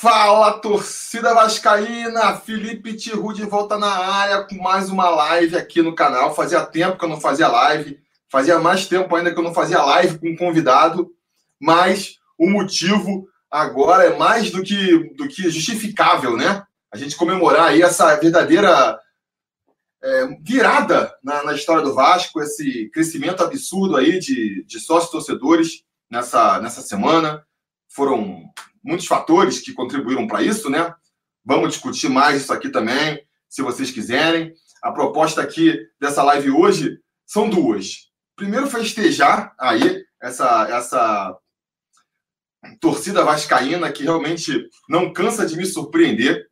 Fala, 0.00 0.52
torcida 0.60 1.34
vascaína! 1.34 2.36
Felipe 2.36 2.94
Tiru 2.94 3.32
de 3.32 3.44
volta 3.44 3.76
na 3.76 3.90
área 3.90 4.44
com 4.44 4.54
mais 4.54 4.88
uma 4.90 5.10
live 5.10 5.56
aqui 5.56 5.82
no 5.82 5.94
canal. 5.94 6.34
Fazia 6.34 6.64
tempo 6.64 6.96
que 6.96 7.04
eu 7.04 7.08
não 7.08 7.20
fazia 7.20 7.48
live, 7.48 7.98
fazia 8.30 8.60
mais 8.60 8.86
tempo 8.86 9.14
ainda 9.16 9.32
que 9.32 9.38
eu 9.38 9.42
não 9.42 9.52
fazia 9.52 9.82
live 9.82 10.18
com 10.18 10.30
um 10.30 10.36
convidado, 10.36 11.10
mas 11.60 12.18
o 12.38 12.48
motivo 12.48 13.26
agora 13.50 14.04
é 14.04 14.16
mais 14.16 14.50
do 14.50 14.62
que, 14.62 15.14
do 15.14 15.26
que 15.26 15.50
justificável, 15.50 16.36
né? 16.36 16.62
A 16.92 16.96
gente 16.96 17.16
comemorar 17.16 17.68
aí 17.68 17.82
essa 17.82 18.14
verdadeira 18.16 18.98
é, 20.00 20.26
virada 20.42 21.12
na, 21.24 21.42
na, 21.42 21.54
história 21.54 21.82
do 21.82 21.94
Vasco, 21.94 22.40
esse 22.40 22.88
crescimento 22.90 23.42
absurdo 23.42 23.96
aí 23.96 24.20
de, 24.20 24.64
de 24.64 24.78
sócios 24.78 25.10
torcedores 25.10 25.82
nessa, 26.08 26.60
nessa 26.60 26.82
semana. 26.82 27.44
Foram 27.88 28.44
muitos 28.82 29.06
fatores 29.06 29.60
que 29.60 29.72
contribuíram 29.72 30.26
para 30.26 30.42
isso, 30.42 30.70
né? 30.70 30.94
Vamos 31.44 31.70
discutir 31.70 32.08
mais 32.08 32.42
isso 32.42 32.52
aqui 32.52 32.68
também, 32.68 33.20
se 33.48 33.62
vocês 33.62 33.90
quiserem. 33.90 34.52
A 34.82 34.92
proposta 34.92 35.42
aqui 35.42 35.78
dessa 36.00 36.22
live 36.22 36.50
hoje 36.50 37.00
são 37.26 37.48
duas. 37.48 38.08
Primeiro, 38.36 38.66
festejar 38.66 39.54
aí 39.58 40.04
essa, 40.20 40.68
essa 40.70 41.36
torcida 42.80 43.24
vascaína 43.24 43.90
que 43.90 44.04
realmente 44.04 44.68
não 44.88 45.12
cansa 45.12 45.46
de 45.46 45.56
me 45.56 45.66
surpreender. 45.66 46.46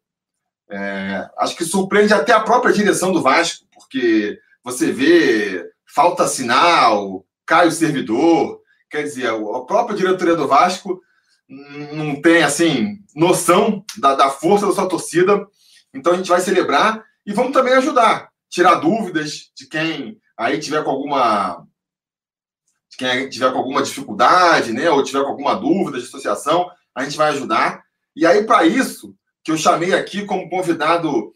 É, 0.68 1.28
acho 1.38 1.56
que 1.56 1.64
surpreende 1.64 2.12
até 2.12 2.32
a 2.32 2.40
própria 2.40 2.72
direção 2.72 3.12
do 3.12 3.22
Vasco, 3.22 3.66
porque 3.72 4.38
você 4.64 4.90
vê 4.90 5.64
falta 5.94 6.26
sinal, 6.26 7.24
cai 7.44 7.68
o 7.68 7.72
servidor, 7.72 8.60
quer 8.90 9.02
dizer, 9.02 9.28
a 9.28 9.60
própria 9.60 9.96
diretoria 9.96 10.34
do 10.34 10.48
Vasco 10.48 11.00
não 11.48 12.20
tem 12.20 12.42
assim 12.42 12.98
noção 13.14 13.84
da, 13.98 14.14
da 14.14 14.30
força 14.30 14.66
da 14.66 14.72
sua 14.72 14.88
torcida. 14.88 15.46
Então 15.94 16.12
a 16.12 16.16
gente 16.16 16.28
vai 16.28 16.40
celebrar 16.40 17.04
e 17.24 17.32
vamos 17.32 17.52
também 17.52 17.74
ajudar, 17.74 18.30
tirar 18.48 18.76
dúvidas 18.76 19.50
de 19.56 19.66
quem 19.68 20.20
aí 20.36 20.58
tiver 20.58 20.82
com 20.84 20.90
alguma 20.90 21.66
de 22.90 22.96
quem 22.96 23.28
tiver 23.28 23.50
com 23.52 23.58
alguma 23.58 23.82
dificuldade, 23.82 24.72
né, 24.72 24.88
ou 24.90 25.02
tiver 25.02 25.22
com 25.22 25.30
alguma 25.30 25.54
dúvida 25.54 25.98
de 25.98 26.06
associação, 26.06 26.70
a 26.94 27.04
gente 27.04 27.16
vai 27.16 27.30
ajudar. 27.30 27.82
E 28.14 28.26
aí 28.26 28.44
para 28.44 28.64
isso 28.64 29.14
que 29.44 29.50
eu 29.50 29.56
chamei 29.56 29.94
aqui 29.94 30.24
como 30.24 30.48
convidado 30.48 31.32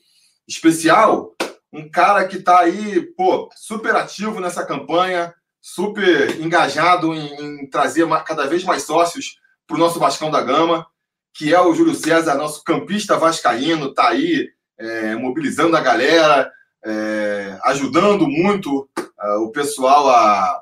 especial 0.46 1.34
um 1.72 1.88
cara 1.88 2.26
que 2.26 2.36
está 2.36 2.60
aí, 2.60 3.00
pô, 3.16 3.48
super 3.54 3.94
ativo 3.94 4.40
nessa 4.40 4.66
campanha, 4.66 5.32
super 5.60 6.40
engajado 6.40 7.14
em, 7.14 7.62
em 7.62 7.70
trazer 7.70 8.08
cada 8.24 8.46
vez 8.46 8.64
mais 8.64 8.82
sócios 8.82 9.36
para 9.70 9.76
o 9.76 9.78
nosso 9.78 10.00
Vascão 10.00 10.32
da 10.32 10.42
Gama, 10.42 10.84
que 11.32 11.54
é 11.54 11.60
o 11.60 11.72
Júlio 11.72 11.94
César, 11.94 12.34
nosso 12.34 12.64
campista 12.64 13.16
vascaíno, 13.16 13.90
está 13.90 14.08
aí 14.08 14.48
é, 14.76 15.14
mobilizando 15.14 15.76
a 15.76 15.80
galera, 15.80 16.50
é, 16.84 17.56
ajudando 17.62 18.26
muito 18.26 18.90
é, 18.98 19.34
o 19.34 19.52
pessoal 19.52 20.10
a, 20.10 20.60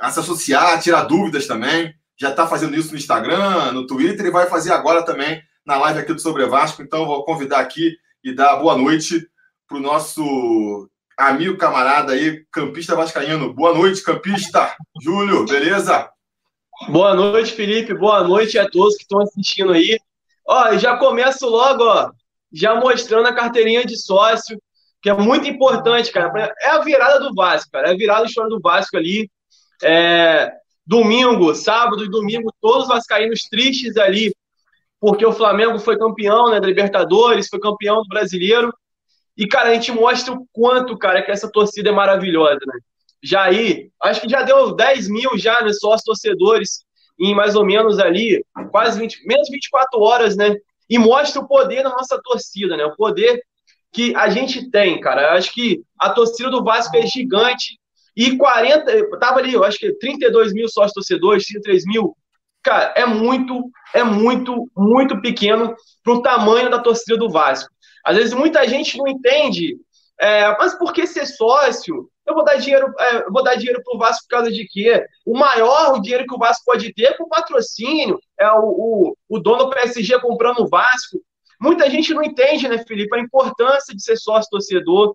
a 0.00 0.10
se 0.10 0.18
associar, 0.18 0.74
a 0.74 0.78
tirar 0.78 1.04
dúvidas 1.04 1.46
também. 1.46 1.94
Já 2.20 2.30
está 2.30 2.48
fazendo 2.48 2.74
isso 2.74 2.90
no 2.90 2.98
Instagram, 2.98 3.70
no 3.70 3.86
Twitter 3.86 4.26
e 4.26 4.30
vai 4.32 4.48
fazer 4.48 4.72
agora 4.72 5.04
também 5.04 5.40
na 5.64 5.76
live 5.76 6.00
aqui 6.00 6.12
do 6.12 6.20
Sobre 6.20 6.44
Vasco. 6.46 6.82
Então, 6.82 7.06
vou 7.06 7.24
convidar 7.24 7.60
aqui 7.60 7.96
e 8.24 8.34
dar 8.34 8.56
boa 8.56 8.76
noite 8.76 9.24
para 9.68 9.78
o 9.78 9.80
nosso 9.80 10.90
amigo, 11.16 11.56
camarada 11.56 12.12
aí, 12.14 12.44
campista 12.50 12.96
vascaíno. 12.96 13.54
Boa 13.54 13.72
noite, 13.72 14.02
campista. 14.02 14.74
Júlio, 15.00 15.46
beleza? 15.46 16.10
Boa 16.86 17.12
noite, 17.12 17.52
Felipe. 17.52 17.92
Boa 17.92 18.22
noite 18.22 18.56
a 18.58 18.68
todos 18.68 18.96
que 18.96 19.02
estão 19.02 19.20
assistindo 19.20 19.72
aí. 19.72 19.98
Ó, 20.46 20.76
já 20.78 20.96
começo 20.96 21.46
logo, 21.48 21.82
ó, 21.82 22.10
já 22.52 22.76
mostrando 22.76 23.26
a 23.26 23.34
carteirinha 23.34 23.84
de 23.84 24.00
sócio, 24.00 24.58
que 25.02 25.10
é 25.10 25.14
muito 25.14 25.48
importante, 25.48 26.12
cara. 26.12 26.54
É 26.60 26.70
a 26.70 26.78
virada 26.80 27.18
do 27.18 27.34
Vasco, 27.34 27.70
cara. 27.72 27.88
É 27.88 27.92
a 27.92 27.96
virada 27.96 28.20
da 28.20 28.26
história 28.26 28.48
do 28.48 28.60
Vasco 28.60 28.96
ali. 28.96 29.28
É, 29.82 30.52
domingo, 30.86 31.54
sábado 31.54 32.04
e 32.04 32.10
domingo, 32.10 32.54
todos 32.60 32.84
os 32.84 32.88
vascaínos 32.88 33.42
tristes 33.42 33.96
ali, 33.96 34.34
porque 35.00 35.26
o 35.26 35.32
Flamengo 35.32 35.78
foi 35.78 35.98
campeão 35.98 36.50
né, 36.50 36.60
da 36.60 36.66
Libertadores, 36.66 37.48
foi 37.48 37.60
campeão 37.60 38.02
do 38.02 38.08
Brasileiro. 38.08 38.72
E, 39.36 39.46
cara, 39.46 39.70
a 39.70 39.74
gente 39.74 39.92
mostra 39.92 40.32
o 40.32 40.46
quanto, 40.52 40.96
cara, 40.96 41.22
que 41.22 41.30
essa 41.30 41.50
torcida 41.50 41.90
é 41.90 41.92
maravilhosa, 41.92 42.60
né? 42.66 42.78
Jair, 43.22 43.90
acho 44.02 44.20
que 44.20 44.28
já 44.28 44.42
deu 44.42 44.74
10 44.74 45.08
mil 45.08 45.36
já, 45.36 45.60
né, 45.62 45.72
sócios 45.72 46.04
torcedores, 46.04 46.84
em 47.18 47.34
mais 47.34 47.56
ou 47.56 47.64
menos 47.64 47.98
ali, 47.98 48.44
quase 48.70 48.98
20, 48.98 49.26
menos 49.26 49.46
de 49.46 49.54
24 49.54 50.00
horas, 50.00 50.36
né? 50.36 50.54
E 50.88 50.98
mostra 50.98 51.40
o 51.40 51.48
poder 51.48 51.82
da 51.82 51.90
nossa 51.90 52.20
torcida, 52.22 52.76
né? 52.76 52.84
O 52.84 52.96
poder 52.96 53.42
que 53.92 54.14
a 54.14 54.28
gente 54.28 54.70
tem, 54.70 55.00
cara. 55.00 55.34
Acho 55.34 55.52
que 55.52 55.82
a 55.98 56.10
torcida 56.10 56.50
do 56.50 56.62
Vasco 56.62 56.96
é 56.96 57.06
gigante. 57.06 57.78
E 58.16 58.36
40, 58.36 59.18
tava 59.18 59.38
ali, 59.38 59.52
eu 59.52 59.64
acho 59.64 59.78
que 59.78 59.92
32 59.98 60.52
mil 60.52 60.68
sócios 60.68 60.92
torcedores, 60.92 61.46
33 61.46 61.84
mil. 61.86 62.16
Cara, 62.62 62.92
é 62.96 63.06
muito, 63.06 63.70
é 63.94 64.02
muito, 64.02 64.68
muito 64.76 65.20
pequeno 65.20 65.74
para 66.02 66.12
o 66.12 66.22
tamanho 66.22 66.70
da 66.70 66.78
torcida 66.78 67.16
do 67.16 67.30
Vasco. 67.30 67.70
Às 68.04 68.16
vezes 68.16 68.34
muita 68.34 68.66
gente 68.66 68.96
não 68.96 69.06
entende, 69.06 69.76
é, 70.20 70.56
mas 70.58 70.74
por 70.74 70.92
que 70.92 71.06
ser 71.06 71.26
sócio? 71.26 72.10
Eu 72.26 72.34
vou 72.34 72.44
dar 72.44 72.56
dinheiro, 72.56 72.92
é, 72.98 73.30
vou 73.30 73.42
dar 73.42 73.54
dinheiro 73.54 73.82
pro 73.84 73.98
Vasco 73.98 74.24
por 74.24 74.36
causa 74.36 74.52
de 74.52 74.66
quê? 74.66 75.06
O 75.24 75.38
maior 75.38 76.00
dinheiro 76.00 76.26
que 76.26 76.34
o 76.34 76.38
Vasco 76.38 76.64
pode 76.64 76.92
ter 76.92 77.04
é 77.04 77.16
com 77.16 77.28
patrocínio, 77.28 78.18
é 78.38 78.50
o, 78.52 78.64
o, 78.64 79.16
o 79.28 79.38
dono 79.38 79.64
do 79.64 79.70
PSG 79.70 80.20
comprando 80.20 80.60
o 80.60 80.68
Vasco. 80.68 81.18
Muita 81.60 81.88
gente 81.88 82.12
não 82.12 82.22
entende, 82.22 82.68
né, 82.68 82.84
Felipe, 82.86 83.16
a 83.16 83.20
importância 83.20 83.94
de 83.94 84.02
ser 84.02 84.16
sócio 84.16 84.50
torcedor. 84.50 85.14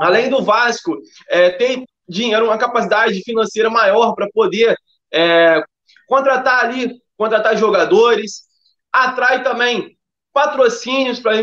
Além 0.00 0.28
do 0.28 0.42
Vasco, 0.42 0.98
é, 1.28 1.50
tem 1.50 1.86
dinheiro, 2.08 2.46
uma 2.46 2.58
capacidade 2.58 3.20
financeira 3.22 3.70
maior 3.70 4.14
para 4.14 4.28
poder 4.32 4.76
é, 5.12 5.62
contratar 6.06 6.64
ali, 6.64 7.00
contratar 7.16 7.56
jogadores, 7.56 8.42
atrai 8.92 9.42
também 9.42 9.96
patrocínios 10.32 11.20
para 11.20 11.36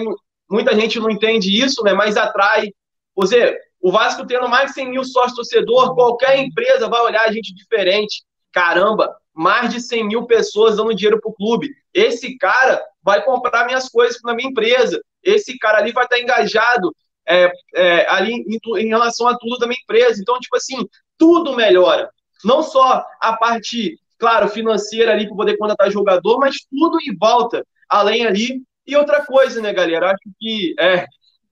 muita 0.54 0.76
gente 0.76 1.00
não 1.00 1.10
entende 1.10 1.50
isso, 1.50 1.82
né? 1.84 1.94
Mas 1.94 2.16
atrai. 2.16 2.72
Você, 3.16 3.58
o 3.82 3.92
Vasco 3.92 4.26
tendo 4.26 4.48
mais 4.48 4.68
de 4.68 4.76
100 4.76 4.92
mil 4.92 5.04
sócios 5.04 5.34
torcedor, 5.34 5.96
qualquer 5.96 6.38
empresa 6.38 6.88
vai 6.88 7.02
olhar 7.02 7.28
a 7.28 7.32
gente 7.32 7.54
diferente. 7.56 8.24
Caramba, 8.52 9.16
mais 9.34 9.74
de 9.74 9.82
100 9.82 10.08
mil 10.08 10.28
pessoas 10.28 10.78
dando 10.78 10.94
dinheiro 10.94 11.20
para 11.20 11.32
o 11.32 11.34
clube. 11.34 11.72
Esse 11.92 12.38
cara 12.38 12.80
vai 13.02 13.24
comprar 13.26 13.66
minhas 13.66 13.90
coisas 13.90 14.22
na 14.24 14.36
minha 14.36 14.48
empresa. 14.48 15.02
Esse 15.24 15.58
cara 15.58 15.80
ali 15.80 15.92
vai 15.92 16.04
estar 16.04 16.20
engajado 16.20 16.96
é, 17.28 17.52
é, 17.76 18.08
ali 18.10 18.34
em, 18.34 18.60
em, 18.80 18.88
relação 18.88 19.28
a 19.28 19.36
tudo 19.36 19.58
da 19.58 19.66
minha 19.66 19.80
empresa. 19.82 20.22
Então, 20.22 20.40
tipo 20.40 20.56
assim, 20.56 20.88
tudo 21.18 21.56
melhora. 21.56 22.12
Não 22.46 22.62
só 22.62 23.04
a 23.20 23.34
parte, 23.38 23.98
claro, 24.20 24.48
financeira 24.50 25.14
ali 25.14 25.26
para 25.26 25.36
poder 25.36 25.58
contratar 25.58 25.90
jogador, 25.90 26.38
mas 26.38 26.58
tudo 26.70 27.00
em 27.02 27.18
volta. 27.18 27.66
Além 27.90 28.24
ali. 28.28 28.62
E 28.86 28.96
outra 28.96 29.26
coisa, 29.26 29.62
né, 29.62 29.74
galera? 29.74 30.08
Acho 30.12 30.30
que 30.40 30.76
é, 30.80 31.06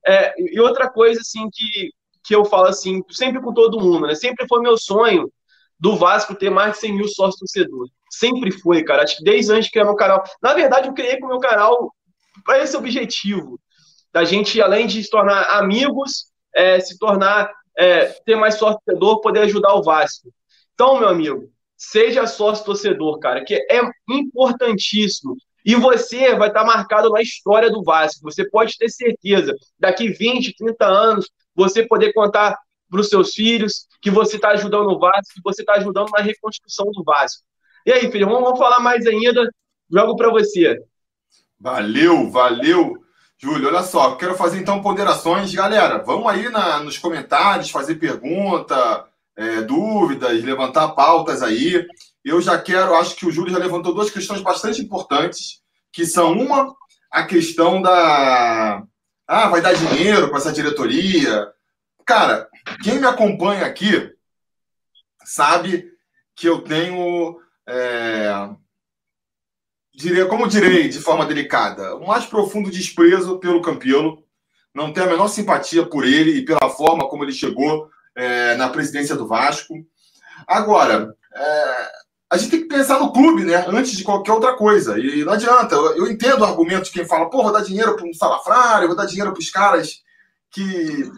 é, 0.05 0.33
e 0.37 0.59
outra 0.59 0.89
coisa, 0.89 1.21
assim, 1.21 1.49
que, 1.51 1.91
que 2.23 2.35
eu 2.35 2.43
falo 2.45 2.67
assim, 2.67 3.01
sempre 3.09 3.41
com 3.41 3.53
todo 3.53 3.79
mundo, 3.79 4.07
né? 4.07 4.15
Sempre 4.15 4.47
foi 4.47 4.61
meu 4.61 4.77
sonho 4.77 5.31
do 5.79 5.95
Vasco 5.95 6.35
ter 6.35 6.49
mais 6.49 6.73
de 6.73 6.79
100 6.79 6.93
mil 6.93 7.07
sócios 7.07 7.39
torcedores. 7.39 7.91
Sempre 8.09 8.51
foi, 8.51 8.83
cara. 8.83 9.03
Acho 9.03 9.17
que 9.17 9.23
desde 9.23 9.51
antes 9.51 9.65
de 9.65 9.71
criar 9.71 9.85
meu 9.85 9.95
canal. 9.95 10.23
Na 10.41 10.53
verdade, 10.53 10.87
eu 10.87 10.93
criei 10.93 11.17
com 11.17 11.25
o 11.25 11.29
meu 11.29 11.39
canal 11.39 11.93
para 12.45 12.59
esse 12.59 12.75
objetivo. 12.77 13.59
Da 14.13 14.23
gente, 14.23 14.61
além 14.61 14.85
de 14.85 15.03
se 15.03 15.09
tornar 15.09 15.43
amigos, 15.57 16.25
é, 16.53 16.79
se 16.79 16.99
tornar, 16.99 17.51
é, 17.77 18.07
ter 18.25 18.35
mais 18.35 18.55
sócio 18.55 18.79
torcedor, 18.85 19.21
poder 19.21 19.41
ajudar 19.41 19.73
o 19.73 19.81
Vasco. 19.81 20.29
Então, 20.73 20.99
meu 20.99 21.07
amigo, 21.07 21.49
seja 21.77 22.27
sócio 22.27 22.65
torcedor, 22.65 23.19
cara, 23.19 23.43
que 23.43 23.55
é 23.55 23.81
importantíssimo. 24.09 25.35
E 25.65 25.75
você 25.75 26.35
vai 26.35 26.47
estar 26.47 26.63
marcado 26.63 27.09
na 27.09 27.21
história 27.21 27.69
do 27.69 27.83
Vasco. 27.83 28.21
Você 28.23 28.49
pode 28.49 28.77
ter 28.77 28.89
certeza. 28.89 29.55
Daqui 29.79 30.09
20, 30.09 30.55
30 30.55 30.85
anos, 30.85 31.29
você 31.55 31.85
poder 31.85 32.13
contar 32.13 32.57
para 32.89 32.99
os 32.99 33.09
seus 33.09 33.33
filhos 33.33 33.87
que 34.01 34.11
você 34.11 34.35
está 34.35 34.49
ajudando 34.49 34.89
o 34.89 34.99
Vasco, 34.99 35.33
que 35.35 35.41
você 35.43 35.61
está 35.61 35.73
ajudando 35.73 36.09
na 36.11 36.21
reconstrução 36.21 36.87
do 36.91 37.03
Vasco. 37.03 37.43
E 37.85 37.91
aí, 37.91 38.11
filho, 38.11 38.27
vamos, 38.27 38.59
falar 38.59 38.79
mais 38.79 39.05
ainda. 39.07 39.49
Jogo 39.91 40.15
para 40.15 40.29
você. 40.29 40.77
Valeu, 41.59 42.29
valeu, 42.29 42.97
Júlio. 43.37 43.67
Olha 43.67 43.83
só, 43.83 44.15
quero 44.15 44.35
fazer 44.35 44.59
então 44.59 44.81
ponderações. 44.81 45.53
Galera, 45.53 45.99
vamos 45.99 46.27
aí 46.27 46.49
na, 46.49 46.79
nos 46.79 46.97
comentários 46.97 47.69
fazer 47.69 47.95
pergunta, 47.95 49.05
é, 49.35 49.61
dúvidas, 49.61 50.43
levantar 50.43 50.89
pautas 50.89 51.41
aí. 51.41 51.85
Eu 52.23 52.41
já 52.41 52.59
quero, 52.59 52.95
acho 52.95 53.15
que 53.15 53.25
o 53.25 53.31
Júlio 53.31 53.51
já 53.51 53.57
levantou 53.57 53.93
duas 53.93 54.11
questões 54.11 54.41
bastante 54.41 54.81
importantes, 54.81 55.61
que 55.91 56.05
são 56.05 56.33
uma, 56.33 56.75
a 57.11 57.23
questão 57.23 57.81
da 57.81 58.83
ah, 59.27 59.47
vai 59.47 59.61
dar 59.61 59.73
dinheiro 59.73 60.29
para 60.29 60.37
essa 60.37 60.51
diretoria. 60.51 61.47
Cara, 62.05 62.49
quem 62.83 62.99
me 62.99 63.07
acompanha 63.07 63.65
aqui 63.65 64.11
sabe 65.23 65.89
que 66.35 66.47
eu 66.47 66.61
tenho 66.61 67.39
é, 67.67 68.49
diria, 69.93 70.25
como 70.25 70.47
direi 70.47 70.89
de 70.89 70.99
forma 70.99 71.25
delicada, 71.25 71.95
o 71.95 72.07
mais 72.07 72.25
profundo 72.25 72.71
desprezo 72.71 73.39
pelo 73.39 73.61
Campelo. 73.61 74.23
Não 74.73 74.93
tenho 74.93 75.07
a 75.07 75.09
menor 75.09 75.27
simpatia 75.27 75.85
por 75.85 76.05
ele 76.05 76.31
e 76.31 76.45
pela 76.45 76.69
forma 76.69 77.07
como 77.09 77.23
ele 77.23 77.33
chegou 77.33 77.89
é, 78.15 78.55
na 78.55 78.69
presidência 78.69 79.15
do 79.15 79.27
Vasco. 79.27 79.73
Agora, 80.47 81.13
é, 81.33 81.91
a 82.31 82.37
gente 82.37 82.49
tem 82.49 82.61
que 82.61 82.69
pensar 82.69 82.97
no 82.97 83.11
clube, 83.11 83.43
né? 83.43 83.65
Antes 83.67 83.91
de 83.91 84.05
qualquer 84.05 84.31
outra 84.31 84.55
coisa. 84.55 84.97
E 84.97 85.25
não 85.25 85.33
adianta. 85.33 85.75
Eu, 85.75 86.09
entendo 86.09 86.39
o 86.39 86.45
argumento 86.45 86.85
de 86.85 86.91
quem 86.91 87.03
fala, 87.03 87.29
pô, 87.29 87.43
vou 87.43 87.51
dar 87.51 87.61
dinheiro 87.61 87.93
para 87.93 88.05
um 88.07 88.13
salafrário, 88.13 88.87
vou 88.87 88.95
dar 88.95 89.05
dinheiro 89.05 89.33
para 89.33 89.39
os 89.41 89.49
caras 89.49 90.01
que. 90.49 91.11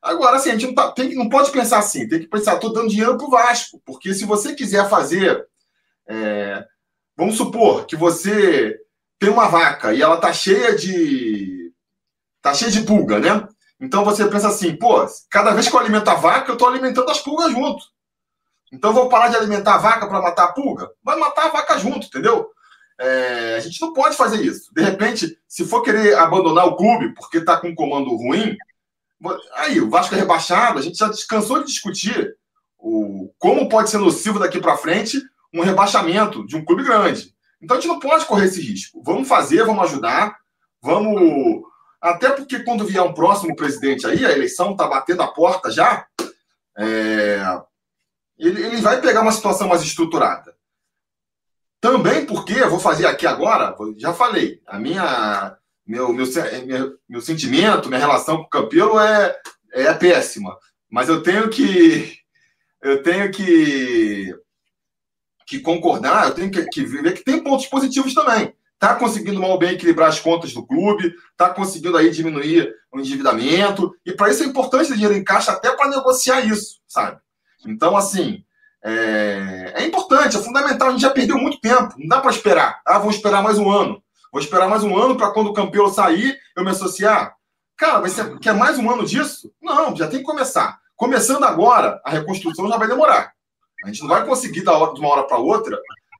Agora, 0.00 0.36
assim, 0.36 0.48
a 0.48 0.52
gente 0.52 0.68
não, 0.68 0.74
tá, 0.74 0.90
tem, 0.92 1.14
não 1.14 1.28
pode 1.28 1.50
pensar 1.50 1.78
assim, 1.78 2.08
tem 2.08 2.20
que 2.20 2.28
pensar, 2.28 2.54
estou 2.54 2.72
dando 2.72 2.88
dinheiro 2.88 3.16
para 3.18 3.26
o 3.26 3.30
Vasco. 3.30 3.78
Porque 3.84 4.14
se 4.14 4.24
você 4.24 4.54
quiser 4.54 4.88
fazer. 4.88 5.46
É, 6.08 6.64
vamos 7.14 7.36
supor 7.36 7.84
que 7.84 7.96
você 7.96 8.78
tem 9.18 9.28
uma 9.28 9.48
vaca 9.48 9.92
e 9.92 10.00
ela 10.00 10.16
tá 10.16 10.32
cheia 10.32 10.74
de. 10.74 11.72
tá 12.40 12.54
cheia 12.54 12.70
de 12.70 12.80
pulga, 12.84 13.18
né? 13.18 13.46
Então 13.78 14.02
você 14.02 14.26
pensa 14.28 14.48
assim, 14.48 14.74
pô, 14.74 15.04
cada 15.30 15.50
vez 15.52 15.68
que 15.68 15.76
eu 15.76 15.80
alimento 15.80 16.08
a 16.08 16.14
vaca, 16.14 16.50
eu 16.50 16.54
estou 16.54 16.68
alimentando 16.68 17.10
as 17.10 17.20
pulgas 17.20 17.52
junto. 17.52 17.84
Então 18.74 18.90
eu 18.90 18.94
vou 18.94 19.08
parar 19.08 19.28
de 19.28 19.36
alimentar 19.36 19.76
a 19.76 19.78
vaca 19.78 20.06
para 20.08 20.20
matar 20.20 20.44
a 20.44 20.52
pulga? 20.52 20.90
Vai 21.02 21.16
matar 21.16 21.46
a 21.46 21.50
vaca 21.50 21.78
junto, 21.78 22.08
entendeu? 22.08 22.50
É, 22.98 23.54
a 23.56 23.60
gente 23.60 23.80
não 23.80 23.92
pode 23.92 24.16
fazer 24.16 24.42
isso. 24.42 24.74
De 24.74 24.82
repente, 24.82 25.38
se 25.48 25.64
for 25.64 25.82
querer 25.82 26.16
abandonar 26.18 26.66
o 26.66 26.76
clube 26.76 27.14
porque 27.14 27.38
está 27.38 27.56
com 27.56 27.68
um 27.68 27.74
comando 27.74 28.14
ruim, 28.16 28.56
aí 29.54 29.80
o 29.80 29.88
Vasco 29.88 30.14
é 30.14 30.18
rebaixado, 30.18 30.78
a 30.78 30.82
gente 30.82 30.98
já 30.98 31.08
cansou 31.28 31.60
de 31.60 31.66
discutir 31.66 32.36
o, 32.76 33.32
como 33.38 33.68
pode 33.68 33.90
ser 33.90 33.98
nocivo 33.98 34.38
daqui 34.38 34.60
para 34.60 34.76
frente 34.76 35.22
um 35.52 35.62
rebaixamento 35.62 36.44
de 36.44 36.56
um 36.56 36.64
clube 36.64 36.82
grande. 36.82 37.32
Então 37.62 37.76
a 37.76 37.80
gente 37.80 37.88
não 37.88 38.00
pode 38.00 38.26
correr 38.26 38.46
esse 38.46 38.60
risco. 38.60 39.00
Vamos 39.04 39.28
fazer, 39.28 39.64
vamos 39.64 39.84
ajudar, 39.84 40.36
vamos. 40.82 41.62
Até 42.00 42.30
porque 42.30 42.58
quando 42.64 42.84
vier 42.84 43.02
um 43.02 43.14
próximo 43.14 43.54
presidente 43.54 44.04
aí, 44.04 44.26
a 44.26 44.32
eleição 44.32 44.72
está 44.72 44.88
batendo 44.88 45.22
a 45.22 45.28
porta 45.28 45.70
já. 45.70 46.04
É 46.76 47.40
ele, 48.38 48.62
ele 48.62 48.80
vai 48.80 49.00
pegar 49.00 49.22
uma 49.22 49.32
situação 49.32 49.68
mais 49.68 49.82
estruturada. 49.82 50.54
Também 51.80 52.24
porque, 52.24 52.54
eu 52.54 52.70
vou 52.70 52.80
fazer 52.80 53.06
aqui 53.06 53.26
agora, 53.26 53.76
já 53.98 54.14
falei, 54.14 54.60
a 54.66 54.78
minha, 54.78 55.56
meu, 55.86 56.12
meu, 56.12 56.26
meu, 56.66 56.98
meu 57.06 57.20
sentimento, 57.20 57.88
minha 57.88 58.00
relação 58.00 58.38
com 58.38 58.44
o 58.44 58.48
Campelo 58.48 58.98
é, 58.98 59.36
é 59.72 59.92
péssima. 59.92 60.56
Mas 60.90 61.08
eu 61.08 61.22
tenho 61.22 61.50
que. 61.50 62.16
Eu 62.80 63.02
tenho 63.02 63.30
que. 63.30 64.34
que 65.46 65.60
concordar, 65.60 66.28
eu 66.28 66.34
tenho 66.34 66.50
que, 66.50 66.64
que 66.66 66.84
ver 66.84 67.12
que 67.12 67.24
tem 67.24 67.42
pontos 67.42 67.66
positivos 67.66 68.14
também. 68.14 68.54
Está 68.74 68.94
conseguindo 68.94 69.40
mal 69.40 69.58
bem 69.58 69.74
equilibrar 69.74 70.08
as 70.08 70.20
contas 70.20 70.52
do 70.52 70.66
clube, 70.66 71.14
está 71.32 71.50
conseguindo 71.50 71.96
aí 71.96 72.10
diminuir 72.10 72.74
o 72.92 72.98
endividamento, 72.98 73.94
e 74.04 74.12
para 74.12 74.30
isso 74.30 74.42
é 74.42 74.46
importante 74.46 74.88
ter 74.88 74.94
dinheiro 74.94 75.16
em 75.16 75.24
caixa 75.24 75.52
até 75.52 75.74
para 75.74 75.90
negociar 75.90 76.40
isso, 76.42 76.80
sabe? 76.86 77.20
Então, 77.66 77.96
assim, 77.96 78.44
é, 78.84 79.72
é, 79.76 79.86
importante, 79.86 80.36
é 80.36 80.42
fundamental. 80.42 80.88
A 80.88 80.90
gente 80.92 81.00
já 81.00 81.10
perdeu 81.10 81.38
muito 81.38 81.58
tempo. 81.60 81.94
Não 81.98 82.06
dá 82.06 82.20
para 82.20 82.30
esperar. 82.30 82.80
Ah, 82.86 82.98
vou 82.98 83.10
esperar 83.10 83.42
mais 83.42 83.58
um 83.58 83.70
ano. 83.70 84.02
Vou 84.30 84.40
esperar 84.40 84.68
mais 84.68 84.82
um 84.82 84.96
ano 84.96 85.16
para 85.16 85.30
quando 85.30 85.48
o 85.50 85.54
campeão 85.54 85.88
sair, 85.88 86.36
eu 86.56 86.64
me 86.64 86.70
associar. 86.70 87.34
Cara, 87.76 88.00
vai 88.00 88.10
ser, 88.10 88.38
quer 88.40 88.52
mais 88.52 88.78
um 88.78 88.90
ano 88.90 89.06
disso? 89.06 89.52
Não, 89.62 89.94
já 89.96 90.08
tem 90.08 90.18
que 90.18 90.24
começar. 90.24 90.78
Começando 90.96 91.44
agora, 91.44 92.00
a 92.04 92.10
reconstrução 92.10 92.68
já 92.68 92.76
vai 92.76 92.88
demorar. 92.88 93.32
A 93.84 93.88
gente 93.88 94.00
não 94.00 94.08
vai 94.08 94.24
conseguir, 94.26 94.62
de 94.62 94.68
uma 94.68 95.08
hora 95.08 95.22
para 95.24 95.38
outra, 95.38 95.78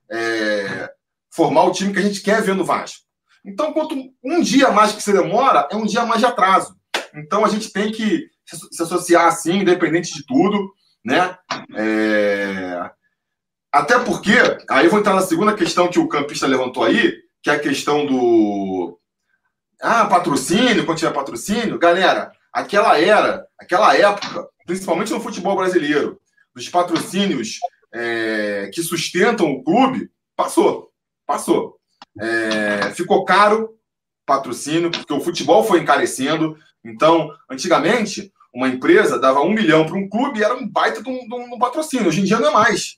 é, 0.09 0.89
formar 1.29 1.63
o 1.63 1.71
time 1.71 1.93
que 1.93 1.99
a 1.99 2.01
gente 2.01 2.21
quer 2.21 2.41
ver 2.41 2.55
no 2.55 2.65
Vasco. 2.65 3.03
Então, 3.43 3.73
quanto 3.73 3.95
um 4.23 4.41
dia 4.41 4.71
mais 4.71 4.91
que 4.91 5.03
você 5.03 5.13
demora, 5.13 5.67
é 5.71 5.75
um 5.75 5.85
dia 5.85 6.05
mais 6.05 6.19
de 6.19 6.25
atraso. 6.25 6.75
Então, 7.13 7.45
a 7.45 7.49
gente 7.49 7.69
tem 7.71 7.91
que 7.91 8.27
se 8.45 8.81
associar 8.81 9.27
assim, 9.27 9.59
independente 9.59 10.13
de 10.13 10.25
tudo 10.25 10.73
né? 11.05 11.37
É... 11.75 12.89
Até 13.71 13.99
porque, 13.99 14.33
aí 14.69 14.85
eu 14.85 14.91
vou 14.91 14.99
entrar 14.99 15.13
na 15.13 15.21
segunda 15.21 15.53
questão 15.53 15.89
que 15.89 15.99
o 15.99 16.07
campista 16.07 16.47
levantou 16.47 16.83
aí, 16.83 17.13
que 17.43 17.49
é 17.49 17.53
a 17.53 17.59
questão 17.59 18.05
do 18.05 18.99
ah, 19.81 20.05
patrocínio, 20.05 20.85
quando 20.85 20.97
tiver 20.97 21.13
patrocínio, 21.13 21.77
galera, 21.77 22.31
aquela 22.51 22.99
era, 22.99 23.45
aquela 23.59 23.95
época, 23.95 24.47
principalmente 24.65 25.11
no 25.11 25.19
futebol 25.19 25.55
brasileiro, 25.55 26.19
dos 26.55 26.69
patrocínios 26.69 27.59
é, 27.93 28.71
que 28.73 28.81
sustentam 28.81 29.51
o 29.51 29.63
clube, 29.63 30.09
passou, 30.35 30.89
passou. 31.25 31.77
É, 32.17 32.91
ficou 32.91 33.25
caro 33.25 33.77
patrocínio, 34.25 34.89
porque 34.89 35.13
o 35.13 35.21
futebol 35.21 35.63
foi 35.63 35.81
encarecendo. 35.81 36.57
Então, 36.83 37.29
antigamente, 37.49 38.31
uma 38.55 38.69
empresa 38.69 39.19
dava 39.19 39.41
um 39.41 39.51
milhão 39.51 39.85
para 39.85 39.97
um 39.97 40.07
clube 40.07 40.39
e 40.39 40.43
era 40.43 40.55
um 40.55 40.65
baita 40.65 41.03
de 41.03 41.09
um, 41.09 41.27
de 41.27 41.35
um, 41.35 41.59
patrocínio. 41.59 42.07
Hoje 42.07 42.21
em 42.21 42.23
dia 42.23 42.39
não 42.39 42.49
é 42.49 42.53
mais. 42.53 42.97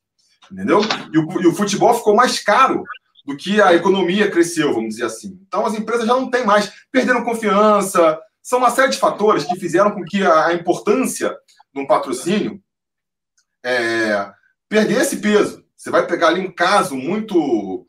Entendeu? 0.52 0.82
E 1.12 1.18
o, 1.18 1.42
e 1.42 1.48
o, 1.48 1.54
futebol 1.54 1.96
ficou 1.96 2.16
mais 2.16 2.40
caro 2.40 2.84
do 3.26 3.36
que 3.36 3.60
a 3.60 3.74
economia 3.74 4.30
cresceu, 4.30 4.72
vamos 4.72 4.90
dizer 4.90 5.06
assim. 5.06 5.38
Então 5.48 5.66
as 5.66 5.74
empresas 5.74 6.06
já 6.06 6.14
não 6.14 6.30
têm 6.30 6.46
mais, 6.46 6.72
perderam 6.92 7.26
confiança. 7.26 8.20
São 8.42 8.60
uma 8.60 8.70
série 8.70 8.92
de 8.92 9.00
fatores 9.00 9.46
que 9.46 9.60
fizeram 9.60 9.92
com 9.92 10.04
que 10.06 10.24
a, 10.24 10.46
a 10.46 10.54
importância 10.54 11.36
de 11.74 11.82
um 11.82 11.88
patrocínio 11.88 12.62
é, 13.66 14.32
perdesse 14.70 15.18
peso. 15.18 15.66
Você 15.76 15.90
vai 15.90 16.06
pegar 16.06 16.28
ali 16.28 16.40
um 16.40 16.52
caso 16.52 16.96
muito. 16.96 17.88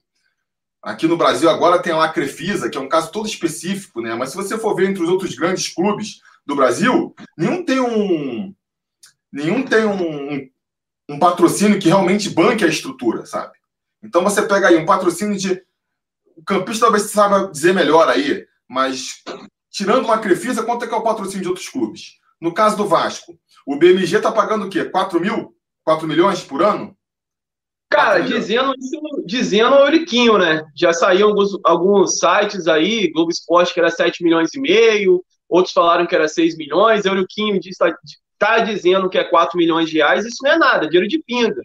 Aqui 0.83 1.07
no 1.07 1.19
Brasil 1.19 1.51
agora 1.51 1.83
tem 1.83 1.93
a 1.93 2.09
Crefisa, 2.09 2.71
que 2.71 2.79
é 2.79 2.81
um 2.81 2.89
caso 2.89 3.13
todo 3.13 3.29
específico, 3.29 4.01
né? 4.01 4.15
Mas 4.15 4.31
se 4.31 4.37
você 4.37 4.57
for 4.57 4.75
ver 4.75 4.89
entre 4.89 5.03
os 5.03 5.09
outros 5.11 5.35
grandes 5.35 5.69
clubes, 5.69 6.21
do 6.49 6.57
Brasil, 6.57 7.15
nenhum 7.37 7.63
tem 7.63 7.79
um. 7.79 8.55
Nenhum 9.31 9.63
tem 9.63 9.85
um, 9.85 10.51
um 11.07 11.19
patrocínio 11.19 11.79
que 11.79 11.89
realmente 11.89 12.31
banque 12.31 12.65
a 12.65 12.69
estrutura, 12.69 13.27
sabe? 13.27 13.53
Então 14.03 14.25
você 14.25 14.41
pega 14.41 14.69
aí 14.69 14.77
um 14.79 14.87
patrocínio 14.87 15.37
de. 15.37 15.63
O 16.35 16.43
campista 16.43 16.87
talvez 16.87 17.11
saiba 17.11 17.51
dizer 17.51 17.75
melhor 17.75 18.09
aí, 18.09 18.47
mas 18.67 19.23
tirando 19.71 20.07
uma 20.07 20.19
Crefisa, 20.19 20.63
quanto 20.63 20.87
é 20.87 20.89
que 20.89 20.95
é 20.95 20.97
o 20.97 21.03
patrocínio 21.03 21.43
de 21.43 21.49
outros 21.49 21.69
clubes? 21.69 22.15
No 22.41 22.55
caso 22.55 22.79
do 22.79 22.87
Vasco, 22.87 23.39
o 23.67 23.77
BMG 23.77 24.17
está 24.17 24.33
pagando 24.33 24.67
o 24.67 24.71
quê? 24.71 24.87
4 24.87 25.21
mil? 25.21 25.55
4 25.85 26.09
milhões 26.09 26.43
por 26.43 26.63
ano? 26.63 26.97
Cara, 27.91 28.21
dizendo 28.21 28.73
isso, 28.79 29.25
dizendo 29.27 29.75
o 29.75 29.81
Euriquinho, 29.81 30.39
né? 30.39 30.65
Já 30.75 30.93
saíram 30.95 31.29
alguns, 31.29 31.59
alguns 31.65 32.19
sites 32.19 32.67
aí, 32.67 33.11
Globo 33.11 33.31
Esporte 33.31 33.75
que 33.75 33.81
era 33.81 33.91
7 33.91 34.23
milhões 34.23 34.55
e 34.55 34.61
meio, 34.61 35.23
outros 35.49 35.73
falaram 35.73 36.07
que 36.07 36.15
era 36.15 36.29
6 36.29 36.57
milhões, 36.57 37.05
Euriquinho 37.05 37.59
está 37.65 37.97
tá 38.39 38.59
dizendo 38.61 39.09
que 39.09 39.19
é 39.19 39.25
4 39.25 39.57
milhões 39.57 39.89
de 39.89 39.97
reais, 39.97 40.25
isso 40.25 40.39
não 40.43 40.51
é 40.51 40.59
nada, 40.59 40.87
é 40.87 40.89
dinheiro 40.89 41.09
de 41.09 41.23
pinga. 41.23 41.63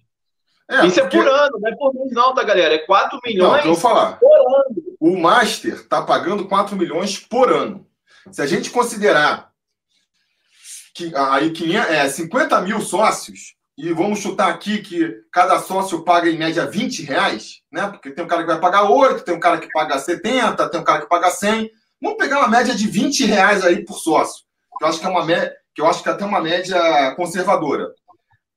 É, 0.70 0.86
isso 0.86 1.00
porque... 1.02 1.18
é 1.18 1.22
por 1.22 1.28
ano, 1.28 1.60
não 1.60 1.70
é 1.70 1.76
por 1.76 1.94
mês 1.94 2.12
não, 2.12 2.34
tá, 2.34 2.44
galera? 2.44 2.74
É 2.74 2.80
4 2.80 3.20
milhões 3.26 3.66
não, 3.66 3.74
vou 3.74 3.76
falar. 3.76 4.14
por 4.14 4.32
ano. 4.32 4.84
O 5.00 5.20
Master 5.20 5.74
está 5.74 6.02
pagando 6.02 6.48
4 6.48 6.76
milhões 6.76 7.20
por 7.20 7.52
ano. 7.52 7.86
Se 8.32 8.42
a 8.42 8.46
gente 8.48 8.70
considerar 8.70 9.52
que 10.96 11.12
aí 11.16 11.52
500, 11.52 11.90
é, 11.90 12.08
50 12.08 12.62
mil 12.62 12.80
sócios, 12.80 13.56
e 13.78 13.92
vamos 13.92 14.20
chutar 14.20 14.50
aqui 14.50 14.80
que 14.80 15.24
cada 15.32 15.60
sócio 15.60 16.04
paga 16.04 16.30
em 16.30 16.38
média 16.38 16.66
20 16.66 17.04
reais, 17.04 17.62
né? 17.72 17.88
Porque 17.88 18.12
tem 18.12 18.24
um 18.24 18.28
cara 18.28 18.44
que 18.44 18.48
vai 18.48 18.60
pagar 18.60 18.84
8, 18.84 19.24
tem 19.24 19.36
um 19.36 19.40
cara 19.40 19.58
que 19.58 19.68
paga 19.72 19.98
70, 19.98 20.70
tem 20.70 20.80
um 20.80 20.84
cara 20.84 21.02
que 21.02 21.10
paga 21.10 21.32
100. 21.32 21.72
Vamos 22.04 22.18
pegar 22.18 22.40
uma 22.40 22.50
média 22.50 22.76
de 22.76 22.86
20 22.86 23.24
reais 23.24 23.64
aí 23.64 23.86
por 23.86 23.98
sócio, 23.98 24.44
que 24.78 24.84
eu 24.84 24.90
acho 24.90 25.00
que 25.00 25.06
é 25.06 25.10
uma 25.10 25.26
média, 25.26 25.56
que 25.74 25.82
eu 25.82 25.88
acho 25.88 26.04
que 26.04 26.10
é 26.10 26.12
até 26.12 26.26
uma 26.26 26.42
média 26.42 27.16
conservadora. 27.16 27.94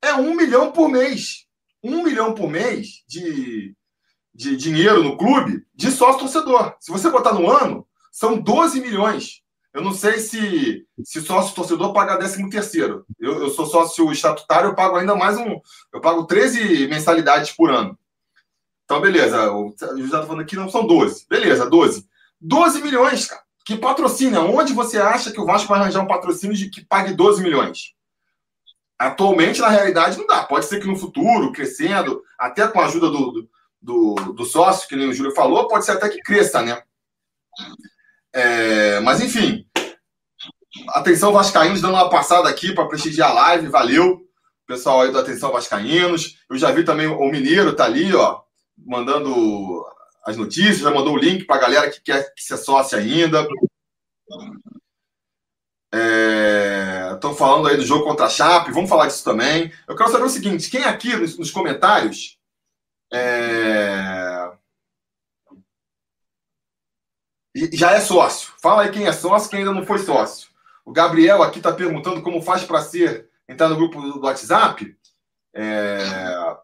É 0.03 0.13
um 0.15 0.35
milhão 0.35 0.73
por 0.73 0.89
mês. 0.89 1.47
Um 1.81 2.03
milhão 2.03 2.35
por 2.35 2.51
mês 2.51 3.05
de, 3.07 3.73
de 4.35 4.57
dinheiro 4.57 5.01
no 5.01 5.17
clube 5.17 5.65
de 5.73 5.93
sócio 5.93 6.23
torcedor. 6.23 6.75
Se 6.81 6.91
você 6.91 7.09
botar 7.09 7.35
no 7.35 7.49
ano, 7.49 7.87
são 8.11 8.37
12 8.37 8.81
milhões. 8.81 9.43
Eu 9.73 9.81
não 9.81 9.93
sei 9.93 10.19
se, 10.19 10.85
se 11.05 11.21
sócio 11.21 11.55
torcedor 11.55 11.93
paga 11.93 12.17
13 12.17 12.51
terceiro. 12.51 13.07
Eu, 13.17 13.43
eu 13.43 13.51
sou 13.51 13.67
sócio 13.67 14.11
estatutário, 14.11 14.71
eu 14.71 14.75
pago 14.75 14.97
ainda 14.97 15.15
mais 15.15 15.39
um. 15.39 15.61
Eu 15.93 16.01
pago 16.01 16.27
13 16.27 16.89
mensalidades 16.89 17.53
por 17.53 17.71
ano. 17.71 17.97
Então, 18.85 19.01
beleza. 19.01 19.53
O 19.53 19.73
José 19.79 20.03
está 20.05 20.23
falando 20.25 20.41
aqui, 20.41 20.57
não 20.57 20.69
são 20.69 20.85
12. 20.85 21.27
Beleza, 21.29 21.71
12. 21.71 22.09
12 22.41 22.83
milhões, 22.83 23.27
cara. 23.27 23.43
Que 23.65 23.77
patrocínio? 23.77 24.41
Onde 24.43 24.73
você 24.73 24.99
acha 24.99 25.33
que 25.33 25.41
o 25.41 25.45
Vasco 25.45 25.69
vai 25.69 25.81
arranjar 25.81 26.01
um 26.01 26.07
patrocínio 26.07 26.57
de 26.57 26.71
que 26.71 26.85
pague 26.85 27.15
12 27.15 27.43
milhões? 27.43 27.95
Atualmente, 28.99 29.61
na 29.61 29.69
realidade, 29.69 30.17
não 30.17 30.27
dá. 30.27 30.45
Pode 30.45 30.67
ser 30.67 30.81
que 30.81 30.87
no 30.87 30.97
futuro, 30.97 31.53
crescendo, 31.53 32.23
até 32.39 32.67
com 32.69 32.81
a 32.81 32.87
ajuda 32.87 33.11
do, 33.11 33.49
do, 33.83 34.15
do 34.33 34.45
sócio, 34.45 34.89
que 34.89 34.95
nem 34.97 35.09
o 35.09 35.13
Júlio 35.13 35.35
falou, 35.35 35.67
pode 35.67 35.85
ser 35.85 35.93
até 35.93 36.09
que 36.09 36.23
cresça, 36.23 36.63
né? 36.63 36.81
É, 38.33 39.01
mas, 39.01 39.21
enfim. 39.21 39.67
Atenção, 40.91 41.33
Vascaínos, 41.33 41.81
dando 41.81 41.95
uma 41.95 42.09
passada 42.09 42.49
aqui 42.49 42.73
para 42.73 42.87
prestigiar 42.87 43.31
a 43.31 43.35
live. 43.35 43.67
Valeu, 43.67 44.21
pessoal 44.67 45.03
aí 45.03 45.11
do 45.11 45.19
Atenção 45.19 45.53
Vascaínos. 45.53 46.39
Eu 46.49 46.57
já 46.57 46.71
vi 46.71 46.85
também 46.85 47.07
o 47.07 47.31
Mineiro, 47.31 47.75
tá 47.75 47.85
ali, 47.85 48.15
ó, 48.15 48.43
mandando 48.79 49.85
as 50.27 50.37
notícias, 50.37 50.79
já 50.79 50.91
mandou 50.91 51.15
o 51.15 51.19
link 51.19 51.45
para 51.45 51.57
a 51.57 51.61
galera 51.61 51.91
que 51.91 52.01
quer 52.01 52.35
que 52.35 52.43
ser 52.43 52.57
sócia 52.57 52.99
ainda. 52.99 53.47
Estão 57.15 57.31
é, 57.31 57.35
falando 57.37 57.69
aí 57.69 57.77
do 57.77 57.87
jogo 57.87 58.05
contra 58.05 58.27
a 58.27 58.29
Chape, 58.29 58.73
vamos 58.73 58.91
falar 58.91 59.07
disso 59.07 59.23
também. 59.23 59.73
Eu 59.87 59.95
quero 59.95 60.11
saber 60.11 60.25
o 60.25 60.29
seguinte: 60.29 60.69
quem 60.69 60.83
aqui 60.83 61.15
nos, 61.15 61.39
nos 61.39 61.53
comentários 61.53 62.37
é... 63.13 64.51
já 67.73 67.93
é 67.93 68.01
sócio? 68.01 68.53
Fala 68.61 68.83
aí 68.83 68.91
quem 68.91 69.07
é 69.07 69.13
sócio, 69.13 69.49
quem 69.49 69.61
ainda 69.61 69.73
não 69.73 69.87
foi 69.87 69.99
sócio. 69.99 70.51
O 70.85 70.91
Gabriel 70.91 71.41
aqui 71.41 71.59
está 71.59 71.73
perguntando 71.73 72.21
como 72.21 72.43
faz 72.43 72.65
para 72.65 72.83
ser 72.83 73.31
entrar 73.49 73.69
no 73.69 73.77
grupo 73.77 74.03
do 74.03 74.25
WhatsApp. 74.25 74.99
É... 75.55 76.57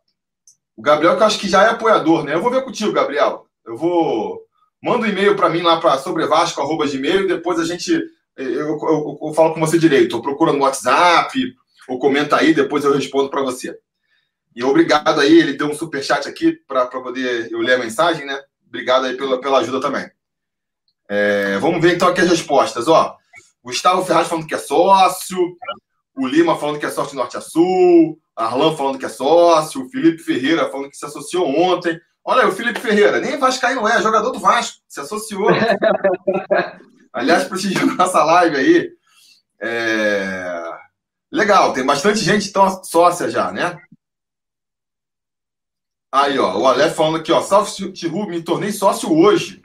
O 0.77 0.83
Gabriel, 0.83 1.17
que 1.17 1.23
eu 1.23 1.27
acho 1.27 1.39
que 1.39 1.49
já 1.49 1.63
é 1.63 1.69
apoiador, 1.69 2.25
né? 2.25 2.35
Eu 2.35 2.43
vou 2.43 2.51
ver 2.51 2.65
contigo, 2.65 2.93
Gabriel. 2.93 3.49
Eu 3.65 3.77
vou. 3.77 4.43
Manda 4.83 5.07
um 5.07 5.09
e-mail 5.09 5.37
para 5.37 5.49
mim 5.49 5.63
lá 5.63 5.81
para 5.81 5.99
sobrevasco.gmail 5.99 7.23
e 7.23 7.29
depois 7.29 7.59
a 7.59 7.65
gente. 7.65 7.93
Eu, 8.37 8.47
eu, 8.47 8.79
eu, 8.81 9.19
eu, 9.23 9.35
falo 9.35 9.55
com 9.55 9.61
você 9.61 9.79
direito. 9.79 10.15
Ou 10.15 10.23
procura 10.23 10.53
no 10.53 10.61
WhatsApp, 10.61 11.39
ou 11.89 11.99
comenta 11.99 12.37
aí, 12.37 12.55
depois 12.55 12.85
eu 12.85 12.93
respondo 12.93 13.31
para 13.31 13.43
você. 13.43 13.79
E 14.55 14.63
obrigado 14.63 15.21
aí, 15.21 15.39
ele 15.39 15.55
deu 15.55 15.69
um 15.69 15.75
super 15.75 16.03
chat 16.03 16.29
aqui 16.29 16.53
para 16.67 16.87
poder 16.87 17.51
eu 17.51 17.59
ler 17.61 17.75
a 17.75 17.79
mensagem, 17.79 18.27
né? 18.27 18.39
Obrigado 18.67 19.07
aí 19.07 19.17
pela, 19.17 19.41
pela 19.41 19.59
ajuda 19.59 19.81
também. 19.81 20.11
É, 21.09 21.59
vamos 21.59 21.81
ver 21.81 21.95
então 21.95 22.09
aqui 22.09 22.21
as 22.21 22.29
respostas. 22.29 22.89
Ó, 22.89 23.17
Gustavo 23.63 24.05
Ferraz 24.05 24.29
falando 24.29 24.47
que 24.47 24.55
é 24.55 24.59
sócio, 24.59 25.39
o 26.17 26.27
Lima 26.27 26.59
falando 26.59 26.79
que 26.79 26.87
é 26.87 26.91
sócio 26.91 27.17
Norte 27.17 27.37
a 27.37 27.41
Sul, 27.41 28.19
Arlan 28.37 28.77
falando 28.77 28.99
que 28.99 29.05
é 29.07 29.09
sócio, 29.09 29.83
o 29.83 29.89
Felipe 29.89 30.23
Ferreira 30.23 30.71
falando 30.71 30.91
que 30.91 30.97
se 30.97 31.05
associou 31.07 31.47
ontem. 31.49 31.99
Olha 32.25 32.43
aí, 32.43 32.49
o 32.49 32.53
Felipe 32.53 32.79
Ferreira, 32.79 33.21
nem 33.21 33.37
Vascaíno 33.37 33.87
é, 33.87 33.97
é 33.97 34.03
jogador 34.03 34.31
do 34.31 34.39
Vasco, 34.39 34.81
se 34.89 35.01
associou. 35.01 35.49
Aliás, 37.13 37.45
prestigiando 37.45 37.95
nossa 37.97 38.23
live 38.23 38.57
aí. 38.57 38.91
É... 39.61 40.73
Legal, 41.31 41.73
tem 41.73 41.85
bastante 41.85 42.21
gente 42.21 42.49
então, 42.49 42.83
sócia 42.85 43.29
já, 43.29 43.51
né? 43.51 43.77
Aí, 46.13 46.39
ó, 46.39 46.59
o 46.59 46.67
Aleph 46.67 46.95
falando 46.95 47.17
aqui, 47.17 47.33
ó, 47.33 47.41
salve 47.41 47.93
Tiru, 47.93 48.27
me 48.27 48.43
tornei 48.43 48.71
sócio 48.71 49.13
hoje. 49.13 49.61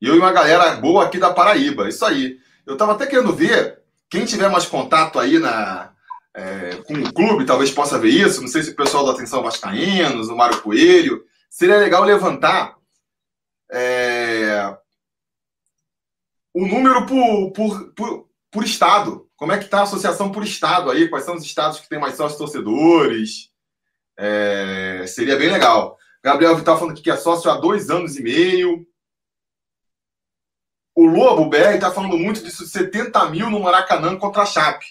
E 0.00 0.06
eu 0.06 0.14
e 0.14 0.18
uma 0.18 0.30
galera 0.30 0.76
boa 0.76 1.04
aqui 1.04 1.18
da 1.18 1.32
Paraíba, 1.32 1.88
isso 1.88 2.04
aí. 2.04 2.38
Eu 2.64 2.76
tava 2.76 2.92
até 2.92 3.06
querendo 3.06 3.34
ver, 3.34 3.82
quem 4.08 4.24
tiver 4.24 4.48
mais 4.48 4.66
contato 4.66 5.18
aí 5.18 5.38
na, 5.38 5.92
é, 6.34 6.76
com 6.86 6.94
o 6.94 7.12
clube, 7.12 7.46
talvez 7.46 7.70
possa 7.70 7.98
ver 7.98 8.10
isso. 8.10 8.40
Não 8.40 8.48
sei 8.48 8.62
se 8.62 8.70
o 8.70 8.76
pessoal 8.76 9.04
da 9.04 9.12
Atenção 9.12 9.42
Vascaínos, 9.42 10.28
o 10.28 10.36
Mário 10.36 10.60
Coelho. 10.62 11.24
Seria 11.50 11.78
legal 11.78 12.04
levantar 12.04 12.76
é, 13.70 14.76
o 16.54 16.66
número 16.66 17.06
por, 17.06 17.52
por, 17.52 17.92
por, 17.94 18.28
por 18.50 18.64
estado. 18.64 19.28
Como 19.36 19.52
é 19.52 19.58
que 19.58 19.64
está 19.64 19.80
a 19.80 19.82
associação 19.82 20.32
por 20.32 20.42
estado 20.42 20.90
aí? 20.90 21.08
Quais 21.08 21.24
são 21.24 21.36
os 21.36 21.44
estados 21.44 21.80
que 21.80 21.88
têm 21.88 21.98
mais 21.98 22.16
sócios 22.16 22.38
torcedores? 22.38 23.50
É, 24.18 25.04
seria 25.06 25.36
bem 25.36 25.50
legal. 25.50 25.96
Gabriel 26.22 26.56
Vital 26.56 26.78
falando 26.78 27.00
que 27.00 27.10
é 27.10 27.16
sócio 27.16 27.50
há 27.50 27.56
dois 27.56 27.88
anos 27.90 28.16
e 28.16 28.22
meio. 28.22 28.86
O 30.94 31.06
Lobo 31.06 31.48
BR 31.48 31.74
está 31.74 31.92
falando 31.92 32.18
muito 32.18 32.42
disso, 32.42 32.66
70 32.66 33.30
mil 33.30 33.48
no 33.48 33.60
Maracanã 33.60 34.18
contra 34.18 34.42
a 34.42 34.46
Chape. 34.46 34.84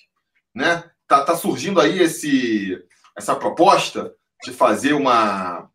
Né? 0.55 0.89
Tá, 1.07 1.23
tá 1.23 1.35
surgindo 1.35 1.79
aí 1.79 1.99
esse, 1.99 2.83
essa 3.15 3.35
proposta 3.35 4.13
de 4.43 4.51
fazer 4.51 4.93
uma 4.93 5.69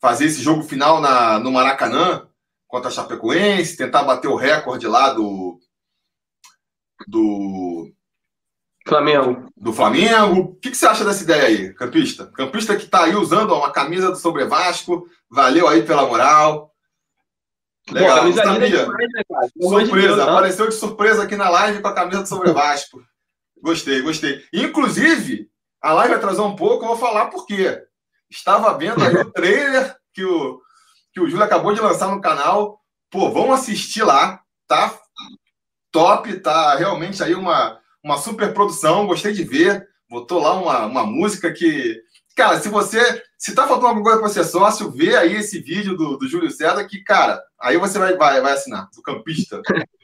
fazer 0.00 0.26
esse 0.26 0.40
jogo 0.40 0.62
final 0.62 1.00
na, 1.00 1.40
no 1.40 1.50
Maracanã 1.50 2.28
contra 2.68 2.88
a 2.88 2.92
Chapecoense, 2.92 3.76
tentar 3.76 4.04
bater 4.04 4.28
o 4.28 4.36
recorde 4.36 4.86
lá 4.86 5.12
do 5.12 5.58
do 7.06 7.92
Flamengo. 8.86 9.52
Do 9.56 9.72
Flamengo. 9.72 10.40
O 10.40 10.54
que, 10.56 10.70
que 10.70 10.76
você 10.76 10.86
acha 10.86 11.04
dessa 11.04 11.22
ideia 11.22 11.44
aí, 11.44 11.74
campista? 11.74 12.26
Campista 12.26 12.76
que 12.76 12.84
está 12.84 13.04
aí 13.04 13.14
usando 13.14 13.54
uma 13.54 13.70
camisa 13.70 14.10
do 14.10 14.16
Sobre 14.16 14.44
Vasco. 14.46 15.06
Valeu 15.30 15.68
aí 15.68 15.82
pela 15.82 16.06
moral. 16.06 16.72
Legal, 17.90 18.16
Pô, 18.16 18.22
camisa 18.22 18.44
linda 18.44 18.68
demais, 18.68 19.08
né, 19.12 19.22
cara? 19.30 19.48
Surpresa, 19.60 20.16
Deus, 20.16 20.28
apareceu 20.28 20.68
de 20.68 20.74
surpresa 20.74 21.22
aqui 21.22 21.36
na 21.36 21.48
live 21.48 21.80
com 21.80 21.88
a 21.88 21.94
camisa 21.94 22.22
do 22.22 22.28
Sobre 22.28 22.52
Vasco. 22.52 23.02
Gostei, 23.62 24.02
gostei. 24.02 24.44
Inclusive, 24.52 25.50
a 25.80 25.92
live 25.92 26.14
atrasou 26.14 26.48
um 26.48 26.56
pouco, 26.56 26.84
eu 26.84 26.88
vou 26.88 26.96
falar 26.96 27.26
por 27.26 27.46
quê. 27.46 27.82
Estava 28.30 28.76
vendo 28.76 29.02
aí 29.02 29.14
o 29.16 29.30
trailer 29.32 29.96
que 30.12 30.24
o, 30.24 30.60
que 31.12 31.20
o 31.20 31.28
Júlio 31.28 31.44
acabou 31.44 31.72
de 31.72 31.80
lançar 31.80 32.08
no 32.08 32.20
canal. 32.20 32.80
Pô, 33.10 33.30
vão 33.30 33.52
assistir 33.52 34.02
lá, 34.02 34.40
tá 34.66 34.98
top, 35.90 36.38
tá 36.40 36.76
realmente 36.76 37.22
aí 37.22 37.34
uma, 37.34 37.80
uma 38.02 38.18
super 38.18 38.52
produção, 38.52 39.06
gostei 39.06 39.32
de 39.32 39.44
ver. 39.44 39.86
Botou 40.08 40.40
lá 40.40 40.54
uma, 40.54 40.86
uma 40.86 41.04
música 41.04 41.52
que. 41.52 42.00
Cara, 42.36 42.60
se 42.60 42.68
você. 42.68 43.22
Se 43.36 43.54
tá 43.54 43.66
faltando 43.66 43.88
alguma 43.88 44.04
coisa 44.04 44.18
para 44.18 44.28
ser 44.28 44.44
sócio, 44.44 44.90
vê 44.90 45.16
aí 45.16 45.36
esse 45.36 45.60
vídeo 45.60 45.96
do, 45.96 46.16
do 46.16 46.28
Júlio 46.28 46.50
César 46.50 46.84
que, 46.86 47.02
cara, 47.04 47.40
aí 47.60 47.76
você 47.76 47.98
vai, 47.98 48.16
vai, 48.16 48.40
vai 48.40 48.52
assinar, 48.52 48.88
do 48.94 49.02
campista. 49.02 49.62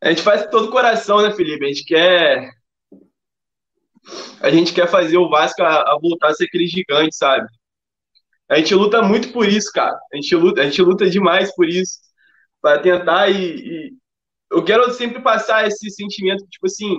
A 0.00 0.10
gente 0.10 0.22
faz 0.22 0.46
todo 0.48 0.68
o 0.68 0.70
coração, 0.70 1.22
né, 1.22 1.32
Felipe? 1.32 1.64
A 1.64 1.68
gente 1.68 1.84
quer. 1.84 2.50
A 4.40 4.50
gente 4.50 4.72
quer 4.72 4.88
fazer 4.88 5.18
o 5.18 5.28
Vasco 5.28 5.62
a, 5.62 5.82
a 5.82 5.98
voltar 6.00 6.28
a 6.28 6.34
ser 6.34 6.44
aquele 6.44 6.66
gigante, 6.66 7.16
sabe? 7.16 7.46
A 8.48 8.56
gente 8.56 8.74
luta 8.74 9.02
muito 9.02 9.32
por 9.32 9.46
isso, 9.48 9.70
cara. 9.72 9.98
A 10.12 10.16
gente 10.16 10.34
luta, 10.34 10.62
a 10.62 10.64
gente 10.64 10.80
luta 10.82 11.08
demais 11.10 11.54
por 11.54 11.68
isso. 11.68 11.98
Para 12.60 12.80
tentar 12.80 13.28
e, 13.28 13.56
e, 13.56 13.92
Eu 14.50 14.64
quero 14.64 14.90
sempre 14.92 15.20
passar 15.22 15.66
esse 15.66 15.90
sentimento, 15.90 16.46
tipo 16.48 16.66
assim, 16.66 16.98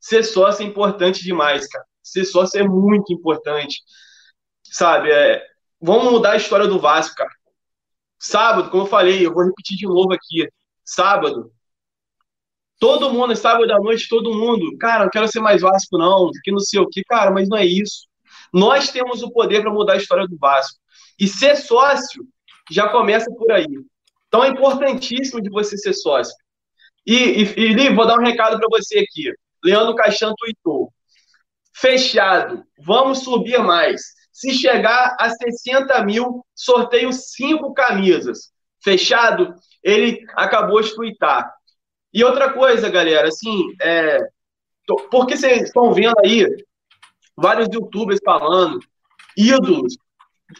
ser 0.00 0.22
sócio 0.22 0.62
é 0.64 0.66
importante 0.66 1.24
demais, 1.24 1.66
cara. 1.68 1.84
Ser 2.02 2.24
sócio 2.24 2.60
é 2.60 2.68
muito 2.68 3.12
importante. 3.12 3.82
Sabe? 4.64 5.10
É... 5.10 5.42
Vamos 5.80 6.12
mudar 6.12 6.32
a 6.32 6.36
história 6.36 6.66
do 6.68 6.78
Vasco, 6.78 7.16
cara. 7.16 7.30
Sábado, 8.18 8.70
como 8.70 8.84
eu 8.84 8.88
falei, 8.88 9.26
eu 9.26 9.32
vou 9.34 9.44
repetir 9.44 9.76
de 9.76 9.86
novo 9.86 10.12
aqui. 10.12 10.48
Sábado, 10.84 11.52
Todo 12.78 13.12
mundo, 13.12 13.34
sábado 13.34 13.66
da 13.66 13.78
noite, 13.78 14.08
todo 14.08 14.34
mundo, 14.34 14.76
cara, 14.78 15.04
não 15.04 15.10
quero 15.10 15.28
ser 15.28 15.40
mais 15.40 15.62
Vasco, 15.62 15.96
não, 15.96 16.30
que 16.44 16.52
não 16.52 16.58
sei 16.58 16.80
o 16.80 16.88
que, 16.88 17.02
cara, 17.04 17.30
mas 17.30 17.48
não 17.48 17.56
é 17.56 17.64
isso. 17.64 18.06
Nós 18.52 18.90
temos 18.90 19.22
o 19.22 19.30
poder 19.30 19.62
para 19.62 19.72
mudar 19.72 19.94
a 19.94 19.96
história 19.96 20.26
do 20.26 20.36
Vasco. 20.36 20.78
E 21.18 21.26
ser 21.26 21.56
sócio 21.56 22.24
já 22.70 22.88
começa 22.88 23.30
por 23.30 23.50
aí. 23.50 23.66
Então 24.28 24.44
é 24.44 24.48
importantíssimo 24.48 25.40
de 25.40 25.48
você 25.48 25.76
ser 25.78 25.94
sócio. 25.94 26.34
E, 27.06 27.14
e, 27.14 27.42
e 27.42 27.72
Li, 27.72 27.94
vou 27.94 28.06
dar 28.06 28.18
um 28.18 28.24
recado 28.24 28.58
para 28.58 28.68
você 28.68 28.98
aqui. 28.98 29.32
Leandro 29.64 29.94
Caixão 29.94 30.34
tweetou. 30.36 30.92
Fechado. 31.74 32.64
Vamos 32.78 33.20
subir 33.20 33.58
mais. 33.58 34.02
Se 34.32 34.52
chegar 34.52 35.16
a 35.18 35.30
60 35.30 36.04
mil, 36.04 36.44
sorteio 36.54 37.12
cinco 37.12 37.72
camisas. 37.72 38.50
Fechado? 38.82 39.54
Ele 39.82 40.22
acabou 40.34 40.82
de 40.82 40.94
twittar. 40.94 41.55
E 42.16 42.24
outra 42.24 42.50
coisa, 42.50 42.88
galera, 42.88 43.28
assim, 43.28 43.74
é, 43.78 44.16
porque 45.10 45.36
vocês 45.36 45.64
estão 45.64 45.92
vendo 45.92 46.14
aí 46.24 46.46
vários 47.36 47.68
youtubers 47.70 48.18
falando, 48.24 48.80
ídolos, 49.36 49.98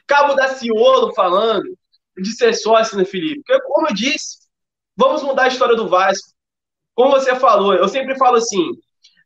Cabo 0.06 0.34
da 0.34 0.48
Ciolo 0.48 1.14
falando 1.14 1.64
de 2.14 2.30
ser 2.36 2.52
sócio, 2.52 2.98
né, 2.98 3.06
Felipe? 3.06 3.40
Porque, 3.46 3.62
como 3.62 3.88
eu 3.88 3.94
disse, 3.94 4.40
vamos 4.94 5.22
mudar 5.22 5.44
a 5.44 5.48
história 5.48 5.74
do 5.74 5.88
Vasco. 5.88 6.28
Como 6.94 7.12
você 7.12 7.34
falou, 7.36 7.72
eu 7.72 7.88
sempre 7.88 8.18
falo 8.18 8.36
assim, 8.36 8.72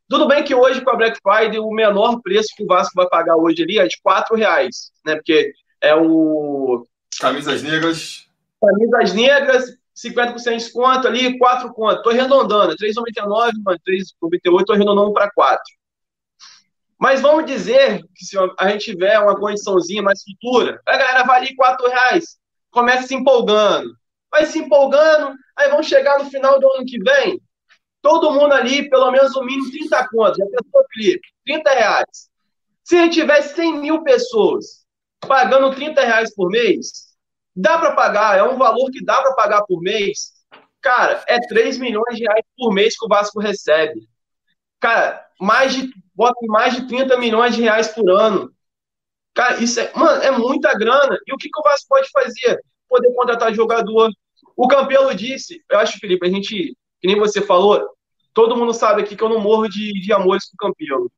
tudo 0.08 0.28
bem 0.28 0.44
que 0.44 0.54
hoje 0.54 0.82
com 0.82 0.90
a 0.90 0.96
Black 0.96 1.18
Friday 1.20 1.58
o 1.58 1.72
menor 1.72 2.20
preço 2.20 2.54
que 2.56 2.62
o 2.62 2.66
Vasco 2.68 2.92
vai 2.94 3.08
pagar 3.08 3.34
hoje 3.34 3.64
ali 3.64 3.80
é 3.80 3.88
de 3.88 4.00
quatro 4.00 4.36
reais, 4.36 4.92
né? 5.04 5.16
Porque 5.16 5.52
é 5.80 5.96
o 5.96 6.86
camisas 7.18 7.64
negras, 7.64 8.28
camisas 8.60 9.14
negras 9.14 9.79
50% 10.04 10.34
de 10.34 10.50
desconto 10.56 11.08
ali, 11.08 11.38
4 11.38 11.72
conto. 11.72 11.96
Estou 11.96 12.12
arredondando, 12.12 12.74
3,99, 12.76 13.52
3,98, 13.86 14.60
estou 14.60 14.74
arredondando 14.74 15.12
para 15.12 15.30
4. 15.30 15.62
Mas 16.98 17.20
vamos 17.20 17.46
dizer 17.46 18.02
que 18.14 18.24
se 18.24 18.36
a 18.58 18.68
gente 18.68 18.84
tiver 18.84 19.18
uma 19.18 19.38
condiçãozinha 19.38 20.02
mais 20.02 20.22
futura, 20.22 20.80
a 20.86 20.96
galera 20.96 21.24
vai 21.24 21.40
ali 21.40 21.56
4 21.56 21.88
reais, 21.88 22.38
começa 22.70 23.06
se 23.06 23.14
empolgando. 23.14 23.90
Vai 24.30 24.46
se 24.46 24.58
empolgando, 24.60 25.34
aí 25.56 25.68
vamos 25.70 25.86
chegar 25.86 26.18
no 26.18 26.30
final 26.30 26.60
do 26.60 26.72
ano 26.74 26.84
que 26.86 26.98
vem, 27.02 27.40
todo 28.00 28.30
mundo 28.32 28.52
ali, 28.52 28.88
pelo 28.88 29.10
menos 29.10 29.34
o 29.34 29.42
mínimo 29.42 29.70
30 29.70 30.08
contos. 30.08 30.36
Já 30.36 30.44
pensou, 30.46 30.84
Felipe? 30.94 31.28
30 31.44 31.70
reais. 31.70 32.30
Se 32.84 32.96
a 32.96 33.02
gente 33.02 33.14
tiver 33.14 33.42
100 33.42 33.78
mil 33.80 34.02
pessoas 34.02 34.84
pagando 35.26 35.74
30 35.74 36.00
reais 36.00 36.34
por 36.34 36.48
mês, 36.48 37.09
Dá 37.54 37.78
para 37.78 37.94
pagar, 37.94 38.38
é 38.38 38.42
um 38.42 38.56
valor 38.56 38.90
que 38.90 39.04
dá 39.04 39.20
para 39.22 39.34
pagar 39.34 39.62
por 39.64 39.80
mês. 39.80 40.32
Cara, 40.80 41.22
é 41.26 41.38
3 41.40 41.78
milhões 41.78 42.16
de 42.16 42.22
reais 42.22 42.44
por 42.56 42.72
mês 42.72 42.98
que 42.98 43.04
o 43.04 43.08
Vasco 43.08 43.40
recebe. 43.40 44.08
Cara, 44.78 45.26
mais 45.38 45.74
de, 45.74 45.90
bota 46.14 46.38
mais 46.46 46.74
de 46.74 46.86
30 46.86 47.18
milhões 47.18 47.54
de 47.54 47.62
reais 47.62 47.88
por 47.88 48.08
ano. 48.10 48.50
Cara, 49.34 49.62
isso 49.62 49.78
é, 49.80 49.92
mano, 49.94 50.22
é 50.22 50.30
muita 50.30 50.72
grana. 50.74 51.18
E 51.26 51.34
o 51.34 51.36
que, 51.36 51.48
que 51.50 51.60
o 51.60 51.62
Vasco 51.62 51.86
pode 51.88 52.08
fazer? 52.10 52.60
Poder 52.88 53.12
contratar 53.14 53.54
jogador. 53.54 54.10
O 54.56 54.68
Campelo 54.68 55.14
disse, 55.14 55.62
eu 55.70 55.78
acho, 55.78 55.98
Felipe, 55.98 56.26
a 56.26 56.30
gente, 56.30 56.76
que 57.00 57.06
nem 57.06 57.18
você 57.18 57.40
falou, 57.40 57.88
todo 58.32 58.56
mundo 58.56 58.72
sabe 58.72 59.02
aqui 59.02 59.16
que 59.16 59.22
eu 59.22 59.28
não 59.28 59.40
morro 59.40 59.68
de, 59.68 59.92
de 59.92 60.12
amores 60.12 60.44
com 60.46 60.54
o 60.54 60.68
Campelo. 60.68 61.10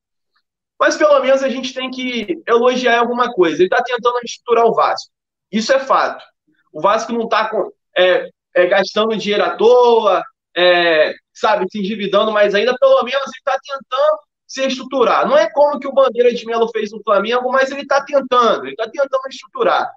Mas 0.79 0.97
pelo 0.97 1.21
menos 1.21 1.43
a 1.43 1.49
gente 1.49 1.73
tem 1.73 1.91
que 1.91 2.43
elogiar 2.47 2.99
alguma 2.99 3.33
coisa. 3.33 3.57
Ele 3.57 3.67
está 3.67 3.83
tentando 3.83 4.19
estruturar 4.25 4.67
o 4.67 4.75
Vasco. 4.75 5.13
Isso 5.53 5.73
é 5.73 5.79
fato. 5.79 6.25
O 6.73 6.81
Vasco 6.81 7.13
não 7.13 7.25
está 7.25 7.51
é, 7.97 8.29
é, 8.55 8.67
gastando 8.67 9.17
dinheiro 9.17 9.45
à 9.45 9.57
toa, 9.57 10.23
é, 10.57 11.15
sabe, 11.33 11.67
se 11.71 11.79
endividando, 11.79 12.33
mas 12.33 12.55
ainda 12.55 12.77
pelo 12.79 13.03
menos 13.03 13.27
ele 13.27 13.39
está 13.39 13.59
tentando 13.61 14.19
se 14.47 14.67
estruturar. 14.67 15.29
Não 15.29 15.37
é 15.37 15.51
como 15.51 15.79
que 15.79 15.87
o 15.87 15.93
Bandeira 15.93 16.33
de 16.35 16.45
Melo 16.47 16.69
fez 16.69 16.91
no 16.91 17.03
Flamengo, 17.03 17.51
mas 17.51 17.71
ele 17.71 17.83
está 17.83 18.05
tentando, 18.05 18.65
ele 18.65 18.73
está 18.73 18.89
tentando 18.89 19.29
estruturar. 19.29 19.91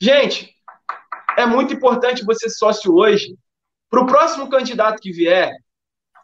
Gente, 0.00 0.54
é 1.36 1.46
muito 1.46 1.74
importante 1.74 2.24
você 2.24 2.48
ser 2.48 2.56
sócio 2.56 2.94
hoje. 2.94 3.36
Para 3.88 4.02
o 4.02 4.06
próximo 4.06 4.48
candidato 4.48 5.00
que 5.00 5.12
vier, 5.12 5.52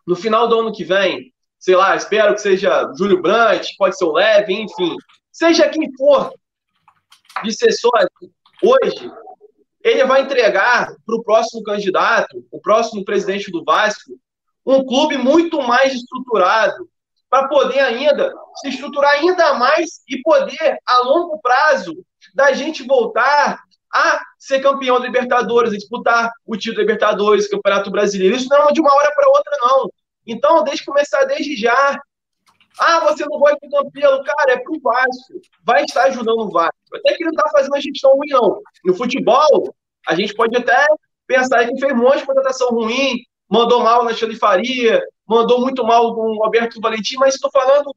no 0.07 0.15
final 0.15 0.47
do 0.49 0.61
ano 0.61 0.73
que 0.73 0.85
vem, 0.85 1.33
sei 1.59 1.75
lá, 1.75 1.97
espero 1.97 2.35
que 2.35 2.41
seja 2.41 2.93
Júlio 2.97 3.21
Brandt, 3.21 3.75
pode 3.77 3.99
ser 3.99 4.05
o 4.05 4.13
Leve, 4.13 4.53
enfim, 4.55 4.97
seja 5.33 5.69
quem 5.69 5.93
for 5.97 6.33
de 7.43 7.53
sócio 7.53 8.11
hoje, 8.63 9.11
ele 9.83 10.05
vai 10.05 10.23
entregar 10.23 10.95
para 11.05 11.17
o 11.17 11.23
próximo 11.23 11.63
candidato, 11.63 12.45
o 12.51 12.61
próximo 12.61 13.05
presidente 13.05 13.51
do 13.51 13.65
Vasco, 13.65 14.19
um 14.65 14.85
clube 14.85 15.17
muito 15.17 15.63
mais 15.63 15.95
estruturado, 15.95 16.89
para 17.29 17.49
poder 17.49 17.81
ainda 17.81 18.33
se 18.61 18.69
estruturar 18.69 19.13
ainda 19.13 19.55
mais 19.55 20.01
e 20.09 20.21
poder, 20.23 20.79
a 20.87 20.99
longo 21.01 21.39
prazo, 21.41 21.93
da 22.35 22.53
gente 22.53 22.83
voltar 22.85 23.61
a 23.93 24.21
ser 24.39 24.61
campeão 24.61 24.99
da 24.99 25.07
Libertadores, 25.07 25.73
a 25.73 25.77
disputar 25.77 26.31
o 26.45 26.57
título 26.57 26.77
da 26.77 26.83
Libertadores, 26.83 27.49
Campeonato 27.49 27.91
Brasileiro. 27.91 28.37
Isso 28.37 28.49
não 28.49 28.69
é 28.69 28.73
de 28.73 28.81
uma 28.81 28.95
hora 28.95 29.13
para 29.15 29.29
outra, 29.29 29.57
não. 29.61 29.91
Então, 30.27 30.65
deixe 30.65 30.85
começar 30.85 31.25
desde 31.25 31.57
já. 31.57 31.99
Ah, 32.79 33.01
você 33.01 33.25
não 33.25 33.39
gosta 33.39 33.59
do 33.63 33.71
Campelo, 33.71 34.23
cara, 34.25 34.53
é 34.53 34.59
pro 34.59 34.81
Vasco. 34.81 35.41
Vai 35.65 35.85
estar 35.85 36.05
ajudando 36.05 36.41
o 36.41 36.51
Vasco. 36.51 36.75
Até 36.95 37.15
que 37.15 37.25
ele 37.25 37.31
não 37.31 37.43
está 37.43 37.51
fazendo 37.51 37.75
a 37.75 37.81
gestão 37.81 38.13
ruim, 38.13 38.29
não. 38.31 38.61
No 38.85 38.95
futebol, 38.95 39.75
a 40.07 40.15
gente 40.15 40.35
pode 40.35 40.57
até 40.57 40.87
pensar 41.27 41.67
que 41.67 41.79
fez 41.79 41.93
um 41.93 41.97
monte 41.97 42.19
de 42.19 42.27
contratação 42.27 42.69
ruim, 42.69 43.21
mandou 43.49 43.83
mal 43.83 44.05
na 44.05 44.13
Xande 44.13 44.37
Faria, 44.37 45.03
mandou 45.27 45.61
muito 45.61 45.85
mal 45.85 46.15
com 46.15 46.37
o 46.37 46.45
Alberto 46.45 46.81
Valentim, 46.81 47.17
mas 47.17 47.35
estou 47.35 47.51
falando 47.51 47.95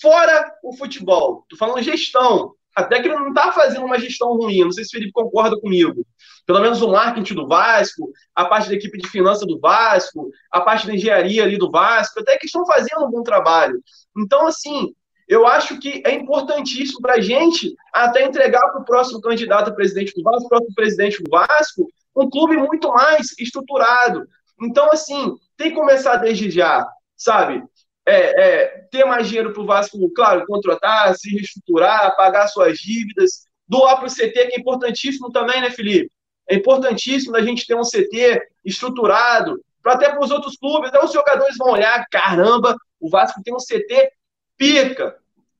fora 0.00 0.52
o 0.62 0.76
futebol. 0.76 1.42
Estou 1.42 1.58
falando 1.58 1.82
gestão. 1.82 2.54
Até 2.74 3.00
que 3.00 3.08
ele 3.08 3.16
não 3.16 3.28
está 3.28 3.52
fazendo 3.52 3.84
uma 3.84 3.98
gestão 3.98 4.36
ruim. 4.36 4.64
Não 4.64 4.72
sei 4.72 4.84
se 4.84 4.90
o 4.90 4.92
Felipe 4.92 5.12
concorda 5.12 5.58
comigo. 5.60 6.06
Pelo 6.46 6.60
menos 6.60 6.80
o 6.82 6.88
marketing 6.88 7.34
do 7.34 7.46
Vasco, 7.46 8.10
a 8.34 8.44
parte 8.44 8.68
da 8.68 8.74
equipe 8.74 8.98
de 8.98 9.08
finanças 9.08 9.46
do 9.46 9.58
Vasco, 9.58 10.30
a 10.50 10.60
parte 10.60 10.86
da 10.86 10.94
engenharia 10.94 11.42
ali 11.42 11.58
do 11.58 11.70
Vasco, 11.70 12.20
até 12.20 12.36
que 12.38 12.46
estão 12.46 12.64
fazendo 12.66 13.04
um 13.04 13.10
bom 13.10 13.22
trabalho. 13.22 13.82
Então, 14.16 14.46
assim, 14.46 14.94
eu 15.28 15.46
acho 15.46 15.78
que 15.78 16.02
é 16.04 16.12
importantíssimo 16.12 17.00
para 17.00 17.14
a 17.14 17.20
gente 17.20 17.74
até 17.92 18.24
entregar 18.24 18.68
para 18.70 18.80
o 18.80 18.84
próximo 18.84 19.20
candidato 19.20 19.70
a 19.70 19.74
presidente 19.74 20.12
do 20.14 20.22
Vasco, 20.22 20.46
o 20.46 20.48
próximo 20.48 20.74
presidente 20.74 21.22
do 21.22 21.30
Vasco, 21.30 21.86
um 22.16 22.28
clube 22.28 22.56
muito 22.56 22.88
mais 22.90 23.38
estruturado. 23.38 24.26
Então, 24.60 24.90
assim, 24.90 25.36
tem 25.56 25.70
que 25.70 25.76
começar 25.76 26.16
desde 26.16 26.50
já, 26.50 26.86
sabe? 27.16 27.62
É, 28.04 28.42
é, 28.42 28.66
ter 28.90 29.04
mais 29.04 29.28
dinheiro 29.28 29.52
para 29.52 29.62
o 29.62 29.66
Vasco, 29.66 29.98
claro, 30.14 30.44
contratar, 30.46 31.14
se 31.14 31.30
reestruturar, 31.30 32.16
pagar 32.16 32.48
suas 32.48 32.78
dívidas, 32.78 33.44
doar 33.68 33.98
para 33.98 34.06
o 34.06 34.10
CT, 34.10 34.32
que 34.32 34.56
é 34.56 34.58
importantíssimo 34.58 35.30
também, 35.30 35.60
né, 35.60 35.70
Felipe? 35.70 36.10
É 36.48 36.56
importantíssimo 36.56 37.36
a 37.36 37.42
gente 37.42 37.66
ter 37.66 37.76
um 37.76 37.84
CT 37.84 38.42
estruturado, 38.64 39.62
para 39.80 39.92
até 39.92 40.10
para 40.10 40.20
os 40.22 40.32
outros 40.32 40.56
clubes, 40.56 40.88
até 40.88 41.02
os 41.02 41.12
jogadores 41.12 41.56
vão 41.56 41.70
olhar, 41.70 42.04
caramba, 42.10 42.76
o 43.00 43.08
Vasco 43.08 43.42
tem 43.42 43.54
um 43.54 43.58
CT 43.58 44.12
pica, 44.56 45.16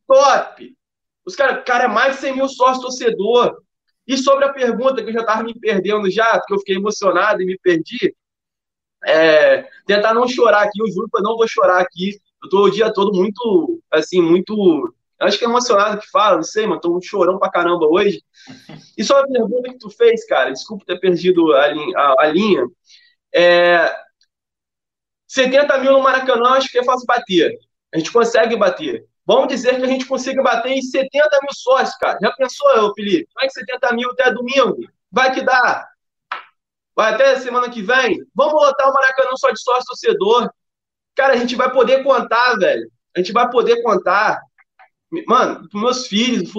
top. 0.07 0.77
Os 1.25 1.35
caras, 1.35 1.65
cara, 1.65 1.85
é 1.85 1.89
mais 1.89 2.17
de 2.17 2.21
100 2.23 2.35
mil 2.35 2.49
sócios 2.49 2.85
torcedor. 2.85 3.63
E 4.07 4.17
sobre 4.19 4.45
a 4.45 4.53
pergunta, 4.53 5.03
que 5.03 5.09
eu 5.09 5.15
já 5.15 5.21
estava 5.21 5.43
me 5.43 5.55
perdendo 5.59 6.11
já, 6.11 6.39
porque 6.39 6.55
eu 6.55 6.59
fiquei 6.59 6.77
emocionado 6.77 7.41
e 7.43 7.47
me 7.47 7.59
perdi, 7.59 8.15
é, 9.05 9.69
tentar 9.87 10.13
não 10.13 10.29
chorar 10.29 10.63
aqui, 10.63 10.81
eu 10.81 10.93
juro 10.93 11.09
que 11.09 11.19
eu 11.19 11.23
não 11.23 11.37
vou 11.37 11.49
chorar 11.49 11.81
aqui. 11.81 12.21
Eu 12.43 12.49
tô 12.49 12.65
o 12.65 12.71
dia 12.71 12.93
todo 12.93 13.13
muito, 13.13 13.81
assim, 13.91 14.21
muito. 14.21 14.93
Acho 15.19 15.39
que 15.39 15.45
é 15.45 15.49
emocionado 15.49 16.01
que 16.01 16.11
fala, 16.11 16.37
não 16.37 16.43
sei, 16.43 16.67
mano, 16.67 16.81
tô 16.81 16.97
um 16.97 17.01
chorão 17.01 17.39
pra 17.39 17.51
caramba 17.51 17.87
hoje. 17.87 18.23
E 18.97 19.05
só 19.05 19.21
a 19.21 19.29
pergunta 19.29 19.71
que 19.71 19.79
tu 19.79 19.91
fez, 19.91 20.27
cara, 20.27 20.51
desculpa 20.51 20.85
ter 20.87 20.99
perdido 20.99 21.53
a, 21.53 21.69
linha. 21.69 21.99
A, 21.99 22.25
a 22.25 22.27
linha 22.29 22.67
é, 23.35 23.95
70 25.31 25.79
mil 25.79 25.93
no 25.93 26.03
Maracanã, 26.03 26.55
acho 26.55 26.69
que 26.69 26.79
é 26.81 26.85
fácil 26.85 27.07
bater. 27.07 27.57
A 27.95 27.99
gente 27.99 28.11
consegue 28.11 28.57
bater. 28.57 29.07
Vamos 29.25 29.47
dizer 29.47 29.77
que 29.77 29.83
a 29.85 29.87
gente 29.87 30.05
consiga 30.05 30.43
bater 30.43 30.73
em 30.73 30.83
70 30.83 31.09
mil 31.43 31.53
sócios, 31.53 31.97
cara. 31.99 32.19
Já 32.21 32.33
pensou, 32.33 32.93
Felipe? 32.95 33.29
Vai 33.37 33.47
que 33.47 33.53
70 33.53 33.93
mil 33.93 34.11
até 34.11 34.33
domingo? 34.33 34.79
Vai 35.09 35.33
que 35.33 35.41
dá. 35.43 35.87
Vai 36.97 37.15
até 37.15 37.39
semana 37.39 37.71
que 37.71 37.81
vem? 37.81 38.19
Vamos 38.35 38.55
lotar 38.55 38.91
o 38.91 38.93
Maracanã 38.93 39.31
só 39.37 39.53
de 39.53 39.63
sócio 39.63 39.85
torcedor. 39.87 40.51
Cara, 41.15 41.35
a 41.35 41.37
gente 41.37 41.55
vai 41.55 41.71
poder 41.71 42.03
contar, 42.03 42.57
velho. 42.57 42.91
A 43.15 43.21
gente 43.21 43.33
vai 43.33 43.49
poder 43.49 43.81
contar. 43.85 44.41
Mano, 45.29 45.69
para 45.71 45.81
meus 45.81 46.09
filhos, 46.09 46.53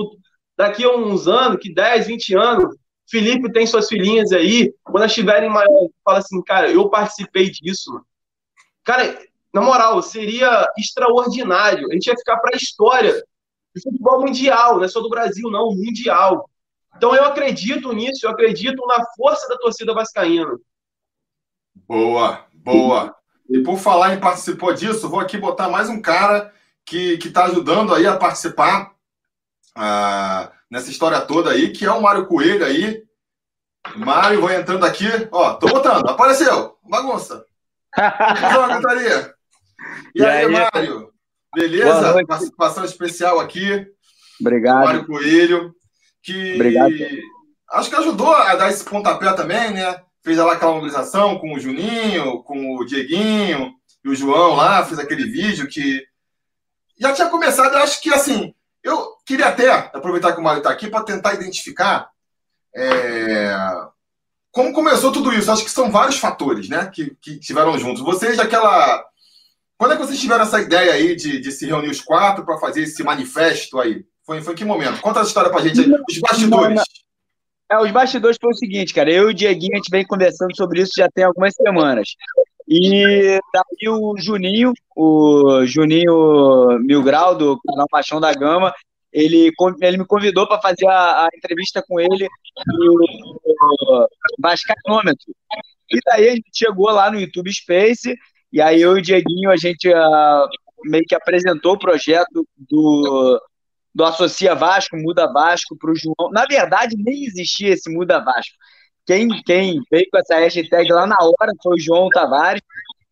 daqui 0.55 0.85
a 0.85 0.95
uns 0.95 1.27
anos, 1.27 1.59
que 1.61 1.73
10, 1.73 2.07
20 2.07 2.35
anos, 2.37 2.75
Felipe 3.09 3.51
tem 3.51 3.67
suas 3.67 3.89
filhinhas 3.89 4.31
aí, 4.31 4.73
quando 4.81 4.99
elas 4.99 5.11
estiverem 5.11 5.49
maior, 5.49 5.89
fala 6.05 6.19
assim, 6.19 6.41
cara, 6.41 6.71
eu 6.71 6.89
participei 6.89 7.49
disso, 7.51 7.91
mano. 7.91 8.05
Cara, 8.83 9.19
na 9.53 9.61
moral, 9.61 10.01
seria 10.01 10.65
extraordinário. 10.77 11.87
A 11.89 11.93
gente 11.93 12.07
ia 12.07 12.17
ficar 12.17 12.37
para 12.37 12.55
a 12.55 12.57
história 12.57 13.23
do 13.75 13.81
futebol 13.81 14.21
mundial, 14.21 14.77
não 14.77 14.83
é 14.83 14.87
só 14.87 15.01
do 15.01 15.09
Brasil, 15.09 15.49
não, 15.49 15.75
mundial. 15.75 16.49
Então 16.95 17.15
eu 17.15 17.25
acredito 17.25 17.91
nisso, 17.93 18.25
eu 18.25 18.29
acredito 18.31 18.85
na 18.85 19.05
força 19.15 19.47
da 19.47 19.57
torcida 19.57 19.93
vascaína. 19.93 20.57
Boa, 21.87 22.45
boa. 22.53 23.15
E 23.49 23.59
por 23.59 23.77
falar 23.77 24.13
em 24.13 24.19
participou 24.19 24.73
disso, 24.73 25.09
vou 25.09 25.19
aqui 25.19 25.37
botar 25.37 25.69
mais 25.69 25.89
um 25.89 26.01
cara 26.01 26.53
que 26.85 27.19
está 27.23 27.45
ajudando 27.45 27.93
aí 27.93 28.05
a 28.05 28.17
participar 28.17 28.93
uh, 29.77 30.51
nessa 30.69 30.89
história 30.89 31.21
toda 31.21 31.51
aí, 31.51 31.71
que 31.71 31.85
é 31.85 31.91
o 31.91 32.01
Mário 32.01 32.27
Coelho 32.27 32.65
aí. 32.65 33.03
Mário, 33.95 34.41
vou 34.41 34.51
entrando 34.51 34.85
aqui. 34.85 35.07
Ó, 35.31 35.53
tô 35.55 35.67
botando. 35.67 36.07
Apareceu. 36.07 36.77
Bagunça. 36.83 37.45
Cantaria. 37.93 39.33
E, 40.15 40.21
e 40.21 40.25
aí, 40.25 40.45
aí, 40.45 40.51
Mário? 40.51 41.11
Beleza? 41.55 42.25
Participação 42.25 42.85
especial 42.85 43.39
aqui. 43.39 43.85
Obrigado. 44.39 44.85
Mário 44.85 45.05
Coelho, 45.05 45.73
que 46.23 46.55
Obrigado. 46.55 46.93
acho 47.71 47.89
que 47.89 47.95
ajudou 47.95 48.33
a 48.33 48.55
dar 48.55 48.69
esse 48.69 48.83
pontapé 48.83 49.33
também, 49.33 49.71
né? 49.71 50.01
Fez 50.23 50.37
lá 50.37 50.53
aquela 50.53 50.73
mobilização 50.73 51.37
com 51.39 51.53
o 51.53 51.59
Juninho, 51.59 52.43
com 52.43 52.75
o 52.75 52.85
Dieguinho 52.85 53.73
e 54.03 54.09
o 54.09 54.15
João 54.15 54.55
lá, 54.55 54.85
fez 54.85 54.99
aquele 54.99 55.25
vídeo 55.25 55.67
que 55.67 56.01
já 56.99 57.13
tinha 57.13 57.29
começado, 57.29 57.75
acho 57.77 58.01
que 58.01 58.13
assim, 58.13 58.53
eu 58.83 59.15
queria 59.25 59.47
até 59.47 59.71
aproveitar 59.71 60.33
que 60.33 60.39
o 60.39 60.43
Mário 60.43 60.59
está 60.59 60.69
aqui 60.69 60.87
para 60.87 61.03
tentar 61.03 61.33
identificar 61.33 62.09
é, 62.75 63.55
como 64.51 64.73
começou 64.73 65.11
tudo 65.11 65.33
isso. 65.33 65.51
Acho 65.51 65.63
que 65.63 65.71
são 65.71 65.91
vários 65.91 66.17
fatores, 66.17 66.69
né, 66.69 66.89
que, 66.93 67.15
que 67.21 67.39
tiveram 67.39 67.77
juntos. 67.77 68.01
Vocês, 68.01 68.39
aquela 68.39 69.03
quando 69.81 69.93
é 69.93 69.97
que 69.97 70.05
vocês 70.05 70.21
tiveram 70.21 70.43
essa 70.43 70.61
ideia 70.61 70.93
aí 70.93 71.15
de, 71.15 71.39
de 71.39 71.51
se 71.51 71.65
reunir 71.65 71.89
os 71.89 71.99
quatro 71.99 72.45
para 72.45 72.59
fazer 72.59 72.83
esse 72.83 73.03
manifesto 73.03 73.79
aí? 73.79 74.05
Foi, 74.23 74.39
foi 74.39 74.53
em 74.53 74.55
que 74.55 74.63
momento? 74.63 75.01
Conta 75.01 75.21
essa 75.21 75.29
história 75.29 75.49
pra 75.49 75.59
gente 75.61 75.79
aí, 75.79 75.91
os 76.07 76.19
bastidores. 76.19 76.83
É, 77.67 77.79
os 77.79 77.89
bastidores 77.89 78.37
foi 78.39 78.51
o 78.51 78.55
seguinte, 78.55 78.93
cara. 78.93 79.11
Eu 79.11 79.29
e 79.29 79.31
o 79.31 79.33
Dieguinho, 79.33 79.73
a 79.73 79.77
gente 79.77 79.89
vem 79.89 80.05
conversando 80.05 80.55
sobre 80.55 80.83
isso 80.83 80.91
já 80.95 81.09
tem 81.09 81.23
algumas 81.23 81.55
semanas. 81.55 82.09
E 82.67 83.39
daí 83.51 83.89
o 83.89 84.15
Juninho, 84.19 84.71
o 84.95 85.65
Juninho 85.65 86.77
Mil 86.81 87.01
Grau, 87.01 87.35
do 87.35 87.59
canal 87.65 87.87
Paixão 87.89 88.21
da 88.21 88.31
Gama, 88.33 88.71
ele, 89.11 89.51
ele 89.81 89.97
me 89.97 90.05
convidou 90.05 90.47
para 90.47 90.61
fazer 90.61 90.87
a, 90.87 91.25
a, 91.25 91.29
entrevista 91.35 91.83
com 91.87 91.99
ele 91.99 92.27
no 92.67 94.07
Vascainômetro. 94.39 95.33
E 95.89 95.99
daí 96.05 96.29
a 96.29 96.35
gente 96.35 96.49
chegou 96.53 96.89
lá 96.89 97.11
no 97.11 97.19
YouTube 97.19 97.51
Space 97.51 98.15
e 98.51 98.61
aí 98.61 98.81
eu 98.81 98.97
e 98.97 98.99
o 98.99 99.01
Dieguinho, 99.01 99.49
a 99.49 99.57
gente 99.57 99.89
uh, 99.89 100.47
meio 100.85 101.03
que 101.07 101.15
apresentou 101.15 101.73
o 101.73 101.79
projeto 101.79 102.45
do, 102.57 103.41
do 103.93 104.03
Associa 104.03 104.55
Vasco, 104.55 104.97
Muda 104.97 105.31
Vasco 105.31 105.77
para 105.77 105.91
o 105.91 105.95
João. 105.95 106.31
Na 106.31 106.45
verdade, 106.45 106.95
nem 106.97 107.25
existia 107.25 107.69
esse 107.73 107.89
Muda 107.89 108.19
Vasco. 108.19 108.55
Quem, 109.05 109.27
quem 109.43 109.79
veio 109.91 110.05
com 110.11 110.17
essa 110.19 110.35
hashtag 110.35 110.91
lá 110.91 111.07
na 111.07 111.17
hora 111.19 111.51
foi 111.61 111.75
o 111.75 111.79
João 111.79 112.09
Tavares. 112.09 112.61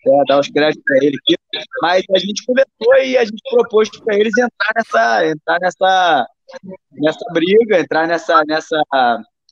É, 0.05 0.23
dar 0.27 0.39
os 0.39 0.47
créditos 0.47 0.83
para 0.85 0.97
ele 0.97 1.17
aqui. 1.17 1.35
Mas 1.81 2.03
a 2.13 2.19
gente 2.19 2.45
conversou 2.45 2.95
e 3.03 3.17
a 3.17 3.25
gente 3.25 3.41
propôs 3.49 3.89
para 3.89 4.15
eles 4.15 4.33
entrar 4.38 4.71
nessa, 4.75 5.27
entrar 5.27 5.59
nessa, 5.59 6.27
nessa 6.91 7.33
briga, 7.33 7.79
entrar 7.79 8.07
nessa, 8.07 8.43
nessa, 8.45 8.77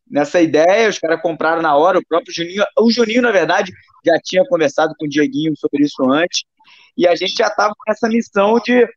nessa 0.09 0.41
ideia. 0.41 0.89
Os 0.89 0.99
caras 0.99 1.21
compraram 1.21 1.61
na 1.61 1.75
hora, 1.75 1.99
o 1.99 2.07
próprio 2.07 2.33
Juninho. 2.33 2.63
O 2.79 2.91
Juninho, 2.91 3.21
na 3.21 3.31
verdade, 3.31 3.71
já 4.05 4.17
tinha 4.23 4.45
conversado 4.45 4.93
com 4.97 5.05
o 5.05 5.09
Dieguinho 5.09 5.53
sobre 5.57 5.83
isso 5.83 6.03
antes. 6.09 6.43
E 6.97 7.07
a 7.07 7.15
gente 7.15 7.33
já 7.37 7.47
estava 7.47 7.73
com 7.77 7.91
essa 7.91 8.07
missão 8.07 8.59
de. 8.59 8.87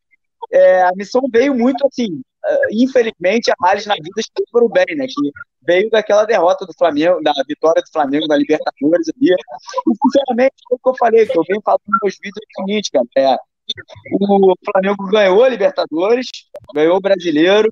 É, 0.52 0.82
a 0.82 0.90
missão 0.96 1.22
veio 1.30 1.54
muito 1.54 1.86
assim. 1.86 2.20
Uh, 2.42 2.68
infelizmente, 2.72 3.50
a 3.50 3.54
Males 3.60 3.86
na 3.86 3.94
vida 3.94 4.08
para 4.50 4.64
o 4.64 4.68
bem, 4.68 4.96
né? 4.96 5.06
Que 5.06 5.30
veio 5.62 5.90
daquela 5.90 6.24
derrota 6.24 6.64
do 6.64 6.72
Flamengo, 6.72 7.20
da 7.22 7.32
vitória 7.46 7.82
do 7.82 7.92
Flamengo 7.92 8.26
na 8.26 8.36
Libertadores 8.36 9.08
ali. 9.08 9.30
E, 9.30 9.92
sinceramente, 10.02 10.54
o 10.70 10.78
que 10.78 10.88
eu 10.88 10.94
falei, 10.98 11.26
que 11.26 11.38
eu 11.38 11.44
venho 11.46 11.60
falando 11.62 11.82
nos 11.86 11.98
meus 12.02 12.14
vídeos 12.14 12.36
é 12.36 12.62
o 12.62 12.66
seguinte, 12.66 12.90
cara. 12.90 13.06
É, 13.16 13.36
o 14.18 14.54
Flamengo 14.64 15.06
ganhou 15.10 15.44
a 15.44 15.48
Libertadores, 15.48 16.26
ganhou 16.74 16.96
o 16.96 17.00
Brasileiro. 17.00 17.68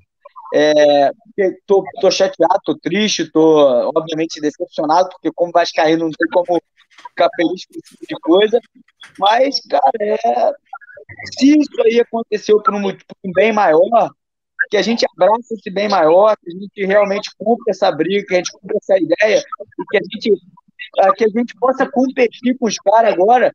É, 0.53 1.11
tô, 1.67 1.83
tô 2.01 2.09
chateado, 2.09 2.59
tô 2.63 2.75
triste, 2.77 3.31
tô 3.31 3.91
obviamente 3.95 4.41
decepcionado, 4.41 5.09
porque 5.09 5.31
como 5.33 5.51
Vascaíno 5.51 6.05
não 6.05 6.11
tem 6.11 6.27
como 6.31 6.59
ficar 7.09 7.29
feliz 7.35 7.65
com 7.65 7.79
esse 7.79 7.97
tipo 7.97 8.05
de 8.07 8.15
coisa. 8.21 8.59
Mas, 9.17 9.59
cara, 9.67 9.91
é, 9.99 10.53
se 11.37 11.57
isso 11.57 11.81
aí 11.83 11.99
aconteceu 11.99 12.61
por 12.61 12.73
um, 12.73 12.81
por 12.81 13.15
um 13.23 13.31
bem 13.33 13.53
maior, 13.53 14.11
que 14.69 14.77
a 14.77 14.81
gente 14.81 15.05
abraça 15.05 15.53
esse 15.53 15.69
bem 15.69 15.89
maior, 15.89 16.35
que 16.37 16.49
a 16.49 16.59
gente 16.59 16.85
realmente 16.85 17.29
cumpra 17.37 17.65
essa 17.69 17.91
briga, 17.91 18.25
que 18.27 18.33
a 18.33 18.37
gente 18.37 18.51
cumpra 18.51 18.77
essa 18.77 18.97
ideia, 18.97 19.43
e 19.79 19.83
que 19.89 19.97
a 19.97 20.01
gente, 20.01 20.41
que 21.15 21.23
a 21.23 21.27
gente 21.27 21.55
possa 21.59 21.89
competir 21.89 22.57
com 22.57 22.67
os 22.67 22.77
caras 22.77 23.13
agora, 23.13 23.53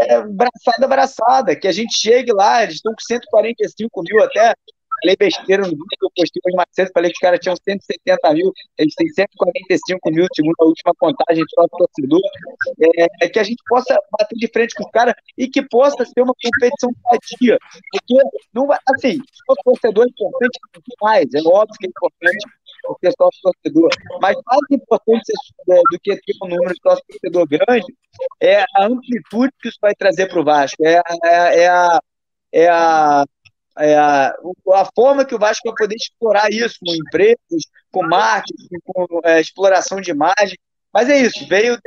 é, 0.00 0.22
braçada 0.22 0.88
braçada, 0.88 1.56
que 1.56 1.68
a 1.68 1.72
gente 1.72 1.96
chegue 1.96 2.32
lá, 2.32 2.62
eles 2.62 2.76
estão 2.76 2.92
com 2.92 3.00
145 3.00 4.02
mil 4.02 4.22
até, 4.22 4.54
falei 5.02 5.16
besteira 5.18 5.62
no 5.62 5.70
vídeo 5.70 5.86
que 5.98 6.06
eu 6.06 6.10
postei 6.16 6.40
hoje 6.46 6.56
mais 6.56 6.68
cedo, 6.72 6.90
falei 6.94 7.10
que 7.10 7.16
os 7.16 7.20
caras 7.20 7.40
tinham 7.40 7.56
170 7.56 8.34
mil, 8.34 8.52
eles 8.78 8.94
têm 8.94 9.08
145 9.08 10.10
mil, 10.10 10.26
segundo 10.34 10.54
a 10.60 10.64
última 10.64 10.92
contagem 10.98 11.42
do 11.44 11.54
nosso 11.58 11.76
torcedor, 11.76 12.20
é, 12.98 13.06
é, 13.22 13.28
que 13.28 13.38
a 13.38 13.44
gente 13.44 13.62
possa 13.68 13.98
bater 14.18 14.36
de 14.36 14.48
frente 14.48 14.74
com 14.74 14.84
os 14.84 14.90
caras 14.90 15.14
e 15.36 15.48
que 15.48 15.62
possa 15.68 16.04
ser 16.04 16.22
uma 16.22 16.34
competição 16.34 16.90
sadia, 17.10 17.58
porque 17.90 18.22
não 18.54 18.68
assim, 18.94 19.18
o 19.48 19.54
torcedor 19.64 20.04
é 20.04 20.08
importante 20.08 20.58
demais, 20.88 21.26
é 21.34 21.40
óbvio 21.48 21.76
que 21.78 21.86
é 21.86 21.90
importante 21.90 22.46
o 22.88 22.98
pessoal 22.98 23.30
torcedor, 23.42 23.90
mas 24.20 24.36
mais 24.44 24.60
importante 24.70 25.32
é, 25.70 25.76
do 25.76 26.00
que 26.02 26.16
ter 26.16 26.34
um 26.42 26.48
número 26.48 26.74
de 26.74 26.80
torcedor 26.80 27.46
grande 27.46 27.94
é 28.40 28.60
a 28.60 28.86
amplitude 28.86 29.52
que 29.60 29.68
isso 29.68 29.78
vai 29.80 29.94
trazer 29.94 30.28
para 30.28 30.40
o 30.40 30.44
Vasco, 30.44 30.84
é, 30.84 31.00
é, 31.24 31.62
é 31.62 31.68
a 31.68 32.00
é 32.54 32.68
a 32.68 33.24
é, 33.78 33.96
a, 33.96 34.34
a 34.74 34.88
forma 34.94 35.24
que 35.24 35.34
o 35.34 35.38
Vasco 35.38 35.68
vai 35.68 35.74
poder 35.76 35.96
explorar 35.96 36.50
isso 36.50 36.76
com 36.84 36.94
empresas, 36.94 37.62
com 37.90 38.06
marketing, 38.06 38.68
com 38.84 39.20
é, 39.24 39.40
exploração 39.40 40.00
de 40.00 40.10
imagem. 40.10 40.58
Mas 40.92 41.08
é 41.08 41.18
isso, 41.18 41.46
veio 41.48 41.78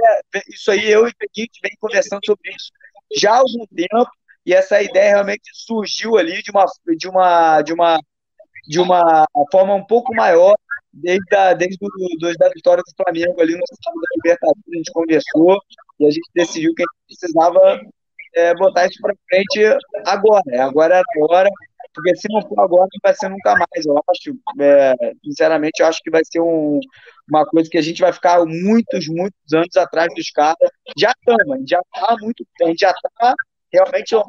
isso 0.50 0.72
aí, 0.72 0.90
eu 0.90 1.08
e 1.08 1.12
o 1.12 1.16
Pequite 1.16 1.60
vem 1.62 1.72
conversando 1.80 2.22
sobre 2.26 2.50
isso 2.50 2.72
já 3.16 3.34
há 3.34 3.38
algum 3.38 3.66
tempo, 3.68 4.10
e 4.46 4.54
essa 4.54 4.82
ideia 4.82 5.16
realmente 5.16 5.50
surgiu 5.54 6.18
ali 6.18 6.42
de 6.42 6.52
uma, 6.52 6.66
de 6.98 7.08
uma, 7.08 7.62
de 7.62 7.74
uma, 7.74 8.00
de 8.68 8.80
uma 8.80 9.26
forma 9.52 9.76
um 9.76 9.86
pouco 9.86 10.14
maior, 10.14 10.56
desde 10.94 11.36
a, 11.36 11.54
desde 11.54 11.78
do, 11.78 11.90
do, 12.20 12.34
da 12.38 12.50
vitória 12.50 12.84
do 12.86 13.04
Flamengo 13.04 13.42
ali 13.42 13.54
no 13.54 13.64
sábado 13.68 14.02
da 14.02 14.16
Libertadores, 14.16 14.64
a 14.72 14.78
gente 14.78 14.92
conversou 14.92 15.60
e 16.00 16.06
a 16.06 16.12
gente 16.12 16.30
decidiu 16.34 16.74
que 16.76 16.84
a 16.84 16.86
gente 16.86 17.20
precisava 17.20 17.82
é, 18.36 18.54
botar 18.56 18.86
isso 18.86 19.00
para 19.02 19.16
frente 19.30 19.64
agora. 20.06 20.44
É 20.50 20.60
agora 20.60 20.96
é 20.96 21.02
agora, 21.22 21.50
porque 21.96 22.16
se 22.18 22.28
não 22.30 22.42
for 22.42 22.60
agora, 22.60 22.88
não 22.92 23.00
vai 23.02 23.16
ser 23.16 23.30
nunca 23.30 23.56
mais. 23.56 23.86
Eu 23.86 23.98
acho, 24.10 24.38
é, 24.60 24.94
sinceramente, 25.24 25.82
eu 25.82 25.88
acho 25.88 26.02
que 26.04 26.12
vai 26.12 26.22
ser 26.26 26.42
um, 26.42 26.80
uma 27.30 27.46
coisa 27.46 27.70
que 27.70 27.78
a 27.78 27.82
gente 27.82 28.02
vai 28.02 28.12
ficar 28.12 28.46
muitos, 28.46 29.08
muitos 29.08 29.54
anos 29.54 29.76
atrás 29.78 30.14
dos 30.14 30.30
caras. 30.30 30.70
Já 30.98 31.12
estamos, 31.12 31.70
já 31.70 31.80
está 31.80 32.16
muito, 32.22 32.46
já 32.78 32.92
está 32.92 33.34
realmente, 33.72 34.14
eu, 34.14 34.24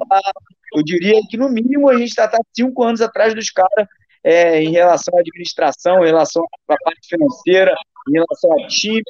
eu, 0.75 0.83
diria 0.83 1.21
que 1.29 1.37
no 1.37 1.49
mínimo 1.49 1.89
a 1.89 1.97
gente 1.97 2.09
está 2.09 2.27
tá 2.27 2.39
cinco 2.55 2.83
anos 2.83 3.01
atrás 3.01 3.35
dos 3.35 3.51
caras 3.51 3.87
é, 4.25 4.61
em 4.63 4.71
relação 4.71 5.17
à 5.17 5.21
administração, 5.21 6.03
em 6.03 6.07
relação 6.07 6.43
à 6.69 6.77
parte 6.83 7.09
financeira, 7.09 7.75
em 8.09 8.13
relação 8.13 8.53
a 8.53 8.67
time. 8.67 9.03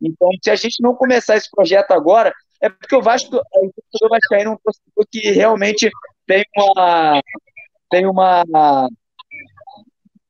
Então, 0.00 0.28
se 0.42 0.50
a 0.50 0.56
gente 0.56 0.82
não 0.82 0.94
começar 0.94 1.36
esse 1.36 1.50
projeto 1.50 1.90
agora, 1.92 2.32
é 2.60 2.68
porque 2.68 2.96
o 2.96 3.02
Vasco, 3.02 3.36
o 3.36 3.72
torcedor 3.90 4.10
Vascaíno 4.10 4.50
é 4.50 4.54
um 4.54 4.58
torcedor 4.64 5.06
que 5.10 5.30
realmente 5.30 5.90
tem 6.26 6.44
uma, 6.56 7.20
tem 7.92 8.06
uma 8.06 8.42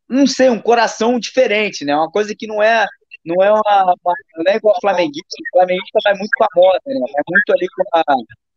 não 0.09 0.27
sei, 0.27 0.51
um 0.51 0.61
coração 0.61 1.19
diferente, 1.19 1.85
né? 1.85 1.95
Uma 1.95 2.11
coisa 2.11 2.35
que 2.37 2.47
não 2.47 2.61
é 2.61 2.87
não 3.25 3.41
é 3.43 3.53
uma, 3.53 3.95
uma 4.05 4.15
não 4.37 4.53
é 4.53 4.57
igual 4.57 4.75
flamenguista, 4.81 5.29
o 5.41 5.59
flamenguista 5.59 5.99
vai 6.05 6.15
muito 6.15 6.31
com 6.37 6.45
a 6.45 6.49
moda, 6.57 6.81
né? 6.87 7.07
É 7.19 7.23
muito 7.31 7.53
ali 7.53 7.69
com 7.69 7.83
a 7.95 8.03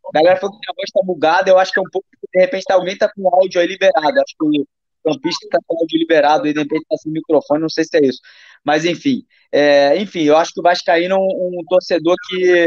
a 0.07 0.11
galera 0.11 0.39
falou 0.39 0.59
que 0.59 0.71
a 0.71 0.73
voz 0.75 0.91
tá 0.91 1.01
bugada, 1.03 1.49
eu 1.49 1.57
acho 1.57 1.71
que 1.71 1.79
é 1.79 1.81
um 1.81 1.89
pouco, 1.91 2.07
de 2.33 2.39
repente 2.39 2.65
alguém 2.69 2.97
tá 2.97 3.11
com 3.11 3.23
o 3.23 3.35
áudio 3.35 3.59
aí 3.59 3.67
liberado, 3.67 4.19
acho 4.19 4.35
que 4.39 4.65
campista 5.05 5.47
tá 5.49 5.59
com 5.65 5.77
áudio 5.77 5.99
liberado, 5.99 6.47
e 6.47 6.53
de 6.53 6.59
repente 6.59 6.85
tá 6.89 6.97
sem 6.97 7.11
microfone, 7.11 7.61
não 7.61 7.69
sei 7.69 7.83
se 7.83 7.97
é 7.97 8.05
isso. 8.05 8.19
Mas 8.63 8.83
enfim, 8.83 9.23
é, 9.51 9.95
enfim, 9.97 10.23
eu 10.23 10.35
acho 10.35 10.51
que 10.51 10.59
o 10.59 10.63
Vascaíno 10.63 11.15
é 11.15 11.17
um, 11.17 11.59
um 11.59 11.63
torcedor 11.69 12.15
que, 12.27 12.65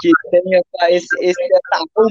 que 0.00 0.10
tem 0.30 0.42
essa, 0.54 0.90
esse, 0.92 1.06
esse, 1.20 1.42
essa 1.42 1.84
alma 1.96 2.10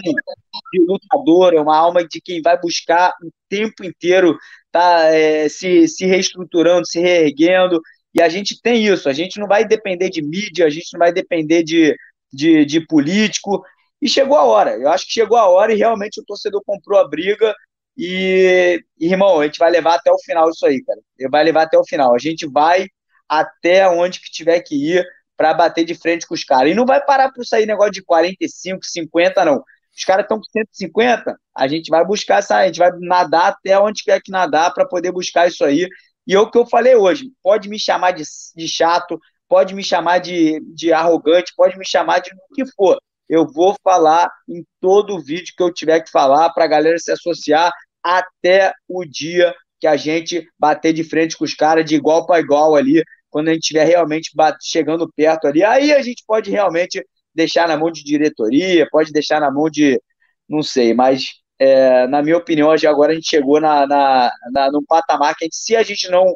de 0.74 0.86
lutador, 0.86 1.54
é 1.54 1.62
uma 1.62 1.78
alma 1.78 2.06
de 2.06 2.20
quem 2.22 2.42
vai 2.42 2.60
buscar 2.60 3.14
o 3.24 3.30
tempo 3.48 3.84
inteiro 3.84 4.38
tá, 4.72 5.06
é, 5.08 5.48
se, 5.48 5.88
se 5.88 6.06
reestruturando, 6.06 6.86
se 6.86 7.00
reerguendo, 7.00 7.82
e 8.14 8.22
a 8.22 8.28
gente 8.28 8.62
tem 8.62 8.86
isso, 8.86 9.08
a 9.08 9.14
gente 9.14 9.40
não 9.40 9.48
vai 9.48 9.66
depender 9.66 10.10
de 10.10 10.22
mídia, 10.22 10.66
a 10.66 10.70
gente 10.70 10.92
não 10.94 11.00
vai 11.00 11.14
depender 11.14 11.64
de, 11.64 11.96
de, 12.32 12.66
de 12.66 12.86
político, 12.86 13.64
e 14.02 14.10
chegou 14.10 14.38
a 14.38 14.44
hora, 14.44 14.76
eu 14.78 14.90
acho 14.90 15.06
que 15.06 15.14
chegou 15.14 15.38
a 15.38 15.48
hora 15.48 15.74
e 15.74 15.78
realmente 15.78 16.20
o 16.20 16.26
torcedor 16.26 16.62
comprou 16.66 17.00
a 17.00 17.08
briga, 17.08 17.56
e, 17.98 18.84
irmão, 19.00 19.40
a 19.40 19.46
gente 19.46 19.60
vai 19.60 19.70
levar 19.72 19.96
até 19.96 20.12
o 20.12 20.18
final 20.20 20.50
isso 20.50 20.66
aí, 20.66 20.84
cara. 20.84 21.00
Vai 21.30 21.44
levar 21.44 21.64
até 21.64 21.78
o 21.78 21.86
final. 21.86 22.14
A 22.16 22.18
gente 22.18 22.48
vai 22.48 22.88
até 23.30 23.88
onde 23.88 24.20
que 24.20 24.32
tiver 24.32 24.60
que 24.62 24.76
ir 24.76 25.06
para 25.38 25.54
bater 25.54 25.86
de 25.86 25.96
frente 25.96 26.28
com 26.28 26.34
os 26.34 26.44
caras. 26.44 26.72
E 26.72 26.76
não 26.76 26.86
vai 26.86 27.04
parar 27.04 27.32
por 27.32 27.46
sair 27.46 27.66
negócio 27.66 27.92
de 27.92 28.04
45, 28.04 28.86
50, 28.86 29.46
não. 29.46 29.64
Os 29.96 30.04
caras 30.04 30.24
estão 30.24 30.38
com 30.38 30.44
150, 30.46 31.38
a 31.56 31.68
gente 31.68 31.90
vai 31.90 32.04
buscar 32.04 32.40
essa, 32.40 32.58
a 32.58 32.66
gente 32.66 32.80
vai 32.80 32.90
nadar 33.00 33.50
até 33.52 33.78
onde 33.78 34.04
quer 34.04 34.20
que 34.22 34.32
nadar 34.32 34.74
para 34.74 34.88
poder 34.88 35.12
buscar 35.12 35.48
isso 35.48 35.64
aí. 35.64 35.88
E 36.26 36.34
é 36.34 36.40
o 36.40 36.50
que 36.50 36.58
eu 36.58 36.66
falei 36.66 36.96
hoje, 36.96 37.32
pode 37.44 37.70
me 37.70 37.80
chamar 37.80 38.12
de, 38.12 38.24
de 38.56 38.68
chato, 38.68 39.20
pode 39.48 39.76
me 39.76 39.84
chamar 39.84 40.18
de, 40.20 40.60
de 40.74 40.92
arrogante, 40.92 41.54
pode 41.56 41.78
me 41.78 41.86
chamar 41.86 42.20
de 42.20 42.32
o 42.32 42.56
que 42.56 42.66
for. 42.76 42.98
Eu 43.34 43.48
vou 43.48 43.76
falar 43.84 44.30
em 44.48 44.64
todo 44.80 45.16
o 45.16 45.20
vídeo 45.20 45.56
que 45.58 45.64
eu 45.64 45.74
tiver 45.74 46.02
que 46.02 46.12
falar 46.12 46.52
para 46.52 46.66
a 46.66 46.68
galera 46.68 47.00
se 47.00 47.12
associar 47.12 47.72
até 48.04 48.72
o 48.88 49.04
dia 49.04 49.52
que 49.80 49.88
a 49.88 49.98
gente 49.98 50.48
bater 50.58 50.94
de 50.94 51.04
frente 51.04 51.36
com 51.36 51.44
os 51.44 51.56
caras 51.56 51.84
de 51.84 51.96
igual 51.96 52.28
para 52.28 52.40
igual 52.40 52.76
ali, 52.76 53.04
quando 53.32 53.48
a 53.48 53.54
gente 53.54 53.64
estiver 53.64 53.86
realmente 53.86 54.30
chegando 54.62 55.12
perto 55.16 55.48
ali, 55.48 55.64
aí 55.64 55.92
a 55.92 56.04
gente 56.04 56.24
pode 56.28 56.52
realmente 56.52 57.04
deixar 57.34 57.68
na 57.68 57.76
mão 57.76 57.90
de 57.90 58.04
diretoria, 58.04 58.88
pode 58.92 59.12
deixar 59.12 59.42
na 59.42 59.50
mão 59.50 59.68
de, 59.68 60.00
não 60.48 60.62
sei, 60.62 60.94
mas 60.94 61.32
é, 61.58 62.06
na 62.06 62.22
minha 62.22 62.38
opinião, 62.38 62.70
agora 62.72 63.14
a 63.14 63.16
gente 63.16 63.30
chegou 63.30 63.60
na, 63.60 63.88
na, 63.88 64.32
na, 64.52 64.72
num 64.72 64.86
patamar 64.86 65.36
que 65.36 65.44
a 65.44 65.48
gente, 65.48 65.56
se 65.56 65.76
a 65.76 65.82
gente 65.82 66.08
não 66.08 66.36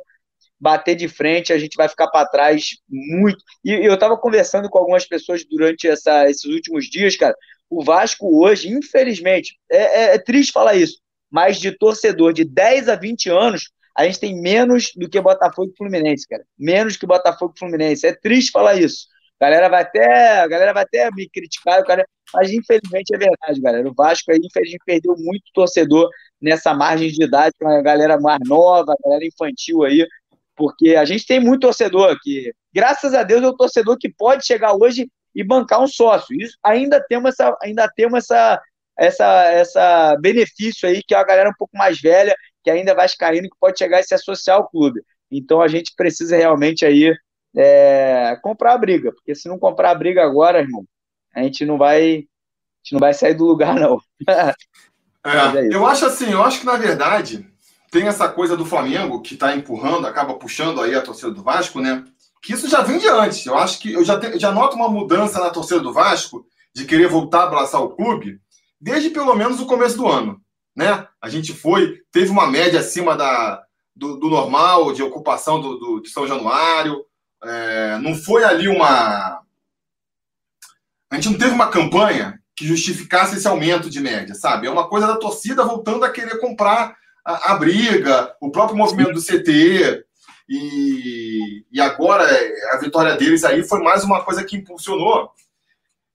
bater 0.60 0.96
de 0.96 1.08
frente, 1.08 1.54
a 1.54 1.58
gente 1.58 1.76
vai 1.76 1.88
ficar 1.88 2.08
para 2.08 2.28
trás 2.28 2.78
muito. 2.90 3.38
E 3.64 3.72
eu 3.72 3.94
estava 3.94 4.18
conversando 4.18 4.70
com 4.70 4.78
algumas 4.78 5.06
pessoas 5.06 5.46
durante 5.46 5.88
essa, 5.88 6.30
esses 6.30 6.46
últimos 6.46 6.86
dias, 6.86 7.16
cara. 7.16 7.36
O 7.70 7.84
Vasco 7.84 8.44
hoje, 8.44 8.70
infelizmente, 8.70 9.58
é, 9.70 9.78
é, 9.78 10.16
é 10.16 10.18
triste 10.18 10.52
falar 10.52 10.76
isso, 10.76 11.00
mas 11.30 11.60
de 11.60 11.72
torcedor 11.72 12.34
de 12.34 12.46
10 12.46 12.90
a 12.90 12.96
20 12.96 13.30
anos, 13.30 13.70
a 13.96 14.06
gente 14.06 14.20
tem 14.20 14.40
menos 14.40 14.92
do 14.96 15.10
que 15.10 15.20
Botafogo 15.20 15.72
e 15.74 15.78
Fluminense, 15.78 16.28
cara. 16.28 16.44
Menos 16.58 16.96
que 16.96 17.06
Botafogo 17.06 17.54
e 17.56 17.60
Fluminense. 17.60 18.06
É 18.06 18.16
triste 18.16 18.52
falar 18.52 18.76
isso. 18.76 19.08
A 19.40 19.46
galera 19.46 19.70
vai 19.70 19.82
até, 19.82 20.40
a 20.40 20.48
galera 20.48 20.74
vai 20.74 20.84
até 20.84 21.10
me 21.12 21.30
criticar, 21.30 21.84
cara, 21.84 22.08
mas 22.34 22.52
infelizmente 22.52 23.14
é 23.14 23.18
verdade, 23.18 23.62
galera. 23.62 23.88
O 23.88 23.94
Vasco 23.94 24.32
aí, 24.32 24.40
infelizmente, 24.44 24.84
perdeu 24.86 25.16
muito 25.18 25.44
torcedor 25.54 26.10
nessa 26.42 26.74
margem 26.74 27.10
de 27.10 27.24
idade, 27.24 27.54
com 27.60 27.68
a 27.68 27.82
galera 27.82 28.20
mais 28.20 28.40
nova, 28.48 28.94
a 28.94 29.04
galera 29.04 29.26
infantil 29.26 29.84
aí, 29.84 30.06
porque 30.58 30.96
a 30.96 31.06
gente 31.06 31.26
tem 31.26 31.40
muito 31.40 31.62
torcedor 31.62 32.12
aqui. 32.12 32.52
Graças 32.74 33.14
a 33.14 33.24
Deus 33.24 33.44
é 33.44 33.48
o 33.48 33.56
torcedor 33.56 33.98
que 33.98 34.10
pode 34.10 34.46
chegar 34.46 34.74
hoje 34.74 35.08
e 35.34 35.44
bancar 35.44 35.82
um 35.82 35.88
sócio. 35.88 36.36
Isso 36.36 36.58
ainda 36.64 37.00
temos 37.08 37.30
essa, 37.30 37.56
ainda 37.62 37.88
temos 37.96 38.24
essa, 38.24 38.60
essa, 38.98 39.44
essa 39.52 40.18
benefício 40.20 40.90
aí, 40.90 41.04
que 41.08 41.14
é 41.14 41.18
a 41.18 41.24
galera 41.24 41.50
um 41.50 41.58
pouco 41.58 41.78
mais 41.78 42.02
velha, 42.02 42.36
que 42.64 42.72
ainda 42.72 42.96
vai 42.96 43.08
caindo, 43.18 43.44
que 43.44 43.60
pode 43.60 43.78
chegar 43.78 44.00
e 44.00 44.04
se 44.04 44.16
associar 44.16 44.58
ao 44.58 44.68
clube. 44.68 45.00
Então 45.32 45.62
a 45.62 45.68
gente 45.68 45.94
precisa 45.96 46.36
realmente 46.36 46.84
aí 46.84 47.14
é, 47.56 48.38
comprar 48.42 48.74
a 48.74 48.78
briga, 48.78 49.12
porque 49.14 49.36
se 49.36 49.48
não 49.48 49.60
comprar 49.60 49.92
a 49.92 49.96
briga 49.96 50.24
agora, 50.24 50.60
irmão, 50.60 50.84
a 51.36 51.44
gente 51.44 51.66
não 51.66 51.78
vai 51.78 52.26
gente 52.84 52.94
não 52.94 53.00
vai 53.00 53.14
sair 53.14 53.34
do 53.34 53.46
lugar, 53.46 53.76
não. 53.76 54.00
é, 54.28 55.68
é 55.68 55.76
eu 55.76 55.86
acho 55.86 56.06
assim, 56.06 56.32
eu 56.32 56.42
acho 56.42 56.62
que 56.62 56.66
na 56.66 56.78
verdade 56.78 57.46
tem 57.92 58.08
essa 58.08 58.28
coisa 58.28 58.56
do 58.56 58.66
Flamengo 58.66 59.22
que 59.22 59.34
está 59.34 59.56
empurrando, 59.56 60.08
acaba 60.08 60.36
puxando 60.36 60.82
aí 60.82 60.96
a 60.96 61.02
torcida 61.02 61.32
do 61.32 61.44
Vasco, 61.44 61.80
né? 61.80 62.04
Que 62.42 62.54
isso 62.54 62.70
já 62.70 62.82
vem 62.82 63.00
de 63.00 63.08
antes. 63.08 63.46
Eu 63.46 63.58
acho 63.58 63.80
que 63.80 63.94
eu 63.94 64.04
já, 64.04 64.20
te, 64.20 64.38
já 64.38 64.52
noto 64.52 64.76
uma 64.76 64.90
mudança 64.90 65.40
na 65.40 65.50
torcida 65.50 65.80
do 65.80 65.94
Vasco 65.94 66.46
de 66.74 66.86
querer 66.86 67.08
voltar 67.08 67.42
a 67.42 67.44
abraçar 67.44 67.82
o 67.82 67.90
clube 67.90 68.40
desde 68.80 69.10
pelo 69.10 69.34
menos 69.36 69.60
o 69.60 69.66
começo 69.66 69.98
do 69.98 70.08
ano, 70.08 70.40
né? 70.76 71.08
A 71.22 71.30
gente 71.30 71.54
foi, 71.54 72.02
teve 72.12 72.30
uma 72.30 72.48
média 72.48 72.80
acima 72.80 73.16
da, 73.16 73.64
do, 73.96 74.18
do 74.18 74.30
normal 74.30 74.94
de 74.94 75.02
ocupação 75.02 75.60
do, 75.60 75.78
do, 75.78 76.00
de 76.02 76.10
São 76.10 76.28
Januário. 76.28 77.04
É, 77.44 77.98
não 78.00 78.16
foi 78.16 78.44
ali 78.44 78.68
uma. 78.68 79.42
A 81.10 81.16
gente 81.16 81.30
não 81.30 81.38
teve 81.38 81.52
uma 81.52 81.70
campanha 81.70 82.40
que 82.56 82.68
justificasse 82.68 83.38
esse 83.38 83.48
aumento 83.48 83.90
de 83.90 84.00
média, 84.00 84.36
sabe? 84.36 84.68
É 84.68 84.70
uma 84.70 84.88
coisa 84.88 85.08
da 85.08 85.16
torcida 85.16 85.64
voltando 85.64 86.04
a 86.04 86.10
querer 86.10 86.40
comprar 86.40 86.96
a, 87.28 87.52
a 87.52 87.56
briga, 87.58 88.34
o 88.40 88.50
próprio 88.50 88.78
movimento 88.78 89.12
do 89.12 89.22
CT. 89.22 90.06
E, 90.50 91.66
e 91.70 91.82
agora 91.82 92.26
a 92.72 92.78
vitória 92.78 93.18
deles 93.18 93.44
aí 93.44 93.64
foi 93.64 93.84
mais 93.84 94.06
uma 94.06 94.24
coisa 94.24 94.46
que 94.46 94.56
impulsionou. 94.56 95.30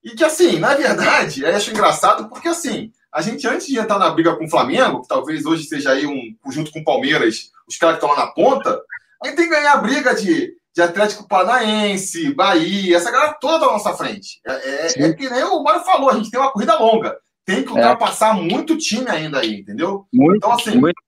E 0.02 0.10
que, 0.10 0.24
assim, 0.24 0.58
na 0.58 0.74
verdade, 0.74 1.42
eu 1.42 1.54
acho 1.54 1.70
engraçado 1.70 2.28
porque, 2.30 2.48
assim, 2.48 2.90
a 3.12 3.20
gente, 3.20 3.46
antes 3.46 3.66
de 3.66 3.78
entrar 3.78 3.98
na 3.98 4.10
briga 4.10 4.34
com 4.34 4.46
o 4.46 4.50
Flamengo, 4.50 5.02
que 5.02 5.08
talvez 5.08 5.44
hoje 5.44 5.64
seja 5.64 5.92
aí 5.92 6.06
um, 6.06 6.34
junto 6.50 6.72
com 6.72 6.80
o 6.80 6.84
Palmeiras, 6.84 7.50
os 7.68 7.76
caras 7.76 7.98
que 7.98 8.04
estão 8.04 8.16
lá 8.16 8.26
na 8.26 8.32
ponta, 8.32 8.80
a 9.22 9.26
gente 9.26 9.36
tem 9.36 9.48
que 9.48 9.54
ganhar 9.54 9.74
a 9.74 9.76
briga 9.76 10.14
de, 10.14 10.56
de 10.74 10.82
Atlético 10.82 11.28
Paranaense, 11.28 12.34
Bahia, 12.34 12.96
essa 12.96 13.10
galera 13.10 13.34
toda 13.34 13.66
na 13.66 13.72
nossa 13.72 13.92
frente. 13.92 14.40
É, 14.46 14.52
é, 14.52 15.02
é 15.04 15.12
que 15.12 15.28
nem 15.28 15.44
o 15.44 15.62
Mário 15.62 15.84
falou, 15.84 16.08
a 16.08 16.14
gente 16.14 16.30
tem 16.30 16.40
uma 16.40 16.50
corrida 16.50 16.74
longa. 16.78 17.16
Tem 17.44 17.62
que 17.62 17.70
é. 17.70 17.72
ultrapassar 17.72 18.36
é. 18.36 18.40
muito 18.40 18.76
time 18.76 19.08
ainda 19.08 19.40
aí, 19.40 19.60
entendeu? 19.60 20.06
Muito, 20.12 20.36
então, 20.36 20.52
assim, 20.52 20.78
muito. 20.78 21.00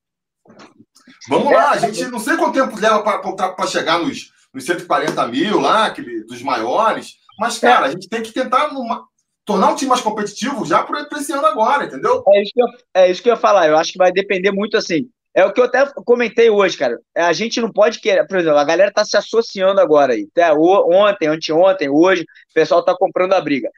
vamos 1.29 1.53
lá, 1.53 1.71
a 1.71 1.79
gente 1.79 2.05
não 2.07 2.19
sei 2.19 2.37
quanto 2.37 2.55
tempo 2.55 2.79
leva 2.79 3.03
para 3.03 3.67
chegar 3.67 3.99
nos, 4.01 4.33
nos 4.53 4.65
140 4.65 5.27
mil 5.29 5.61
lá, 5.61 5.87
aquele, 5.87 6.25
dos 6.25 6.43
maiores, 6.43 7.15
mas, 7.39 7.59
cara, 7.59 7.87
a 7.87 7.91
gente 7.91 8.09
tem 8.09 8.23
que 8.23 8.33
tentar 8.33 8.73
numa, 8.73 9.05
tornar 9.45 9.73
o 9.73 9.77
time 9.77 9.91
mais 9.91 10.01
competitivo 10.01 10.65
já 10.65 10.83
para 10.83 11.07
esse 11.17 11.33
ano 11.33 11.47
agora, 11.47 11.85
entendeu? 11.85 12.23
É 12.29 12.43
isso, 12.43 12.53
que 12.55 12.63
eu, 12.63 12.67
é 12.95 13.11
isso 13.11 13.23
que 13.23 13.29
eu 13.29 13.35
ia 13.35 13.41
falar. 13.41 13.69
Eu 13.69 13.77
acho 13.77 13.93
que 13.93 13.99
vai 13.99 14.13
depender 14.13 14.51
muito 14.51 14.77
assim. 14.77 15.09
É 15.37 15.45
o 15.45 15.53
que 15.53 15.61
eu 15.61 15.65
até 15.65 15.85
comentei 16.05 16.49
hoje, 16.49 16.77
cara. 16.77 16.97
A 17.15 17.33
gente 17.33 17.61
não 17.61 17.71
pode 17.71 17.99
querer. 17.99 18.25
Por 18.27 18.39
exemplo, 18.39 18.57
a 18.57 18.65
galera 18.65 18.93
tá 18.93 19.05
se 19.05 19.17
associando 19.17 19.81
agora 19.81 20.13
aí. 20.13 20.29
Até 20.31 20.53
ontem, 20.53 21.27
anteontem, 21.27 21.89
hoje, 21.89 22.23
o 22.23 22.55
pessoal 22.55 22.85
tá 22.85 22.97
comprando 22.97 23.33
a 23.33 23.41
briga. 23.41 23.69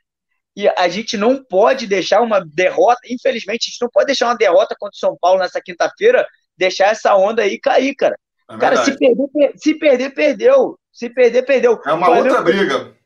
E 0.57 0.69
a 0.69 0.88
gente 0.88 1.16
não 1.16 1.42
pode 1.45 1.87
deixar 1.87 2.23
uma 2.23 2.40
derrota. 2.40 3.01
Infelizmente, 3.09 3.69
a 3.69 3.71
gente 3.71 3.83
não 3.83 3.90
pode 3.90 4.07
deixar 4.07 4.27
uma 4.27 4.37
derrota 4.37 4.75
contra 4.79 4.95
o 4.95 4.99
São 4.99 5.16
Paulo 5.21 5.40
nessa 5.40 5.61
quinta-feira, 5.61 6.27
deixar 6.57 6.87
essa 6.87 7.14
onda 7.14 7.42
aí 7.42 7.59
cair, 7.59 7.95
cara. 7.95 8.19
É 8.49 8.57
cara, 8.57 8.85
se 8.85 8.97
perder, 8.97 9.53
se 9.57 9.75
perder, 9.79 10.11
perdeu. 10.14 10.79
Se 10.92 11.11
perder, 11.11 11.42
perdeu. 11.42 11.81
É 11.85 11.92
uma 11.92 12.09
outra 12.09 12.40
briga 12.40 12.97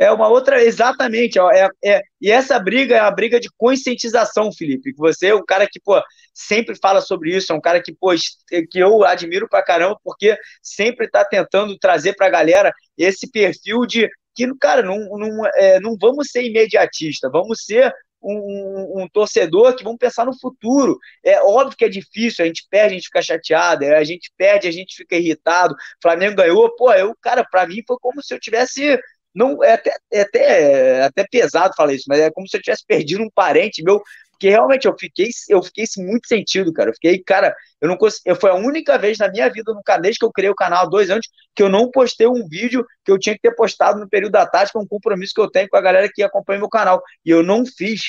é 0.00 0.10
uma 0.10 0.28
outra, 0.28 0.64
exatamente, 0.64 1.38
é, 1.38 1.68
é, 1.84 2.00
e 2.18 2.30
essa 2.30 2.58
briga 2.58 2.96
é 2.96 3.00
a 3.00 3.10
briga 3.10 3.38
de 3.38 3.50
conscientização, 3.58 4.50
Felipe, 4.50 4.94
você 4.96 5.26
é 5.26 5.34
um 5.34 5.44
cara 5.44 5.68
que, 5.70 5.78
pô, 5.78 6.02
sempre 6.32 6.74
fala 6.74 7.02
sobre 7.02 7.36
isso, 7.36 7.52
é 7.52 7.54
um 7.54 7.60
cara 7.60 7.82
que, 7.82 7.92
pô, 7.92 8.08
que 8.48 8.78
eu 8.78 9.04
admiro 9.04 9.46
pra 9.46 9.62
caramba, 9.62 10.00
porque 10.02 10.38
sempre 10.62 11.06
tá 11.06 11.22
tentando 11.22 11.76
trazer 11.78 12.14
pra 12.14 12.30
galera 12.30 12.72
esse 12.96 13.30
perfil 13.30 13.84
de 13.84 14.08
que, 14.46 14.58
cara, 14.58 14.82
não, 14.82 14.98
não, 15.18 15.46
é, 15.54 15.80
não 15.80 15.96
vamos 16.00 16.30
ser 16.30 16.44
imediatista, 16.44 17.30
vamos 17.30 17.64
ser 17.64 17.92
um, 18.22 18.34
um, 18.34 19.02
um, 19.02 19.08
torcedor 19.08 19.74
que 19.74 19.84
vamos 19.84 19.98
pensar 19.98 20.26
no 20.26 20.38
futuro. 20.38 20.98
É 21.24 21.40
óbvio 21.42 21.76
que 21.76 21.84
é 21.84 21.88
difícil, 21.88 22.44
a 22.44 22.48
gente 22.48 22.66
perde, 22.70 22.94
a 22.94 22.96
gente 22.96 23.06
fica 23.06 23.22
chateado, 23.22 23.84
a 23.84 24.04
gente 24.04 24.30
perde, 24.36 24.68
a 24.68 24.70
gente 24.70 24.94
fica 24.94 25.16
irritado. 25.16 25.74
Flamengo 26.02 26.36
ganhou, 26.36 26.74
pô, 26.76 26.92
eu, 26.92 27.14
cara, 27.20 27.44
para 27.50 27.66
mim 27.66 27.82
foi 27.86 27.96
como 28.00 28.22
se 28.22 28.34
eu 28.34 28.40
tivesse 28.40 28.98
não 29.34 29.62
é 29.62 29.74
até, 29.74 29.96
é 30.10 30.20
até, 30.22 30.72
é 30.98 31.02
até 31.02 31.24
pesado 31.30 31.74
falar 31.76 31.94
isso, 31.94 32.04
mas 32.08 32.18
é 32.18 32.30
como 32.30 32.48
se 32.48 32.56
eu 32.56 32.62
tivesse 32.62 32.84
perdido 32.84 33.22
um 33.22 33.30
parente 33.30 33.82
meu, 33.82 34.02
porque 34.40 34.48
realmente 34.48 34.86
eu 34.86 34.96
fiquei, 34.98 35.28
eu 35.50 35.62
fiquei 35.62 35.84
muito 35.98 36.26
sentido, 36.26 36.72
cara. 36.72 36.88
Eu 36.88 36.94
fiquei, 36.94 37.22
cara, 37.22 37.54
eu 37.78 37.86
não 37.86 37.96
consegui, 37.98 38.34
foi 38.40 38.50
a 38.50 38.54
única 38.54 38.96
vez 38.96 39.18
na 39.18 39.28
minha 39.28 39.46
vida, 39.50 39.70
no 39.74 39.82
desde 40.00 40.18
que 40.18 40.24
eu 40.24 40.32
criei 40.32 40.50
o 40.50 40.54
canal 40.54 40.88
dois 40.88 41.10
anos, 41.10 41.28
que 41.54 41.62
eu 41.62 41.68
não 41.68 41.90
postei 41.90 42.26
um 42.26 42.48
vídeo 42.48 42.82
que 43.04 43.12
eu 43.12 43.18
tinha 43.18 43.34
que 43.34 43.42
ter 43.42 43.54
postado 43.54 44.00
no 44.00 44.08
período 44.08 44.32
da 44.32 44.46
tarde, 44.46 44.72
é 44.74 44.78
um 44.78 44.86
compromisso 44.86 45.34
que 45.34 45.42
eu 45.42 45.50
tenho 45.50 45.68
com 45.68 45.76
a 45.76 45.82
galera 45.82 46.08
que 46.10 46.22
acompanha 46.22 46.58
meu 46.58 46.70
canal. 46.70 47.02
E 47.22 47.28
eu 47.30 47.42
não 47.42 47.66
fiz, 47.66 48.00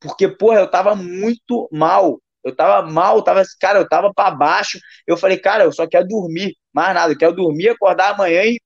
porque, 0.00 0.26
porra, 0.26 0.60
eu 0.60 0.70
tava 0.70 0.94
muito 0.94 1.68
mal. 1.70 2.18
Eu 2.42 2.56
tava 2.56 2.88
mal, 2.90 3.22
tava, 3.22 3.42
cara, 3.60 3.78
eu 3.78 3.86
tava 3.86 4.14
para 4.14 4.30
baixo. 4.30 4.78
Eu 5.06 5.18
falei, 5.18 5.36
cara, 5.36 5.64
eu 5.64 5.72
só 5.72 5.86
quero 5.86 6.08
dormir, 6.08 6.56
mais 6.72 6.94
nada, 6.94 7.12
eu 7.12 7.18
quero 7.18 7.34
dormir, 7.34 7.68
acordar 7.68 8.14
amanhã 8.14 8.42
e 8.44 8.58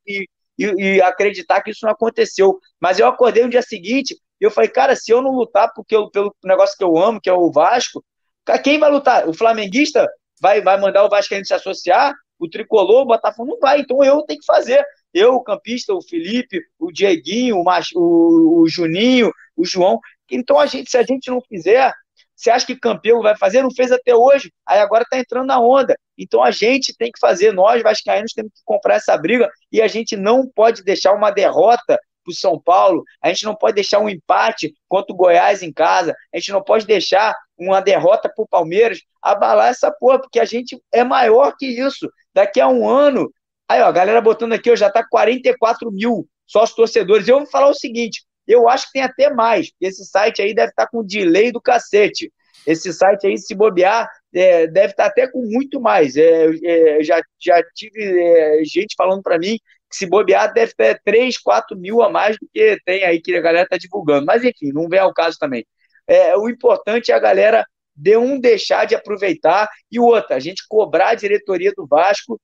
e, 0.59 0.97
e, 0.97 1.03
acreditar 1.03 1.63
que 1.63 1.71
isso 1.71 1.87
não 1.87 1.93
aconteceu. 1.93 2.59
Mas 2.79 2.99
eu 2.99 3.07
acordei 3.07 3.43
no 3.43 3.49
dia 3.49 3.63
seguinte 3.63 4.15
e 4.41 4.45
eu 4.45 4.51
falei, 4.51 4.71
cara, 4.71 4.97
se 4.97 5.13
eu 5.13 5.21
não 5.21 5.33
lutar 5.33 5.73
porque 5.75 5.95
eu, 5.95 6.11
pelo 6.11 6.35
negócio 6.45 6.77
que 6.77 6.85
eu 6.85 6.97
amo, 6.97 7.21
que 7.21 7.29
é 7.29 7.33
o 7.33 7.51
Vasco, 7.51 8.05
quem 8.65 8.79
vai 8.79 8.91
lutar? 8.91 9.29
O 9.29 9.35
flamenguista 9.35 10.09
vai, 10.41 10.61
vai 10.61 10.81
mandar 10.81 11.05
o 11.05 11.09
Vasco 11.09 11.35
se 11.45 11.55
associar? 11.55 12.15
O 12.39 12.49
tricolor, 12.49 13.03
o 13.03 13.07
Botafogo 13.07 13.51
não 13.51 13.59
vai, 13.59 13.81
então 13.81 14.03
eu 14.03 14.23
tenho 14.23 14.41
que 14.41 14.47
fazer. 14.47 14.83
Eu, 15.13 15.35
o 15.35 15.43
campista, 15.43 15.93
o 15.93 16.01
Felipe, 16.01 16.61
o 16.79 16.91
Dieguinho, 16.91 17.59
o, 17.59 17.65
Mach, 17.65 17.87
o, 17.95 18.63
o 18.63 18.69
Juninho, 18.69 19.31
o 19.55 19.67
João. 19.67 20.01
Então, 20.31 20.59
a 20.59 20.65
gente, 20.65 20.91
se 20.91 20.97
a 20.97 21.03
gente 21.03 21.31
não 21.31 21.43
fizer, 21.43 21.93
você 22.41 22.49
acha 22.51 22.65
que 22.65 22.75
campeão 22.75 23.21
vai 23.21 23.37
fazer? 23.37 23.63
Não 23.63 23.71
fez 23.71 23.93
até 23.93 24.17
hoje. 24.17 24.51
Aí 24.67 24.81
agora 24.81 25.03
está 25.03 25.19
entrando 25.19 25.49
na 25.49 25.61
onda. 25.61 25.95
Então 26.17 26.43
a 26.43 26.51
gente 26.51 26.97
tem 26.97 27.13
que 27.13 27.19
fazer, 27.21 27.53
nós 27.53 27.83
vascaínos 27.83 28.33
temos 28.33 28.53
que 28.55 28.61
comprar 28.65 28.95
essa 28.95 29.17
briga 29.19 29.51
e 29.71 29.83
a 29.83 29.87
gente 29.87 30.17
não 30.17 30.49
pode 30.49 30.83
deixar 30.83 31.13
uma 31.13 31.31
derrota 31.31 31.99
para 32.31 32.33
o 32.33 32.35
São 32.35 32.61
Paulo, 32.61 33.05
a 33.23 33.29
gente 33.29 33.45
não 33.45 33.55
pode 33.55 33.75
deixar 33.75 33.99
um 33.99 34.09
empate 34.09 34.73
contra 34.89 35.13
o 35.13 35.17
Goiás 35.17 35.63
em 35.63 35.73
casa, 35.73 36.15
a 36.33 36.39
gente 36.39 36.53
não 36.53 36.63
pode 36.63 36.87
deixar 36.87 37.35
uma 37.59 37.81
derrota 37.81 38.31
para 38.35 38.43
o 38.43 38.49
Palmeiras 38.49 39.01
abalar 39.21 39.69
essa 39.69 39.91
porra, 39.91 40.21
porque 40.21 40.41
a 40.41 40.45
gente 40.45 40.81
é 40.93 41.05
maior 41.05 41.55
que 41.59 41.67
isso. 41.67 42.11
Daqui 42.33 42.61
a 42.61 42.69
um 42.69 42.89
ano, 42.89 43.31
aí 43.69 43.83
ó, 43.83 43.87
a 43.87 43.93
galera 43.93 44.21
botando 44.21 44.53
aqui, 44.53 44.71
ó, 44.71 44.77
já 44.77 44.87
está 44.87 45.07
44 45.07 45.91
mil 45.91 46.27
sócios 46.47 46.77
torcedores. 46.77 47.29
Eu 47.29 47.39
vou 47.39 47.47
falar 47.47 47.69
o 47.69 47.75
seguinte: 47.75 48.25
eu 48.47 48.69
acho 48.69 48.87
que 48.87 48.93
tem 48.93 49.03
até 49.03 49.31
mais. 49.31 49.71
Esse 49.81 50.05
site 50.05 50.41
aí 50.41 50.55
deve 50.55 50.71
estar 50.71 50.87
com 50.87 51.05
delay 51.05 51.53
do 51.53 51.61
cacete. 51.61 52.33
Esse 52.67 52.93
site 52.93 53.27
aí, 53.27 53.39
se 53.39 53.55
bobear, 53.55 54.09
é, 54.35 54.67
deve 54.67 54.93
estar 54.93 55.07
até 55.07 55.27
com 55.27 55.41
muito 55.47 55.81
mais. 55.81 56.17
É, 56.17 56.47
é, 56.63 57.03
já, 57.03 57.21
já 57.39 57.63
tive 57.75 58.01
é, 58.01 58.63
gente 58.65 58.95
falando 58.97 59.23
para 59.23 59.39
mim 59.39 59.59
se 59.91 60.07
bobear 60.07 60.53
deve 60.53 60.73
ter 60.75 61.01
3, 61.05 61.39
4 61.39 61.77
mil 61.77 62.03
a 62.03 62.11
mais 62.11 62.37
do 62.39 62.49
que 62.53 62.79
tem 62.85 63.05
aí 63.05 63.21
que 63.21 63.35
a 63.35 63.41
galera 63.41 63.65
está 63.65 63.77
divulgando. 63.77 64.27
Mas 64.27 64.45
enfim, 64.45 64.73
não 64.73 64.89
vem 64.89 65.01
ao 65.01 65.13
caso 65.13 65.37
também. 65.39 65.67
É, 66.07 66.37
o 66.37 66.49
importante 66.49 67.13
é 67.13 67.15
a 67.15 67.19
galera 67.19 67.67
de 67.95 68.17
um 68.17 68.41
deixar 68.41 68.87
de 68.87 68.95
aproveitar 68.95 69.69
e 69.91 70.01
o 70.01 70.05
outro, 70.05 70.35
a 70.35 70.41
gente 70.41 70.65
cobrar 70.69 71.11
a 71.11 71.15
diretoria 71.15 71.73
do 71.77 71.87
Vasco 71.87 72.41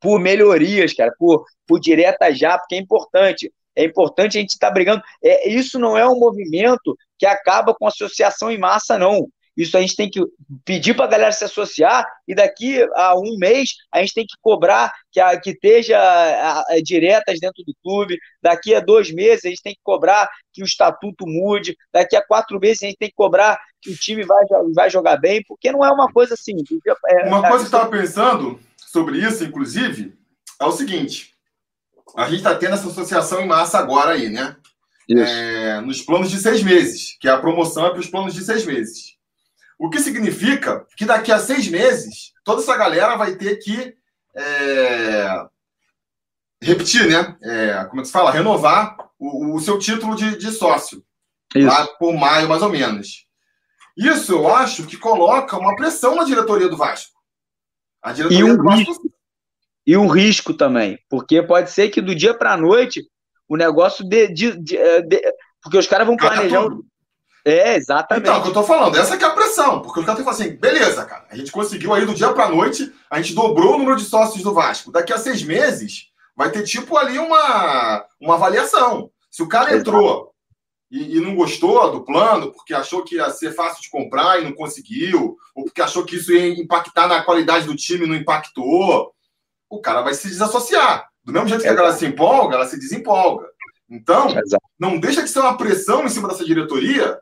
por 0.00 0.20
melhorias, 0.20 0.92
cara, 0.92 1.12
por, 1.18 1.44
por 1.66 1.80
direta 1.80 2.32
já, 2.34 2.58
porque 2.58 2.74
é 2.74 2.78
importante. 2.78 3.52
É 3.74 3.84
importante 3.84 4.36
a 4.36 4.40
gente 4.40 4.50
estar 4.50 4.68
tá 4.68 4.72
brigando. 4.72 5.02
É, 5.22 5.48
isso 5.48 5.78
não 5.78 5.96
é 5.96 6.06
um 6.06 6.18
movimento 6.18 6.96
que 7.18 7.26
acaba 7.26 7.74
com 7.74 7.86
associação 7.86 8.50
em 8.50 8.58
massa, 8.58 8.98
não. 8.98 9.28
Isso 9.56 9.76
a 9.76 9.80
gente 9.80 9.94
tem 9.94 10.10
que 10.10 10.20
pedir 10.64 10.94
para 10.94 11.04
a 11.04 11.08
galera 11.08 11.32
se 11.32 11.44
associar 11.44 12.04
e 12.26 12.34
daqui 12.34 12.82
a 12.94 13.14
um 13.16 13.36
mês 13.38 13.70
a 13.92 14.00
gente 14.00 14.14
tem 14.14 14.26
que 14.26 14.36
cobrar 14.42 14.92
que, 15.12 15.20
a, 15.20 15.38
que 15.38 15.50
esteja 15.50 15.96
a, 15.96 16.60
a, 16.60 16.82
diretas 16.82 17.38
dentro 17.38 17.62
do 17.64 17.74
clube. 17.82 18.18
Daqui 18.42 18.74
a 18.74 18.80
dois 18.80 19.12
meses 19.12 19.44
a 19.44 19.48
gente 19.48 19.62
tem 19.62 19.74
que 19.74 19.80
cobrar 19.82 20.28
que 20.52 20.62
o 20.62 20.66
estatuto 20.66 21.24
mude. 21.26 21.76
Daqui 21.92 22.16
a 22.16 22.26
quatro 22.26 22.58
meses 22.58 22.82
a 22.82 22.86
gente 22.86 22.98
tem 22.98 23.08
que 23.08 23.14
cobrar 23.14 23.58
que 23.80 23.90
o 23.90 23.96
time 23.96 24.24
vai, 24.24 24.44
vai 24.74 24.90
jogar 24.90 25.18
bem, 25.18 25.42
porque 25.46 25.70
não 25.70 25.84
é 25.84 25.90
uma 25.90 26.12
coisa 26.12 26.34
assim. 26.34 26.56
É, 27.08 27.28
uma 27.28 27.48
coisa 27.48 27.58
que 27.58 27.74
eu 27.74 27.78
estava 27.78 27.90
pensando 27.90 28.58
sobre 28.76 29.18
isso, 29.18 29.44
inclusive, 29.44 30.14
é 30.60 30.64
o 30.64 30.72
seguinte: 30.72 31.32
a 32.16 32.24
gente 32.24 32.38
está 32.38 32.54
tendo 32.54 32.74
essa 32.74 32.88
associação 32.88 33.40
em 33.40 33.46
massa 33.46 33.78
agora 33.78 34.12
aí, 34.12 34.28
né? 34.28 34.56
É, 35.10 35.80
nos 35.82 36.00
planos 36.00 36.30
de 36.30 36.38
seis 36.38 36.62
meses, 36.62 37.16
que 37.20 37.28
é 37.28 37.30
a 37.30 37.38
promoção 37.38 37.86
é 37.86 37.90
para 37.90 38.00
os 38.00 38.08
planos 38.08 38.32
de 38.32 38.42
seis 38.42 38.64
meses. 38.64 39.13
O 39.78 39.90
que 39.90 40.00
significa 40.00 40.86
que 40.96 41.04
daqui 41.04 41.32
a 41.32 41.38
seis 41.38 41.68
meses, 41.68 42.32
toda 42.44 42.62
essa 42.62 42.76
galera 42.76 43.16
vai 43.16 43.36
ter 43.36 43.56
que 43.56 43.94
é, 44.36 45.46
repetir, 46.62 47.08
né? 47.08 47.36
É, 47.42 47.84
como 47.84 48.00
é 48.00 48.02
que 48.02 48.06
se 48.06 48.12
fala? 48.12 48.30
Renovar 48.30 48.96
o, 49.18 49.54
o 49.54 49.60
seu 49.60 49.78
título 49.78 50.14
de, 50.16 50.36
de 50.38 50.50
sócio. 50.50 51.04
Isso. 51.54 51.66
Lá 51.66 51.86
por 51.98 52.12
maio, 52.14 52.48
mais 52.48 52.62
ou 52.62 52.68
menos. 52.68 53.26
Isso 53.96 54.32
eu 54.32 54.54
acho 54.54 54.86
que 54.86 54.96
coloca 54.96 55.56
uma 55.56 55.76
pressão 55.76 56.16
na 56.16 56.24
diretoria 56.24 56.68
do 56.68 56.76
Vasco. 56.76 57.12
A 58.02 58.12
diretoria 58.12 58.40
e 58.40 58.44
um 58.44 58.56
do 58.56 58.64
Vasco 58.64 58.90
risco 58.90 59.14
e 59.86 59.96
um 59.96 60.08
risco 60.08 60.54
também, 60.54 60.98
porque 61.08 61.42
pode 61.42 61.70
ser 61.70 61.90
que 61.90 62.00
do 62.00 62.14
dia 62.14 62.34
para 62.34 62.54
a 62.54 62.56
noite 62.56 63.06
o 63.46 63.56
negócio 63.56 64.02
de, 64.04 64.28
de, 64.28 64.52
de, 64.58 65.02
de, 65.02 65.22
porque 65.62 65.76
os 65.76 65.86
caras 65.86 66.06
vão 66.06 66.16
planejar. 66.16 66.66
É, 67.44 67.76
exatamente. 67.76 68.24
Então, 68.24 68.38
o 68.38 68.42
que 68.42 68.48
eu 68.48 68.54
tô 68.54 68.62
falando, 68.62 68.96
essa 68.96 69.18
que 69.18 69.24
é 69.24 69.26
a 69.26 69.32
pressão. 69.32 69.82
Porque 69.82 70.00
o 70.00 70.04
cara 70.04 70.16
tem 70.16 70.24
que 70.24 70.30
falar 70.30 70.42
assim, 70.42 70.56
beleza, 70.56 71.04
cara, 71.04 71.26
a 71.30 71.36
gente 71.36 71.52
conseguiu 71.52 71.92
aí 71.92 72.06
do 72.06 72.14
dia 72.14 72.32
pra 72.32 72.48
noite, 72.48 72.90
a 73.10 73.20
gente 73.20 73.34
dobrou 73.34 73.74
o 73.74 73.78
número 73.78 73.96
de 73.96 74.04
sócios 74.04 74.42
do 74.42 74.54
Vasco. 74.54 74.90
Daqui 74.90 75.12
a 75.12 75.18
seis 75.18 75.42
meses, 75.42 76.08
vai 76.34 76.50
ter 76.50 76.62
tipo 76.62 76.96
ali 76.96 77.18
uma, 77.18 78.04
uma 78.18 78.34
avaliação. 78.34 79.10
Se 79.30 79.42
o 79.42 79.48
cara 79.48 79.76
entrou 79.76 80.32
e, 80.90 81.18
e, 81.18 81.20
não 81.20 81.34
gostou 81.34 81.90
do 81.90 82.04
plano, 82.04 82.52
porque 82.52 82.72
achou 82.72 83.04
que 83.04 83.16
ia 83.16 83.28
ser 83.30 83.52
fácil 83.52 83.82
de 83.82 83.90
comprar 83.90 84.40
e 84.40 84.44
não 84.44 84.52
conseguiu, 84.52 85.36
ou 85.54 85.64
porque 85.64 85.82
achou 85.82 86.04
que 86.04 86.16
isso 86.16 86.32
ia 86.32 86.48
impactar 86.48 87.08
na 87.08 87.22
qualidade 87.24 87.66
do 87.66 87.76
time 87.76 88.06
e 88.06 88.08
não 88.08 88.14
impactou, 88.14 89.12
o 89.68 89.80
cara 89.80 90.02
vai 90.02 90.14
se 90.14 90.28
desassociar. 90.28 91.08
Do 91.22 91.32
mesmo 91.32 91.48
jeito 91.48 91.62
que 91.62 91.68
a 91.68 91.74
galera 91.74 91.94
se 91.94 92.06
empolga, 92.06 92.56
ela 92.56 92.66
se 92.66 92.78
desempolga. 92.78 93.46
Então, 93.90 94.28
não 94.78 94.98
deixa 94.98 95.22
de 95.22 95.28
ser 95.28 95.40
uma 95.40 95.56
pressão 95.56 96.04
em 96.04 96.08
cima 96.08 96.28
dessa 96.28 96.44
diretoria 96.44 97.18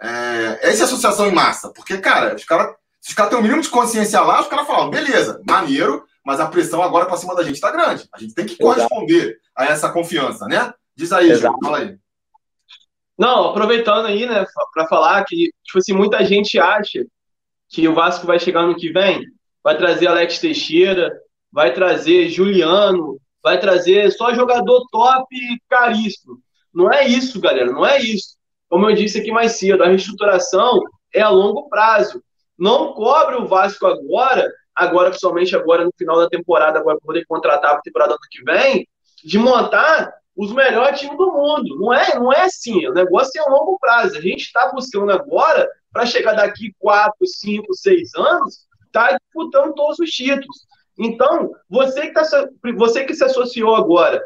é, 0.00 0.58
essa 0.62 0.84
associação 0.84 1.26
em 1.26 1.32
massa. 1.32 1.72
Porque, 1.72 1.98
cara, 1.98 2.34
os 2.34 2.44
caras, 2.44 2.74
se 3.00 3.10
os 3.10 3.14
caras 3.14 3.30
têm 3.30 3.38
o 3.38 3.40
um 3.40 3.44
mínimo 3.44 3.62
de 3.62 3.68
consciência 3.68 4.20
lá, 4.20 4.40
os 4.40 4.48
caras 4.48 4.66
falam, 4.66 4.90
beleza, 4.90 5.42
maneiro, 5.46 6.04
mas 6.24 6.40
a 6.40 6.46
pressão 6.46 6.82
agora 6.82 7.06
para 7.06 7.16
cima 7.16 7.34
da 7.34 7.42
gente 7.42 7.54
está 7.54 7.70
grande. 7.70 8.08
A 8.12 8.18
gente 8.18 8.34
tem 8.34 8.46
que 8.46 8.56
corresponder 8.56 9.22
Exato. 9.22 9.40
a 9.56 9.64
essa 9.66 9.90
confiança, 9.90 10.46
né? 10.46 10.72
Diz 10.94 11.12
aí, 11.12 11.34
Ju, 11.34 11.48
fala 11.62 11.78
aí. 11.78 11.96
Não, 13.18 13.46
aproveitando 13.46 14.06
aí, 14.06 14.26
né, 14.26 14.44
para 14.72 14.86
falar 14.86 15.24
que, 15.24 15.50
tipo 15.64 15.78
assim, 15.78 15.92
muita 15.92 16.24
gente 16.24 16.58
acha 16.58 17.04
que 17.68 17.88
o 17.88 17.94
Vasco 17.94 18.26
vai 18.26 18.38
chegar 18.38 18.62
no 18.62 18.76
que 18.76 18.92
vem, 18.92 19.24
vai 19.62 19.76
trazer 19.76 20.06
Alex 20.06 20.38
Teixeira, 20.38 21.12
vai 21.52 21.72
trazer 21.72 22.28
Juliano, 22.28 23.18
vai 23.42 23.58
trazer 23.58 24.10
só 24.12 24.32
jogador 24.32 24.86
top 24.90 25.26
caríssimo. 25.68 26.40
Não 26.72 26.92
é 26.92 27.06
isso, 27.06 27.40
galera, 27.40 27.72
não 27.72 27.84
é 27.84 28.00
isso. 28.00 28.37
Como 28.68 28.88
eu 28.88 28.94
disse 28.94 29.20
aqui 29.20 29.32
mais 29.32 29.58
cedo, 29.58 29.82
a 29.82 29.88
reestruturação 29.88 30.80
é 31.14 31.20
a 31.20 31.30
longo 31.30 31.68
prazo. 31.68 32.22
Não 32.58 32.92
cobre 32.92 33.36
o 33.36 33.46
Vasco 33.46 33.86
agora, 33.86 34.50
agora 34.74 35.12
somente 35.12 35.56
agora 35.56 35.84
no 35.84 35.92
final 35.96 36.18
da 36.18 36.28
temporada, 36.28 36.78
agora 36.78 36.98
poder 37.02 37.24
contratar 37.26 37.70
para 37.70 37.78
a 37.78 37.82
temporada 37.82 38.12
ano 38.12 38.20
que 38.30 38.42
vem, 38.44 38.86
de 39.24 39.38
montar 39.38 40.12
os 40.36 40.52
melhores 40.52 41.00
times 41.00 41.16
do 41.16 41.32
mundo. 41.32 41.76
Não 41.80 41.92
é, 41.92 42.14
não 42.14 42.32
é 42.32 42.42
assim. 42.42 42.86
O 42.86 42.94
negócio 42.94 43.40
é 43.40 43.44
a 43.44 43.50
longo 43.50 43.78
prazo. 43.80 44.16
A 44.16 44.20
gente 44.20 44.42
está 44.42 44.70
buscando 44.72 45.10
agora 45.10 45.68
para 45.92 46.06
chegar 46.06 46.34
daqui 46.34 46.72
quatro, 46.78 47.26
cinco, 47.26 47.74
seis 47.74 48.14
anos, 48.14 48.66
tá 48.92 49.16
disputando 49.16 49.74
todos 49.74 49.98
os 49.98 50.10
títulos. 50.10 50.66
Então, 50.98 51.52
você 51.68 52.02
que, 52.02 52.12
tá, 52.12 52.22
você 52.76 53.04
que 53.04 53.14
se 53.14 53.24
associou 53.24 53.74
agora, 53.74 54.24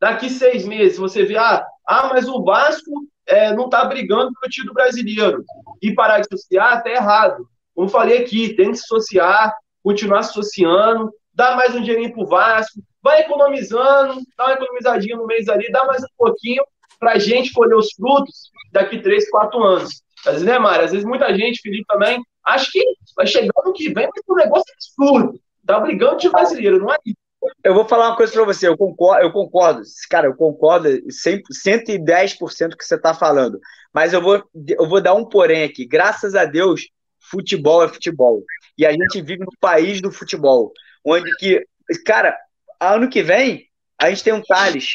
daqui 0.00 0.28
seis 0.28 0.66
meses, 0.66 0.98
você 0.98 1.24
vê, 1.24 1.36
ah, 1.36 1.64
ah 1.86 2.10
mas 2.12 2.28
o 2.28 2.42
Vasco 2.44 2.90
é, 3.28 3.54
não 3.54 3.66
está 3.66 3.84
brigando 3.84 4.32
pelo 4.32 4.50
título 4.50 4.74
brasileiro. 4.74 5.44
E 5.80 5.94
parar 5.94 6.20
de 6.20 6.26
associar 6.32 6.72
até 6.72 6.94
errado. 6.94 7.46
Como 7.74 7.88
falei 7.88 8.18
aqui, 8.18 8.54
tem 8.54 8.72
que 8.72 8.78
se 8.78 8.84
associar, 8.84 9.54
continuar 9.82 10.20
associando, 10.20 11.12
dar 11.32 11.56
mais 11.56 11.74
um 11.74 11.82
dinheirinho 11.82 12.12
pro 12.12 12.26
Vasco, 12.26 12.80
vai 13.02 13.20
economizando, 13.20 14.20
dá 14.36 14.46
uma 14.46 14.54
economizadinha 14.54 15.16
no 15.16 15.26
mês 15.26 15.48
ali, 15.48 15.70
dá 15.70 15.84
mais 15.84 16.02
um 16.02 16.08
pouquinho 16.16 16.64
para 16.98 17.12
a 17.12 17.18
gente 17.18 17.52
colher 17.52 17.76
os 17.76 17.92
frutos 17.92 18.50
daqui 18.72 19.00
três, 19.00 19.30
quatro 19.30 19.62
anos. 19.62 20.02
Às 20.26 20.32
vezes, 20.32 20.46
né, 20.46 20.58
Mário? 20.58 20.84
Às 20.84 20.90
vezes 20.90 21.06
muita 21.06 21.32
gente, 21.36 21.60
Felipe 21.60 21.84
também, 21.86 22.20
acha 22.44 22.68
que 22.72 22.82
vai 23.14 23.26
chegar 23.26 23.52
no 23.64 23.72
que 23.72 23.92
vem, 23.92 24.08
mas 24.12 24.24
o 24.26 24.34
negócio 24.34 24.64
é 24.68 24.74
absurdo. 24.74 25.40
Tá 25.64 25.78
brigando 25.78 26.16
de 26.16 26.28
brasileiro, 26.30 26.80
não 26.80 26.92
é 26.92 26.96
isso. 27.04 27.17
Eu 27.62 27.74
vou 27.74 27.86
falar 27.86 28.08
uma 28.08 28.16
coisa 28.16 28.32
para 28.32 28.44
você, 28.44 28.66
eu 28.66 28.76
concordo, 28.76 29.24
eu 29.24 29.32
concordo, 29.32 29.82
cara, 30.10 30.26
eu 30.26 30.34
concordo 30.34 30.88
100, 31.10 31.42
110% 31.52 32.76
que 32.76 32.84
você 32.84 32.96
está 32.96 33.14
falando, 33.14 33.60
mas 33.92 34.12
eu 34.12 34.20
vou, 34.20 34.42
eu 34.66 34.88
vou 34.88 35.00
dar 35.00 35.14
um 35.14 35.24
porém 35.24 35.62
aqui. 35.62 35.86
Graças 35.86 36.34
a 36.34 36.44
Deus, 36.44 36.88
futebol 37.18 37.84
é 37.84 37.88
futebol. 37.88 38.42
E 38.76 38.84
a 38.84 38.90
gente 38.90 39.20
vive 39.22 39.40
no 39.40 39.52
país 39.60 40.00
do 40.00 40.10
futebol, 40.10 40.72
onde 41.04 41.30
que, 41.36 41.64
cara, 42.04 42.36
ano 42.80 43.08
que 43.08 43.22
vem, 43.22 43.66
a 44.00 44.10
gente 44.10 44.24
tem 44.24 44.32
um 44.32 44.42
Thales, 44.42 44.94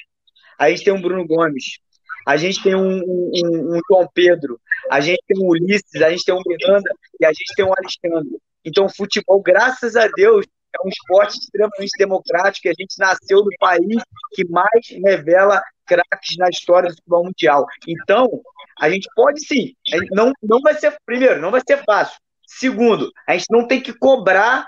a 0.57 0.69
gente 0.69 0.83
tem 0.83 0.93
um 0.93 1.01
Bruno 1.01 1.25
Gomes, 1.25 1.79
a 2.25 2.37
gente 2.37 2.61
tem 2.63 2.75
um, 2.75 2.99
um, 2.99 3.75
um 3.75 3.79
João 3.89 4.07
Pedro, 4.13 4.59
a 4.89 4.99
gente 5.01 5.21
tem 5.27 5.43
um 5.43 5.49
Ulisses, 5.49 6.01
a 6.01 6.09
gente 6.09 6.23
tem 6.23 6.35
um 6.35 6.41
Miranda 6.45 6.89
e 7.19 7.25
a 7.25 7.29
gente 7.29 7.53
tem 7.55 7.65
um 7.65 7.73
Alexandre. 7.73 8.37
Então, 8.65 8.87
futebol, 8.87 9.41
graças 9.41 9.95
a 9.95 10.07
Deus, 10.07 10.45
é 10.73 10.85
um 10.85 10.89
esporte 10.89 11.37
extremamente 11.39 11.91
democrático 11.97 12.67
a 12.67 12.73
gente 12.77 12.97
nasceu 12.97 13.39
no 13.39 13.49
país 13.59 14.01
que 14.33 14.47
mais 14.49 14.87
revela 15.05 15.61
craques 15.85 16.37
na 16.37 16.49
história 16.49 16.89
do 16.89 16.95
futebol 16.95 17.25
mundial. 17.25 17.65
Então, 17.87 18.41
a 18.79 18.89
gente 18.89 19.07
pode 19.15 19.45
sim. 19.45 19.73
Não, 20.11 20.31
não 20.41 20.59
vai 20.61 20.73
ser, 20.75 20.95
primeiro, 21.05 21.41
não 21.41 21.51
vai 21.51 21.61
ser 21.67 21.83
fácil. 21.83 22.17
Segundo, 22.45 23.11
a 23.27 23.33
gente 23.33 23.45
não 23.49 23.67
tem 23.67 23.81
que 23.81 23.93
cobrar 23.93 24.67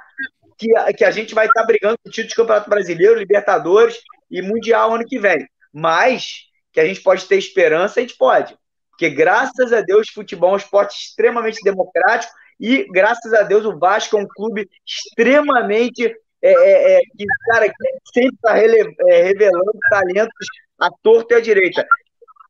que 0.58 0.76
a, 0.76 0.94
que 0.94 1.04
a 1.04 1.12
gente 1.12 1.34
vai 1.34 1.48
estar 1.48 1.64
brigando 1.66 1.98
com 2.02 2.10
o 2.10 2.12
título 2.12 2.30
de 2.30 2.36
Campeonato 2.36 2.70
Brasileiro, 2.70 3.20
Libertadores 3.20 3.98
e 4.30 4.42
Mundial 4.42 4.94
ano 4.94 5.06
que 5.06 5.20
vem. 5.20 5.48
Mas 5.74 6.46
que 6.72 6.80
a 6.80 6.86
gente 6.86 7.02
pode 7.02 7.26
ter 7.26 7.38
esperança, 7.38 8.00
a 8.00 8.02
gente 8.02 8.18
pode. 8.18 8.58
Porque, 8.90 9.10
graças 9.10 9.74
a 9.74 9.82
Deus, 9.82 10.10
futebol 10.10 10.52
é 10.52 10.54
um 10.54 10.58
esporte 10.58 10.96
extremamente 10.98 11.60
democrático 11.64 12.34
e, 12.60 12.86
graças 12.92 13.34
a 13.34 13.44
Deus, 13.44 13.66
o 13.66 13.78
Vasco 13.78 14.18
é 14.18 14.22
um 14.22 14.28
clube 14.28 14.70
extremamente. 14.86 16.06
É, 16.42 16.52
é, 16.52 16.98
é 16.98 17.00
que, 17.18 17.26
cara, 17.48 17.68
que 17.68 17.76
sempre 18.14 18.36
está 18.36 18.58
é, 18.58 19.24
revelando 19.24 19.72
talentos 19.90 20.48
à 20.80 20.90
torta 21.02 21.34
e 21.34 21.38
à 21.38 21.42
direita. 21.42 21.86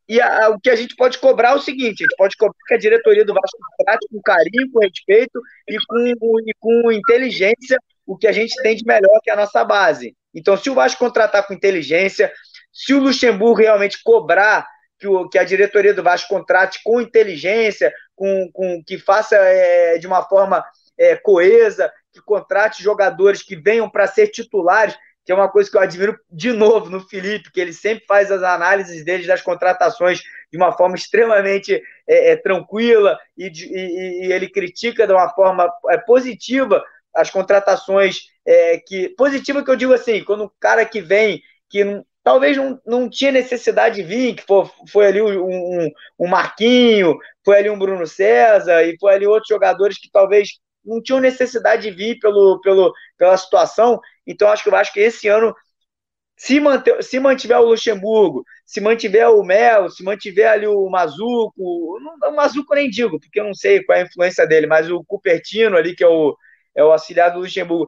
E 0.08 0.22
a, 0.22 0.46
a, 0.46 0.50
o 0.50 0.60
que 0.60 0.70
a 0.70 0.76
gente 0.76 0.96
pode 0.96 1.18
cobrar 1.18 1.52
é 1.52 1.56
o 1.56 1.62
seguinte: 1.62 2.04
a 2.04 2.08
gente 2.08 2.16
pode 2.18 2.36
cobrar 2.38 2.58
que 2.68 2.74
a 2.74 2.80
diretoria 2.80 3.26
do 3.26 3.34
Vasco 3.34 3.58
trate 3.84 4.08
com 4.12 4.22
carinho, 4.22 4.72
com 4.72 4.80
respeito 4.80 5.42
e 5.68 5.78
com, 5.88 6.40
e 6.40 6.54
com 6.60 6.92
inteligência 6.92 7.80
o 8.06 8.16
que 8.16 8.28
a 8.28 8.32
gente 8.32 8.54
tem 8.62 8.76
de 8.76 8.86
melhor 8.86 9.20
que 9.24 9.32
a 9.32 9.36
nossa 9.36 9.64
base. 9.64 10.16
Então, 10.34 10.56
se 10.56 10.70
o 10.70 10.76
Vasco 10.76 11.00
contratar 11.00 11.48
com 11.48 11.54
inteligência, 11.54 12.32
se 12.72 12.94
o 12.94 13.00
Luxemburgo 13.00 13.62
realmente 13.62 13.98
cobrar 14.04 14.68
que, 15.00 15.08
o, 15.08 15.28
que 15.28 15.40
a 15.40 15.44
diretoria 15.44 15.94
do 15.94 16.04
Vasco 16.04 16.30
contrate 16.30 16.80
com 16.84 17.02
inteligência, 17.02 17.92
com, 18.16 18.50
com 18.52 18.84
que 18.84 18.98
faça 18.98 19.36
é, 19.36 19.98
de 19.98 20.08
uma 20.08 20.24
forma 20.24 20.64
é, 20.98 21.16
coesa, 21.16 21.92
que 22.14 22.22
contrate 22.22 22.82
jogadores 22.82 23.44
que 23.44 23.56
venham 23.56 23.90
para 23.90 24.08
ser 24.08 24.28
titulares, 24.30 24.96
que 25.26 25.32
é 25.32 25.36
uma 25.36 25.50
coisa 25.50 25.70
que 25.70 25.76
eu 25.76 25.82
admiro 25.82 26.18
de 26.30 26.54
novo 26.54 26.90
no 26.90 27.02
Felipe, 27.02 27.52
que 27.52 27.60
ele 27.60 27.74
sempre 27.74 28.06
faz 28.06 28.32
as 28.32 28.44
análises 28.44 29.04
dele 29.04 29.26
das 29.26 29.42
contratações 29.42 30.22
de 30.52 30.58
uma 30.58 30.72
forma 30.72 30.96
extremamente 30.96 31.82
é, 32.08 32.32
é, 32.32 32.36
tranquila 32.36 33.18
e, 33.36 33.48
e, 33.48 34.28
e, 34.28 34.32
ele 34.32 34.48
critica 34.48 35.08
de 35.08 35.14
uma 35.14 35.30
forma 35.30 35.68
é, 35.90 35.98
positiva 35.98 36.84
as 37.14 37.32
contratações 37.32 38.30
é, 38.46 38.78
que 38.78 39.10
positiva 39.10 39.64
que 39.64 39.72
eu 39.72 39.76
digo 39.76 39.94
assim, 39.94 40.24
quando 40.24 40.44
um 40.44 40.50
cara 40.60 40.86
que 40.86 41.02
vem 41.02 41.42
que 41.70 42.04
talvez 42.26 42.58
não, 42.58 42.82
não 42.86 43.08
tinha 43.08 43.32
necessidade 43.32 43.98
de 43.98 44.04
vir, 44.04 44.36
que 44.36 44.44
foi, 44.48 44.66
foi 44.92 45.06
ali 45.06 45.22
um, 45.22 45.46
um, 45.46 45.92
um 46.20 46.28
Marquinho, 46.28 47.16
foi 47.46 47.60
ali 47.60 47.70
um 47.70 47.78
Bruno 47.78 48.08
César, 48.08 48.84
e 48.84 48.98
foi 49.00 49.14
ali 49.14 49.28
outros 49.28 49.48
jogadores 49.48 50.00
que 50.00 50.10
talvez 50.12 50.50
não 50.84 51.02
tinham 51.02 51.20
necessidade 51.20 51.84
de 51.84 51.92
vir 51.96 52.18
pelo, 52.20 52.60
pelo, 52.62 52.92
pela 53.16 53.38
situação. 53.38 54.02
Então, 54.26 54.50
acho 54.50 54.64
que 54.64 54.70
eu 54.70 54.76
acho 54.76 54.92
que 54.92 55.00
esse 55.00 55.28
ano, 55.28 55.56
se, 56.36 56.60
manter, 56.60 57.04
se 57.04 57.20
mantiver 57.20 57.60
o 57.60 57.66
Luxemburgo, 57.66 58.44
se 58.66 58.82
mantiver 58.82 59.30
o 59.30 59.44
Mel, 59.44 59.90
se 59.92 60.04
mantiver 60.04 60.50
ali 60.50 60.66
o 60.66 60.90
Mazuco, 60.90 62.00
não, 62.02 62.32
o 62.32 62.36
Mazuco 62.36 62.74
nem 62.74 62.90
digo, 62.90 63.20
porque 63.20 63.40
eu 63.40 63.46
não 63.46 63.54
sei 63.54 63.84
qual 63.84 64.00
é 64.00 64.02
a 64.02 64.06
influência 64.06 64.48
dele, 64.48 64.66
mas 64.66 64.90
o 64.90 65.04
Cupertino 65.06 65.78
ali, 65.78 65.96
que 65.96 66.04
é 66.04 66.08
o, 66.08 66.36
é 66.76 66.84
o 66.84 66.92
auxiliar 66.92 67.32
do 67.32 67.40
Luxemburgo, 67.40 67.88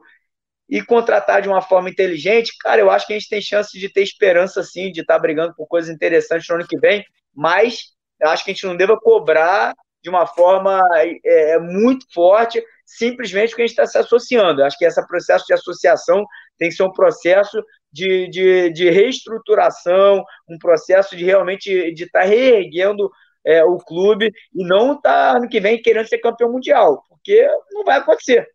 e 0.68 0.82
contratar 0.82 1.40
de 1.40 1.48
uma 1.48 1.62
forma 1.62 1.88
inteligente, 1.88 2.52
cara, 2.60 2.80
eu 2.80 2.90
acho 2.90 3.06
que 3.06 3.14
a 3.14 3.18
gente 3.18 3.28
tem 3.28 3.40
chance 3.40 3.78
de 3.78 3.88
ter 3.88 4.02
esperança, 4.02 4.62
sim, 4.62 4.92
de 4.92 5.00
estar 5.00 5.14
tá 5.14 5.20
brigando 5.20 5.54
por 5.54 5.66
coisas 5.66 5.90
interessantes 5.90 6.46
no 6.48 6.56
ano 6.56 6.66
que 6.66 6.78
vem, 6.78 7.04
mas 7.34 7.92
eu 8.20 8.28
acho 8.28 8.44
que 8.44 8.50
a 8.50 8.54
gente 8.54 8.66
não 8.66 8.76
deva 8.76 8.98
cobrar 8.98 9.74
de 10.02 10.10
uma 10.10 10.26
forma 10.26 10.80
é, 10.94 11.54
é 11.54 11.58
muito 11.58 12.06
forte, 12.12 12.62
simplesmente 12.84 13.50
porque 13.50 13.62
a 13.62 13.66
gente 13.66 13.78
está 13.78 13.86
se 13.86 13.98
associando. 13.98 14.60
Eu 14.60 14.66
acho 14.66 14.78
que 14.78 14.84
esse 14.84 15.06
processo 15.06 15.44
de 15.46 15.54
associação 15.54 16.24
tem 16.58 16.68
que 16.68 16.74
ser 16.74 16.82
um 16.82 16.92
processo 16.92 17.62
de, 17.92 18.28
de, 18.28 18.70
de 18.70 18.90
reestruturação, 18.90 20.22
um 20.48 20.58
processo 20.58 21.16
de 21.16 21.24
realmente 21.24 21.92
de 21.92 22.04
estar 22.04 22.20
tá 22.20 22.26
reerguendo 22.26 23.10
é, 23.44 23.64
o 23.64 23.78
clube 23.78 24.30
e 24.54 24.64
não 24.64 24.94
estar 24.94 25.32
tá, 25.32 25.36
ano 25.38 25.48
que 25.48 25.60
vem 25.60 25.80
querendo 25.80 26.06
ser 26.06 26.18
campeão 26.18 26.52
mundial, 26.52 27.02
porque 27.08 27.48
não 27.72 27.84
vai 27.84 27.98
acontecer. 27.98 28.46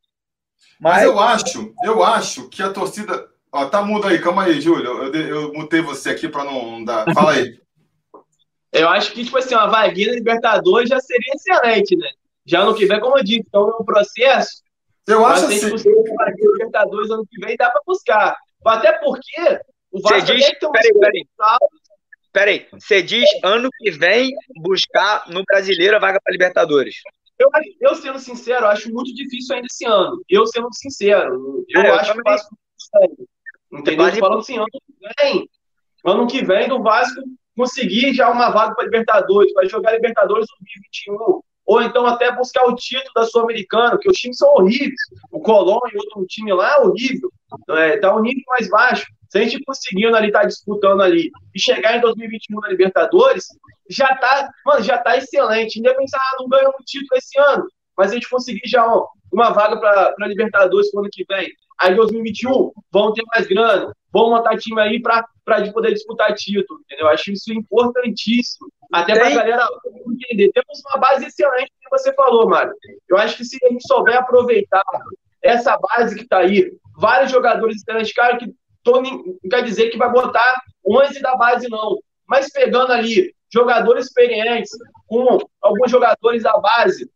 Mas, 0.79 0.95
Mas 0.95 1.03
eu 1.03 1.19
acho, 1.19 1.73
eu 1.83 2.03
acho 2.03 2.49
que 2.49 2.61
a 2.61 2.71
torcida. 2.71 3.27
Ó, 3.51 3.65
tá 3.65 3.81
mudo 3.81 4.07
aí, 4.07 4.19
calma 4.19 4.43
aí, 4.43 4.59
Júlio. 4.59 5.03
Eu, 5.03 5.13
eu 5.13 5.53
mutei 5.53 5.81
você 5.81 6.09
aqui 6.09 6.27
para 6.27 6.43
não 6.43 6.83
dar. 6.83 7.05
Fala 7.13 7.33
aí. 7.33 7.59
eu 8.73 8.89
acho 8.89 9.13
que, 9.13 9.23
tipo 9.23 9.37
assim, 9.37 9.55
uma 9.55 9.67
vaguinha 9.67 10.09
da 10.09 10.15
Libertadores 10.15 10.89
já 10.89 10.99
seria 10.99 11.33
excelente, 11.35 11.95
né? 11.95 12.09
Já 12.45 12.65
no 12.65 12.75
que 12.75 12.85
vem, 12.85 12.99
como 12.99 13.17
eu 13.17 13.23
disse, 13.23 13.43
então 13.47 13.69
é 13.69 13.81
um 13.81 13.85
processo. 13.85 14.63
Eu 15.07 15.25
acho 15.25 15.45
assim. 15.45 15.77
Se 15.77 15.89
Libertadores 15.89 17.11
ano 17.11 17.25
que 17.29 17.45
vem, 17.45 17.55
dá 17.55 17.69
para 17.69 17.81
buscar. 17.85 18.35
Até 18.65 18.93
porque 18.93 19.59
o 19.91 20.01
Vasco 20.01 20.19
Você 20.19 20.33
diz, 20.33 20.45
tem 20.45 20.53
que 20.53 20.59
ter 20.59 20.65
um 20.65 20.71
peraí, 20.71 20.93
peraí. 20.99 21.25
Peraí, 22.33 22.67
você 22.71 23.03
diz 23.03 23.29
ano 23.43 23.69
que 23.77 23.91
vem 23.91 24.33
buscar 24.55 25.29
no 25.29 25.43
brasileiro 25.43 25.95
a 25.95 25.99
vaga 25.99 26.19
para 26.21 26.31
Libertadores. 26.31 26.95
Eu, 27.43 27.89
eu, 27.89 27.95
sendo 27.95 28.19
sincero, 28.19 28.67
acho 28.67 28.91
muito 28.91 29.13
difícil 29.13 29.55
ainda 29.55 29.67
esse 29.69 29.85
ano. 29.85 30.21
Eu 30.29 30.45
sendo 30.47 30.67
sincero, 30.73 31.65
eu, 31.69 31.81
é, 31.81 31.89
eu 31.89 31.95
acho 31.95 32.13
que 32.13 32.19
o 32.19 32.23
Vasco 32.23 32.57
Entendeu? 33.71 34.05
Quase... 34.05 34.19
Falando 34.19 34.39
assim, 34.39 34.57
ano 34.57 34.67
que 34.71 35.23
vem, 35.23 35.49
ano 36.05 36.27
que 36.27 36.45
vem 36.45 36.67
do 36.67 36.81
Vasco 36.81 37.21
conseguir 37.55 38.13
já 38.13 38.29
uma 38.29 38.49
vaga 38.49 38.75
para 38.75 38.85
Libertadores, 38.85 39.51
vai 39.53 39.67
jogar 39.67 39.93
Libertadores 39.93 40.45
2021 41.07 41.41
ou 41.65 41.81
então 41.81 42.05
até 42.05 42.31
buscar 42.31 42.65
o 42.65 42.75
título 42.75 43.11
da 43.15 43.25
Sul-Americana, 43.25 43.97
que 43.97 44.09
os 44.09 44.17
times 44.17 44.37
são 44.37 44.53
horríveis. 44.55 44.99
O 45.31 45.39
Colón 45.39 45.79
e 45.93 45.97
outro 45.97 46.25
time 46.27 46.53
lá 46.53 46.75
é 46.75 46.79
horrível. 46.81 47.31
É, 47.69 47.97
tá 47.97 48.13
um 48.15 48.21
nível 48.21 48.43
mais 48.47 48.69
baixo. 48.69 49.05
Se 49.33 49.39
a 49.39 49.41
gente 49.41 49.63
conseguindo 49.63 50.15
ali, 50.15 50.31
tá 50.31 50.43
disputando 50.43 51.01
ali, 51.01 51.31
e 51.55 51.59
chegar 51.59 51.97
em 51.97 52.01
2021 52.01 52.59
na 52.59 52.67
Libertadores, 52.67 53.47
já 53.89 54.15
tá, 54.17 54.47
mano, 54.63 54.83
já 54.83 54.99
tá 54.99 55.17
excelente. 55.17 55.79
Ainda 55.79 55.97
pensar, 55.97 56.19
ah, 56.19 56.37
não 56.39 56.47
ganhamos 56.47 56.75
um 56.79 56.83
título 56.85 57.17
esse 57.17 57.39
ano, 57.39 57.65
mas 57.97 58.11
a 58.11 58.13
gente 58.13 58.29
conseguir 58.29 58.61
já 58.67 58.85
ó, 58.85 59.07
uma 59.31 59.49
vaga 59.49 59.79
para 59.79 60.27
Libertadores 60.27 60.91
pro 60.91 60.99
ano 60.99 61.09
que 61.11 61.25
vem. 61.27 61.51
Aí 61.81 61.93
em 61.93 61.95
2021 61.95 62.71
vão 62.91 63.11
ter 63.11 63.23
mais 63.33 63.47
grana, 63.47 63.91
vão 64.11 64.29
montar 64.29 64.55
time 64.55 64.79
aí 64.79 65.01
para 65.01 65.25
poder 65.73 65.93
disputar 65.93 66.35
título, 66.35 66.81
entendeu? 66.81 67.07
Acho 67.07 67.31
isso 67.31 67.51
importantíssimo. 67.51 68.67
Até 68.93 69.15
para 69.15 69.29
a 69.29 69.33
galera 69.33 69.67
entender. 70.11 70.51
Temos 70.51 70.79
uma 70.91 70.99
base 70.99 71.25
excelente 71.25 71.71
que 71.81 71.89
você 71.89 72.13
falou, 72.13 72.47
Mário. 72.47 72.71
Eu 73.09 73.17
acho 73.17 73.37
que 73.37 73.45
se 73.45 73.57
a 73.65 73.69
gente 73.69 73.81
souber 73.87 74.15
aproveitar 74.15 74.83
essa 75.41 75.75
base 75.75 76.15
que 76.15 76.21
está 76.21 76.37
aí, 76.37 76.71
vários 76.95 77.31
jogadores 77.31 77.77
excelentes, 77.77 78.13
cara, 78.13 78.37
que 78.37 78.53
tô, 78.83 79.01
não 79.01 79.23
quer 79.49 79.63
dizer 79.63 79.89
que 79.89 79.97
vai 79.97 80.11
botar 80.11 80.61
11 80.85 81.21
da 81.21 81.35
base, 81.35 81.69
não. 81.69 81.99
Mas 82.27 82.51
pegando 82.51 82.91
ali 82.91 83.33
jogadores 83.51 84.07
experientes, 84.07 84.71
com 85.07 85.39
alguns 85.61 85.91
jogadores 85.91 86.43
da 86.43 86.57
base, 86.57 87.09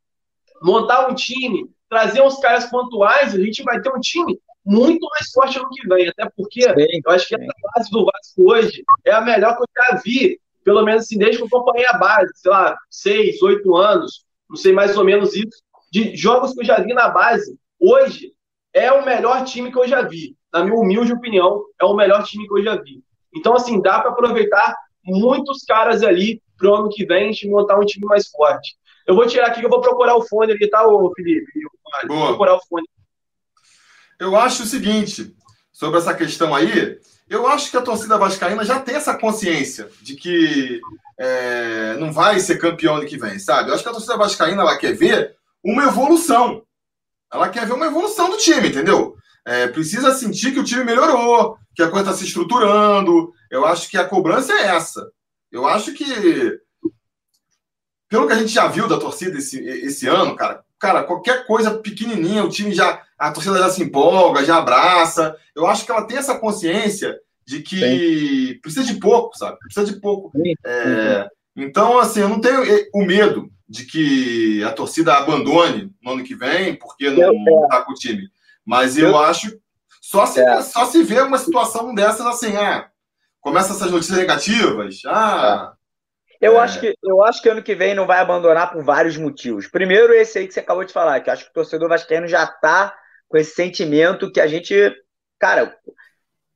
montar 0.61 1.09
um 1.09 1.15
time, 1.15 1.70
trazer 1.89 2.22
uns 2.22 2.39
caras 2.39 2.65
pontuais, 2.65 3.34
a 3.34 3.39
gente 3.39 3.63
vai 3.63 3.82
ter 3.82 3.89
um 3.89 3.99
time 3.99 4.39
muito 4.65 5.07
mais 5.09 5.32
forte 5.32 5.57
ano 5.57 5.70
que 5.70 5.88
vem. 5.88 6.07
Até 6.07 6.30
porque 6.36 6.61
sim, 6.61 7.01
eu 7.05 7.11
acho 7.11 7.28
que 7.28 7.38
sim. 7.38 7.43
a 7.43 7.72
base 7.74 7.89
do 7.91 8.05
Vasco 8.05 8.51
hoje 8.51 8.84
é 9.05 9.11
a 9.11 9.22
melhor 9.22 9.55
que 9.55 9.63
eu 9.63 9.68
já 9.76 10.01
vi 10.03 10.39
pelo 10.68 10.84
menos 10.84 11.03
assim, 11.03 11.18
desde 11.18 11.38
que 11.38 11.43
eu 11.43 11.47
acompanhei 11.47 11.88
a 11.88 11.97
base, 11.97 12.30
sei 12.36 12.51
lá, 12.51 12.78
seis, 12.89 13.41
oito 13.41 13.74
anos, 13.74 14.26
não 14.49 14.57
sei 14.57 14.74
mais 14.74 14.97
ou 14.97 15.05
menos 15.05 15.34
isso, 15.34 15.63
de 15.89 16.13
jogos 16.13 16.51
que 16.53 16.59
eu 16.59 16.65
já 16.65 16.82
vi 16.82 16.93
na 16.93 17.07
base, 17.07 17.57
hoje 17.80 18.34
é 18.74 18.91
o 18.91 19.05
melhor 19.05 19.45
time 19.45 19.72
que 19.72 19.80
eu 19.80 19.88
já 19.88 20.01
vi. 20.01 20.36
Na 20.54 20.64
minha 20.64 20.76
humilde 20.76 21.14
opinião, 21.14 21.64
é 21.80 21.86
o 21.86 21.95
melhor 21.95 22.24
time 22.24 22.48
que 22.48 22.60
eu 22.60 22.64
já 22.64 22.76
vi. 22.76 23.04
Então, 23.36 23.56
assim, 23.56 23.82
dá 23.82 24.00
para 24.00 24.12
aproveitar 24.12 24.76
muitos 25.04 25.64
caras 25.64 26.04
ali 26.04 26.41
pro 26.58 26.74
ano 26.74 26.89
que 26.89 27.06
vem 27.06 27.24
a 27.24 27.32
gente 27.32 27.50
montar 27.50 27.78
um 27.78 27.86
time 27.86 28.06
mais 28.06 28.28
forte. 28.28 28.76
Eu 29.06 29.16
vou 29.16 29.28
tirar 29.28 29.48
aqui 29.48 29.60
que 29.60 29.66
eu 29.66 29.70
vou 29.70 29.82
procurar 29.82 30.16
o 30.16 30.24
fone 30.24 30.52
ali, 30.52 30.70
tá, 30.70 30.86
ô 30.86 31.12
Felipe? 31.16 31.52
Eu 32.04 32.16
vou 32.16 32.28
procurar 32.28 32.56
o 32.56 32.62
fone. 32.68 32.86
Eu 34.20 34.36
acho 34.36 34.64
o 34.64 34.66
seguinte, 34.66 35.34
sobre 35.72 36.00
essa 36.00 36.14
questão 36.14 36.56
aí, 36.56 37.00
eu 37.30 37.48
acho 37.48 37.70
que 37.70 37.78
a 37.78 37.82
torcida 37.82 38.18
vascaína 38.18 38.64
já 38.64 38.80
tem 38.80 38.95
essa 38.95 39.16
consciência 39.16 39.89
de 40.02 40.16
que 40.16 40.80
é, 41.20 41.95
não 42.00 42.12
vai 42.12 42.39
ser 42.39 42.58
campeão 42.58 42.95
ano 42.95 43.06
que 43.06 43.18
vem, 43.18 43.38
sabe? 43.38 43.70
Eu 43.70 43.76
acho 43.76 43.84
que 43.84 43.89
a 43.89 43.93
torcida 43.93 44.18
vascaína 44.18 44.62
ela 44.62 44.78
quer 44.78 44.93
ver 44.93 45.36
uma 45.64 45.84
evolução. 45.84 46.64
Ela 47.32 47.50
quer 47.50 47.66
ver 47.66 47.74
uma 47.74 47.88
evolução 47.88 48.30
do 48.30 48.38
time, 48.38 48.70
entendeu? 48.70 49.16
É, 49.48 49.66
precisa 49.66 50.14
sentir 50.14 50.52
que 50.52 50.60
o 50.60 50.64
time 50.64 50.84
melhorou, 50.84 51.58
que 51.74 51.82
a 51.82 51.89
coisa 51.89 52.10
está 52.10 52.20
se 52.20 52.26
estruturando. 52.26 53.32
Eu 53.50 53.66
acho 53.66 53.89
que 53.89 53.98
a 53.98 54.04
cobrança 54.04 54.52
é 54.52 54.68
essa. 54.76 55.10
Eu 55.50 55.66
acho 55.66 55.93
que, 55.93 56.06
pelo 58.10 58.28
que 58.28 58.34
a 58.34 58.38
gente 58.38 58.52
já 58.52 58.68
viu 58.68 58.89
da 58.89 59.00
torcida 59.00 59.38
esse, 59.38 59.58
esse 59.64 60.06
ano, 60.06 60.36
cara, 60.36 60.66
cara, 60.78 61.04
qualquer 61.06 61.48
coisa 61.48 61.72
pequenininha, 61.80 62.43
o 62.43 62.50
time 62.50 62.74
já 62.74 63.02
a 63.18 63.32
torcida 63.32 63.58
já 63.58 63.70
se 63.70 63.82
empolga, 63.82 64.43
já 64.43 64.58
abraça. 64.58 65.34
Eu 65.56 65.66
acho 65.66 65.86
que 65.86 65.91
ela 65.91 66.06
tem 66.06 66.18
essa 66.18 66.38
consciência 66.38 67.18
de 67.45 67.62
que 67.62 67.80
Sim. 67.80 68.60
precisa 68.62 68.86
de 68.86 69.00
pouco, 69.00 69.38
sabe? 69.38 69.58
Precisa 69.60 69.86
de 69.86 70.02
pouco. 70.02 70.30
É, 70.66 71.26
então, 71.56 71.98
assim, 72.00 72.20
eu 72.20 72.28
não 72.28 72.41
tenho 72.41 72.64
o 72.93 73.06
medo 73.06 73.50
de 73.68 73.86
que 73.86 74.62
a 74.64 74.74
torcida 74.74 75.14
abandone 75.16 75.89
no 76.04 76.12
ano 76.12 76.24
que 76.24 76.36
vem, 76.36 76.76
porque 76.76 77.10
não 77.10 77.64
está 77.64 77.82
com 77.82 77.93
o 77.93 77.95
time. 77.95 78.30
Mas 78.68 78.97
eu, 78.97 79.09
eu 79.09 79.18
acho 79.18 79.57
só 80.01 80.26
se, 80.26 80.41
é. 80.41 80.61
só 80.61 80.86
se 80.86 81.01
vê 81.01 81.22
uma 81.22 81.38
situação 81.38 81.95
dessas 81.95 82.26
assim, 82.26 82.53
ah, 82.57 82.89
começa 83.39 83.72
essas 83.72 83.89
notícias 83.89 84.18
negativas, 84.18 85.01
ah. 85.05 85.74
É. 86.41 86.47
Eu, 86.49 86.57
é. 86.57 86.59
acho 86.59 86.82
que, 86.82 86.93
eu 87.01 87.24
acho 87.24 87.41
que 87.41 87.49
ano 87.49 87.63
que 87.63 87.74
vem 87.74 87.95
não 87.95 88.05
vai 88.05 88.20
abandonar 88.20 88.72
por 88.72 88.84
vários 88.84 89.18
motivos. 89.18 89.68
Primeiro, 89.68 90.13
esse 90.13 90.38
aí 90.38 90.47
que 90.47 90.53
você 90.53 90.59
acabou 90.59 90.84
de 90.84 90.93
falar, 90.93 91.22
que 91.22 91.30
acho 91.30 91.45
que 91.45 91.49
o 91.49 91.53
torcedor 91.53 91.88
vascaíno 91.88 92.28
já 92.28 92.43
está 92.43 92.93
com 93.30 93.38
esse 93.38 93.55
sentimento 93.55 94.32
que 94.32 94.39
a 94.39 94.47
gente, 94.47 94.76
cara, 95.39 95.76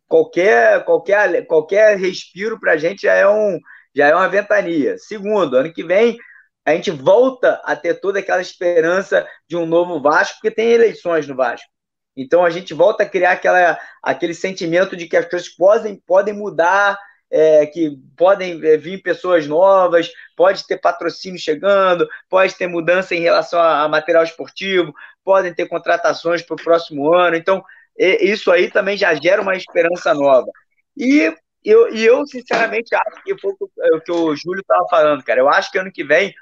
qualquer 0.08 0.84
qualquer 0.84 1.46
qualquer 1.48 1.98
respiro 1.98 2.60
para 2.60 2.74
a 2.74 2.78
gente 2.78 3.04
já 3.04 3.14
é 3.14 3.28
um 3.28 3.58
já 3.96 4.08
é 4.08 4.14
uma 4.14 4.28
ventania. 4.28 4.98
Segundo, 4.98 5.56
ano 5.56 5.74
que 5.74 5.84
vem 5.84 6.18
a 6.66 6.74
gente 6.74 6.92
volta 6.92 7.60
a 7.64 7.76
ter 7.76 7.96
toda 7.96 8.20
aquela 8.20 8.42
esperança 8.42 9.28
de 9.48 9.56
um 9.56 9.66
novo 9.66 10.02
Vasco, 10.02 10.36
porque 10.36 10.54
tem 10.54 10.72
eleições 10.72 11.28
no 11.28 11.36
Vasco. 11.36 11.72
Então 12.16 12.44
a 12.44 12.50
gente 12.50 12.74
volta 12.74 13.04
a 13.04 13.10
criar 13.10 13.32
aquela, 13.32 13.80
aquele 14.02 14.34
sentimento 14.34 14.96
de 14.96 15.08
que 15.08 15.16
as 15.16 15.26
coisas 15.26 15.50
podem, 15.50 15.96
podem 15.96 16.34
mudar, 16.34 16.98
é, 17.30 17.66
que 17.66 17.98
podem 18.18 18.64
é, 18.66 18.76
vir 18.78 19.02
pessoas 19.02 19.48
novas, 19.48 20.12
pode 20.36 20.68
ter 20.68 20.78
patrocínio 20.78 21.40
chegando, 21.40 22.08
pode 22.30 22.56
ter 22.56 22.68
mudança 22.68 23.16
em 23.16 23.22
relação 23.22 23.60
a, 23.60 23.84
a 23.84 23.88
material 23.88 24.24
esportivo, 24.24 24.94
podem 25.24 25.54
ter 25.54 25.68
contratações 25.68 26.42
para 26.42 26.56
o 26.56 26.64
próximo 26.64 27.14
ano. 27.14 27.36
Então, 27.38 27.64
isso 27.98 28.52
aí 28.52 28.70
também 28.70 28.98
já 28.98 29.14
gera 29.14 29.42
uma 29.42 29.56
esperança 29.56 30.14
nova. 30.14 30.48
E 30.98 31.34
eu, 31.64 31.94
e 31.94 32.04
eu 32.04 32.26
sinceramente, 32.26 32.96
acho 32.96 33.24
que 33.24 33.38
foi 33.40 33.54
o 33.94 34.02
que 34.02 34.12
o 34.12 34.36
Júlio 34.36 34.62
estava 34.62 34.86
falando, 34.90 35.24
cara. 35.24 35.40
Eu 35.40 35.50
acho 35.50 35.72
que 35.72 35.78
ano 35.78 35.92
que 35.92 36.04
vem, 36.04 36.34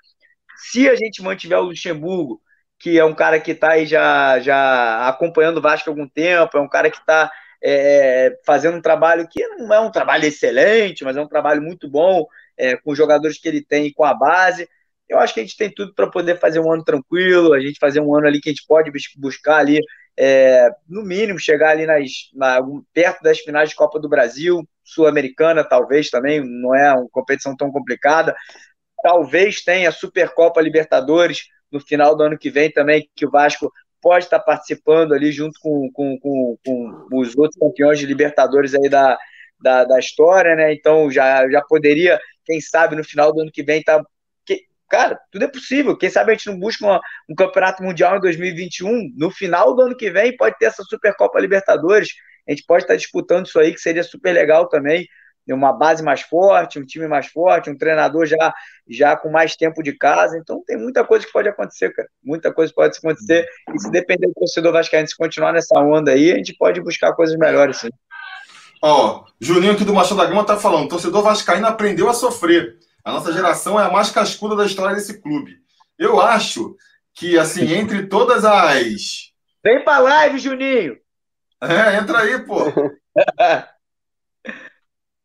se 0.56 0.90
a 0.90 0.96
gente 0.96 1.22
mantiver 1.22 1.60
o 1.60 1.64
Luxemburgo, 1.64 2.42
que 2.80 2.98
é 2.98 3.04
um 3.04 3.14
cara 3.14 3.40
que 3.40 3.52
está 3.52 3.74
aí 3.74 3.86
já, 3.86 4.40
já 4.40 5.08
acompanhando 5.08 5.58
o 5.58 5.62
Vasco 5.62 5.90
há 5.90 5.92
algum 5.92 6.08
tempo, 6.08 6.58
é 6.58 6.62
um 6.62 6.70
cara 6.70 6.90
que 6.90 6.98
está 6.98 7.30
é, 7.62 8.38
fazendo 8.46 8.78
um 8.78 8.82
trabalho 8.82 9.28
que 9.30 9.46
não 9.58 9.74
é 9.74 9.80
um 9.80 9.92
trabalho 9.92 10.26
excelente, 10.26 11.04
mas 11.04 11.18
é 11.18 11.22
um 11.22 11.28
trabalho 11.28 11.62
muito 11.62 11.90
bom, 11.90 12.26
é, 12.58 12.78
com 12.78 12.92
os 12.92 12.98
jogadores 12.98 13.38
que 13.38 13.48
ele 13.48 13.62
tem 13.62 13.88
e 13.88 13.94
com 13.94 14.06
a 14.06 14.14
base. 14.14 14.68
Eu 15.10 15.20
acho 15.20 15.34
que 15.34 15.40
a 15.42 15.44
gente 15.44 15.58
tem 15.58 15.70
tudo 15.74 15.94
para 15.94 16.10
poder 16.10 16.40
fazer 16.40 16.60
um 16.60 16.72
ano 16.72 16.84
tranquilo, 16.84 17.54
a 17.54 17.60
gente 17.60 17.80
fazer 17.80 18.00
um 18.00 18.16
ano 18.16 18.28
ali 18.28 18.40
que 18.40 18.50
a 18.50 18.54
gente 18.54 18.66
pode 18.66 18.92
buscar 19.18 19.58
ali, 19.58 19.80
é, 20.18 20.70
no 20.88 21.04
mínimo, 21.04 21.40
chegar 21.40 21.72
ali 21.72 21.86
nas, 21.86 22.12
na, 22.34 22.60
perto 22.94 23.22
das 23.22 23.40
finais 23.40 23.70
de 23.70 23.76
Copa 23.76 24.00
do 24.00 24.08
Brasil, 24.08 24.68
Sul-Americana, 24.84 25.64
talvez 25.64 26.10
também, 26.10 26.42
não 26.44 26.76
é 26.76 26.94
uma 26.94 27.10
competição 27.10 27.56
tão 27.58 27.72
complicada. 27.72 28.36
Talvez 29.02 29.64
tenha 29.64 29.92
Supercopa 29.92 30.62
Libertadores 30.62 31.48
no 31.72 31.80
final 31.80 32.16
do 32.16 32.24
ano 32.24 32.38
que 32.38 32.50
vem 32.50 32.72
também, 32.72 33.10
que 33.16 33.26
o 33.26 33.32
Vasco 33.32 33.72
pode 34.02 34.26
estar 34.26 34.40
participando 34.40 35.14
ali 35.14 35.32
junto 35.32 35.60
com, 35.60 35.90
com, 35.92 36.18
com, 36.20 36.58
com 36.64 37.08
os 37.20 37.38
outros 37.38 37.60
campeões 37.60 38.00
de 38.00 38.06
Libertadores 38.06 38.74
aí 38.74 38.90
da, 38.90 39.18
da, 39.60 39.84
da, 39.84 40.00
história, 40.00 40.56
né? 40.56 40.74
Então 40.74 41.12
já, 41.12 41.50
já 41.50 41.62
poderia, 41.62 42.20
quem 42.46 42.62
sabe, 42.62 42.96
no 42.96 43.04
final 43.04 43.34
do 43.34 43.42
ano 43.42 43.52
que 43.52 43.64
vem, 43.64 43.84
tá. 43.84 44.02
Que, 44.46 44.64
cara, 44.90 45.20
tudo 45.32 45.46
é 45.46 45.48
possível. 45.48 45.98
Quem 45.98 46.10
sabe 46.10 46.32
a 46.32 46.36
gente 46.36 46.48
não 46.48 46.58
busca 46.58 46.86
uma, 46.86 47.02
um 47.30 47.36
campeonato 47.36 47.84
mundial 47.84 48.18
em 48.18 48.22
2021. 48.22 49.14
No 49.16 49.30
final 49.30 49.76
do 49.76 49.84
ano 49.84 49.98
que 49.98 50.10
vem 50.10 50.36
pode 50.36 50.58
ter 50.58 50.66
essa 50.66 50.84
Supercopa 50.84 51.40
Libertadores. 51.40 52.10
A 52.48 52.52
gente 52.52 52.64
pode 52.66 52.84
estar 52.84 52.96
disputando 52.96 53.46
isso 53.46 53.60
aí, 53.60 53.74
que 53.74 53.82
seria 53.82 54.04
super 54.04 54.34
legal 54.34 54.68
também 54.68 55.08
uma 55.48 55.74
base 55.74 56.04
mais 56.04 56.22
forte, 56.22 56.80
um 56.80 56.86
time 56.86 57.08
mais 57.08 57.28
forte, 57.28 57.70
um 57.70 57.78
treinador 57.78 58.26
já, 58.26 58.54
já 58.88 59.16
com 59.16 59.30
mais 59.30 59.56
tempo 59.56 59.82
de 59.82 59.94
casa. 59.94 60.38
Então 60.38 60.64
tem 60.66 60.78
muita 60.78 61.04
coisa 61.04 61.26
que 61.26 61.32
pode 61.32 61.50
acontecer, 61.50 61.92
cara. 61.94 62.08
Muita 62.24 62.54
coisa 62.54 62.72
pode 62.74 62.98
acontecer. 62.98 63.48
E 63.74 63.80
se 63.80 63.90
depender 63.92 64.28
do 64.28 64.34
torcedor 64.34 64.72
vascaíno 64.72 65.08
se 65.08 65.18
continuar 65.18 65.54
nessa 65.54 65.80
onda 65.80 66.12
aí, 66.12 66.32
a 66.32 66.36
gente 66.36 66.56
pode 66.56 66.82
buscar 66.82 67.14
coisas 67.14 67.38
melhores, 67.38 67.78
sim. 67.78 67.90
Ó, 68.82 69.26
Juninho 69.42 69.74
aqui 69.74 69.84
do 69.84 69.94
Machado 69.94 70.18
da 70.18 70.26
Gama 70.26 70.46
tá 70.46 70.56
falando, 70.56 70.88
torcedor 70.88 71.22
vascaíno 71.22 71.68
aprendeu 71.68 72.10
a 72.10 72.14
sofrer. 72.14 72.78
A 73.04 73.12
nossa 73.12 73.34
geração 73.34 73.80
é 73.80 73.86
a 73.86 73.92
mais 73.92 74.12
cascuda 74.12 74.56
da 74.56 74.66
história 74.66 74.96
desse 74.96 75.22
clube. 75.22 75.58
Eu 75.98 76.22
acho 76.22 76.76
que, 77.14 77.38
assim, 77.38 77.74
entre 77.74 78.08
todas 78.08 78.46
as... 78.46 79.32
Vem 79.64 79.84
pra 79.84 80.00
live, 80.00 80.40
Juninho! 80.40 80.98
É, 81.62 81.98
entra 81.98 82.20
aí, 82.20 82.40
pô. 82.46 82.60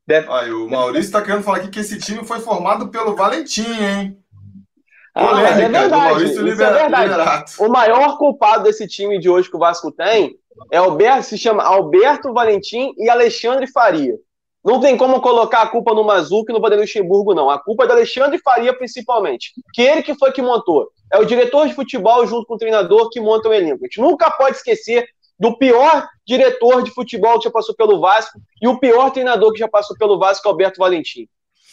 Deve... 0.06 0.30
Aí, 0.30 0.52
o 0.52 0.68
Maurício 0.68 1.06
está 1.06 1.22
querendo 1.22 1.42
falar 1.42 1.58
aqui 1.58 1.68
que 1.68 1.80
esse 1.80 1.98
time 1.98 2.24
foi 2.24 2.40
formado 2.40 2.88
pelo 2.88 3.16
Valentim, 3.16 3.62
hein? 3.62 4.18
Ah, 5.14 5.40
é 5.40 5.68
verdade, 5.68 6.24
isso 6.24 6.40
é 6.40 6.54
verdade. 6.54 7.54
O 7.60 7.68
maior 7.68 8.18
culpado 8.18 8.64
desse 8.64 8.86
time 8.88 9.18
de 9.18 9.30
hoje 9.30 9.48
que 9.48 9.56
o 9.56 9.60
Vasco 9.60 9.92
tem 9.92 10.36
é 10.72 10.76
Alberto, 10.76 11.26
se 11.26 11.38
chama 11.38 11.62
Alberto 11.62 12.32
Valentim 12.32 12.92
e 12.98 13.08
Alexandre 13.08 13.66
Faria. 13.68 14.14
Não 14.64 14.80
tem 14.80 14.96
como 14.96 15.20
colocar 15.20 15.62
a 15.62 15.68
culpa 15.68 15.94
no 15.94 16.02
Mazuco 16.02 16.50
e 16.50 16.54
no 16.54 16.60
Vanderlei 16.60 16.86
Luxemburgo, 16.86 17.34
não. 17.34 17.50
A 17.50 17.58
culpa 17.58 17.84
é 17.84 17.86
do 17.86 17.92
Alexandre 17.92 18.38
Faria, 18.38 18.76
principalmente. 18.76 19.52
Que 19.74 19.82
ele 19.82 20.02
que 20.02 20.14
foi 20.14 20.32
que 20.32 20.40
montou. 20.40 20.88
É 21.12 21.18
o 21.18 21.24
diretor 21.24 21.68
de 21.68 21.74
futebol 21.74 22.26
junto 22.26 22.46
com 22.46 22.54
o 22.54 22.58
treinador 22.58 23.10
que 23.10 23.20
monta 23.20 23.48
o 23.48 23.52
elenco. 23.52 23.84
A 23.84 23.86
gente 23.86 24.00
nunca 24.00 24.30
pode 24.30 24.56
esquecer 24.56 25.06
do 25.38 25.56
pior 25.58 26.08
diretor 26.26 26.82
de 26.82 26.90
futebol 26.90 27.38
que 27.38 27.44
já 27.44 27.50
passou 27.50 27.74
pelo 27.74 28.00
Vasco 28.00 28.38
e 28.60 28.68
o 28.68 28.78
pior 28.78 29.10
treinador 29.10 29.52
que 29.52 29.58
já 29.58 29.68
passou 29.68 29.96
pelo 29.96 30.18
Vasco, 30.18 30.48
Alberto 30.48 30.78
Valentim. 30.78 31.28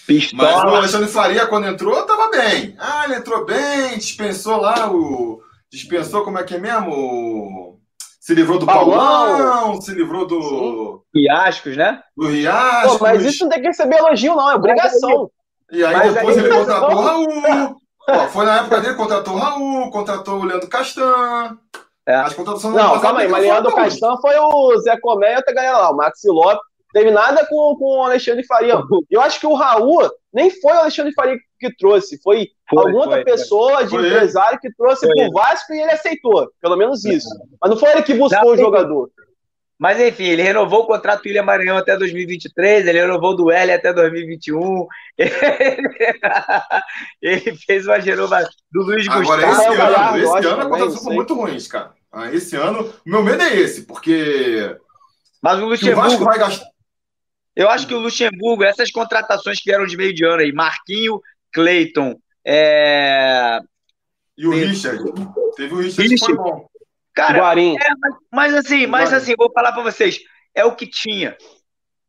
Pistola. 0.06 0.64
Mas 0.64 0.72
o 0.72 0.76
Alexandre 0.76 1.08
Faria, 1.08 1.48
quando 1.48 1.68
entrou, 1.68 2.00
estava 2.00 2.30
bem. 2.30 2.76
Ah, 2.80 3.06
ele 3.06 3.16
entrou 3.16 3.46
bem, 3.46 3.98
dispensou 3.98 4.58
lá 4.58 4.92
o. 4.92 5.42
Dispensou, 5.72 6.24
como 6.24 6.38
é 6.38 6.44
que 6.44 6.56
é 6.56 6.58
mesmo? 6.58 7.80
Se 8.20 8.36
livrou 8.36 8.60
do 8.60 8.66
Paulão, 8.66 8.98
Paulão 8.98 9.82
se 9.82 9.94
livrou 9.94 10.28
do. 10.28 11.04
Riascos, 11.14 11.78
né? 11.78 12.02
Do 12.16 12.28
Riascos. 12.28 12.98
Pô, 12.98 13.04
mas 13.04 13.24
isso 13.24 13.44
não 13.44 13.50
tem 13.50 13.62
que 13.62 13.68
receber 13.68 13.98
elogio, 13.98 14.36
não, 14.36 14.52
é 14.52 14.56
obrigação. 14.56 15.32
E 15.72 15.84
aí 15.84 15.96
mas 15.96 16.14
depois 16.14 16.38
aí, 16.38 16.44
ele 16.44 16.54
contratou 16.54 16.92
o 16.92 17.02
Raul. 17.02 17.76
Pô, 18.06 18.28
foi 18.30 18.46
na 18.46 18.58
época 18.58 18.82
dele, 18.82 18.96
contratou 18.96 19.34
o 19.34 19.38
Raul, 19.38 19.92
contratou 19.92 20.40
o 20.40 20.44
Leandro 20.44 20.68
Castan. 20.68 21.58
É. 22.08 22.16
As 22.16 22.34
contratações 22.34 22.76
não, 22.76 23.00
calma 23.00 23.20
aí, 23.20 23.28
mas 23.28 23.44
Leandro 23.44 23.76
Castan 23.76 24.18
foi 24.18 24.36
o 24.38 24.78
Zé 24.80 25.00
Comé 25.00 25.34
e 25.34 25.36
outra 25.38 25.54
galera 25.54 25.78
lá, 25.78 25.92
o 25.92 25.96
Maxi 25.96 26.30
Lopes. 26.30 26.72
Teve 26.94 27.10
nada 27.10 27.46
com, 27.46 27.76
com 27.78 28.00
o 28.00 28.04
Alexandre 28.04 28.46
Faria. 28.46 28.82
Eu 29.10 29.22
acho 29.22 29.40
que 29.40 29.48
o 29.48 29.54
Raul 29.54 30.10
nem 30.34 30.50
foi 30.50 30.74
o 30.74 30.80
Alexandre 30.80 31.14
Faria 31.14 31.38
que 31.60 31.74
trouxe, 31.78 32.20
foi, 32.22 32.48
foi 32.70 32.80
alguma 32.80 33.06
outra 33.06 33.24
pessoa 33.24 33.84
de 33.84 33.92
foi 33.92 34.08
empresário 34.08 34.56
ele. 34.56 34.62
que 34.62 34.76
trouxe 34.76 35.06
foi 35.06 35.16
pro 35.16 35.32
Vasco 35.32 35.74
e 35.74 35.80
ele 35.80 35.92
aceitou. 35.92 36.52
Pelo 36.60 36.76
menos 36.76 37.06
isso. 37.06 37.30
Mas 37.62 37.72
não 37.72 37.78
foi 37.78 37.92
ele 37.92 38.04
que 38.04 38.14
buscou 38.14 38.44
não, 38.44 38.54
o 38.54 38.58
jogador. 38.58 39.10
Mas 39.82 40.00
enfim, 40.00 40.26
ele 40.26 40.44
renovou 40.44 40.82
o 40.82 40.86
contrato 40.86 41.24
do 41.24 41.26
William 41.26 41.42
Maranhão 41.42 41.76
até 41.76 41.98
2023, 41.98 42.86
ele 42.86 43.02
renovou 43.02 43.36
do 43.36 43.50
L 43.50 43.72
até 43.72 43.92
2021. 43.92 44.86
ele 47.20 47.56
fez 47.56 47.88
uma 47.88 48.00
genova 48.00 48.48
do 48.72 48.84
Luiz 48.84 49.08
Agora, 49.08 49.44
Gustavo. 49.44 49.74
Esse 49.74 49.82
ano, 49.82 50.38
esse 50.38 50.48
ano 50.48 50.62
a 50.62 50.66
contratação 50.66 51.04
foi 51.04 51.16
muito 51.16 51.34
ruim, 51.34 51.60
cara. 51.62 51.96
Ah, 52.12 52.32
esse 52.32 52.56
ano, 52.56 52.94
o 53.04 53.10
meu 53.10 53.24
medo 53.24 53.42
é 53.42 53.56
esse, 53.56 53.88
porque. 53.88 54.78
Mas 55.42 55.58
o 55.58 55.66
Luxemburgo. 55.66 56.00
O 56.00 56.04
Vasco 56.04 56.26
vai 56.26 56.38
gastar. 56.38 56.68
Eu 57.56 57.68
acho 57.68 57.88
que 57.88 57.96
o 57.96 58.00
Luxemburgo, 58.00 58.64
essas 58.64 58.92
contratações 58.92 59.58
que 59.58 59.72
vieram 59.72 59.88
de 59.88 59.98
meio 59.98 60.14
de 60.14 60.24
ano 60.24 60.44
aí, 60.44 60.52
Marquinho, 60.52 61.20
Cleiton, 61.52 62.20
é... 62.46 63.60
E 64.38 64.46
o 64.46 64.52
Richard. 64.52 65.04
Teve 65.56 65.74
o 65.74 65.80
Richard, 65.80 66.08
Richard. 66.08 66.20
que 66.20 66.26
foi 66.26 66.36
bom. 66.36 66.70
Cara, 67.14 67.38
é, 67.38 67.76
mas, 68.00 68.16
mas, 68.32 68.56
assim, 68.56 68.88
mas 68.88 69.14
assim, 69.14 69.36
vou 69.38 69.52
falar 69.52 69.74
para 69.74 69.84
vocês, 69.84 70.20
é 70.56 70.64
o 70.64 70.76
que 70.76 70.88
tinha. 70.88 71.36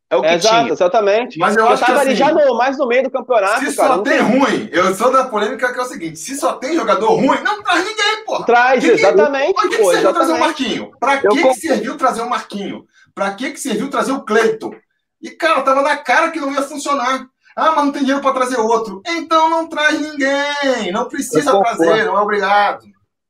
É 0.08 0.16
o 0.16 0.20
que 0.20 0.28
Exato, 0.28 0.56
tinha. 0.56 0.72
Exatamente. 0.72 1.38
Mas 1.38 1.56
eu, 1.56 1.64
eu 1.64 1.70
acho 1.70 1.84
que 1.84 1.90
ali 1.90 2.00
assim, 2.00 2.14
já 2.16 2.32
no, 2.32 2.54
mais 2.54 2.76
no 2.76 2.86
meio 2.86 3.04
do 3.04 3.10
campeonato. 3.10 3.64
Se 3.64 3.74
cara, 3.74 3.94
só 3.94 3.98
tem, 4.02 4.12
tem 4.12 4.20
ruim, 4.20 4.68
eu 4.70 4.94
sou 4.94 5.10
da 5.10 5.24
polêmica 5.24 5.72
que 5.72 5.78
é 5.78 5.82
o 5.82 5.86
seguinte: 5.86 6.18
se 6.18 6.36
só 6.36 6.52
tem 6.52 6.74
jogador 6.74 7.14
ruim, 7.14 7.42
não 7.42 7.62
traz 7.62 7.84
ninguém, 7.84 8.24
pô. 8.26 8.44
Traz, 8.44 8.84
exatamente. 8.84 9.54
Pra 9.54 9.68
que, 9.68 9.78
pô, 9.78 9.88
que 9.88 9.94
serviu 9.94 10.12
trazer 10.12 10.32
o 10.32 10.38
Marquinho? 10.38 10.90
Pra 11.00 11.18
que, 11.18 11.28
que 11.28 11.54
serviu 11.54 11.96
trazer 11.96 12.20
o 12.20 12.28
Marquinho? 12.28 12.84
Pra 13.14 13.30
que, 13.34 13.50
que 13.52 13.60
serviu 13.60 13.88
trazer 13.88 14.12
o 14.12 14.22
Cleiton? 14.22 14.74
E, 15.20 15.30
cara, 15.30 15.62
tava 15.62 15.80
na 15.80 15.96
cara 15.96 16.30
que 16.30 16.40
não 16.40 16.52
ia 16.52 16.62
funcionar. 16.62 17.26
Ah, 17.56 17.72
mas 17.72 17.84
não 17.84 17.92
tem 17.92 18.02
dinheiro 18.02 18.22
para 18.22 18.34
trazer 18.34 18.58
outro. 18.58 19.00
Então 19.06 19.48
não 19.48 19.66
traz 19.66 19.98
ninguém. 19.98 20.92
Não 20.92 21.08
precisa 21.08 21.58
trazer, 21.58 22.04
não 22.04 22.18
é 22.18 22.20
obrigado. 22.20 22.82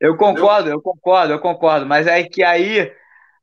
Eu 0.03 0.17
concordo, 0.17 0.69
eu 0.69 0.83
concordo, 0.83 1.33
eu 1.33 1.39
concordo. 1.39 1.87
Mas 1.87 2.09
é 2.09 2.25
que 2.25 2.43
aí 2.43 2.91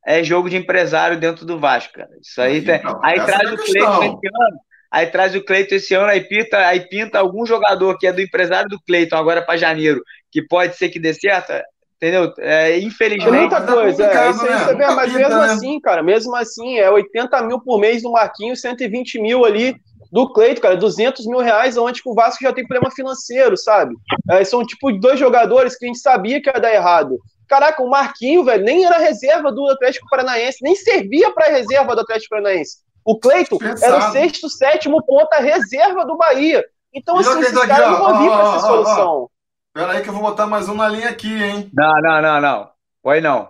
é 0.06 0.22
jogo 0.22 0.50
de 0.50 0.58
empresário 0.58 1.18
dentro 1.18 1.46
do 1.46 1.58
Vasco, 1.58 1.94
cara. 1.94 2.10
Isso 2.20 2.38
aí, 2.38 2.60
tem... 2.60 2.76
Então, 2.76 3.00
aí 3.02 3.18
traz 3.24 3.50
é 3.50 3.54
o 3.54 3.56
Cleiton 3.56 4.04
esse 4.04 4.28
ano, 4.28 4.58
aí 4.90 5.06
traz 5.06 5.34
o 5.34 5.42
Cleiton 5.42 5.74
esse 5.74 5.94
ano, 5.94 6.08
aí 6.08 6.20
pinta, 6.20 6.58
aí 6.66 6.80
pinta 6.80 7.18
algum 7.18 7.46
jogador 7.46 7.96
que 7.96 8.06
é 8.06 8.12
do 8.12 8.20
empresário 8.20 8.68
do 8.68 8.78
Cleiton 8.78 9.16
agora 9.16 9.40
para 9.40 9.56
janeiro, 9.56 10.02
que 10.30 10.42
pode 10.42 10.76
ser 10.76 10.90
que 10.90 10.98
dê 10.98 11.14
certo. 11.14 11.52
Entendeu? 11.96 12.32
É, 12.38 12.78
infelizmente. 12.78 13.34
É 13.34 13.40
muita 13.40 13.62
coisa, 13.62 14.06
é, 14.06 14.30
isso, 14.30 14.44
isso 14.44 14.70
é, 14.70 14.94
mas 14.94 15.12
mesmo 15.12 15.38
né? 15.38 15.44
assim, 15.44 15.80
cara, 15.80 16.02
mesmo 16.02 16.36
assim, 16.36 16.78
é 16.78 16.90
80 16.90 17.42
mil 17.42 17.60
por 17.60 17.78
mês 17.78 18.02
do 18.02 18.12
Marquinhos, 18.12 18.60
120 18.60 19.18
mil 19.18 19.46
ali 19.46 19.76
do 20.10 20.32
Cleito, 20.32 20.60
cara, 20.60 20.76
200 20.76 21.26
mil 21.26 21.38
reais, 21.38 21.76
onde 21.76 22.02
o 22.04 22.14
Vasco 22.14 22.42
já 22.42 22.52
tem 22.52 22.66
problema 22.66 22.90
financeiro, 22.90 23.56
sabe? 23.56 23.94
É, 24.30 24.44
são 24.44 24.66
tipo 24.66 24.90
dois 24.92 25.18
jogadores 25.18 25.76
que 25.76 25.84
a 25.84 25.88
gente 25.88 26.00
sabia 26.00 26.42
que 26.42 26.48
ia 26.48 26.60
dar 26.60 26.72
errado. 26.72 27.18
Caraca, 27.46 27.82
o 27.82 27.90
Marquinho, 27.90 28.44
velho, 28.44 28.64
nem 28.64 28.84
era 28.84 28.98
reserva 28.98 29.52
do 29.52 29.68
Atlético 29.68 30.06
Paranaense, 30.08 30.58
nem 30.62 30.74
servia 30.74 31.32
para 31.32 31.52
reserva 31.52 31.94
do 31.94 32.02
Atlético 32.02 32.30
Paranaense. 32.30 32.78
O 33.04 33.18
Cleito 33.18 33.58
era 33.82 33.98
o 33.98 34.12
sexto, 34.12 34.48
sétimo 34.48 35.04
ponta 35.04 35.38
reserva 35.38 36.04
do 36.04 36.16
Bahia. 36.16 36.64
Então, 36.92 37.16
e 37.16 37.20
assim, 37.20 37.40
esses 37.40 37.66
caras 37.66 37.90
não 37.90 37.98
vão 37.98 38.22
vir 38.22 38.28
com 38.28 38.40
essa 38.40 38.60
solução. 38.60 39.30
Pera 39.72 39.92
aí 39.92 40.02
que 40.02 40.08
eu 40.08 40.12
vou 40.12 40.22
botar 40.22 40.46
mais 40.46 40.68
um 40.68 40.74
na 40.74 40.88
linha 40.88 41.08
aqui, 41.08 41.32
hein? 41.32 41.70
Não, 41.72 41.92
não, 42.02 42.20
não, 42.20 42.40
não. 42.40 42.70
Oi, 43.04 43.20
não. 43.20 43.48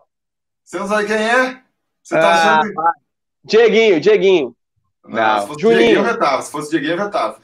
Você 0.62 0.78
não 0.78 0.86
sabe 0.86 1.06
quem 1.06 1.16
é? 1.16 1.60
Você 2.02 2.14
tá 2.14 2.28
ah, 2.28 2.58
achando... 2.58 2.72
Dieguinho, 3.42 4.00
Dieguinho. 4.00 4.56
Não, 5.06 5.40
se 5.40 5.46
fosse 5.46 5.60
Juninho. 5.60 5.78
Dieguinho, 5.78 5.98
eu 5.98 6.04
vetava. 6.04 6.42
Se 6.42 6.50
fosse 6.50 6.70
Dieguinho, 6.70 6.92
eu 6.92 7.04
vetava. 7.04 7.38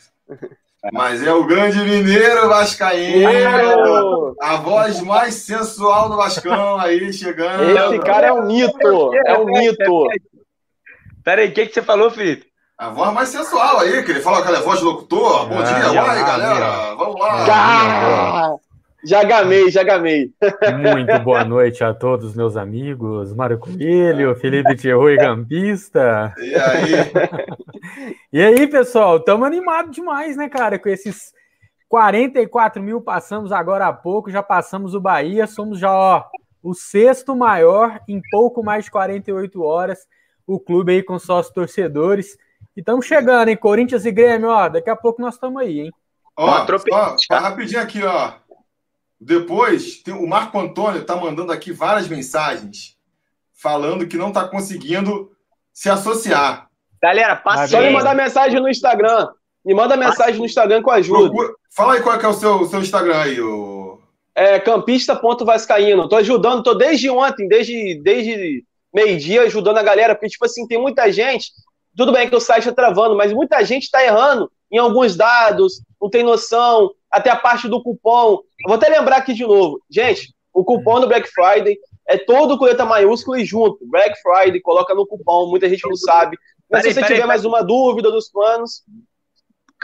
Mas 0.92 1.22
é 1.22 1.32
o 1.32 1.44
grande 1.44 1.78
mineiro 1.78 2.48
Vascaíno, 2.48 4.36
a 4.40 4.56
voz 4.56 5.00
mais 5.00 5.34
sensual 5.34 6.08
do 6.08 6.16
Vascão 6.16 6.78
aí 6.78 7.12
chegando. 7.12 7.94
Esse 7.94 7.98
cara 8.00 8.28
é 8.28 8.32
um 8.32 8.46
mito, 8.46 9.10
é 9.26 9.38
um 9.38 9.46
mito. 9.46 10.08
Peraí, 11.24 11.48
o 11.48 11.52
que, 11.52 11.66
que 11.66 11.74
você 11.74 11.82
falou, 11.82 12.10
Felipe? 12.10 12.46
A 12.78 12.90
voz 12.90 13.12
mais 13.12 13.30
sensual 13.30 13.80
aí, 13.80 14.02
que 14.04 14.12
ele 14.12 14.20
fala 14.20 14.40
aquela 14.40 14.60
voz 14.60 14.78
de 14.78 14.84
locutor. 14.84 15.46
Bom 15.46 15.58
ah, 15.58 15.62
dia, 15.62 16.02
vai, 16.02 16.22
galera. 16.22 16.94
Vamos 16.94 17.18
lá. 17.18 17.46
Ah, 17.50 18.54
já 19.06 19.22
gamei, 19.22 19.70
já 19.70 19.84
gamei. 19.84 20.32
Muito 20.82 21.18
boa 21.22 21.44
noite 21.44 21.84
a 21.84 21.94
todos 21.94 22.34
meus 22.34 22.56
amigos, 22.56 23.32
Mário 23.32 23.58
Coelho, 23.58 24.34
Felipe 24.34 24.74
Thierry 24.74 25.16
Gampista. 25.16 26.34
E 26.38 26.54
aí? 26.54 26.92
e 28.32 28.42
aí, 28.42 28.66
pessoal, 28.66 29.18
estamos 29.18 29.46
animados 29.46 29.94
demais, 29.94 30.36
né, 30.36 30.48
cara, 30.48 30.78
com 30.78 30.88
esses 30.88 31.32
44 31.88 32.82
mil 32.82 33.00
passamos 33.00 33.52
agora 33.52 33.86
há 33.86 33.92
pouco, 33.92 34.28
já 34.28 34.42
passamos 34.42 34.92
o 34.92 35.00
Bahia, 35.00 35.46
somos 35.46 35.78
já, 35.78 35.92
ó, 35.92 36.24
o 36.60 36.74
sexto 36.74 37.36
maior 37.36 38.00
em 38.08 38.20
pouco 38.28 38.62
mais 38.64 38.86
de 38.86 38.90
48 38.90 39.62
horas, 39.62 40.00
o 40.44 40.58
clube 40.58 40.92
aí 40.92 41.02
com 41.02 41.18
sócios 41.18 41.54
torcedores. 41.54 42.36
E 42.76 42.80
estamos 42.80 43.06
chegando, 43.06 43.48
hein, 43.48 43.56
Corinthians 43.56 44.04
e 44.04 44.10
Grêmio, 44.10 44.48
ó, 44.48 44.68
daqui 44.68 44.90
a 44.90 44.96
pouco 44.96 45.22
nós 45.22 45.34
estamos 45.34 45.62
aí, 45.62 45.80
hein. 45.80 45.92
Ó, 46.36 46.66
ó, 46.66 47.16
ó, 47.30 47.36
rapidinho 47.38 47.80
aqui, 47.80 48.02
ó. 48.04 48.32
Depois, 49.20 50.02
tem, 50.02 50.14
o 50.14 50.26
Marco 50.26 50.58
Antônio 50.58 51.00
está 51.00 51.16
mandando 51.16 51.50
aqui 51.50 51.72
várias 51.72 52.08
mensagens 52.08 52.96
falando 53.54 54.06
que 54.06 54.16
não 54.16 54.28
está 54.28 54.46
conseguindo 54.46 55.30
se 55.72 55.88
associar. 55.88 56.68
Galera, 57.02 57.36
passa 57.36 57.68
Só 57.68 57.80
me 57.80 57.90
mandar 57.90 58.14
mensagem 58.14 58.60
no 58.60 58.68
Instagram. 58.68 59.28
Me 59.64 59.74
manda 59.74 59.96
mensagem 59.96 60.38
no 60.38 60.46
Instagram 60.46 60.82
com 60.82 60.90
ajuda. 60.90 61.30
Procura... 61.30 61.54
Fala 61.74 61.94
aí 61.94 62.02
qual 62.02 62.18
é, 62.18 62.24
é 62.24 62.28
o 62.28 62.32
seu, 62.32 62.64
seu 62.66 62.80
Instagram 62.80 63.18
aí, 63.18 63.40
o... 63.40 63.98
É 64.34 64.60
campista.vascaíno. 64.60 66.08
Tô 66.08 66.16
ajudando, 66.16 66.62
tô 66.62 66.74
desde 66.74 67.08
ontem, 67.08 67.48
desde, 67.48 68.00
desde 68.02 68.64
meio-dia, 68.94 69.42
ajudando 69.42 69.78
a 69.78 69.82
galera, 69.82 70.14
porque, 70.14 70.28
tipo 70.28 70.44
assim, 70.44 70.66
tem 70.66 70.78
muita 70.78 71.10
gente. 71.10 71.52
Tudo 71.96 72.12
bem 72.12 72.28
que 72.28 72.36
o 72.36 72.40
site 72.40 72.68
está 72.68 72.72
travando, 72.72 73.16
mas 73.16 73.32
muita 73.32 73.64
gente 73.64 73.84
está 73.84 74.04
errando 74.04 74.50
em 74.70 74.78
alguns 74.78 75.16
dados, 75.16 75.82
não 76.00 76.10
tem 76.10 76.22
noção, 76.22 76.90
até 77.10 77.30
a 77.30 77.36
parte 77.36 77.68
do 77.68 77.82
cupom. 77.82 78.40
Eu 78.60 78.68
vou 78.68 78.74
até 78.74 78.88
lembrar 78.88 79.18
aqui 79.18 79.32
de 79.32 79.44
novo. 79.44 79.80
Gente, 79.90 80.34
o 80.52 80.64
cupom 80.64 81.00
do 81.00 81.06
Black 81.06 81.28
Friday 81.28 81.76
é 82.08 82.18
todo 82.18 82.58
com 82.58 82.64
letra 82.64 82.84
maiúscula 82.84 83.40
e 83.40 83.44
junto. 83.44 83.78
Black 83.86 84.14
Friday, 84.20 84.60
coloca 84.60 84.94
no 84.94 85.06
cupom, 85.06 85.48
muita 85.48 85.68
gente 85.68 85.86
não 85.86 85.96
sabe. 85.96 86.36
Mas 86.70 86.82
peraí, 86.82 86.94
se 86.94 87.00
você 87.00 87.06
tiver 87.06 87.26
mais 87.26 87.44
uma 87.44 87.62
dúvida 87.62 88.10
dos 88.10 88.30
planos, 88.30 88.82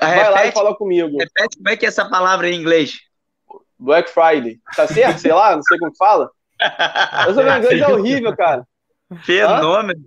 repete, 0.00 0.20
vai 0.20 0.30
lá 0.30 0.46
e 0.46 0.52
fala 0.52 0.74
comigo. 0.74 1.16
Repete 1.18 1.56
como 1.56 1.68
é 1.68 1.76
que 1.76 1.84
é 1.84 1.88
essa 1.88 2.08
palavra 2.08 2.48
em 2.48 2.58
inglês. 2.58 2.98
Black 3.78 4.10
Friday. 4.10 4.60
Tá 4.76 4.86
certo? 4.86 5.18
Sei 5.18 5.32
lá, 5.32 5.54
não 5.54 5.62
sei 5.62 5.78
como 5.78 5.96
fala. 5.96 6.30
Eu 7.26 7.34
sou 7.34 7.42
meu 7.42 7.58
inglês 7.58 7.80
é 7.80 7.88
horrível, 7.88 8.36
cara. 8.36 8.66
Fenômeno. 9.24 10.00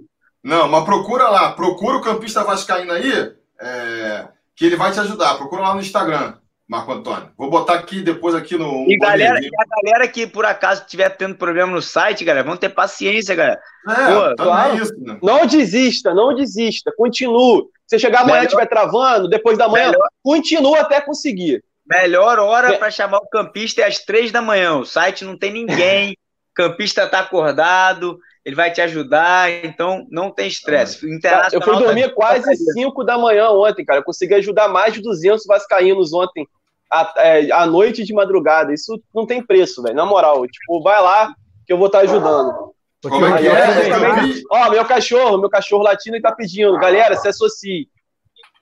Não, 0.43 0.67
mas 0.67 0.85
procura 0.85 1.27
lá, 1.27 1.51
procura 1.53 1.97
o 1.97 2.01
campista 2.01 2.43
vascaíno 2.43 2.91
aí, 2.91 3.35
é, 3.59 4.27
que 4.55 4.65
ele 4.65 4.75
vai 4.75 4.91
te 4.91 4.99
ajudar. 4.99 5.35
Procura 5.35 5.61
lá 5.63 5.73
no 5.73 5.81
Instagram. 5.81 6.35
Marco 6.67 6.91
Antônio. 6.91 7.29
Vou 7.37 7.49
botar 7.49 7.75
aqui 7.75 8.01
depois 8.01 8.33
aqui 8.33 8.57
no. 8.57 8.89
E, 8.89 8.97
galera, 8.97 9.39
e 9.39 9.47
a 9.47 9.83
galera 9.83 10.07
que 10.07 10.25
por 10.25 10.45
acaso 10.45 10.81
estiver 10.81 11.09
tendo 11.09 11.35
problema 11.35 11.71
no 11.71 11.81
site, 11.81 12.25
galera, 12.25 12.43
vamos 12.43 12.59
ter 12.59 12.69
paciência, 12.69 13.35
galera. 13.35 13.59
É, 13.87 14.33
Pô, 14.35 14.43
claro. 14.43 14.75
isso, 14.75 14.93
né? 14.99 15.19
Não 15.21 15.45
desista, 15.45 16.13
não 16.13 16.33
desista. 16.33 16.91
Continue. 16.97 17.65
Se 17.85 17.99
chegar 17.99 18.21
amanhã 18.21 18.41
e 18.41 18.45
estiver 18.45 18.65
travando, 18.65 19.29
depois 19.29 19.59
da 19.59 19.67
manhã, 19.67 19.91
Melhor... 19.91 20.07
continua 20.23 20.79
até 20.79 20.99
conseguir. 20.99 21.63
Melhor 21.87 22.39
hora 22.39 22.73
é. 22.73 22.77
para 22.77 22.89
chamar 22.89 23.19
o 23.19 23.29
campista 23.29 23.81
é 23.81 23.85
às 23.85 23.99
três 23.99 24.31
da 24.31 24.41
manhã. 24.41 24.77
O 24.77 24.85
site 24.85 25.23
não 25.23 25.37
tem 25.37 25.53
ninguém, 25.53 26.17
campista 26.55 27.07
tá 27.07 27.19
acordado. 27.19 28.17
Ele 28.45 28.55
vai 28.55 28.71
te 28.71 28.79
ajudar, 28.79 29.49
então 29.65 30.05
não 30.11 30.29
tem 30.29 30.47
estresse. 30.47 31.03
Eu 31.51 31.61
fui 31.61 31.75
dormir 31.77 32.09
tá 32.09 32.13
quase 32.13 32.55
5 32.73 33.03
da 33.03 33.17
manhã 33.17 33.49
ontem, 33.49 33.83
cara. 33.83 33.99
Eu 33.99 34.03
consegui 34.03 34.35
ajudar 34.35 34.67
mais 34.67 34.93
de 34.93 35.01
200 35.01 35.43
vascaínos 35.47 36.13
ontem, 36.13 36.47
à, 36.91 37.13
é, 37.17 37.51
à 37.51 37.65
noite 37.65 38.03
de 38.03 38.13
madrugada. 38.13 38.71
Isso 38.71 39.01
não 39.13 39.25
tem 39.25 39.43
preço, 39.43 39.81
velho, 39.81 39.95
na 39.95 40.05
moral. 40.05 40.45
Tipo, 40.45 40.83
vai 40.83 41.01
lá 41.01 41.33
que 41.65 41.73
eu 41.73 41.77
vou 41.77 41.87
estar 41.87 41.99
tá 41.99 42.03
ajudando. 42.03 42.75
Como 43.01 43.25
é 43.25 43.37
que 43.39 43.47
é? 43.47 44.43
Ó, 44.51 44.69
meu 44.69 44.85
cachorro, 44.85 45.39
meu 45.39 45.49
cachorro 45.49 45.83
latino 45.83 46.21
tá 46.21 46.31
pedindo. 46.31 46.77
Galera, 46.77 47.15
se 47.15 47.27
associe. 47.27 47.89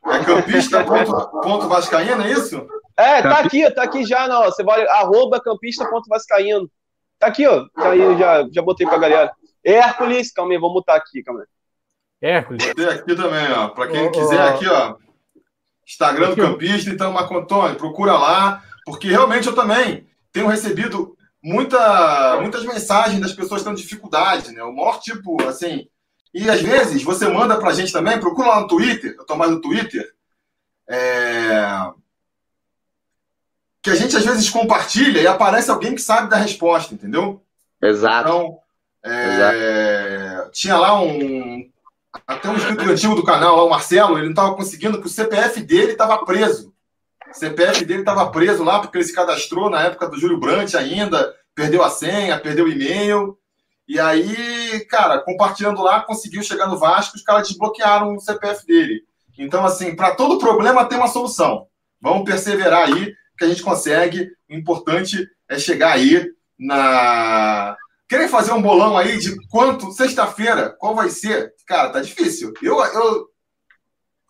É 0.06 0.20
campista 0.20 0.84
ponto, 0.86 1.42
ponto 1.42 1.68
vascaíno, 1.68 2.24
é 2.24 2.32
isso? 2.32 2.66
É, 2.96 3.22
tá 3.22 3.40
aqui, 3.40 3.70
tá 3.72 3.84
aqui 3.84 4.06
já, 4.06 4.30
não. 4.30 4.44
Você 4.46 4.64
vai, 4.64 4.86
arroba 4.88 5.42
campista 5.42 5.86
ponto 5.90 6.08
vascaíno. 6.08 6.70
Tá 7.20 7.28
aqui, 7.28 7.46
ó. 7.48 7.66
Tá 7.76 7.90
aí, 7.90 8.18
já, 8.18 8.48
já 8.50 8.62
botei 8.62 8.88
pra 8.88 8.98
galera. 8.98 9.32
Hércules, 9.64 10.32
calma 10.32 10.54
aí, 10.54 10.58
vou 10.58 10.74
mutar 10.74 10.96
aqui, 10.98 11.24
calma 11.24 11.42
aí. 11.42 11.48
Hércules. 12.22 12.66
Botei 12.66 12.86
aqui 12.88 13.16
também, 13.16 13.52
ó. 13.52 13.70
Pra 13.70 13.88
quem 13.88 14.08
oh, 14.08 14.12
quiser 14.12 14.42
aqui, 14.42 14.68
ó. 14.68 14.96
Instagram 15.88 16.30
do 16.32 16.36
Campista, 16.38 16.90
então, 16.90 17.12
Marco 17.12 17.38
Antônio, 17.38 17.78
procura 17.78 18.14
lá, 18.14 18.64
porque 18.86 19.10
realmente 19.10 19.48
eu 19.48 19.56
também 19.56 20.08
tenho 20.32 20.48
recebido 20.48 21.16
muita, 21.44 22.40
muitas 22.40 22.64
mensagens 22.64 23.20
das 23.20 23.34
pessoas 23.34 23.64
tendo 23.64 23.76
dificuldade, 23.76 24.52
né? 24.52 24.64
O 24.64 24.74
maior 24.74 25.00
tipo, 25.00 25.42
assim. 25.44 25.88
E 26.34 26.50
às 26.50 26.62
vezes 26.62 27.04
você 27.04 27.28
manda 27.28 27.60
pra 27.60 27.74
gente 27.74 27.92
também, 27.92 28.20
procura 28.20 28.48
lá 28.48 28.62
no 28.62 28.68
Twitter, 28.68 29.16
eu 29.18 29.26
tô 29.26 29.36
mais 29.36 29.52
no 29.52 29.62
Twitter. 29.62 30.10
É... 30.90 31.92
Que 33.82 33.90
a 33.90 33.96
gente 33.96 34.16
às 34.16 34.26
vezes 34.26 34.50
compartilha 34.50 35.22
e 35.22 35.28
aparece 35.28 35.70
alguém 35.70 35.94
que 35.94 36.02
sabe 36.02 36.30
da 36.30 36.38
resposta, 36.38 36.94
entendeu? 36.94 37.44
Exato. 37.82 38.30
Então, 38.30 38.60
é... 39.04 40.50
Tinha 40.52 40.78
lá 40.78 41.02
um. 41.02 41.70
Até 42.28 42.50
um 42.50 42.56
inscrito 42.56 42.84
antigo 42.84 43.16
do 43.16 43.24
canal, 43.24 43.58
lá, 43.58 43.64
o 43.64 43.70
Marcelo, 43.70 44.18
ele 44.18 44.26
não 44.26 44.32
estava 44.32 44.56
conseguindo, 44.56 44.94
porque 44.94 45.08
o 45.08 45.12
CPF 45.12 45.62
dele 45.62 45.94
estava 45.94 46.24
preso. 46.24 46.74
O 47.30 47.34
CPF 47.34 47.84
dele 47.86 48.02
estava 48.02 48.30
preso 48.30 48.64
lá 48.64 48.80
porque 48.80 48.98
ele 48.98 49.04
se 49.04 49.16
cadastrou 49.16 49.70
na 49.70 49.82
época 49.82 50.08
do 50.08 50.20
Júlio 50.20 50.40
Brandt 50.40 50.78
ainda, 50.78 51.34
perdeu 51.56 51.84
a 51.84 51.90
senha, 51.90 52.40
perdeu 52.40 52.66
o 52.66 52.70
e-mail. 52.70 53.38
E 53.88 54.00
aí, 54.00 54.86
cara, 54.90 55.20
compartilhando 55.20 55.82
lá, 55.82 56.02
conseguiu 56.02 56.44
chegar 56.44 56.68
no 56.68 56.78
Vasco, 56.78 57.18
os 57.18 57.24
caras 57.24 57.48
desbloquearam 57.48 58.16
o 58.16 58.20
CPF 58.20 58.66
dele. 58.66 59.02
Então, 59.38 59.66
assim, 59.66 59.96
para 59.96 60.16
todo 60.16 60.38
problema 60.38 60.86
tem 60.86 60.98
uma 60.98 61.08
solução. 61.08 61.68
Vamos 62.00 62.24
perseverar 62.24 62.88
aí, 62.88 63.14
que 63.38 63.46
a 63.46 63.48
gente 63.48 63.64
consegue. 63.64 64.30
O 64.50 64.54
importante 64.54 65.28
é 65.50 65.58
chegar 65.58 65.94
aí 65.94 66.32
na. 66.58 67.76
Querem 68.14 68.28
fazer 68.28 68.52
um 68.52 68.62
bolão 68.62 68.96
aí 68.96 69.18
de 69.18 69.36
quanto, 69.48 69.92
sexta-feira, 69.92 70.70
qual 70.78 70.94
vai 70.94 71.10
ser? 71.10 71.52
Cara, 71.66 71.90
tá 71.90 72.00
difícil. 72.00 72.54
Eu, 72.62 72.80
eu, 72.80 73.28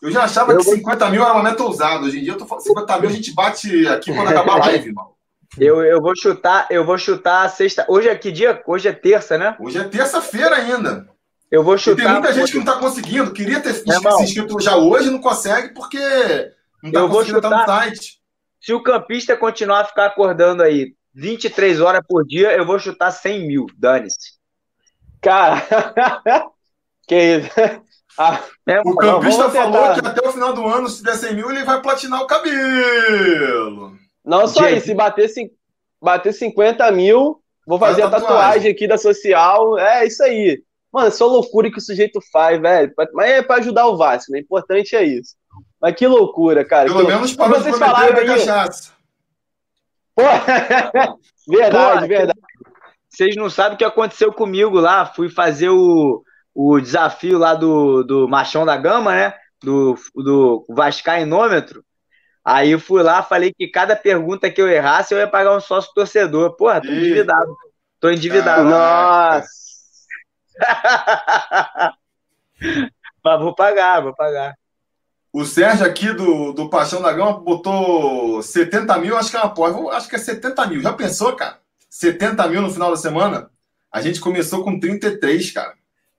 eu 0.03 0.09
já 0.09 0.23
achava 0.23 0.53
eu 0.53 0.59
que 0.59 0.63
vou... 0.63 0.75
50 0.75 1.09
mil 1.09 1.21
era 1.21 1.33
uma 1.33 1.43
meta 1.43 1.61
ousada. 1.63 2.05
Hoje 2.05 2.17
em 2.17 2.23
dia 2.23 2.31
eu 2.31 2.37
tô 2.37 2.45
falando 2.45 2.63
50 2.63 2.99
mil, 2.99 3.09
a 3.09 3.11
gente 3.11 3.33
bate 3.33 3.85
aqui 3.89 4.13
quando 4.13 4.29
acabar 4.31 4.53
a 4.53 4.59
live, 4.67 4.87
irmão. 4.87 5.11
Eu, 5.59 5.83
eu 5.83 6.01
vou 6.01 6.15
chutar, 6.15 6.65
eu 6.69 6.85
vou 6.85 6.97
chutar 6.97 7.49
sexta. 7.49 7.85
Hoje 7.89 8.07
é 8.07 8.15
que 8.15 8.31
dia? 8.31 8.63
Hoje 8.65 8.87
é 8.87 8.93
terça, 8.93 9.37
né? 9.37 9.53
Hoje 9.59 9.77
é 9.77 9.83
terça-feira 9.83 10.55
ainda. 10.55 11.05
Eu 11.51 11.61
vou 11.61 11.77
chutar. 11.77 12.03
E 12.03 12.05
tem 12.05 12.13
muita 12.13 12.31
gente 12.31 12.51
que 12.53 12.57
não 12.59 12.65
tá 12.65 12.77
conseguindo. 12.77 13.33
Queria 13.33 13.59
ter 13.59 13.73
se 13.73 13.83
inscrito 14.23 14.61
já 14.61 14.77
hoje, 14.77 15.09
não 15.09 15.19
consegue, 15.19 15.73
porque 15.73 15.99
não 16.81 16.89
tá 16.89 16.99
eu 17.01 17.09
conseguindo 17.09 17.39
estar 17.39 17.49
no 17.49 17.65
site. 17.65 18.21
Se 18.61 18.73
o 18.73 18.81
campista 18.81 19.35
continuar 19.35 19.81
a 19.81 19.85
ficar 19.85 20.05
acordando 20.05 20.63
aí 20.63 20.95
23 21.13 21.79
horas 21.79 22.01
por 22.07 22.25
dia, 22.25 22.51
eu 22.55 22.65
vou 22.65 22.79
chutar 22.79 23.11
100 23.11 23.47
mil. 23.47 23.65
Dane-se. 23.77 24.33
Cara, 25.21 25.61
que 27.07 27.15
isso? 27.15 27.49
Ah, 28.17 28.39
é, 28.67 28.79
o 28.81 28.95
campista 28.95 29.49
falou 29.49 29.93
que 29.93 30.05
até 30.05 30.27
o 30.27 30.31
final 30.31 30.53
do 30.53 30.67
ano, 30.67 30.87
se 30.87 31.03
der 31.03 31.15
100 31.15 31.35
mil, 31.35 31.49
ele 31.49 31.63
vai 31.63 31.81
platinar 31.81 32.21
o 32.21 32.27
cabelo. 32.27 33.97
Não 34.23 34.47
só 34.47 34.63
Gente. 34.63 34.77
isso, 34.77 34.87
se 34.87 34.93
bater, 34.93 35.29
bater 36.01 36.33
50 36.33 36.91
mil, 36.91 37.41
vou 37.65 37.79
fazer 37.79 38.03
a 38.03 38.09
tatuagem. 38.09 38.37
tatuagem 38.37 38.71
aqui 38.71 38.87
da 38.87 38.97
social. 38.97 39.77
É 39.79 40.05
isso 40.05 40.21
aí. 40.23 40.61
Mano, 40.91 41.07
é 41.07 41.11
só 41.11 41.25
loucura 41.25 41.71
que 41.71 41.79
o 41.79 41.81
sujeito 41.81 42.19
faz, 42.31 42.61
velho. 42.61 42.93
Mas 43.13 43.29
é 43.31 43.41
pra 43.41 43.55
ajudar 43.55 43.87
o 43.87 43.97
Vasco, 43.97 44.31
né? 44.31 44.39
O 44.39 44.41
importante 44.41 44.95
é 44.95 45.03
isso. 45.03 45.35
Mas 45.81 45.95
que 45.95 46.05
loucura, 46.05 46.63
cara. 46.63 46.87
Pelo 46.87 47.05
que... 47.05 47.11
menos 47.11 47.35
para 47.35 47.57
vocês 47.57 47.81
aí... 47.81 48.25
cachaça. 48.25 48.92
Pô, 50.15 50.23
verdade, 51.47 52.01
Pô, 52.01 52.07
verdade. 52.07 52.39
Vocês 53.09 53.35
não 53.35 53.49
sabem 53.49 53.75
o 53.75 53.77
que 53.77 53.85
aconteceu 53.85 54.33
comigo 54.33 54.79
lá. 54.79 55.05
Fui 55.05 55.29
fazer 55.29 55.69
o, 55.69 56.23
o 56.53 56.79
desafio 56.79 57.37
lá 57.37 57.53
do, 57.53 58.03
do 58.03 58.27
Machão 58.27 58.65
da 58.65 58.75
Gama, 58.75 59.13
né? 59.13 59.33
Do, 59.61 59.95
do 60.15 60.65
Vascainômetro. 60.69 61.83
Aí 62.43 62.71
eu 62.71 62.79
fui 62.79 63.01
lá, 63.01 63.23
falei 63.23 63.53
que 63.53 63.67
cada 63.67 63.95
pergunta 63.95 64.51
que 64.51 64.61
eu 64.61 64.67
errasse, 64.67 65.13
eu 65.13 65.19
ia 65.19 65.27
pagar 65.27 65.55
um 65.55 65.61
sócio 65.61 65.93
torcedor. 65.93 66.55
Porra, 66.57 66.81
tô 66.81 66.87
endividado. 66.87 67.55
Tô 67.99 68.09
endividado. 68.09 68.69
Nossa! 68.69 69.47
Mas 73.23 73.39
vou 73.39 73.55
pagar, 73.55 74.01
vou 74.01 74.13
pagar. 74.13 74.53
O 75.33 75.43
Sérgio 75.45 75.83
aqui 75.83 76.13
do, 76.13 76.53
do 76.53 76.69
Paixão 76.69 77.01
da 77.01 77.11
Gama 77.11 77.39
botou 77.39 78.39
70 78.43 78.95
mil, 78.99 79.17
acho 79.17 79.31
que 79.31 79.35
é 79.35 79.39
uma 79.39 79.51
porra. 79.51 79.97
Acho 79.97 80.07
que 80.07 80.15
é 80.15 80.19
70 80.19 80.67
mil. 80.67 80.79
Já 80.79 80.93
pensou, 80.93 81.35
cara? 81.35 81.57
70 81.89 82.47
mil 82.49 82.61
no 82.61 82.69
final 82.69 82.91
da 82.91 82.97
semana? 82.97 83.49
A 83.91 83.99
gente 83.99 84.19
começou 84.19 84.63
com 84.63 84.79
33, 84.79 85.51
cara. 85.51 85.73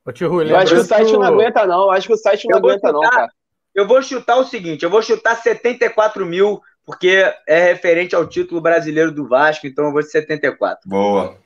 Ô, 0.04 0.10
tio 0.10 0.42
eu 0.42 0.56
acho 0.56 0.74
que 0.74 0.80
o 0.80 0.84
site 0.84 1.12
não 1.12 1.22
aguenta, 1.22 1.64
não. 1.64 1.82
Eu 1.84 1.90
acho 1.92 2.08
que 2.08 2.12
o 2.12 2.16
site 2.16 2.48
não 2.48 2.58
aguenta, 2.58 2.90
não, 2.90 3.00
cara. 3.02 3.30
Eu 3.72 3.86
vou 3.86 4.02
chutar 4.02 4.36
o 4.36 4.44
seguinte: 4.44 4.84
eu 4.84 4.90
vou 4.90 5.00
chutar 5.00 5.36
74 5.36 6.26
mil, 6.26 6.60
porque 6.84 7.24
é 7.46 7.72
referente 7.72 8.16
ao 8.16 8.26
título 8.26 8.60
brasileiro 8.60 9.12
do 9.12 9.28
Vasco, 9.28 9.66
então 9.66 9.86
eu 9.86 9.92
vou 9.92 10.02
de 10.02 10.10
74. 10.10 10.88
Boa. 10.88 11.36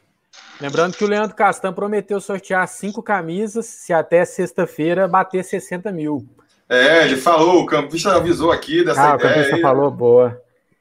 Lembrando 0.59 0.97
que 0.97 1.05
o 1.05 1.09
Leandro 1.09 1.37
Castan 1.37 1.73
prometeu 1.73 2.19
sortear 2.19 2.67
cinco 2.67 3.03
camisas 3.03 3.67
se 3.67 3.93
até 3.93 4.25
sexta-feira 4.25 5.07
bater 5.07 5.45
60 5.45 5.93
mil. 5.93 6.27
É, 6.69 7.05
ele 7.05 7.17
falou, 7.17 7.63
o 7.63 7.67
campista 7.67 8.15
avisou 8.15 8.53
aqui 8.53 8.85
dessa 8.85 9.13
ah, 9.13 9.15
ideia. 9.15 9.31
O 9.31 9.35
campista 9.35 9.57
aí. 9.57 9.63
falou, 9.63 9.91
boa. 9.91 10.41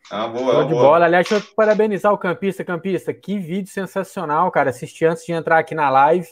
Ah, 0.10 0.28
boa, 0.28 0.54
Show 0.54 0.64
de 0.64 0.70
boa. 0.72 0.84
bola. 0.84 1.06
Aliás, 1.06 1.28
deixa 1.28 1.46
eu 1.46 1.54
parabenizar 1.56 2.14
o 2.14 2.18
campista. 2.18 2.64
Campista, 2.64 3.14
que 3.14 3.38
vídeo 3.38 3.72
sensacional, 3.72 4.50
cara. 4.52 4.70
Assisti 4.70 5.06
antes 5.06 5.26
de 5.26 5.32
entrar 5.32 5.60
aqui 5.60 5.76
na 5.76 5.90
live. 5.90 6.28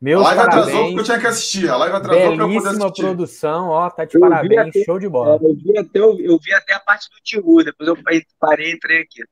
Meus 0.00 0.22
a 0.22 0.28
live 0.28 0.40
parabéns. 0.40 0.66
atrasou 0.66 0.86
porque 0.86 1.00
eu 1.00 1.04
tinha 1.04 1.18
que 1.18 1.26
assistir. 1.26 1.68
A 1.68 1.76
live 1.76 1.96
atrasou 1.96 2.20
para 2.22 2.30
eu 2.30 2.54
poder 2.54 2.68
assistir. 2.68 3.02
produção, 3.02 3.68
ó, 3.68 3.90
tá 3.90 4.04
de 4.06 4.16
eu 4.16 4.20
parabéns, 4.20 4.68
até, 4.68 4.84
show 4.84 4.98
de 4.98 5.08
bola. 5.08 5.38
Eu, 5.42 5.54
vi 5.54 5.78
até, 5.78 5.98
eu 5.98 6.38
vi 6.38 6.54
até 6.54 6.72
a 6.72 6.80
parte 6.80 7.10
do 7.10 7.16
Tiru, 7.22 7.62
depois 7.62 7.86
eu 7.86 7.98
parei 8.38 8.70
e 8.70 8.74
entrei 8.74 9.02
aqui. 9.02 9.22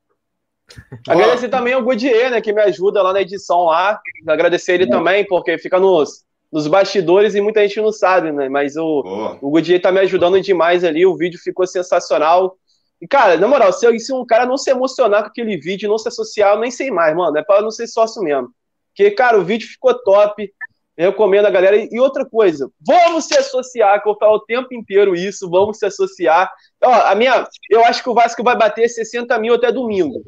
Agradecer 1.08 1.48
também 1.48 1.72
ao 1.72 1.82
Goodyear, 1.82 2.30
né, 2.30 2.42
que 2.42 2.52
me 2.52 2.60
ajuda 2.60 3.02
lá 3.02 3.14
na 3.14 3.22
edição 3.22 3.64
lá. 3.64 3.98
Agradecer 4.26 4.74
ele 4.74 4.84
é. 4.84 4.90
também, 4.90 5.26
porque 5.26 5.56
fica 5.56 5.80
nos, 5.80 6.22
nos 6.50 6.66
bastidores 6.66 7.34
e 7.34 7.40
muita 7.40 7.60
gente 7.60 7.80
não 7.80 7.92
sabe, 7.92 8.32
né? 8.32 8.48
Mas 8.48 8.76
o, 8.76 9.38
o 9.40 9.50
Goodyear 9.50 9.80
tá 9.80 9.92
me 9.92 10.00
ajudando 10.00 10.40
demais 10.40 10.82
ali, 10.82 11.04
o 11.04 11.16
vídeo 11.16 11.38
ficou 11.38 11.66
sensacional. 11.66 12.56
E, 13.00 13.06
cara, 13.06 13.36
na 13.36 13.46
moral, 13.46 13.72
se, 13.72 13.98
se 13.98 14.12
um 14.12 14.26
cara 14.26 14.46
não 14.46 14.56
se 14.56 14.70
emocionar 14.70 15.22
com 15.22 15.28
aquele 15.28 15.56
vídeo, 15.56 15.88
não 15.88 15.98
se 15.98 16.08
associar, 16.08 16.54
eu 16.54 16.60
nem 16.60 16.70
sei 16.70 16.90
mais, 16.90 17.14
mano. 17.14 17.36
É 17.36 17.42
pra 17.42 17.62
não 17.62 17.70
ser 17.70 17.86
sócio 17.86 18.22
mesmo. 18.22 18.50
Porque, 18.88 19.10
cara, 19.12 19.38
o 19.38 19.44
vídeo 19.44 19.68
ficou 19.68 19.94
top. 20.02 20.52
Eu 20.96 21.10
recomendo 21.10 21.46
a 21.46 21.50
galera. 21.50 21.76
E 21.76 22.00
outra 22.00 22.24
coisa, 22.24 22.68
vamos 22.84 23.26
se 23.26 23.38
associar, 23.38 24.02
que 24.02 24.08
eu 24.08 24.16
falo 24.16 24.34
o 24.36 24.44
tempo 24.44 24.74
inteiro 24.74 25.14
isso, 25.14 25.48
vamos 25.48 25.78
se 25.78 25.86
associar. 25.86 26.50
Ó, 26.82 26.92
a 26.92 27.14
minha, 27.14 27.46
eu 27.70 27.84
acho 27.84 28.02
que 28.02 28.10
o 28.10 28.14
Vasco 28.14 28.42
vai 28.42 28.56
bater 28.56 28.88
60 28.88 29.38
mil 29.38 29.54
até 29.54 29.70
domingo. 29.70 30.20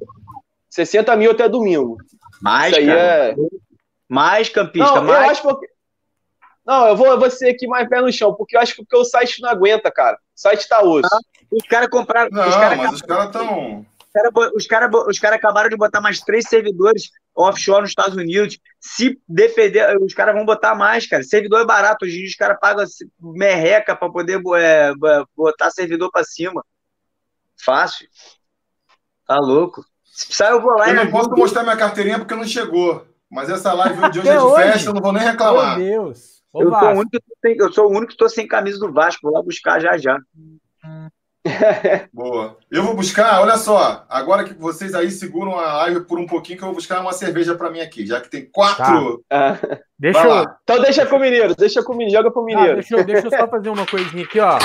60 0.68 1.16
mil 1.16 1.32
até 1.32 1.48
domingo. 1.48 1.96
Mais, 2.40 2.70
isso 2.70 2.80
aí 2.80 2.86
cara. 2.86 3.00
é. 3.00 3.34
Mais 4.08 4.48
campista, 4.48 4.94
não, 4.94 5.04
mais. 5.04 5.24
Eu 5.24 5.30
acho 5.30 5.58
que... 5.58 5.66
Não, 6.70 6.86
eu 6.86 6.96
vou, 6.96 7.08
eu 7.08 7.18
vou 7.18 7.28
ser 7.28 7.48
aqui 7.48 7.66
mais 7.66 7.88
pé 7.88 8.00
no 8.00 8.12
chão, 8.12 8.32
porque 8.32 8.56
eu 8.56 8.60
acho 8.60 8.76
que 8.76 8.96
o 8.96 9.04
site 9.04 9.42
não 9.42 9.50
aguenta, 9.50 9.90
cara. 9.90 10.16
O 10.16 10.40
site 10.40 10.68
tá 10.68 10.80
osso. 10.80 11.08
Ah, 11.12 11.18
os 11.50 11.66
caras 11.66 11.88
compraram. 11.88 12.30
Não, 12.30 12.48
os 12.48 12.54
cara 12.54 12.76
mas 12.76 12.92
os 12.92 13.02
caras 13.02 13.26
estão. 13.26 13.86
Os 14.54 14.66
caras 14.68 14.90
os 15.08 15.18
cara 15.18 15.34
acabaram 15.34 15.68
de 15.68 15.76
botar 15.76 16.00
mais 16.00 16.20
três 16.20 16.44
servidores 16.48 17.10
offshore 17.34 17.80
nos 17.80 17.90
Estados 17.90 18.14
Unidos. 18.14 18.56
Se 18.78 19.20
defender, 19.28 19.98
os 20.00 20.14
caras 20.14 20.32
vão 20.32 20.46
botar 20.46 20.76
mais, 20.76 21.08
cara. 21.08 21.24
Servidor 21.24 21.62
é 21.62 21.64
barato. 21.64 22.04
Hoje 22.04 22.14
em 22.14 22.18
dia 22.20 22.28
os 22.28 22.36
caras 22.36 22.56
pagam 22.60 22.84
merreca 23.20 23.96
para 23.96 24.12
poder 24.12 24.40
é, 24.56 24.92
botar 25.36 25.72
servidor 25.72 26.08
para 26.12 26.22
cima. 26.22 26.64
Fácil. 27.64 28.06
Tá 29.26 29.40
louco. 29.40 29.84
Se 30.04 30.26
precisar, 30.26 30.50
eu 30.50 30.60
vou 30.60 30.76
lá. 30.76 30.88
Eu 30.88 30.94
não 30.94 31.10
posso 31.10 31.30
mostrar 31.30 31.64
minha 31.64 31.76
carteirinha 31.76 32.20
porque 32.20 32.36
não 32.36 32.46
chegou. 32.46 33.04
Mas 33.28 33.50
essa 33.50 33.72
live 33.72 34.10
de 34.10 34.20
hoje 34.20 34.28
é 34.28 34.36
de 34.36 34.38
hoje? 34.38 34.62
festa, 34.62 34.90
eu 34.90 34.94
não 34.94 35.02
vou 35.02 35.12
nem 35.12 35.24
reclamar. 35.24 35.76
Meu 35.76 36.04
Deus. 36.04 36.39
Eu, 36.55 36.70
sou 36.70 36.88
o 36.88 36.98
único 36.98 37.11
que 37.11 37.62
eu 37.62 37.72
sou 37.72 37.86
o 37.86 37.90
único 37.90 38.07
que 38.07 38.12
estou 38.12 38.28
sem 38.28 38.46
camisa 38.46 38.78
do 38.78 38.92
Vasco. 38.92 39.22
Vou 39.22 39.32
lá 39.32 39.42
buscar 39.42 39.80
já 39.80 39.96
já. 39.96 40.18
Boa. 42.12 42.59
Eu 42.70 42.82
vou 42.82 42.94
buscar, 42.94 43.40
olha 43.40 43.57
só, 43.57 44.05
agora 44.09 44.44
que 44.44 44.53
vocês 44.53 44.94
aí 44.94 45.11
seguram 45.11 45.59
a 45.59 45.72
live 45.78 46.05
por 46.05 46.18
um 46.18 46.26
pouquinho, 46.26 46.59
que 46.59 46.64
eu 46.64 46.68
vou 46.68 46.74
buscar 46.74 47.01
uma 47.01 47.12
cerveja 47.12 47.55
para 47.55 47.70
mim 47.70 47.80
aqui, 47.80 48.05
já 48.07 48.20
que 48.20 48.28
tem 48.28 48.44
quatro. 48.44 49.24
Tá. 49.28 49.55
Ah. 49.55 49.78
Deixa 49.98 50.22
eu... 50.22 50.44
Então 50.62 50.82
deixa 50.82 51.07
com 51.07 51.16
o 51.16 51.20
Mineiro, 51.20 51.55
deixa 51.55 51.82
com 51.82 51.92
o 51.92 51.96
Mineiro, 51.96 52.18
joga 52.18 52.30
pro 52.30 52.44
Mineiro. 52.44 52.74
deixa, 52.74 52.96
eu, 52.96 53.05
deixa 53.05 53.26
eu 53.26 53.30
só 53.30 53.48
fazer 53.48 53.70
uma 53.70 53.86
coisinha 53.86 54.24
aqui, 54.24 54.38
ó. 54.38 54.59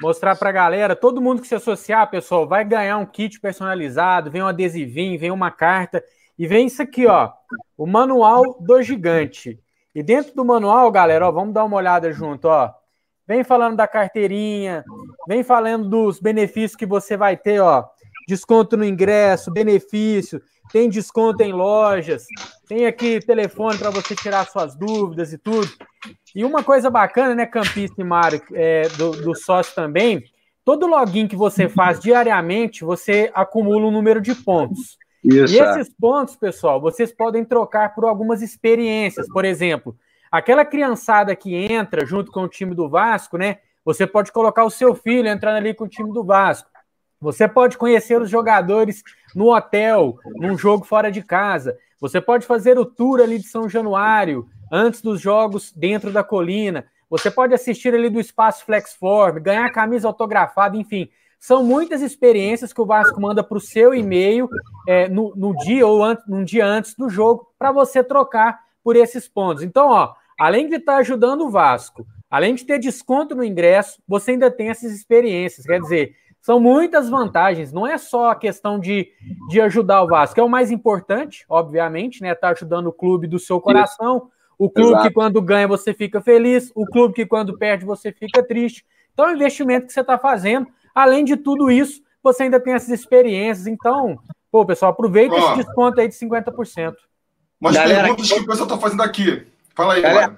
Mostrar 0.00 0.36
pra 0.36 0.52
galera, 0.52 0.94
todo 0.94 1.20
mundo 1.20 1.42
que 1.42 1.48
se 1.48 1.54
associar, 1.54 2.10
pessoal, 2.10 2.46
vai 2.46 2.64
ganhar 2.64 2.96
um 2.98 3.06
kit 3.06 3.40
personalizado, 3.40 4.30
vem 4.30 4.42
um 4.42 4.48
adesivinho, 4.48 5.18
vem 5.18 5.30
uma 5.30 5.50
carta 5.50 6.02
e 6.38 6.46
vem 6.46 6.66
isso 6.66 6.80
aqui, 6.80 7.06
ó. 7.06 7.30
O 7.76 7.86
manual 7.86 8.56
do 8.60 8.80
gigante. 8.82 9.58
E 9.94 10.02
dentro 10.02 10.34
do 10.34 10.44
manual, 10.44 10.90
galera, 10.90 11.26
ó, 11.26 11.32
vamos 11.32 11.54
dar 11.54 11.64
uma 11.64 11.76
olhada 11.76 12.12
junto, 12.12 12.46
ó 12.46 12.74
vem 13.30 13.44
falando 13.44 13.76
da 13.76 13.86
carteirinha, 13.86 14.84
vem 15.28 15.44
falando 15.44 15.88
dos 15.88 16.18
benefícios 16.18 16.74
que 16.74 16.84
você 16.84 17.16
vai 17.16 17.36
ter, 17.36 17.60
ó. 17.60 17.84
Desconto 18.26 18.76
no 18.76 18.84
ingresso, 18.84 19.52
benefício, 19.52 20.42
tem 20.72 20.88
desconto 20.88 21.40
em 21.40 21.52
lojas, 21.52 22.26
tem 22.66 22.86
aqui 22.86 23.20
telefone 23.24 23.78
para 23.78 23.90
você 23.90 24.16
tirar 24.16 24.48
suas 24.48 24.74
dúvidas 24.74 25.32
e 25.32 25.38
tudo. 25.38 25.68
E 26.34 26.44
uma 26.44 26.64
coisa 26.64 26.90
bacana, 26.90 27.32
né, 27.32 27.46
Campista 27.46 28.00
e 28.00 28.04
Mário, 28.04 28.42
é, 28.52 28.88
do, 28.98 29.12
do 29.12 29.32
sócio 29.32 29.76
também, 29.76 30.24
todo 30.64 30.88
login 30.88 31.28
que 31.28 31.36
você 31.36 31.68
faz 31.68 32.00
diariamente, 32.00 32.82
você 32.82 33.30
acumula 33.32 33.86
um 33.86 33.92
número 33.92 34.20
de 34.20 34.34
pontos. 34.34 34.98
Isso, 35.22 35.54
e 35.54 35.58
esses 35.58 35.88
pontos, 35.88 36.36
pessoal, 36.36 36.80
vocês 36.80 37.12
podem 37.12 37.44
trocar 37.44 37.94
por 37.94 38.04
algumas 38.04 38.40
experiências. 38.42 39.26
Por 39.28 39.44
exemplo, 39.44 39.96
Aquela 40.30 40.64
criançada 40.64 41.34
que 41.34 41.56
entra 41.56 42.06
junto 42.06 42.30
com 42.30 42.42
o 42.42 42.48
time 42.48 42.72
do 42.72 42.88
Vasco, 42.88 43.36
né? 43.36 43.58
Você 43.84 44.06
pode 44.06 44.30
colocar 44.30 44.64
o 44.64 44.70
seu 44.70 44.94
filho 44.94 45.26
entrando 45.26 45.56
ali 45.56 45.74
com 45.74 45.84
o 45.84 45.88
time 45.88 46.12
do 46.12 46.22
Vasco. 46.22 46.70
Você 47.20 47.48
pode 47.48 47.76
conhecer 47.76 48.20
os 48.20 48.30
jogadores 48.30 49.02
no 49.34 49.52
hotel, 49.52 50.18
num 50.36 50.56
jogo 50.56 50.84
fora 50.84 51.10
de 51.10 51.20
casa. 51.20 51.76
Você 52.00 52.20
pode 52.20 52.46
fazer 52.46 52.78
o 52.78 52.84
tour 52.84 53.20
ali 53.20 53.38
de 53.38 53.48
São 53.48 53.68
Januário, 53.68 54.48
antes 54.70 55.02
dos 55.02 55.20
jogos 55.20 55.72
dentro 55.72 56.12
da 56.12 56.22
colina. 56.22 56.86
Você 57.10 57.28
pode 57.28 57.52
assistir 57.52 57.92
ali 57.92 58.08
do 58.08 58.20
espaço 58.20 58.64
Flexform, 58.64 59.40
ganhar 59.40 59.68
camisa 59.72 60.06
autografada, 60.06 60.76
enfim. 60.76 61.10
São 61.40 61.64
muitas 61.64 62.02
experiências 62.02 62.70
que 62.70 62.82
o 62.82 62.86
Vasco 62.86 63.18
manda 63.18 63.42
para 63.42 63.56
o 63.56 63.60
seu 63.60 63.94
e-mail 63.94 64.46
é, 64.86 65.08
no, 65.08 65.34
no, 65.34 65.56
dia 65.56 65.86
ou 65.86 66.04
an 66.04 66.18
num 66.28 66.44
dia 66.44 66.66
antes 66.66 66.94
do 66.94 67.08
jogo 67.08 67.50
para 67.58 67.72
você 67.72 68.04
trocar 68.04 68.60
por 68.84 68.94
esses 68.94 69.26
pontos. 69.26 69.62
Então, 69.62 69.88
ó, 69.88 70.12
além 70.38 70.68
de 70.68 70.76
estar 70.76 70.96
ajudando 70.96 71.46
o 71.46 71.50
Vasco, 71.50 72.06
além 72.30 72.54
de 72.54 72.66
ter 72.66 72.78
desconto 72.78 73.34
no 73.34 73.42
ingresso, 73.42 74.02
você 74.06 74.32
ainda 74.32 74.50
tem 74.50 74.68
essas 74.68 74.92
experiências. 74.92 75.64
Quer 75.64 75.80
dizer, 75.80 76.14
são 76.42 76.60
muitas 76.60 77.08
vantagens. 77.08 77.72
Não 77.72 77.86
é 77.86 77.96
só 77.96 78.30
a 78.30 78.36
questão 78.36 78.78
de, 78.78 79.10
de 79.48 79.62
ajudar 79.62 80.02
o 80.02 80.08
Vasco, 80.08 80.38
é 80.38 80.42
o 80.42 80.48
mais 80.48 80.70
importante, 80.70 81.46
obviamente, 81.48 82.20
né? 82.20 82.32
Estar 82.32 82.48
tá 82.48 82.52
ajudando 82.52 82.88
o 82.88 82.92
clube 82.92 83.26
do 83.26 83.38
seu 83.38 83.58
coração. 83.62 84.30
O 84.58 84.68
clube 84.68 84.90
Exato. 84.90 85.08
que 85.08 85.14
quando 85.14 85.40
ganha 85.40 85.66
você 85.66 85.94
fica 85.94 86.20
feliz, 86.20 86.70
o 86.74 86.84
clube 86.84 87.14
que 87.14 87.24
quando 87.24 87.56
perde 87.56 87.86
você 87.86 88.12
fica 88.12 88.42
triste. 88.42 88.84
Então 89.14 89.26
é 89.26 89.32
um 89.32 89.36
investimento 89.36 89.86
que 89.86 89.92
você 89.94 90.02
está 90.02 90.18
fazendo. 90.18 90.66
Além 90.94 91.24
de 91.24 91.36
tudo 91.36 91.70
isso, 91.70 92.02
você 92.22 92.44
ainda 92.44 92.60
tem 92.60 92.74
essas 92.74 92.90
experiências. 92.90 93.66
Então, 93.66 94.18
pô, 94.50 94.64
pessoal, 94.64 94.92
aproveita 94.92 95.36
esse 95.36 95.56
desconto 95.56 96.00
aí 96.00 96.08
de 96.08 96.14
50%. 96.14 96.94
Mas 97.58 97.74
Galera, 97.74 98.02
perguntas 98.04 98.28
que 98.28 98.40
o 98.40 98.46
pessoal 98.46 98.68
está 98.68 98.78
fazendo 98.78 99.02
aqui. 99.02 99.46
Fala 99.74 99.94
aí, 99.94 100.02
Galera. 100.02 100.36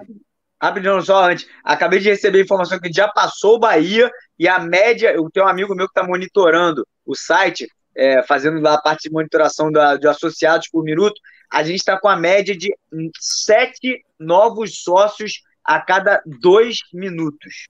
Rapidinho, 0.60 1.02
só 1.02 1.24
antes. 1.24 1.48
Acabei 1.64 1.98
de 1.98 2.08
receber 2.08 2.40
informação 2.40 2.78
que 2.78 2.92
já 2.92 3.08
passou 3.08 3.56
o 3.56 3.58
Bahia 3.58 4.10
e 4.38 4.46
a 4.46 4.60
média. 4.60 5.12
Eu 5.12 5.28
tenho 5.30 5.46
um 5.46 5.48
amigo 5.48 5.74
meu 5.74 5.86
que 5.86 5.98
está 5.98 6.06
monitorando 6.06 6.86
o 7.04 7.16
site, 7.16 7.66
é, 7.96 8.22
fazendo 8.22 8.60
lá 8.60 8.74
a 8.74 8.80
parte 8.80 9.08
de 9.08 9.12
monitoração 9.12 9.72
da, 9.72 9.96
de 9.96 10.06
associados 10.06 10.68
por 10.68 10.84
minuto. 10.84 11.20
A 11.50 11.64
gente 11.64 11.78
está 11.78 11.98
com 11.98 12.08
a 12.08 12.16
média 12.16 12.56
de 12.56 12.72
sete 13.18 14.04
novos 14.18 14.82
sócios 14.82 15.42
a 15.64 15.80
cada 15.80 16.22
dois 16.40 16.78
minutos. 16.92 17.68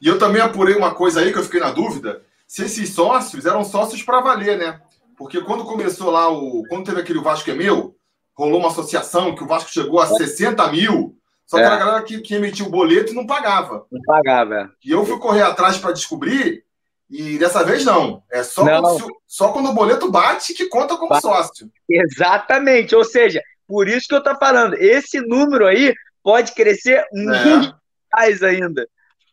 E 0.00 0.08
eu 0.08 0.18
também 0.18 0.40
apurei 0.40 0.74
uma 0.74 0.94
coisa 0.94 1.20
aí 1.20 1.32
que 1.32 1.38
eu 1.38 1.44
fiquei 1.44 1.60
na 1.60 1.70
dúvida: 1.70 2.22
se 2.46 2.64
esses 2.64 2.90
sócios 2.90 3.46
eram 3.46 3.64
sócios 3.64 4.02
para 4.02 4.20
valer, 4.20 4.58
né? 4.58 4.80
Porque 5.16 5.40
quando 5.40 5.64
começou 5.64 6.10
lá 6.10 6.30
o. 6.30 6.64
Quando 6.68 6.86
teve 6.86 7.00
aquele 7.00 7.20
Vasco 7.20 7.50
é 7.50 7.54
meu, 7.54 7.94
rolou 8.34 8.60
uma 8.60 8.68
associação 8.68 9.34
que 9.34 9.44
o 9.44 9.46
Vasco 9.46 9.70
chegou 9.70 10.00
a 10.00 10.06
60 10.06 10.66
mil. 10.72 11.16
Só 11.46 11.56
que 11.56 11.64
é. 11.64 11.66
a 11.66 11.76
galera 11.76 12.02
que, 12.02 12.20
que 12.20 12.34
emitiu 12.34 12.66
o 12.66 12.70
boleto 12.70 13.12
e 13.12 13.14
não 13.14 13.26
pagava. 13.26 13.84
Não 13.90 14.00
pagava. 14.06 14.54
É. 14.54 14.68
E 14.84 14.92
eu 14.92 15.04
fui 15.04 15.18
correr 15.18 15.42
atrás 15.42 15.76
para 15.76 15.92
descobrir, 15.92 16.64
e 17.10 17.36
dessa 17.38 17.64
vez 17.64 17.84
não. 17.84 18.22
É 18.30 18.44
só, 18.44 18.64
não. 18.64 18.80
Quando, 18.80 19.06
só 19.26 19.52
quando 19.52 19.68
o 19.68 19.74
boleto 19.74 20.10
bate 20.10 20.54
que 20.54 20.66
conta 20.66 20.96
como 20.96 21.08
bate. 21.08 21.22
sócio. 21.22 21.68
Exatamente. 21.88 22.94
Ou 22.94 23.04
seja, 23.04 23.42
por 23.66 23.88
isso 23.88 24.06
que 24.08 24.14
eu 24.14 24.22
tô 24.22 24.34
falando, 24.36 24.74
esse 24.74 25.20
número 25.20 25.66
aí 25.66 25.92
pode 26.22 26.52
crescer 26.52 27.04
é. 27.04 27.06
muito 27.12 27.74
mais 28.12 28.42
ainda. 28.44 28.88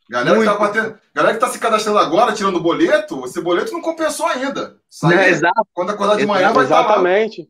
Galera 0.10 0.40
que, 0.40 0.46
tá 0.46 0.56
batendo, 0.56 0.98
galera 1.14 1.34
que 1.34 1.40
tá 1.40 1.50
se 1.50 1.60
cadastrando 1.60 2.00
agora, 2.00 2.34
tirando 2.34 2.56
o 2.56 2.62
boleto, 2.62 3.26
esse 3.26 3.42
boleto 3.42 3.74
não 3.74 3.82
compensou 3.82 4.26
ainda. 4.26 4.78
Sai, 4.90 5.26
é, 5.26 5.30
exato. 5.30 5.68
Quando 5.74 5.90
acordar 5.90 6.16
de 6.16 6.26
manhã, 6.26 6.54
vai 6.54 6.64
estar 6.64 6.84
Exatamente. 6.84 7.50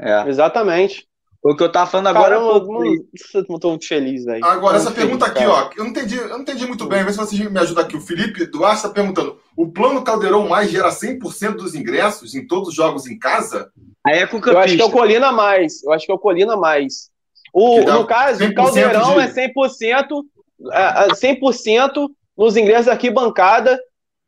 É. 0.00 0.28
Exatamente. 0.28 1.08
O 1.44 1.54
que 1.54 1.62
eu 1.62 1.70
tava 1.70 1.90
falando 1.90 2.06
agora. 2.06 2.36
Caramba, 2.36 2.66
eu 3.34 3.44
não 3.50 3.58
tô 3.58 3.68
muito 3.68 3.86
feliz 3.86 4.26
aí. 4.26 4.40
Agora, 4.42 4.78
essa 4.78 4.90
pergunta 4.90 5.26
aqui, 5.26 5.44
ó. 5.44 5.68
Eu 5.76 5.84
não 5.84 5.90
entendi, 5.90 6.16
eu 6.16 6.28
não 6.30 6.40
entendi 6.40 6.66
muito 6.66 6.86
bem. 6.86 7.04
Vê 7.04 7.12
se 7.12 7.18
vocês 7.18 7.38
me 7.50 7.60
ajudam 7.60 7.84
aqui. 7.84 7.96
O 7.96 8.00
Felipe 8.00 8.46
Duarte 8.46 8.76
está 8.76 8.88
perguntando: 8.88 9.38
o 9.54 9.70
plano 9.70 10.02
Caldeirão 10.02 10.48
Mais 10.48 10.70
gera 10.70 10.88
100% 10.88 11.56
dos 11.56 11.74
ingressos 11.74 12.34
em 12.34 12.46
todos 12.46 12.70
os 12.70 12.74
jogos 12.74 13.06
em 13.06 13.18
casa? 13.18 13.70
Aí 14.06 14.20
é 14.20 14.26
com 14.26 14.38
o 14.38 14.48
Eu 14.48 14.58
acho 14.58 14.74
que 14.74 14.80
é 14.80 14.84
o 14.86 14.90
Colina 14.90 15.32
Mais. 15.32 15.82
Eu 15.84 15.92
acho 15.92 16.06
que 16.06 16.12
é 16.12 16.14
o 16.14 16.18
Colina 16.18 16.56
Mais. 16.56 17.10
O, 17.52 17.80
no 17.82 18.06
caso, 18.06 18.42
o 18.42 18.54
Caldeirão 18.54 19.14
de... 19.14 19.20
é 19.20 19.48
100%, 19.48 19.52
é, 19.82 20.06
100% 20.64 22.10
é 22.10 22.14
nos 22.36 22.56
ingressos 22.56 22.88
aqui 22.88 23.10
bancada 23.10 23.80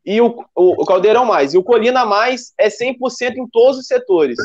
e 0.05 0.21
o, 0.21 0.43
o, 0.55 0.81
o 0.81 0.85
Caldeirão 0.85 1.25
Mais. 1.25 1.53
E 1.53 1.57
o 1.57 1.63
Colina 1.63 2.05
Mais 2.05 2.53
é 2.57 2.69
100% 2.69 3.35
em 3.35 3.47
todos 3.47 3.79
os 3.79 3.87
setores. 3.87 4.37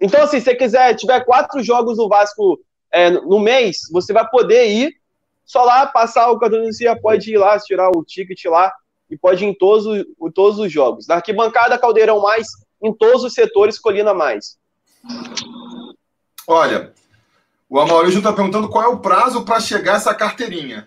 Então, 0.00 0.22
assim, 0.22 0.40
se 0.40 0.46
você 0.46 0.54
quiser, 0.56 0.94
tiver 0.96 1.24
quatro 1.24 1.62
jogos 1.62 1.96
do 1.96 2.08
Vasco 2.08 2.58
é, 2.90 3.10
no 3.10 3.38
mês, 3.38 3.82
você 3.92 4.12
vai 4.12 4.28
poder 4.28 4.66
ir 4.68 4.92
só 5.44 5.62
lá, 5.64 5.86
passar 5.86 6.30
o 6.30 6.38
cartão 6.38 6.62
de 6.62 6.74
CIA, 6.74 6.98
pode 7.00 7.32
ir 7.32 7.38
lá, 7.38 7.58
tirar 7.58 7.90
o 7.90 8.04
ticket 8.04 8.44
lá 8.46 8.72
e 9.10 9.16
pode 9.16 9.44
ir 9.44 9.48
em 9.48 9.54
todos, 9.54 9.86
em 9.86 10.30
todos 10.32 10.58
os 10.58 10.72
jogos. 10.72 11.06
Na 11.06 11.16
arquibancada, 11.16 11.78
Caldeirão 11.78 12.20
mais, 12.20 12.48
em 12.82 12.92
todos 12.92 13.22
os 13.22 13.34
setores, 13.34 13.78
Colina 13.78 14.12
mais. 14.12 14.56
Olha, 16.48 16.92
o 17.72 17.80
Amaurício 17.80 18.18
está 18.18 18.30
perguntando 18.34 18.68
qual 18.68 18.84
é 18.84 18.88
o 18.88 18.98
prazo 18.98 19.46
para 19.46 19.58
chegar 19.58 19.96
essa 19.96 20.14
carteirinha. 20.14 20.86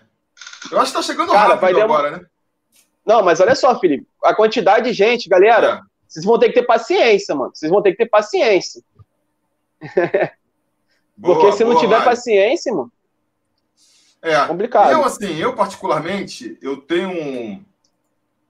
Eu 0.70 0.78
acho 0.78 0.92
que 0.92 0.98
está 0.98 1.02
chegando 1.02 1.32
Cara, 1.32 1.56
rápido 1.56 1.80
agora, 1.80 2.10
né? 2.12 2.26
Não, 3.04 3.24
mas 3.24 3.40
olha 3.40 3.56
só, 3.56 3.76
Felipe, 3.80 4.06
a 4.22 4.32
quantidade 4.32 4.88
de 4.88 4.92
gente, 4.92 5.28
galera, 5.28 5.66
é. 5.66 5.80
vocês 6.06 6.24
vão 6.24 6.38
ter 6.38 6.46
que 6.50 6.60
ter 6.60 6.62
paciência, 6.62 7.34
mano. 7.34 7.50
Vocês 7.52 7.72
vão 7.72 7.82
ter 7.82 7.90
que 7.90 7.96
ter 7.96 8.06
paciência. 8.06 8.80
Boa, 11.18 11.40
Porque 11.40 11.52
se 11.56 11.64
boa, 11.64 11.74
não 11.74 11.80
tiver 11.80 12.04
paciência, 12.04 12.72
mano. 12.72 12.92
É 14.22 14.46
complicado. 14.46 14.92
Eu, 14.92 15.02
assim, 15.02 15.34
eu 15.36 15.54
particularmente, 15.54 16.58
eu 16.60 16.76
tenho 16.76 17.08
um. 17.08 17.64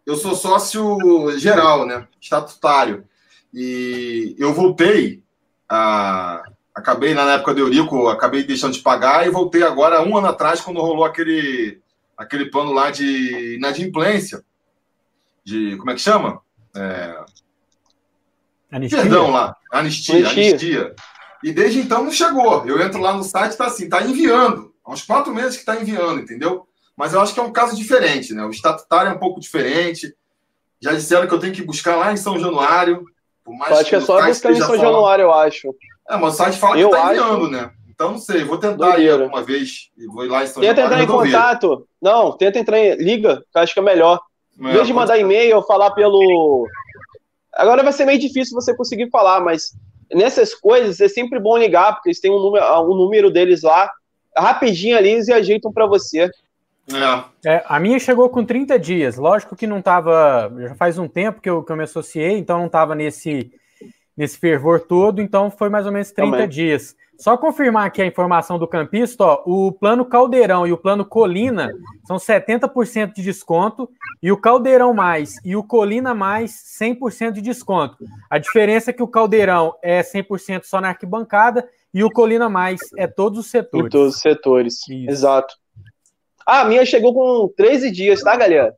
Eu 0.05 0.17
sou 0.17 0.35
sócio 0.35 0.99
geral, 1.39 1.87
né? 1.87 2.09
Estatutário. 2.21 3.09
E 3.55 4.35
eu 4.37 4.53
voltei 4.53 5.23
a. 5.69 6.43
Acabei 6.77 7.15
na 7.15 7.23
época 7.33 7.55
do 7.55 7.61
Eurico, 7.61 8.07
acabei 8.09 8.45
deixando 8.45 8.75
de 8.75 8.81
pagar 8.81 9.27
e 9.27 9.31
voltei 9.31 9.63
agora 9.63 10.03
um 10.03 10.15
ano 10.15 10.27
atrás, 10.27 10.61
quando 10.61 10.79
rolou 10.79 11.07
aquele, 11.07 11.81
aquele 12.15 12.51
plano 12.51 12.71
lá 12.71 12.91
de 12.91 13.55
inadimplência. 13.57 14.45
De. 15.43 15.75
Como 15.79 15.91
é 15.91 15.95
que 15.95 16.03
chama? 16.03 16.43
É... 16.77 17.19
Anistia? 18.71 19.01
Perdão 19.01 19.31
lá. 19.31 19.57
Anistia, 19.73 20.17
anistia. 20.17 20.51
anistia. 20.51 20.95
E 21.43 21.51
desde 21.51 21.81
então 21.81 22.05
não 22.05 22.13
chegou. 22.13 22.67
Eu 22.67 22.79
entro 22.83 23.01
lá 23.01 23.15
no 23.15 23.25
site, 23.25 23.53
está 23.53 23.69
assim, 23.69 23.85
está 23.85 24.03
enviando. 24.03 24.75
Há 24.85 24.93
uns 24.93 25.01
quatro 25.01 25.35
meses 25.35 25.55
que 25.55 25.61
está 25.61 25.81
enviando, 25.81 26.21
entendeu? 26.21 26.69
Mas 26.95 27.15
eu 27.15 27.23
acho 27.23 27.33
que 27.33 27.41
é 27.41 27.43
um 27.43 27.53
caso 27.53 27.75
diferente, 27.75 28.35
né? 28.35 28.45
O 28.45 28.51
estatutário 28.51 29.13
é 29.13 29.15
um 29.15 29.19
pouco 29.19 29.41
diferente. 29.41 30.15
Já 30.79 30.93
disseram 30.93 31.27
que 31.27 31.33
eu 31.33 31.41
tenho 31.41 31.55
que 31.55 31.63
buscar 31.63 31.97
lá 31.97 32.13
em 32.13 32.19
São 32.19 32.39
Januário. 32.39 33.07
Por 33.43 33.57
mais 33.57 33.73
eu 33.73 33.79
acho 33.79 33.89
que 33.89 33.97
é 33.97 34.01
só 34.01 34.21
buscar 34.27 34.53
em 34.53 34.57
São 34.57 34.77
Januário, 34.77 35.23
eu 35.23 35.33
acho. 35.33 35.75
É, 36.09 36.17
mas 36.17 36.35
o 36.35 36.37
site 36.37 36.59
fala 36.59 36.79
eu 36.79 36.91
que 36.91 36.97
está 36.97 37.13
enviando, 37.13 37.51
né? 37.51 37.71
Então 37.89 38.13
não 38.13 38.19
sei, 38.19 38.45
vou 38.45 38.59
tentar 38.59 38.77
Doideira. 38.77 39.21
ir 39.21 39.23
alguma 39.23 39.43
vez 39.43 39.91
e 39.97 40.07
vou 40.07 40.25
ir 40.25 40.29
lá 40.29 40.45
em 40.45 40.47
São 40.47 40.63
tenta 40.63 40.83
entrar 40.83 41.03
em 41.03 41.07
contato. 41.07 41.89
Não, 42.01 42.37
tenta 42.37 42.59
entrar 42.59 42.79
em. 42.79 42.95
Liga, 42.97 43.43
que 43.51 43.59
eu 43.59 43.63
acho 43.63 43.73
que 43.73 43.81
é 43.81 43.83
melhor. 43.83 44.21
É, 44.61 44.69
em 44.69 44.73
vez 44.73 44.87
de 44.87 44.93
mandar 44.93 45.19
e-mail, 45.19 45.63
falar 45.63 45.91
pelo. 45.93 46.69
Agora 47.55 47.83
vai 47.83 47.93
ser 47.93 48.05
meio 48.05 48.19
difícil 48.19 48.55
você 48.55 48.77
conseguir 48.77 49.09
falar, 49.11 49.41
mas 49.41 49.73
nessas 50.13 50.55
coisas 50.55 51.01
é 51.01 51.09
sempre 51.09 51.41
bom 51.41 51.57
ligar, 51.57 51.95
porque 51.95 52.11
eles 52.11 52.21
têm 52.21 52.31
um 52.31 52.39
número, 52.39 52.65
um 52.83 52.95
número 52.95 53.31
deles 53.31 53.63
lá, 53.63 53.91
rapidinho 54.37 54.97
ali 54.97 55.11
eles 55.11 55.29
ajeitam 55.31 55.73
para 55.73 55.87
você. 55.87 56.31
É. 56.93 57.55
É, 57.55 57.65
a 57.67 57.81
minha 57.81 57.99
chegou 57.99 58.29
com 58.29 58.45
30 58.45 58.79
dias. 58.79 59.17
Lógico 59.17 59.57
que 59.57 59.67
não 59.67 59.79
estava. 59.79 60.53
Já 60.59 60.75
faz 60.75 60.99
um 60.99 61.09
tempo 61.09 61.41
que 61.41 61.51
eu, 61.51 61.63
que 61.63 61.73
eu 61.73 61.77
me 61.77 61.83
associei, 61.83 62.39
então 62.39 62.59
não 62.59 62.67
estava 62.67 62.95
nesse, 62.95 63.51
nesse 64.17 64.39
fervor 64.39 64.81
todo, 64.81 65.21
então 65.21 65.51
foi 65.51 65.69
mais 65.69 65.87
ou 65.87 65.93
menos 65.93 66.11
30 66.11 66.31
Também. 66.31 66.49
dias. 66.49 66.97
Só 67.19 67.37
confirmar 67.37 67.87
aqui 67.87 68.03
a 68.03 68.07
informação 68.07 68.59
do 68.59 68.69
campista, 68.69 69.25
ó, 69.25 69.43
o 69.47 69.73
plano 69.73 70.05
Caldeirão 70.05 70.67
e 70.67 70.73
o 70.73 70.77
plano 70.77 71.05
Colina 71.05 71.73
são 72.07 72.17
70% 72.17 73.15
de 73.15 73.23
desconto 73.23 73.89
e 74.23 74.31
o 74.31 74.37
Caldeirão 74.37 74.93
mais 74.93 75.35
e 75.45 75.57
o 75.57 75.65
Colina 75.65 76.15
mais 76.15 76.53
100% 76.79 77.33
de 77.33 77.41
desconto. 77.41 77.97
A 78.29 78.39
diferença 78.39 78.91
é 78.91 78.93
que 78.93 79.03
o 79.03 79.09
Caldeirão 79.09 79.75
é 79.83 80.03
100% 80.03 80.65
só 80.65 80.81
na 80.81 80.89
arquibancada 80.89 81.67
e 81.93 82.05
o 82.05 82.11
Colina 82.11 82.51
mais 82.51 82.81
é 82.99 83.07
todos 83.07 83.39
os 83.39 83.51
setores. 83.51 83.87
Em 83.87 83.91
todos 83.91 84.17
os 84.17 84.21
setores, 84.21 84.75
Isso. 84.89 85.11
exato. 85.11 85.55
Ah, 86.47 86.61
a 86.61 86.65
minha 86.67 86.85
chegou 86.85 87.15
com 87.15 87.53
13 87.57 87.91
dias, 87.91 88.21
tá, 88.21 88.37
galera? 88.37 88.75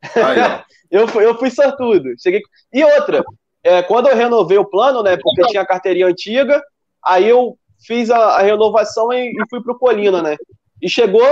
Aí, 0.00 0.62
eu, 0.90 1.08
fui, 1.08 1.26
eu 1.26 1.36
fui 1.36 1.50
sortudo. 1.50 2.08
Cheguei... 2.18 2.40
E 2.72 2.84
outra, 2.84 3.24
é, 3.64 3.82
quando 3.82 4.08
eu 4.08 4.16
renovei 4.16 4.58
o 4.58 4.64
plano, 4.64 5.02
né, 5.02 5.16
porque 5.16 5.42
tinha 5.48 5.62
a 5.62 5.66
carteirinha 5.66 6.06
antiga, 6.06 6.62
aí 7.02 7.26
eu 7.26 7.58
fiz 7.84 8.10
a, 8.10 8.18
a 8.36 8.42
renovação 8.42 9.12
e, 9.12 9.30
e 9.30 9.48
fui 9.48 9.62
pro 9.62 9.78
Colina, 9.78 10.22
né? 10.22 10.36
E 10.80 10.88
chegou 10.88 11.24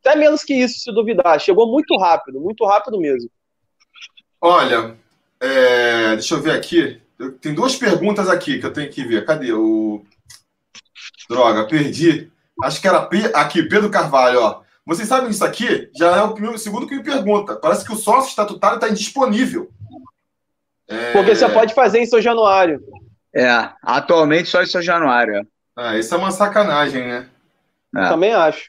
até 0.00 0.16
menos 0.16 0.44
que 0.44 0.54
isso, 0.54 0.80
se 0.80 0.92
duvidar. 0.92 1.40
Chegou 1.40 1.70
muito 1.70 1.96
rápido, 1.96 2.40
muito 2.40 2.64
rápido 2.66 2.98
mesmo. 2.98 3.30
Olha, 4.40 4.96
é, 5.40 6.12
deixa 6.12 6.34
eu 6.34 6.40
ver 6.40 6.52
aqui. 6.52 7.00
Tem 7.40 7.54
duas 7.54 7.76
perguntas 7.76 8.28
aqui 8.28 8.58
que 8.58 8.66
eu 8.66 8.72
tenho 8.72 8.90
que 8.90 9.04
ver. 9.04 9.24
Cadê 9.24 9.52
o. 9.52 10.02
Droga, 11.28 11.66
perdi. 11.66 12.30
Acho 12.62 12.80
que 12.80 12.88
era 12.88 13.08
aqui, 13.34 13.62
Pedro 13.62 13.90
Carvalho, 13.90 14.40
ó. 14.40 14.62
Vocês 14.86 15.06
sabem 15.06 15.30
isso 15.30 15.44
aqui? 15.44 15.90
Já 15.96 16.16
é 16.16 16.22
o 16.22 16.58
segundo 16.58 16.86
que 16.86 16.96
me 16.96 17.02
pergunta. 17.02 17.56
Parece 17.56 17.84
que 17.84 17.92
o 17.92 17.96
sócio 17.96 18.30
estatutário 18.30 18.76
está 18.76 18.88
indisponível. 18.88 19.70
É... 20.90 21.12
Porque 21.12 21.34
você 21.34 21.48
pode 21.48 21.72
fazer 21.72 22.00
em 22.00 22.06
São 22.06 22.20
Januário. 22.20 22.80
É, 23.34 23.70
atualmente 23.82 24.48
só 24.48 24.60
em 24.60 24.66
São 24.66 24.82
Januário. 24.82 25.46
Ah, 25.76 25.96
isso 25.96 26.12
é 26.14 26.18
uma 26.18 26.32
sacanagem, 26.32 27.06
né? 27.06 27.28
É. 27.96 28.08
Também 28.08 28.34
acho. 28.34 28.64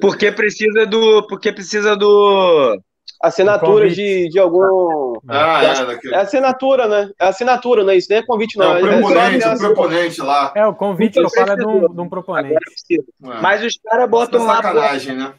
Porque 0.00 0.30
precisa 0.30 0.86
do. 0.86 1.26
Porque 1.26 1.52
precisa 1.52 1.96
do. 1.96 2.78
Assinatura 3.22 3.88
de, 3.88 4.28
de 4.28 4.38
algum. 4.38 5.14
Ah, 5.28 5.62
é, 5.62 6.12
é 6.12 6.16
assinatura, 6.16 6.88
né? 6.88 7.10
É 7.20 7.26
assinatura, 7.26 7.84
não 7.84 7.90
é 7.90 7.96
isso? 7.96 8.08
Nem 8.10 8.18
é 8.18 8.26
convite, 8.26 8.58
não. 8.58 8.76
É 8.76 8.82
o 8.82 9.00
proponente, 9.00 9.44
é 9.44 9.54
o 9.54 9.58
proponente 9.58 10.20
lá. 10.20 10.52
É, 10.56 10.66
o 10.66 10.74
convite 10.74 11.22
que 11.22 11.30
fala 11.30 11.56
de 11.56 11.66
um, 11.66 11.94
de 11.94 12.00
um 12.00 12.08
proponente. 12.08 12.54
É. 12.54 13.40
Mas 13.40 13.62
os 13.62 13.78
caras 13.82 14.10
botam 14.10 14.44
lá. 14.44 14.56
Sacanagem, 14.56 15.16
né? 15.16 15.34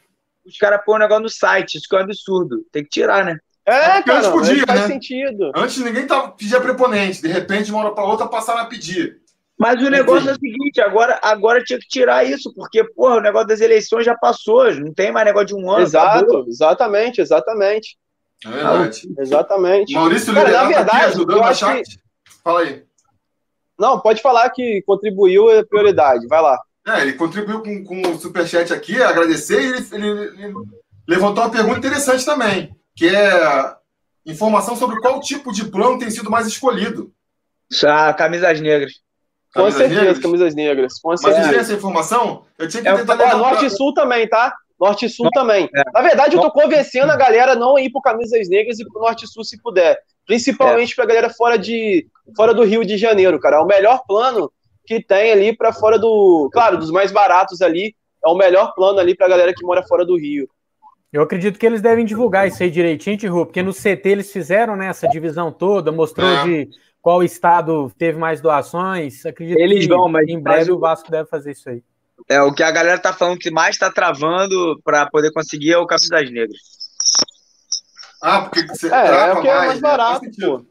Os 0.46 0.58
caras 0.58 0.82
põem 0.86 0.96
o 0.96 1.00
negócio 1.00 1.24
no 1.24 1.30
site, 1.30 1.78
isso 1.78 1.88
que 1.90 1.96
é 1.96 2.00
um 2.00 2.04
absurdo. 2.04 2.66
Tem 2.72 2.84
que 2.84 2.90
tirar, 2.90 3.26
né? 3.26 3.38
É, 3.66 4.02
cara, 4.02 4.30
podia, 4.32 4.66
faz 4.68 4.82
né? 4.82 4.88
sentido. 4.88 5.52
Antes 5.56 5.78
ninguém 5.78 6.06
tava, 6.06 6.32
pedia 6.32 6.60
preponente, 6.60 7.22
de 7.22 7.30
repente, 7.30 7.66
de 7.66 7.72
uma 7.72 7.86
hora 7.86 7.96
para 7.96 8.04
outra, 8.04 8.28
passaram 8.28 8.60
a 8.60 8.66
pedir. 8.66 9.22
Mas 9.58 9.82
o 9.82 9.90
negócio 9.90 10.30
é 10.30 10.34
o 10.34 10.36
seguinte, 10.36 10.82
agora, 10.82 11.20
agora 11.24 11.64
tinha 11.64 11.80
que 11.80 11.88
tirar 11.88 12.26
isso, 12.26 12.54
porque, 12.54 12.84
porra, 12.84 13.18
o 13.18 13.22
negócio 13.22 13.48
das 13.48 13.62
eleições 13.62 14.04
já 14.06 14.16
passou, 14.16 14.74
não 14.76 14.94
tem 14.94 15.12
mais 15.12 15.26
negócio 15.26 15.48
de 15.48 15.56
um 15.56 15.72
ano. 15.72 15.84
Exato, 15.84 16.18
acabou. 16.18 16.46
exatamente, 16.48 17.22
exatamente. 17.22 17.98
É 18.46 18.50
verdade. 18.50 19.02
Exatamente. 19.18 19.94
Maurício 19.94 20.34
Cara, 20.34 20.52
na 20.52 20.64
verdade, 20.66 20.90
aqui 20.90 21.06
ajudando 21.06 21.44
a 21.44 21.54
chat. 21.54 21.90
Que... 21.90 21.98
Fala 22.44 22.60
aí. 22.62 22.84
Não, 23.80 24.00
pode 24.00 24.22
falar 24.22 24.50
que 24.50 24.82
contribuiu 24.86 25.50
é 25.50 25.64
prioridade, 25.64 26.28
vai 26.28 26.42
lá. 26.42 26.60
É, 26.86 27.02
ele 27.02 27.14
contribuiu 27.14 27.62
com, 27.62 27.84
com 27.84 28.02
o 28.02 28.20
superchat 28.20 28.74
aqui, 28.74 29.02
agradecer, 29.02 29.62
e 29.62 29.66
ele, 29.66 29.88
ele, 29.94 30.44
ele 30.44 30.54
levantou 31.08 31.44
uma 31.44 31.50
pergunta 31.50 31.80
interessante 31.80 32.26
também, 32.26 32.76
que 32.96 33.08
é 33.08 33.76
informação 34.26 34.76
sobre 34.76 35.00
qual 35.00 35.20
tipo 35.20 35.52
de 35.52 35.66
plano 35.66 36.00
tem 36.00 36.10
sido 36.10 36.30
mais 36.30 36.48
escolhido. 36.48 37.12
Ah, 37.86 38.14
camisas 38.14 38.62
negras. 38.62 38.94
Com 39.54 39.70
certeza, 39.70 40.02
negras? 40.02 40.20
camisas 40.20 40.56
negras. 40.56 40.94
Com 41.02 41.16
certeza. 41.16 41.42
Mas 41.42 41.52
tem 41.52 41.60
essa 41.60 41.74
informação? 41.74 42.46
Eu 42.58 42.68
tinha 42.68 42.82
que 42.82 42.90
é, 42.90 42.98
tentar 42.98 43.22
é, 43.22 43.36
Norte 43.36 43.66
e 43.66 43.70
Sul 43.70 43.94
também, 43.94 44.28
tá? 44.28 44.54
Norte 44.80 45.06
e 45.06 45.10
Sul 45.10 45.30
também. 45.32 45.70
É. 45.76 45.84
Na 45.94 46.02
verdade, 46.02 46.36
eu 46.36 46.42
tô 46.42 46.52
convencendo 46.52 47.12
a 47.12 47.16
galera 47.16 47.54
a 47.54 47.56
não 47.56 47.78
ir 47.78 47.92
pro 47.92 48.02
Camisas 48.02 48.50
Negras 48.50 48.80
e 48.80 48.88
pro 48.88 49.02
Norte 49.02 49.26
e 49.26 49.28
Sul 49.28 49.44
se 49.44 49.62
puder. 49.62 49.98
Principalmente 50.26 50.94
é. 50.94 50.96
pra 50.96 51.06
galera 51.06 51.30
fora, 51.30 51.58
de, 51.58 52.08
fora 52.36 52.54
do 52.54 52.64
Rio 52.64 52.84
de 52.84 52.98
Janeiro, 52.98 53.40
cara. 53.40 53.58
É 53.58 53.60
o 53.60 53.66
melhor 53.66 54.02
plano 54.08 54.52
que 54.86 55.02
tem 55.02 55.32
ali 55.32 55.56
para 55.56 55.72
fora 55.72 56.00
do. 56.00 56.50
Claro, 56.52 56.78
dos 56.78 56.92
mais 56.92 57.12
baratos 57.12 57.62
ali. 57.62 57.96
É 58.26 58.30
o 58.30 58.36
melhor 58.36 58.74
plano 58.74 59.00
ali 59.00 59.16
pra 59.16 59.28
galera 59.28 59.54
que 59.54 59.66
mora 59.66 59.84
fora 59.84 60.06
do 60.06 60.18
Rio. 60.18 60.48
Eu 61.14 61.22
acredito 61.22 61.60
que 61.60 61.66
eles 61.66 61.80
devem 61.80 62.04
divulgar 62.04 62.48
isso 62.48 62.64
aí 62.64 62.72
direitinho, 62.72 63.16
Tiru, 63.16 63.46
porque 63.46 63.62
no 63.62 63.72
CT 63.72 64.02
eles 64.04 64.32
fizeram 64.32 64.76
né, 64.76 64.88
essa 64.88 65.08
divisão 65.08 65.52
toda, 65.52 65.92
mostrou 65.92 66.28
é. 66.28 66.44
de 66.44 66.70
qual 67.00 67.22
estado 67.22 67.92
teve 67.96 68.18
mais 68.18 68.42
doações. 68.42 69.24
Acredito 69.24 69.60
Eles 69.60 69.86
vão, 69.86 70.10
mas 70.10 70.28
em 70.28 70.42
breve 70.42 70.72
o 70.72 70.80
Vasco 70.80 71.12
deve 71.12 71.30
fazer 71.30 71.52
isso 71.52 71.70
aí. 71.70 71.84
É, 72.28 72.42
o 72.42 72.52
que 72.52 72.64
a 72.64 72.72
galera 72.72 72.98
tá 72.98 73.14
falando 73.14 73.38
que 73.38 73.52
mais 73.52 73.78
tá 73.78 73.92
travando 73.92 74.82
para 74.84 75.06
poder 75.06 75.32
conseguir 75.32 75.74
é 75.74 75.78
o 75.78 75.86
Camisa 75.86 76.10
das 76.10 76.32
Negras. 76.32 76.62
Ah, 78.20 78.42
porque 78.42 78.66
você 78.66 78.92
é, 78.92 79.08
é 79.08 79.34
o 79.34 79.42
que 79.42 79.48
é 79.48 79.56
mais, 79.56 79.76
né? 79.76 79.82
barato, 79.82 80.26
pô. 80.40 80.66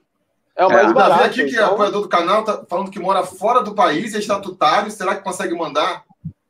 É 0.57 0.67
o 0.67 0.71
mais 0.71 0.91
é. 0.91 0.93
barato. 0.93 1.21
Davi 1.21 1.41
aqui, 1.41 1.51
que 1.51 1.57
é 1.57 1.61
então... 1.61 1.75
apoiador 1.75 2.03
do 2.03 2.09
canal, 2.09 2.43
tá 2.43 2.65
falando 2.69 2.91
que 2.91 2.99
mora 2.99 3.23
fora 3.23 3.63
do 3.63 3.77
país, 3.77 4.13
é 4.13 4.19
estatutário. 4.19 4.91
Será 4.91 5.15
que 5.15 5.23
consegue 5.23 5.55
mandar? 5.55 6.03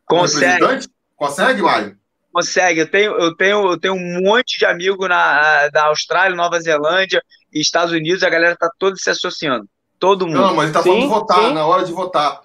Consegue. 0.07 0.89
Consegue, 1.17 1.61
Mário? 1.61 2.02
Consegue. 2.33 2.81
Eu 2.81 2.91
tenho, 2.91 3.13
eu 3.19 3.37
tenho, 3.37 3.71
eu 3.71 3.79
tenho 3.79 3.95
um 3.95 4.21
monte 4.23 4.59
de 4.59 4.65
amigo 4.65 5.07
na, 5.07 5.69
da 5.69 5.87
Austrália, 5.87 6.35
Nova 6.37 6.59
Zelândia 6.61 7.23
e 7.53 7.61
Estados 7.61 7.93
Unidos. 7.93 8.23
A 8.23 8.31
galera 8.31 8.57
tá 8.57 8.71
toda 8.79 8.97
se 8.97 9.11
associando. 9.11 9.67
Todo 9.99 10.27
mundo. 10.27 10.41
Não, 10.41 10.55
mas 10.55 10.65
ele 10.65 10.73
tá 10.73 10.83
falando 10.83 11.01
sim, 11.01 11.07
de 11.07 11.15
votar, 11.15 11.41
sim. 11.41 11.55
na 11.55 11.67
hora 11.67 11.85
de 11.85 11.93
votar. 11.93 12.43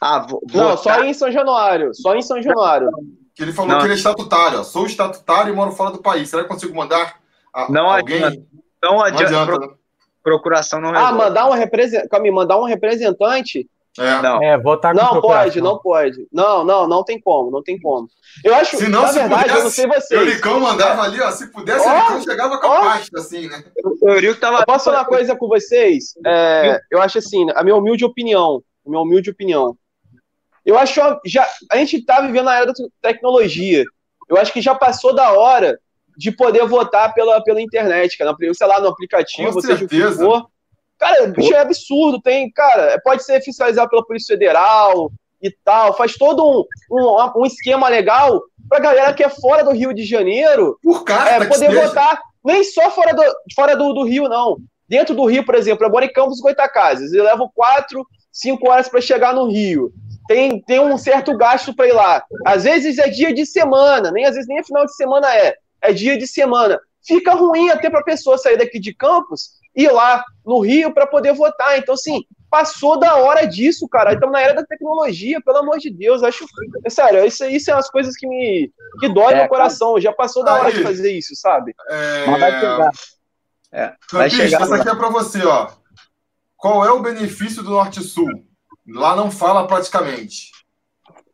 Ah, 0.00 0.20
vo 0.20 0.40
não, 0.52 0.76
votar. 0.76 0.96
só 0.96 1.04
em 1.04 1.12
São 1.12 1.30
Januário. 1.30 1.94
Só 1.94 2.14
em 2.14 2.22
São 2.22 2.40
Januário. 2.40 2.88
Que 3.34 3.42
ele 3.42 3.52
falou 3.52 3.72
não. 3.72 3.78
que 3.78 3.86
ele 3.86 3.94
é 3.94 3.96
estatutário. 3.96 4.60
Ó. 4.60 4.62
Sou 4.62 4.86
estatutário 4.86 5.52
e 5.52 5.56
moro 5.56 5.72
fora 5.72 5.90
do 5.90 6.00
país. 6.00 6.30
Será 6.30 6.42
que 6.42 6.48
consigo 6.48 6.74
mandar 6.74 7.16
a, 7.52 7.70
não 7.70 7.90
alguém? 7.90 8.22
Adianta. 8.22 8.46
Não 8.82 9.02
adianta. 9.02 9.30
Não 9.30 9.42
adianta 9.42 9.66
né? 9.66 9.74
Procuração 10.22 10.80
não 10.80 10.94
Ah, 10.94 11.12
mandar 11.12 11.46
um 11.48 11.52
representante. 11.52 12.30
mandar 12.30 12.58
um 12.58 12.64
representante 12.64 13.68
é, 13.98 14.22
não. 14.22 14.42
é 14.42 14.58
votar 14.58 14.94
com 14.94 15.00
Não 15.00 15.20
pode, 15.20 15.60
não 15.60 15.78
pode. 15.78 16.26
Não, 16.32 16.64
não, 16.64 16.86
não 16.86 17.04
tem 17.04 17.20
como, 17.20 17.50
não 17.50 17.62
tem 17.62 17.78
como. 17.78 18.08
Eu 18.44 18.54
acho, 18.54 18.76
se 18.76 18.88
não, 18.88 19.02
na 19.02 19.08
se 19.08 19.18
verdade, 19.18 19.42
pudesse, 19.42 19.58
eu 19.58 19.64
não 19.64 19.70
sei 19.70 19.86
vocês. 19.86 20.20
O 20.20 20.24
Euricão 20.24 20.60
mandava 20.60 21.02
ali, 21.02 21.20
ó, 21.20 21.30
se 21.30 21.50
pudesse, 21.50 21.86
o 21.86 21.90
Euricão 21.90 22.22
chegava 22.22 22.58
com 22.58 22.66
a 22.66 22.80
pasta, 22.80 23.18
assim, 23.18 23.48
né? 23.48 23.64
O 24.02 24.08
Eurico 24.10 24.40
tava... 24.40 24.60
Eu 24.60 24.66
posso 24.66 24.84
falar 24.86 24.98
uma 24.98 25.04
coisa 25.06 25.36
com 25.36 25.48
vocês? 25.48 26.14
É, 26.26 26.80
eu 26.90 27.00
acho 27.00 27.18
assim, 27.18 27.46
a 27.54 27.62
minha 27.62 27.76
humilde 27.76 28.04
opinião, 28.04 28.62
a 28.86 28.90
minha 28.90 29.00
humilde 29.00 29.30
opinião, 29.30 29.76
eu 30.64 30.76
acho, 30.76 31.00
já, 31.24 31.48
a 31.70 31.76
gente 31.76 32.04
tá 32.04 32.20
vivendo 32.20 32.46
na 32.46 32.56
era 32.56 32.66
da 32.66 32.72
tecnologia, 33.00 33.84
eu 34.28 34.36
acho 34.36 34.52
que 34.52 34.60
já 34.60 34.74
passou 34.74 35.14
da 35.14 35.32
hora 35.32 35.78
de 36.16 36.32
poder 36.32 36.66
votar 36.66 37.12
pela, 37.14 37.42
pela 37.42 37.60
internet, 37.60 38.16
cara, 38.16 38.34
sei 38.52 38.66
lá, 38.66 38.80
no 38.80 38.88
aplicativo, 38.88 39.52
com 39.52 39.60
seja 39.60 39.78
certeza. 39.78 40.08
o 40.08 40.10
que 40.10 40.24
for, 40.24 40.50
Cara, 40.98 41.26
bicho 41.26 41.54
é 41.54 41.58
absurdo. 41.58 42.20
Tem, 42.20 42.50
cara, 42.50 43.00
pode 43.04 43.24
ser 43.24 43.40
fiscalizado 43.42 43.90
pela 43.90 44.04
Polícia 44.04 44.34
Federal 44.34 45.12
e 45.42 45.50
tal. 45.64 45.96
Faz 45.96 46.14
todo 46.14 46.44
um, 46.44 46.64
um, 46.90 47.42
um 47.42 47.46
esquema 47.46 47.88
legal 47.88 48.42
pra 48.68 48.80
galera 48.80 49.14
que 49.14 49.22
é 49.22 49.28
fora 49.28 49.62
do 49.62 49.72
Rio 49.72 49.94
de 49.94 50.04
Janeiro 50.04 50.78
Por 50.82 51.04
carta, 51.04 51.44
é, 51.44 51.48
poder 51.48 51.72
votar. 51.72 52.20
Nem 52.44 52.62
só 52.64 52.90
fora, 52.90 53.12
do, 53.12 53.22
fora 53.54 53.76
do, 53.76 53.92
do 53.92 54.04
Rio, 54.04 54.28
não. 54.28 54.58
Dentro 54.88 55.14
do 55.14 55.26
Rio, 55.26 55.44
por 55.44 55.54
exemplo, 55.54 55.84
eu 55.84 55.90
moro 55.90 56.04
em 56.04 56.12
Campos 56.12 56.40
Goitacazes. 56.40 57.12
Eu 57.12 57.24
levo 57.24 57.50
quatro, 57.54 58.06
cinco 58.32 58.70
horas 58.70 58.88
para 58.88 59.00
chegar 59.00 59.34
no 59.34 59.48
Rio. 59.48 59.92
Tem, 60.28 60.60
tem 60.62 60.80
um 60.80 60.96
certo 60.96 61.36
gasto 61.36 61.74
para 61.74 61.88
ir 61.88 61.92
lá. 61.92 62.24
Às 62.44 62.64
vezes 62.64 62.98
é 62.98 63.08
dia 63.08 63.32
de 63.32 63.44
semana, 63.44 64.10
nem 64.10 64.24
às 64.24 64.34
vezes 64.34 64.48
nem 64.48 64.58
é 64.58 64.64
final 64.64 64.84
de 64.84 64.94
semana 64.94 65.32
é. 65.34 65.54
É 65.82 65.92
dia 65.92 66.16
de 66.16 66.26
semana. 66.26 66.80
Fica 67.04 67.34
ruim 67.34 67.68
até 67.70 67.88
para 67.88 68.00
a 68.00 68.04
pessoa 68.04 68.38
sair 68.38 68.56
daqui 68.56 68.80
de 68.80 68.94
Campos 68.94 69.50
ir 69.76 69.92
lá 69.92 70.24
no 70.44 70.60
Rio 70.60 70.92
para 70.92 71.06
poder 71.06 71.34
votar. 71.34 71.78
Então, 71.78 71.94
assim, 71.94 72.24
passou 72.50 72.98
da 72.98 73.16
hora 73.16 73.46
disso, 73.46 73.86
cara. 73.86 74.14
Estamos 74.14 74.32
na 74.32 74.40
era 74.40 74.54
da 74.54 74.64
tecnologia, 74.64 75.40
pelo 75.44 75.58
amor 75.58 75.78
de 75.78 75.90
Deus. 75.90 76.22
Acho. 76.22 76.46
É 76.84 76.90
sério, 76.90 77.24
isso, 77.24 77.44
isso 77.44 77.70
é 77.70 77.74
as 77.74 77.90
coisas 77.90 78.16
que 78.16 78.26
me. 78.26 78.72
que 78.98 79.08
dói 79.08 79.34
é, 79.34 79.42
no 79.42 79.48
coração. 79.48 80.00
Já 80.00 80.12
passou 80.12 80.42
da 80.42 80.54
hora 80.54 80.72
de 80.72 80.82
fazer 80.82 81.12
isso, 81.12 81.36
sabe? 81.36 81.74
É... 81.90 82.26
Mas 82.26 82.40
vai 82.40 82.60
chegar. 82.60 82.90
É, 83.72 83.92
vai 84.10 84.30
chegar. 84.30 84.62
Essa 84.62 84.76
aqui 84.76 84.88
é 84.88 84.94
para 84.94 85.10
você, 85.10 85.44
ó. 85.44 85.68
Qual 86.56 86.84
é 86.84 86.90
o 86.90 87.00
benefício 87.00 87.62
do 87.62 87.70
Norte 87.70 88.02
Sul? 88.02 88.28
Lá 88.88 89.14
não 89.14 89.30
fala 89.30 89.66
praticamente. 89.66 90.50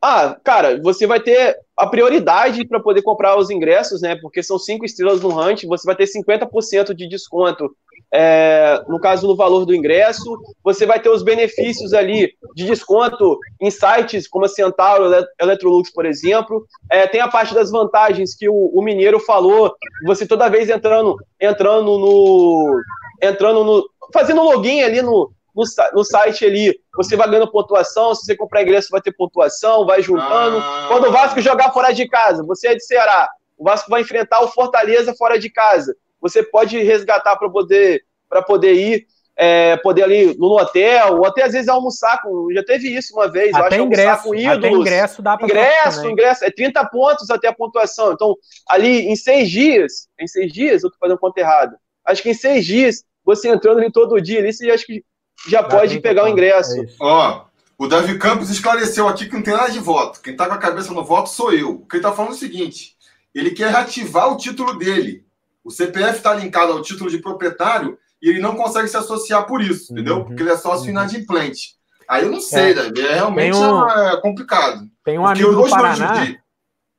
Ah, 0.05 0.37
cara, 0.43 0.81
você 0.83 1.07
vai 1.07 1.21
ter 1.21 1.57
a 1.77 1.87
prioridade 1.87 2.67
para 2.67 2.81
poder 2.81 3.03
comprar 3.03 3.39
os 3.39 3.51
ingressos, 3.51 4.03
né? 4.03 4.17
Porque 4.17 4.43
são 4.43 4.59
cinco 4.59 4.85
estrelas 4.85 5.21
no 5.21 5.39
Hunt, 5.39 5.65
você 5.65 5.87
vai 5.87 5.95
ter 5.95 6.07
50% 6.07 6.93
de 6.93 7.09
desconto 7.09 7.71
é, 8.15 8.85
no 8.89 9.01
caso 9.01 9.27
no 9.27 9.35
valor 9.35 9.65
do 9.65 9.75
ingresso, 9.75 10.39
você 10.63 10.85
vai 10.85 11.01
ter 11.01 11.09
os 11.09 11.23
benefícios 11.23 11.95
ali 11.95 12.31
de 12.55 12.67
desconto 12.67 13.39
em 13.59 13.71
sites 13.71 14.29
como 14.29 14.45
a 14.45 14.49
Centauro, 14.49 15.11
Electrolux, 15.41 15.91
por 15.91 16.05
exemplo. 16.05 16.67
É, 16.91 17.07
tem 17.07 17.23
a 17.23 17.29
parte 17.29 17.55
das 17.55 17.71
vantagens 17.71 18.35
que 18.37 18.51
o, 18.51 18.71
o, 18.75 18.83
Mineiro 18.83 19.19
falou, 19.19 19.75
você 20.05 20.27
toda 20.27 20.51
vez 20.51 20.69
entrando, 20.69 21.17
entrando 21.41 21.99
no. 21.99 22.81
entrando 23.23 23.65
no. 23.65 23.89
fazendo 24.13 24.43
login 24.43 24.83
ali 24.83 25.01
no, 25.01 25.33
no, 25.57 25.65
no, 25.95 26.05
site 26.05 26.45
ali, 26.45 26.79
você 26.95 27.17
vai 27.17 27.31
ganhando 27.31 27.51
pontuação, 27.51 28.15
se 28.15 28.27
você 28.27 28.37
comprar 28.37 28.63
ingresso 28.63 28.89
vai 28.91 29.01
ter 29.01 29.13
pontuação, 29.13 29.87
vai 29.87 30.03
juntando. 30.03 30.59
Ah. 30.59 30.85
Quando 30.89 31.09
o 31.09 31.13
Vasco 31.13 31.41
jogar 31.41 31.73
fora 31.73 31.93
de 31.93 32.07
casa, 32.07 32.45
você 32.45 32.69
é 32.69 32.75
de 32.75 32.85
Ceará, 32.85 33.31
o 33.57 33.65
Vasco 33.65 33.89
vai 33.89 34.03
enfrentar 34.03 34.43
o 34.43 34.49
Fortaleza 34.49 35.15
fora 35.15 35.39
de 35.39 35.49
casa 35.49 35.97
você 36.23 36.43
pode 36.43 36.79
resgatar 36.79 37.37
para 37.37 37.51
poder, 37.51 38.05
poder 38.47 38.75
ir, 38.75 39.07
é, 39.37 39.77
poder 39.79 40.05
ali 40.05 40.39
no 40.39 40.57
hotel, 40.57 41.17
ou 41.17 41.27
até 41.27 41.43
às 41.43 41.53
vezes 41.53 41.69
almoçar 41.69 42.23
com. 42.23 42.49
Já 42.53 42.63
teve 42.63 42.89
isso 42.89 43.13
uma 43.15 43.29
vez, 43.31 43.53
até 43.53 43.61
eu 43.61 43.67
acho 43.67 43.87
ingresso, 43.87 44.23
com 44.23 44.35
ídolos. 44.35 44.57
Até 44.57 44.71
ingresso 44.71 45.23
dá 45.23 45.37
para 45.37 45.47
Ingresso, 45.47 46.09
ingresso, 46.09 46.45
é 46.45 46.51
30 46.51 46.85
pontos 46.87 47.29
até 47.29 47.49
a 47.49 47.53
pontuação. 47.53 48.13
Então, 48.13 48.37
ali 48.69 49.09
em 49.09 49.17
seis 49.17 49.51
dias, 49.51 50.07
em 50.21 50.29
seis 50.29 50.53
dias, 50.53 50.85
eu 50.85 50.91
tô 50.91 50.97
fazendo 50.99 51.19
conta 51.19 51.41
errada. 51.41 51.77
Acho 52.07 52.23
que 52.23 52.31
em 52.31 52.35
seis 52.35 52.65
dias, 52.65 53.05
você 53.25 53.49
entrando 53.49 53.79
ali 53.79 53.91
todo 53.91 54.21
dia, 54.21 54.39
ali, 54.39 54.53
você 54.53 54.71
acho 54.71 54.87
que 54.87 55.05
já 55.49 55.63
dá 55.63 55.69
pode 55.69 55.99
pegar 56.01 56.25
o 56.25 56.29
ingresso. 56.29 56.81
É 56.81 56.87
Ó, 57.01 57.45
o 57.79 57.89
Davi 57.89 58.17
Campos 58.17 58.49
esclareceu 58.49 59.09
aqui 59.09 59.27
que 59.27 59.35
não 59.35 59.43
tem 59.43 59.55
nada 59.55 59.71
de 59.71 59.81
voto. 59.81 60.21
Quem 60.21 60.37
tá 60.37 60.47
com 60.47 60.55
a 60.55 60.59
cabeça 60.59 60.93
no 60.93 61.05
voto 61.05 61.29
sou 61.29 61.53
eu. 61.53 61.85
Quem 61.91 62.01
tá 62.01 62.13
falando 62.13 62.33
é 62.33 62.37
o 62.37 62.39
seguinte: 62.39 62.97
ele 63.35 63.51
quer 63.51 63.71
reativar 63.71 64.31
o 64.33 64.37
título 64.37 64.79
dele. 64.79 65.25
O 65.65 65.71
CPF 65.71 66.17
está 66.17 66.35
linkado 66.35 66.73
ao 66.73 66.83
título 66.83 67.11
de 67.11 67.19
proprietário 67.19 67.99
e 68.21 68.29
ele 68.29 68.41
não 68.41 68.57
consegue 68.57 68.89
se 68.89 68.97
associar 68.97 69.47
por 69.47 69.61
isso, 69.61 69.93
entendeu? 69.93 70.19
Uhum. 70.19 70.25
Porque 70.25 70.43
ele 70.43 70.51
é 70.51 70.57
sócio 70.57 70.85
uhum. 70.85 70.91
inadimplente. 70.91 71.77
Aí 72.09 72.25
eu 72.25 72.31
não 72.31 72.41
sei, 72.41 72.73
é, 72.73 72.75
Davi, 72.75 73.01
é 73.01 73.15
realmente 73.15 73.57
um, 73.57 73.89
é 73.89 74.21
complicado. 74.21 74.83
Tem 75.05 75.19
um 75.19 75.27
amigo 75.27 75.53
do 75.53 75.69
Paraná. 75.69 76.27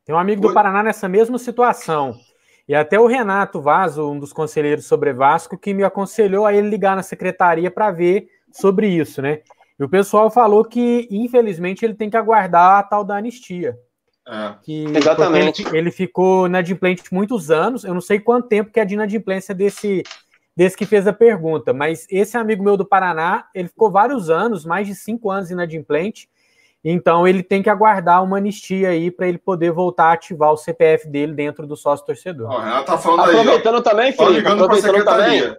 Tem 0.05 0.15
um 0.15 0.17
amigo 0.17 0.41
do 0.41 0.53
Paraná 0.53 0.83
nessa 0.83 1.07
mesma 1.07 1.37
situação. 1.37 2.15
E 2.67 2.73
até 2.73 2.99
o 2.99 3.07
Renato 3.07 3.61
Vaso, 3.61 4.09
um 4.09 4.17
dos 4.17 4.31
conselheiros 4.31 4.85
sobre 4.85 5.13
Vasco, 5.13 5.57
que 5.57 5.73
me 5.73 5.83
aconselhou 5.83 6.45
a 6.45 6.53
ele 6.53 6.69
ligar 6.69 6.95
na 6.95 7.03
secretaria 7.03 7.69
para 7.69 7.91
ver 7.91 8.27
sobre 8.51 8.87
isso, 8.87 9.21
né? 9.21 9.41
E 9.79 9.83
o 9.83 9.89
pessoal 9.89 10.31
falou 10.31 10.63
que, 10.63 11.07
infelizmente, 11.11 11.83
ele 11.83 11.93
tem 11.93 12.09
que 12.09 12.17
aguardar 12.17 12.79
a 12.79 12.83
tal 12.83 13.03
da 13.03 13.17
anistia. 13.17 13.77
É. 14.27 14.55
Que, 14.63 14.85
Exatamente. 14.95 15.67
Ele, 15.67 15.77
ele, 15.77 15.91
ficou 15.91 16.47
inadimplente 16.47 17.03
muitos 17.11 17.51
anos. 17.51 17.83
Eu 17.83 17.93
não 17.93 18.01
sei 18.01 18.19
quanto 18.19 18.47
tempo 18.47 18.71
que 18.71 18.79
é 18.79 18.85
de 18.85 18.93
inadimplência 18.93 19.53
desse, 19.53 20.03
desse 20.55 20.77
que 20.77 20.85
fez 20.85 21.05
a 21.07 21.13
pergunta, 21.13 21.73
mas 21.73 22.07
esse 22.09 22.37
amigo 22.37 22.63
meu 22.63 22.77
do 22.77 22.85
Paraná, 22.85 23.45
ele 23.53 23.67
ficou 23.67 23.91
vários 23.91 24.29
anos, 24.29 24.65
mais 24.65 24.87
de 24.87 24.95
cinco 24.95 25.29
anos 25.29 25.51
inadimplente. 25.51 26.29
Então 26.85 27.25
ele 27.25 27.41
tem 27.41 27.63
que 27.63 27.69
aguardar 27.69 28.23
uma 28.23 28.37
anistia 28.37 28.89
aí 28.89 29.09
para 29.09 29.27
ele 29.27 29.37
poder 29.37 29.71
voltar 29.71 30.05
a 30.05 30.13
ativar 30.13 30.51
o 30.51 30.57
CPF 30.57 31.07
dele 31.07 31.33
dentro 31.33 31.65
do 31.65 31.77
sócio 31.77 32.05
torcedor. 32.05 32.49
Ó, 32.49 32.83
tá 32.83 32.97
falando 32.97 33.21
aproveitando 33.21 33.77
aí, 33.77 33.83
também, 33.83 34.11
Felipe, 34.11 34.47
aproveitando 34.47 35.05
também, 35.05 35.57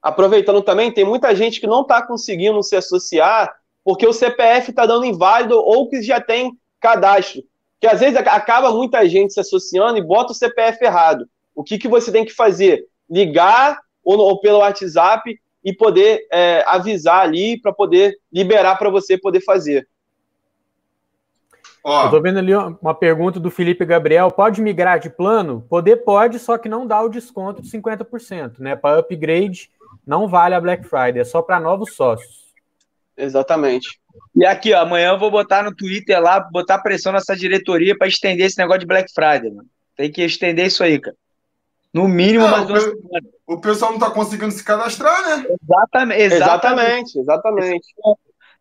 aproveitando 0.00 0.62
também, 0.62 0.90
tem 0.90 1.04
muita 1.04 1.34
gente 1.34 1.60
que 1.60 1.66
não 1.66 1.82
está 1.82 2.00
conseguindo 2.00 2.62
se 2.62 2.74
associar 2.74 3.54
porque 3.84 4.06
o 4.06 4.12
CPF 4.12 4.70
está 4.70 4.86
dando 4.86 5.04
inválido 5.04 5.58
ou 5.58 5.86
que 5.88 6.00
já 6.00 6.18
tem 6.18 6.58
cadastro. 6.86 7.42
Que 7.80 7.86
às 7.86 8.00
vezes 8.00 8.16
acaba 8.16 8.70
muita 8.70 9.06
gente 9.08 9.32
se 9.32 9.40
associando 9.40 9.98
e 9.98 10.02
bota 10.02 10.32
o 10.32 10.34
CPF 10.34 10.84
errado. 10.84 11.28
O 11.54 11.64
que, 11.64 11.78
que 11.78 11.88
você 11.88 12.12
tem 12.12 12.24
que 12.24 12.32
fazer? 12.32 12.86
Ligar 13.10 13.78
ou, 14.04 14.18
ou 14.18 14.40
pelo 14.40 14.58
WhatsApp 14.58 15.38
e 15.64 15.74
poder 15.74 16.26
é, 16.32 16.62
avisar 16.66 17.22
ali 17.22 17.60
para 17.60 17.72
poder 17.72 18.16
liberar 18.32 18.76
para 18.76 18.88
você 18.88 19.18
poder 19.18 19.40
fazer. 19.40 19.88
Ó. 21.82 22.06
Eu 22.06 22.10
tô 22.10 22.20
vendo 22.20 22.38
ali 22.38 22.54
uma 22.54 22.94
pergunta 22.94 23.38
do 23.38 23.50
Felipe 23.50 23.84
Gabriel. 23.84 24.30
Pode 24.30 24.60
migrar 24.60 24.98
de 24.98 25.10
plano? 25.10 25.64
Poder 25.68 25.96
pode, 25.96 26.38
só 26.38 26.56
que 26.56 26.68
não 26.68 26.86
dá 26.86 27.02
o 27.02 27.08
desconto 27.08 27.62
de 27.62 27.70
50%, 27.70 28.58
né? 28.58 28.74
Para 28.74 28.98
upgrade 28.98 29.70
não 30.06 30.28
vale 30.28 30.54
a 30.54 30.60
Black 30.60 30.84
Friday, 30.84 31.20
é 31.20 31.24
só 31.24 31.42
para 31.42 31.58
novos 31.58 31.94
sócios. 31.94 32.54
Exatamente. 33.16 34.00
E 34.34 34.44
aqui, 34.44 34.72
ó, 34.72 34.82
amanhã 34.82 35.10
eu 35.10 35.18
vou 35.18 35.30
botar 35.30 35.62
no 35.62 35.74
Twitter 35.74 36.20
lá, 36.20 36.40
botar 36.40 36.78
pressão 36.78 37.12
nessa 37.12 37.34
diretoria 37.34 37.96
para 37.96 38.06
estender 38.06 38.46
esse 38.46 38.58
negócio 38.58 38.80
de 38.80 38.86
Black 38.86 39.12
Friday, 39.12 39.50
mano. 39.50 39.68
Tem 39.96 40.10
que 40.10 40.22
estender 40.22 40.66
isso 40.66 40.82
aí, 40.84 41.00
cara. 41.00 41.16
No 41.92 42.06
mínimo, 42.06 42.44
não, 42.44 42.50
mais 42.50 42.68
uma 42.68 42.80
semana. 42.80 43.28
O 43.46 43.58
pessoal 43.58 43.92
não 43.92 43.98
tá 43.98 44.10
conseguindo 44.10 44.52
se 44.52 44.62
cadastrar, 44.62 45.22
né? 45.26 45.46
Exatamente, 45.62 46.34
exatamente. 46.34 47.18
exatamente. 47.18 47.86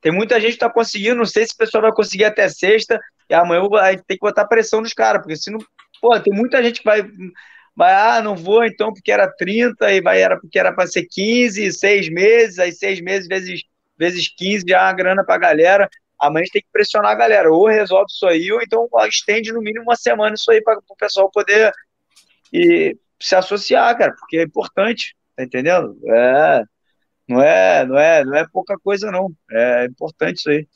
Tem 0.01 0.11
muita 0.11 0.39
gente 0.39 0.53
que 0.53 0.59
tá 0.59 0.69
conseguindo, 0.69 1.15
não 1.15 1.25
sei 1.25 1.45
se 1.45 1.53
o 1.53 1.57
pessoal 1.57 1.81
vai 1.81 1.91
conseguir 1.91 2.25
até 2.25 2.47
sexta, 2.47 2.99
e 3.29 3.33
amanhã 3.33 3.61
eu 3.61 3.69
vou 3.69 3.79
ter 3.79 4.15
que 4.15 4.19
botar 4.19 4.45
pressão 4.45 4.79
nos 4.79 4.93
caras, 4.93 5.21
porque 5.21 5.35
se 5.35 5.51
não. 5.51 5.59
Pô, 5.99 6.17
tem 6.19 6.33
muita 6.33 6.63
gente 6.63 6.79
que 6.79 6.85
vai. 6.85 7.03
Vai, 7.75 7.93
ah, 7.93 8.21
não 8.21 8.37
vou 8.37 8.63
então 8.63 8.93
porque 8.93 9.11
era 9.11 9.27
30, 9.27 9.91
e 9.91 9.99
vai, 9.99 10.21
era 10.21 10.39
porque 10.39 10.57
era 10.57 10.71
para 10.71 10.87
ser 10.87 11.05
15, 11.05 11.73
seis 11.73 12.07
meses, 12.07 12.57
aí 12.57 12.71
seis 12.71 13.01
meses 13.01 13.27
vezes 13.27 13.63
vezes 13.97 14.27
15 14.35 14.65
já 14.67 14.79
é 14.79 14.83
uma 14.83 14.93
grana 14.93 15.23
para 15.23 15.35
a 15.35 15.39
galera. 15.39 15.89
Amanhã 16.19 16.43
a 16.43 16.45
gente 16.45 16.53
tem 16.53 16.61
que 16.61 16.71
pressionar 16.71 17.11
a 17.11 17.15
galera, 17.15 17.51
ou 17.51 17.67
resolve 17.67 18.05
isso 18.09 18.25
aí, 18.25 18.51
ou 18.51 18.61
então 18.61 18.87
estende 19.07 19.51
no 19.51 19.61
mínimo 19.61 19.83
uma 19.83 19.95
semana 19.95 20.35
isso 20.35 20.49
aí 20.49 20.61
para 20.61 20.77
o 20.77 20.95
pessoal 20.95 21.29
poder 21.29 21.71
e, 22.53 22.97
se 23.21 23.35
associar, 23.35 23.97
cara, 23.97 24.13
porque 24.17 24.37
é 24.37 24.43
importante, 24.43 25.15
tá 25.35 25.43
entendendo? 25.43 25.97
É, 26.07 26.63
não 27.27 27.41
é, 27.41 27.85
não 27.85 27.97
é, 27.97 28.23
não 28.23 28.35
é 28.35 28.47
pouca 28.51 28.77
coisa 28.77 29.11
não, 29.11 29.31
é 29.51 29.85
importante 29.85 30.37
isso 30.37 30.49
aí. 30.49 30.67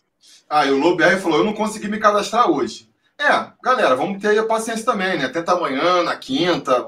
Ah, 0.49 0.65
e 0.65 0.72
o 0.72 0.78
Lobier 0.78 1.20
falou, 1.20 1.39
eu 1.39 1.45
não 1.45 1.53
consegui 1.53 1.88
me 1.88 1.99
cadastrar 1.99 2.49
hoje. 2.49 2.89
É, 3.20 3.51
galera, 3.61 3.95
vamos 3.95 4.22
ter 4.22 4.38
a 4.38 4.45
paciência 4.45 4.86
também, 4.86 5.17
né? 5.17 5.28
Tenta 5.28 5.53
amanhã, 5.53 6.03
na 6.03 6.15
quinta. 6.15 6.88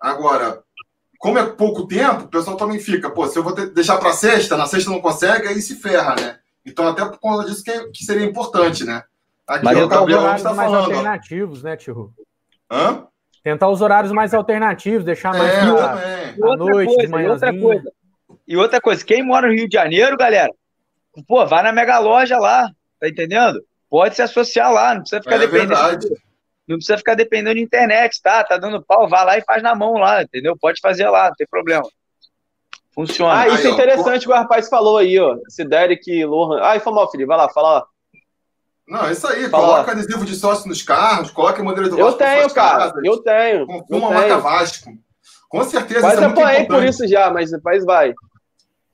Agora, 0.00 0.62
como 1.22 1.38
é 1.38 1.46
pouco 1.46 1.86
tempo, 1.86 2.24
o 2.24 2.28
pessoal 2.28 2.56
também 2.56 2.80
fica, 2.80 3.08
pô, 3.08 3.28
se 3.28 3.38
eu 3.38 3.44
vou 3.44 3.54
ter, 3.54 3.70
deixar 3.70 3.96
para 3.96 4.12
sexta, 4.12 4.56
na 4.56 4.66
sexta 4.66 4.90
não 4.90 5.00
consegue, 5.00 5.46
aí 5.46 5.62
se 5.62 5.76
ferra, 5.76 6.16
né? 6.16 6.38
Então, 6.66 6.88
até 6.88 7.04
por 7.04 7.16
conta 7.20 7.48
disso 7.48 7.62
que, 7.62 7.90
que 7.90 8.04
seria 8.04 8.26
importante, 8.26 8.82
né? 8.82 9.04
Aqui 9.46 9.64
Mas 9.64 9.78
é 9.78 9.84
o 9.84 9.88
Gabriel 9.88 10.34
está 10.34 10.52
falando. 10.52 10.72
mais 10.72 10.88
alternativos, 10.88 11.62
né, 11.62 11.76
Tio? 11.76 12.12
Hã? 12.68 13.06
Tentar 13.40 13.68
os 13.68 13.80
horários 13.80 14.10
mais 14.10 14.34
alternativos, 14.34 15.04
deixar 15.04 15.32
mais 15.32 15.48
é, 15.48 15.60
à 15.60 16.56
noite, 16.56 16.92
coisa, 16.92 17.18
de 17.18 17.28
outra 17.28 17.56
coisa. 17.56 17.92
E 18.48 18.56
outra 18.56 18.80
coisa, 18.80 19.04
quem 19.04 19.22
mora 19.22 19.46
no 19.46 19.54
Rio 19.54 19.68
de 19.68 19.74
Janeiro, 19.76 20.16
galera, 20.16 20.50
pô, 21.28 21.46
vai 21.46 21.62
na 21.62 21.72
mega 21.72 22.00
loja 22.00 22.36
lá, 22.36 22.68
tá 22.98 23.08
entendendo? 23.08 23.62
Pode 23.88 24.16
se 24.16 24.22
associar 24.22 24.72
lá, 24.72 24.94
não 24.94 25.02
precisa 25.02 25.22
ficar 25.22 25.36
é 25.36 25.38
dependendo. 25.38 25.68
Verdade. 25.68 26.08
Não 26.72 26.78
precisa 26.78 26.98
ficar 26.98 27.14
dependendo 27.14 27.54
de 27.54 27.62
internet, 27.62 28.20
tá? 28.22 28.42
Tá 28.44 28.56
dando 28.56 28.82
pau, 28.82 29.08
vai 29.08 29.24
lá 29.24 29.38
e 29.38 29.42
faz 29.42 29.62
na 29.62 29.74
mão 29.74 29.94
lá, 29.94 30.22
entendeu? 30.22 30.56
Pode 30.58 30.80
fazer 30.80 31.08
lá, 31.08 31.28
não 31.28 31.34
tem 31.34 31.46
problema. 31.46 31.84
Funciona. 32.94 33.40
Ah, 33.40 33.48
isso 33.48 33.66
é 33.66 33.70
interessante 33.70 34.26
que 34.26 34.30
o 34.30 34.34
rapaz 34.34 34.68
falou 34.68 34.98
aí, 34.98 35.18
ó. 35.18 35.36
Esse 35.48 35.64
Derek 35.64 36.24
Lohan. 36.24 36.60
Ah, 36.62 36.78
foi 36.78 36.92
mal, 36.92 37.10
Felipe. 37.10 37.26
Vai 37.26 37.38
lá, 37.38 37.48
fala 37.48 37.72
lá. 37.74 37.86
Não, 38.86 39.06
é 39.06 39.12
isso 39.12 39.26
aí. 39.26 39.48
Fala 39.48 39.64
coloca 39.64 39.92
lá. 39.92 39.98
adesivo 39.98 40.24
de 40.24 40.34
sócio 40.34 40.68
nos 40.68 40.82
carros, 40.82 41.30
coloca 41.30 41.62
modelo 41.62 41.88
do 41.88 41.96
Vasco. 41.96 42.10
Eu 42.10 42.18
tenho, 42.18 42.50
cara. 42.50 42.78
Casas, 42.78 43.04
eu 43.04 43.22
tenho. 43.22 43.66
Com 43.66 43.96
uma 43.96 44.10
marca 44.10 44.38
Vasco. 44.38 44.90
Com 45.48 45.64
certeza. 45.64 46.00
Quase 46.00 46.16
isso 46.16 46.24
é 46.24 46.26
apanhei 46.26 46.66
por 46.66 46.84
isso 46.84 47.06
já, 47.08 47.30
mas 47.30 47.50
depois 47.50 47.84
vai. 47.84 48.12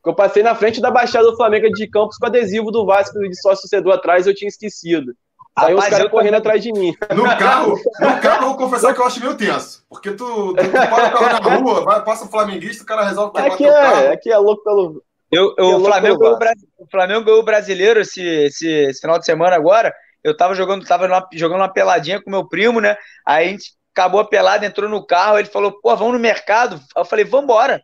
Eu 0.05 0.15
passei 0.15 0.43
na 0.43 0.55
frente 0.55 0.81
da 0.81 0.91
Baixada 0.91 1.31
do 1.31 1.37
Flamengo 1.37 1.69
de 1.71 1.87
Campos 1.87 2.17
com 2.17 2.27
adesivo 2.27 2.71
do 2.71 2.87
Vasco 2.87 3.19
de 3.19 3.41
sócio 3.41 3.63
torcedor 3.63 3.95
atrás 3.95 4.27
eu 4.27 4.35
tinha 4.35 4.49
esquecido. 4.49 5.13
Aí 5.59 5.75
os 5.75 5.87
caras 5.87 6.11
correndo 6.11 6.33
também... 6.33 6.39
atrás 6.41 6.63
de 6.63 6.73
mim. 6.73 6.95
No 7.15 7.25
carro, 7.25 7.79
no 8.01 8.21
carro, 8.21 8.43
eu 8.43 8.49
vou 8.49 8.57
confessar 8.57 8.95
que 8.95 9.01
eu 9.01 9.07
acho 9.07 9.21
meio 9.21 9.37
tenso. 9.37 9.85
Porque 9.89 10.13
tu, 10.13 10.55
tu, 10.55 10.65
tu 10.65 10.71
para 10.71 11.09
o 11.09 11.13
carro 11.13 11.51
na 11.51 11.57
rua, 11.57 11.85
vai, 11.85 12.05
passa 12.05 12.25
o 12.25 12.29
flamenguista, 12.29 12.83
o 12.83 12.87
cara 12.87 13.05
resolve 13.05 13.33
pegar 13.33 13.47
aqui 13.47 13.65
teu 13.65 13.77
é, 13.77 13.81
carro. 13.81 14.13
Aqui 14.13 14.33
é 14.33 14.39
louco 14.39 14.63
pelo. 14.63 15.03
Eu, 15.31 15.55
eu, 15.59 15.73
é 15.73 15.77
o, 15.77 15.85
Flamengo 15.85 16.19
ganhou, 16.19 16.39
o 16.79 16.87
Flamengo 16.91 17.25
ganhou 17.25 17.41
o 17.41 17.45
brasileiro 17.45 18.01
esse, 18.01 18.23
esse, 18.23 18.69
esse, 18.69 19.01
final 19.01 19.19
de 19.19 19.25
semana 19.25 19.57
agora. 19.57 19.95
Eu 20.25 20.37
tava 20.37 20.55
jogando, 20.55 20.87
tava 20.87 21.07
numa, 21.07 21.27
jogando 21.33 21.61
uma 21.61 21.73
peladinha 21.73 22.23
com 22.23 22.31
meu 22.31 22.49
primo, 22.49 22.81
né? 22.81 22.97
Aí 23.27 23.47
a 23.47 23.51
gente 23.51 23.73
acabou 23.95 24.21
a 24.21 24.29
pelada, 24.29 24.65
entrou 24.65 24.89
no 24.89 25.05
carro, 25.05 25.39
ele 25.39 25.49
falou, 25.49 25.81
pô, 25.81 25.95
vamos 25.97 26.15
no 26.15 26.19
mercado. 26.19 26.81
Eu 26.97 27.05
falei, 27.05 27.25
vambora. 27.25 27.83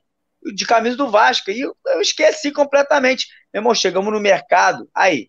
De 0.54 0.66
camisa 0.66 0.96
do 0.96 1.10
Vasco. 1.10 1.50
E 1.50 1.60
eu, 1.60 1.74
eu 1.86 2.00
esqueci 2.00 2.52
completamente. 2.52 3.26
Meu 3.52 3.60
irmão, 3.60 3.74
chegamos 3.74 4.12
no 4.12 4.20
mercado. 4.20 4.88
Aí, 4.94 5.28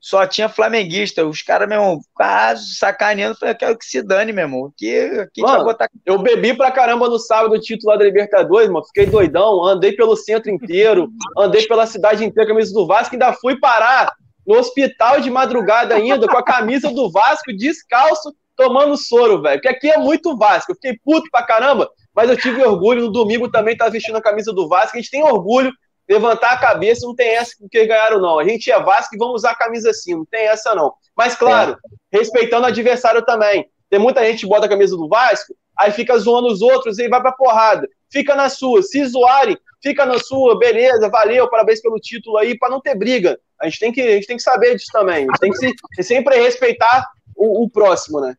só 0.00 0.26
tinha 0.26 0.48
flamenguista. 0.48 1.26
Os 1.26 1.42
caras, 1.42 1.68
meu 1.68 1.80
irmão, 1.80 2.00
quase 2.14 2.74
sacaneando. 2.76 3.36
Falei, 3.36 3.54
eu 3.54 3.58
quero 3.58 3.78
que 3.78 3.84
se 3.84 4.02
dane, 4.02 4.32
meu 4.32 4.44
irmão. 4.44 4.72
Que, 4.76 5.26
que 5.32 5.42
mano, 5.42 5.64
botar... 5.64 5.88
Eu 6.04 6.18
bebi 6.18 6.54
pra 6.54 6.70
caramba 6.70 7.08
no 7.08 7.18
sábado 7.18 7.54
o 7.54 7.60
título 7.60 7.92
lá 7.92 7.98
da 7.98 8.04
Libertadores, 8.04 8.68
mano. 8.68 8.86
Fiquei 8.86 9.06
doidão. 9.06 9.64
Andei 9.64 9.92
pelo 9.92 10.16
centro 10.16 10.50
inteiro, 10.50 11.08
andei 11.36 11.66
pela 11.66 11.86
cidade 11.86 12.24
inteira, 12.24 12.48
camisa 12.48 12.72
do 12.72 12.86
Vasco, 12.86 13.14
ainda 13.14 13.32
fui 13.32 13.58
parar 13.58 14.12
no 14.46 14.56
hospital 14.56 15.20
de 15.20 15.28
madrugada 15.28 15.94
ainda, 15.94 16.28
com 16.28 16.36
a 16.36 16.44
camisa 16.44 16.90
do 16.92 17.10
Vasco, 17.10 17.52
descalço, 17.56 18.32
tomando 18.54 18.96
soro, 18.96 19.42
velho. 19.42 19.60
Porque 19.60 19.68
aqui 19.68 19.90
é 19.90 19.98
muito 19.98 20.36
Vasco. 20.36 20.70
Eu 20.72 20.76
fiquei 20.76 20.98
puto 21.04 21.28
pra 21.30 21.42
caramba. 21.42 21.90
mas 22.14 22.30
eu 22.30 22.36
tive 22.36 22.64
orgulho. 22.64 23.02
No 23.02 23.12
domingo 23.12 23.50
também 23.50 23.72
estava 23.72 23.90
vestindo 23.90 24.16
a 24.16 24.22
camisa 24.22 24.52
do 24.52 24.68
Vasco. 24.68 24.96
A 24.96 25.00
gente 25.00 25.10
tem 25.10 25.22
orgulho, 25.22 25.72
levantar 26.08 26.52
a 26.52 26.58
cabeça, 26.58 27.06
não 27.06 27.14
tem 27.14 27.36
essa 27.36 27.52
porque 27.58 27.86
ganharam, 27.86 28.20
não. 28.20 28.38
A 28.38 28.44
gente 28.46 28.70
é 28.70 28.80
Vasco 28.80 29.14
e 29.14 29.18
vamos 29.18 29.36
usar 29.36 29.52
a 29.52 29.56
camisa 29.56 29.90
assim, 29.90 30.14
não 30.14 30.24
tem 30.24 30.46
essa, 30.46 30.74
não. 30.74 30.94
Mas, 31.16 31.34
claro, 31.34 31.76
é. 32.12 32.18
respeitando 32.18 32.64
o 32.64 32.68
adversário 32.68 33.24
também. 33.24 33.68
Tem 33.90 33.98
muita 33.98 34.24
gente 34.24 34.40
que 34.40 34.46
bota 34.46 34.66
a 34.66 34.68
camisa 34.68 34.96
do 34.96 35.08
Vasco, 35.08 35.54
aí 35.76 35.90
fica 35.92 36.16
zoando 36.18 36.48
os 36.48 36.62
outros 36.62 36.98
e 36.98 37.08
vai 37.08 37.20
pra 37.20 37.32
porrada. 37.32 37.88
Fica 38.10 38.34
na 38.34 38.48
sua. 38.48 38.82
Se 38.82 39.04
zoarem, 39.04 39.58
fica 39.82 40.06
na 40.06 40.18
sua, 40.18 40.58
beleza, 40.58 41.08
valeu, 41.08 41.48
parabéns 41.48 41.80
pelo 41.80 41.98
título 41.98 42.36
aí, 42.38 42.56
para 42.56 42.70
não 42.70 42.80
ter 42.80 42.94
briga. 42.96 43.38
A 43.60 43.68
gente 43.68 43.80
tem 43.80 43.92
que, 43.92 44.00
a 44.00 44.12
gente 44.12 44.26
tem 44.26 44.36
que 44.36 44.42
saber 44.42 44.74
disso 44.74 44.90
também. 44.92 45.24
A 45.24 45.32
gente 45.32 45.40
tem 45.40 45.50
que 45.50 45.58
se, 45.58 45.74
sempre 46.02 46.36
respeitar 46.40 47.06
o, 47.34 47.64
o 47.64 47.70
próximo, 47.70 48.20
né? 48.20 48.36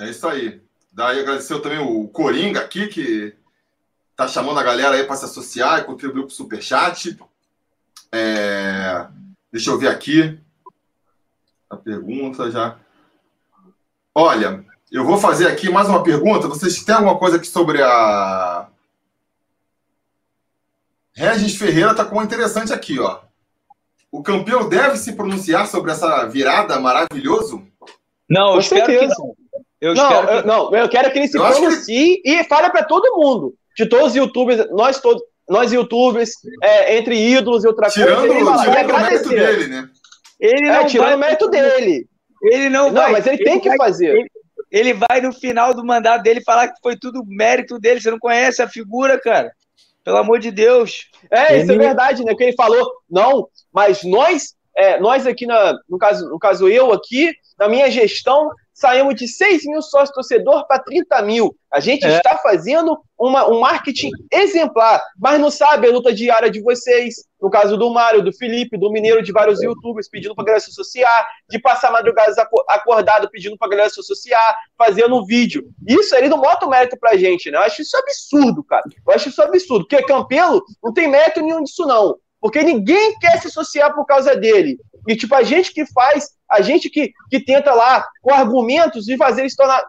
É 0.00 0.10
isso 0.10 0.26
aí. 0.26 0.60
Daí 0.92 1.20
agradeceu 1.20 1.60
também 1.60 1.78
o 1.78 2.08
Coringa 2.08 2.60
aqui, 2.60 2.86
que 2.88 3.34
tá 4.16 4.26
chamando 4.26 4.58
a 4.58 4.62
galera 4.62 4.96
aí 4.96 5.04
para 5.04 5.16
se 5.16 5.26
associar 5.26 5.80
e 5.80 5.84
contribuir 5.84 6.22
com 6.22 6.28
o 6.28 6.30
Superchat. 6.30 7.16
É... 8.10 9.06
Deixa 9.52 9.70
eu 9.70 9.78
ver 9.78 9.88
aqui 9.88 10.38
a 11.68 11.76
pergunta 11.76 12.50
já. 12.50 12.78
Olha, 14.14 14.64
eu 14.90 15.04
vou 15.04 15.18
fazer 15.18 15.46
aqui 15.46 15.68
mais 15.68 15.88
uma 15.88 16.02
pergunta. 16.02 16.48
Vocês 16.48 16.82
têm 16.82 16.94
alguma 16.94 17.18
coisa 17.18 17.36
aqui 17.36 17.46
sobre 17.46 17.82
a. 17.82 18.68
Regis 21.12 21.56
Ferreira 21.56 21.90
está 21.90 22.04
com 22.04 22.16
uma 22.16 22.24
interessante 22.24 22.72
aqui, 22.72 22.98
ó. 22.98 23.20
O 24.10 24.22
campeão 24.22 24.68
deve 24.68 24.96
se 24.96 25.12
pronunciar 25.12 25.66
sobre 25.66 25.90
essa 25.90 26.26
virada 26.26 26.78
maravilhoso? 26.80 27.66
Não, 28.28 28.54
eu 28.54 28.60
espero 28.60 28.86
que 28.86 29.06
não. 29.06 29.36
Eu 29.80 29.94
não, 29.94 30.02
espero 30.02 30.26
que... 30.26 30.34
Eu, 30.34 30.46
não, 30.46 30.74
eu 30.74 30.88
quero 30.88 31.12
que 31.12 31.18
ele 31.18 31.28
se 31.28 31.36
eu 31.36 31.44
pronuncie 31.44 32.22
que... 32.22 32.30
e 32.30 32.44
fale 32.44 32.70
para 32.70 32.84
todo 32.84 33.16
mundo. 33.16 33.54
De 33.76 33.86
todos 33.86 34.08
os 34.08 34.16
youtubers, 34.16 34.68
nós 34.70 35.00
todos, 35.00 35.22
nós 35.48 35.72
youtubers, 35.72 36.30
é, 36.62 36.96
entre 36.96 37.16
ídolos 37.16 37.64
e 37.64 37.68
outra 37.68 37.88
tirando, 37.88 38.26
coisa. 38.26 38.34
Ele 38.34 38.44
tirando 38.44 38.90
o 38.90 39.00
mérito 39.00 39.28
dele, 39.28 39.66
né? 39.66 39.88
Ele 40.40 40.68
é, 40.68 40.84
tirando 40.84 41.14
o 41.14 41.18
mérito 41.18 41.48
dele. 41.48 42.08
Ele 42.42 42.68
não, 42.68 42.86
não 42.86 43.02
vai. 43.02 43.12
mas 43.12 43.26
ele, 43.26 43.36
ele 43.36 43.44
tem 43.44 43.60
que 43.60 43.68
vai, 43.68 43.76
fazer. 43.76 44.16
Ele, 44.16 44.28
ele, 44.70 44.92
vai 44.94 45.20
no 45.20 45.32
final 45.32 45.74
do 45.74 45.84
mandato 45.84 46.22
dele 46.22 46.42
falar 46.42 46.68
que 46.68 46.80
foi 46.82 46.96
tudo 46.96 47.24
mérito 47.26 47.78
dele. 47.78 48.00
Você 48.00 48.10
não 48.10 48.18
conhece 48.18 48.62
a 48.62 48.68
figura, 48.68 49.20
cara? 49.20 49.52
Pelo 50.04 50.18
amor 50.18 50.38
de 50.38 50.50
Deus. 50.50 51.06
É, 51.30 51.54
ele... 51.54 51.62
isso 51.62 51.72
é 51.72 51.78
verdade, 51.78 52.24
né? 52.24 52.34
Que 52.34 52.44
ele 52.44 52.56
falou, 52.56 52.90
não, 53.10 53.48
mas 53.72 54.02
nós, 54.04 54.54
é, 54.76 54.98
nós 54.98 55.26
aqui, 55.26 55.46
na, 55.46 55.74
no, 55.88 55.98
caso, 55.98 56.28
no 56.28 56.38
caso 56.38 56.68
eu 56.68 56.92
aqui, 56.92 57.32
na 57.58 57.68
minha 57.68 57.90
gestão, 57.90 58.50
saímos 58.76 59.14
de 59.14 59.26
6 59.26 59.64
mil 59.64 59.80
sócios 59.80 60.14
torcedor 60.14 60.66
para 60.66 60.78
30 60.78 61.22
mil. 61.22 61.56
A 61.72 61.80
gente 61.80 62.06
é. 62.06 62.16
está 62.16 62.36
fazendo 62.36 62.98
uma, 63.18 63.48
um 63.50 63.58
marketing 63.58 64.10
exemplar, 64.30 65.02
mas 65.18 65.40
não 65.40 65.50
sabe 65.50 65.88
a 65.88 65.90
luta 65.90 66.12
diária 66.12 66.50
de 66.50 66.60
vocês. 66.60 67.24
No 67.40 67.48
caso 67.50 67.76
do 67.76 67.90
Mário, 67.90 68.22
do 68.22 68.32
Felipe, 68.32 68.78
do 68.78 68.90
Mineiro, 68.90 69.22
de 69.22 69.32
vários 69.32 69.62
youtubers 69.62 70.08
pedindo 70.10 70.34
para 70.34 70.44
galera 70.44 70.60
se 70.60 70.70
associar, 70.70 71.26
de 71.48 71.58
passar 71.58 71.90
madrugadas 71.90 72.36
acordado 72.68 73.30
pedindo 73.30 73.56
para 73.56 73.70
galera 73.70 73.90
se 73.90 74.00
associar, 74.00 74.58
fazendo 74.76 75.16
um 75.16 75.24
vídeo. 75.24 75.64
Isso 75.86 76.14
ele 76.14 76.28
não 76.28 76.40
bota 76.40 76.66
o 76.66 76.68
mérito 76.68 76.98
para 76.98 77.12
a 77.12 77.16
gente, 77.16 77.50
né? 77.50 77.56
Eu 77.56 77.62
acho 77.62 77.80
isso 77.80 77.96
absurdo, 77.96 78.62
cara. 78.62 78.84
Eu 79.06 79.14
acho 79.14 79.30
isso 79.30 79.42
absurdo, 79.42 79.86
porque 79.86 80.04
Campelo 80.04 80.62
não 80.82 80.92
tem 80.92 81.08
mérito 81.08 81.40
nenhum 81.40 81.62
disso, 81.62 81.86
não. 81.86 82.16
Porque 82.40 82.62
ninguém 82.62 83.18
quer 83.18 83.40
se 83.40 83.48
associar 83.48 83.94
por 83.94 84.04
causa 84.04 84.36
dele. 84.36 84.78
E, 85.06 85.16
tipo, 85.16 85.34
a 85.34 85.42
gente 85.42 85.72
que 85.72 85.86
faz, 85.86 86.30
a 86.50 86.60
gente 86.60 86.88
que, 86.90 87.12
que 87.30 87.40
tenta 87.40 87.72
lá, 87.74 88.06
com 88.22 88.32
argumentos, 88.32 89.04
de 89.04 89.16
fazer 89.16 89.42
ele 89.42 89.50
se 89.50 89.56
tornar, 89.56 89.84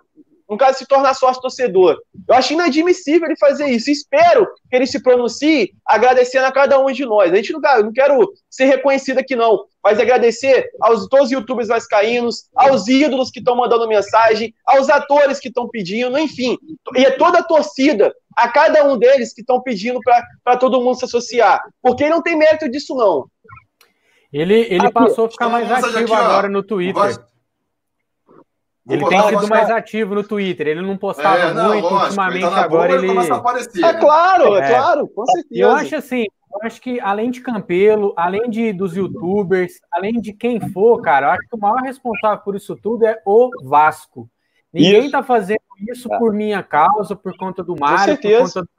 no 0.49 0.57
caso, 0.57 0.77
se 0.77 0.85
tornar 0.85 1.13
sócio 1.13 1.41
torcedor. 1.41 1.97
Eu 2.27 2.35
acho 2.35 2.53
inadmissível 2.53 3.27
ele 3.27 3.37
fazer 3.37 3.67
isso. 3.67 3.91
Espero 3.91 4.47
que 4.69 4.75
ele 4.75 4.87
se 4.87 5.01
pronuncie 5.01 5.73
agradecendo 5.85 6.45
a 6.45 6.51
cada 6.51 6.79
um 6.79 6.89
de 6.91 7.05
nós. 7.05 7.31
A 7.31 7.35
gente 7.35 7.51
não, 7.51 7.59
não 7.59 7.91
quero 7.91 8.31
ser 8.49 8.65
reconhecido 8.65 9.17
aqui, 9.17 9.35
não, 9.35 9.65
mas 9.83 9.99
agradecer 9.99 10.69
aos 10.81 11.07
todos 11.07 11.25
os 11.25 11.31
youtubers 11.31 11.67
vascaínos, 11.67 12.45
aos 12.55 12.87
ídolos 12.87 13.29
que 13.29 13.39
estão 13.39 13.55
mandando 13.55 13.87
mensagem, 13.87 14.53
aos 14.65 14.89
atores 14.89 15.39
que 15.39 15.49
estão 15.49 15.67
pedindo, 15.67 16.17
enfim, 16.17 16.57
e 16.95 17.05
a 17.05 17.17
toda 17.17 17.39
a 17.39 17.43
torcida, 17.43 18.13
a 18.35 18.47
cada 18.47 18.85
um 18.85 18.97
deles 18.97 19.33
que 19.33 19.41
estão 19.41 19.61
pedindo 19.61 19.99
para 20.43 20.57
todo 20.57 20.81
mundo 20.81 20.97
se 20.97 21.05
associar. 21.05 21.61
Porque 21.81 22.09
não 22.09 22.21
tem 22.21 22.37
mérito 22.37 22.69
disso, 22.69 22.95
não. 22.95 23.25
Ele, 24.31 24.53
ele 24.53 24.85
aqui, 24.85 24.93
passou 24.93 25.25
a 25.25 25.29
ficar 25.29 25.49
mais 25.49 25.71
ativo 25.71 25.97
aqui, 25.97 26.13
agora 26.13 26.49
no 26.49 26.63
Twitter. 26.63 27.17
Ele 28.89 29.05
tem 29.05 29.21
sido 29.21 29.47
mais 29.47 29.69
ativo 29.69 30.15
no 30.15 30.23
Twitter. 30.23 30.67
Ele 30.67 30.81
não 30.81 30.97
postava 30.97 31.37
é, 31.37 31.53
não, 31.53 31.69
muito 31.69 31.83
lógico, 31.83 32.03
ultimamente, 32.05 32.45
ele 32.45 32.55
tá 32.55 32.63
agora 32.63 32.93
ele. 32.93 33.09
ele... 33.09 33.31
Aparecer, 33.31 33.83
é 33.83 33.93
né? 33.93 33.99
claro, 33.99 34.55
é, 34.55 34.59
é, 34.59 34.75
claro, 34.75 35.07
com 35.09 35.25
certeza. 35.25 35.61
Eu 35.61 35.71
acho 35.71 35.95
assim, 35.95 36.23
eu 36.23 36.59
acho 36.63 36.81
que 36.81 36.99
além 37.01 37.29
de 37.29 37.41
Campelo, 37.41 38.13
além 38.15 38.49
de 38.49 38.71
dos 38.71 38.95
youtubers, 38.95 39.73
além 39.91 40.13
de 40.13 40.33
quem 40.33 40.59
for, 40.71 41.01
cara, 41.01 41.27
eu 41.27 41.31
acho 41.31 41.49
que 41.49 41.55
o 41.55 41.59
maior 41.59 41.81
responsável 41.81 42.43
por 42.43 42.55
isso 42.55 42.75
tudo 42.75 43.05
é 43.05 43.21
o 43.25 43.49
Vasco. 43.63 44.29
Ninguém 44.73 45.05
está 45.05 45.23
fazendo 45.23 45.59
isso 45.89 46.09
por 46.19 46.33
minha 46.33 46.61
causa, 46.61 47.15
por 47.15 47.35
conta 47.37 47.63
do 47.63 47.75
Mário, 47.77 48.17
por 48.17 48.37
conta 48.37 48.61
do 48.61 48.69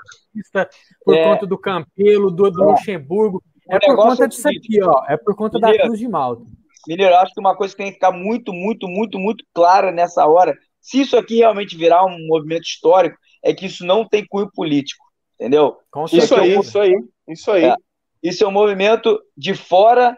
por 1.05 1.17
é. 1.17 1.25
conta 1.25 1.47
do 1.47 1.59
Campelo, 1.59 2.31
do, 2.31 2.51
do 2.51 2.63
é. 2.63 2.67
Luxemburgo. 2.67 3.43
É 3.69 3.79
por 3.79 3.97
conta 3.97 4.25
é 4.25 4.29
disso 4.29 4.49
aqui, 4.49 4.83
ó. 4.83 5.05
É 5.09 5.17
por 5.17 5.37
conta 5.37 5.59
Mineiro, 5.59 5.79
da 5.79 5.85
Cruz 5.85 5.99
de 5.99 6.09
Malta. 6.09 6.45
Mineiro, 6.87 7.13
eu 7.13 7.19
acho 7.19 7.35
que 7.35 7.41
uma 7.41 7.57
coisa 7.57 7.75
que 7.75 7.79
tem 7.79 7.89
que 7.89 7.95
ficar 7.95 8.13
muito, 8.13 8.53
muito, 8.53 8.89
muito, 8.89 9.19
muito 9.19 9.45
clara 9.53 9.93
nessa 9.93 10.27
hora, 10.27 10.57
se 10.81 11.01
isso 11.01 11.17
aqui 11.17 11.37
realmente 11.37 11.77
virar 11.77 12.05
um 12.05 12.27
movimento 12.27 12.65
histórico, 12.65 13.19
é 13.43 13.53
que 13.53 13.67
isso 13.67 13.85
não 13.85 14.09
tem 14.09 14.27
cunho 14.27 14.51
político, 14.53 15.05
entendeu? 15.35 15.77
isso 16.13 16.35
aí, 16.35 16.55
é 16.55 16.59
um... 16.59 16.61
isso 16.61 16.79
aí, 16.79 16.95
isso 17.29 17.51
aí. 17.51 17.65
É, 17.65 17.75
isso 18.23 18.45
é 18.45 18.49
um 18.49 18.53
movimento 18.53 19.21
de 19.37 19.55
fora 19.55 20.17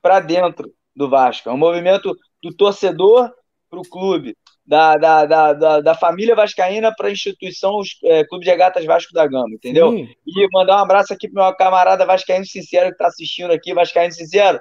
para 0.00 0.20
dentro 0.20 0.72
do 0.94 1.08
Vasco. 1.08 1.48
É 1.48 1.52
um 1.52 1.58
movimento 1.58 2.16
do 2.42 2.54
torcedor 2.54 3.30
para 3.68 3.78
o 3.78 3.88
clube 3.88 4.36
da, 4.68 4.98
da, 4.98 5.24
da, 5.24 5.52
da, 5.54 5.80
da 5.80 5.94
família 5.94 6.36
vascaína 6.36 6.92
para 6.94 7.08
a 7.08 7.10
instituição 7.10 7.78
os, 7.78 7.98
é, 8.04 8.22
Clube 8.24 8.44
de 8.44 8.50
Regatas 8.50 8.84
Vasco 8.84 9.14
da 9.14 9.26
Gama, 9.26 9.48
entendeu? 9.50 9.92
Sim. 9.92 10.06
E 10.26 10.48
mandar 10.52 10.76
um 10.76 10.82
abraço 10.82 11.10
aqui 11.10 11.26
para 11.26 11.42
meu 11.42 11.56
camarada 11.56 12.04
Vascaíno 12.04 12.44
Sincero 12.44 12.88
que 12.88 12.92
está 12.92 13.06
assistindo 13.06 13.50
aqui, 13.50 13.72
Vascaíno 13.72 14.12
Sincero. 14.12 14.60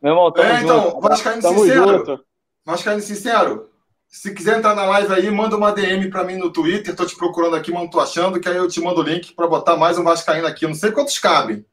Meu 0.00 0.12
irmão, 0.12 0.32
tamo 0.32 0.48
é, 0.48 0.62
então, 0.62 0.82
junto. 0.82 1.00
Vascaíno 1.00 1.42
tamo 1.42 1.58
Sincero. 1.58 1.98
Junto. 1.98 2.24
Vascaíno 2.64 3.00
Sincero, 3.00 3.70
se 4.06 4.32
quiser 4.32 4.58
entrar 4.58 4.76
na 4.76 4.84
live 4.84 5.12
aí, 5.12 5.28
manda 5.28 5.56
uma 5.56 5.72
DM 5.72 6.08
para 6.08 6.22
mim 6.22 6.36
no 6.36 6.52
Twitter, 6.52 6.94
tô 6.94 7.04
te 7.04 7.16
procurando 7.16 7.56
aqui, 7.56 7.72
mano, 7.72 7.90
tô 7.90 7.98
achando, 7.98 8.38
que 8.38 8.48
aí 8.48 8.56
eu 8.56 8.68
te 8.68 8.80
mando 8.80 9.00
o 9.00 9.04
link 9.04 9.34
para 9.34 9.48
botar 9.48 9.76
mais 9.76 9.98
um 9.98 10.04
Vascaíno 10.04 10.46
aqui. 10.46 10.66
Eu 10.66 10.68
não 10.68 10.76
sei 10.76 10.92
quantos 10.92 11.18
cabem. 11.18 11.66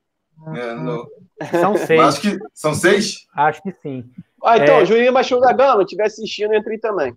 É, 0.56 0.74
no... 0.74 1.08
São 1.52 1.78
seis. 1.78 2.02
Acho 2.02 2.22
que 2.22 2.40
são 2.52 2.74
seis? 2.74 3.28
Acho 3.36 3.62
que 3.62 3.72
sim. 3.74 4.04
Ah, 4.44 4.58
então, 4.58 4.78
é... 4.78 4.86
Juninho 4.86 5.14
Baixão 5.14 5.40
da 5.40 5.54
Gama, 5.54 5.84
estiver 5.84 6.06
assistindo, 6.06 6.54
entre 6.56 6.80
também. 6.80 7.14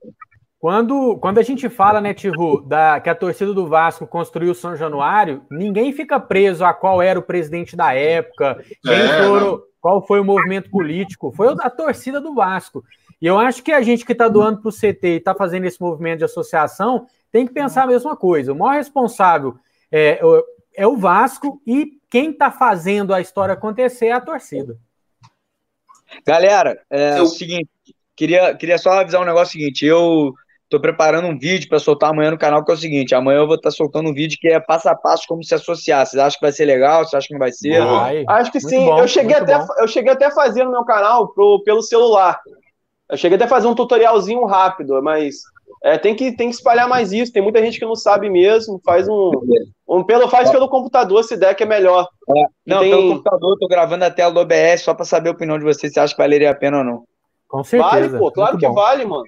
Quando, 0.59 1.17
quando 1.19 1.39
a 1.39 1.43
gente 1.43 1.69
fala, 1.69 2.01
né, 2.01 2.13
Tiru, 2.13 2.63
da, 2.63 2.99
que 3.01 3.09
a 3.09 3.15
torcida 3.15 3.55
do 3.55 3.69
Vasco 3.69 4.07
construiu 4.09 4.51
o 4.51 4.55
São 4.55 4.75
Januário, 4.75 5.45
ninguém 5.49 5.93
fica 5.93 6.19
preso 6.19 6.65
a 6.65 6.75
qual 6.75 7.01
era 7.01 7.19
o 7.19 7.23
presidente 7.23 7.77
da 7.77 7.95
época, 7.95 8.61
é, 8.87 9.25
foram, 9.25 9.63
qual 9.81 10.05
foi 10.05 10.19
o 10.19 10.25
movimento 10.25 10.69
político, 10.69 11.33
foi 11.33 11.55
a 11.61 11.71
torcida 11.71 12.21
do 12.21 12.35
Vasco. 12.35 12.83
E 13.23 13.27
eu 13.27 13.39
acho 13.39 13.63
que 13.63 13.71
a 13.71 13.81
gente 13.83 14.05
que 14.05 14.13
está 14.13 14.27
doando 14.27 14.61
para 14.61 14.69
o 14.69 14.73
CT 14.73 15.09
e 15.09 15.17
está 15.17 15.33
fazendo 15.33 15.65
esse 15.65 15.81
movimento 15.81 16.19
de 16.19 16.25
associação 16.25 17.07
tem 17.31 17.47
que 17.47 17.53
pensar 17.53 17.85
a 17.85 17.89
mesma 17.89 18.17
coisa. 18.17 18.53
O 18.53 18.57
maior 18.57 18.79
responsável 18.79 19.57
é, 19.93 20.21
é 20.75 20.87
o 20.87 20.97
Vasco 20.97 21.63
e 21.65 21.99
quem 22.11 22.31
está 22.31 22.51
fazendo 22.51 23.15
a 23.15 23.21
história 23.21 23.55
acontecer 23.55 24.07
é 24.07 24.13
a 24.13 24.21
torcida. 24.21 24.77
Galera, 26.27 26.83
é 26.91 27.19
eu... 27.19 27.25
o 27.25 27.27
seguinte, 27.27 27.69
queria, 28.17 28.55
queria 28.57 28.79
só 28.79 28.93
avisar 28.93 29.21
um 29.21 29.27
negócio 29.27 29.53
seguinte, 29.53 29.85
eu 29.85 30.35
Estou 30.69 30.81
preparando 30.81 31.27
um 31.27 31.39
vídeo 31.39 31.67
para 31.67 31.79
soltar 31.79 32.11
amanhã 32.11 32.31
no 32.31 32.37
canal, 32.37 32.63
que 32.63 32.71
é 32.71 32.75
o 32.75 32.77
seguinte: 32.77 33.15
amanhã 33.15 33.39
eu 33.39 33.47
vou 33.47 33.57
estar 33.57 33.71
tá 33.71 33.75
soltando 33.75 34.11
um 34.11 34.13
vídeo 34.13 34.37
que 34.39 34.49
é 34.49 34.61
passo 34.61 34.87
a 34.87 34.95
passo 34.95 35.25
como 35.27 35.43
se 35.43 35.55
associar. 35.55 36.05
Vocês 36.05 36.21
acham 36.21 36.39
que 36.39 36.45
vai 36.45 36.53
ser 36.53 36.67
legal? 36.67 36.99
Vocês 36.99 37.15
acham 37.15 37.29
que 37.29 37.33
não 37.33 37.39
vai 37.39 37.53
ser? 37.53 37.83
Vai. 37.83 38.25
Acho 38.29 38.53
que 38.53 38.61
muito 38.61 38.69
sim. 38.69 38.85
Bom, 38.85 38.99
eu, 38.99 39.09
cheguei 39.09 39.35
até, 39.35 39.59
eu 39.79 39.89
cheguei 39.89 40.13
até 40.13 40.27
a 40.27 40.31
fazer 40.31 40.65
no 40.65 40.71
meu 40.71 40.85
canal 40.85 41.29
pro, 41.29 41.63
pelo 41.65 41.81
celular. 41.81 42.39
Eu 43.11 43.17
cheguei 43.17 43.37
até 43.37 43.47
a 43.47 43.49
fazer 43.49 43.67
um 43.67 43.75
tutorialzinho 43.75 44.45
rápido, 44.45 45.03
mas 45.03 45.37
é, 45.83 45.97
tem, 45.97 46.15
que, 46.15 46.33
tem 46.33 46.51
que 46.51 46.57
espalhar 46.57 46.87
mais 46.87 47.13
isso. 47.13 47.33
Tem 47.33 47.43
muita 47.43 47.63
gente 47.63 47.79
que 47.79 47.87
não 47.87 47.97
sabe 47.97 48.29
mesmo. 48.29 48.79
Faz 48.85 49.09
um. 49.09 49.31
um 49.89 50.05
pelo, 50.05 50.29
faz 50.29 50.51
pelo 50.51 50.69
computador, 50.69 51.25
se 51.25 51.35
der, 51.35 51.55
que 51.55 51.63
é 51.63 51.67
melhor. 51.67 52.07
É. 52.29 52.43
Não, 52.67 52.81
tem... 52.81 52.91
pelo 52.91 53.09
computador, 53.13 53.55
estou 53.55 53.69
gravando 53.71 54.05
a 54.05 54.11
tela 54.11 54.35
do 54.35 54.41
OBS 54.41 54.83
só 54.83 54.93
para 54.93 55.07
saber 55.07 55.31
a 55.31 55.33
opinião 55.33 55.59
de 55.59 55.65
vocês, 55.65 55.95
se 55.95 55.99
acha 55.99 56.15
que 56.15 56.21
valeria 56.21 56.51
a 56.51 56.55
pena 56.55 56.81
ou 56.81 56.85
não. 56.85 57.05
Com 57.49 57.65
certeza. 57.65 57.91
Vale, 57.91 58.19
pô, 58.19 58.31
claro 58.31 58.53
muito 58.53 58.61
que 58.61 58.69
bom. 58.69 58.75
vale, 58.75 59.07
mano. 59.07 59.25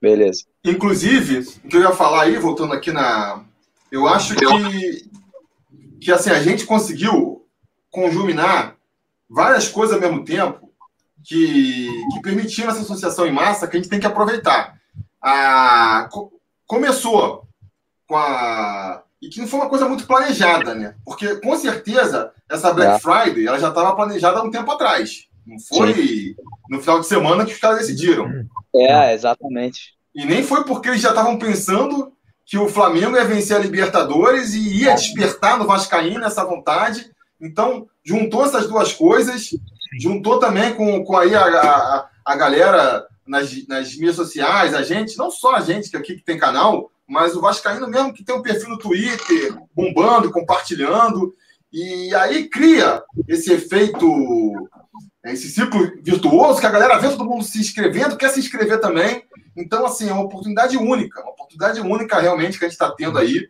Beleza. 0.00 0.44
Inclusive, 0.64 1.40
o 1.64 1.68
que 1.68 1.76
eu 1.76 1.82
ia 1.82 1.92
falar 1.92 2.22
aí, 2.22 2.36
voltando 2.36 2.72
aqui 2.72 2.92
na. 2.92 3.42
Eu 3.90 4.06
acho 4.06 4.34
que, 4.34 5.10
que 6.00 6.12
assim, 6.12 6.30
a 6.30 6.42
gente 6.42 6.66
conseguiu 6.66 7.46
conjuminar 7.90 8.76
várias 9.28 9.68
coisas 9.68 9.94
ao 9.94 10.00
mesmo 10.00 10.24
tempo 10.24 10.70
que, 11.24 11.88
que 12.12 12.20
permitiram 12.22 12.70
essa 12.70 12.82
associação 12.82 13.26
em 13.26 13.32
massa 13.32 13.66
que 13.66 13.76
a 13.76 13.80
gente 13.80 13.90
tem 13.90 14.00
que 14.00 14.06
aproveitar. 14.06 14.78
A, 15.20 16.08
começou 16.66 17.48
com 18.06 18.16
a. 18.16 19.02
E 19.20 19.28
que 19.28 19.40
não 19.40 19.48
foi 19.48 19.60
uma 19.60 19.68
coisa 19.68 19.88
muito 19.88 20.06
planejada, 20.06 20.74
né? 20.74 20.94
Porque 21.04 21.36
com 21.36 21.56
certeza 21.56 22.32
essa 22.50 22.72
Black 22.72 22.96
é. 22.96 22.98
Friday 22.98 23.46
ela 23.46 23.58
já 23.58 23.70
estava 23.70 23.96
planejada 23.96 24.38
há 24.38 24.42
um 24.42 24.50
tempo 24.50 24.70
atrás. 24.70 25.26
Não 25.46 25.58
foi 25.58 25.94
Sim. 25.94 26.34
no 26.68 26.80
final 26.80 27.00
de 27.00 27.06
semana 27.06 27.44
que 27.44 27.52
os 27.52 27.58
caras 27.58 27.78
decidiram. 27.78 28.28
É, 28.74 29.14
exatamente. 29.14 29.94
E 30.14 30.24
nem 30.24 30.42
foi 30.42 30.64
porque 30.64 30.88
eles 30.88 31.00
já 31.00 31.10
estavam 31.10 31.38
pensando 31.38 32.12
que 32.44 32.58
o 32.58 32.68
Flamengo 32.68 33.16
ia 33.16 33.24
vencer 33.24 33.56
a 33.56 33.60
Libertadores 33.60 34.54
e 34.54 34.82
ia 34.82 34.94
despertar 34.94 35.58
no 35.58 35.66
Vascaíno 35.66 36.24
essa 36.24 36.44
vontade. 36.44 37.10
Então, 37.40 37.86
juntou 38.04 38.44
essas 38.44 38.66
duas 38.66 38.92
coisas, 38.92 39.50
juntou 40.00 40.38
também 40.38 40.74
com, 40.74 41.04
com 41.04 41.16
aí 41.16 41.34
a, 41.34 41.44
a, 41.44 42.08
a 42.24 42.36
galera 42.36 43.06
nas, 43.26 43.66
nas 43.66 43.94
mídias 43.94 44.16
sociais, 44.16 44.74
a 44.74 44.82
gente, 44.82 45.18
não 45.18 45.30
só 45.30 45.56
a 45.56 45.60
gente 45.60 45.90
que 45.90 45.96
aqui 45.96 46.14
que 46.14 46.24
tem 46.24 46.38
canal, 46.38 46.90
mas 47.06 47.36
o 47.36 47.40
Vascaíno 47.40 47.88
mesmo 47.88 48.12
que 48.12 48.24
tem 48.24 48.34
um 48.34 48.42
perfil 48.42 48.70
no 48.70 48.78
Twitter, 48.78 49.56
bombando, 49.74 50.30
compartilhando, 50.30 51.34
e 51.72 52.14
aí 52.14 52.48
cria 52.48 53.02
esse 53.28 53.52
efeito, 53.52 54.06
esse 55.32 55.48
ciclo 55.48 55.92
virtuoso 56.02 56.60
que 56.60 56.66
a 56.66 56.70
galera 56.70 56.98
vê 56.98 57.08
todo 57.08 57.24
mundo 57.24 57.42
se 57.42 57.58
inscrevendo, 57.58 58.16
quer 58.16 58.30
se 58.30 58.40
inscrever 58.40 58.80
também. 58.80 59.24
Então, 59.56 59.84
assim, 59.86 60.08
é 60.08 60.12
uma 60.12 60.24
oportunidade 60.24 60.76
única, 60.76 61.22
uma 61.22 61.32
oportunidade 61.32 61.80
única 61.80 62.20
realmente 62.20 62.58
que 62.58 62.64
a 62.64 62.68
gente 62.68 62.74
está 62.74 62.90
tendo 62.92 63.18
aí. 63.18 63.48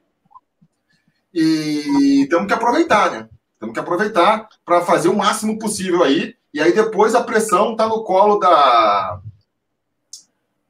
E 1.35 2.27
temos 2.31 2.47
que 2.47 2.55
aproveitar, 2.55 3.11
né? 3.11 3.29
Temos 3.61 3.75
que 3.75 3.81
aproveitar 3.81 4.49
para 4.65 4.81
fazer 4.81 5.09
o 5.09 5.17
máximo 5.17 5.59
possível 5.59 6.03
aí. 6.03 6.35
E 6.55 6.61
aí 6.61 6.73
depois 6.73 7.15
a 7.15 7.23
pressão 7.23 7.73
está 7.73 7.87
no 7.87 8.03
colo 8.05 8.39
da, 8.39 9.21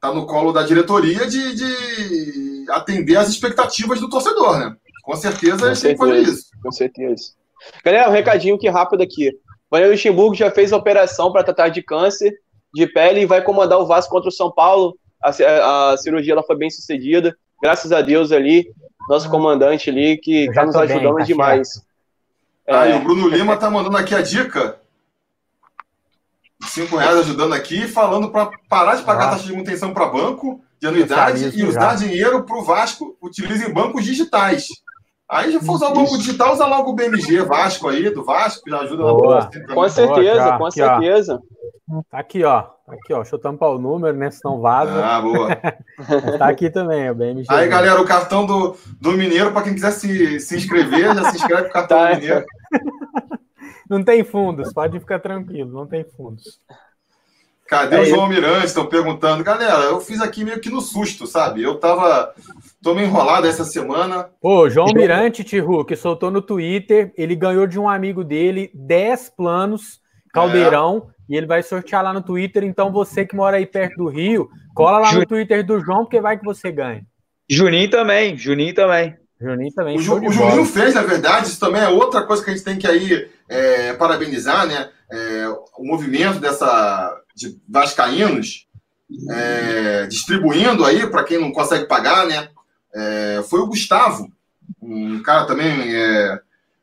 tá 0.01 0.13
no 0.13 0.25
colo 0.25 0.51
da 0.51 0.63
diretoria 0.63 1.25
de, 1.27 1.55
de 1.55 2.65
atender 2.69 3.15
as 3.15 3.29
expectativas 3.29 3.99
do 3.99 4.09
torcedor, 4.09 4.59
né? 4.59 4.75
Com 5.03 5.15
certeza 5.15 5.59
com 5.59 5.65
a 5.65 5.73
gente 5.73 5.81
tem 5.81 5.91
que 5.93 5.97
fazer 5.97 6.19
isso. 6.19 6.49
Com 6.61 6.71
certeza. 6.71 7.31
Galera, 7.83 8.09
um 8.09 8.13
recadinho 8.13 8.57
que 8.57 8.69
rápido 8.69 9.01
aqui. 9.01 9.31
Vanderlei 9.69 9.95
Luxemburgo 9.95 10.35
já 10.35 10.49
fez 10.49 10.71
a 10.71 10.77
operação 10.77 11.31
para 11.31 11.43
tratar 11.43 11.69
de 11.69 11.81
câncer 11.81 12.33
de 12.73 12.87
pele 12.87 13.21
e 13.21 13.25
vai 13.25 13.41
comandar 13.41 13.79
o 13.79 13.85
Vasco 13.85 14.11
contra 14.11 14.29
o 14.29 14.31
São 14.31 14.51
Paulo. 14.51 14.97
A, 15.23 15.29
a, 15.29 15.91
a 15.91 15.97
cirurgia 15.97 16.33
ela 16.33 16.43
foi 16.43 16.55
bem 16.55 16.69
sucedida. 16.69 17.35
Graças 17.61 17.91
a 17.91 18.01
Deus 18.01 18.31
ali, 18.31 18.69
nosso 19.09 19.29
comandante 19.29 19.89
ali, 19.89 20.17
que 20.17 20.45
está 20.45 20.65
nos 20.65 20.75
ajudando 20.75 21.15
bem, 21.15 21.17
tá 21.17 21.23
demais. 21.23 21.81
É, 22.65 22.75
ah, 22.75 22.87
e 22.87 22.93
o 22.93 23.03
Bruno 23.03 23.27
Lima 23.27 23.57
tá 23.57 23.69
mandando 23.69 23.97
aqui 23.97 24.13
a 24.13 24.21
dica 24.21 24.79
cinco 26.65 26.97
reais 26.97 27.19
ajudando 27.19 27.53
aqui, 27.53 27.87
falando 27.87 28.29
para 28.29 28.49
parar 28.69 28.95
de 28.95 29.03
pagar 29.03 29.27
ah. 29.27 29.31
taxa 29.31 29.45
de 29.45 29.51
manutenção 29.51 29.93
para 29.93 30.07
banco 30.07 30.61
de 30.79 30.87
anuidade 30.87 31.57
e 31.57 31.63
usar 31.63 31.97
já. 31.97 32.05
dinheiro 32.05 32.43
para 32.43 32.57
o 32.57 32.63
Vasco, 32.63 33.17
utilizem 33.21 33.73
bancos 33.73 34.03
digitais. 34.03 34.67
Aí 35.29 35.51
já 35.51 35.59
for 35.59 35.73
usar 35.73 35.89
o 35.89 35.93
banco 35.93 36.17
digital, 36.17 36.53
usa 36.53 36.65
logo 36.65 36.91
o 36.91 36.95
BMG 36.95 37.41
Vasco 37.41 37.89
aí, 37.89 38.09
do 38.09 38.23
Vasco, 38.23 38.63
que 38.63 38.71
já 38.71 38.79
ajuda 38.79 39.03
Boa. 39.03 39.49
na 39.53 39.73
Com 39.73 39.89
certeza, 39.89 40.43
Boa, 40.43 40.57
com 40.57 40.65
aqui, 40.65 40.79
certeza. 40.79 41.41
Ó. 41.89 42.01
Tá 42.09 42.19
aqui, 42.19 42.43
ó. 42.45 42.61
Tá 42.61 42.93
aqui, 42.93 43.13
ó. 43.13 43.17
Deixa 43.17 43.35
eu 43.35 43.39
tampar 43.39 43.71
o 43.71 43.77
número, 43.77 44.15
né? 44.15 44.31
Senão 44.31 44.61
vaza. 44.61 45.05
Ah, 45.05 45.21
boa. 45.21 45.49
tá 46.39 46.47
aqui 46.47 46.69
também, 46.69 47.09
o 47.09 47.15
BMG. 47.15 47.45
Aí, 47.49 47.67
galera, 47.67 48.01
o 48.01 48.05
cartão 48.05 48.45
do, 48.45 48.77
do 49.01 49.11
Mineiro, 49.11 49.51
para 49.51 49.63
quem 49.63 49.73
quiser 49.73 49.91
se, 49.91 50.39
se 50.39 50.55
inscrever, 50.55 51.13
já 51.13 51.31
se 51.31 51.37
inscreve 51.37 51.63
com 51.63 51.69
o 51.69 51.73
cartão 51.73 51.97
tá. 51.97 52.09
do 52.09 52.15
Mineiro. 52.15 52.45
Não 53.89 54.03
tem 54.03 54.23
fundos, 54.23 54.73
pode 54.73 54.99
ficar 54.99 55.19
tranquilo, 55.19 55.71
não 55.71 55.87
tem 55.87 56.03
fundos. 56.03 56.59
Cadê 57.67 57.97
é 57.97 58.01
o 58.01 58.05
João 58.05 58.29
Mirante? 58.29 58.67
Estão 58.67 58.85
perguntando. 58.85 59.43
Galera, 59.43 59.83
eu 59.83 59.99
fiz 59.99 60.21
aqui 60.21 60.43
meio 60.43 60.59
que 60.59 60.69
no 60.69 60.79
susto, 60.79 61.27
sabe? 61.27 61.61
Eu 61.61 61.75
tava. 61.75 62.33
Tô 62.81 62.95
meio 62.95 63.07
enrolado 63.07 63.45
essa 63.45 63.65
semana. 63.65 64.29
Pô, 64.41 64.69
João 64.69 64.93
Mirante, 64.93 65.43
Tihu, 65.43 65.83
que 65.83 65.95
soltou 65.95 66.31
no 66.31 66.41
Twitter, 66.41 67.11
ele 67.17 67.35
ganhou 67.35 67.67
de 67.67 67.77
um 67.77 67.89
amigo 67.89 68.23
dele 68.23 68.71
10 68.73 69.31
planos 69.35 69.99
caldeirão 70.33 71.09
é. 71.09 71.33
e 71.33 71.37
ele 71.37 71.47
vai 71.47 71.63
sortear 71.63 72.03
lá 72.03 72.13
no 72.13 72.21
Twitter. 72.21 72.63
Então 72.63 72.91
você 72.91 73.25
que 73.25 73.35
mora 73.35 73.57
aí 73.57 73.65
perto 73.65 73.97
do 73.97 74.07
Rio, 74.07 74.47
cola 74.73 74.99
lá 74.99 75.11
no 75.11 75.25
Twitter 75.25 75.65
do 75.65 75.79
João, 75.79 76.03
porque 76.03 76.21
vai 76.21 76.37
que 76.37 76.45
você 76.45 76.71
ganha. 76.71 77.03
Juninho 77.49 77.89
também, 77.89 78.37
Juninho 78.37 78.73
também. 78.73 79.15
Juninho 79.39 79.73
também. 79.73 79.97
O, 79.97 79.99
Ju, 79.99 80.15
o 80.15 80.31
Juninho 80.31 80.65
fez, 80.65 80.95
na 80.95 81.03
verdade, 81.03 81.47
isso 81.47 81.59
também 81.59 81.81
é 81.81 81.89
outra 81.89 82.23
coisa 82.23 82.43
que 82.43 82.49
a 82.49 82.53
gente 82.53 82.65
tem 82.65 82.77
que 82.77 82.87
aí 82.87 83.29
é, 83.49 83.93
parabenizar, 83.93 84.65
né? 84.65 84.89
É, 85.11 85.47
o 85.77 85.85
movimento 85.85 86.39
dessa 86.39 87.17
de 87.37 87.61
vascaínos 87.69 88.67
é, 89.29 90.07
distribuindo 90.07 90.83
aí 90.83 91.07
para 91.07 91.23
quem 91.23 91.39
não 91.39 91.51
consegue 91.51 91.85
pagar, 91.85 92.25
né? 92.25 92.49
É, 92.93 93.43
foi 93.47 93.59
o 93.59 93.67
Gustavo, 93.67 94.31
um 94.81 95.21
cara 95.21 95.45
também 95.45 95.95
é, 95.95 96.39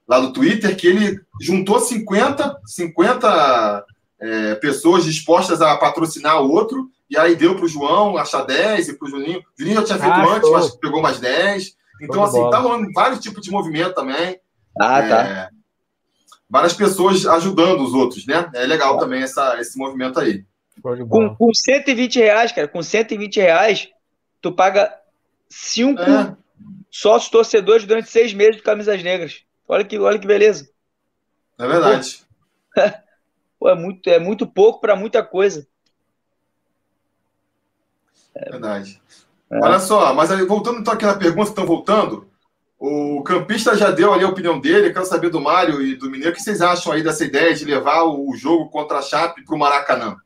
lá 0.06 0.20
no 0.20 0.32
Twitter 0.32 0.76
que 0.76 0.86
ele 0.86 1.20
juntou 1.40 1.80
50, 1.80 2.60
50 2.64 3.84
é, 4.20 4.54
pessoas 4.54 5.04
dispostas 5.04 5.60
a 5.60 5.76
patrocinar 5.76 6.40
o 6.40 6.50
outro 6.50 6.88
e 7.10 7.18
aí 7.18 7.34
deu 7.34 7.56
para 7.56 7.64
o 7.64 7.68
João 7.68 8.16
achar 8.16 8.44
10 8.44 8.88
e 8.88 8.92
para 8.94 9.06
o 9.06 9.10
Juninho. 9.10 9.40
O 9.40 9.44
Juninho 9.58 9.80
já 9.80 9.84
tinha 9.84 9.98
feito 9.98 10.14
ah, 10.14 10.36
antes, 10.36 10.50
mas 10.50 10.76
pegou 10.76 11.02
mais 11.02 11.18
10. 11.18 11.72
Então, 12.00 12.24
assim, 12.24 12.50
tá 12.50 12.58
rolando 12.58 12.90
vários 12.92 13.20
tipos 13.20 13.42
de 13.42 13.50
movimento 13.50 13.94
também. 13.94 14.38
Ah, 14.80 15.02
tá. 15.02 15.50
É. 16.44 16.52
Várias 16.52 16.72
pessoas 16.72 17.26
ajudando 17.26 17.82
os 17.82 17.92
outros, 17.92 18.26
né? 18.26 18.50
É 18.54 18.66
legal 18.66 18.98
também 18.98 19.22
essa, 19.22 19.60
esse 19.60 19.78
movimento 19.78 20.20
aí. 20.20 20.44
Com, 21.08 21.34
com 21.34 21.54
120 21.54 22.18
reais, 22.18 22.52
cara, 22.52 22.68
com 22.68 22.82
120 22.82 23.36
reais, 23.40 23.88
tu 24.40 24.52
paga 24.52 24.92
cinco 25.48 26.02
é. 26.02 26.36
sócios 26.90 27.30
torcedores 27.30 27.86
durante 27.86 28.10
seis 28.10 28.34
meses 28.34 28.56
de 28.56 28.62
camisas 28.62 29.02
negras. 29.02 29.42
Olha 29.66 29.84
que, 29.84 29.98
olha 29.98 30.18
que 30.18 30.26
beleza. 30.26 30.68
É 31.58 31.66
verdade. 31.66 32.22
Pô, 33.58 33.68
é, 33.68 33.74
muito, 33.74 34.10
é 34.10 34.18
muito 34.18 34.46
pouco 34.46 34.80
para 34.80 34.96
muita 34.96 35.22
coisa. 35.22 35.66
É 38.34 38.50
verdade. 38.50 39.00
É. 39.50 39.58
Olha 39.58 39.78
só, 39.78 40.12
mas 40.12 40.30
aí, 40.30 40.44
voltando 40.44 40.80
então 40.80 40.92
aqui 40.92 41.06
na 41.06 41.16
pergunta, 41.16 41.50
estão 41.50 41.64
voltando. 41.64 42.28
O 42.78 43.22
campista 43.22 43.76
já 43.76 43.90
deu 43.90 44.12
ali 44.12 44.24
a 44.24 44.28
opinião 44.28 44.60
dele. 44.60 44.92
Quero 44.92 45.06
saber 45.06 45.30
do 45.30 45.40
Mário 45.40 45.80
e 45.80 45.94
do 45.94 46.10
Mineiro. 46.10 46.32
O 46.32 46.34
que 46.34 46.42
vocês 46.42 46.60
acham 46.60 46.92
aí 46.92 47.02
dessa 47.02 47.24
ideia 47.24 47.54
de 47.54 47.64
levar 47.64 48.04
o 48.04 48.34
jogo 48.36 48.68
contra 48.68 48.98
a 48.98 49.02
Chape 49.02 49.44
para 49.44 49.54
o 49.54 49.58
Maracanã? 49.58 50.16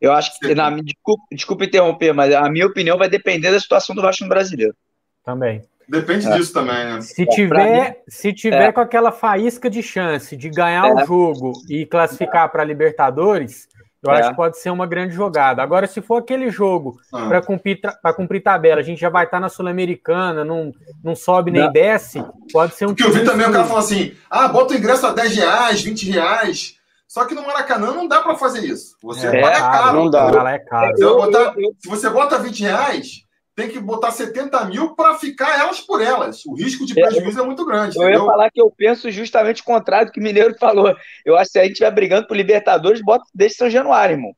Eu 0.00 0.12
acho 0.12 0.38
que, 0.38 0.54
na, 0.54 0.70
desculpa, 0.70 1.22
desculpa 1.30 1.64
interromper, 1.64 2.12
mas 2.14 2.34
a 2.34 2.48
minha 2.48 2.66
opinião 2.66 2.96
vai 2.96 3.08
depender 3.08 3.50
da 3.50 3.60
situação 3.60 3.94
do 3.94 4.00
Vasco 4.00 4.24
no 4.24 4.30
brasileiro. 4.30 4.74
Também. 5.22 5.62
Depende 5.90 6.26
é. 6.28 6.36
disso 6.36 6.52
também, 6.52 6.84
né? 6.84 7.00
Se 7.00 7.26
tiver, 7.26 8.02
se 8.08 8.32
tiver 8.32 8.68
é. 8.68 8.72
com 8.72 8.80
aquela 8.80 9.12
faísca 9.12 9.68
de 9.68 9.82
chance 9.82 10.36
de 10.36 10.48
ganhar 10.48 10.86
é. 10.86 10.94
o 10.94 11.04
jogo 11.04 11.52
e 11.68 11.84
classificar 11.84 12.50
para 12.50 12.64
Libertadores, 12.64 13.68
eu 14.02 14.10
é. 14.10 14.20
acho 14.20 14.30
que 14.30 14.36
pode 14.36 14.58
ser 14.58 14.70
uma 14.70 14.86
grande 14.86 15.14
jogada. 15.14 15.62
Agora, 15.62 15.86
se 15.86 16.00
for 16.00 16.16
aquele 16.16 16.50
jogo 16.50 16.98
ah. 17.12 17.28
para 17.28 17.42
cumprir, 17.42 17.80
cumprir 18.16 18.42
tabela, 18.42 18.80
a 18.80 18.84
gente 18.84 19.00
já 19.00 19.10
vai 19.10 19.24
estar 19.24 19.36
tá 19.36 19.40
na 19.40 19.48
Sul-Americana, 19.48 20.44
não, 20.44 20.72
não 21.04 21.14
sobe 21.14 21.50
nem 21.50 21.62
não. 21.62 21.72
desce, 21.72 22.24
pode 22.52 22.74
ser 22.74 22.86
um. 22.86 22.88
Porque 22.88 23.04
eu 23.04 23.12
vi 23.12 23.24
também 23.24 23.46
o 23.46 23.52
cara 23.52 23.64
falando 23.64 23.84
assim: 23.84 24.14
ah, 24.30 24.48
bota 24.48 24.72
o 24.72 24.76
ingresso 24.76 25.06
a 25.06 25.12
10 25.12 25.36
reais, 25.36 25.82
20 25.82 26.10
reais. 26.10 26.80
Só 27.06 27.24
que 27.24 27.34
no 27.34 27.44
Maracanã 27.44 27.92
não 27.92 28.06
dá 28.06 28.22
para 28.22 28.36
fazer 28.36 28.64
isso. 28.64 28.96
Você 29.02 29.26
é, 29.26 29.40
paga 29.40 29.58
caro. 29.58 29.96
Não 29.96 30.10
dá. 30.10 30.20
Ela 30.28 30.52
é 30.52 30.58
caro. 30.60 30.96
Você 30.96 31.04
botar, 31.04 31.54
se 31.78 31.88
você 31.88 32.08
bota 32.08 32.38
20 32.38 32.60
reais, 32.60 33.24
tem 33.54 33.68
que 33.68 33.78
botar 33.78 34.10
70 34.10 34.64
mil 34.66 34.94
para 34.94 35.18
ficar 35.18 35.58
elas 35.58 35.80
por 35.80 36.00
elas. 36.00 36.44
O 36.46 36.54
risco 36.54 36.86
de 36.86 36.94
prejuízo 36.94 37.40
é, 37.40 37.42
é 37.42 37.46
muito 37.46 37.64
grande. 37.64 37.96
Eu 37.96 38.02
entendeu? 38.02 38.20
ia 38.20 38.26
falar 38.26 38.50
que 38.50 38.60
eu 38.60 38.70
penso 38.70 39.10
justamente 39.10 39.62
o 39.62 39.64
contrário 39.64 40.06
do 40.06 40.12
que 40.12 40.20
o 40.20 40.22
Mineiro 40.22 40.56
falou. 40.58 40.94
Eu 41.24 41.36
acho 41.36 41.46
que 41.46 41.52
se 41.52 41.58
a 41.58 41.62
gente 41.62 41.72
estiver 41.72 41.90
brigando 41.90 42.26
por 42.26 42.36
Libertadores, 42.36 43.02
bota 43.02 43.24
desde 43.34 43.58
São 43.58 43.68
Januário, 43.70 44.14
irmão. 44.14 44.32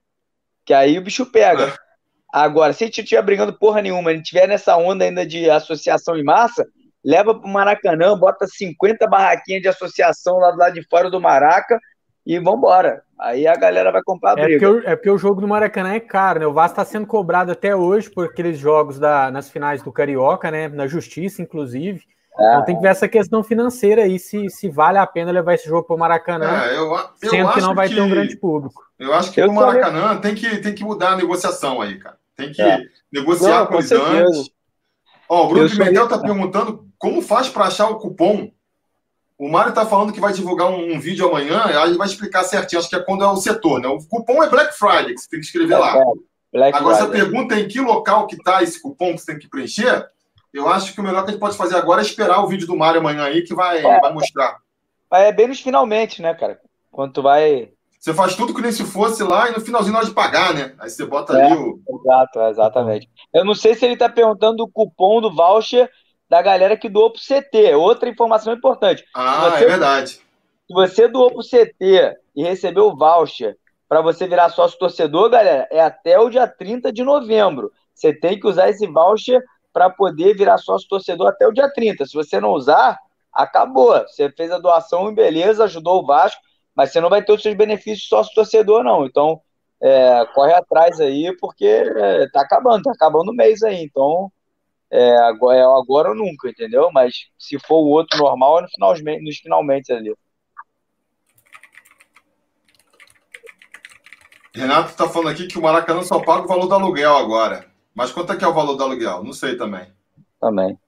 Que 0.65 0.75
aí 0.75 0.99
o 0.99 1.03
bicho 1.03 1.27
pega. 1.27 1.69
É. 1.69 1.75
Agora, 2.33 2.73
se 2.73 2.85
a 2.85 2.87
gente 2.87 3.03
estiver 3.03 3.23
brigando 3.23 3.59
porra 3.59 3.83
nenhuma, 3.83 4.11
a 4.11 4.15
gente 4.15 4.25
estiver 4.25 4.49
nessa 4.49 4.77
onda 4.77 5.05
ainda 5.05 5.27
de 5.27 5.51
associação 5.51 6.17
em 6.17 6.25
massa, 6.25 6.67
leva 7.05 7.39
para 7.39 7.49
o 7.49 7.53
Maracanã, 7.53 8.17
bota 8.17 8.47
50 8.47 9.07
barraquinhas 9.07 9.61
de 9.61 9.69
associação 9.69 10.39
lá 10.39 10.51
do 10.51 10.59
lado 10.59 10.75
de 10.75 10.87
fora 10.89 11.11
do 11.11 11.21
Maraca 11.21 11.79
e 12.25 12.39
vambora. 12.39 13.03
Aí 13.19 13.47
a 13.47 13.55
galera 13.55 13.93
vai 13.93 14.03
comprar 14.03 14.33
a 14.33 14.35
briga. 14.35 14.55
É 14.55 14.59
porque, 14.59 14.67
o, 14.67 14.91
é 14.91 14.97
porque 14.97 15.11
o 15.11 15.19
jogo 15.19 15.41
do 15.41 15.49
Maracanã 15.49 15.95
é 15.95 16.01
caro, 16.01 16.41
né? 16.41 16.47
O 16.47 16.53
Vasco 16.53 16.81
está 16.81 16.85
sendo 16.85 17.07
cobrado 17.07 17.53
até 17.53 17.75
hoje 17.75 18.11
por 18.11 18.27
aqueles 18.27 18.59
jogos 18.59 18.99
da, 18.99 19.31
nas 19.31 19.49
finais 19.49 19.83
do 19.83 19.93
Carioca, 19.93 20.51
né? 20.51 20.69
Na 20.69 20.87
justiça, 20.87 21.43
inclusive. 21.43 22.03
É. 22.39 22.53
Então 22.53 22.65
tem 22.65 22.77
que 22.77 22.83
ver 22.83 22.89
essa 22.89 23.09
questão 23.09 23.45
financeira 23.45 24.03
aí, 24.03 24.19
se, 24.19 24.49
se 24.49 24.69
vale 24.69 24.99
a 24.99 25.07
pena 25.07 25.31
levar 25.31 25.55
esse 25.55 25.69
jogo 25.69 25.87
para 25.87 25.97
o 25.97 25.99
Maracanã, 25.99 26.65
é, 26.65 26.77
eu, 26.77 26.91
eu 26.91 27.11
sendo 27.17 27.53
que 27.53 27.61
não 27.61 27.75
vai 27.75 27.89
que, 27.89 27.95
ter 27.95 28.01
um 28.01 28.09
grande 28.09 28.37
público. 28.37 28.83
Eu 28.99 29.13
acho 29.13 29.31
que 29.31 29.43
o 29.43 29.53
Maracanã 29.53 30.17
tem 30.17 30.35
que, 30.35 30.59
tem 30.59 30.75
que 30.75 30.85
mudar 30.85 31.13
a 31.13 31.17
negociação 31.17 31.81
aí, 31.81 31.99
cara. 31.99 32.17
Tem 32.35 32.51
que 32.51 32.63
é. 32.63 32.81
negociar 33.13 33.61
não, 33.61 33.67
com 33.67 33.75
eles 33.75 33.93
antes. 33.93 34.51
Ó, 35.29 35.45
o 35.45 35.49
Bruno 35.49 35.69
Pimentel 35.69 36.05
está 36.05 36.19
perguntando 36.19 36.89
como 36.99 37.21
faz 37.21 37.49
para 37.49 37.67
achar 37.67 37.89
o 37.89 37.99
cupom 37.99 38.51
o 39.43 39.49
Mário 39.49 39.71
está 39.71 39.85
falando 39.85 40.13
que 40.13 40.21
vai 40.21 40.33
divulgar 40.33 40.71
um, 40.71 40.95
um, 40.95 41.01
vídeo 41.01 41.29
amanhã, 41.29 41.65
aí 41.65 41.89
ele 41.89 41.99
vai 41.99 42.07
explicar 42.07 42.45
certinho, 42.45 42.79
acho 42.79 42.89
que 42.89 42.95
é 42.95 43.01
quando 43.01 43.25
é 43.25 43.27
o 43.27 43.35
setor, 43.35 43.81
né? 43.81 43.89
O 43.89 43.99
cupom 43.99 44.41
é 44.41 44.49
Black 44.49 44.73
Friday, 44.79 45.15
que 45.15 45.21
você 45.21 45.31
tem 45.31 45.41
que 45.41 45.47
escrever 45.47 45.77
lá. 45.77 46.01
Black 46.53 46.79
Agora, 46.79 46.99
Friday. 46.99 47.21
pergunta 47.23 47.59
em 47.59 47.67
que 47.67 47.81
local 47.81 48.29
que 48.29 48.37
está 48.37 48.63
esse 48.63 48.81
cupom 48.81 49.13
que 49.13 49.19
você 49.19 49.33
tem 49.33 49.41
que 49.41 49.49
preencher, 49.49 50.09
Eu 50.55 50.69
acho 50.69 50.95
que 50.95 51.01
o 51.01 51.03
melhor 51.03 51.25
que 51.25 51.31
a 51.31 51.33
gente 51.33 51.41
pode 51.41 51.57
fazer 51.57 51.75
agora 51.75 52.01
é 52.01 52.05
esperar 52.05 52.45
o 52.45 52.47
vídeo 52.47 52.69
do 52.69 52.77
Mário 52.77 53.01
amanhã 53.01 53.25
aí, 53.25 53.43
que 53.43 53.53
vai, 53.53 53.85
é. 53.85 54.01
vai 54.01 54.13
mostrar. 54.13 54.59
É 55.13 55.33
bem 55.33 55.49
nos 55.49 55.59
finalmente, 55.59 56.23
né, 56.23 56.33
cara? 56.35 56.61
Quando 56.93 57.15
tu 57.15 57.23
vai. 57.23 57.71
Você 57.99 58.15
faz 58.15 58.37
tudo 58.37 58.55
que 58.55 58.63
nem 58.63 58.71
se 58.71 58.85
fosse 58.85 59.25
lá 59.25 59.49
e 59.49 59.53
no 59.53 59.61
finalzinho 59.61 59.93
na 59.93 59.99
hora 60.01 60.09
de 60.09 60.15
pagar, 60.15 60.55
né? 60.55 60.73
Aí 60.79 60.89
você 60.89 61.05
bota 61.05 61.37
é, 61.37 61.47
ali 61.47 61.57
o. 61.57 61.81
Exato, 62.01 62.41
exatamente. 62.43 63.11
Eu 63.35 63.45
não 63.45 63.55
sei 63.55 63.75
se 63.75 63.85
ele 63.85 63.97
tá 63.97 64.09
perguntando 64.09 64.63
o 64.63 64.71
cupom 64.71 65.21
do 65.21 65.35
voucher 65.35 65.91
da 66.33 66.41
galera 66.41 66.79
que 66.79 66.89
doou 66.89 67.13
pro 67.13 67.21
CT. 67.21 67.75
Outra 67.75 68.09
informação 68.09 68.55
importante. 68.55 69.05
Ah, 69.15 69.51
você, 69.51 69.65
é 69.65 69.69
verdade. 69.69 70.13
Se 70.13 70.73
você 70.73 71.07
doou 71.07 71.31
pro 71.31 71.43
CT 71.43 72.17
e 72.35 72.43
recebeu 72.43 72.87
o 72.87 72.97
voucher 72.97 73.55
para 73.87 74.01
você 74.01 74.27
virar 74.27 74.49
sócio 74.49 74.79
torcedor, 74.79 75.29
galera, 75.29 75.69
é 75.71 75.79
até 75.79 76.19
o 76.19 76.31
dia 76.31 76.49
30 76.49 76.91
de 76.91 77.05
novembro. 77.05 77.71
Você 77.95 78.15
tem 78.15 78.41
que 78.41 78.47
usar 78.47 78.71
esse 78.71 78.87
voucher 78.87 79.45
para 79.75 79.91
poder 79.91 80.35
virar 80.35 80.57
sócio 80.57 80.89
torcedor 80.89 81.29
até 81.29 81.47
o 81.47 81.53
dia 81.53 81.71
30. 81.71 82.07
Se 82.07 82.15
você 82.15 82.41
não 82.41 82.53
usar, 82.53 82.99
acabou. 83.31 83.93
Você 84.09 84.31
fez 84.31 84.51
a 84.51 84.59
doação 84.59 85.11
e 85.11 85.15
beleza, 85.15 85.65
ajudou 85.65 86.03
o 86.03 86.07
Vasco, 86.07 86.41
mas 86.75 86.93
você 86.93 87.01
não 87.03 87.11
vai 87.11 87.23
ter 87.23 87.33
os 87.35 87.43
seus 87.43 87.55
benefícios 87.55 88.09
sócio 88.09 88.35
torcedor, 88.35 88.83
não. 88.83 89.05
Então, 89.05 89.39
é, 89.83 90.25
corre 90.35 90.55
atrás 90.55 90.99
aí, 90.99 91.37
porque 91.39 91.67
é, 91.67 92.27
tá 92.31 92.41
acabando, 92.41 92.85
tá 92.85 92.93
acabando 92.93 93.33
o 93.33 93.37
mês 93.37 93.63
aí. 93.63 93.85
Então, 93.85 94.33
é, 94.93 95.17
agora, 95.17 95.59
é 95.59 95.63
agora 95.63 96.09
ou 96.11 96.15
nunca, 96.15 96.51
entendeu? 96.51 96.91
Mas 96.93 97.27
se 97.39 97.59
for 97.59 97.77
o 97.77 97.89
outro 97.89 98.19
normal, 98.19 98.59
é 98.59 98.63
no 98.63 98.69
final, 98.69 98.95
nos 99.23 99.39
finalmente 99.39 99.91
ali. 99.91 100.15
Renato 104.55 104.95
tá 104.95 105.09
falando 105.09 105.31
aqui 105.31 105.47
que 105.47 105.59
o 105.59 105.63
Maracanã 105.63 106.03
só 106.03 106.21
paga 106.21 106.45
o 106.45 106.47
valor 106.47 106.67
do 106.67 106.75
aluguel 106.75 107.17
agora. 107.17 107.67
Mas 107.95 108.13
quanto 108.13 108.35
é 108.35 108.37
que 108.37 108.45
é 108.45 108.49
o 108.49 108.53
valor 108.53 108.77
do 108.77 108.85
aluguel? 108.85 109.25
Não 109.25 109.33
sei 109.33 109.57
também. 109.57 109.87
Também. 110.39 110.79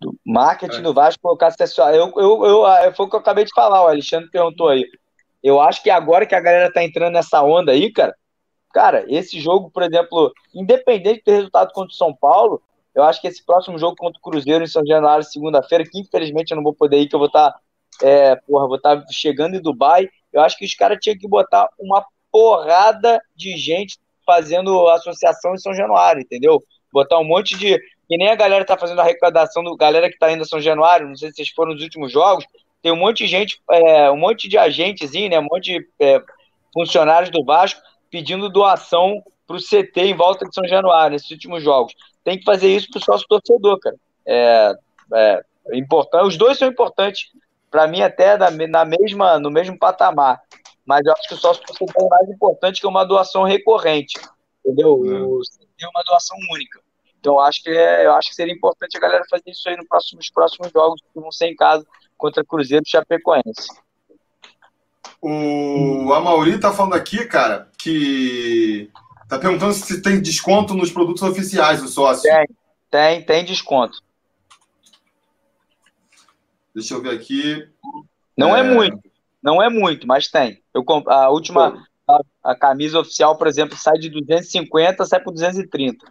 Do 0.00 0.14
marketing 0.24 0.78
é. 0.78 0.82
do 0.82 0.94
Vasco 0.94 1.20
colocar 1.20 1.48
acessório. 1.48 1.96
Eu, 1.96 2.12
eu, 2.16 2.46
eu, 2.46 2.66
eu, 2.66 2.94
foi 2.94 3.06
o 3.06 3.10
que 3.10 3.16
eu 3.16 3.20
acabei 3.20 3.44
de 3.44 3.52
falar, 3.52 3.82
o 3.82 3.88
Alexandre 3.88 4.30
perguntou 4.30 4.68
aí. 4.68 4.84
Eu 5.42 5.60
acho 5.60 5.82
que 5.82 5.90
agora 5.90 6.24
que 6.24 6.36
a 6.36 6.40
galera 6.40 6.72
tá 6.72 6.84
entrando 6.84 7.14
nessa 7.14 7.42
onda 7.42 7.72
aí, 7.72 7.92
cara, 7.92 8.14
cara, 8.76 9.06
esse 9.08 9.40
jogo, 9.40 9.70
por 9.70 9.82
exemplo, 9.82 10.30
independente 10.54 11.22
do 11.24 11.32
resultado 11.32 11.72
contra 11.72 11.90
o 11.90 11.96
São 11.96 12.14
Paulo, 12.14 12.60
eu 12.94 13.02
acho 13.04 13.22
que 13.22 13.26
esse 13.26 13.42
próximo 13.42 13.78
jogo 13.78 13.96
contra 13.96 14.18
o 14.18 14.22
Cruzeiro 14.22 14.62
em 14.62 14.66
São 14.66 14.84
Januário, 14.86 15.24
segunda-feira, 15.24 15.82
que 15.82 15.98
infelizmente 15.98 16.50
eu 16.50 16.56
não 16.56 16.62
vou 16.62 16.74
poder 16.74 16.98
ir, 16.98 17.08
que 17.08 17.14
eu 17.14 17.18
vou 17.18 17.28
estar, 17.28 17.52
tá, 17.52 17.60
é, 18.02 18.36
porra, 18.36 18.66
vou 18.66 18.76
estar 18.76 19.00
tá 19.00 19.06
chegando 19.10 19.56
em 19.56 19.62
Dubai, 19.62 20.10
eu 20.30 20.42
acho 20.42 20.58
que 20.58 20.66
os 20.66 20.74
caras 20.74 20.98
tinham 21.00 21.16
que 21.16 21.26
botar 21.26 21.70
uma 21.80 22.04
porrada 22.30 23.18
de 23.34 23.56
gente 23.56 23.98
fazendo 24.26 24.86
associação 24.90 25.54
em 25.54 25.58
São 25.58 25.72
Januário, 25.72 26.20
entendeu? 26.20 26.62
Botar 26.92 27.18
um 27.18 27.24
monte 27.24 27.56
de. 27.56 27.78
Que 28.06 28.18
nem 28.18 28.28
a 28.28 28.34
galera 28.34 28.62
tá 28.62 28.76
fazendo 28.76 28.98
a 29.00 29.04
arrecadação 29.04 29.64
do 29.64 29.74
galera 29.74 30.10
que 30.10 30.18
tá 30.18 30.30
indo 30.30 30.42
a 30.42 30.46
São 30.46 30.60
Januário, 30.60 31.08
não 31.08 31.16
sei 31.16 31.30
se 31.30 31.36
vocês 31.36 31.48
foram 31.48 31.72
nos 31.72 31.82
últimos 31.82 32.12
jogos, 32.12 32.44
tem 32.82 32.92
um 32.92 32.96
monte 32.96 33.24
de 33.24 33.26
gente, 33.26 33.58
é, 33.70 34.10
um 34.10 34.18
monte 34.18 34.50
de 34.50 34.58
agentezinho, 34.58 35.30
né? 35.30 35.40
Um 35.40 35.48
monte 35.50 35.78
de 35.78 35.88
é, 35.98 36.22
funcionários 36.74 37.30
do 37.30 37.42
Vasco 37.42 37.80
pedindo 38.10 38.48
doação 38.48 39.22
para 39.46 39.56
o 39.56 39.60
CT 39.60 40.00
em 40.00 40.14
volta 40.14 40.46
de 40.46 40.54
São 40.54 40.66
Januário, 40.66 41.12
nesses 41.12 41.30
últimos 41.30 41.62
jogos. 41.62 41.94
Tem 42.24 42.38
que 42.38 42.44
fazer 42.44 42.68
isso 42.68 42.88
para 42.90 42.98
o 42.98 43.04
sócio 43.04 43.26
torcedor, 43.28 43.78
cara. 43.78 43.96
É, 44.26 44.74
é, 45.14 45.44
importante. 45.74 46.26
Os 46.26 46.36
dois 46.36 46.58
são 46.58 46.68
importantes, 46.68 47.30
para 47.70 47.86
mim, 47.86 48.02
até 48.02 48.36
na, 48.36 48.50
na, 48.50 48.84
mesma, 48.84 49.38
no 49.38 49.50
mesmo 49.50 49.78
patamar 49.78 50.40
mas 50.86 51.04
eu 51.04 51.12
acho 51.12 51.28
que 51.28 51.34
o 51.34 51.36
sócio 51.36 51.64
torcedor 51.64 52.06
é 52.06 52.08
mais 52.08 52.28
importante 52.30 52.80
que 52.80 52.86
uma 52.86 53.04
doação 53.04 53.42
recorrente, 53.42 54.20
entendeu? 54.64 55.02
É 55.04 55.88
uma 55.88 56.04
doação 56.06 56.36
única. 56.52 56.80
Então 57.18 57.34
eu 57.34 57.40
acho 57.40 57.60
que 57.60 57.70
é, 57.70 58.06
eu 58.06 58.14
acho 58.14 58.28
que 58.28 58.36
seria 58.36 58.54
importante 58.54 58.96
a 58.96 59.00
galera 59.00 59.24
fazer 59.28 59.50
isso 59.50 59.68
aí 59.68 59.76
no 59.76 59.86
próximo, 59.86 60.18
nos 60.18 60.30
próximos 60.30 60.70
jogos 60.70 61.00
que 61.00 61.20
vão 61.20 61.32
ser 61.32 61.48
em 61.48 61.56
casa 61.56 61.84
contra 62.16 62.44
Cruzeiro 62.44 62.84
e 62.86 62.88
Chapecoense. 62.88 63.68
O 65.20 66.12
Amauri 66.12 66.58
tá 66.58 66.72
falando 66.72 66.94
aqui, 66.94 67.24
cara, 67.24 67.68
que 67.78 68.90
tá 69.28 69.38
perguntando 69.38 69.72
se 69.72 70.00
tem 70.02 70.20
desconto 70.20 70.74
nos 70.74 70.90
produtos 70.90 71.22
oficiais 71.22 71.82
do 71.82 71.88
sócio. 71.88 72.22
Tem, 72.22 72.46
tem, 72.90 73.22
tem 73.22 73.44
desconto. 73.44 73.98
Deixa 76.74 76.94
eu 76.94 77.02
ver 77.02 77.14
aqui. 77.14 77.66
Não 78.36 78.54
é, 78.54 78.60
é 78.60 78.62
muito, 78.62 79.00
não 79.42 79.62
é 79.62 79.70
muito, 79.70 80.06
mas 80.06 80.28
tem. 80.28 80.62
Eu, 80.74 80.84
a 81.08 81.30
última, 81.30 81.86
a, 82.06 82.20
a, 82.44 82.54
camisa 82.54 83.00
oficial, 83.00 83.38
por 83.38 83.46
exemplo, 83.46 83.76
sai 83.78 83.94
de 83.94 84.10
250, 84.10 85.04
sai 85.06 85.20
por 85.20 85.32
230. 85.32 86.06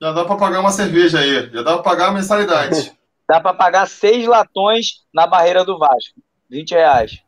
Já 0.00 0.10
dá 0.12 0.24
para 0.24 0.36
pagar 0.36 0.58
uma 0.58 0.72
cerveja 0.72 1.20
aí, 1.20 1.48
já 1.50 1.62
dá 1.62 1.74
para 1.74 1.82
pagar 1.82 2.08
a 2.08 2.12
mensalidade. 2.12 2.92
dá 3.28 3.40
para 3.40 3.54
pagar 3.54 3.86
seis 3.86 4.26
latões 4.26 5.04
na 5.14 5.26
barreira 5.28 5.64
do 5.64 5.78
Vasco, 5.78 6.20
20 6.50 6.72
reais. 6.72 7.22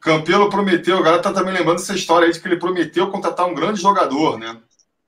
Campelo 0.00 0.48
prometeu, 0.48 0.98
o 0.98 1.02
galera 1.02 1.22
tá 1.22 1.32
também 1.32 1.52
lembrando 1.52 1.78
essa 1.78 1.94
história 1.94 2.26
aí 2.26 2.32
de 2.32 2.40
que 2.40 2.48
ele 2.48 2.56
prometeu 2.56 3.10
contratar 3.10 3.46
um 3.46 3.54
grande 3.54 3.80
jogador, 3.80 4.38
né? 4.38 4.56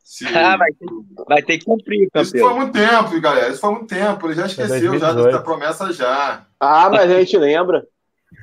Se... 0.04 0.26
Ah, 0.36 0.56
vai, 0.56 0.70
ter, 0.72 0.86
vai 1.26 1.42
ter 1.42 1.58
que 1.58 1.64
cumprir, 1.64 2.10
Campelo. 2.10 2.22
Isso 2.22 2.38
foi 2.38 2.52
há 2.52 2.54
muito 2.54 2.72
tempo, 2.72 3.20
galera. 3.20 3.48
Isso 3.48 3.60
foi 3.60 3.70
há 3.70 3.72
muito 3.72 3.88
tempo. 3.88 4.26
Ele 4.26 4.34
já 4.34 4.46
esqueceu 4.46 4.98
já 4.98 5.12
dessa 5.12 5.40
promessa 5.40 5.92
já. 5.92 6.46
Ah, 6.60 6.90
mas 6.90 7.10
a 7.10 7.18
gente 7.18 7.36
lembra. 7.38 7.86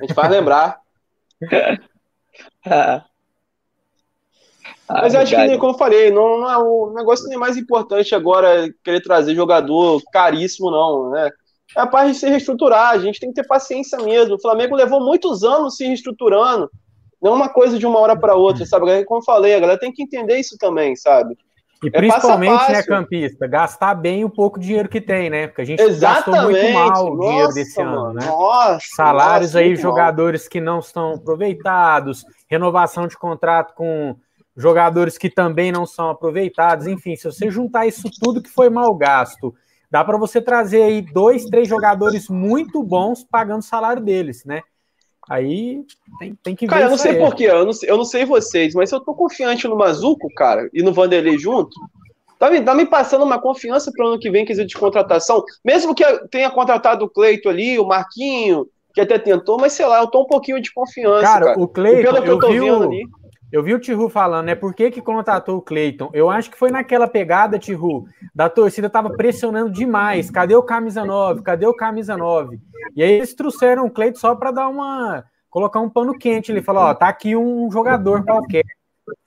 A 0.00 0.04
gente 0.04 0.14
faz 0.14 0.30
lembrar. 0.30 0.80
ah. 2.66 3.04
Mas 4.88 5.14
eu 5.14 5.20
acho 5.20 5.36
que, 5.36 5.58
como 5.58 5.72
eu 5.72 5.78
falei, 5.78 6.10
não, 6.10 6.40
não 6.40 6.50
é 6.50 6.58
o 6.58 6.92
negócio 6.92 7.28
nem 7.28 7.38
mais 7.38 7.56
importante 7.56 8.12
agora 8.12 8.68
querer 8.82 9.00
trazer 9.00 9.36
jogador 9.36 10.02
caríssimo, 10.12 10.68
não, 10.68 11.10
né? 11.10 11.30
É 11.76 11.80
a 11.80 11.86
parte 11.86 12.12
de 12.12 12.18
se 12.18 12.28
reestruturar, 12.28 12.90
a 12.90 12.98
gente 12.98 13.20
tem 13.20 13.30
que 13.30 13.40
ter 13.40 13.46
paciência 13.46 13.98
mesmo. 13.98 14.34
O 14.34 14.40
Flamengo 14.40 14.74
levou 14.74 15.00
muitos 15.00 15.44
anos 15.44 15.76
se 15.76 15.86
reestruturando, 15.86 16.70
não 17.22 17.34
uma 17.34 17.48
coisa 17.48 17.78
de 17.78 17.86
uma 17.86 17.98
hora 17.98 18.18
para 18.18 18.34
outra, 18.34 18.66
sabe? 18.66 19.04
Como 19.04 19.20
eu 19.20 19.24
falei, 19.24 19.54
a 19.54 19.60
galera 19.60 19.78
tem 19.78 19.92
que 19.92 20.02
entender 20.02 20.38
isso 20.38 20.56
também, 20.58 20.96
sabe? 20.96 21.36
E 21.82 21.88
é 21.88 21.90
principalmente, 21.90 22.70
né, 22.70 22.82
campista, 22.82 23.46
gastar 23.46 23.94
bem 23.94 24.22
o 24.22 24.28
pouco 24.28 24.60
dinheiro 24.60 24.88
que 24.88 25.00
tem, 25.00 25.30
né? 25.30 25.46
Porque 25.46 25.62
a 25.62 25.64
gente 25.64 25.80
Exatamente. 25.80 26.24
gastou 26.24 26.50
muito 26.50 26.72
mal 26.74 27.06
o 27.06 27.16
nossa, 27.16 27.30
dinheiro 27.30 27.54
desse 27.54 27.82
mano. 27.82 28.00
ano, 28.00 28.12
né? 28.14 28.26
Nossa, 28.26 28.86
Salários 28.94 29.54
nossa, 29.54 29.64
aí, 29.64 29.76
jogadores 29.76 30.42
mal. 30.42 30.50
que 30.50 30.60
não 30.60 30.78
estão 30.80 31.14
aproveitados, 31.14 32.24
renovação 32.50 33.06
de 33.06 33.16
contrato 33.16 33.74
com 33.74 34.14
jogadores 34.54 35.16
que 35.16 35.30
também 35.30 35.72
não 35.72 35.86
são 35.86 36.10
aproveitados, 36.10 36.86
enfim, 36.86 37.16
se 37.16 37.24
você 37.24 37.50
juntar 37.50 37.86
isso 37.86 38.10
tudo 38.20 38.42
que 38.42 38.50
foi 38.50 38.68
mal 38.68 38.94
gasto, 38.94 39.54
dá 39.90 40.04
para 40.04 40.16
você 40.16 40.40
trazer 40.40 40.82
aí 40.82 41.02
dois, 41.02 41.44
três 41.46 41.68
jogadores 41.68 42.28
muito 42.28 42.82
bons 42.82 43.24
pagando 43.24 43.60
o 43.60 43.64
salário 43.64 44.02
deles, 44.02 44.44
né? 44.44 44.62
Aí 45.28 45.84
tem, 46.18 46.34
tem 46.42 46.56
que 46.56 46.66
ver. 46.66 46.72
Cara, 46.72 46.84
eu 46.86 46.90
não 46.90 46.98
sei 46.98 47.16
porquê, 47.16 47.44
eu 47.44 47.64
não, 47.64 47.72
eu 47.84 47.96
não 47.96 48.04
sei 48.04 48.24
vocês, 48.24 48.74
mas 48.74 48.90
eu 48.90 49.00
tô 49.00 49.14
confiante 49.14 49.68
no 49.68 49.76
Mazuco, 49.76 50.28
cara, 50.34 50.68
e 50.72 50.82
no 50.82 50.92
Vanderlei 50.92 51.38
junto. 51.38 51.70
Tá 52.38 52.50
me, 52.50 52.60
tá 52.60 52.74
me 52.74 52.86
passando 52.86 53.22
uma 53.22 53.38
confiança 53.38 53.92
para 53.94 54.04
o 54.04 54.08
ano 54.08 54.18
que 54.18 54.30
vem, 54.30 54.46
quesito 54.46 54.66
de 54.66 54.74
contratação. 54.74 55.44
Mesmo 55.64 55.94
que 55.94 56.04
tenha 56.30 56.50
contratado 56.50 57.04
o 57.04 57.08
Cleito 57.08 57.48
ali, 57.48 57.78
o 57.78 57.86
Marquinho, 57.86 58.66
que 58.94 59.00
até 59.00 59.18
tentou, 59.18 59.58
mas 59.58 59.74
sei 59.74 59.86
lá, 59.86 60.00
eu 60.00 60.06
tô 60.06 60.22
um 60.22 60.26
pouquinho 60.26 60.60
de 60.60 60.72
confiança. 60.72 61.22
Cara, 61.22 61.46
cara. 61.46 61.60
o 61.60 61.68
Cleito, 61.68 62.10
pelo 62.10 62.38
que 62.38 62.46
eu, 62.46 62.50
vi 62.50 62.60
vendo 62.60 62.80
o... 62.80 62.82
ali. 62.84 63.04
Eu 63.52 63.64
vi 63.64 63.74
o 63.74 63.80
Tihu 63.80 64.08
falando, 64.08 64.46
né? 64.46 64.54
Por 64.54 64.72
que, 64.72 64.90
que 64.90 65.02
contratou 65.02 65.56
o 65.56 65.62
Cleiton? 65.62 66.08
Eu 66.12 66.30
acho 66.30 66.50
que 66.50 66.58
foi 66.58 66.70
naquela 66.70 67.08
pegada, 67.08 67.58
Tihu, 67.58 68.06
da 68.34 68.48
torcida 68.48 68.88
tava 68.88 69.10
pressionando 69.10 69.70
demais. 69.70 70.30
Cadê 70.30 70.54
o 70.54 70.62
camisa 70.62 71.04
9? 71.04 71.42
Cadê 71.42 71.66
o 71.66 71.74
camisa 71.74 72.16
9? 72.16 72.60
E 72.94 73.02
aí 73.02 73.12
eles 73.12 73.34
trouxeram 73.34 73.86
o 73.86 73.90
Cleiton 73.90 74.20
só 74.20 74.34
para 74.36 74.52
dar 74.52 74.68
uma. 74.68 75.24
colocar 75.48 75.80
um 75.80 75.90
pano 75.90 76.16
quente. 76.16 76.52
Ele 76.52 76.62
falou: 76.62 76.84
ó, 76.84 76.94
tá 76.94 77.08
aqui 77.08 77.34
um 77.34 77.70
jogador 77.72 78.24
qualquer. 78.24 78.62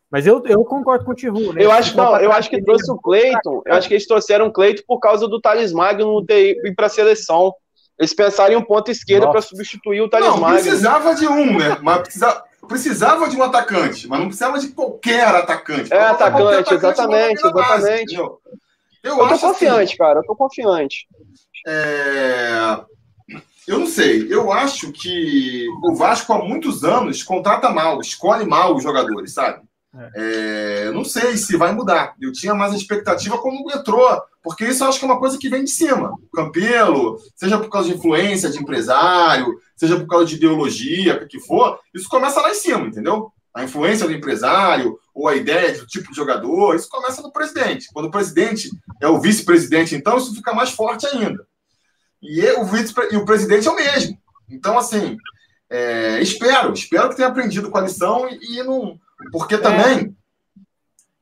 Mas 0.10 0.26
eu, 0.26 0.42
eu 0.46 0.64
concordo 0.64 1.04
com 1.04 1.12
o 1.12 1.16
Tihu, 1.16 1.52
né? 1.54 1.66
Eu 1.66 1.72
acho, 1.72 1.98
não, 1.98 2.18
eu 2.20 2.32
acho 2.32 2.50
que 2.50 2.62
trouxe 2.62 2.90
o 2.92 2.98
Cleiton. 2.98 3.64
Eu 3.66 3.74
acho 3.74 3.88
que 3.88 3.96
eles 3.96 4.08
trouxeram 4.08 4.48
o 4.48 4.54
Cleiton 4.54 4.84
por 4.88 5.00
causa 5.00 5.28
do 5.28 5.42
Thales 5.42 5.74
Magno 5.74 6.24
ter 6.24 6.56
ir 6.64 6.76
para 6.76 6.86
a 6.86 6.90
seleção. 6.90 7.54
Eles 8.00 8.14
pensaram 8.14 8.54
em 8.54 8.56
um 8.56 8.64
ponto 8.64 8.90
esquerdo 8.90 9.30
para 9.30 9.42
substituir 9.42 10.02
o 10.02 10.10
Thales 10.10 10.28
Magno. 10.30 10.48
Não, 10.48 10.54
precisava 10.54 11.16
de 11.16 11.28
um, 11.28 11.58
né? 11.58 11.78
Mas 11.82 12.02
precisava 12.02 12.44
precisava 12.68 13.30
de 13.30 13.36
um 13.36 13.44
atacante, 13.44 14.08
mas 14.08 14.20
não 14.20 14.28
precisava 14.28 14.60
de 14.60 14.70
qualquer 14.70 15.28
atacante. 15.28 15.94
É, 15.94 16.00
atacante, 16.00 16.74
atacante, 16.74 16.74
exatamente, 16.74 17.46
exatamente. 17.46 18.16
eu, 18.16 18.42
eu 19.04 19.18
tô 19.18 19.24
assim, 19.26 19.48
confiante, 19.48 19.84
assim, 19.84 19.98
cara, 19.98 20.20
eu 20.20 20.24
tô 20.24 20.36
confiante. 20.36 21.08
É... 21.68 22.80
Eu 23.66 23.80
não 23.80 23.88
sei, 23.88 24.28
eu 24.30 24.52
acho 24.52 24.92
que 24.92 25.66
o 25.84 25.96
Vasco 25.96 26.34
há 26.34 26.44
muitos 26.44 26.84
anos 26.84 27.24
contrata 27.24 27.70
mal, 27.70 28.02
escolhe 28.02 28.46
mal 28.46 28.76
os 28.76 28.84
jogadores, 28.84 29.34
sabe? 29.34 29.62
É. 29.96 30.86
É, 30.88 30.92
não 30.92 31.06
sei 31.06 31.38
se 31.38 31.56
vai 31.56 31.72
mudar. 31.74 32.16
Eu 32.20 32.32
tinha 32.32 32.56
mais 32.56 32.74
expectativa 32.74 33.38
quando 33.38 33.72
entrou, 33.72 34.22
porque 34.42 34.66
isso 34.66 34.84
eu 34.84 34.90
acho 34.90 35.00
que 35.00 35.06
é 35.06 35.08
uma 35.08 35.20
coisa 35.20 35.38
que 35.38 35.50
vem 35.50 35.64
de 35.64 35.70
cima. 35.70 36.14
Campelo, 36.34 37.20
seja 37.36 37.60
por 37.60 37.70
causa 37.70 37.90
de 37.90 37.96
influência 37.96 38.50
de 38.50 38.60
empresário, 38.60 39.60
seja 39.76 40.00
por 40.00 40.08
causa 40.08 40.26
de 40.26 40.36
ideologia, 40.36 41.22
o 41.24 41.28
que 41.28 41.40
for, 41.40 41.80
isso 41.94 42.10
começa 42.10 42.42
lá 42.42 42.50
em 42.50 42.56
cima, 42.56 42.88
entendeu? 42.88 43.32
A 43.54 43.64
influência 43.64 44.08
do 44.08 44.14
empresário, 44.14 44.98
ou 45.14 45.28
a 45.28 45.36
ideia 45.36 45.78
do 45.78 45.86
tipo 45.86 46.10
de 46.10 46.16
jogador, 46.16 46.76
isso 46.76 46.90
começa 46.90 47.22
no 47.22 47.32
presidente. 47.32 47.88
Quando 47.94 48.08
o 48.08 48.12
presidente 48.12 48.70
é 49.00 49.08
o 49.08 49.22
vice-presidente, 49.22 49.96
então, 49.96 50.18
isso 50.18 50.34
fica 50.34 50.54
mais 50.54 50.72
forte 50.72 51.06
ainda. 51.06 51.46
E 52.22 52.42
o, 52.54 52.66
vice 52.66 52.94
e 53.12 53.18
o 53.18 53.26
presidente 53.26 53.68
é 53.68 53.72
o 53.72 53.76
mesmo. 53.76 54.18
Então, 54.50 54.78
assim, 54.78 55.18
é, 55.70 56.22
espero, 56.22 56.74
espero 56.74 57.10
que 57.10 57.16
tenha 57.16 57.28
aprendido 57.28 57.70
com 57.70 57.78
a 57.78 57.82
lição 57.82 58.28
e, 58.30 58.60
e 58.60 58.64
não. 58.64 59.00
Porque 59.32 59.58
também 59.58 60.00
é. 60.00 60.10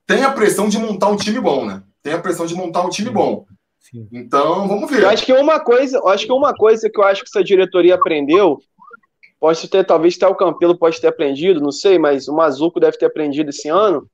tem 0.06 0.24
a 0.24 0.32
pressão 0.32 0.68
de 0.68 0.78
montar 0.78 1.10
um 1.10 1.16
time 1.16 1.40
bom, 1.40 1.66
né? 1.66 1.84
Tem 2.02 2.14
a 2.14 2.20
pressão 2.20 2.46
de 2.46 2.56
montar 2.56 2.82
um 2.82 2.90
time 2.90 3.10
bom. 3.10 3.46
Sim. 3.80 4.08
Então, 4.12 4.68
vamos 4.68 4.90
ver. 4.90 5.04
Eu 5.04 5.10
acho 5.10 5.26
que 5.26 5.34
uma 5.34 5.60
coisa, 5.60 5.98
eu 5.98 6.08
acho 6.08 6.26
que 6.26 6.32
uma 6.32 6.54
coisa 6.54 6.90
que 6.90 7.00
eu 7.00 7.04
acho 7.04 7.24
que 7.24 7.30
essa 7.30 7.44
diretoria 7.44 7.96
aprendeu, 7.96 8.60
pode 9.40 9.68
ter, 9.68 9.86
talvez 9.86 10.16
até 10.16 10.28
o 10.28 10.36
Campelo 10.36 10.78
pode 10.78 11.02
ter 11.02 11.08
aprendido, 11.08 11.60
não 11.60 11.72
sei, 11.72 11.98
mas 11.98 12.28
o 12.28 12.36
Mazuco 12.36 12.80
deve 12.80 12.98
ter 12.98 13.06
aprendido 13.06 13.50
esse 13.50 13.70
ano, 13.70 14.08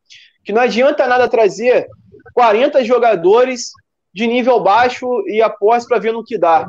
que 0.44 0.54
não 0.54 0.62
adianta 0.62 1.08
nada 1.08 1.28
trazer 1.28 1.88
40 2.34 2.84
jogadores 2.84 3.72
de 4.14 4.26
nível 4.26 4.60
baixo 4.60 5.06
e 5.28 5.42
após 5.42 5.86
para 5.86 6.00
ver 6.00 6.14
no 6.14 6.24
que 6.24 6.38
dá 6.38 6.68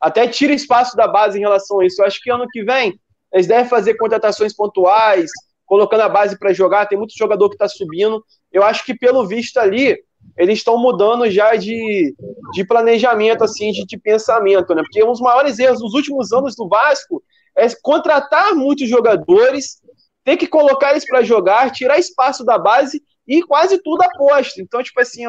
até 0.00 0.28
tira 0.28 0.52
espaço 0.52 0.96
da 0.96 1.08
base 1.08 1.38
em 1.38 1.40
relação 1.40 1.80
a 1.80 1.86
isso. 1.86 2.00
Eu 2.00 2.06
acho 2.06 2.20
que 2.22 2.30
ano 2.30 2.46
que 2.50 2.62
vem 2.62 2.98
eles 3.32 3.46
devem 3.46 3.68
fazer 3.68 3.94
contratações 3.94 4.54
pontuais, 4.54 5.30
colocando 5.66 6.00
a 6.02 6.08
base 6.08 6.38
para 6.38 6.52
jogar. 6.52 6.86
Tem 6.86 6.96
muito 6.96 7.16
jogador 7.16 7.48
que 7.48 7.56
está 7.56 7.68
subindo. 7.68 8.24
Eu 8.52 8.62
acho 8.62 8.84
que, 8.84 8.94
pelo 8.94 9.26
visto 9.26 9.58
ali, 9.58 9.98
eles 10.36 10.58
estão 10.58 10.78
mudando 10.78 11.28
já 11.30 11.54
de, 11.56 12.14
de 12.52 12.64
planejamento, 12.64 13.44
assim, 13.44 13.72
de, 13.72 13.84
de 13.84 13.98
pensamento, 13.98 14.74
né? 14.74 14.82
Porque 14.82 15.04
um 15.04 15.12
dos 15.12 15.20
maiores 15.20 15.58
erros 15.58 15.80
dos 15.80 15.94
últimos 15.94 16.32
anos 16.32 16.56
do 16.56 16.68
Vasco 16.68 17.22
é 17.56 17.66
contratar 17.82 18.54
muitos 18.54 18.88
jogadores, 18.88 19.80
ter 20.24 20.36
que 20.36 20.46
colocar 20.46 20.90
eles 20.90 21.06
para 21.06 21.22
jogar, 21.22 21.70
tirar 21.70 21.98
espaço 21.98 22.44
da 22.44 22.58
base 22.58 23.02
e 23.26 23.42
quase 23.42 23.78
tudo 23.82 24.02
aposta. 24.02 24.60
Então, 24.60 24.82
tipo 24.82 25.00
assim, 25.00 25.24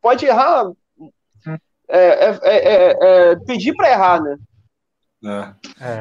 pode 0.00 0.26
errar 0.26 0.70
é, 1.92 1.98
é, 1.98 2.38
é, 2.42 2.98
é, 3.00 3.36
pedir 3.44 3.74
para 3.74 3.90
errar, 3.90 4.22
né? 4.22 4.36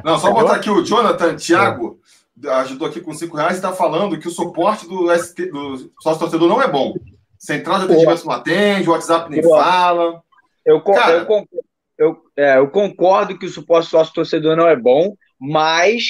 Não, 0.03 0.17
só 0.17 0.31
botar 0.31 0.55
aqui 0.55 0.69
o 0.69 0.85
Jonathan 0.85 1.35
Thiago 1.35 1.99
ajudou 2.47 2.87
aqui 2.87 3.01
com 3.01 3.13
5 3.13 3.35
reais 3.35 3.53
e 3.53 3.55
está 3.55 3.71
falando 3.73 4.17
que 4.19 4.27
o 4.27 4.31
suporte 4.31 4.87
do, 4.87 5.13
ST, 5.17 5.47
do 5.47 5.91
sócio 5.99 6.19
torcedor 6.19 6.47
não 6.47 6.61
é 6.61 6.67
bom. 6.67 6.93
Central 7.37 7.79
de 7.79 7.85
atendimento 7.85 8.25
não 8.25 8.33
atende, 8.33 8.89
o 8.89 8.91
WhatsApp 8.91 9.29
nem 9.29 9.41
fala. 9.41 10.21
Eu, 10.65 10.81
Cara, 10.81 11.13
eu, 11.13 11.25
concordo, 11.25 11.65
eu, 11.97 12.17
é, 12.35 12.57
eu 12.57 12.69
concordo 12.69 13.37
que 13.37 13.45
o 13.45 13.49
suporte 13.49 13.89
sócio 13.89 14.13
torcedor 14.13 14.55
não 14.55 14.67
é 14.67 14.75
bom, 14.75 15.15
mas 15.39 16.03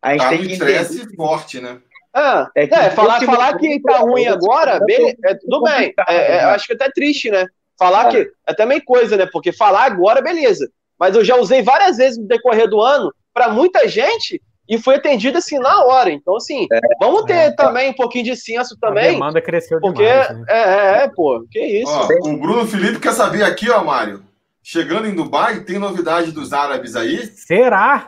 a 0.00 0.12
gente 0.12 0.20
tá 0.20 0.28
tem 0.28 0.46
que 0.46 0.52
entender. 0.54 1.16
forte, 1.16 1.60
né? 1.60 1.80
Ah, 2.12 2.48
é, 2.54 2.64
é 2.64 2.90
falar, 2.90 3.20
falar 3.22 3.58
que 3.58 3.80
tá 3.80 3.98
ruim 3.98 4.26
agora, 4.26 4.78
bem, 4.84 5.16
é, 5.24 5.34
tudo 5.34 5.62
bem. 5.62 5.92
É, 6.08 6.36
é, 6.36 6.44
acho 6.44 6.66
que 6.66 6.74
até 6.74 6.88
triste, 6.90 7.28
né? 7.28 7.44
Falar 7.76 8.06
é. 8.06 8.10
que 8.10 8.30
é 8.46 8.54
também 8.54 8.80
coisa, 8.80 9.16
né? 9.16 9.26
Porque 9.32 9.52
falar 9.52 9.84
agora, 9.84 10.22
beleza. 10.22 10.70
Mas 10.98 11.16
eu 11.16 11.24
já 11.24 11.34
usei 11.36 11.60
várias 11.60 11.96
vezes 11.96 12.18
no 12.18 12.28
decorrer 12.28 12.68
do 12.68 12.80
ano 12.80 13.12
para 13.32 13.48
muita 13.48 13.88
gente 13.88 14.40
e 14.68 14.78
foi 14.78 14.96
atendido 14.96 15.38
assim 15.38 15.58
na 15.58 15.84
hora. 15.84 16.10
Então, 16.10 16.36
assim, 16.36 16.66
é, 16.72 16.80
vamos 17.00 17.24
ter 17.24 17.34
é, 17.34 17.50
também 17.50 17.90
um 17.90 17.94
pouquinho 17.94 18.24
de 18.24 18.36
senso 18.36 18.76
também. 18.80 19.08
A 19.08 19.12
demanda 19.12 19.40
cresceu 19.40 19.80
porque, 19.80 20.02
demais. 20.02 20.30
Né? 20.30 20.44
É, 20.48 20.58
é, 20.58 21.04
é, 21.04 21.08
pô, 21.08 21.44
que 21.50 21.60
isso. 21.60 21.92
Ó, 21.92 22.30
o 22.30 22.36
Bruno 22.38 22.66
Felipe 22.66 22.98
quer 22.98 23.12
saber 23.12 23.42
aqui, 23.42 23.70
ó, 23.70 23.84
Mário. 23.84 24.22
Chegando 24.62 25.06
em 25.06 25.14
Dubai, 25.14 25.60
tem 25.60 25.78
novidade 25.78 26.32
dos 26.32 26.54
árabes 26.54 26.96
aí? 26.96 27.26
Será? 27.26 28.06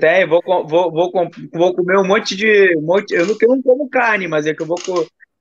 Tem, 0.00 0.26
vou, 0.26 0.42
vou, 0.44 0.90
vou, 0.90 1.12
vou 1.52 1.74
comer 1.74 1.98
um 1.98 2.04
monte 2.04 2.34
de. 2.34 2.76
Um 2.76 2.82
monte, 2.82 3.14
eu, 3.14 3.24
não, 3.24 3.36
eu 3.40 3.48
não 3.48 3.62
como 3.62 3.88
carne, 3.88 4.26
mas 4.26 4.46
é 4.46 4.52
que 4.52 4.62
eu 4.62 4.66
vou, 4.66 4.76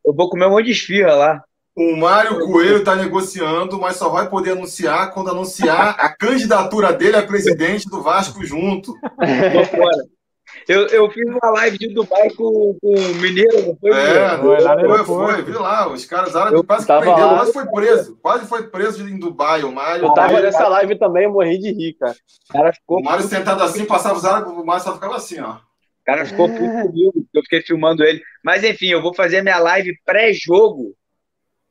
eu 0.05 0.13
vou 0.13 0.29
comer 0.29 0.45
um 0.45 0.51
monte 0.51 0.65
de 0.65 0.71
esfirra 0.71 1.15
lá. 1.15 1.43
O 1.75 1.97
Mário 1.97 2.39
Coelho 2.45 2.77
está 2.77 2.95
negociando, 2.95 3.77
mas 3.77 3.97
só 3.97 4.07
vai 4.07 4.29
poder 4.29 4.51
anunciar 4.51 5.11
quando 5.13 5.31
anunciar 5.31 5.95
a 5.99 6.07
candidatura 6.07 6.93
dele 6.93 7.17
a 7.17 7.25
presidente 7.25 7.89
do 7.89 8.01
Vasco 8.01 8.45
junto. 8.45 8.93
Eu, 10.67 10.87
eu 10.87 11.09
fiz 11.11 11.23
uma 11.27 11.51
live 11.51 11.77
de 11.77 11.93
Dubai 11.93 12.29
com, 12.31 12.75
com 12.81 12.93
o 12.93 13.15
Mineiro, 13.15 13.67
não 13.67 13.75
foi? 13.75 13.91
É, 13.91 14.37
foi, 14.37 14.59
foi, 14.87 15.03
foi, 15.03 15.41
vi 15.43 15.51
lá, 15.51 15.87
os 15.87 16.05
caras 16.05 16.35
árabes 16.35 16.61
quase 16.65 16.85
que 16.87 16.93
prenderam, 16.93 17.29
quase 17.29 17.53
foi 17.53 17.65
preso, 17.67 18.17
quase 18.21 18.47
foi 18.47 18.67
preso 18.67 19.07
em 19.07 19.19
Dubai, 19.19 19.63
o 19.63 19.71
Mário. 19.71 20.05
Eu 20.05 20.13
tava 20.13 20.39
nessa 20.41 20.67
live 20.67 20.97
também, 20.97 21.25
eu 21.25 21.31
morri 21.31 21.59
de 21.59 21.71
rir, 21.71 21.93
cara. 21.93 22.15
cara 22.51 22.73
ficou... 22.73 22.99
O 22.99 23.03
Mário 23.03 23.25
sentado 23.25 23.61
assim, 23.61 23.85
passava 23.85 24.17
os 24.17 24.25
árabes, 24.25 24.53
o 24.53 24.65
Mário 24.65 24.83
só 24.83 24.93
ficava 24.93 25.15
assim, 25.15 25.39
ó. 25.39 25.53
O 25.53 26.05
cara 26.05 26.25
ficou 26.25 26.47
puto 26.47 26.59
comigo, 26.59 27.25
eu 27.33 27.41
fiquei 27.43 27.61
filmando 27.61 28.03
ele. 28.03 28.21
Mas 28.43 28.63
enfim, 28.63 28.87
eu 28.87 29.01
vou 29.01 29.13
fazer 29.13 29.41
minha 29.41 29.57
live 29.57 29.91
pré-jogo 30.05 30.95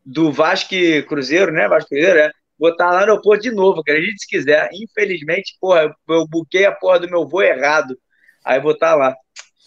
do 0.05 0.33
Vasco 0.33 0.75
Cruzeiro, 1.09 1.53
né? 1.53 1.69
Vasco 1.69 1.89
Cruzeiro, 1.89 2.19
é. 2.19 2.31
Vou 2.59 2.71
estar 2.71 2.87
lá 2.87 2.93
no 2.93 2.99
aeroporto 2.99 3.43
de 3.43 3.51
novo, 3.51 3.81
acredite 3.81 4.21
se 4.21 4.29
quiser. 4.29 4.69
Infelizmente, 4.73 5.57
porra, 5.61 5.95
eu 6.09 6.27
buquei 6.29 6.65
a 6.67 6.73
porra 6.73 7.01
do 7.01 7.09
meu 7.09 7.27
voo 7.27 7.43
errado. 7.43 7.97
Aí 8.45 8.61
vou 8.61 8.73
estar 8.73 8.95
lá. 8.95 9.15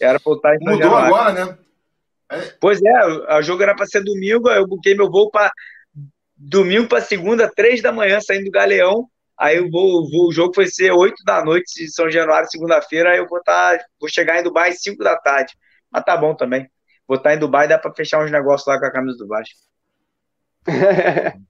Era 0.00 0.20
pra 0.20 0.32
eu 0.32 0.36
estar 0.36 0.54
em 0.54 0.58
Mudou 0.60 0.78
Januário. 0.78 1.14
agora, 1.14 1.32
né? 1.32 1.58
É. 2.30 2.40
Pois 2.60 2.80
é, 2.82 2.92
a 3.28 3.40
jogo 3.40 3.62
era 3.62 3.74
para 3.74 3.86
ser 3.86 4.04
domingo, 4.04 4.50
eu 4.50 4.66
buquei 4.66 4.94
meu 4.94 5.10
voo 5.10 5.30
para 5.30 5.50
domingo 6.36 6.86
para 6.86 7.00
segunda, 7.00 7.50
três 7.52 7.82
da 7.82 7.90
manhã, 7.90 8.20
saindo 8.20 8.44
do 8.44 8.50
Galeão. 8.50 9.08
Aí 9.36 9.58
o, 9.60 9.70
voo, 9.70 10.28
o 10.28 10.32
jogo 10.32 10.54
foi 10.54 10.66
ser 10.66 10.92
oito 10.92 11.22
da 11.24 11.44
noite 11.44 11.72
de 11.74 11.90
São 11.92 12.10
Januário, 12.10 12.48
segunda-feira. 12.50 13.12
Aí 13.12 13.18
eu 13.18 13.26
vou 13.26 13.38
estar, 13.38 13.78
vou 14.00 14.08
chegar 14.08 14.38
em 14.38 14.42
Dubai 14.42 14.70
às 14.70 14.80
cinco 14.80 15.02
da 15.02 15.16
tarde. 15.16 15.54
Mas 15.90 16.04
tá 16.04 16.16
bom 16.16 16.34
também. 16.34 16.68
Vou 17.06 17.16
estar 17.16 17.34
em 17.34 17.38
Dubai, 17.38 17.66
dá 17.66 17.78
para 17.78 17.94
fechar 17.94 18.22
uns 18.22 18.30
negócios 18.30 18.66
lá 18.66 18.78
com 18.78 18.86
a 18.86 18.92
camisa 18.92 19.16
do 19.16 19.26
Vasco. 19.26 19.56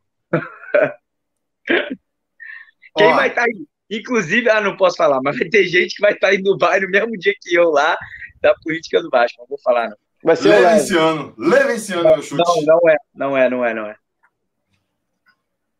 Quem 2.96 3.12
Ó. 3.12 3.14
vai 3.14 3.28
estar 3.28 3.42
tá 3.42 3.46
aí? 3.46 3.68
Inclusive, 3.90 4.51
ah, 4.51 4.60
não 4.60 4.77
posso 4.77 4.97
falar, 4.97 5.20
mas 5.23 5.36
vai 5.36 5.48
ter 5.48 5.66
gente 5.66 5.94
que 5.94 6.02
vai 6.02 6.12
estar 6.12 6.28
tá 6.28 6.35
em 6.35 6.43
Dubai 6.43 6.81
no 6.81 6.89
mesmo 6.89 7.12
dia 7.19 7.35
que 7.40 7.55
eu 7.55 7.70
lá, 7.70 7.97
da 8.40 8.55
política 8.62 9.02
do 9.02 9.10
Vasco. 9.10 9.40
Não 9.40 9.47
vou 9.47 9.59
falar, 9.59 9.89
não. 9.89 9.97
Vai 10.23 10.36
ser 10.36 10.48
Levenciano. 10.48 11.35
Levenciano, 11.39 12.02
meu 12.02 12.23
chute. 12.23 12.43
Não, 12.44 12.62
não 12.62 12.90
é, 12.90 12.97
não 13.15 13.36
é, 13.36 13.51
não 13.51 13.65
é, 13.65 13.74
não 13.74 13.86
é. 13.86 13.97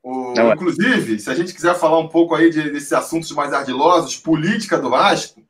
O, 0.03 0.33
não 0.35 0.51
é. 0.51 0.55
inclusive, 0.55 1.17
é. 1.17 1.19
se 1.19 1.29
a 1.29 1.35
gente 1.35 1.53
quiser 1.53 1.75
falar 1.75 1.99
um 1.99 2.09
pouco 2.09 2.35
aí 2.35 2.49
de, 2.51 2.71
desses 2.71 2.93
assuntos 2.93 3.31
mais 3.33 3.53
ardilosos, 3.53 4.17
política 4.17 4.79
do 4.79 4.91
Vasco, 4.91 5.43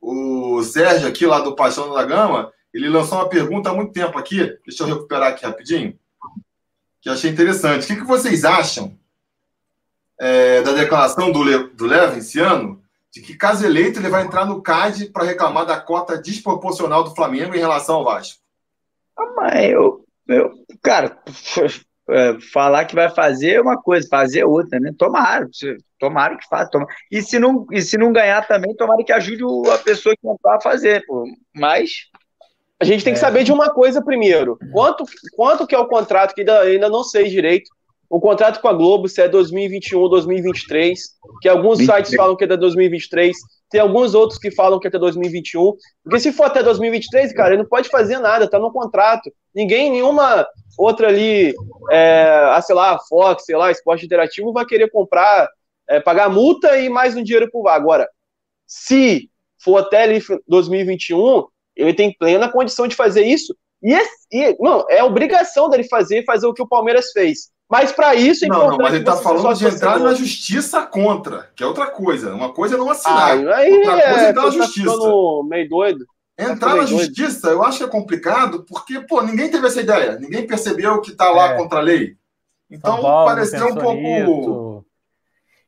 o 0.00 0.62
Sérgio 0.62 1.08
aqui 1.08 1.26
lá 1.26 1.40
do 1.40 1.56
Paixão 1.56 1.92
da 1.92 2.04
Gama, 2.04 2.52
ele 2.72 2.88
lançou 2.88 3.18
uma 3.18 3.28
pergunta 3.28 3.70
há 3.70 3.74
muito 3.74 3.92
tempo 3.92 4.16
aqui. 4.16 4.56
Deixa 4.64 4.84
eu 4.84 4.86
recuperar 4.86 5.32
aqui 5.32 5.44
rapidinho 5.44 5.98
que 7.00 7.08
achei 7.08 7.30
interessante. 7.30 7.84
O 7.84 7.86
que, 7.86 7.96
que 7.96 8.06
vocês 8.06 8.44
acham 8.44 8.96
é, 10.20 10.62
da 10.62 10.72
declaração 10.72 11.30
do, 11.30 11.42
Le, 11.42 11.68
do 11.74 11.86
Leva 11.86 12.18
esse 12.18 12.40
ano, 12.40 12.82
de 13.12 13.22
que, 13.22 13.34
caso 13.34 13.64
eleito, 13.64 13.98
ele 13.98 14.08
vai 14.08 14.24
entrar 14.24 14.44
no 14.44 14.62
CAD 14.62 15.06
para 15.06 15.24
reclamar 15.24 15.64
da 15.64 15.80
cota 15.80 16.18
desproporcional 16.18 17.04
do 17.04 17.14
Flamengo 17.14 17.54
em 17.54 17.60
relação 17.60 17.96
ao 17.96 18.04
Vasco? 18.04 18.40
Ah, 19.16 19.32
mas 19.36 19.70
eu, 19.70 20.04
eu 20.28 20.52
cara, 20.82 21.18
é, 22.10 22.38
falar 22.52 22.84
que 22.84 22.94
vai 22.94 23.08
fazer 23.10 23.54
é 23.54 23.60
uma 23.60 23.80
coisa, 23.80 24.06
fazer 24.08 24.44
outra, 24.44 24.78
né? 24.78 24.92
Tomara, 24.96 25.48
tomara 25.98 26.36
que 26.36 26.46
faça. 26.48 26.70
Tomara. 26.70 26.90
E, 27.10 27.22
se 27.22 27.38
não, 27.38 27.66
e 27.72 27.80
se 27.82 27.96
não 27.96 28.12
ganhar 28.12 28.46
também, 28.46 28.74
tomara 28.74 29.02
que 29.04 29.12
ajude 29.12 29.42
a 29.70 29.78
pessoa 29.78 30.14
que 30.14 30.26
não 30.26 30.38
a 30.46 30.60
fazer. 30.60 31.04
Pô. 31.06 31.24
Mas 31.54 32.08
a 32.80 32.84
gente 32.84 33.02
tem 33.02 33.12
que 33.12 33.18
é. 33.18 33.22
saber 33.22 33.44
de 33.44 33.52
uma 33.52 33.70
coisa 33.70 34.02
primeiro. 34.02 34.58
Quanto, 34.72 35.04
quanto 35.34 35.66
que 35.66 35.74
é 35.74 35.78
o 35.78 35.88
contrato, 35.88 36.34
que 36.34 36.42
ainda, 36.42 36.60
ainda 36.60 36.88
não 36.88 37.02
sei 37.02 37.28
direito. 37.28 37.70
O 38.10 38.20
contrato 38.20 38.60
com 38.60 38.68
a 38.68 38.72
Globo, 38.72 39.08
se 39.08 39.20
é 39.20 39.28
2021 39.28 40.00
ou 40.00 40.08
2023, 40.08 40.98
que 41.42 41.48
alguns 41.48 41.78
23. 41.78 42.06
sites 42.06 42.16
falam 42.16 42.36
que 42.36 42.44
é 42.44 42.46
até 42.46 42.56
2023, 42.56 43.36
tem 43.70 43.80
alguns 43.80 44.14
outros 44.14 44.38
que 44.38 44.50
falam 44.50 44.80
que 44.80 44.86
é 44.86 44.88
até 44.88 44.98
2021. 44.98 45.74
Porque 46.02 46.20
se 46.20 46.32
for 46.32 46.44
até 46.44 46.62
2023, 46.62 47.32
cara, 47.34 47.50
ele 47.50 47.62
não 47.62 47.68
pode 47.68 47.88
fazer 47.90 48.18
nada, 48.18 48.48
tá 48.48 48.58
no 48.58 48.72
contrato. 48.72 49.30
Ninguém, 49.54 49.90
nenhuma 49.90 50.46
outra 50.78 51.08
ali, 51.08 51.54
é, 51.90 52.50
a, 52.50 52.62
sei 52.62 52.74
lá, 52.74 52.98
Fox, 53.08 53.44
sei 53.44 53.56
lá, 53.56 53.70
esporte 53.70 54.06
interativo, 54.06 54.52
vai 54.52 54.64
querer 54.64 54.90
comprar, 54.90 55.48
é, 55.88 56.00
pagar 56.00 56.30
multa 56.30 56.78
e 56.78 56.88
mais 56.88 57.14
um 57.14 57.22
dinheiro 57.22 57.50
pro 57.50 57.62
VAR. 57.62 57.76
Agora, 57.76 58.08
se 58.66 59.28
for 59.62 59.78
até 59.78 60.04
ali 60.04 60.22
2021, 60.46 61.44
ele 61.76 61.92
tem 61.92 62.14
plena 62.16 62.50
condição 62.50 62.88
de 62.88 62.96
fazer 62.96 63.24
isso. 63.24 63.54
E, 63.82 63.94
é, 63.94 64.02
e 64.32 64.56
não, 64.60 64.84
é 64.88 65.02
obrigação 65.04 65.68
dele 65.68 65.84
fazer 65.84 66.24
fazer 66.24 66.46
o 66.46 66.54
que 66.54 66.62
o 66.62 66.68
Palmeiras 66.68 67.10
fez. 67.12 67.50
Mas 67.68 67.92
para 67.92 68.14
isso 68.14 68.46
é 68.46 68.48
não, 68.48 68.70
não, 68.70 68.78
mas 68.78 68.94
ele 68.94 69.02
está 69.02 69.16
falando 69.16 69.54
de 69.54 69.66
entrar 69.66 69.98
na 69.98 70.14
justiça 70.14 70.86
contra, 70.86 71.50
que 71.54 71.62
é 71.62 71.66
outra 71.66 71.86
coisa. 71.86 72.34
Uma 72.34 72.52
coisa 72.52 72.76
é 72.76 72.78
não 72.78 72.90
assinar. 72.90 73.46
Ah, 73.46 73.56
aí 73.56 73.72
outra 73.72 73.92
coisa 73.92 74.02
é, 74.02 74.24
é 74.24 74.30
entrar 74.30 74.42
na 74.42 74.50
tá 74.50 74.56
justiça. 74.56 74.96
meio 75.44 75.68
doido. 75.68 76.06
Entrar 76.38 76.70
tá 76.70 76.76
na 76.76 76.86
justiça, 76.86 77.48
doido. 77.48 77.58
eu 77.58 77.64
acho 77.64 77.78
que 77.78 77.84
é 77.84 77.88
complicado, 77.88 78.64
porque, 78.66 79.00
pô, 79.00 79.20
ninguém 79.20 79.50
teve 79.50 79.66
essa 79.66 79.82
ideia. 79.82 80.18
Ninguém 80.18 80.46
percebeu 80.46 81.00
que 81.02 81.10
está 81.10 81.30
lá 81.30 81.50
é. 81.50 81.56
contra 81.58 81.80
a 81.80 81.82
lei. 81.82 82.16
Então, 82.70 83.02
Paulo, 83.02 83.26
pareceu 83.26 83.66
um 83.66 83.74
pouco. 83.74 84.86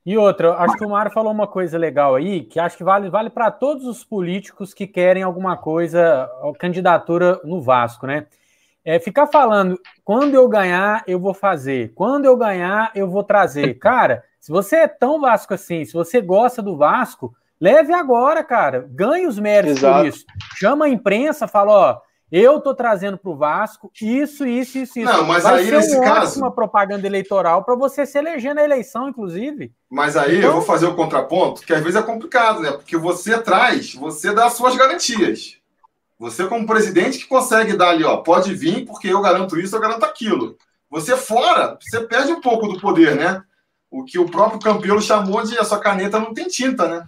E 0.04 0.16
outra, 0.16 0.54
acho 0.54 0.76
que 0.76 0.84
o 0.84 0.90
Mário 0.90 1.12
falou 1.12 1.30
uma 1.30 1.46
coisa 1.46 1.76
legal 1.76 2.14
aí, 2.14 2.42
que 2.42 2.58
acho 2.58 2.76
que 2.76 2.84
vale, 2.84 3.10
vale 3.10 3.28
para 3.28 3.50
todos 3.50 3.84
os 3.84 4.02
políticos 4.02 4.72
que 4.72 4.86
querem 4.86 5.22
alguma 5.22 5.56
coisa, 5.58 6.28
candidatura 6.58 7.38
no 7.44 7.60
Vasco, 7.60 8.06
né? 8.06 8.26
É, 8.84 8.98
ficar 8.98 9.26
falando, 9.26 9.78
quando 10.04 10.34
eu 10.34 10.48
ganhar, 10.48 11.02
eu 11.06 11.18
vou 11.18 11.34
fazer, 11.34 11.92
quando 11.94 12.24
eu 12.24 12.36
ganhar, 12.36 12.90
eu 12.94 13.08
vou 13.08 13.22
trazer. 13.22 13.74
Cara, 13.80 14.24
se 14.40 14.50
você 14.50 14.76
é 14.76 14.88
tão 14.88 15.20
Vasco 15.20 15.54
assim, 15.54 15.84
se 15.84 15.92
você 15.92 16.20
gosta 16.20 16.62
do 16.62 16.76
Vasco, 16.76 17.34
leve 17.60 17.92
agora, 17.92 18.42
cara. 18.42 18.88
Ganhe 18.90 19.26
os 19.26 19.38
méritos 19.38 19.78
Exato. 19.78 19.98
por 19.98 20.06
isso. 20.06 20.24
Chama 20.56 20.86
a 20.86 20.88
imprensa, 20.88 21.46
fala, 21.46 21.72
ó, 21.72 22.00
eu 22.32 22.60
tô 22.60 22.74
trazendo 22.74 23.18
para 23.18 23.30
o 23.30 23.36
Vasco 23.36 23.90
isso, 24.00 24.46
isso, 24.46 24.78
isso, 24.78 25.00
isso. 25.00 25.12
Não, 25.12 25.26
mas 25.26 25.42
Vai 25.42 25.58
aí 25.58 25.70
nesse 25.70 25.98
um 25.98 26.00
caso. 26.00 26.38
uma 26.40 26.50
propaganda 26.50 27.06
eleitoral 27.06 27.64
para 27.64 27.74
você 27.74 28.06
se 28.06 28.16
eleger 28.16 28.54
na 28.54 28.62
eleição, 28.62 29.08
inclusive. 29.08 29.72
Mas 29.90 30.16
aí 30.16 30.38
então... 30.38 30.50
eu 30.50 30.54
vou 30.54 30.62
fazer 30.62 30.86
o 30.86 30.94
contraponto, 30.94 31.62
que 31.62 31.72
às 31.72 31.80
vezes 31.80 31.96
é 31.96 32.02
complicado, 32.02 32.60
né? 32.60 32.70
Porque 32.70 32.96
você 32.96 33.38
traz, 33.42 33.94
você 33.94 34.32
dá 34.32 34.46
as 34.46 34.52
suas 34.52 34.76
garantias. 34.76 35.59
Você, 36.20 36.46
como 36.46 36.66
presidente, 36.66 37.18
que 37.18 37.26
consegue 37.26 37.72
dar 37.72 37.88
ali, 37.88 38.04
ó, 38.04 38.18
pode 38.18 38.54
vir, 38.54 38.84
porque 38.84 39.08
eu 39.08 39.22
garanto 39.22 39.58
isso, 39.58 39.74
eu 39.74 39.80
garanto 39.80 40.04
aquilo. 40.04 40.54
Você 40.90 41.16
fora, 41.16 41.78
você 41.80 41.98
perde 42.02 42.30
um 42.30 42.42
pouco 42.42 42.68
do 42.68 42.78
poder, 42.78 43.16
né? 43.16 43.42
O 43.90 44.04
que 44.04 44.18
o 44.18 44.28
próprio 44.28 44.60
Campelo 44.60 45.00
chamou 45.00 45.42
de 45.42 45.58
a 45.58 45.64
sua 45.64 45.78
caneta 45.78 46.18
não 46.18 46.34
tem 46.34 46.46
tinta, 46.46 46.86
né? 46.86 47.06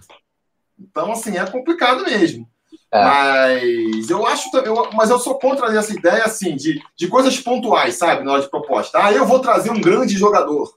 Então, 0.79 1.11
assim, 1.11 1.37
é 1.37 1.45
complicado 1.45 2.03
mesmo. 2.03 2.49
É. 2.91 3.03
Mas 3.03 4.09
eu 4.09 4.25
acho, 4.25 4.49
eu, 4.57 4.89
mas 4.93 5.11
eu 5.11 5.19
sou 5.19 5.37
contra 5.37 5.67
essa 5.77 5.93
ideia 5.93 6.23
assim 6.23 6.55
de, 6.55 6.81
de 6.97 7.07
coisas 7.07 7.39
pontuais, 7.39 7.93
sabe, 7.93 8.23
na 8.23 8.33
hora 8.33 8.41
de 8.41 8.49
proposta. 8.49 8.97
Ah, 8.97 9.13
eu 9.13 9.27
vou 9.27 9.39
trazer 9.39 9.69
um 9.69 9.79
grande 9.79 10.17
jogador. 10.17 10.73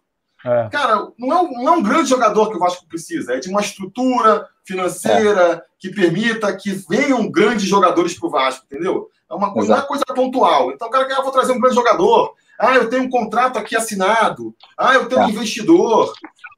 É. 0.46 0.68
Cara, 0.70 1.08
não 1.18 1.32
é, 1.32 1.42
um, 1.42 1.52
não 1.64 1.74
é 1.74 1.76
um 1.78 1.82
grande 1.82 2.08
jogador 2.08 2.50
que 2.50 2.56
o 2.56 2.60
Vasco 2.60 2.86
precisa, 2.86 3.34
é 3.34 3.40
de 3.40 3.48
uma 3.48 3.60
estrutura 3.60 4.48
financeira 4.64 5.54
é. 5.54 5.62
que 5.76 5.90
permita 5.90 6.54
que 6.56 6.70
venham 6.88 7.28
grandes 7.28 7.66
jogadores 7.66 8.16
para 8.16 8.28
o 8.28 8.30
Vasco, 8.30 8.64
entendeu? 8.64 9.10
É 9.28 9.34
uma 9.34 9.52
coisa, 9.52 9.74
não 9.74 9.82
é 9.82 9.86
coisa 9.86 10.04
pontual. 10.14 10.70
Então, 10.70 10.86
o 10.86 10.90
cara 10.90 11.04
quer, 11.04 11.14
ah, 11.14 11.22
vou 11.22 11.32
trazer 11.32 11.50
um 11.50 11.58
grande 11.58 11.74
jogador. 11.74 12.32
Ah, 12.58 12.76
eu 12.76 12.88
tenho 12.88 13.02
um 13.02 13.10
contrato 13.10 13.58
aqui 13.58 13.74
assinado. 13.76 14.54
Ah, 14.78 14.94
eu 14.94 15.08
tenho 15.08 15.20
um 15.20 15.24
é. 15.24 15.30
investidor. 15.30 16.12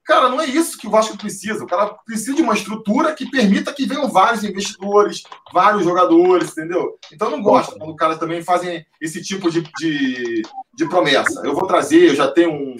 Cara, 0.04 0.28
não 0.28 0.40
é 0.40 0.46
isso 0.46 0.78
que 0.78 0.86
o 0.86 0.90
Vasco 0.90 1.18
precisa. 1.18 1.64
O 1.64 1.66
cara 1.66 1.86
precisa 2.06 2.34
de 2.34 2.42
uma 2.42 2.54
estrutura 2.54 3.14
que 3.14 3.30
permita 3.30 3.72
que 3.72 3.86
venham 3.86 4.08
vários 4.08 4.44
investidores, 4.44 5.22
vários 5.52 5.84
jogadores, 5.84 6.50
entendeu? 6.50 6.98
Então 7.12 7.28
eu 7.28 7.36
não 7.36 7.42
gosto 7.42 7.76
quando 7.78 7.90
o 7.90 7.96
cara 7.96 8.16
também 8.16 8.42
fazem 8.42 8.86
esse 9.00 9.22
tipo 9.22 9.50
de, 9.50 9.62
de, 9.78 10.42
de 10.74 10.88
promessa. 10.88 11.42
Eu 11.44 11.54
vou 11.54 11.66
trazer, 11.66 12.08
eu 12.08 12.14
já 12.14 12.26
tenho 12.26 12.52
um. 12.52 12.76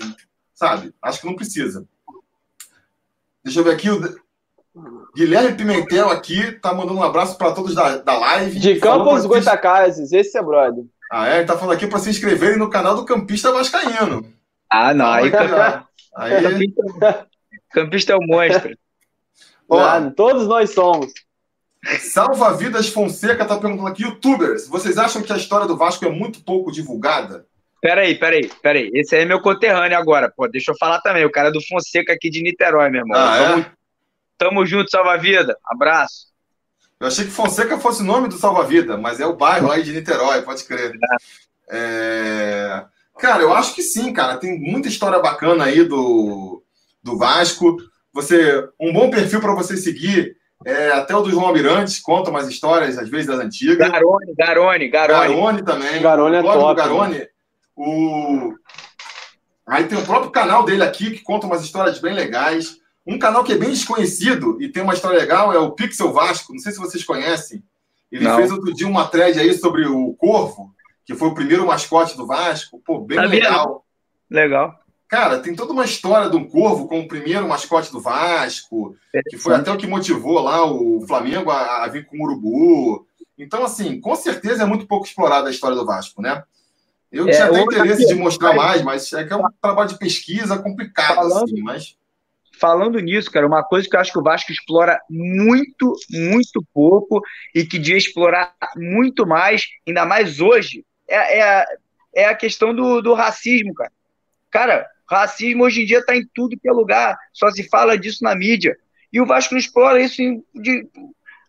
Sabe? 0.59 0.93
Acho 1.01 1.21
que 1.21 1.27
não 1.29 1.37
precisa. 1.37 1.87
Deixa 3.45 3.61
eu 3.61 3.65
ver 3.65 3.75
aqui. 3.75 3.89
O 3.89 4.01
Guilherme 5.15 5.57
Pimentel 5.57 6.11
aqui 6.11 6.51
tá 6.51 6.75
mandando 6.75 6.99
um 6.99 7.03
abraço 7.05 7.39
para 7.39 7.53
todos 7.53 7.77
da, 7.77 7.99
da 7.99 8.19
live. 8.19 8.59
De 8.59 8.81
Campos 8.81 9.25
Goitacazes, 9.25 10.13
esse 10.13 10.37
é 10.37 10.43
brother. 10.43 10.85
Ah, 11.13 11.29
é? 11.29 11.37
Ele 11.39 11.47
tá 11.47 11.57
falando 11.57 11.77
aqui 11.77 11.87
para 11.87 12.01
se 12.01 12.11
inscreverem 12.11 12.59
no 12.59 12.69
canal 12.69 12.97
do 12.97 13.05
Campista 13.05 13.53
Vascaíno. 13.53 14.35
Ah, 14.69 14.93
não. 14.93 15.07
Aí, 15.07 15.31
tá... 15.31 15.87
Aí... 16.17 16.75
Campista 17.71 18.15
é 18.15 18.17
o 18.17 18.27
monstro. 18.27 18.77
Ó, 19.69 20.11
todos 20.11 20.49
nós 20.49 20.71
somos. 20.71 21.13
Salva 22.01 22.53
Vidas 22.57 22.89
Fonseca 22.89 23.45
tá 23.45 23.57
perguntando 23.57 23.87
aqui, 23.87 24.03
youtubers, 24.03 24.67
vocês 24.67 24.99
acham 24.99 25.23
que 25.23 25.33
a 25.33 25.37
história 25.37 25.69
do 25.69 25.77
Vasco 25.77 26.05
é 26.05 26.11
muito 26.11 26.43
pouco 26.43 26.73
divulgada? 26.73 27.47
Peraí, 27.81 28.19
peraí, 28.19 28.51
peraí. 28.63 28.91
Esse 28.93 29.15
aí 29.15 29.23
é 29.23 29.25
meu 29.25 29.41
conterrâneo 29.41 29.97
agora, 29.97 30.33
pô. 30.35 30.49
Deixa 30.49 30.73
eu 30.73 30.77
falar 30.77 31.01
também. 31.01 31.25
O 31.25 31.31
cara 31.31 31.49
é 31.49 31.53
do 31.53 31.65
Fonseca 31.65 32.13
aqui 32.13 32.29
de 32.29 32.43
Niterói, 32.43 32.91
meu 32.91 33.03
irmão. 33.03 33.19
Ah, 33.19 33.39
tamo, 33.39 33.61
é? 33.61 33.73
tamo 34.37 34.67
junto, 34.67 34.91
Salva 34.91 35.17
Vida. 35.17 35.57
Abraço. 35.65 36.29
Eu 36.99 37.07
achei 37.07 37.25
que 37.25 37.31
Fonseca 37.31 37.79
fosse 37.79 38.03
o 38.03 38.07
nome 38.07 38.29
do 38.29 38.37
Salva 38.37 38.65
Vida, 38.65 38.97
mas 38.97 39.21
é 39.21 39.27
o 39.27 39.37
bairro 39.37 39.71
aí 39.71 39.85
de 39.85 39.93
Niterói, 39.93 40.43
pode 40.43 40.65
crer. 40.65 40.93
É... 41.71 42.85
Cara, 43.19 43.43
eu 43.43 43.53
acho 43.53 43.75
que 43.75 43.83
sim, 43.83 44.13
cara. 44.13 44.37
Tem 44.37 44.59
muita 44.59 44.89
história 44.89 45.21
bacana 45.21 45.65
aí 45.65 45.85
do, 45.85 46.63
do 47.03 47.17
Vasco. 47.17 47.77
Você, 48.13 48.69
um 48.81 48.93
bom 48.93 49.11
perfil 49.11 49.41
para 49.41 49.55
você 49.55 49.77
seguir 49.77 50.37
é 50.65 50.91
até 50.91 51.15
o 51.15 51.23
do 51.23 51.31
João 51.31 51.47
Almirante, 51.47 52.03
conta 52.03 52.31
umas 52.31 52.49
histórias, 52.49 52.99
às 52.99 53.09
vezes, 53.09 53.29
das 53.29 53.39
antigas. 53.39 53.89
Garone, 53.91 54.35
Garone, 54.37 54.89
Garone. 54.89 55.35
Garone 55.35 55.63
também. 55.63 56.03
Garone 56.03 56.37
é 56.37 56.43
top. 56.43 56.81
Garone, 56.81 57.19
né? 57.19 57.27
O... 57.79 58.55
Aí 59.67 59.85
tem 59.85 59.99
o 59.99 60.05
próprio 60.05 60.31
canal 60.31 60.65
dele 60.65 60.83
aqui, 60.83 61.11
que 61.11 61.23
conta 61.23 61.47
umas 61.47 61.63
histórias 61.63 61.99
bem 61.99 62.15
legais. 62.15 62.79
Um 63.07 63.19
canal 63.19 63.45
que 63.45 63.53
é 63.53 63.59
bem 63.59 63.71
desconhecido 63.71 64.61
e 64.61 64.69
tem 64.69 64.83
uma 64.83 64.95
história 64.95 65.19
legal 65.19 65.53
é 65.53 65.59
o 65.59 65.73
Pixel 65.73 66.13
Vasco. 66.13 66.53
Não 66.53 66.61
sei 66.61 66.73
se 66.73 66.79
vocês 66.79 67.05
conhecem. 67.05 67.63
Ele 68.11 68.25
Não. 68.25 68.37
fez 68.37 68.51
outro 68.51 68.73
dia 68.73 68.87
uma 68.87 69.07
thread 69.07 69.39
aí 69.39 69.53
sobre 69.55 69.87
o 69.87 70.15
Corvo 70.15 70.75
que 71.09 71.15
foi 71.15 71.29
o 71.29 71.35
primeiro 71.35 71.67
mascote 71.67 72.15
do 72.19 72.27
Vasco. 72.27 72.83
Pô, 72.85 73.01
bem 73.01 73.17
Sabia, 73.17 73.31
legal. 73.31 73.87
Legal. 74.31 74.79
Cara, 75.09 75.39
tem 75.39 75.57
toda 75.57 75.73
uma 75.73 75.87
história 75.87 76.29
de 76.29 76.37
um 76.37 76.47
corvo 76.47 76.87
como 76.87 77.01
o 77.01 77.09
primeiro 77.09 77.49
mascote 77.49 77.91
do 77.91 77.99
Vasco, 77.99 78.95
que 79.31 79.39
foi 79.39 79.55
até 79.55 79.73
o 79.73 79.79
que 79.79 79.87
motivou 79.87 80.39
lá 80.39 80.71
o 80.71 81.01
Flamengo 81.07 81.51
a, 81.51 81.85
a 81.85 81.89
vir 81.89 82.05
com 82.05 82.19
o 82.19 82.25
Urubu. 82.25 83.07
Então, 83.39 83.65
assim, 83.65 83.99
com 83.99 84.15
certeza 84.15 84.65
é 84.65 84.67
muito 84.67 84.87
pouco 84.87 85.07
explorada 85.07 85.49
a 85.49 85.51
história 85.51 85.75
do 85.75 85.87
Vasco, 85.87 86.21
né? 86.21 86.45
Eu 87.11 87.29
é, 87.29 87.33
tinha 87.33 87.47
até 87.47 87.61
interesse 87.61 88.07
de 88.07 88.15
mostrar 88.15 88.53
mais, 88.53 88.83
mas 88.83 89.13
é 89.13 89.25
que 89.25 89.33
é 89.33 89.37
um 89.37 89.43
trabalho 89.61 89.89
de 89.89 89.99
pesquisa 89.99 90.59
complicado, 90.59 91.15
falando, 91.15 91.45
assim, 91.45 91.63
mas... 91.63 91.97
Falando 92.61 92.99
nisso, 92.99 93.31
cara, 93.31 93.47
uma 93.47 93.63
coisa 93.63 93.89
que 93.89 93.95
eu 93.95 94.01
acho 94.01 94.13
que 94.13 94.19
o 94.19 94.23
Vasco 94.23 94.51
explora 94.51 95.01
muito, 95.09 95.95
muito 96.11 96.65
pouco 96.75 97.23
e 97.55 97.65
que 97.65 97.79
devia 97.79 97.97
explorar 97.97 98.53
muito 98.77 99.27
mais, 99.27 99.65
ainda 99.87 100.05
mais 100.05 100.41
hoje, 100.41 100.85
é, 101.09 101.41
é, 101.41 101.65
é 102.15 102.25
a 102.27 102.35
questão 102.35 102.75
do, 102.75 103.01
do 103.01 103.15
racismo, 103.15 103.73
cara. 103.75 103.93
Cara, 104.51 104.87
racismo 105.09 105.65
hoje 105.65 105.83
em 105.83 105.87
dia 105.87 105.99
está 105.99 106.17
em 106.17 106.27
tudo 106.35 106.59
que 106.61 106.69
é 106.69 106.73
lugar, 106.73 107.17
só 107.33 107.51
se 107.51 107.69
fala 107.69 107.97
disso 107.97 108.23
na 108.23 108.35
mídia. 108.35 108.77
E 109.13 109.21
o 109.21 109.27
Vasco 109.27 109.55
não 109.55 109.59
explora 109.59 110.01
isso 110.01 110.23
de. 110.55 110.87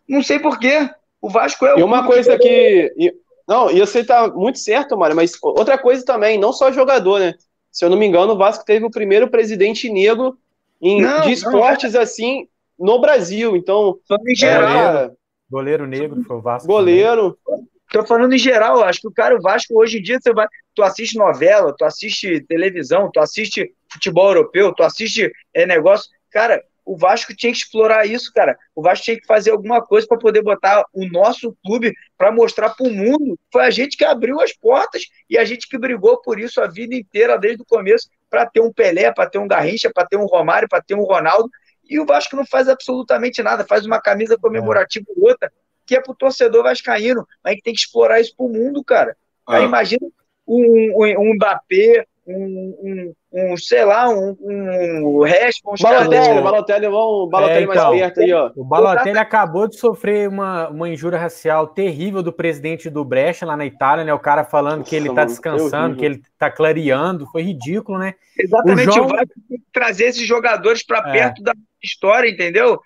Não 0.08 0.22
sei 0.22 0.38
porquê. 0.38 0.88
O 1.20 1.28
Vasco 1.28 1.66
é 1.66 1.74
o. 1.74 1.78
E 1.78 1.82
uma 1.82 2.06
coisa 2.06 2.38
que. 2.38 2.94
E, 2.96 3.14
não, 3.50 3.68
e 3.68 3.80
você 3.80 4.04
tá 4.04 4.28
muito 4.28 4.60
certo, 4.60 4.96
Mário, 4.96 5.16
mas 5.16 5.32
outra 5.42 5.76
coisa 5.76 6.04
também, 6.04 6.38
não 6.38 6.52
só 6.52 6.70
jogador, 6.70 7.18
né? 7.18 7.34
Se 7.72 7.84
eu 7.84 7.90
não 7.90 7.98
me 7.98 8.06
engano, 8.06 8.34
o 8.34 8.38
Vasco 8.38 8.64
teve 8.64 8.84
o 8.86 8.90
primeiro 8.92 9.28
presidente 9.28 9.90
negro 9.90 10.38
em, 10.80 11.02
não, 11.02 11.22
de 11.22 11.32
esportes 11.32 11.94
não, 11.94 12.00
assim 12.00 12.46
no 12.78 13.00
Brasil. 13.00 13.56
Então, 13.56 13.98
em 14.24 14.36
geral. 14.36 14.70
Goleiro, 14.70 15.16
goleiro 15.50 15.86
negro 15.88 16.22
foi 16.22 16.36
o 16.36 16.40
Vasco. 16.40 16.68
Goleiro. 16.68 17.36
Também. 17.44 17.68
Tô 17.90 18.06
falando 18.06 18.32
em 18.32 18.38
geral, 18.38 18.84
acho 18.84 19.00
que 19.00 19.08
o 19.08 19.12
cara, 19.12 19.36
o 19.36 19.42
Vasco, 19.42 19.76
hoje 19.76 19.98
em 19.98 20.02
dia, 20.02 20.20
você 20.22 20.32
vai. 20.32 20.46
Tu 20.72 20.82
assiste 20.84 21.18
novela, 21.18 21.74
tu 21.76 21.84
assiste 21.84 22.40
televisão, 22.42 23.10
tu 23.12 23.18
assiste 23.18 23.74
futebol 23.92 24.28
europeu, 24.28 24.72
tu 24.72 24.84
assiste 24.84 25.28
é, 25.52 25.66
negócio. 25.66 26.08
Cara, 26.30 26.62
o 26.90 26.96
Vasco 26.96 27.32
tinha 27.36 27.52
que 27.52 27.58
explorar 27.58 28.04
isso, 28.04 28.32
cara. 28.34 28.58
O 28.74 28.82
Vasco 28.82 29.04
tinha 29.04 29.16
que 29.16 29.24
fazer 29.24 29.52
alguma 29.52 29.80
coisa 29.80 30.08
para 30.08 30.18
poder 30.18 30.42
botar 30.42 30.84
o 30.92 31.06
nosso 31.06 31.56
clube 31.64 31.94
para 32.18 32.32
mostrar 32.32 32.70
para 32.70 32.84
o 32.84 32.90
mundo. 32.90 33.38
Foi 33.52 33.62
a 33.62 33.70
gente 33.70 33.96
que 33.96 34.04
abriu 34.04 34.40
as 34.40 34.52
portas 34.52 35.04
e 35.28 35.38
a 35.38 35.44
gente 35.44 35.68
que 35.68 35.78
brigou 35.78 36.20
por 36.20 36.40
isso 36.40 36.60
a 36.60 36.66
vida 36.66 36.92
inteira, 36.92 37.38
desde 37.38 37.62
o 37.62 37.64
começo, 37.64 38.10
para 38.28 38.44
ter 38.44 38.60
um 38.60 38.72
Pelé, 38.72 39.12
para 39.12 39.30
ter 39.30 39.38
um 39.38 39.46
Garrincha, 39.46 39.88
para 39.94 40.04
ter 40.04 40.16
um 40.16 40.26
Romário, 40.26 40.68
para 40.68 40.82
ter 40.82 40.96
um 40.96 41.04
Ronaldo. 41.04 41.48
E 41.88 42.00
o 42.00 42.04
Vasco 42.04 42.34
não 42.34 42.44
faz 42.44 42.68
absolutamente 42.68 43.40
nada, 43.40 43.64
faz 43.64 43.86
uma 43.86 44.00
camisa 44.00 44.36
comemorativa 44.36 45.06
ou 45.16 45.28
outra, 45.28 45.52
que 45.86 45.94
é 45.94 46.00
pro 46.00 46.12
torcedor 46.12 46.64
vascaíno, 46.64 47.24
mas 47.44 47.52
a 47.52 47.54
gente 47.54 47.62
tem 47.62 47.72
que 47.72 47.78
explorar 47.78 48.20
isso 48.20 48.34
pro 48.36 48.48
mundo, 48.48 48.82
cara. 48.82 49.16
Ah. 49.46 49.58
Aí 49.58 49.64
imagina 49.64 50.08
um, 50.44 51.04
um, 51.04 51.20
um 51.20 51.34
Mbappé, 51.34 52.04
um, 52.36 53.12
um, 53.32 53.52
um, 53.52 53.56
sei 53.56 53.84
lá, 53.84 54.08
um, 54.08 54.36
um 54.40 55.22
uns 55.22 55.80
Balotelli, 55.80 56.42
Balotelli, 56.42 56.88
vamos, 56.88 57.30
Balotelli 57.30 57.60
é, 57.60 57.62
então, 57.62 57.90
mais 57.90 58.00
perto 58.00 58.20
aí, 58.20 58.32
ó. 58.32 58.50
O 58.56 58.64
Balotelli 58.64 59.18
acabou 59.18 59.68
de 59.68 59.76
sofrer 59.76 60.28
uma, 60.28 60.68
uma 60.68 60.88
injúria 60.88 61.18
racial 61.18 61.66
terrível 61.66 62.22
do 62.22 62.32
presidente 62.32 62.88
do 62.88 63.04
Brecha 63.04 63.46
lá 63.46 63.56
na 63.56 63.66
Itália, 63.66 64.04
né? 64.04 64.14
O 64.14 64.18
cara 64.18 64.44
falando 64.44 64.78
Nossa, 64.78 64.90
que 64.90 64.96
ele 64.96 65.12
tá 65.14 65.24
descansando, 65.24 65.96
que 65.96 66.04
ele 66.04 66.22
tá 66.38 66.50
clareando, 66.50 67.26
foi 67.30 67.42
ridículo, 67.42 67.98
né? 67.98 68.14
Exatamente, 68.38 68.88
o 68.88 68.92
João... 68.92 69.08
vai 69.08 69.24
trazer 69.72 70.04
esses 70.04 70.26
jogadores 70.26 70.82
para 70.82 71.08
é. 71.08 71.12
perto 71.12 71.42
da 71.42 71.52
história, 71.82 72.28
entendeu? 72.28 72.80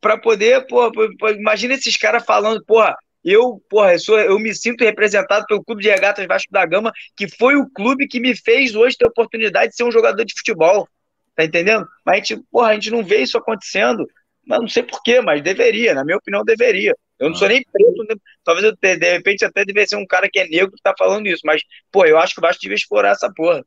para 0.00 0.18
poder, 0.18 0.64
pô, 0.68 0.88
imagina 1.32 1.74
esses 1.74 1.96
caras 1.96 2.24
falando, 2.24 2.64
porra, 2.64 2.96
eu, 3.32 3.60
porra, 3.68 3.94
eu, 3.94 3.98
sou, 3.98 4.18
eu 4.18 4.38
me 4.38 4.54
sinto 4.54 4.84
representado 4.84 5.44
pelo 5.46 5.64
Clube 5.64 5.82
de 5.82 5.88
Regatas 5.88 6.26
Vasco 6.26 6.52
da 6.52 6.64
Gama, 6.64 6.92
que 7.16 7.28
foi 7.28 7.56
o 7.56 7.68
clube 7.68 8.06
que 8.06 8.20
me 8.20 8.36
fez 8.36 8.74
hoje 8.74 8.96
ter 8.96 9.06
a 9.06 9.08
oportunidade 9.08 9.70
de 9.70 9.76
ser 9.76 9.84
um 9.84 9.90
jogador 9.90 10.24
de 10.24 10.34
futebol. 10.36 10.88
Tá 11.34 11.44
entendendo? 11.44 11.86
Mas 12.04 12.14
a 12.14 12.18
gente, 12.18 12.42
porra, 12.50 12.68
a 12.68 12.74
gente 12.74 12.90
não 12.90 13.04
vê 13.04 13.18
isso 13.18 13.36
acontecendo. 13.36 14.06
Mas 14.46 14.60
não 14.60 14.68
sei 14.68 14.84
porquê, 14.84 15.20
mas 15.20 15.42
deveria, 15.42 15.92
na 15.92 16.04
minha 16.04 16.16
opinião, 16.16 16.44
deveria. 16.44 16.94
Eu 17.18 17.30
não 17.30 17.36
sou 17.36 17.48
nem 17.48 17.64
preto, 17.64 18.04
né? 18.08 18.14
talvez 18.44 18.64
eu, 18.64 18.76
de 18.76 19.12
repente 19.12 19.44
até 19.44 19.64
devesse 19.64 19.90
ser 19.90 19.96
um 19.96 20.06
cara 20.06 20.28
que 20.30 20.38
é 20.38 20.46
negro 20.46 20.70
que 20.70 20.82
tá 20.82 20.94
falando 20.96 21.26
isso, 21.26 21.42
mas, 21.44 21.62
pô, 21.90 22.04
eu 22.04 22.18
acho 22.18 22.34
que 22.34 22.40
o 22.40 22.42
Vasco 22.42 22.60
devia 22.62 22.76
explorar 22.76 23.10
essa 23.10 23.30
porra. 23.34 23.64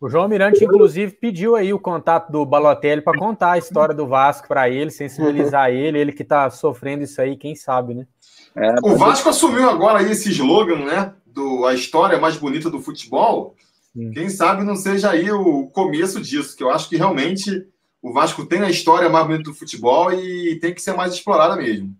O 0.00 0.08
João 0.08 0.28
Mirante, 0.28 0.64
inclusive, 0.64 1.12
pediu 1.12 1.56
aí 1.56 1.74
o 1.74 1.78
contato 1.78 2.32
do 2.32 2.46
Balotelli 2.46 3.02
para 3.02 3.18
contar 3.18 3.52
a 3.52 3.58
história 3.58 3.94
do 3.94 4.06
Vasco 4.06 4.48
para 4.48 4.70
ele, 4.70 4.90
sensibilizar 4.90 5.70
ele, 5.70 5.98
ele 5.98 6.12
que 6.12 6.22
está 6.22 6.48
sofrendo 6.48 7.02
isso 7.04 7.20
aí, 7.20 7.36
quem 7.36 7.54
sabe, 7.54 7.94
né? 7.94 8.06
É, 8.56 8.74
o 8.82 8.96
Vasco 8.96 9.28
assumiu 9.28 9.68
agora 9.68 10.00
aí 10.00 10.10
esse 10.10 10.30
slogan, 10.30 10.84
né? 10.84 11.14
do, 11.32 11.64
a 11.64 11.74
história 11.74 12.18
mais 12.18 12.36
bonita 12.36 12.70
do 12.70 12.80
futebol, 12.80 13.54
Sim. 13.94 14.10
quem 14.12 14.28
sabe 14.28 14.64
não 14.64 14.76
seja 14.76 15.10
aí 15.10 15.30
o 15.30 15.66
começo 15.68 16.20
disso, 16.20 16.56
que 16.56 16.62
eu 16.62 16.70
acho 16.70 16.88
que 16.88 16.96
realmente 16.96 17.66
o 18.02 18.12
Vasco 18.12 18.44
tem 18.46 18.60
a 18.62 18.70
história 18.70 19.08
mais 19.08 19.26
bonita 19.26 19.44
do 19.44 19.54
futebol 19.54 20.12
e 20.12 20.58
tem 20.58 20.74
que 20.74 20.82
ser 20.82 20.94
mais 20.94 21.12
explorada 21.12 21.56
mesmo. 21.56 21.94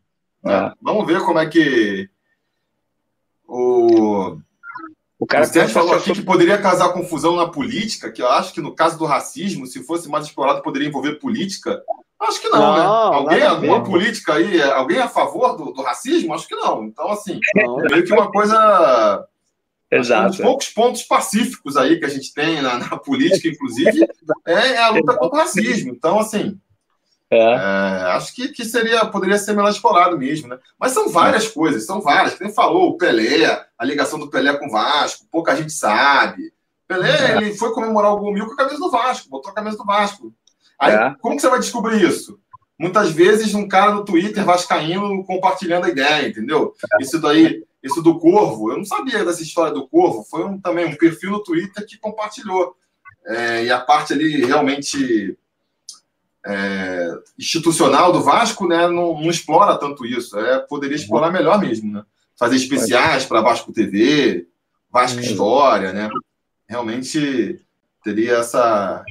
É. 0.46 0.72
Vamos 0.80 1.06
ver 1.06 1.20
como 1.20 1.38
é 1.38 1.46
que 1.46 2.08
o 3.46 4.38
o 5.18 5.26
cara 5.26 5.44
o 5.44 5.46
Sérgio 5.46 5.74
falou 5.74 5.94
aqui 5.94 6.14
que 6.14 6.22
poderia 6.22 6.56
causar 6.56 6.94
confusão 6.94 7.36
na 7.36 7.46
política, 7.46 8.10
que 8.10 8.22
eu 8.22 8.28
acho 8.28 8.54
que 8.54 8.60
no 8.62 8.74
caso 8.74 8.98
do 8.98 9.04
racismo, 9.04 9.66
se 9.66 9.84
fosse 9.84 10.08
mais 10.08 10.24
explorado, 10.24 10.62
poderia 10.62 10.88
envolver 10.88 11.16
política. 11.16 11.82
Acho 12.20 12.40
que 12.40 12.48
não, 12.48 12.60
não 12.60 12.76
né? 12.76 12.84
Alguém, 12.84 13.42
alguma 13.42 13.82
política 13.82 14.34
aí, 14.34 14.60
alguém 14.62 14.98
a 14.98 15.08
favor 15.08 15.56
do, 15.56 15.72
do, 15.72 15.82
racismo? 15.82 16.34
Acho 16.34 16.46
que 16.46 16.54
não. 16.54 16.84
Então, 16.84 17.10
assim, 17.10 17.40
não. 17.54 17.80
é 17.80 17.88
meio 17.88 18.04
que 18.04 18.12
uma 18.12 18.30
coisa. 18.30 19.26
Exato. 19.90 20.24
Um 20.24 20.28
dos 20.28 20.38
poucos 20.38 20.68
pontos 20.68 21.02
pacíficos 21.02 21.76
aí 21.76 21.98
que 21.98 22.04
a 22.04 22.08
gente 22.08 22.32
tem 22.34 22.60
na, 22.60 22.78
na 22.78 22.96
política, 22.98 23.48
inclusive, 23.48 24.06
é, 24.46 24.52
é, 24.52 24.78
a 24.78 24.90
luta 24.90 25.16
contra 25.16 25.38
o 25.38 25.40
racismo. 25.40 25.92
Então, 25.92 26.18
assim, 26.18 26.60
é. 27.30 27.38
É, 27.38 28.02
acho 28.12 28.34
que, 28.34 28.48
que 28.48 28.64
seria, 28.64 29.06
poderia 29.06 29.38
ser 29.38 29.54
melhor 29.54 29.70
explorado 29.70 30.18
mesmo, 30.18 30.48
né? 30.48 30.58
Mas 30.78 30.92
são 30.92 31.08
várias 31.08 31.46
é. 31.46 31.50
coisas, 31.50 31.86
são 31.86 32.00
várias. 32.00 32.34
Quem 32.34 32.52
falou, 32.52 32.90
o 32.90 32.98
Pelé, 32.98 33.66
a 33.78 33.84
ligação 33.84 34.18
do 34.18 34.28
Pelé 34.28 34.52
com 34.56 34.66
o 34.66 34.70
Vasco, 34.70 35.26
pouca 35.30 35.54
gente 35.54 35.72
sabe. 35.72 36.52
Pelé, 36.88 37.34
é. 37.34 37.36
ele 37.36 37.54
foi 37.54 37.72
comemorar 37.72 38.12
o 38.12 38.18
gol 38.18 38.34
mil 38.34 38.46
com 38.46 38.54
a 38.54 38.56
camisa 38.56 38.78
do 38.78 38.90
Vasco, 38.90 39.30
botou 39.30 39.52
a 39.52 39.54
camisa 39.54 39.78
do 39.78 39.84
Vasco. 39.84 40.34
Aí, 40.80 40.94
é. 40.94 41.14
como 41.20 41.36
que 41.36 41.42
você 41.42 41.50
vai 41.50 41.60
descobrir 41.60 42.02
isso? 42.02 42.40
Muitas 42.78 43.10
vezes 43.10 43.54
um 43.54 43.68
cara 43.68 43.92
no 43.92 44.04
Twitter 44.04 44.42
vascaíno 44.42 45.22
compartilhando 45.24 45.84
a 45.84 45.90
ideia, 45.90 46.26
entendeu? 46.26 46.74
Isso 46.98 47.20
daí, 47.20 47.62
isso 47.82 48.00
do 48.02 48.18
Corvo, 48.18 48.72
eu 48.72 48.78
não 48.78 48.84
sabia 48.86 49.22
dessa 49.22 49.42
história 49.42 49.72
do 49.72 49.86
Corvo, 49.86 50.24
foi 50.24 50.44
um, 50.44 50.58
também 50.58 50.86
um 50.86 50.96
perfil 50.96 51.30
no 51.30 51.42
Twitter 51.42 51.86
que 51.86 51.98
compartilhou. 51.98 52.74
É, 53.26 53.66
e 53.66 53.70
a 53.70 53.78
parte 53.78 54.14
ali 54.14 54.46
realmente 54.46 55.36
é, 56.46 57.10
institucional 57.38 58.12
do 58.12 58.22
Vasco 58.22 58.66
né, 58.66 58.86
não, 58.88 59.20
não, 59.20 59.30
explora 59.30 59.78
tanto 59.78 60.06
isso. 60.06 60.38
É, 60.38 60.58
poderia 60.60 60.96
explorar 60.96 61.30
melhor 61.30 61.60
mesmo, 61.60 61.92
né? 61.92 62.02
Fazer 62.38 62.56
especiais 62.56 63.26
para 63.26 63.42
Vasco 63.42 63.72
TV, 63.72 64.46
Vasco 64.90 65.20
História, 65.20 65.92
né? 65.92 66.08
Realmente 66.66 67.60
teria 68.02 68.36
essa. 68.38 69.04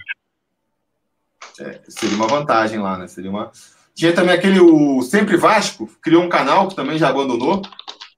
É, 1.60 1.81
seria 1.88 2.15
uma 2.15 2.27
vantagem 2.27 2.80
lá, 2.80 2.98
né? 2.98 3.07
Seria 3.07 3.30
uma. 3.30 3.52
Tinha 3.94 4.14
também 4.14 4.34
aquele 4.34 4.60
o 4.60 5.02
Sempre 5.02 5.36
Vasco, 5.36 5.90
criou 6.02 6.23
um 6.23 6.30
canal 6.30 6.68
que 6.68 6.76
também 6.76 6.98
já 6.98 7.10
abandonou. 7.10 7.61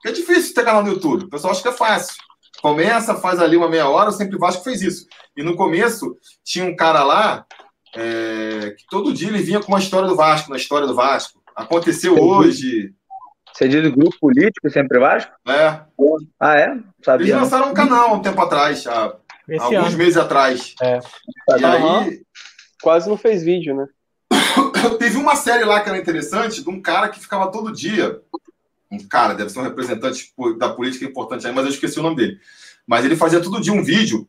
Que 0.01 0.09
é 0.09 0.11
difícil 0.11 0.53
ter 0.53 0.63
canal 0.63 0.83
no 0.83 0.89
YouTube. 0.89 1.25
O 1.25 1.29
pessoal 1.29 1.51
acha 1.51 1.61
que 1.61 1.67
é 1.67 1.73
fácil. 1.73 2.15
Começa, 2.61 3.15
faz 3.15 3.39
ali 3.39 3.57
uma 3.57 3.69
meia 3.69 3.89
hora, 3.89 4.09
o 4.09 4.13
Sempre 4.13 4.37
Vasco 4.37 4.63
fez 4.63 4.81
isso. 4.81 5.05
E 5.35 5.43
no 5.43 5.55
começo 5.55 6.17
tinha 6.43 6.65
um 6.65 6.75
cara 6.75 7.03
lá 7.03 7.45
é, 7.95 8.75
que 8.77 8.85
todo 8.89 9.13
dia 9.13 9.29
ele 9.29 9.41
vinha 9.41 9.59
com 9.59 9.71
uma 9.71 9.79
história 9.79 10.07
do 10.07 10.15
Vasco, 10.15 10.49
na 10.49 10.57
história 10.57 10.87
do 10.87 10.95
Vasco. 10.95 11.41
Aconteceu 11.55 12.15
Você 12.15 12.21
hoje. 12.21 12.93
Você 13.53 13.67
diz 13.67 13.83
do 13.83 13.91
grupo 13.91 14.15
político 14.19 14.69
sempre 14.69 14.99
Vasco? 14.99 15.31
É. 15.47 15.81
Ah, 16.39 16.57
é? 16.57 16.77
Sabia. 17.03 17.27
Eles 17.27 17.41
lançaram 17.41 17.69
um 17.69 17.73
canal 17.73 18.15
um 18.15 18.21
tempo 18.21 18.41
atrás, 18.41 18.87
há 18.87 19.13
alguns 19.59 19.87
ano. 19.89 19.97
meses 19.97 20.17
atrás. 20.17 20.73
É. 20.81 20.99
E 21.59 21.65
aí. 21.65 22.21
Quase 22.81 23.09
não 23.09 23.17
fez 23.17 23.43
vídeo, 23.43 23.75
né? 23.75 23.87
Teve 24.99 25.17
uma 25.17 25.35
série 25.35 25.63
lá 25.63 25.79
que 25.81 25.89
era 25.89 25.97
interessante 25.97 26.63
de 26.63 26.69
um 26.69 26.81
cara 26.81 27.09
que 27.09 27.19
ficava 27.19 27.51
todo 27.51 27.71
dia. 27.71 28.21
Um 28.91 28.99
cara, 29.07 29.33
deve 29.33 29.49
ser 29.49 29.59
um 29.59 29.63
representante 29.63 30.33
da 30.57 30.69
política 30.69 31.05
importante 31.05 31.47
aí, 31.47 31.53
mas 31.53 31.65
eu 31.65 31.71
esqueci 31.71 31.99
o 31.99 32.03
nome 32.03 32.15
dele. 32.15 32.39
Mas 32.85 33.05
ele 33.05 33.15
fazia 33.15 33.41
todo 33.41 33.61
dia 33.61 33.71
um 33.71 33.83
vídeo 33.83 34.27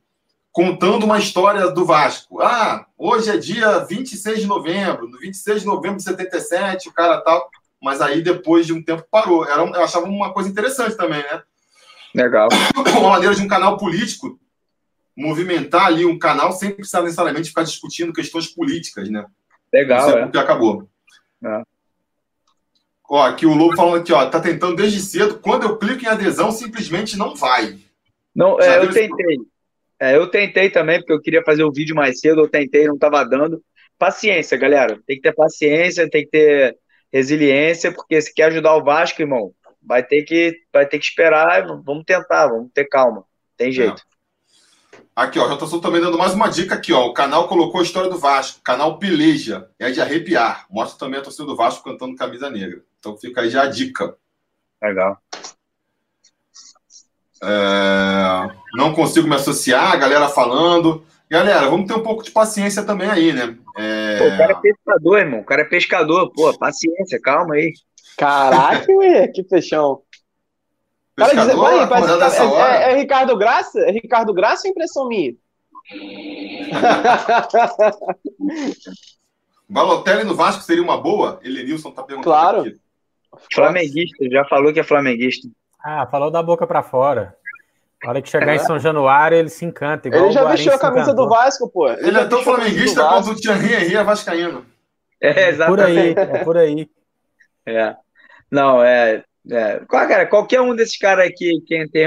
contando 0.52 1.04
uma 1.04 1.18
história 1.18 1.70
do 1.70 1.84
Vasco. 1.84 2.40
Ah, 2.40 2.86
hoje 2.96 3.30
é 3.30 3.36
dia 3.36 3.78
26 3.78 4.40
de 4.40 4.46
novembro, 4.46 5.08
no 5.08 5.18
26 5.18 5.62
de 5.62 5.66
novembro 5.66 5.96
de 5.96 6.04
77, 6.04 6.88
o 6.88 6.92
cara 6.92 7.20
tal. 7.22 7.50
Mas 7.82 8.00
aí 8.00 8.22
depois 8.22 8.66
de 8.66 8.72
um 8.72 8.82
tempo 8.82 9.04
parou. 9.10 9.44
Era, 9.44 9.62
eu 9.62 9.82
achava 9.82 10.06
uma 10.06 10.32
coisa 10.32 10.48
interessante 10.48 10.96
também, 10.96 11.22
né? 11.22 11.42
Legal. 12.14 12.48
Uma 12.98 13.10
maneira 13.10 13.34
de 13.34 13.40
um 13.40 13.48
canal 13.48 13.78
político 13.78 14.38
movimentar 15.16 15.86
ali 15.86 16.04
um 16.04 16.18
canal 16.18 16.52
sem 16.52 16.70
precisar 16.70 17.02
necessariamente 17.02 17.48
ficar 17.48 17.62
discutindo 17.62 18.12
questões 18.12 18.46
políticas, 18.46 19.10
né? 19.10 19.26
Legal, 19.72 20.08
Isso 20.08 20.16
é, 20.16 20.20
é. 20.20 20.22
porque 20.24 20.38
acabou. 20.38 20.88
É. 21.44 21.62
Ó, 23.08 23.22
aqui 23.26 23.44
o 23.44 23.54
Lobo 23.54 23.76
falando 23.76 24.00
aqui, 24.00 24.12
ó, 24.12 24.24
tá 24.26 24.40
tentando 24.40 24.76
desde 24.76 25.00
cedo. 25.00 25.38
Quando 25.38 25.64
eu 25.64 25.78
clico 25.78 26.04
em 26.04 26.08
adesão, 26.08 26.50
simplesmente 26.50 27.16
não 27.16 27.34
vai. 27.34 27.78
Não, 28.34 28.58
é, 28.60 28.78
eu 28.78 28.90
tentei. 28.90 29.38
É, 30.00 30.16
eu 30.16 30.30
tentei 30.30 30.70
também, 30.70 30.98
porque 30.98 31.12
eu 31.12 31.20
queria 31.20 31.42
fazer 31.44 31.62
o 31.62 31.72
vídeo 31.72 31.94
mais 31.94 32.20
cedo, 32.20 32.40
eu 32.40 32.48
tentei, 32.48 32.86
não 32.86 32.94
estava 32.94 33.22
dando. 33.24 33.62
Paciência, 33.98 34.56
galera. 34.56 34.98
Tem 35.06 35.16
que 35.16 35.22
ter 35.22 35.34
paciência, 35.34 36.08
tem 36.08 36.24
que 36.24 36.30
ter 36.30 36.78
resiliência, 37.12 37.92
porque 37.92 38.20
se 38.20 38.32
quer 38.32 38.44
ajudar 38.44 38.74
o 38.74 38.82
Vasco, 38.82 39.20
irmão, 39.20 39.52
vai 39.80 40.02
ter 40.02 40.22
que, 40.22 40.56
vai 40.72 40.86
ter 40.86 40.98
que 40.98 41.04
esperar. 41.04 41.66
Vamos 41.84 42.04
tentar, 42.04 42.48
vamos 42.48 42.70
ter 42.72 42.86
calma. 42.86 43.24
Tem 43.56 43.70
jeito. 43.70 44.00
É. 44.00 44.11
Aqui, 45.14 45.38
ó, 45.38 45.46
já 45.46 45.54
estou 45.54 45.80
também 45.80 46.00
dando 46.00 46.16
mais 46.16 46.32
uma 46.32 46.48
dica 46.48 46.74
aqui, 46.74 46.90
ó. 46.92 47.06
O 47.06 47.12
canal 47.12 47.46
colocou 47.46 47.80
a 47.80 47.84
história 47.84 48.08
do 48.08 48.18
Vasco, 48.18 48.62
canal 48.62 48.98
Peleja, 48.98 49.68
é 49.78 49.90
de 49.90 50.00
arrepiar. 50.00 50.66
Mostra 50.70 50.98
também 50.98 51.20
a 51.20 51.22
torcida 51.22 51.44
do 51.44 51.54
Vasco 51.54 51.84
cantando 51.84 52.16
camisa 52.16 52.48
negra. 52.48 52.82
Então 52.98 53.16
fica 53.18 53.42
aí 53.42 53.50
já 53.50 53.62
a 53.62 53.66
dica. 53.66 54.16
Legal. 54.82 55.18
É, 57.42 58.50
não 58.74 58.94
consigo 58.94 59.28
me 59.28 59.34
associar, 59.34 59.92
a 59.92 59.96
galera 59.96 60.28
falando. 60.28 61.04
Galera, 61.30 61.68
vamos 61.68 61.86
ter 61.86 61.94
um 61.94 62.02
pouco 62.02 62.22
de 62.22 62.30
paciência 62.30 62.82
também 62.82 63.08
aí, 63.08 63.32
né? 63.32 63.56
É... 63.76 64.18
Pô, 64.18 64.34
o 64.34 64.38
cara 64.38 64.52
é 64.52 64.60
pescador, 64.60 65.18
irmão. 65.18 65.40
O 65.40 65.44
cara 65.44 65.62
é 65.62 65.64
pescador. 65.64 66.32
Pô, 66.32 66.56
paciência, 66.58 67.20
calma 67.20 67.54
aí. 67.54 67.72
Caraca, 68.16 68.86
ué, 68.96 69.28
que 69.28 69.42
fechão. 69.44 70.01
Cara, 71.16 71.34
diz, 71.34 71.48
aí, 71.48 71.86
parece, 71.86 72.40
é, 72.40 72.44
é, 72.44 72.92
é, 72.92 72.96
Ricardo 72.96 73.36
Graça? 73.36 73.80
É 73.80 73.90
Ricardo 73.90 74.32
Graça 74.32 74.66
ou 74.66 74.70
impressão 74.70 75.08
minha? 75.08 75.34
Balotelli 79.68 80.24
no 80.24 80.34
Vasco 80.34 80.62
seria 80.62 80.82
uma 80.82 81.00
boa? 81.00 81.40
Elenilson 81.42 81.90
tá 81.90 82.02
perguntando 82.02 82.34
claro. 82.34 82.60
aqui. 82.60 82.76
Flamenguista, 83.54 84.28
já 84.30 84.44
falou 84.44 84.72
que 84.72 84.80
é 84.80 84.84
flamenguista. 84.84 85.48
Ah, 85.82 86.06
falou 86.10 86.30
da 86.30 86.42
boca 86.42 86.66
para 86.66 86.82
fora. 86.82 87.36
Na 88.02 88.10
hora 88.10 88.22
que 88.22 88.28
chegar 88.28 88.52
é. 88.52 88.56
em 88.56 88.58
São 88.58 88.78
Januário, 88.78 89.36
ele 89.36 89.48
se 89.48 89.64
encanta. 89.64 90.08
ele 90.08 90.32
já 90.32 90.44
vestiu 90.44 90.74
a 90.74 90.78
camisa 90.78 91.14
do 91.14 91.28
Vasco, 91.28 91.68
pô. 91.68 91.88
Ele, 91.88 92.08
ele 92.08 92.18
é 92.18 92.26
tão 92.26 92.42
flamenguista 92.42 93.06
quanto 93.06 93.30
o 93.30 93.36
Thierry 93.36 93.74
Henry 93.74 93.96
é 93.96 94.04
vascaíno. 94.04 94.66
É, 95.20 95.50
exatamente. 95.50 95.74
Por 95.76 95.80
aí, 95.80 96.14
é 96.16 96.44
por 96.44 96.56
aí. 96.56 96.90
É. 97.64 97.96
Não, 98.50 98.82
é, 98.82 99.24
é. 99.50 99.80
Cara, 99.88 100.26
qualquer 100.26 100.60
um 100.60 100.74
desses 100.74 100.96
caras 100.96 101.26
aqui, 101.26 101.60
quem 101.66 101.88
tem 101.88 102.06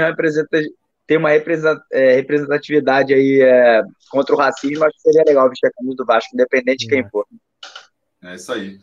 uma, 1.18 1.32
é, 1.32 2.14
representatividade 2.14 3.14
aí 3.14 3.40
é, 3.42 3.82
contra 4.10 4.34
o 4.34 4.38
racismo, 4.38 4.84
acho 4.84 4.94
que 4.96 5.02
seria 5.02 5.24
legal 5.26 5.48
vestir 5.48 5.66
a 5.66 5.72
camisa 5.72 5.96
do 5.96 6.06
Vasco, 6.06 6.30
independente 6.34 6.84
de 6.84 6.88
quem 6.88 7.00
é. 7.00 7.08
for. 7.08 7.26
É 8.22 8.34
isso 8.34 8.52
aí. 8.52 8.78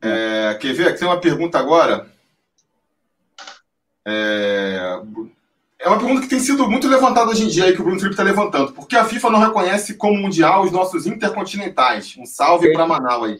É, 0.00 0.54
quer 0.60 0.72
ver? 0.74 0.98
Tem 0.98 1.06
uma 1.06 1.20
pergunta 1.20 1.58
agora 1.58 2.10
é... 4.04 5.00
é 5.78 5.88
uma 5.88 5.98
pergunta 5.98 6.22
que 6.22 6.28
tem 6.28 6.40
sido 6.40 6.68
muito 6.68 6.88
levantada 6.88 7.30
hoje 7.30 7.44
em 7.44 7.48
dia 7.48 7.68
e 7.68 7.74
que 7.74 7.80
o 7.80 7.84
Bruno 7.84 7.98
Felipe 7.98 8.14
está 8.14 8.22
levantando. 8.22 8.72
Por 8.72 8.86
que 8.86 8.96
a 8.96 9.04
FIFA 9.04 9.30
não 9.30 9.40
reconhece 9.40 9.94
como 9.94 10.20
mundial 10.20 10.62
os 10.62 10.72
nossos 10.72 11.06
intercontinentais? 11.06 12.16
Um 12.18 12.26
salve 12.26 12.72
para 12.72 12.86
Manaus 12.86 13.30
aí. 13.30 13.38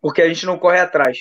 Porque 0.00 0.22
a 0.22 0.28
gente 0.28 0.46
não 0.46 0.58
corre 0.58 0.80
atrás. 0.80 1.18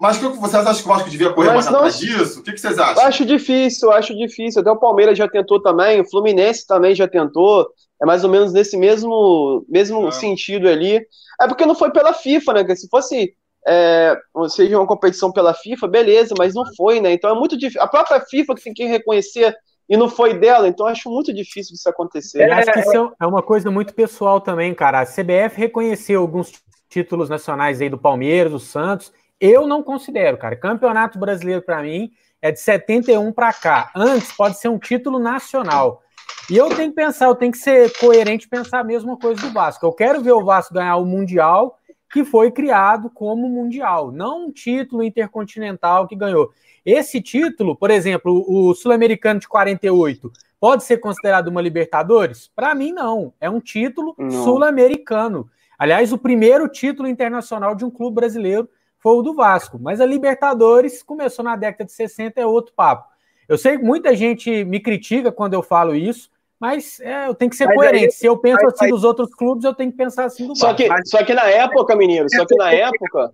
Mas 0.00 0.22
o 0.22 0.32
que 0.32 0.38
vocês 0.38 0.66
acham 0.66 0.82
que 0.82 0.88
o 0.88 0.92
Vasco 0.92 1.10
devia 1.10 1.32
correr 1.32 1.48
Mas 1.48 1.64
mais 1.64 1.66
não... 1.66 1.76
atrás 1.76 1.98
disso? 1.98 2.40
O 2.40 2.42
que, 2.42 2.56
vocês 2.56 2.78
acham? 2.78 3.04
Acho 3.04 3.24
difícil, 3.24 3.90
acho 3.92 4.16
difícil. 4.16 4.60
Até 4.60 4.70
o 4.70 4.78
Palmeiras 4.78 5.16
já 5.16 5.28
tentou 5.28 5.60
também, 5.60 6.00
o 6.00 6.08
Fluminense 6.08 6.66
também 6.66 6.94
já 6.94 7.08
tentou. 7.08 7.68
É 8.00 8.06
mais 8.06 8.24
ou 8.24 8.30
menos 8.30 8.52
nesse 8.52 8.76
mesmo, 8.76 9.64
mesmo 9.68 10.08
é. 10.08 10.10
sentido 10.10 10.68
ali. 10.68 11.00
É 11.40 11.46
porque 11.48 11.66
não 11.66 11.74
foi 11.74 11.90
pela 11.90 12.12
FIFA, 12.12 12.52
né? 12.54 12.74
Se 12.74 12.88
fosse 12.88 13.34
é, 13.66 14.16
seja 14.48 14.78
uma 14.78 14.86
competição 14.86 15.32
pela 15.32 15.52
FIFA, 15.52 15.88
beleza, 15.88 16.34
mas 16.38 16.54
não 16.54 16.64
foi, 16.76 17.00
né? 17.00 17.12
Então 17.12 17.30
é 17.30 17.34
muito 17.34 17.58
difícil. 17.58 17.82
A 17.82 17.88
própria 17.88 18.20
FIFA 18.20 18.54
que 18.54 18.62
tem 18.62 18.72
que 18.72 18.84
reconhecer 18.84 19.56
e 19.88 19.96
não 19.96 20.08
foi 20.08 20.34
dela, 20.34 20.68
então 20.68 20.86
acho 20.86 21.10
muito 21.10 21.32
difícil 21.32 21.74
isso 21.74 21.88
acontecer. 21.88 22.48
Eu 22.48 22.52
acho 22.54 22.72
que 22.72 22.80
isso 22.80 23.12
é 23.20 23.26
uma 23.26 23.42
coisa 23.42 23.70
muito 23.70 23.94
pessoal 23.94 24.40
também, 24.40 24.72
cara. 24.74 25.00
A 25.00 25.06
CBF 25.06 25.56
reconheceu 25.56 26.20
alguns 26.20 26.52
títulos 26.88 27.28
nacionais 27.28 27.80
aí 27.80 27.88
do 27.88 27.98
Palmeiras, 27.98 28.52
do 28.52 28.58
Santos. 28.58 29.12
Eu 29.40 29.66
não 29.66 29.82
considero, 29.82 30.36
cara. 30.38 30.56
Campeonato 30.56 31.18
brasileiro 31.18 31.62
para 31.62 31.82
mim 31.82 32.10
é 32.40 32.50
de 32.50 32.60
71 32.60 33.32
para 33.32 33.52
cá. 33.52 33.90
Antes 33.94 34.32
pode 34.32 34.58
ser 34.58 34.68
um 34.68 34.78
título 34.78 35.18
nacional. 35.18 36.02
E 36.50 36.56
eu 36.56 36.68
tenho 36.68 36.90
que 36.90 36.96
pensar, 36.96 37.26
eu 37.26 37.34
tenho 37.34 37.52
que 37.52 37.58
ser 37.58 37.92
coerente 37.98 38.46
e 38.46 38.48
pensar 38.48 38.80
a 38.80 38.84
mesma 38.84 39.16
coisa 39.18 39.40
do 39.40 39.52
Vasco. 39.52 39.84
Eu 39.84 39.92
quero 39.92 40.20
ver 40.20 40.32
o 40.32 40.44
Vasco 40.44 40.74
ganhar 40.74 40.96
o 40.96 41.04
Mundial 41.04 41.78
que 42.12 42.24
foi 42.24 42.50
criado 42.50 43.10
como 43.10 43.48
mundial, 43.48 44.12
não 44.12 44.46
um 44.46 44.52
título 44.52 45.02
intercontinental 45.02 46.06
que 46.06 46.16
ganhou. 46.16 46.50
Esse 46.84 47.20
título, 47.20 47.76
por 47.76 47.90
exemplo, 47.90 48.44
o 48.48 48.74
Sul-Americano 48.74 49.40
de 49.40 49.48
48, 49.48 50.32
pode 50.60 50.84
ser 50.84 50.98
considerado 50.98 51.48
uma 51.48 51.60
Libertadores? 51.60 52.50
Para 52.54 52.74
mim, 52.74 52.92
não. 52.92 53.34
É 53.40 53.50
um 53.50 53.60
título 53.60 54.14
sul-americano. 54.30 55.50
Aliás, 55.78 56.12
o 56.12 56.18
primeiro 56.18 56.68
título 56.68 57.08
internacional 57.08 57.74
de 57.74 57.84
um 57.84 57.90
clube 57.90 58.14
brasileiro 58.14 58.68
foi 59.06 59.18
o 59.18 59.22
do 59.22 59.34
Vasco. 59.34 59.78
Mas 59.80 60.00
a 60.00 60.04
Libertadores 60.04 61.00
começou 61.00 61.44
na 61.44 61.54
década 61.54 61.84
de 61.84 61.92
60, 61.92 62.40
é 62.40 62.44
outro 62.44 62.74
papo. 62.74 63.08
Eu 63.48 63.56
sei 63.56 63.78
que 63.78 63.84
muita 63.84 64.16
gente 64.16 64.64
me 64.64 64.80
critica 64.80 65.30
quando 65.30 65.54
eu 65.54 65.62
falo 65.62 65.94
isso, 65.94 66.28
mas 66.58 66.98
é, 66.98 67.28
eu 67.28 67.34
tenho 67.36 67.48
que 67.48 67.56
ser 67.56 67.66
mas 67.66 67.76
coerente. 67.76 68.06
Aí, 68.06 68.10
Se 68.10 68.26
eu 68.26 68.36
penso 68.36 68.66
assim 68.66 68.88
dos 68.88 69.04
outros 69.04 69.32
clubes, 69.32 69.64
eu 69.64 69.72
tenho 69.72 69.92
que 69.92 69.96
pensar 69.96 70.24
assim 70.24 70.48
do 70.48 70.56
só 70.56 70.74
Que, 70.74 70.88
só 71.04 71.22
que 71.22 71.32
na 71.34 71.48
época, 71.48 71.94
menino, 71.94 72.26
só 72.28 72.44
que 72.44 72.56
na 72.56 72.72
época. 72.72 73.32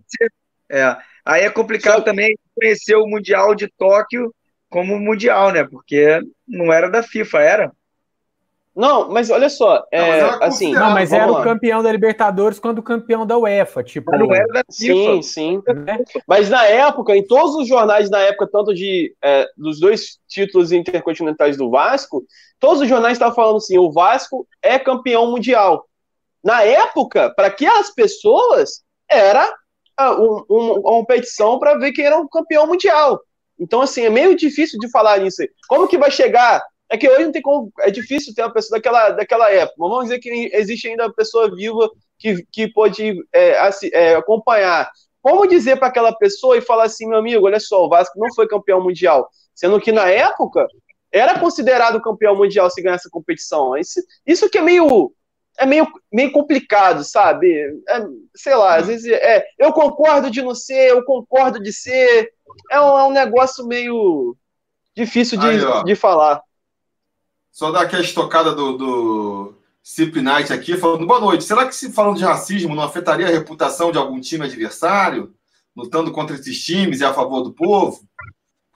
É. 0.70 0.94
Aí 1.24 1.44
é 1.44 1.49
complicado 1.49 2.01
só... 2.01 2.05
também 2.05 2.36
conhecer 2.55 2.97
o 2.97 3.07
Mundial 3.07 3.55
de 3.55 3.66
Tóquio 3.66 4.31
como 4.69 5.01
Mundial, 5.01 5.53
né? 5.53 5.65
Porque 5.65 6.20
não 6.47 6.70
era 6.70 6.90
da 6.90 7.03
FIFA, 7.03 7.40
era? 7.40 7.73
Não, 8.74 9.11
mas 9.11 9.28
olha 9.28 9.51
só, 9.51 9.85
é, 9.93 10.23
não, 10.23 10.43
assim. 10.43 10.73
Não, 10.73 10.90
mas 10.93 11.12
era 11.12 11.27
lá. 11.27 11.40
o 11.40 11.44
campeão 11.44 11.82
da 11.82 11.93
Libertadores 11.93 12.59
quando 12.59 12.78
o 12.78 12.82
campeão 12.82 13.27
da 13.27 13.36
UEFA, 13.36 13.82
tipo. 13.85 14.11
Mas 14.11 14.20
não 14.20 14.35
era 14.35 14.47
da 14.47 14.62
FIFA. 14.73 14.94
Sim, 14.94 15.23
sim. 15.23 15.62
Né? 15.85 16.03
Mas 16.27 16.49
na 16.49 16.65
época, 16.65 17.15
em 17.15 17.27
todos 17.27 17.55
os 17.55 17.69
jornais 17.69 18.09
na 18.09 18.20
época, 18.20 18.49
tanto 18.51 18.74
de 18.74 19.15
é, 19.23 19.47
dos 19.59 19.78
dois 19.78 20.19
títulos 20.27 20.73
intercontinentais 20.73 21.59
do 21.59 21.70
Vasco, 21.70 22.24
todos 22.59 22.81
os 22.81 22.89
jornais 22.89 23.15
estavam 23.15 23.35
falando 23.35 23.57
assim: 23.57 23.77
o 23.77 23.93
Vasco 23.93 24.47
é 24.62 24.78
campeão 24.78 25.31
mundial. 25.31 25.86
Na 26.43 26.62
época, 26.62 27.31
para 27.36 27.49
aquelas 27.49 27.90
pessoas, 27.90 28.82
era 29.09 29.53
ah, 29.99 30.15
um, 30.15 30.44
um, 30.49 30.73
uma 30.73 30.82
competição 30.82 31.59
para 31.59 31.78
ver 31.78 31.93
quem 31.93 32.07
era 32.07 32.19
o 32.19 32.28
campeão 32.28 32.66
mundial. 32.66 33.20
Então, 33.59 33.82
assim, 33.82 34.03
é 34.03 34.11
meio 34.11 34.35
difícil 34.35 34.78
de 34.81 34.90
falar 34.90 35.20
nisso. 35.20 35.43
Como 35.69 35.86
que 35.86 35.99
vai 35.99 36.11
chegar 36.11 36.65
é 36.93 36.98
que 36.98 37.09
hoje 37.09 37.24
não 37.24 37.32
tem 37.32 37.40
como. 37.40 37.73
É 37.81 37.90
difícil 37.90 38.35
ter 38.35 38.43
uma 38.43 38.52
pessoa 38.52 38.78
daquela, 38.78 39.10
daquela 39.10 39.51
época. 39.51 39.77
Mas 39.78 39.89
vamos 39.89 40.05
dizer 40.05 40.19
que 40.19 40.51
existe 40.52 40.89
ainda 40.89 41.06
uma 41.06 41.14
pessoa 41.14 41.52
viva 41.55 41.90
que, 42.19 42.44
que 42.52 42.69
pode 42.69 43.14
é, 43.32 43.70
é, 43.94 44.14
acompanhar. 44.14 44.90
Como 45.23 45.47
dizer 45.47 45.78
para 45.78 45.89
aquela 45.89 46.12
pessoa 46.14 46.59
e 46.59 46.60
falar 46.60 46.85
assim, 46.85 47.09
meu 47.09 47.19
amigo, 47.19 47.47
olha 47.47 47.59
só, 47.59 47.82
o 47.82 47.89
Vasco 47.89 48.19
não 48.19 48.32
foi 48.35 48.47
campeão 48.47 48.82
mundial. 48.82 49.27
Sendo 49.55 49.81
que 49.81 49.90
na 49.90 50.06
época 50.06 50.66
era 51.10 51.39
considerado 51.39 52.02
campeão 52.02 52.36
mundial 52.36 52.69
se 52.70 52.82
ganhar 52.82 52.97
essa 52.97 53.09
competição. 53.10 53.74
Isso, 53.74 53.98
isso 54.27 54.51
que 54.51 54.59
é 54.59 54.62
meio. 54.62 55.14
É 55.59 55.64
meio, 55.64 55.86
meio 56.12 56.31
complicado, 56.32 57.05
sabe? 57.05 57.51
É, 57.89 58.02
sei 58.36 58.55
lá, 58.55 58.77
às 58.77 58.86
vezes 58.86 59.10
é. 59.10 59.47
Eu 59.59 59.73
concordo 59.73 60.31
de 60.31 60.43
não 60.43 60.55
ser, 60.55 60.90
eu 60.90 61.02
concordo 61.05 61.59
de 61.59 61.73
ser. 61.73 62.31
É 62.70 62.78
um, 62.78 62.98
é 62.98 63.05
um 63.05 63.12
negócio 63.12 63.66
meio 63.66 64.36
difícil 64.94 65.39
de, 65.39 65.47
Aí, 65.47 65.85
de 65.85 65.94
falar. 65.94 66.43
Só 67.52 67.70
dar 67.70 67.82
aqui 67.82 67.94
a 67.94 68.00
estocada 68.00 68.54
do, 68.54 68.78
do 68.78 69.54
Cip 69.82 70.22
Knight 70.22 70.50
aqui, 70.50 70.74
falando 70.78 71.06
boa 71.06 71.20
noite. 71.20 71.44
Será 71.44 71.66
que 71.66 71.76
se 71.76 71.92
falando 71.92 72.16
de 72.16 72.24
racismo 72.24 72.74
não 72.74 72.82
afetaria 72.82 73.26
a 73.26 73.30
reputação 73.30 73.92
de 73.92 73.98
algum 73.98 74.18
time 74.18 74.46
adversário, 74.46 75.34
lutando 75.76 76.10
contra 76.10 76.34
esses 76.34 76.64
times 76.64 77.00
e 77.00 77.04
a 77.04 77.12
favor 77.12 77.42
do 77.42 77.52
povo? 77.52 78.00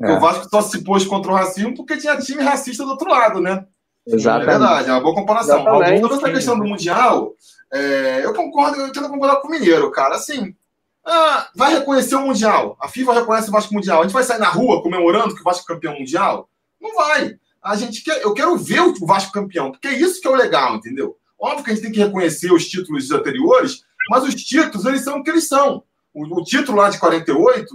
É. 0.02 0.12
O 0.12 0.20
Vasco 0.20 0.46
só 0.50 0.60
se 0.60 0.84
pôs 0.84 1.06
contra 1.06 1.32
o 1.32 1.34
racismo 1.34 1.74
porque 1.74 1.96
tinha 1.96 2.18
time 2.18 2.42
racista 2.42 2.84
do 2.84 2.90
outro 2.90 3.08
lado, 3.08 3.40
né? 3.40 3.64
Exatamente. 4.06 4.48
É 4.48 4.50
verdade, 4.50 4.90
é 4.90 4.92
uma 4.92 5.00
boa 5.00 5.14
comparação. 5.14 5.60
Exatamente. 5.60 6.02
Toda 6.02 6.14
essa 6.16 6.30
questão 6.30 6.58
do 6.58 6.66
Mundial, 6.66 7.32
é, 7.72 8.26
eu 8.26 8.34
concordo, 8.34 8.78
eu 8.78 8.92
tento 8.92 9.08
concordar 9.08 9.36
com 9.36 9.48
o 9.48 9.50
Mineiro, 9.50 9.90
cara. 9.90 10.16
Assim, 10.16 10.54
ah, 11.02 11.48
vai 11.56 11.72
reconhecer 11.72 12.14
o 12.14 12.26
Mundial. 12.26 12.76
A 12.78 12.88
FIFA 12.88 13.14
reconhece 13.14 13.48
o 13.48 13.52
Vasco 13.52 13.72
Mundial. 13.72 14.00
A 14.00 14.02
gente 14.02 14.12
vai 14.12 14.22
sair 14.22 14.38
na 14.38 14.50
rua 14.50 14.82
comemorando 14.82 15.34
que 15.34 15.40
o 15.40 15.44
Vasco 15.44 15.64
é 15.64 15.74
campeão 15.74 15.98
mundial? 15.98 16.50
Não 16.78 16.94
vai 16.94 17.38
a 17.66 17.74
gente 17.74 18.02
quer, 18.02 18.22
eu 18.22 18.32
quero 18.32 18.56
ver 18.56 18.80
o 18.80 18.94
Vasco 19.06 19.32
campeão, 19.32 19.72
porque 19.72 19.88
é 19.88 19.98
isso 19.98 20.20
que 20.20 20.28
é 20.28 20.30
o 20.30 20.36
legal, 20.36 20.76
entendeu? 20.76 21.16
Óbvio 21.38 21.64
que 21.64 21.70
a 21.70 21.74
gente 21.74 21.82
tem 21.82 21.92
que 21.92 22.00
reconhecer 22.00 22.52
os 22.52 22.66
títulos 22.66 23.10
anteriores, 23.10 23.82
mas 24.08 24.22
os 24.24 24.34
títulos, 24.34 24.86
eles 24.86 25.02
são 25.02 25.18
o 25.18 25.22
que 25.22 25.30
eles 25.30 25.48
são. 25.48 25.82
O, 26.14 26.40
o 26.40 26.44
título 26.44 26.78
lá 26.78 26.88
de 26.88 26.98
48 26.98 27.66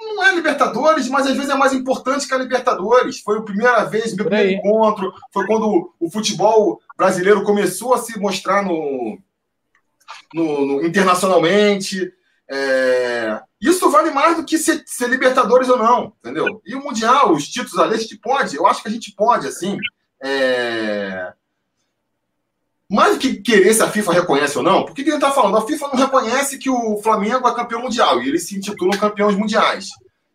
não 0.00 0.24
é 0.24 0.34
Libertadores, 0.34 1.08
mas 1.08 1.26
às 1.26 1.34
vezes 1.34 1.50
é 1.50 1.54
mais 1.54 1.72
importante 1.72 2.26
que 2.26 2.34
a 2.34 2.38
Libertadores. 2.38 3.20
Foi 3.20 3.38
a 3.38 3.42
primeira 3.42 3.84
vez, 3.84 4.14
meu 4.14 4.26
primeiro 4.26 4.52
encontro, 4.52 5.12
foi 5.32 5.46
quando 5.46 5.92
o 6.00 6.10
futebol 6.10 6.80
brasileiro 6.96 7.44
começou 7.44 7.94
a 7.94 7.98
se 7.98 8.18
mostrar 8.18 8.64
no, 8.64 9.18
no, 10.32 10.66
no 10.66 10.86
internacionalmente. 10.86 12.12
É... 12.50 13.40
Isso 13.60 13.90
vale 13.90 14.10
mais 14.10 14.36
do 14.36 14.44
que 14.44 14.56
ser, 14.56 14.82
ser, 14.86 15.08
Libertadores 15.08 15.68
ou 15.68 15.76
não, 15.76 16.12
entendeu? 16.20 16.62
E 16.64 16.74
o 16.74 16.82
Mundial, 16.82 17.32
os 17.32 17.48
títulos 17.48 17.78
ali, 17.78 17.94
a 17.94 17.98
gente 17.98 18.16
pode, 18.16 18.56
eu 18.56 18.66
acho 18.66 18.82
que 18.82 18.88
a 18.88 18.92
gente 18.92 19.12
pode, 19.12 19.46
assim. 19.48 19.76
É... 20.22 21.32
Mais 22.90 23.14
do 23.14 23.18
que 23.18 23.36
querer 23.36 23.74
se 23.74 23.82
a 23.82 23.90
FIFA 23.90 24.12
reconhece 24.12 24.56
ou 24.56 24.64
não, 24.64 24.84
por 24.84 24.94
que, 24.94 25.02
que 25.02 25.10
ele 25.10 25.16
está 25.16 25.30
falando? 25.30 25.58
A 25.58 25.66
FIFA 25.66 25.88
não 25.88 25.96
reconhece 25.96 26.56
que 26.56 26.70
o 26.70 26.96
Flamengo 27.02 27.46
é 27.46 27.54
campeão 27.54 27.82
mundial 27.82 28.22
e 28.22 28.28
eles 28.28 28.46
se 28.46 28.56
intitulam 28.56 28.98
campeões 28.98 29.36
mundiais. 29.36 29.88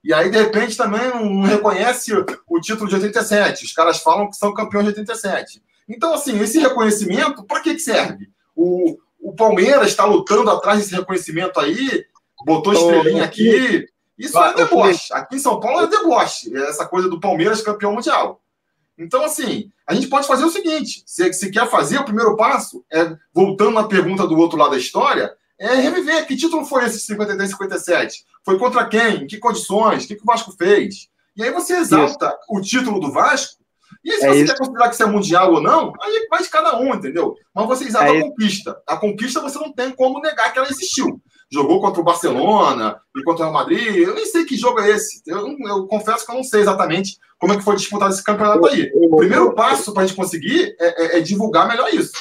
E 0.04 0.14
aí, 0.14 0.30
de 0.30 0.38
repente, 0.38 0.76
também 0.76 1.08
não 1.08 1.44
reconhece 1.44 2.12
o 2.14 2.60
título 2.60 2.90
de 2.90 2.95
87. 2.95 3.64
Os 3.64 3.72
caras 3.72 4.00
falam 4.00 4.30
que 4.30 4.36
são 4.36 4.54
campeões 4.54 4.86
de 4.86 5.00
87. 5.00 5.64
Então, 5.88 6.14
assim, 6.14 6.38
esse 6.40 6.60
reconhecimento, 6.60 7.44
para 7.45 7.62
que, 7.62 7.74
que 7.74 7.80
serve? 7.80 8.30
O, 8.56 8.98
o 9.20 9.34
Palmeiras 9.34 9.88
está 9.88 10.06
lutando 10.06 10.50
atrás 10.52 10.80
desse 10.80 10.94
reconhecimento 10.94 11.60
aí, 11.60 12.06
botou 12.45 12.74
estrelinha 12.74 13.24
aqui. 13.24 13.88
Isso 14.18 14.38
é 14.38 14.53
deboche. 14.53 15.14
Aqui 15.14 15.36
em 15.36 15.40
São 15.40 15.60
Paulo 15.60 15.82
é 15.82 15.88
deboche. 15.88 16.56
É 16.56 16.70
essa 16.70 16.86
coisa 16.86 17.10
do 17.10 17.20
Palmeiras 17.20 17.61
campeão 17.61 17.94
mundial. 17.94 18.41
Então, 18.98 19.24
assim, 19.24 19.72
a 19.88 19.94
gente 19.94 20.07
pode 20.07 20.28
fazer 20.28 20.45
o 20.45 20.52
seguinte: 20.52 21.03
se, 21.06 21.34
se 21.34 21.52
quer 21.52 21.70
fazer, 21.70 21.98
o 21.98 22.06
primeiro 22.06 22.36
passo 22.36 22.86
é, 22.91 23.15
voltando 23.34 23.72
na 23.72 23.84
pergunta 23.84 24.28
do 24.28 24.38
outro 24.38 24.57
lado 24.57 24.72
da 24.72 24.78
história, 24.78 25.34
é 25.60 25.76
reviver 25.76 26.28
que 26.28 26.36
título 26.36 26.65
foi 26.65 26.86
esse 26.86 26.99
53 26.99 27.49
57? 27.49 28.26
Foi 28.44 28.57
contra 28.60 28.86
quem? 28.86 29.24
Em 29.24 29.28
que 29.28 29.38
condições? 29.38 30.03
O 30.03 30.07
que, 30.07 30.15
que 30.15 30.24
o 30.24 30.26
Vasco 30.26 30.52
fez? 30.52 31.10
E 31.36 31.44
aí 31.44 31.52
você 31.52 31.78
exalta 31.78 32.28
isso. 32.28 32.38
o 32.49 32.61
título 32.61 32.99
do 32.99 33.11
Vasco 33.11 33.64
e 34.03 34.11
se 34.11 34.26
é 34.26 34.30
você 34.30 34.44
isso. 34.44 34.52
quer 34.52 34.57
considerar 34.57 34.88
que 34.90 34.95
isso 34.95 35.03
é 35.03 35.07
mundial 35.07 35.53
ou 35.53 35.61
não, 35.61 35.94
aí 36.02 36.28
vai 36.30 36.44
de 36.44 36.49
cada 36.49 36.78
um, 36.78 36.94
entendeu? 36.94 37.36
Mas 37.53 37.68
você 37.68 37.86
exalta 37.86 38.14
é 38.14 38.20
a 38.20 38.22
conquista. 38.22 38.82
A 38.86 38.98
conquista 38.98 39.40
você 39.41 39.57
não 39.57 39.72
tem 39.72 39.91
como 39.91 40.20
negar 40.20 40.52
que 40.52 40.60
ela 40.60 40.68
existiu. 40.68 41.22
Jogou 41.53 41.80
contra 41.80 42.01
o 42.01 42.03
Barcelona 42.03 42.99
e 43.15 43.23
contra 43.23 43.45
o 43.45 43.51
Real 43.51 43.53
Madrid. 43.53 43.95
Eu 43.95 44.15
nem 44.15 44.25
sei 44.25 44.43
que 44.43 44.57
jogo 44.57 44.80
é 44.80 44.89
esse. 44.89 45.21
Eu, 45.27 45.55
eu 45.59 45.85
confesso 45.85 46.25
que 46.25 46.31
eu 46.31 46.35
não 46.35 46.43
sei 46.43 46.61
exatamente 46.61 47.19
como 47.38 47.53
é 47.53 47.57
que 47.57 47.63
foi 47.63 47.75
disputado 47.75 48.11
esse 48.11 48.23
campeonato 48.23 48.65
aí. 48.65 48.91
O 48.95 49.15
primeiro 49.15 49.53
passo 49.53 49.93
para 49.93 50.03
a 50.03 50.05
gente 50.07 50.15
conseguir 50.15 50.75
é, 50.80 51.17
é, 51.17 51.17
é, 51.17 51.21
divulgar 51.21 51.67
melhor 51.67 51.93
isso. 51.93 52.13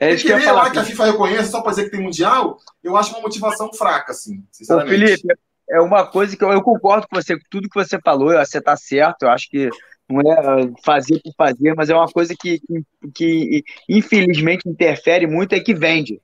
É 0.00 0.12
isso 0.14 0.24
que 0.24 0.32
lá 0.32 0.70
que 0.70 0.78
a 0.78 0.84
FIFA 0.84 1.12
reconheça 1.12 1.50
só 1.50 1.60
para 1.60 1.70
dizer 1.70 1.84
que 1.84 1.90
tem 1.90 2.00
mundial, 2.00 2.56
eu 2.82 2.96
acho 2.96 3.10
uma 3.10 3.20
motivação 3.20 3.70
fraca, 3.72 4.12
assim, 4.12 4.42
sinceramente. 4.50 4.94
Ô, 4.94 5.06
Felipe, 5.06 5.34
é 5.68 5.80
uma 5.80 6.06
coisa 6.06 6.36
que 6.36 6.42
eu, 6.42 6.50
eu 6.50 6.62
concordo 6.62 7.06
com 7.06 7.20
você, 7.20 7.36
com 7.36 7.44
tudo 7.50 7.68
que 7.68 7.78
você 7.78 8.00
falou, 8.00 8.32
você 8.32 8.58
está 8.58 8.74
certo, 8.76 9.22
eu 9.22 9.30
acho 9.30 9.48
que 9.50 9.68
não 10.08 10.20
é 10.20 10.72
fazer 10.84 11.20
por 11.22 11.32
fazer, 11.36 11.74
mas 11.76 11.88
é 11.88 11.94
uma 11.94 12.08
coisa 12.08 12.34
que, 12.38 12.60
que, 12.60 12.84
que, 13.14 13.64
infelizmente 13.88 14.68
interfere 14.68 15.26
muito, 15.26 15.54
é 15.54 15.60
que 15.60 15.72
vende. 15.72 16.20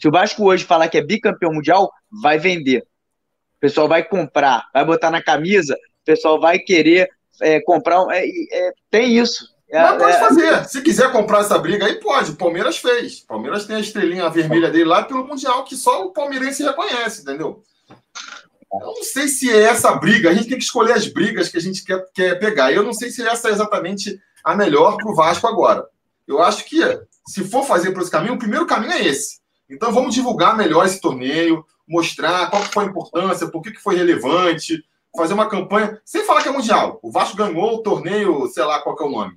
Se 0.00 0.08
o 0.08 0.12
Vasco 0.12 0.44
hoje 0.44 0.64
falar 0.64 0.88
que 0.88 0.98
é 0.98 1.04
bicampeão 1.04 1.52
mundial, 1.52 1.90
vai 2.22 2.38
vender. 2.38 2.80
O 2.80 3.60
pessoal 3.60 3.88
vai 3.88 4.04
comprar, 4.04 4.68
vai 4.72 4.84
botar 4.84 5.10
na 5.10 5.22
camisa, 5.22 5.74
o 5.74 6.04
pessoal 6.04 6.40
vai 6.40 6.58
querer 6.58 7.10
é, 7.42 7.60
comprar. 7.60 8.06
É, 8.10 8.24
é, 8.26 8.72
tem 8.90 9.18
isso. 9.18 9.48
É, 9.70 9.82
mas 9.82 9.98
pode 9.98 10.16
é, 10.16 10.18
fazer. 10.18 10.64
Se 10.66 10.80
quiser 10.82 11.12
comprar 11.12 11.40
essa 11.40 11.58
briga 11.58 11.86
aí, 11.86 11.96
pode. 11.96 12.30
O 12.30 12.36
Palmeiras 12.36 12.78
fez. 12.78 13.20
O 13.22 13.26
Palmeiras 13.26 13.66
tem 13.66 13.76
a 13.76 13.80
estrelinha 13.80 14.30
vermelha 14.30 14.70
dele 14.70 14.84
lá 14.84 15.02
pelo 15.02 15.26
Mundial, 15.26 15.64
que 15.64 15.76
só 15.76 16.04
o 16.04 16.12
palmeirense 16.12 16.62
reconhece, 16.62 17.22
entendeu? 17.22 17.62
Eu 18.72 18.86
não 18.86 19.02
sei 19.02 19.28
se 19.28 19.50
é 19.50 19.64
essa 19.64 19.92
briga. 19.96 20.30
A 20.30 20.34
gente 20.34 20.48
tem 20.48 20.58
que 20.58 20.64
escolher 20.64 20.92
as 20.92 21.06
brigas 21.06 21.48
que 21.48 21.56
a 21.56 21.60
gente 21.60 21.84
quer, 21.84 22.04
quer 22.14 22.38
pegar. 22.38 22.72
Eu 22.72 22.82
não 22.82 22.92
sei 22.92 23.10
se 23.10 23.26
essa 23.26 23.48
é 23.48 23.52
exatamente 23.52 24.20
a 24.44 24.54
melhor 24.54 24.96
para 24.96 25.10
o 25.10 25.14
Vasco 25.14 25.46
agora. 25.46 25.86
Eu 26.26 26.42
acho 26.42 26.64
que, 26.64 26.78
se 27.26 27.44
for 27.44 27.64
fazer 27.64 27.92
por 27.92 28.02
esse 28.02 28.10
caminho, 28.10 28.34
o 28.34 28.38
primeiro 28.38 28.66
caminho 28.66 28.92
é 28.92 29.04
esse. 29.06 29.37
Então 29.70 29.92
vamos 29.92 30.14
divulgar 30.14 30.56
melhor 30.56 30.86
esse 30.86 31.00
torneio, 31.00 31.64
mostrar 31.86 32.50
qual 32.50 32.62
foi 32.62 32.84
a 32.84 32.88
importância, 32.88 33.48
por 33.48 33.62
que, 33.62 33.72
que 33.72 33.82
foi 33.82 33.96
relevante, 33.96 34.82
fazer 35.16 35.34
uma 35.34 35.48
campanha, 35.48 36.00
sem 36.04 36.24
falar 36.24 36.42
que 36.42 36.48
é 36.48 36.52
mundial. 36.52 36.98
O 37.02 37.10
Vasco 37.10 37.36
ganhou 37.36 37.74
o 37.74 37.82
torneio, 37.82 38.46
sei 38.48 38.64
lá 38.64 38.80
qual 38.80 38.96
é 38.98 39.02
o 39.02 39.10
nome. 39.10 39.36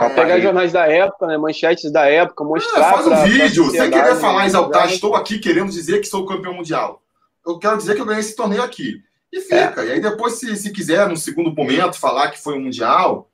É, 0.00 0.08
pegar 0.08 0.40
jornais 0.40 0.72
da 0.72 0.86
época, 0.86 1.26
né, 1.26 1.36
manchetes 1.36 1.92
da 1.92 2.06
época, 2.06 2.42
mostrar. 2.42 2.80
É, 2.80 2.92
faz 2.92 3.06
um 3.06 3.22
vídeo, 3.24 3.70
sem 3.70 3.90
querer 3.90 4.16
falar, 4.16 4.46
exaltar, 4.46 4.90
estou 4.90 5.14
aqui 5.14 5.38
querendo 5.38 5.70
dizer 5.70 6.00
que 6.00 6.06
sou 6.06 6.26
campeão 6.26 6.54
mundial 6.54 7.00
eu 7.46 7.58
quero 7.58 7.76
dizer 7.76 7.94
que 7.94 8.00
eu 8.00 8.06
ganhei 8.06 8.20
esse 8.20 8.34
torneio 8.34 8.62
aqui. 8.62 9.02
E 9.32 9.40
fica. 9.40 9.82
É. 9.82 9.86
E 9.86 9.92
aí 9.92 10.00
depois, 10.00 10.34
se, 10.34 10.56
se 10.56 10.72
quiser, 10.72 11.08
no 11.08 11.16
segundo 11.16 11.54
momento, 11.54 11.98
falar 11.98 12.30
que 12.30 12.40
foi 12.40 12.56
um 12.56 12.62
Mundial, 12.62 13.28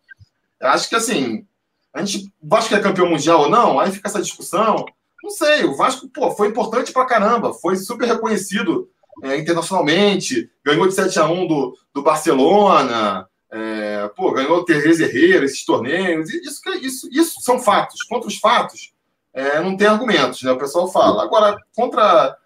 acho 0.61 0.89
que 0.89 0.97
assim, 0.97 1.47
a 1.93 2.05
gente 2.05 2.33
que 2.69 2.75
é 2.75 2.81
campeão 2.81 3.09
mundial 3.09 3.43
ou 3.43 3.51
não, 3.51 3.79
aí 3.79 3.91
fica 3.93 4.09
essa 4.09 4.21
discussão. 4.21 4.85
Não 5.31 5.37
sei, 5.37 5.65
o 5.65 5.77
Vasco 5.77 6.09
pô, 6.09 6.33
foi 6.33 6.49
importante 6.49 6.93
pra 6.93 7.07
caramba, 7.07 7.55
foi 7.55 7.77
super 7.77 8.05
reconhecido 8.05 8.91
é, 9.23 9.37
internacionalmente, 9.37 10.51
ganhou 10.65 10.89
de 10.89 10.95
7 10.95 11.21
a 11.21 11.27
1 11.27 11.47
do, 11.47 11.79
do 11.95 12.03
Barcelona, 12.03 13.29
é, 13.49 14.11
pô, 14.17 14.33
ganhou 14.33 14.59
o 14.59 14.65
Tereza 14.65 15.05
Herrera, 15.05 15.45
esses 15.45 15.65
torneios, 15.65 16.29
isso, 16.35 16.61
isso, 16.83 17.09
isso 17.13 17.41
são 17.43 17.61
fatos. 17.61 18.03
Contra 18.03 18.27
os 18.27 18.39
fatos, 18.39 18.93
é, 19.33 19.61
não 19.61 19.77
tem 19.77 19.87
argumentos, 19.87 20.43
né? 20.43 20.51
O 20.51 20.59
pessoal 20.59 20.91
fala. 20.91 21.23
Agora, 21.23 21.57
contra 21.77 22.37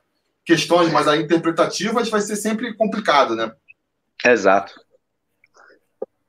questões 0.45 0.93
mais 0.93 1.07
interpretativas, 1.19 2.11
vai 2.11 2.21
ser 2.21 2.37
sempre 2.37 2.75
complicado, 2.75 3.35
né? 3.35 3.51
Exato. 4.23 4.79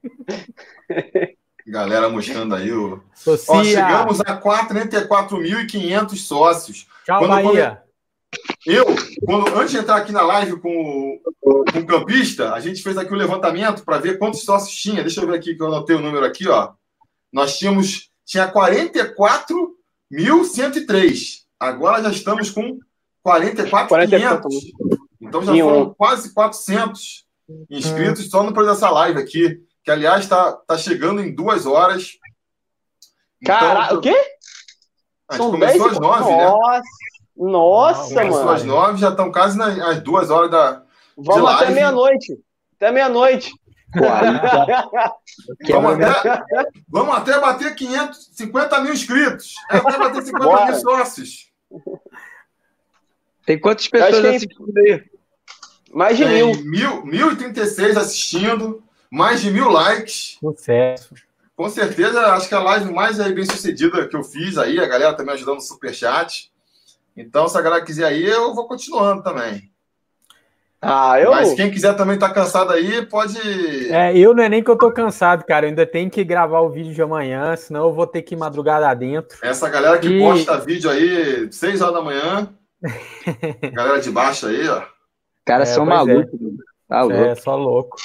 Galera 1.68 2.10
mostrando 2.10 2.54
aí 2.54 2.72
o. 2.72 3.02
Ó, 3.48 3.64
chegamos 3.64 4.22
a 4.22 4.40
44.500 4.40 6.16
sócios. 6.18 6.88
Tchau, 7.06 7.20
quando 7.20 7.32
Bahia. 7.32 7.82
Eu, 8.66 8.86
quando, 9.26 9.56
antes 9.56 9.72
de 9.72 9.78
entrar 9.78 9.96
aqui 9.96 10.12
na 10.12 10.22
live 10.22 10.60
com, 10.60 11.20
com 11.42 11.80
o 11.80 11.86
campista, 11.86 12.54
a 12.54 12.60
gente 12.60 12.84
fez 12.84 12.98
aqui 12.98 13.12
o 13.12 13.16
um 13.16 13.20
levantamento 13.20 13.84
para 13.84 13.98
ver 13.98 14.20
quantos 14.20 14.44
sócios 14.44 14.76
tinha. 14.76 15.02
Deixa 15.02 15.22
eu 15.22 15.28
ver 15.28 15.36
aqui 15.36 15.56
que 15.56 15.62
eu 15.62 15.68
anotei 15.68 15.96
o 15.96 16.02
número 16.02 16.26
aqui, 16.26 16.48
ó. 16.48 16.74
Nós 17.32 17.58
tínhamos 17.58 18.10
tinha 18.26 18.52
44.103. 18.52 21.46
Agora 21.60 22.04
já 22.04 22.10
estamos 22.10 22.50
com 22.50 22.80
44.500. 23.26 24.42
Então 25.22 25.42
já 25.44 25.54
foram 25.54 25.94
quase 25.94 26.34
400 26.34 27.24
inscritos 27.70 28.28
só 28.30 28.44
no 28.44 28.52
dessa 28.52 28.90
live 28.90 29.20
aqui, 29.20 29.64
que 29.86 29.92
aliás 29.92 30.24
está 30.24 30.52
tá 30.52 30.78
chegando 30.78 31.22
em 31.22 31.34
duas 31.34 31.68
horas. 31.68 32.18
Então, 33.40 33.98
o 33.98 34.02
quê? 34.02 34.16
A 35.30 35.36
gente 35.36 35.44
São 35.44 35.52
começou 35.52 35.90
10... 35.90 35.94
às 35.94 36.00
nove, 36.00 36.32
né? 36.32 36.46
Nossa. 36.46 36.82
Nossa, 37.38 38.16
mano. 38.16 38.30
Começou 38.32 38.50
às 38.50 38.64
nove, 38.64 39.00
já 39.00 39.10
estão 39.10 39.32
quase 39.32 39.58
nas 39.58 40.02
duas 40.02 40.32
horas 40.32 40.50
da. 40.50 40.84
Vamos 41.16 41.52
até 41.52 41.70
meia-noite. 41.70 42.36
Até 42.76 42.92
meia-noite. 42.92 43.52
vamos, 45.70 46.04
até, 46.04 46.44
vamos 46.90 47.16
até 47.16 47.40
bater 47.40 47.76
550 47.76 48.82
mil 48.82 48.94
inscritos. 48.94 49.54
É 49.72 49.78
até 49.78 49.98
bater 49.98 50.24
50 50.24 50.44
Bora. 50.44 50.66
mil 50.66 50.76
sócios. 50.80 51.52
Tem 53.46 53.60
quantas 53.60 53.88
pessoas 53.88 54.22
tem... 54.22 54.36
assistindo 54.36 54.78
aí? 54.80 55.04
Mais 55.94 56.18
de 56.18 56.26
tem 56.26 56.56
mil. 56.66 57.06
mil. 57.06 57.36
1.036 57.36 57.98
assistindo, 57.98 58.84
mais 59.16 59.42
de 59.42 59.50
mil 59.50 59.70
likes. 59.70 60.38
Sucesso. 60.40 61.16
Com 61.56 61.70
certeza, 61.70 62.34
acho 62.34 62.50
que 62.50 62.56
a 62.56 62.60
live 62.60 62.92
mais 62.92 63.18
bem 63.18 63.46
sucedida 63.46 64.06
que 64.08 64.16
eu 64.16 64.24
fiz 64.24 64.58
aí, 64.58 64.78
a 64.78 64.86
galera 64.86 65.14
também 65.14 65.36
ajudando 65.36 65.56
no 65.56 65.62
superchat. 65.62 66.52
Então, 67.16 67.48
se 67.48 67.58
a 67.58 67.62
galera 67.62 67.86
quiser 67.86 68.04
aí, 68.04 68.26
eu 68.26 68.54
vou 68.54 68.68
continuando 68.68 69.24
também. 69.24 69.72
Ah, 70.82 71.18
eu... 71.18 71.32
Mas 71.32 71.54
quem 71.54 71.72
quiser 71.72 71.96
também 71.96 72.20
tá 72.20 72.30
cansado 72.30 72.74
aí, 72.74 73.06
pode. 73.06 73.40
É, 73.90 74.16
eu 74.18 74.34
não 74.34 74.44
é 74.44 74.50
nem 74.50 74.62
que 74.62 74.70
eu 74.70 74.78
tô 74.78 74.92
cansado, 74.92 75.46
cara. 75.46 75.66
Eu 75.66 75.70
ainda 75.70 75.86
tenho 75.86 76.12
que 76.12 76.22
gravar 76.26 76.60
o 76.60 76.70
vídeo 76.70 76.94
de 76.94 77.02
amanhã, 77.02 77.56
senão 77.56 77.86
eu 77.86 77.94
vou 77.94 78.06
ter 78.06 78.22
que 78.22 78.36
ir 78.36 78.38
madrugada 78.38 78.94
dentro. 78.94 79.38
Essa 79.42 79.70
galera 79.70 79.98
que 79.98 80.10
e... 80.10 80.20
posta 80.20 80.60
vídeo 80.60 80.90
aí, 80.90 81.50
6 81.50 81.82
horas 81.82 81.96
da 81.96 82.02
manhã. 82.02 82.54
galera 83.72 84.02
de 84.02 84.12
baixo 84.12 84.48
aí, 84.48 84.68
ó. 84.68 84.84
Cara, 85.46 85.66
são 85.66 85.86
é, 85.86 85.88
malucos. 85.88 86.34
É. 86.34 86.90
Tá 86.90 87.02
louco. 87.02 87.24
É, 87.24 87.36
só 87.36 87.56
louco. 87.56 87.98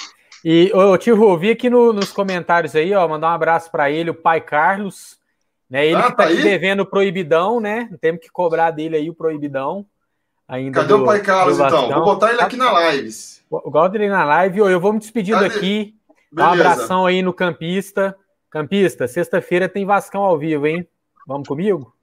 E, 0.44 0.72
ô, 0.72 0.96
Tio, 0.96 1.20
ouvi 1.22 1.50
aqui 1.50 1.68
no, 1.68 1.92
nos 1.92 2.12
comentários 2.12 2.74
aí, 2.74 2.94
ó, 2.94 3.06
mandar 3.06 3.28
um 3.28 3.34
abraço 3.34 3.70
para 3.70 3.90
ele, 3.90 4.10
o 4.10 4.14
pai 4.14 4.40
Carlos. 4.40 5.18
Né? 5.68 5.86
Ele 5.86 5.96
ah, 5.96 6.10
que 6.10 6.16
tá, 6.16 6.26
tá 6.26 6.28
devendo 6.28 6.80
o 6.80 6.86
proibidão, 6.86 7.60
né? 7.60 7.88
Temos 8.00 8.20
que 8.20 8.28
cobrar 8.30 8.70
dele 8.70 8.96
aí 8.96 9.10
o 9.10 9.14
proibidão. 9.14 9.86
Ainda 10.48 10.80
Cadê 10.80 10.88
do, 10.88 11.02
o 11.02 11.06
pai 11.06 11.20
Carlos, 11.20 11.60
então? 11.60 11.88
Vou 11.88 12.04
botar 12.04 12.32
ele 12.32 12.40
aqui 12.40 12.56
na 12.56 12.72
live. 12.72 13.10
Bota 13.48 13.96
ele 13.96 14.08
na 14.08 14.24
live. 14.24 14.58
Eu 14.58 14.80
vou 14.80 14.92
me 14.92 14.98
despedindo 14.98 15.38
Cadê? 15.38 15.56
aqui. 15.56 15.94
Um 16.36 16.42
abração 16.42 17.06
aí 17.06 17.22
no 17.22 17.32
Campista. 17.32 18.16
Campista, 18.50 19.06
sexta-feira 19.06 19.68
tem 19.68 19.86
Vascão 19.86 20.22
ao 20.22 20.36
vivo, 20.36 20.66
hein? 20.66 20.88
Vamos 21.24 21.46
comigo? 21.46 21.94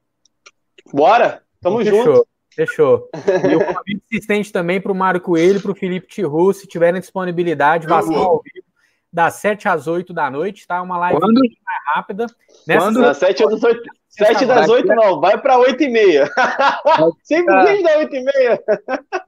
Bora! 0.92 1.42
Tamo 1.60 1.78
Fechou. 1.84 2.04
junto. 2.04 2.28
Fechou. 2.58 3.08
E 3.48 3.54
o 3.54 3.60
convite 3.72 4.02
se 4.10 4.80
para 4.80 4.90
o 4.90 4.94
Mário 4.94 5.20
Coelho 5.20 5.58
e 5.58 5.62
para 5.62 5.70
o 5.70 5.76
Felipe 5.76 6.08
Tiru, 6.08 6.52
se 6.52 6.66
tiverem 6.66 7.00
disponibilidade, 7.00 7.86
Vascão 7.86 8.16
ao 8.16 8.42
vivo 8.42 8.66
das 9.12 9.34
7 9.34 9.68
às 9.68 9.86
8 9.86 10.12
da 10.12 10.30
noite, 10.30 10.66
tá? 10.66 10.82
Uma 10.82 10.98
live 10.98 11.20
Quando? 11.20 11.40
mais 11.40 11.84
rápida. 11.94 12.26
Nessa 12.66 12.86
Quando? 12.86 13.00
Das 13.00 13.16
7 13.16 13.44
às 13.44 13.62
8. 13.62 13.82
7 14.08 14.46
das 14.46 14.68
8 14.68 14.86
não, 14.88 15.20
vai 15.20 15.38
para 15.40 15.56
8 15.58 15.82
e 15.84 15.88
meia. 15.88 16.28
Sempre 17.22 17.54
dá 17.54 17.98
8 17.98 18.16
e 18.16 18.24
meia. 18.24 18.62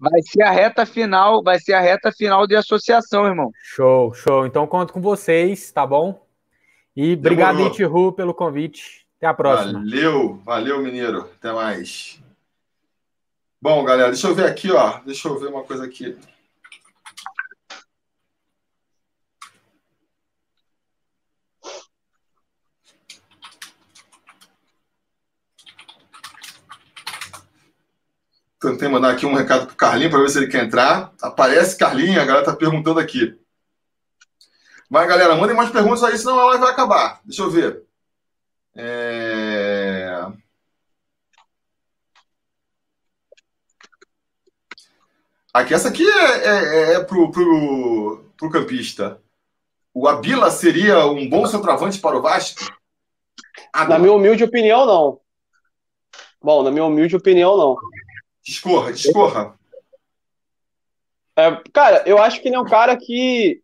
Vai 0.01 0.23
ser 0.23 0.43
a 0.43 0.51
reta 0.51 0.85
final, 0.85 1.43
vai 1.43 1.61
ser 1.61 1.75
a 1.75 1.81
reta 1.81 2.11
final 2.11 2.47
de 2.47 2.57
associação, 2.57 3.27
irmão. 3.27 3.51
Show, 3.63 4.13
show. 4.13 4.45
Então 4.45 4.67
conto 4.67 4.93
com 4.93 5.01
vocês, 5.01 5.71
tá 5.71 5.87
bom? 5.87 6.21
E 6.97 7.15
obrigado, 7.15 7.61
Itiru, 7.61 8.13
pelo 8.13 8.35
convite. 8.35 9.07
Até 9.19 9.29
a 9.29 9.35
próxima. 9.35 9.79
Valeu, 9.79 10.41
valeu, 10.45 10.83
mineiro. 10.83 11.29
Até 11.39 11.53
mais. 11.53 12.20
Bom, 13.63 13.85
galera, 13.85 14.11
deixa 14.11 14.27
eu 14.27 14.35
ver 14.35 14.47
aqui, 14.47 14.71
ó. 14.73 15.01
Deixa 15.01 15.29
eu 15.29 15.39
ver 15.39 15.49
uma 15.49 15.63
coisa 15.65 15.85
aqui. 15.85 16.19
Tentei 28.59 28.89
mandar 28.89 29.11
aqui 29.13 29.27
um 29.27 29.35
recado 29.35 29.67
pro 29.67 29.77
Carlinho 29.77 30.11
para 30.11 30.21
ver 30.21 30.31
se 30.31 30.39
ele 30.39 30.49
quer 30.49 30.65
entrar. 30.65 31.13
Aparece 31.23 31.77
Carlinho, 31.77 32.21
a 32.21 32.25
galera 32.25 32.45
tá 32.45 32.57
perguntando 32.57 33.01
aqui. 33.01 33.39
Mas, 34.89 35.09
galera, 35.09 35.37
mandem 35.37 35.57
mais 35.57 35.71
perguntas 35.71 36.03
aí, 36.03 36.17
senão 36.19 36.39
a 36.41 36.45
live 36.47 36.63
vai 36.63 36.73
acabar. 36.73 37.21
Deixa 37.25 37.43
eu 37.43 37.51
ver. 37.51 37.83
É... 38.75 39.30
Aqui, 45.53 45.75
essa 45.75 45.89
aqui 45.89 46.09
é, 46.09 46.47
é, 46.47 46.93
é 46.95 47.05
pro, 47.05 47.31
pro, 47.31 48.25
pro 48.37 48.51
campista. 48.51 49.21
O 49.93 50.07
Abila 50.07 50.51
seria 50.51 51.07
um 51.07 51.29
bom 51.29 51.45
centroavante 51.47 51.99
para 51.99 52.17
o 52.17 52.23
Vasco? 52.23 52.61
Na 53.89 53.99
minha 53.99 54.13
humilde 54.13 54.45
opinião, 54.45 54.87
não. 54.87 55.21
Bom, 56.41 56.63
na 56.63 56.71
minha 56.71 56.85
humilde 56.85 57.17
opinião, 57.17 57.57
não. 57.57 57.77
Discorra, 58.43 58.93
discorra. 58.93 59.55
É, 61.37 61.61
cara, 61.73 62.03
eu 62.07 62.19
acho 62.19 62.41
que 62.41 62.49
ele 62.49 62.57
é 62.57 62.61
um 62.61 62.65
cara 62.65 62.97
que 62.97 63.61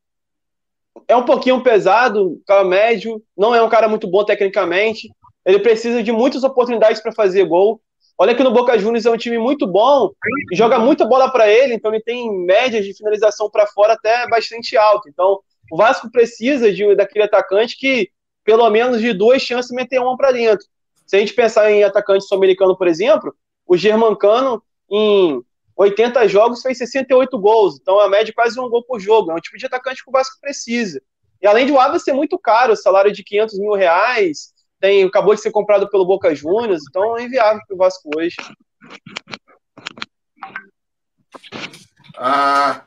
é 1.06 1.16
um 1.16 1.24
pouquinho 1.24 1.62
pesado, 1.62 2.42
cara 2.46 2.64
médio, 2.64 3.22
não 3.36 3.54
é 3.54 3.62
um 3.62 3.68
cara 3.68 3.88
muito 3.88 4.08
bom 4.08 4.24
tecnicamente. 4.24 5.08
Ele 5.44 5.60
precisa 5.60 6.02
de 6.02 6.10
muitas 6.10 6.42
oportunidades 6.42 7.00
para 7.00 7.12
fazer 7.12 7.44
gol. 7.44 7.80
Olha 8.18 8.34
que 8.34 8.42
no 8.42 8.50
Boca 8.50 8.78
Juniors 8.78 9.04
é 9.04 9.10
um 9.10 9.16
time 9.16 9.36
muito 9.36 9.66
bom, 9.66 10.10
joga 10.54 10.78
muita 10.78 11.04
bola 11.04 11.30
para 11.30 11.48
ele, 11.48 11.74
então 11.74 11.92
ele 11.92 12.02
tem 12.02 12.32
médias 12.44 12.84
de 12.84 12.94
finalização 12.94 13.50
para 13.50 13.66
fora 13.66 13.92
até 13.92 14.26
bastante 14.28 14.76
alto. 14.76 15.08
Então, 15.08 15.40
o 15.70 15.76
Vasco 15.76 16.10
precisa 16.10 16.72
de 16.72 16.94
daquele 16.94 17.24
atacante 17.24 17.76
que 17.76 18.10
pelo 18.42 18.70
menos 18.70 19.00
de 19.00 19.12
duas 19.12 19.42
chances 19.42 19.70
meter 19.70 20.00
uma 20.00 20.16
para 20.16 20.32
dentro. 20.32 20.66
Se 21.06 21.16
a 21.16 21.18
gente 21.18 21.34
pensar 21.34 21.70
em 21.70 21.84
atacante 21.84 22.24
sul-americano, 22.24 22.76
por 22.76 22.88
exemplo, 22.88 23.34
o 23.66 23.76
Germancano 23.76 24.62
em 24.90 25.42
80 25.76 26.26
jogos 26.28 26.62
fez 26.62 26.78
68 26.78 27.38
gols, 27.38 27.78
então 27.80 28.00
a 28.00 28.08
média 28.08 28.30
é 28.30 28.34
quase 28.34 28.58
um 28.58 28.68
gol 28.68 28.82
por 28.84 28.98
jogo. 28.98 29.30
É 29.30 29.34
um 29.34 29.40
tipo 29.40 29.58
de 29.58 29.66
atacante 29.66 30.02
que 30.02 30.08
o 30.08 30.12
Vasco 30.12 30.40
precisa. 30.40 31.02
E 31.42 31.46
além 31.46 31.66
de 31.66 31.72
o 31.72 31.78
Abel 31.78 32.00
ser 32.00 32.14
muito 32.14 32.38
caro, 32.38 32.72
o 32.72 32.76
salário 32.76 33.12
de 33.12 33.22
500 33.22 33.58
mil 33.58 33.74
reais, 33.74 34.54
tem, 34.86 35.02
acabou 35.02 35.34
de 35.34 35.40
ser 35.40 35.50
comprado 35.50 35.90
pelo 35.90 36.06
Boca 36.06 36.32
Juniors, 36.32 36.84
então 36.88 37.18
é 37.18 37.24
inviável 37.24 37.60
para 37.66 37.74
o 37.74 37.78
Vasco 37.78 38.08
hoje. 38.16 38.36
Ah, 42.16 42.84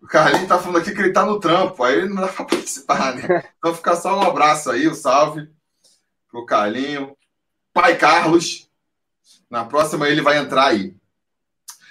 o 0.00 0.06
Carlinhos 0.06 0.48
tá 0.48 0.60
falando 0.60 0.78
aqui 0.80 0.94
que 0.94 1.00
ele 1.00 1.12
tá 1.12 1.26
no 1.26 1.40
trampo, 1.40 1.82
aí 1.82 2.08
não 2.08 2.22
dá 2.22 2.28
para 2.28 2.44
participar, 2.44 3.16
né? 3.16 3.44
Então 3.58 3.74
fica 3.74 3.96
só 3.96 4.16
um 4.16 4.22
abraço 4.22 4.70
aí, 4.70 4.86
o 4.86 4.92
um 4.92 4.94
salve 4.94 5.48
pro 6.30 6.46
Carlinho. 6.46 7.16
Pai 7.72 7.96
Carlos, 7.96 8.70
na 9.50 9.64
próxima 9.64 10.08
ele 10.08 10.22
vai 10.22 10.38
entrar 10.38 10.66
aí. 10.66 10.94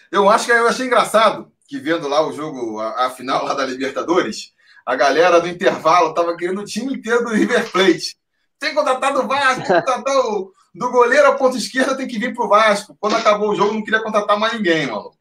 Eu 0.09 0.29
acho 0.29 0.45
que 0.45 0.51
eu 0.51 0.67
achei 0.67 0.85
engraçado 0.85 1.51
que 1.67 1.77
vendo 1.77 2.07
lá 2.07 2.25
o 2.25 2.31
jogo, 2.31 2.79
a, 2.79 3.07
a 3.07 3.09
final 3.09 3.43
lá 3.43 3.53
da 3.53 3.65
Libertadores, 3.65 4.53
a 4.85 4.95
galera 4.95 5.41
do 5.41 5.49
intervalo 5.49 6.13
tava 6.13 6.35
querendo 6.37 6.61
o 6.61 6.65
time 6.65 6.93
inteiro 6.93 7.25
do 7.25 7.33
River 7.33 7.69
Plate. 7.71 8.17
Tem 8.59 8.69
que 8.69 8.75
contratar 8.75 9.13
do 9.13 9.27
Vasco, 9.27 9.65
contratar 9.65 10.17
o, 10.17 10.53
do 10.75 10.91
goleiro 10.91 11.27
a 11.27 11.35
ponta 11.35 11.57
esquerda, 11.57 11.95
tem 11.95 12.07
que 12.07 12.19
vir 12.19 12.33
pro 12.33 12.49
Vasco. 12.49 12.95
Quando 12.99 13.15
acabou 13.15 13.49
o 13.49 13.55
jogo, 13.55 13.73
não 13.73 13.83
queria 13.83 14.03
contratar 14.03 14.37
mais 14.37 14.53
ninguém, 14.53 14.87
mano. 14.87 15.11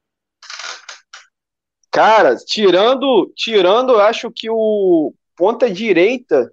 Cara, 1.90 2.36
tirando, 2.36 3.32
tirando, 3.35 3.93
eu 3.93 4.01
acho 4.01 4.31
que 4.31 4.51
o 4.51 5.15
ponta 5.36 5.70
direita, 5.70 6.52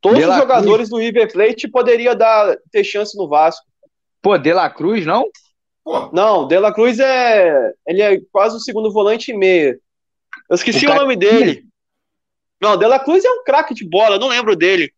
todos 0.00 0.18
os 0.18 0.36
jogadores 0.36 0.88
Cruz. 0.88 0.90
do 0.90 0.98
River 0.98 1.32
Plate 1.32 1.68
poderia 1.68 2.14
dar 2.14 2.56
ter 2.70 2.84
chance 2.84 3.16
no 3.16 3.28
Vasco. 3.28 3.66
Pô, 4.22 4.36
De 4.36 4.52
La 4.52 4.70
Cruz, 4.70 5.04
não? 5.06 5.24
Pô. 5.82 6.10
Não, 6.12 6.46
De 6.46 6.58
La 6.58 6.72
Cruz 6.72 6.98
é. 6.98 7.72
Ele 7.86 8.02
é 8.02 8.20
quase 8.30 8.56
o 8.56 8.60
segundo 8.60 8.92
volante 8.92 9.32
e 9.32 9.36
meia. 9.36 9.78
Eu 10.48 10.54
esqueci 10.54 10.86
o, 10.86 10.90
o 10.90 10.94
nome 10.94 11.16
dele. 11.16 11.64
Não, 12.60 12.76
De 12.76 12.86
La 12.86 12.98
Cruz 12.98 13.24
é 13.24 13.30
um 13.30 13.42
craque 13.42 13.74
de 13.74 13.88
bola, 13.88 14.18
não 14.18 14.28
lembro 14.28 14.54
dele. 14.54 14.92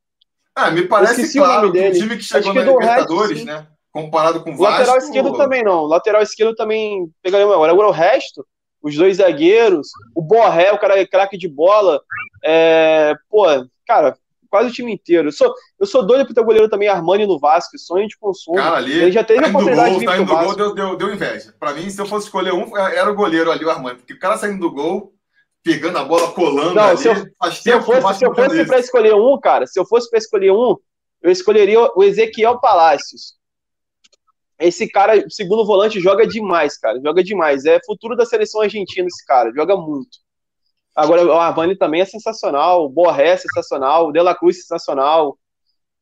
Ah, 0.55 0.71
me 0.71 0.87
parece 0.87 1.33
claro 1.33 1.73
que 1.73 1.79
o 1.79 1.93
time 1.93 2.17
que 2.17 2.25
chegou 2.25 2.53
na 2.53 2.63
Libertadores, 2.63 3.39
resto, 3.39 3.47
né? 3.47 3.67
Comparado 3.93 4.43
com 4.43 4.53
o 4.53 4.57
Vasco. 4.57 4.79
Lateral 4.79 4.99
esquerdo 4.99 5.33
também 5.37 5.65
não. 5.65 5.85
Lateral 5.85 6.23
esquerdo 6.23 6.55
também 6.55 7.11
pegaria 7.23 7.47
agora. 7.47 7.73
Agora 7.73 7.89
o 7.89 7.93
resto, 7.93 8.47
os 8.83 8.95
dois 8.95 9.17
zagueiros, 9.17 9.89
o 10.15 10.23
Borré, 10.23 10.73
o 10.73 10.79
cara 10.79 10.99
é 10.99 11.07
craque 11.07 11.37
de 11.37 11.49
bola. 11.49 12.01
É, 12.45 13.15
pô, 13.29 13.45
cara, 13.87 14.17
quase 14.51 14.69
o 14.69 14.73
time 14.73 14.93
inteiro. 14.93 15.29
Eu 15.29 15.33
sou, 15.33 15.55
eu 15.79 15.87
sou 15.87 16.05
doido 16.05 16.25
pro 16.25 16.35
ter 16.35 16.45
goleiro 16.45 16.69
também, 16.69 16.89
Armani 16.89 17.27
no 17.27 17.39
Vasco, 17.39 17.79
sonho 17.79 18.09
de 18.09 18.19
consumo. 18.19 18.57
Cara, 18.57 18.77
ali, 18.77 18.93
ele 18.93 19.13
já 19.13 19.23
teve 19.25 19.45
a 19.45 19.49
oportunidade 19.49 19.91
gol, 19.91 20.01
de 20.01 20.07
vir 20.07 20.17
pro 20.17 20.27
Vasco. 20.27 20.45
Gol, 20.45 20.57
deu, 20.57 20.75
deu, 20.75 20.97
deu 20.97 21.15
inveja. 21.15 21.55
Pra 21.59 21.73
mim, 21.73 21.89
se 21.89 22.01
eu 22.01 22.07
fosse 22.07 22.27
escolher 22.27 22.53
um, 22.53 22.77
era 22.77 23.11
o 23.11 23.15
goleiro 23.15 23.51
ali, 23.51 23.65
o 23.65 23.71
Armani. 23.71 23.99
Porque 23.99 24.15
o 24.15 24.19
cara 24.19 24.37
saindo 24.37 24.61
do 24.61 24.71
gol, 24.71 25.13
pegando 25.63 25.99
a 25.99 26.05
bola, 26.05 26.33
colando 26.33 26.75
Não, 26.75 26.85
ali, 26.85 26.99
se 26.99 27.09
eu, 27.09 27.15
se 27.15 27.71
eu 27.71 27.83
fosse, 27.83 28.19
se 28.19 28.25
eu 28.25 28.35
fosse 28.35 28.65
pra 28.67 28.79
escolher 28.79 29.15
um, 29.15 29.39
cara, 29.39 29.67
se 29.67 29.79
eu 29.79 29.87
fosse 29.87 30.09
pra 30.09 30.19
escolher 30.19 30.53
um, 30.53 30.77
eu 31.23 31.31
escolheria 31.31 31.91
o 31.95 32.03
Ezequiel 32.03 32.59
Palacios. 32.61 33.39
Esse 34.59 34.89
cara, 34.89 35.25
segundo 35.31 35.65
volante, 35.65 36.01
joga 36.01 36.27
demais, 36.27 36.77
cara. 36.77 37.01
Joga 37.03 37.25
demais. 37.25 37.65
É 37.65 37.81
futuro 37.85 38.15
da 38.15 38.27
seleção 38.27 38.61
argentina, 38.61 39.07
esse 39.07 39.25
cara. 39.25 39.51
Joga 39.55 39.75
muito. 39.75 40.19
Agora, 40.95 41.25
o 41.25 41.33
Armani 41.33 41.77
também 41.77 42.03
é 42.03 42.05
sensacional, 42.05 42.85
o 42.85 42.89
Borré 42.89 43.29
é 43.29 43.37
sensacional, 43.37 44.09
o 44.09 44.13
De 44.13 44.21
La 44.21 44.35
Cruz 44.35 44.59
é 44.59 44.61
sensacional. 44.61 45.39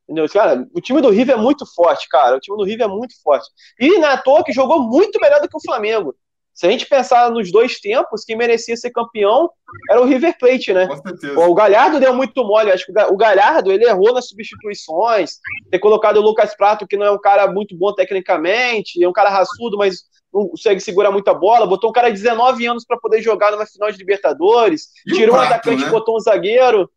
Entendeu? 0.05 0.29
Cara, 0.29 0.67
o 0.75 0.81
time 0.81 1.01
do 1.01 1.11
River 1.11 1.37
é 1.37 1.41
muito 1.41 1.65
forte, 1.75 2.09
cara. 2.09 2.37
O 2.37 2.41
time 2.41 2.57
do 2.57 2.65
River 2.65 2.87
é 2.87 2.91
muito 2.91 3.15
forte. 3.23 3.47
E 3.79 3.99
na 3.99 4.17
toa 4.17 4.43
que 4.43 4.53
jogou 4.53 4.83
muito 4.83 5.21
melhor 5.21 5.41
do 5.41 5.49
que 5.49 5.57
o 5.57 5.63
Flamengo. 5.63 6.17
Se 6.59 6.67
a 6.67 6.71
gente 6.73 6.87
pensar 6.87 7.31
nos 7.31 7.53
dois 7.53 7.79
tempos, 7.79 8.25
quem 8.25 8.37
merecia 8.37 8.77
ser 8.77 8.91
campeão 8.91 9.49
era 9.89 10.03
o 10.03 10.05
River 10.05 10.37
Plate, 10.37 10.75
né? 10.75 10.89
Com 10.89 10.97
certeza. 10.97 11.39
O 11.39 11.55
Galhardo 11.55 12.01
deu 12.01 12.13
muito 12.13 12.43
mole. 12.43 12.73
Acho 12.73 12.85
que 12.85 12.91
o 12.91 13.17
Galhardo 13.17 13.71
ele 13.71 13.85
errou 13.85 14.13
nas 14.13 14.27
substituições, 14.27 15.37
ter 15.71 15.79
colocado 15.79 16.17
o 16.17 16.21
Lucas 16.21 16.57
Prato, 16.57 16.85
que 16.85 16.97
não 16.97 17.07
é 17.07 17.13
um 17.13 17.21
cara 17.21 17.47
muito 17.47 17.77
bom 17.77 17.95
tecnicamente, 17.95 19.01
é 19.01 19.09
um 19.09 19.13
cara 19.13 19.31
raçudo, 19.31 19.79
mas 19.79 20.01
não 20.35 20.49
consegue 20.49 20.81
segurar 20.81 21.13
muita 21.13 21.33
bola, 21.33 21.65
botou 21.65 21.91
um 21.91 21.93
cara 21.93 22.09
de 22.09 22.21
19 22.21 22.67
anos 22.67 22.85
para 22.85 22.99
poder 22.99 23.23
jogar 23.23 23.53
numa 23.53 23.65
final 23.65 23.93
de 23.93 23.99
Libertadores, 23.99 24.89
e 25.07 25.13
tirou 25.13 25.37
um 25.37 25.41
atacante, 25.41 25.85
né? 25.85 25.91
botou 25.91 26.17
um 26.17 26.21
zagueiro. 26.21 26.91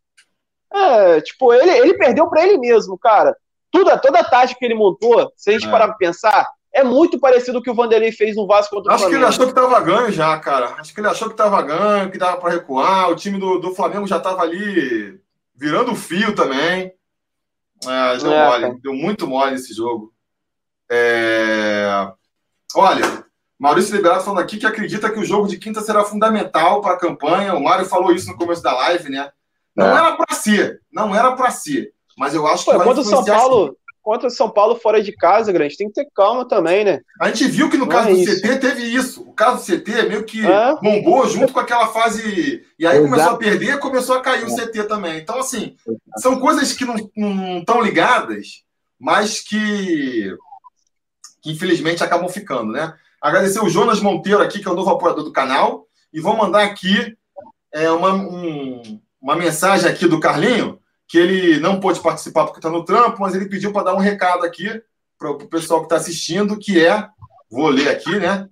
É, 0.74 1.22
tipo, 1.22 1.54
ele, 1.54 1.70
ele 1.70 1.94
perdeu 2.00 2.28
para 2.28 2.44
ele 2.44 2.58
mesmo, 2.58 2.98
cara. 2.98 3.38
Tudo, 3.70 3.96
toda 4.00 4.22
a 4.22 4.24
tática 4.24 4.58
que 4.58 4.66
ele 4.66 4.74
montou, 4.74 5.32
se 5.36 5.52
a 5.52 5.54
gente 5.54 5.68
é. 5.68 5.70
parar 5.70 5.90
pra 5.90 5.98
pensar, 5.98 6.50
é 6.74 6.84
muito 6.84 7.20
parecido 7.20 7.54
com 7.54 7.60
o 7.60 7.64
que 7.64 7.70
o 7.70 7.76
Vanderlei 7.76 8.12
fez 8.12 8.36
no 8.36 8.48
Vasco 8.48 8.76
contra 8.76 8.92
o 8.92 8.96
Acho 8.96 9.04
Flamengo. 9.04 9.26
Acho 9.26 9.38
que 9.38 9.44
ele 9.44 9.46
achou 9.46 9.70
que 9.70 9.70
tava 9.70 9.86
ganho 9.86 10.12
já, 10.12 10.40
cara. 10.40 10.76
Acho 10.78 10.94
que 10.94 11.00
ele 11.00 11.08
achou 11.08 11.30
que 11.30 11.36
tava 11.36 11.62
ganho, 11.62 12.12
que 12.12 12.18
dava 12.18 12.38
para 12.38 12.52
recuar. 12.52 13.10
O 13.10 13.16
time 13.16 13.38
do, 13.38 13.60
do 13.60 13.76
Flamengo 13.76 14.08
já 14.08 14.20
tava 14.20 14.42
ali 14.42 15.20
virando 15.56 15.96
fio 15.96 16.34
também. 16.34 16.94
É, 17.86 18.18
deu 18.18 18.32
é, 18.32 18.50
mole, 18.50 18.62
cara. 18.62 18.80
deu 18.82 18.94
muito 18.94 19.28
mole 19.28 19.56
esse 19.56 19.74
jogo. 19.74 20.14
É... 20.90 22.12
Olha, 22.76 23.26
Maurício 23.60 23.96
Liberado 23.96 24.24
falando 24.24 24.40
aqui 24.42 24.58
que 24.58 24.66
acredita 24.66 25.10
que 25.10 25.20
o 25.20 25.26
jogo 25.26 25.48
de 25.48 25.58
quinta 25.58 25.82
será 25.82 26.04
fundamental 26.04 26.82
para 26.82 26.94
a 26.94 27.00
campanha. 27.00 27.54
O 27.54 27.64
Mário 27.64 27.86
falou 27.86 28.12
isso 28.12 28.28
no 28.28 28.38
começo 28.38 28.64
da 28.64 28.74
live, 28.74 29.10
né? 29.10 29.32
Não 29.76 29.88
é. 29.88 29.98
era 29.98 30.16
para 30.16 30.36
ser, 30.36 30.82
não 30.92 31.16
era 31.16 31.32
para 31.34 31.52
ser. 31.52 31.94
Mas 32.18 32.34
eu 32.34 32.46
acho 32.48 32.66
que. 32.66 32.72
Pô, 32.72 32.78
vai 32.78 32.88
contra 32.88 33.02
o 33.02 33.06
São 33.06 33.24
Paulo, 33.24 33.66
assim. 33.66 33.76
Contra 34.02 34.28
o 34.28 34.32
São 34.32 34.50
Paulo 34.50 34.76
fora 34.76 35.02
de 35.02 35.12
casa, 35.12 35.52
grande, 35.52 35.78
tem 35.78 35.88
que 35.88 35.94
ter 35.94 36.08
calma 36.16 36.48
também, 36.48 36.84
né? 36.84 37.02
A 37.20 37.28
gente 37.28 37.48
viu 37.48 37.70
que 37.70 37.78
no 37.78 37.86
não 37.86 37.92
caso 37.92 38.10
é 38.10 38.14
do 38.14 38.20
isso. 38.20 38.42
CT 38.42 38.60
teve 38.60 38.84
isso. 38.84 39.22
O 39.22 39.34
caso 39.34 39.58
do 39.58 39.78
CT 39.78 40.10
meio 40.10 40.24
que 40.24 40.46
é. 40.46 40.76
bombou 40.82 41.28
junto 41.28 41.54
com 41.54 41.60
aquela 41.60 41.88
fase. 41.88 42.66
E 42.78 42.86
aí 42.86 42.98
Exato. 42.98 43.10
começou 43.10 43.34
a 43.34 43.38
perder, 43.38 43.80
começou 43.80 44.16
a 44.16 44.22
cair 44.22 44.46
o 44.46 44.56
CT 44.56 44.84
também. 44.86 45.18
Então, 45.18 45.40
assim, 45.40 45.76
são 46.18 46.40
coisas 46.40 46.74
que 46.74 46.86
não 46.86 47.60
estão 47.60 47.82
ligadas, 47.82 48.64
mas 49.00 49.40
que 49.40 50.36
que 51.42 51.52
infelizmente 51.52 52.04
acabam 52.04 52.30
ficando, 52.30 52.72
né? 52.72 52.94
Agradecer 53.20 53.60
o 53.60 53.70
Jonas 53.70 54.00
Monteiro 54.00 54.42
aqui, 54.42 54.60
que 54.60 54.68
é 54.68 54.72
o 54.72 54.76
novo 54.76 54.92
apoiador 54.92 55.24
do 55.24 55.32
canal, 55.32 55.88
e 56.14 56.20
vou 56.20 56.38
mandar 56.38 56.64
aqui 56.64 57.18
é, 57.74 57.90
uma, 57.90 58.14
um, 58.14 59.00
uma 59.22 59.36
mensagem 59.36 59.90
aqui 59.90 60.08
do 60.08 60.20
Carlinho, 60.20 60.80
que 61.12 61.18
ele 61.18 61.60
não 61.60 61.78
pôde 61.78 62.00
participar 62.00 62.46
porque 62.46 62.60
está 62.60 62.70
no 62.70 62.86
trampo, 62.86 63.20
mas 63.20 63.36
ele 63.36 63.50
pediu 63.50 63.74
para 63.74 63.84
dar 63.84 63.96
um 63.96 64.00
recado 64.00 64.46
aqui 64.46 64.82
para 65.20 65.30
o 65.30 65.46
pessoal 65.50 65.82
que 65.82 65.88
está 65.88 65.98
assistindo, 65.98 66.58
que 66.58 66.84
é, 66.84 67.06
vou 67.50 67.68
ler 67.68 67.90
aqui, 67.90 68.18
né? 68.18 68.48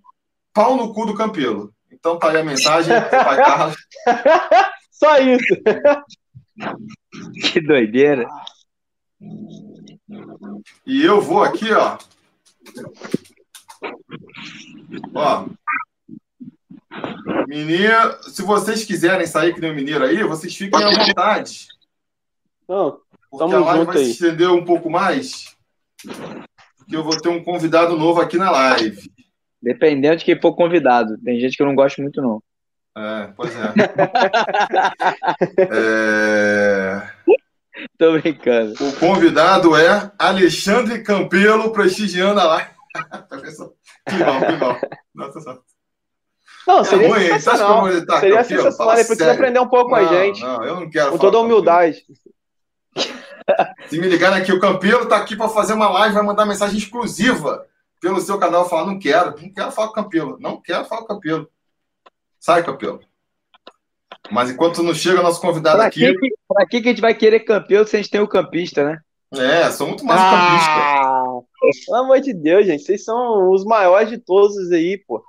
Pau 0.53 0.75
no 0.75 0.93
cu 0.93 1.05
do 1.05 1.15
Campelo. 1.15 1.73
Então 1.89 2.19
tá 2.19 2.31
aí 2.31 2.37
a 2.37 2.43
mensagem, 2.43 2.93
pai 3.09 3.37
Carlos. 3.41 3.77
Só 4.91 5.17
isso. 5.19 5.55
que 7.49 7.61
doideira. 7.61 8.27
E 10.85 11.01
eu 11.01 11.21
vou 11.21 11.41
aqui, 11.41 11.71
ó, 11.71 11.97
Ó. 15.15 15.47
Mineiro, 17.47 18.21
se 18.23 18.41
vocês 18.41 18.83
quiserem 18.83 19.25
sair 19.25 19.53
que 19.53 19.61
nem 19.61 19.71
o 19.71 19.75
mineiro 19.75 20.03
aí, 20.03 20.21
vocês 20.23 20.53
fiquem 20.53 20.83
à 20.83 20.89
vontade. 21.05 21.78
Não, 22.69 22.99
porque 23.31 23.55
a 23.55 23.59
live 23.59 23.85
vai 23.85 23.97
aí. 23.97 24.05
se 24.05 24.11
estender 24.11 24.49
um 24.51 24.63
pouco 24.63 24.91
mais. 24.91 25.55
Porque 26.77 26.95
eu 26.95 27.03
vou 27.03 27.19
ter 27.19 27.29
um 27.29 27.43
convidado 27.43 27.97
novo 27.97 28.21
aqui 28.21 28.37
na 28.37 28.51
live. 28.51 29.11
Dependendo 29.61 30.17
de 30.17 30.25
quem 30.25 30.39
for 30.39 30.53
convidado. 30.55 31.17
Tem 31.17 31.39
gente 31.39 31.57
que 31.57 31.63
eu 31.63 31.67
não 31.67 31.75
gosto 31.75 31.99
muito, 32.01 32.21
não. 32.21 32.41
É, 32.95 33.33
pois 33.35 33.51
é. 33.55 33.73
é... 35.71 37.09
Tô 37.97 38.19
brincando. 38.19 38.73
O 38.83 38.93
convidado 38.97 39.75
é 39.75 40.11
Alexandre 40.19 41.01
Campelo, 41.01 41.71
prestigiando 41.71 42.39
a 42.39 42.43
live. 42.45 42.69
que 44.09 44.17
mal, 44.17 44.39
que 44.41 44.55
mal. 44.57 44.79
Nossa, 45.15 45.61
Não, 46.67 46.83
seria 46.83 47.07
é 47.07 47.09
ruim, 47.09 47.27
sensacional. 47.27 47.81
Você 47.83 48.05
tá 48.05 48.19
seria 48.19 48.37
Campelo? 48.43 48.61
sensacional. 48.61 48.93
Ele 48.93 49.05
precisa 49.05 49.25
sério. 49.25 49.33
aprender 49.39 49.59
um 49.59 49.69
pouco 49.69 49.89
não, 49.91 49.97
com 49.97 50.05
a 50.05 50.05
gente. 50.05 50.41
Não, 50.41 50.63
eu 50.63 50.75
não 50.75 50.89
quero. 50.89 51.11
Com 51.11 51.17
toda 51.17 51.37
a 51.37 51.41
humildade. 51.41 52.05
Se 53.87 53.99
me 53.99 54.07
ligarem 54.07 54.41
aqui, 54.41 54.51
o 54.51 54.59
Campelo 54.59 55.07
tá 55.07 55.17
aqui 55.17 55.35
para 55.35 55.49
fazer 55.49 55.73
uma 55.73 55.89
live, 55.89 56.15
vai 56.15 56.23
mandar 56.23 56.45
mensagem 56.45 56.77
exclusiva 56.77 57.65
pelo 57.99 58.19
seu 58.21 58.37
canal. 58.37 58.67
Falar, 58.67 58.85
não 58.85 58.99
quero, 58.99 59.35
não 59.41 59.51
quero 59.51 59.71
falar 59.71 59.87
com 59.87 59.93
o 59.93 60.03
Campelo. 60.03 60.37
Não 60.39 60.61
quero 60.61 60.85
falar 60.85 61.01
com 61.01 61.13
o 61.13 61.15
Campelo. 61.15 61.49
Sai, 62.39 62.63
Campelo. 62.63 62.99
Mas 64.31 64.49
enquanto 64.49 64.83
não 64.83 64.93
chega 64.93 65.21
nosso 65.21 65.41
convidado 65.41 65.77
pra 65.77 65.87
aqui. 65.87 66.13
Que, 66.13 66.33
pra 66.47 66.65
que, 66.67 66.81
que 66.81 66.87
a 66.89 66.91
gente 66.91 67.01
vai 67.01 67.13
querer 67.13 67.41
campeão 67.41 67.85
se 67.85 67.95
a 67.95 68.01
gente 68.01 68.11
tem 68.11 68.21
o 68.21 68.27
campista, 68.27 68.83
né? 68.83 68.99
É, 69.33 69.69
sou 69.71 69.87
muito 69.87 70.03
mais 70.03 70.19
ah, 70.19 70.31
campista. 70.31 71.85
Pelo 71.85 72.03
amor 72.03 72.19
de 72.19 72.33
Deus, 72.33 72.65
gente. 72.65 72.83
Vocês 72.83 73.03
são 73.03 73.51
os 73.51 73.63
maiores 73.63 74.09
de 74.09 74.17
todos 74.17 74.71
aí, 74.71 74.97
pô. 74.97 75.23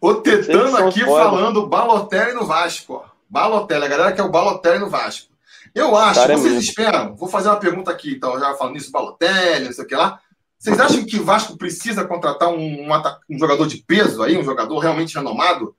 O 0.00 0.14
Tetano 0.14 0.76
aqui 0.76 1.00
foda. 1.00 1.24
falando 1.24 1.66
Balotelli 1.66 2.34
no 2.34 2.44
Vasco. 2.44 3.04
Balotelli, 3.28 3.84
a 3.84 3.88
galera 3.88 4.12
quer 4.12 4.22
o 4.22 4.30
Balotelli 4.30 4.78
no 4.78 4.90
Vasco. 4.90 5.31
Eu 5.74 5.96
acho, 5.96 6.20
Cara, 6.20 6.36
vocês 6.36 6.54
é 6.54 6.58
esperam. 6.58 7.16
Vou 7.16 7.28
fazer 7.28 7.48
uma 7.48 7.58
pergunta 7.58 7.90
aqui, 7.90 8.14
então, 8.14 8.38
já 8.38 8.54
falando 8.54 8.74
nisso, 8.74 8.90
Balotelli, 8.90 9.66
não 9.66 9.72
sei 9.72 9.84
o 9.84 9.86
que 9.86 9.94
lá. 9.94 10.20
Vocês 10.58 10.78
acham 10.78 11.04
que 11.04 11.18
o 11.18 11.24
Vasco 11.24 11.56
precisa 11.56 12.04
contratar 12.04 12.48
um, 12.48 12.56
um, 12.56 12.88
um 13.30 13.38
jogador 13.38 13.66
de 13.66 13.78
peso 13.78 14.22
aí, 14.22 14.36
um 14.36 14.44
jogador 14.44 14.78
realmente 14.78 15.14
renomado? 15.14 15.74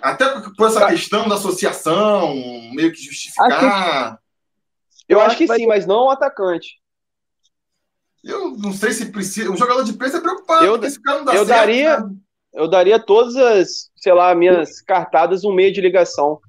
Até 0.00 0.28
por 0.56 0.68
essa 0.68 0.86
questão 0.86 1.28
da 1.28 1.34
associação, 1.34 2.34
meio 2.72 2.92
que 2.92 3.02
justificar. 3.02 4.20
Eu, 5.08 5.20
acho, 5.20 5.36
que, 5.36 5.48
sim, 5.48 5.66
mas 5.66 5.86
não 5.86 6.06
um 6.06 6.10
atacante. 6.10 6.78
Eu 8.22 8.56
não 8.56 8.72
sei 8.72 8.92
se 8.92 9.06
precisa. 9.06 9.50
Um 9.50 9.56
jogador 9.56 9.82
de 9.82 9.92
peso 9.94 10.18
é 10.18 10.20
preocupado, 10.20 10.64
eu, 10.64 10.82
esse 10.84 11.00
cara 11.00 11.18
não 11.18 11.24
dá 11.24 11.34
eu 11.34 11.44
certo, 11.44 11.58
Daria, 11.58 12.00
né? 12.00 12.10
Eu 12.54 12.68
daria 12.68 12.98
todas 13.00 13.34
as, 13.36 13.90
sei 13.96 14.12
lá, 14.12 14.32
minhas 14.34 14.80
cartadas 14.80 15.44
um 15.44 15.52
meio 15.52 15.72
de 15.72 15.80
ligação. 15.80 16.40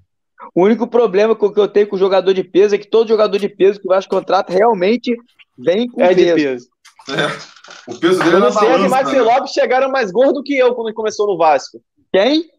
O 0.54 0.64
único 0.64 0.88
problema 0.88 1.36
que 1.36 1.44
eu 1.60 1.68
tenho 1.68 1.88
com 1.88 1.96
o 1.96 2.00
jogador 2.00 2.34
de 2.34 2.44
peso 2.44 2.76
é 2.76 2.78
que 2.78 2.88
todo 2.88 3.08
jogador 3.08 3.38
de 3.38 3.50
peso 3.50 3.80
que 3.80 3.88
o 3.88 3.90
Vasco 3.90 4.14
contrata 4.14 4.54
realmente 4.54 5.18
vem 5.58 5.88
com 5.88 6.02
é 6.02 6.14
peso. 6.14 6.36
de 6.36 6.44
peso. 6.44 6.70
É. 7.10 7.92
O 7.92 8.00
peso 8.00 8.20
dele 8.20 8.36
eu 8.36 8.40
não 8.40 8.52
sei 8.52 8.68
e 8.68 8.90
Maxi 8.90 9.16
né? 9.16 9.22
Lopes 9.22 9.52
chegaram 9.52 9.92
mais 9.92 10.12
gordo 10.12 10.44
que 10.44 10.58
eu 10.58 10.74
quando 10.74 10.94
começou 10.94 11.28
no 11.28 11.38
Vasco. 11.38 11.80
Quem? 12.12 12.50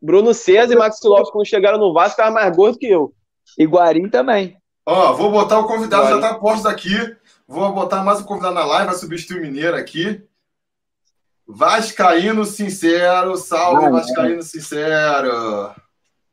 Bruno 0.00 0.32
César 0.32 0.72
e 0.72 0.76
Maxi 0.76 1.06
Lopes, 1.06 1.30
quando 1.30 1.46
chegaram 1.46 1.78
no 1.78 1.92
Vasco, 1.92 2.12
estavam 2.12 2.34
mais 2.34 2.56
gordo 2.56 2.78
que 2.78 2.86
eu. 2.86 3.12
E 3.58 3.64
Guarim 3.64 4.08
também. 4.08 4.56
Ó, 4.86 5.12
vou 5.12 5.30
botar 5.30 5.58
o 5.58 5.66
convidado, 5.66 6.04
Vai. 6.04 6.12
já 6.14 6.20
tá 6.20 6.34
posto 6.34 6.68
aqui. 6.68 6.94
Vou 7.46 7.72
botar 7.72 8.02
mais 8.04 8.20
um 8.20 8.24
convidado 8.24 8.54
na 8.54 8.64
live, 8.64 8.86
vai 8.86 8.94
substituir 8.94 9.38
o 9.38 9.42
Mineiro 9.42 9.76
aqui. 9.76 10.22
Vascaíno 11.46 12.44
Sincero, 12.44 13.36
salve 13.36 13.90
Vascaíno 13.90 14.42
Sincero. 14.42 15.74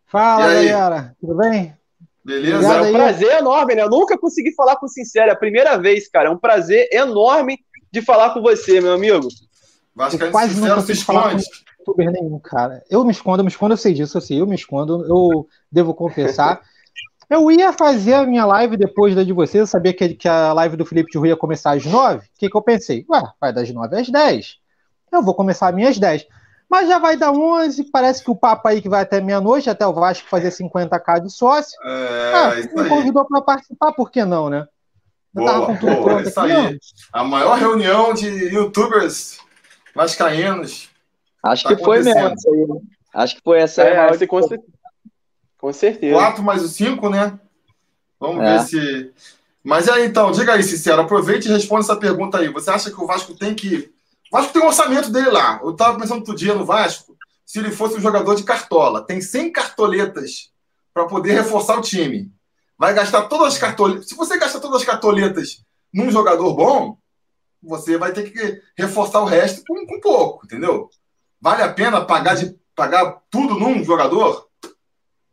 Fala, 0.07 0.53
galera, 0.53 1.15
tudo 1.19 1.35
bem? 1.35 1.75
Beleza? 2.23 2.57
Obrigado 2.57 2.77
é 2.77 2.81
um 2.81 2.85
aí. 2.85 2.93
prazer 2.93 3.31
enorme, 3.37 3.75
né? 3.75 3.83
Eu 3.83 3.89
nunca 3.89 4.17
consegui 4.17 4.53
falar 4.53 4.75
com 4.77 4.85
o 4.85 4.89
Sincero, 4.89 5.29
é 5.29 5.33
a 5.33 5.37
primeira 5.37 5.77
vez, 5.77 6.07
cara. 6.07 6.29
É 6.29 6.31
um 6.31 6.37
prazer 6.37 6.87
enorme 6.91 7.59
de 7.91 8.01
falar 8.01 8.33
com 8.33 8.41
você, 8.41 8.81
meu 8.81 8.93
amigo. 8.93 9.27
Quase 10.31 10.59
não 10.59 10.75
consigo 10.75 11.01
falar 11.01 11.31
com 11.31 11.39
youtuber 11.85 12.11
nenhum, 12.11 12.39
cara. 12.39 12.83
Eu 12.89 13.03
me 13.05 13.11
escondo, 13.11 13.39
eu 13.39 13.45
me 13.45 13.51
escondo, 13.51 13.73
eu 13.73 13.77
sei 13.77 13.93
disso, 13.93 14.17
eu 14.17 14.21
sei, 14.21 14.41
eu 14.41 14.47
me 14.47 14.55
escondo, 14.55 15.05
eu 15.05 15.47
devo 15.71 15.93
confessar. 15.93 16.61
eu 17.29 17.49
ia 17.51 17.71
fazer 17.71 18.15
a 18.15 18.25
minha 18.25 18.45
live 18.45 18.75
depois 18.75 19.15
da 19.15 19.23
de 19.23 19.31
vocês, 19.31 19.61
eu 19.61 19.67
sabia 19.67 19.93
que, 19.93 20.15
que 20.15 20.27
a 20.27 20.51
live 20.53 20.75
do 20.75 20.85
Felipe 20.85 21.11
de 21.11 21.17
Rui 21.17 21.29
ia 21.29 21.37
começar 21.37 21.71
às 21.71 21.85
nove. 21.85 22.25
O 22.25 22.39
que, 22.39 22.49
que 22.49 22.57
eu 22.57 22.61
pensei? 22.61 23.05
Ué, 23.09 23.23
vai 23.39 23.53
das 23.53 23.71
nove 23.71 23.95
às 23.95 24.09
dez. 24.09 24.57
Eu 25.11 25.21
vou 25.21 25.35
começar 25.35 25.69
às 25.69 25.75
minhas 25.75 25.97
dez. 25.97 26.25
Mas 26.69 26.87
já 26.87 26.97
vai 26.99 27.15
dar 27.15 27.31
11, 27.31 27.91
parece 27.91 28.23
que 28.23 28.31
o 28.31 28.35
papo 28.35 28.67
aí 28.67 28.81
que 28.81 28.89
vai 28.89 29.03
até 29.03 29.21
meia-noite, 29.21 29.69
até 29.69 29.85
o 29.85 29.93
Vasco 29.93 30.27
fazer 30.27 30.49
50k 30.49 31.21
de 31.21 31.31
sócio. 31.31 31.77
É, 31.83 32.33
ah, 32.33 32.55
me 32.55 32.89
convidou 32.89 33.25
para 33.25 33.41
participar, 33.41 33.93
por 33.93 34.11
que 34.11 34.25
não, 34.25 34.49
né? 34.49 34.67
Eu 35.35 35.43
boa, 35.43 35.51
tava 35.51 35.65
com 35.65 35.77
tudo 35.77 35.95
boa, 35.95 36.21
isso 36.21 36.39
aqui, 36.39 36.51
aí. 36.51 36.79
Ó. 37.13 37.19
A 37.19 37.23
maior 37.23 37.57
reunião 37.57 38.13
de 38.13 38.27
youtubers 38.27 39.37
vascaínos. 39.93 40.89
Acho 41.43 41.63
tá 41.63 41.75
que 41.75 41.83
foi 41.83 42.01
mesmo. 42.01 42.81
Acho 43.13 43.35
que 43.35 43.41
foi 43.43 43.59
essa. 43.59 43.83
É, 43.83 43.95
maior... 43.95 44.27
com, 44.27 44.41
certeza. 44.41 44.73
com 45.57 45.73
certeza. 45.73 46.15
Quatro 46.15 46.43
mais 46.43 46.63
o 46.63 46.67
cinco, 46.67 47.09
né? 47.09 47.39
Vamos 48.19 48.43
é. 48.43 48.57
ver 48.57 48.63
se. 48.63 49.11
Mas 49.63 49.89
aí, 49.89 50.05
então, 50.05 50.31
diga 50.31 50.53
aí, 50.53 50.63
Sincero, 50.63 51.01
aproveite 51.01 51.47
e 51.47 51.51
responda 51.51 51.81
essa 51.81 51.95
pergunta 51.95 52.37
aí. 52.37 52.49
Você 52.49 52.69
acha 52.69 52.91
que 52.91 53.01
o 53.01 53.07
Vasco 53.07 53.33
tem 53.33 53.53
que 53.53 53.94
Vasco 54.35 54.51
tem 54.51 54.61
um 54.61 54.67
orçamento 54.67 55.09
dele 55.09 55.29
lá. 55.29 55.61
Eu 55.63 55.71
estava 55.71 55.97
pensando 55.97 56.17
outro 56.17 56.35
dia 56.35 56.53
no 56.53 56.65
Vasco, 56.65 57.15
se 57.45 57.57
ele 57.57 57.71
fosse 57.71 57.95
um 57.95 58.01
jogador 58.01 58.35
de 58.35 58.43
cartola. 58.43 59.01
Tem 59.01 59.21
100 59.21 59.49
cartoletas 59.53 60.51
para 60.93 61.05
poder 61.05 61.31
reforçar 61.31 61.77
o 61.77 61.81
time. 61.81 62.29
Vai 62.77 62.93
gastar 62.93 63.29
todas 63.29 63.53
as 63.53 63.57
cartoletas. 63.57 64.09
Se 64.09 64.15
você 64.15 64.37
gastar 64.37 64.59
todas 64.59 64.81
as 64.81 64.85
cartoletas 64.85 65.63
num 65.93 66.11
jogador 66.11 66.53
bom, 66.53 66.97
você 67.63 67.97
vai 67.97 68.11
ter 68.11 68.29
que 68.29 68.61
reforçar 68.77 69.21
o 69.21 69.25
resto 69.25 69.63
com, 69.65 69.85
com 69.85 70.01
pouco, 70.01 70.45
entendeu? 70.45 70.89
Vale 71.39 71.63
a 71.63 71.71
pena 71.71 72.03
pagar, 72.03 72.35
de, 72.35 72.59
pagar 72.75 73.21
tudo 73.31 73.57
num 73.57 73.85
jogador? 73.85 74.49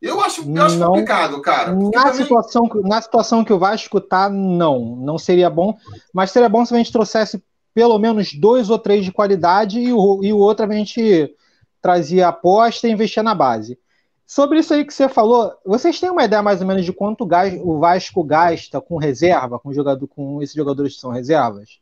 Eu 0.00 0.20
acho, 0.20 0.48
eu 0.48 0.62
acho 0.62 0.78
complicado, 0.78 1.42
cara. 1.42 1.74
Na, 1.74 1.90
também... 1.90 2.22
situação, 2.22 2.70
na 2.84 3.02
situação 3.02 3.44
que 3.44 3.52
o 3.52 3.58
Vasco 3.58 4.00
tá, 4.00 4.28
não. 4.28 4.94
Não 4.96 5.18
seria 5.18 5.50
bom. 5.50 5.76
Mas 6.14 6.30
seria 6.30 6.48
bom 6.48 6.64
se 6.64 6.72
a 6.72 6.78
gente 6.78 6.92
trouxesse 6.92 7.42
pelo 7.74 7.98
menos 7.98 8.32
dois 8.34 8.70
ou 8.70 8.78
três 8.78 9.04
de 9.04 9.12
qualidade 9.12 9.80
e 9.80 9.92
o, 9.92 10.22
e 10.22 10.32
o 10.32 10.38
outro 10.38 10.66
a 10.66 10.74
gente 10.74 11.34
trazia 11.80 12.28
aposta 12.28 12.86
e 12.86 12.92
investia 12.92 13.22
na 13.22 13.34
base. 13.34 13.78
Sobre 14.26 14.60
isso 14.60 14.72
aí 14.72 14.84
que 14.84 14.94
você 14.94 15.08
falou, 15.08 15.52
vocês 15.64 16.00
têm 16.00 16.10
uma 16.10 16.24
ideia 16.24 16.42
mais 16.42 16.60
ou 16.60 16.66
menos 16.66 16.84
de 16.84 16.92
quanto 16.92 17.28
o 17.62 17.78
Vasco 17.78 18.24
gasta 18.24 18.80
com 18.80 18.96
reserva, 18.96 19.58
com, 19.58 19.72
jogador, 19.72 20.06
com 20.06 20.40
esses 20.40 20.54
jogadores 20.54 20.94
que 20.94 21.00
são 21.00 21.10
reservas? 21.10 21.80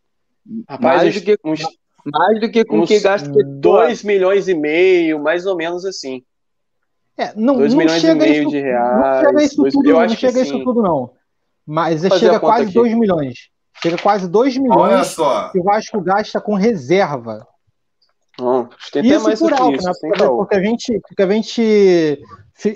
Rapaz, 0.69 1.03
mais, 1.03 1.15
do 1.15 1.21
que, 1.21 1.39
uns, 1.45 1.61
mais 2.05 2.41
do 2.41 2.51
que 2.51 2.65
com 2.65 2.81
uns, 2.81 2.89
que 2.89 2.99
gasta 2.99 3.31
2 3.31 4.03
milhões 4.03 4.49
e 4.49 4.55
meio, 4.55 5.21
mais 5.21 5.47
ou 5.47 5.55
menos 5.55 5.85
assim. 5.85 6.25
É, 7.17 7.33
não, 7.37 7.59
2 7.59 7.75
milhões 7.75 8.03
e 8.03 8.15
meio 8.15 8.43
isso, 8.43 8.51
de 8.51 8.61
reais. 8.61 8.97
Não 8.97 9.21
chega 9.21 9.45
isso 9.45 9.57
dois, 9.57 9.75
tudo, 9.75 9.93
não 9.93 10.09
chega 10.09 10.41
isso 10.41 10.65
tudo, 10.65 10.83
não. 10.83 11.11
Mas 11.67 12.01
chega 12.19 12.41
quase 12.41 12.73
2 12.73 12.95
milhões. 12.95 13.51
Chega 13.83 13.97
quase 13.99 14.29
2 14.29 14.59
milhões 14.59 14.93
Olha 14.93 15.05
só. 15.05 15.49
que 15.49 15.59
o 15.59 15.63
Vasco 15.63 16.01
gasta 16.01 16.41
com 16.41 16.55
reserva. 16.55 17.47
Tem 18.93 19.07
isso 19.07 19.25
mais 19.25 19.39
por 19.39 19.53
alto, 19.53 19.77
isso, 19.77 19.87
né? 19.87 19.93
Porque, 20.01 20.25
porque, 20.25 20.55
a 20.55 20.63
gente, 20.63 21.01
porque 21.01 21.23
a 21.23 21.31
gente 21.31 22.23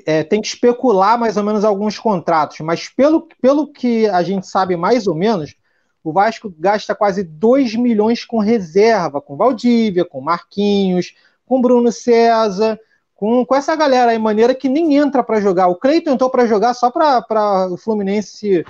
é, 0.06 0.22
tem 0.22 0.40
que 0.40 0.48
especular 0.48 1.18
mais 1.18 1.36
ou 1.36 1.44
menos 1.44 1.64
alguns 1.64 1.98
contratos, 1.98 2.60
mas 2.60 2.88
pelo, 2.88 3.28
pelo 3.40 3.72
que 3.72 4.06
a 4.08 4.22
gente 4.22 4.46
sabe 4.46 4.76
mais 4.76 5.06
ou 5.06 5.14
menos, 5.14 5.54
o 6.02 6.12
Vasco 6.12 6.54
gasta 6.58 6.94
quase 6.94 7.22
2 7.22 7.76
milhões 7.76 8.24
com 8.24 8.38
reserva, 8.38 9.20
com 9.20 9.36
Valdívia, 9.36 10.04
com 10.04 10.20
Marquinhos, 10.20 11.14
com 11.46 11.62
Bruno 11.62 11.90
César, 11.90 12.78
com, 13.14 13.44
com 13.44 13.54
essa 13.54 13.74
galera 13.76 14.10
aí, 14.10 14.18
maneira 14.18 14.54
que 14.54 14.68
nem 14.68 14.96
entra 14.96 15.22
para 15.22 15.40
jogar. 15.40 15.68
O 15.68 15.76
Cleiton 15.76 16.10
entrou 16.10 16.28
para 16.28 16.46
jogar 16.46 16.74
só 16.74 16.90
para 16.90 17.68
o 17.70 17.76
Fluminense 17.76 18.64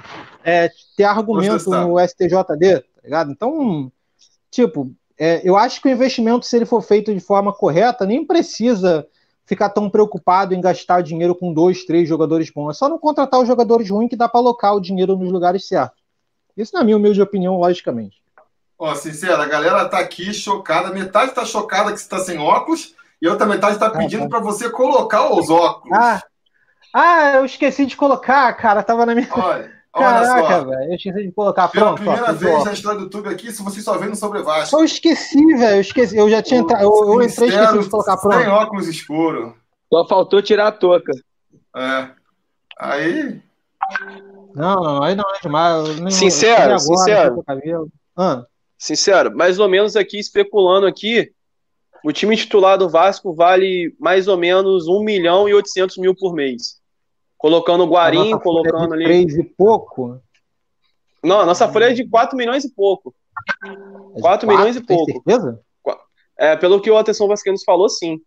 é, 0.45 0.71
ter 0.97 1.05
argumento 1.05 1.71
no 1.71 1.99
STJD, 1.99 2.81
tá 2.81 3.03
ligado? 3.03 3.31
Então, 3.31 3.91
tipo, 4.51 4.93
é, 5.19 5.41
eu 5.43 5.57
acho 5.57 5.81
que 5.81 5.89
o 5.89 5.91
investimento, 5.91 6.47
se 6.47 6.57
ele 6.57 6.67
for 6.67 6.83
feito 6.83 7.13
de 7.13 7.21
forma 7.21 7.53
correta, 7.53 8.05
nem 8.05 8.25
precisa 8.27 9.07
ficar 9.47 9.69
tão 9.69 9.91
preocupado 9.91 10.55
em 10.55 10.61
gastar 10.61 11.03
dinheiro 11.03 11.35
com 11.35 11.53
dois, 11.53 11.85
três 11.85 12.09
jogadores 12.09 12.51
bons. 12.51 12.71
É 12.71 12.73
só 12.75 12.89
não 12.89 12.99
contratar 12.99 13.41
os 13.41 13.47
jogadores 13.47 13.89
ruins 13.91 14.09
que 14.09 14.17
dá 14.17 14.29
para 14.29 14.41
alocar 14.41 14.75
o 14.75 14.81
dinheiro 14.81 15.17
nos 15.17 15.31
lugares 15.31 15.67
certos. 15.67 16.03
Isso 16.57 16.75
na 16.75 16.85
minha 16.85 16.97
humilde 16.97 17.21
opinião, 17.21 17.59
logicamente. 17.59 18.23
Ó, 18.79 18.95
sincero, 18.95 19.41
a 19.41 19.47
galera 19.47 19.89
tá 19.89 19.99
aqui 19.99 20.33
chocada, 20.33 20.93
metade 20.93 21.35
tá 21.35 21.45
chocada 21.45 21.93
que 21.93 21.99
você 21.99 22.09
tá 22.09 22.19
sem 22.19 22.39
óculos, 22.39 22.95
e 23.21 23.27
a 23.27 23.33
outra 23.33 23.47
metade 23.47 23.79
tá 23.79 23.91
pedindo 23.91 24.25
ah, 24.25 24.29
tá. 24.29 24.31
para 24.31 24.41
você 24.41 24.71
colocar 24.71 25.33
os 25.33 25.49
óculos. 25.49 25.97
Ah, 25.97 26.23
ah, 26.93 27.33
eu 27.37 27.45
esqueci 27.45 27.87
de 27.87 27.97
colocar, 27.97 28.53
cara, 28.55 28.83
tava 28.83 29.05
na 29.05 29.15
minha. 29.15 29.29
Olha, 29.33 29.73
Caraca, 29.95 30.65
velho, 30.65 30.91
eu 30.91 30.95
esqueci 30.97 31.23
de 31.23 31.33
colocar. 31.33 31.69
Pela 31.69 31.95
Pronto, 31.95 31.99
primeira 31.99 32.31
ó, 32.31 32.35
vez 32.35 32.55
ó. 32.61 32.65
na 32.65 32.73
história 32.73 32.99
do 32.99 33.05
YouTube 33.05 33.29
aqui, 33.29 33.53
se 33.53 33.63
você 33.63 33.81
só 33.81 33.97
vendo 33.97 34.17
sobre 34.17 34.43
Vasco. 34.43 34.77
Eu 34.77 34.85
esqueci, 34.85 35.47
velho, 35.55 35.77
eu 35.77 35.81
esqueci. 35.81 36.17
Eu 36.17 36.29
já 36.29 36.43
tinha 36.43 36.61
entrado. 36.61 36.83
Eu, 36.83 36.91
eu 36.91 37.23
entrei 37.23 37.49
e 37.49 37.53
esqueci 37.53 37.79
de 37.79 37.89
colocar 37.89 38.17
pronto. 38.17 38.39
Tem 38.39 38.49
óculos 38.49 38.89
escuro. 38.89 39.57
Só 39.93 40.07
faltou 40.09 40.43
tirar 40.43 40.69
a 40.69 40.73
touca. 40.73 41.13
É. 41.77 42.09
Aí. 42.79 43.41
Não, 44.55 44.83
não, 44.83 45.03
aí 45.03 45.15
não 45.15 45.25
é 45.33 45.41
demais. 45.41 46.15
sincero, 46.15 46.63
agora, 46.63 46.79
sincero. 46.79 47.45
Ah. 48.17 48.45
Sincero, 48.77 49.37
mais 49.37 49.59
ou 49.61 49.69
menos 49.69 49.95
aqui, 49.95 50.19
especulando 50.19 50.87
aqui, 50.87 51.33
o 52.05 52.13
time 52.13 52.37
titular 52.37 52.77
do 52.77 52.87
Vasco 52.87 53.33
vale 53.33 53.97
mais 53.99 54.29
ou 54.29 54.37
menos 54.37 54.87
1 54.87 55.03
milhão 55.03 55.49
e 55.49 55.55
800 55.55 55.97
mil 55.97 56.15
por 56.15 56.35
mês. 56.35 56.79
Colocando 57.39 57.83
o 57.83 57.87
Guarim, 57.87 58.39
colocando 58.41 58.93
ali. 58.93 59.05
3 59.05 59.39
e 59.39 59.43
pouco? 59.43 60.21
Não, 61.23 61.41
a 61.41 61.47
nossa 61.47 61.67
folha 61.67 61.91
é 61.91 61.95
de 61.95 62.07
4 62.07 62.37
milhões 62.37 62.63
e 62.63 62.71
pouco. 62.71 63.15
É 64.15 64.21
4 64.21 64.47
milhões 64.47 64.77
e 64.77 64.83
pouco. 64.83 65.11
Certeza? 65.13 65.59
É, 66.37 66.55
pelo 66.55 66.79
que 66.79 66.91
o 66.91 66.99
Atenção 66.99 67.27
Vascaínos 67.27 67.65
falou, 67.65 67.89
sim. 67.89 68.21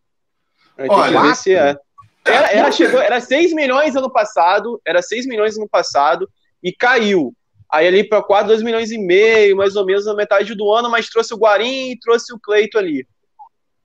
Olha, 0.90 1.22
ver 1.22 1.36
se 1.36 1.54
é. 1.54 1.78
Era, 2.26 2.52
era, 2.52 2.72
chegou, 2.72 3.00
era 3.00 3.22
6 3.22 3.54
milhões 3.54 3.96
ano 3.96 4.12
passado, 4.12 4.82
era 4.86 5.04
6 5.04 5.28
milhões 5.28 5.56
ano 5.56 5.70
passado 5.70 6.28
e 6.64 6.74
caiu. 6.74 7.32
Aí 7.72 7.88
ali 7.88 8.04
para 8.04 8.24
4, 8.24 8.48
2 8.48 8.64
milhões 8.64 8.90
e 8.90 8.98
meio, 8.98 9.56
mais 9.56 9.76
ou 9.76 9.86
menos 9.86 10.08
na 10.08 10.16
metade 10.16 10.56
do 10.56 10.72
ano, 10.74 10.90
mas 10.90 11.10
trouxe 11.10 11.32
o 11.32 11.38
Guarim 11.38 11.92
e 11.92 12.00
trouxe 12.00 12.34
o 12.34 12.40
Cleito 12.40 12.80
ali. 12.80 13.06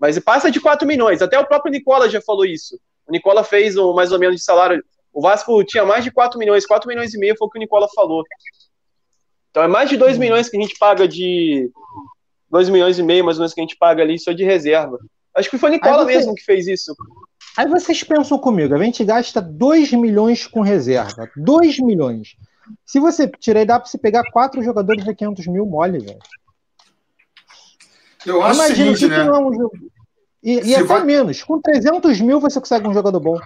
Mas 0.03 0.19
passa 0.19 0.51
de 0.51 0.61
4 0.61 0.87
milhões, 0.87 1.23
até 1.23 1.39
o 1.39 1.47
próprio 1.47 1.73
Nicola 1.73 2.11
já 2.11 2.21
falou 2.21 2.45
isso. 2.45 2.79
O 3.09 3.13
Nicola 3.13 3.43
fez 3.43 3.79
um, 3.79 3.95
mais 3.95 4.13
ou 4.13 4.19
menos 4.19 4.37
de 4.37 4.43
salário 4.43 4.85
o 5.13 5.21
Vasco 5.21 5.63
tinha 5.65 5.85
mais 5.85 6.03
de 6.03 6.11
4 6.11 6.39
milhões, 6.39 6.67
4 6.67 6.89
milhões 6.89 7.13
e 7.13 7.19
meio 7.19 7.37
foi 7.37 7.47
o 7.47 7.51
que 7.51 7.59
o 7.59 7.61
Nicola 7.61 7.87
falou. 7.95 8.25
Então 9.51 9.63
é 9.63 9.69
mais 9.69 9.91
de 9.91 9.97
2 9.97 10.17
milhões 10.17 10.49
que 10.49 10.57
a 10.57 10.61
gente 10.61 10.77
paga 10.79 11.07
de. 11.07 11.71
2 12.51 12.69
milhões 12.71 12.99
e 12.99 13.03
meio, 13.03 13.25
mais 13.25 13.37
ou 13.37 13.43
menos, 13.43 13.55
que 13.55 13.61
a 13.61 13.65
gente 13.65 13.77
paga 13.77 14.03
ali 14.03 14.19
só 14.19 14.33
de 14.33 14.45
reserva. 14.45 14.99
Acho 15.35 15.51
que 15.51 15.59
foi 15.59 15.71
o 15.71 15.73
Nicola 15.73 16.05
você... 16.05 16.17
mesmo 16.17 16.35
que 16.35 16.45
fez 16.45 16.67
isso. 16.67 16.95
Aí 17.57 17.67
vocês 17.67 18.03
pensam 18.03 18.39
comigo, 18.39 18.75
a 18.75 18.83
gente 18.83 19.05
gasta 19.05 19.41
2 19.41 19.93
milhões 19.93 20.47
com 20.47 20.61
reserva. 20.61 21.31
2 21.37 21.81
milhões. 21.81 22.35
Se 22.87 22.99
você 22.99 23.29
tirar, 23.29 23.67
dá 23.67 23.79
pra 23.79 23.89
você 23.89 23.99
pegar 23.99 24.23
4 24.31 24.63
jogadores 24.63 25.07
a 25.07 25.15
500 25.15 25.47
mil 25.47 25.67
mole, 25.67 25.99
velho. 25.99 26.19
Eu 28.25 28.43
acho 28.43 28.61
Imagina, 28.61 28.97
seguinte, 28.97 29.09
né? 29.09 29.31
Um 29.33 29.53
jogo... 29.53 29.73
E, 30.43 30.61
e 30.61 30.75
até 30.75 30.85
vai... 30.85 31.05
menos. 31.05 31.43
Com 31.43 31.61
300 31.61 32.21
mil 32.21 32.41
você 32.41 32.59
consegue 32.59 32.89
um 32.89 32.95
jogador 32.95 33.21
bom. 33.21 33.39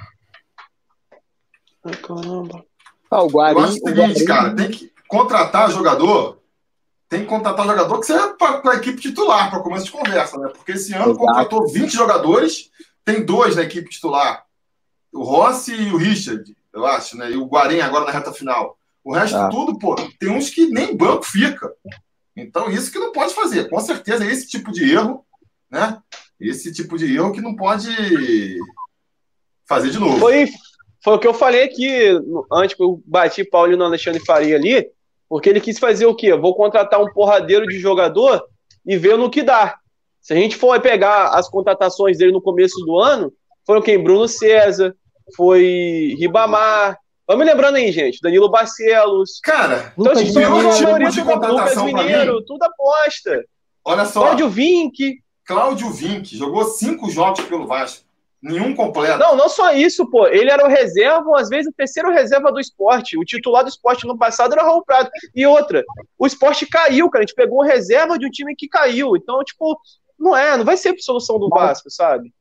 Ai, 1.84 1.94
caramba. 1.96 2.64
Ah, 3.10 3.22
o 3.22 3.28
Guarim, 3.28 3.58
Eu 3.58 3.64
acho 3.64 3.72
o 3.72 3.88
seguinte, 3.88 3.96
Guarim... 3.96 4.24
cara, 4.24 4.56
tem 4.56 4.70
que 4.70 4.92
contratar 5.06 5.70
jogador, 5.70 6.40
tem 7.08 7.20
que 7.20 7.26
contratar 7.26 7.66
jogador 7.66 8.00
que 8.00 8.06
seja 8.06 8.28
para 8.34 8.72
a 8.72 8.76
equipe 8.76 9.00
titular, 9.00 9.50
para 9.50 9.60
começo 9.60 9.84
de 9.84 9.92
conversa, 9.92 10.38
né? 10.38 10.48
Porque 10.48 10.72
esse 10.72 10.92
ano 10.92 11.10
Exato. 11.10 11.18
contratou 11.18 11.68
20 11.68 11.92
jogadores, 11.92 12.70
tem 13.04 13.24
dois 13.24 13.54
na 13.54 13.62
equipe 13.62 13.88
titular. 13.88 14.44
O 15.12 15.22
Rossi 15.22 15.72
e 15.72 15.92
o 15.92 15.96
Richard, 15.96 16.56
eu 16.72 16.84
acho, 16.84 17.16
né? 17.16 17.30
E 17.30 17.36
o 17.36 17.46
Guarim 17.46 17.80
agora 17.80 18.04
na 18.04 18.10
reta 18.10 18.32
final. 18.32 18.76
O 19.04 19.12
resto 19.14 19.36
ah. 19.36 19.48
tudo, 19.48 19.78
pô, 19.78 19.94
tem 20.18 20.30
uns 20.30 20.50
que 20.50 20.66
nem 20.66 20.96
banco 20.96 21.22
fica. 21.24 21.72
Então, 22.34 22.68
isso 22.68 22.90
que 22.90 22.98
não 22.98 23.12
pode 23.12 23.32
fazer. 23.32 23.70
Com 23.70 23.78
certeza, 23.80 24.26
esse 24.26 24.48
tipo 24.48 24.72
de 24.72 24.92
erro, 24.92 25.24
né? 25.70 26.02
Esse 26.40 26.72
tipo 26.72 26.98
de 26.98 27.14
erro 27.14 27.32
que 27.32 27.40
não 27.40 27.56
pode 27.56 27.88
fazer 29.68 29.90
de 29.90 29.98
novo. 29.98 30.18
Foi, 30.18 30.46
foi 31.02 31.14
o 31.14 31.18
que 31.18 31.26
eu 31.26 31.34
falei 31.34 31.64
aqui 31.64 32.10
antes 32.52 32.76
que 32.76 32.82
eu 32.82 33.02
bati 33.06 33.44
Paulo 33.44 33.76
no 33.76 33.84
Alexandre 33.84 34.24
Faria 34.24 34.56
ali, 34.56 34.86
porque 35.28 35.48
ele 35.48 35.60
quis 35.60 35.78
fazer 35.78 36.06
o 36.06 36.14
quê? 36.14 36.34
vou 36.34 36.54
contratar 36.54 37.00
um 37.00 37.12
porradeiro 37.12 37.66
de 37.66 37.78
jogador 37.78 38.42
e 38.84 38.96
ver 38.96 39.16
no 39.16 39.30
que 39.30 39.42
dá. 39.42 39.76
Se 40.20 40.32
a 40.32 40.36
gente 40.36 40.56
for 40.56 40.80
pegar 40.80 41.28
as 41.30 41.48
contratações 41.48 42.18
dele 42.18 42.32
no 42.32 42.42
começo 42.42 42.78
do 42.84 42.98
ano, 42.98 43.32
foram 43.64 43.82
quem? 43.82 44.02
Bruno 44.02 44.28
César, 44.28 44.94
foi 45.36 46.14
Ribamar. 46.18 46.98
Vamos 47.26 47.44
lembrando 47.44 47.76
aí, 47.76 47.90
gente, 47.90 48.20
Danilo 48.20 48.48
Barcelos. 48.48 49.40
Cara, 49.42 49.92
então, 49.98 50.12
Lucas, 50.12 50.18
a 50.18 50.24
gente 50.24 50.78
tipo 50.78 51.10
de 51.10 51.22
contratação 51.24 51.86
Lucas 51.86 52.04
Mineiro, 52.04 52.44
tudo 52.44 52.62
aposta. 52.62 53.44
Olha 53.84 54.04
só. 54.04 54.20
Cláudio 54.20 54.48
Vink. 54.48 55.20
Cláudio 55.46 55.90
Vinck, 55.90 56.36
jogou 56.36 56.64
cinco 56.64 57.08
jogos 57.08 57.44
pelo 57.44 57.66
Vasco. 57.66 58.04
Nenhum 58.42 58.74
completo. 58.74 59.18
Não, 59.18 59.34
não 59.34 59.48
só 59.48 59.72
isso, 59.72 60.08
pô. 60.10 60.26
Ele 60.26 60.50
era 60.50 60.64
o 60.64 60.68
reserva, 60.68 61.40
às 61.40 61.48
vezes 61.48 61.68
o 61.68 61.74
terceiro 61.74 62.12
reserva 62.12 62.52
do 62.52 62.60
esporte. 62.60 63.18
O 63.18 63.24
titular 63.24 63.64
do 63.64 63.68
esporte 63.68 64.06
no 64.06 64.18
passado 64.18 64.52
era 64.52 64.62
o 64.62 64.66
Raul 64.66 64.84
Prado. 64.84 65.10
E 65.34 65.46
outra, 65.46 65.82
o 66.18 66.26
esporte 66.26 66.66
caiu, 66.66 67.08
cara. 67.08 67.24
A 67.24 67.26
gente 67.26 67.34
pegou 67.34 67.62
reserva 67.62 68.18
de 68.18 68.26
um 68.26 68.30
time 68.30 68.54
que 68.54 68.68
caiu. 68.68 69.16
Então, 69.16 69.42
tipo, 69.42 69.80
não 70.18 70.36
é, 70.36 70.56
não 70.56 70.64
vai 70.64 70.76
ser 70.76 70.90
a 70.90 70.98
solução 70.98 71.38
do 71.38 71.48
Vasco, 71.48 71.90
sabe? 71.90 72.32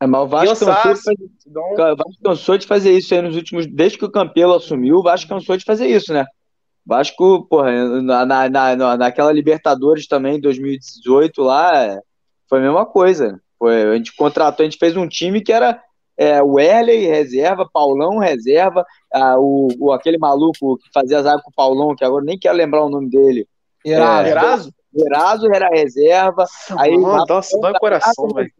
É, 0.00 0.06
mas 0.06 0.20
o 0.20 0.26
Vasco, 0.26 0.66
cansou 0.66 0.94
de, 0.94 1.02
fazer, 1.02 1.30
o 1.56 1.96
Vasco 1.96 2.22
cansou 2.22 2.58
de 2.58 2.66
fazer 2.66 2.92
isso 2.92 3.14
aí 3.14 3.22
nos 3.22 3.34
últimos. 3.34 3.66
Desde 3.66 3.98
que 3.98 4.04
o 4.04 4.10
Campelo 4.10 4.54
assumiu, 4.54 4.96
o 4.96 5.02
Vasco 5.02 5.28
cansou 5.28 5.56
de 5.56 5.64
fazer 5.64 5.88
isso, 5.88 6.12
né? 6.12 6.24
O 6.86 6.88
Vasco, 6.88 7.46
porra, 7.48 7.72
na, 8.02 8.24
na, 8.24 8.48
na, 8.48 8.96
naquela 8.96 9.32
Libertadores 9.32 10.06
também, 10.06 10.40
2018 10.40 11.42
lá, 11.42 11.98
foi 12.48 12.58
a 12.58 12.62
mesma 12.62 12.86
coisa. 12.86 13.40
Foi, 13.58 13.82
a 13.82 13.96
gente 13.96 14.14
contratou, 14.14 14.64
a 14.64 14.68
gente 14.68 14.78
fez 14.78 14.96
um 14.96 15.08
time 15.08 15.40
que 15.40 15.52
era 15.52 15.82
é, 16.16 16.42
o 16.42 16.58
Erley, 16.58 17.06
reserva, 17.06 17.68
Paulão, 17.72 18.18
reserva, 18.18 18.84
ah, 19.12 19.36
o, 19.38 19.68
o, 19.78 19.92
aquele 19.92 20.18
maluco 20.18 20.76
que 20.78 20.90
fazia 20.92 21.22
zaga 21.22 21.40
com 21.42 21.50
o 21.50 21.54
Paulão, 21.54 21.94
que 21.94 22.04
agora 22.04 22.24
nem 22.24 22.38
quero 22.38 22.56
lembrar 22.56 22.84
o 22.84 22.90
nome 22.90 23.08
dele. 23.08 23.46
Eraso. 23.84 24.26
É, 24.26 24.30
Eraso? 24.30 24.74
Eraso 24.94 25.46
era 25.54 25.68
reserva. 25.68 26.44
Nossa, 26.70 26.82
aí, 26.82 26.96
mano, 26.96 27.24
nossa, 27.28 27.60
dói 27.60 27.72
o 27.72 27.78
coração, 27.78 28.28
velho. 28.34 28.50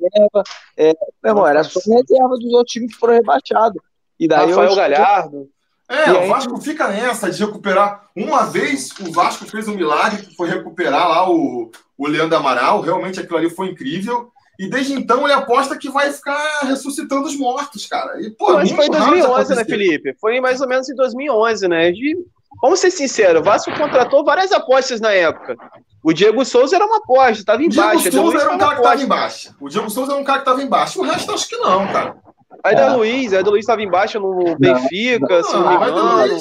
É, 0.77 0.93
meu 1.23 1.33
irmão, 1.33 1.47
era 1.47 1.65
só 1.65 1.81
reserva 1.81 2.37
dos 2.37 2.53
outros 2.53 2.73
times 2.73 2.93
que 2.93 2.99
foram 2.99 3.15
rebaixados. 3.15 3.83
E 4.21 4.29
daí 4.29 4.51
Rafael 4.51 4.77
Galhardo. 4.77 5.49
É, 5.89 6.13
o 6.13 6.29
Vasco 6.29 6.61
fica 6.61 6.89
nessa 6.89 7.31
de 7.31 7.43
recuperar. 7.43 8.05
Uma 8.15 8.45
vez 8.45 8.91
o 9.01 9.11
Vasco 9.11 9.47
fez 9.47 9.67
um 9.67 9.75
milagre 9.75 10.27
que 10.27 10.37
foi 10.37 10.49
recuperar 10.49 11.09
lá 11.09 11.31
o, 11.31 11.71
o 11.99 12.07
Leandro 12.07 12.39
Amaral. 12.39 12.81
Realmente 12.81 13.21
aquilo 13.21 13.39
ali 13.39 13.51
foi 13.51 13.69
incrível. 13.69 14.31
E 14.59 14.69
desde 14.69 14.93
então 14.93 15.25
ele 15.25 15.33
aposta 15.33 15.77
que 15.77 15.89
vai 15.89 16.11
ficar 16.13 16.61
ressuscitando 16.63 17.27
os 17.27 17.37
mortos, 17.37 17.87
cara. 17.87 18.21
E, 18.21 18.31
pô, 18.31 18.55
Mas 18.55 18.71
foi 18.71 18.87
em 18.87 18.91
2011, 18.91 19.55
né, 19.55 19.65
Felipe? 19.65 20.17
Foi 20.21 20.41
mais 20.41 20.61
ou 20.61 20.69
menos 20.69 20.89
em 20.89 20.95
2011, 20.95 21.69
né? 21.69 21.93
De... 21.93 22.17
Vamos 22.61 22.81
ser 22.81 22.91
sinceros, 22.91 23.41
o 23.41 23.45
Vasco 23.45 23.71
contratou 23.77 24.25
várias 24.25 24.51
apostas 24.51 25.01
na 25.01 25.13
época. 25.13 25.57
O 26.03 26.13
Diego 26.13 26.45
Souza 26.45 26.75
era 26.75 26.87
uma 26.87 26.97
aposta, 26.97 27.35
estava 27.35 27.63
embaixo. 27.63 28.09
O 28.09 28.11
Diego 28.11 28.31
Souza 28.31 28.39
era 28.39 28.55
um 28.55 28.59
cara 28.59 28.75
que 28.75 28.81
estava 28.81 29.03
embaixo. 29.03 29.55
O 29.61 29.69
Diego 29.69 29.91
Souza 29.91 30.13
era 30.13 30.21
um 30.21 30.25
cara 30.25 30.39
que 30.39 30.43
estava 30.43 30.63
embaixo. 30.63 31.01
O 31.01 31.05
resto 31.05 31.33
acho 31.33 31.49
que 31.49 31.57
não, 31.57 31.87
cara. 31.93 32.17
Aí 32.65 32.75
da 32.75 32.87
é. 32.87 32.91
Luiz, 32.91 33.33
aí 33.33 33.45
da 33.45 33.51
Luiz 33.51 33.63
estava 33.63 33.83
embaixo 33.83 34.19
no 34.19 34.57
Benfica, 34.59 35.43
se 35.45 35.53
não 35.53 35.69
me 35.69 35.77
engano. 35.77 36.39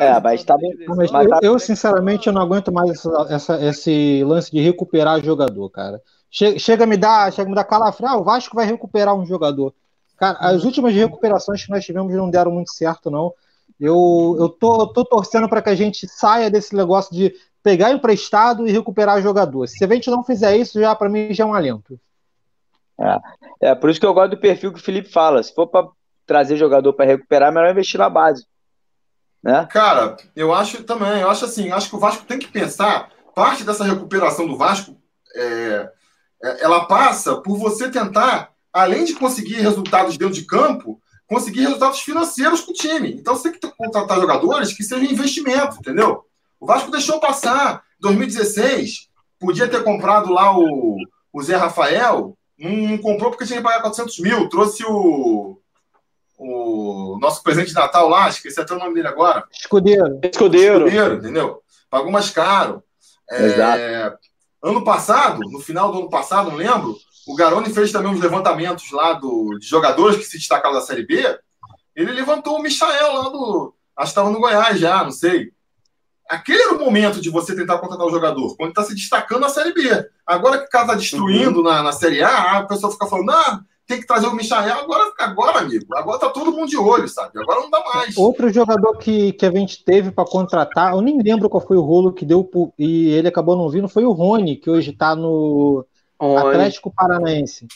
É, 0.00 0.18
mas 0.18 0.42
tá 0.42 0.56
bem. 0.56 0.74
Mas 0.88 1.12
eu, 1.12 1.52
eu, 1.52 1.58
sinceramente, 1.58 2.26
eu 2.26 2.32
não 2.32 2.40
aguento 2.40 2.72
mais 2.72 2.90
essa, 2.90 3.26
essa, 3.28 3.64
esse 3.66 4.24
lance 4.24 4.50
de 4.50 4.58
recuperar 4.58 5.22
jogador, 5.22 5.68
cara. 5.68 6.00
Chega, 6.30 6.86
me 6.86 6.96
dar, 6.96 7.30
chega 7.30 7.46
a 7.46 7.50
me 7.50 7.54
dar 7.54 7.64
calafrio, 7.64 8.08
ah, 8.08 8.16
o 8.16 8.24
Vasco 8.24 8.56
vai 8.56 8.64
recuperar 8.64 9.14
um 9.14 9.26
jogador. 9.26 9.74
Cara, 10.16 10.38
as 10.38 10.64
últimas 10.64 10.94
recuperações 10.94 11.62
que 11.62 11.70
nós 11.70 11.84
tivemos 11.84 12.14
não 12.14 12.30
deram 12.30 12.50
muito 12.50 12.72
certo, 12.72 13.10
não. 13.10 13.34
Eu, 13.78 14.36
eu, 14.38 14.48
tô, 14.48 14.82
eu 14.82 14.86
tô 14.86 15.04
torcendo 15.04 15.50
para 15.50 15.60
que 15.60 15.68
a 15.68 15.74
gente 15.74 16.08
saia 16.08 16.50
desse 16.50 16.74
negócio 16.74 17.14
de 17.14 17.34
pegar 17.62 17.92
emprestado 17.92 18.66
e 18.66 18.72
recuperar 18.72 19.20
jogador. 19.20 19.66
Se 19.66 19.84
a 19.84 19.88
gente 19.88 20.10
não 20.10 20.24
fizer 20.24 20.56
isso, 20.56 20.80
já 20.80 20.94
para 20.94 21.10
mim 21.10 21.34
já 21.34 21.44
é 21.44 21.46
um 21.46 21.52
alento. 21.52 22.00
É, 22.98 23.68
é 23.68 23.74
por 23.74 23.90
isso 23.90 24.00
que 24.00 24.06
eu 24.06 24.14
gosto 24.14 24.30
do 24.30 24.40
perfil 24.40 24.72
que 24.72 24.78
o 24.78 24.82
Felipe 24.82 25.10
fala. 25.10 25.42
Se 25.42 25.54
for 25.54 25.66
para 25.66 25.86
trazer 26.24 26.56
jogador 26.56 26.94
para 26.94 27.04
recuperar, 27.04 27.50
é 27.50 27.54
melhor 27.54 27.70
investir 27.70 27.98
na 27.98 28.08
base. 28.08 28.46
Né? 29.42 29.66
Cara, 29.70 30.16
eu 30.36 30.52
acho 30.52 30.84
também, 30.84 31.20
eu 31.20 31.30
acho 31.30 31.44
assim, 31.44 31.68
eu 31.68 31.74
acho 31.74 31.88
que 31.88 31.96
o 31.96 32.00
Vasco 32.00 32.24
tem 32.24 32.38
que 32.38 32.48
pensar, 32.48 33.10
parte 33.34 33.64
dessa 33.64 33.84
recuperação 33.84 34.46
do 34.46 34.56
Vasco, 34.56 34.96
é, 35.34 35.90
é, 36.42 36.64
ela 36.64 36.84
passa 36.86 37.36
por 37.36 37.56
você 37.58 37.90
tentar, 37.90 38.52
além 38.72 39.04
de 39.04 39.14
conseguir 39.14 39.54
resultados 39.54 40.16
dentro 40.16 40.34
de 40.34 40.44
campo, 40.44 41.00
conseguir 41.26 41.60
resultados 41.60 42.00
financeiros 42.00 42.60
com 42.60 42.72
o 42.72 42.74
time. 42.74 43.14
Então 43.14 43.34
você 43.34 43.50
tem 43.50 43.70
que 43.70 43.76
contratar 43.76 44.20
jogadores 44.20 44.72
que 44.72 44.82
sejam 44.82 45.04
investimento, 45.04 45.76
entendeu? 45.78 46.24
O 46.58 46.66
Vasco 46.66 46.90
deixou 46.90 47.20
passar 47.20 47.82
2016, 48.00 49.08
podia 49.38 49.68
ter 49.68 49.82
comprado 49.82 50.32
lá 50.32 50.56
o, 50.56 50.96
o 51.32 51.42
Zé 51.42 51.56
Rafael, 51.56 52.36
não, 52.58 52.70
não 52.70 52.98
comprou 52.98 53.30
porque 53.30 53.46
tinha 53.46 53.58
que 53.58 53.64
pagar 53.64 53.80
400 53.80 54.18
mil, 54.18 54.48
trouxe 54.48 54.84
o, 54.84 55.59
o 56.42 57.18
nosso 57.20 57.42
presente 57.42 57.68
de 57.68 57.74
Natal 57.74 58.08
lá, 58.08 58.28
esqueci 58.28 58.58
até 58.58 58.74
o 58.74 58.78
nome 58.78 58.94
dele 58.94 59.08
agora. 59.08 59.44
Escudeiro. 59.52 60.18
Escudeiro. 60.22 60.86
Escudeiro, 60.86 61.14
entendeu? 61.16 61.62
Pagou 61.90 62.10
mais 62.10 62.30
caro. 62.30 62.82
É, 63.30 63.44
Exato. 63.44 64.18
Ano 64.62 64.82
passado, 64.82 65.40
no 65.50 65.60
final 65.60 65.92
do 65.92 65.98
ano 66.00 66.10
passado, 66.10 66.50
não 66.50 66.56
lembro, 66.56 66.96
o 67.26 67.34
Garoni 67.34 67.72
fez 67.72 67.92
também 67.92 68.10
uns 68.10 68.20
levantamentos 68.20 68.90
lá 68.90 69.12
do, 69.12 69.58
de 69.58 69.66
jogadores 69.66 70.16
que 70.16 70.24
se 70.24 70.38
destacaram 70.38 70.74
da 70.74 70.80
Série 70.80 71.06
B. 71.06 71.38
Ele 71.94 72.12
levantou 72.12 72.58
o 72.58 72.62
Michael 72.62 73.12
lá 73.14 73.28
do. 73.28 73.74
Acho 73.96 74.06
que 74.06 74.10
estava 74.10 74.30
no 74.30 74.40
Goiás 74.40 74.78
já, 74.78 75.04
não 75.04 75.10
sei 75.10 75.52
aquele 76.30 76.62
era 76.62 76.74
o 76.74 76.78
momento 76.78 77.20
de 77.20 77.28
você 77.28 77.56
tentar 77.56 77.78
contratar 77.78 78.06
o 78.06 78.10
jogador, 78.10 78.56
quando 78.56 78.70
está 78.70 78.84
se 78.84 78.94
destacando 78.94 79.40
na 79.40 79.48
Série 79.48 79.74
B. 79.74 79.90
Agora 80.24 80.58
que 80.58 80.66
o 80.66 80.70
cara 80.70 80.84
está 80.84 80.94
destruindo 80.94 81.58
uhum. 81.58 81.64
na, 81.64 81.82
na 81.82 81.90
Série 81.90 82.22
A, 82.22 82.58
a 82.58 82.66
pessoa 82.66 82.92
fica 82.92 83.06
falando, 83.06 83.32
ah, 83.32 83.60
tem 83.90 84.00
que 84.00 84.06
trazer 84.06 84.28
o 84.28 84.34
Michael. 84.34 84.78
Agora, 84.78 85.12
agora, 85.18 85.58
amigo, 85.58 85.84
agora 85.94 86.18
tá 86.18 86.28
todo 86.28 86.52
mundo 86.52 86.68
de 86.68 86.76
olho, 86.76 87.08
sabe? 87.08 87.40
Agora 87.40 87.60
não 87.60 87.70
dá 87.70 87.82
mais. 87.92 88.16
Outro 88.16 88.48
jogador 88.52 88.96
que, 88.96 89.32
que 89.32 89.44
a 89.44 89.50
gente 89.50 89.84
teve 89.84 90.12
para 90.12 90.24
contratar, 90.24 90.92
eu 90.92 91.00
nem 91.00 91.20
lembro 91.20 91.50
qual 91.50 91.60
foi 91.60 91.76
o 91.76 91.82
rolo 91.82 92.12
que 92.12 92.24
deu 92.24 92.48
e 92.78 93.10
ele 93.10 93.26
acabou 93.26 93.56
não 93.56 93.68
vindo, 93.68 93.88
foi 93.88 94.04
o 94.04 94.12
Rony, 94.12 94.56
que 94.56 94.70
hoje 94.70 94.92
está 94.92 95.16
no 95.16 95.84
Atlético 96.38 96.92
Paranaense. 96.94 97.66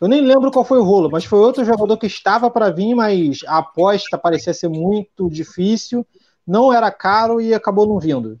Eu 0.00 0.08
nem 0.08 0.20
lembro 0.20 0.50
qual 0.50 0.64
foi 0.64 0.78
o 0.78 0.84
rolo, 0.84 1.08
mas 1.10 1.24
foi 1.24 1.38
outro 1.38 1.64
jogador 1.64 1.96
que 1.96 2.06
estava 2.06 2.50
para 2.50 2.70
vir, 2.70 2.94
mas 2.94 3.38
a 3.46 3.58
aposta 3.58 4.18
parecia 4.18 4.52
ser 4.52 4.68
muito 4.68 5.30
difícil 5.30 6.06
não 6.46 6.72
era 6.72 6.90
caro 6.90 7.40
e 7.40 7.54
acabou 7.54 7.86
não 7.86 7.98
vindo. 7.98 8.38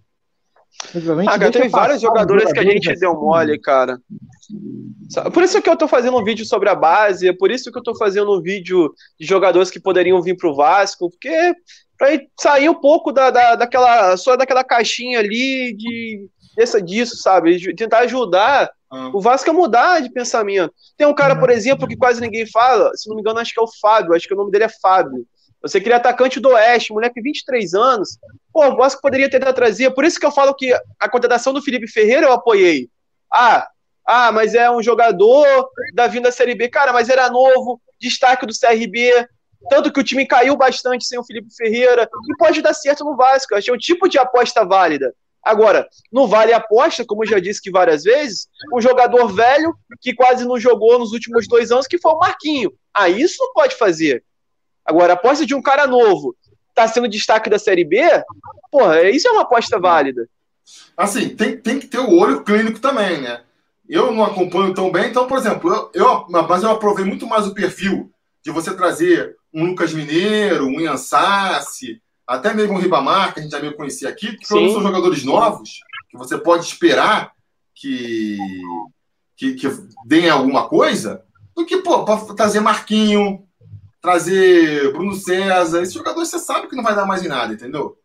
Ah, 1.26 1.38
cara, 1.38 1.50
tem 1.50 1.68
vários 1.68 2.00
jogadores 2.00 2.52
que 2.52 2.58
a 2.58 2.64
gente 2.64 2.90
assim. 2.90 3.00
deu 3.00 3.14
mole, 3.14 3.58
cara. 3.58 3.98
Por 5.32 5.42
isso 5.42 5.60
que 5.60 5.68
eu 5.68 5.76
tô 5.76 5.88
fazendo 5.88 6.16
um 6.16 6.24
vídeo 6.24 6.44
sobre 6.44 6.68
a 6.68 6.74
base, 6.74 7.28
é 7.28 7.32
por 7.32 7.50
isso 7.50 7.70
que 7.70 7.78
eu 7.78 7.82
tô 7.82 7.94
fazendo 7.96 8.36
um 8.36 8.40
vídeo 8.40 8.92
de 9.18 9.26
jogadores 9.26 9.70
que 9.70 9.80
poderiam 9.80 10.20
vir 10.20 10.36
pro 10.36 10.54
Vasco, 10.54 11.10
porque 11.10 11.54
pra 11.96 12.08
sair 12.38 12.68
um 12.68 12.74
pouco 12.74 13.12
da, 13.12 13.30
da, 13.30 13.54
daquela, 13.54 14.16
só 14.16 14.36
daquela 14.36 14.64
caixinha 14.64 15.18
ali 15.18 15.74
de 15.74 16.28
dessa, 16.56 16.80
disso, 16.80 17.16
sabe? 17.16 17.56
De 17.56 17.74
tentar 17.74 18.00
ajudar 18.00 18.70
ah. 18.90 19.10
o 19.12 19.20
Vasco 19.20 19.50
a 19.50 19.52
mudar 19.52 20.00
de 20.00 20.10
pensamento. 20.10 20.72
Tem 20.96 21.06
um 21.06 21.14
cara, 21.14 21.36
por 21.36 21.50
exemplo, 21.50 21.88
que 21.88 21.96
quase 21.96 22.20
ninguém 22.20 22.46
fala, 22.46 22.92
se 22.94 23.08
não 23.08 23.16
me 23.16 23.22
engano, 23.22 23.40
acho 23.40 23.52
que 23.52 23.60
é 23.60 23.62
o 23.62 23.80
Fábio, 23.80 24.14
acho 24.14 24.26
que 24.26 24.34
o 24.34 24.36
nome 24.36 24.50
dele 24.50 24.64
é 24.64 24.68
Fábio. 24.80 25.26
Você 25.64 25.80
queria 25.80 25.96
atacante 25.96 26.38
do 26.38 26.50
Oeste, 26.50 26.92
moleque 26.92 27.22
23 27.22 27.72
anos. 27.72 28.18
Pô, 28.52 28.66
o 28.66 28.76
Vasco 28.76 29.00
poderia 29.00 29.30
tentar 29.30 29.54
trazer. 29.54 29.90
Por 29.92 30.04
isso 30.04 30.20
que 30.20 30.26
eu 30.26 30.30
falo 30.30 30.54
que 30.54 30.74
a 31.00 31.08
contratação 31.08 31.54
do 31.54 31.62
Felipe 31.62 31.88
Ferreira 31.88 32.26
eu 32.26 32.32
apoiei. 32.32 32.90
Ah, 33.32 33.66
ah, 34.06 34.30
mas 34.30 34.54
é 34.54 34.70
um 34.70 34.82
jogador 34.82 35.70
da 35.94 36.06
vinda 36.06 36.28
da 36.28 36.32
Série 36.32 36.54
B. 36.54 36.68
Cara, 36.68 36.92
mas 36.92 37.08
era 37.08 37.30
novo, 37.30 37.80
destaque 37.98 38.44
do 38.44 38.52
CRB. 38.52 39.26
Tanto 39.70 39.90
que 39.90 39.98
o 39.98 40.04
time 40.04 40.26
caiu 40.26 40.54
bastante 40.54 41.06
sem 41.06 41.18
o 41.18 41.24
Felipe 41.24 41.48
Ferreira. 41.56 42.06
E 42.30 42.36
pode 42.36 42.60
dar 42.60 42.74
certo 42.74 43.02
no 43.02 43.16
Vasco. 43.16 43.54
Eu 43.54 43.58
achei 43.58 43.72
um 43.72 43.78
tipo 43.78 44.06
de 44.06 44.18
aposta 44.18 44.66
válida. 44.66 45.14
Agora, 45.42 45.88
não 46.12 46.26
vale 46.26 46.52
aposta, 46.52 47.06
como 47.06 47.24
eu 47.24 47.28
já 47.28 47.38
disse 47.38 47.62
que 47.62 47.70
várias 47.70 48.04
vezes, 48.04 48.48
um 48.74 48.82
jogador 48.82 49.28
velho 49.28 49.74
que 50.00 50.14
quase 50.14 50.44
não 50.46 50.60
jogou 50.60 50.98
nos 50.98 51.12
últimos 51.12 51.48
dois 51.48 51.72
anos, 51.72 51.86
que 51.86 51.98
foi 51.98 52.12
o 52.12 52.18
Marquinho. 52.18 52.70
Ah, 52.92 53.08
isso 53.08 53.36
não 53.42 53.52
pode 53.54 53.76
fazer. 53.76 54.22
Agora, 54.84 55.12
a 55.12 55.16
aposta 55.16 55.46
de 55.46 55.54
um 55.54 55.62
cara 55.62 55.86
novo 55.86 56.36
tá 56.74 56.86
sendo 56.88 57.08
destaque 57.08 57.48
da 57.48 57.58
Série 57.58 57.84
B, 57.84 58.02
porra, 58.70 59.08
isso 59.10 59.28
é 59.28 59.30
uma 59.30 59.42
aposta 59.42 59.78
válida. 59.78 60.28
Assim, 60.96 61.28
tem, 61.28 61.56
tem 61.56 61.78
que 61.78 61.86
ter 61.86 61.98
o 61.98 62.16
olho 62.16 62.42
clínico 62.42 62.80
também, 62.80 63.20
né? 63.20 63.42
Eu 63.88 64.12
não 64.12 64.24
acompanho 64.24 64.74
tão 64.74 64.90
bem, 64.90 65.08
então, 65.08 65.26
por 65.26 65.38
exemplo, 65.38 65.70
eu, 65.72 65.90
eu, 65.94 66.26
mas 66.28 66.62
eu 66.62 66.70
aprovei 66.70 67.04
muito 67.04 67.26
mais 67.26 67.46
o 67.46 67.54
perfil 67.54 68.10
de 68.42 68.50
você 68.50 68.74
trazer 68.74 69.36
um 69.52 69.64
Lucas 69.64 69.92
Mineiro, 69.92 70.66
um 70.66 70.80
Ian 70.80 70.96
Sassi, 70.96 72.00
até 72.26 72.52
mesmo 72.52 72.74
o 72.74 72.78
Ribamar, 72.78 73.32
que 73.32 73.40
a 73.40 73.42
gente 73.42 73.52
já 73.52 73.60
meio 73.60 73.76
conhecia 73.76 74.08
aqui, 74.08 74.36
que 74.36 74.46
são 74.46 74.82
jogadores 74.82 75.22
novos, 75.24 75.80
que 76.10 76.16
você 76.16 76.38
pode 76.38 76.64
esperar 76.64 77.32
que, 77.74 78.38
que, 79.36 79.54
que 79.54 79.68
deem 80.06 80.30
alguma 80.30 80.68
coisa, 80.68 81.22
do 81.54 81.64
que, 81.64 81.78
pô, 81.78 82.04
para 82.04 82.34
trazer 82.34 82.60
Marquinho, 82.60 83.46
trazer 84.04 84.92
Bruno 84.92 85.14
César. 85.14 85.82
Esse 85.82 85.94
jogador 85.94 86.24
você 86.24 86.38
sabe 86.38 86.68
que 86.68 86.76
não 86.76 86.82
vai 86.84 86.94
dar 86.94 87.06
mais 87.06 87.24
em 87.24 87.28
nada, 87.28 87.54
entendeu? 87.54 87.96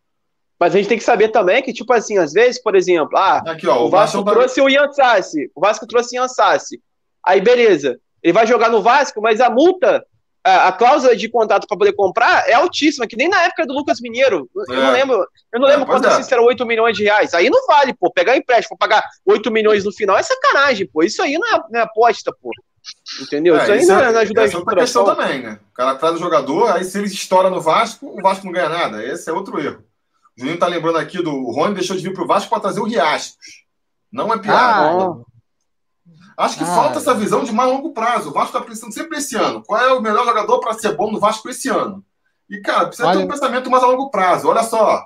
Mas 0.58 0.74
a 0.74 0.78
gente 0.78 0.88
tem 0.90 0.98
que 0.98 1.04
saber 1.04 1.30
também 1.30 1.62
que, 1.62 1.74
tipo 1.74 1.92
assim, 1.94 2.18
às 2.18 2.32
vezes, 2.34 2.62
por 2.62 2.76
exemplo, 2.76 3.18
ah, 3.18 3.44
Aqui, 3.46 3.68
ó, 3.68 3.86
o 3.86 3.90
Vasco 3.90 4.24
trouxe 4.24 4.62
o 4.62 4.70
Ian 4.70 4.92
Sassi. 4.92 5.52
O 5.56 5.62
Vasco 5.62 5.86
trouxe 5.86 6.16
o 6.16 6.22
Ian 6.22 6.28
Sassi. 6.28 6.82
Aí, 7.26 7.40
beleza. 7.42 8.00
Ele 8.24 8.34
vai 8.34 8.48
jogar 8.48 8.70
no 8.70 8.82
Vasco, 8.82 9.22
mas 9.22 9.40
a 9.42 9.50
multa 9.50 10.04
a, 10.44 10.70
a 10.70 10.72
cláusula 10.72 11.16
de 11.16 11.30
contrato 11.30 11.68
para 11.68 11.78
poder 11.78 11.94
comprar 11.94 12.48
é 12.50 12.54
altíssima, 12.54 13.06
que 13.08 13.16
nem 13.18 13.28
na 13.30 13.44
época 13.44 13.66
do 13.66 13.74
Lucas 13.74 14.00
Mineiro. 14.02 14.50
Eu 14.70 14.76
não 14.76 14.88
É. 14.88 14.92
lembro, 14.92 15.26
eu 15.54 15.60
não 15.60 15.68
lembro 15.68 15.84
É, 15.84 15.86
pois 15.86 16.02
quanto 16.02 16.14
é. 16.14 16.18
assim 16.18 16.34
era 16.34 16.42
8 16.42 16.66
milhões 16.66 16.96
de 16.98 17.04
reais. 17.04 17.34
Aí 17.34 17.50
não 17.50 17.66
vale, 17.68 17.94
pô. 17.94 18.10
Pegar 18.12 18.36
empréstimo, 18.38 18.78
pagar 18.78 19.04
8 19.26 19.50
milhões 19.52 19.84
no 19.86 19.94
final 19.94 20.18
é 20.18 20.24
sacanagem, 20.24 20.88
pô. 20.92 21.04
Isso 21.04 21.22
aí 21.22 21.38
não 21.38 21.48
é, 21.56 21.62
não 21.70 21.80
é 21.80 21.84
aposta, 21.84 22.34
pô. 22.42 22.52
Entendeu? 23.22 23.58
isso 23.58 23.72
aí 23.72 23.80
isso 23.80 23.92
não, 23.92 24.00
é- 24.00 24.10
é, 24.10 24.12
não 24.12 24.20
ajuda 24.20 24.42
a 24.42 24.44
essa 24.46 24.54
é 24.56 24.58
outra 24.58 24.76
questão 24.76 25.06
também, 25.06 25.42
né? 25.42 25.60
O 25.72 25.74
cara 25.74 25.96
traz 25.96 26.16
o 26.16 26.20
jogador, 26.20 26.72
aí 26.72 26.84
se 26.84 26.98
ele 26.98 27.08
estoura 27.08 27.50
no 27.50 27.62
Vasco, 27.62 28.08
o 28.08 28.22
Vasco 28.22 28.46
não 28.46 28.52
ganha 28.54 28.70
nada. 28.70 29.04
Esse 29.04 29.30
é 29.30 29.34
outro 29.34 29.60
erro. 29.60 29.84
O 30.38 30.40
Juninho 30.42 30.58
tá 30.60 30.68
lembrando 30.68 30.98
aqui 30.98 31.22
do 31.22 31.32
o 31.34 31.52
Rony 31.52 31.76
deixou 31.76 31.96
de 31.98 32.04
vir 32.04 32.14
pro 32.14 32.28
Vasco 32.28 32.50
para 32.50 32.60
trazer 32.62 32.80
o 32.80 32.86
Riascos. 32.86 33.66
Não 34.12 34.34
é 34.34 34.38
piada. 34.38 34.96
Ah, 34.96 35.16
Acho 36.38 36.58
que 36.58 36.64
ah. 36.64 36.68
falta 36.68 37.00
essa 37.00 37.14
visão 37.14 37.44
de 37.44 37.52
mais 37.52 37.70
longo 37.70 37.92
prazo. 37.94 38.30
O 38.30 38.34
Vasco 38.34 38.54
tá 38.54 38.62
precisando 38.62 38.94
sempre 38.94 39.18
esse 39.18 39.36
ano. 39.36 39.62
Qual 39.66 39.80
é 39.82 39.92
o 39.94 40.02
melhor 40.02 40.26
jogador 40.26 40.60
para 40.60 40.74
ser 40.74 40.96
bom 40.96 41.12
no 41.12 41.20
Vasco 41.20 41.50
esse 41.50 41.68
ano? 41.70 42.04
E, 42.50 42.62
cara, 42.62 42.88
precisa 42.88 43.10
ter 43.12 43.18
Olha- 43.18 43.26
um 43.26 43.28
pensamento 43.28 43.70
mais 43.70 43.84
a 43.84 43.88
longo 43.88 44.10
prazo. 44.10 44.48
Olha 44.48 44.64
só. 44.64 45.06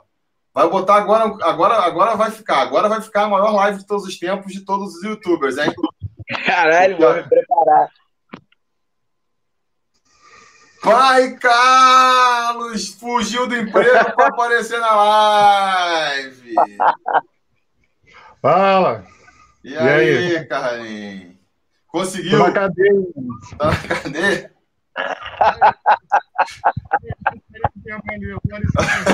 Vai 0.54 0.70
botar 0.70 0.96
agora, 0.96 1.24
agora, 1.44 1.76
agora 1.82 2.16
vai 2.16 2.30
ficar. 2.30 2.62
Agora 2.62 2.88
vai 2.88 3.02
ficar 3.02 3.24
a 3.24 3.30
maior 3.30 3.52
live 3.56 3.80
de 3.80 3.88
todos 3.88 4.06
os 4.06 4.18
tempos 4.20 4.54
de 4.54 4.62
todos 4.62 4.94
os 4.96 5.04
youtubers, 5.04 5.58
hein? 5.58 5.74
Caralho, 6.46 6.98
vou 6.98 7.10
preparar. 7.64 7.90
Pai 10.82 11.36
Carlos 11.38 12.90
fugiu 12.90 13.48
do 13.48 13.56
emprego 13.56 14.16
para 14.16 14.28
aparecer 14.28 14.80
na 14.80 14.92
live. 14.94 16.54
Fala, 18.42 19.06
E, 19.64 19.72
E 19.74 19.78
aí, 19.78 20.38
aí? 20.38 20.46
Carlinhos? 20.46 21.34
tô 21.90 22.00
Conseguiu? 22.00 22.40
na 22.40 22.52
cadeia. 22.52 22.92
Tá 23.58 23.66
na 23.68 23.88
cadeia? 23.88 24.54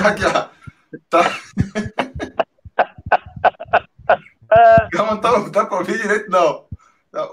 Aqui, 0.06 0.26
ó. 0.26 0.50
Tá. 1.10 1.40
Calma, 4.92 5.12
não 5.14 5.22
tá, 5.22 5.50
tá 5.52 5.66
com 5.68 5.76
ouvir 5.76 6.02
direito, 6.02 6.30
não. 6.32 6.66
Tá- 7.12 7.30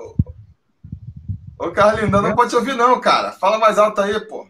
Ainda 1.95 2.23
não 2.23 2.35
pode 2.35 2.51
te 2.51 2.57
ouvir, 2.57 2.75
não, 2.75 3.01
cara. 3.01 3.33
Fala 3.33 3.59
mais 3.59 3.79
alto 3.79 4.01
aí, 4.01 4.19
pô. 4.27 4.47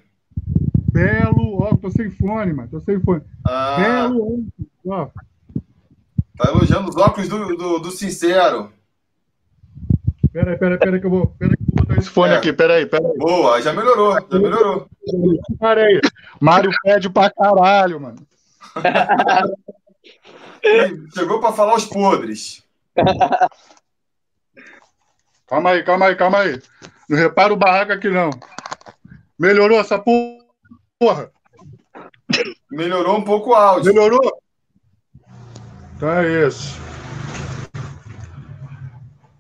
Belo, 0.92 1.62
ó, 1.62 1.76
tô 1.76 1.90
sem 1.90 2.10
fone, 2.10 2.52
mano, 2.52 2.68
tô 2.70 2.80
sem 2.80 2.98
fone. 3.00 3.22
Ah, 3.46 3.76
Belo, 3.78 4.46
ó. 4.88 5.08
tá 6.38 6.50
elogiando 6.50 6.88
os 6.88 6.96
óculos 6.96 7.28
do, 7.28 7.56
do, 7.56 7.78
do 7.78 7.90
Sincero. 7.90 8.72
Pera 10.32 10.52
aí, 10.52 10.58
pera 10.58 10.74
aí, 10.74 10.78
pera 10.78 10.94
aí 10.96 11.00
que 11.00 11.06
eu 11.06 11.10
vou, 11.10 11.26
pera 11.38 11.52
aí 11.52 11.56
que 11.56 11.62
eu 11.62 11.66
vou 11.76 11.84
botar 11.86 11.98
esse 12.00 12.08
fone 12.10 12.32
É. 12.32 12.36
aqui, 12.36 12.52
pera 12.52 12.74
aí, 12.74 12.86
pera 12.86 13.06
aí. 13.06 13.18
Boa, 13.18 13.60
já 13.60 13.72
melhorou, 13.72 14.14
já 14.14 14.38
melhorou. 14.38 14.88
Pera 15.60 15.82
aí. 15.82 16.00
Mário 16.40 16.70
pede 16.82 17.10
pra 17.10 17.30
caralho, 17.30 18.00
mano. 18.00 18.16
Chegou 21.14 21.40
pra 21.40 21.52
falar 21.52 21.74
os 21.76 21.84
podres. 21.84 22.62
Calma 25.46 25.70
aí, 25.70 25.82
calma 25.84 26.06
aí, 26.06 26.16
calma 26.16 26.38
aí. 26.40 26.60
Não 27.08 27.16
repara 27.16 27.52
o 27.52 27.56
barraco 27.56 27.92
aqui, 27.92 28.08
não. 28.08 28.30
Melhorou 29.38 29.78
essa 29.78 29.98
porra? 29.98 31.30
Melhorou 32.70 33.18
um 33.18 33.22
pouco 33.24 33.50
o 33.50 33.54
áudio. 33.54 33.92
Melhorou? 33.92 34.42
Então 35.96 36.10
é 36.10 36.46
isso. 36.46 36.76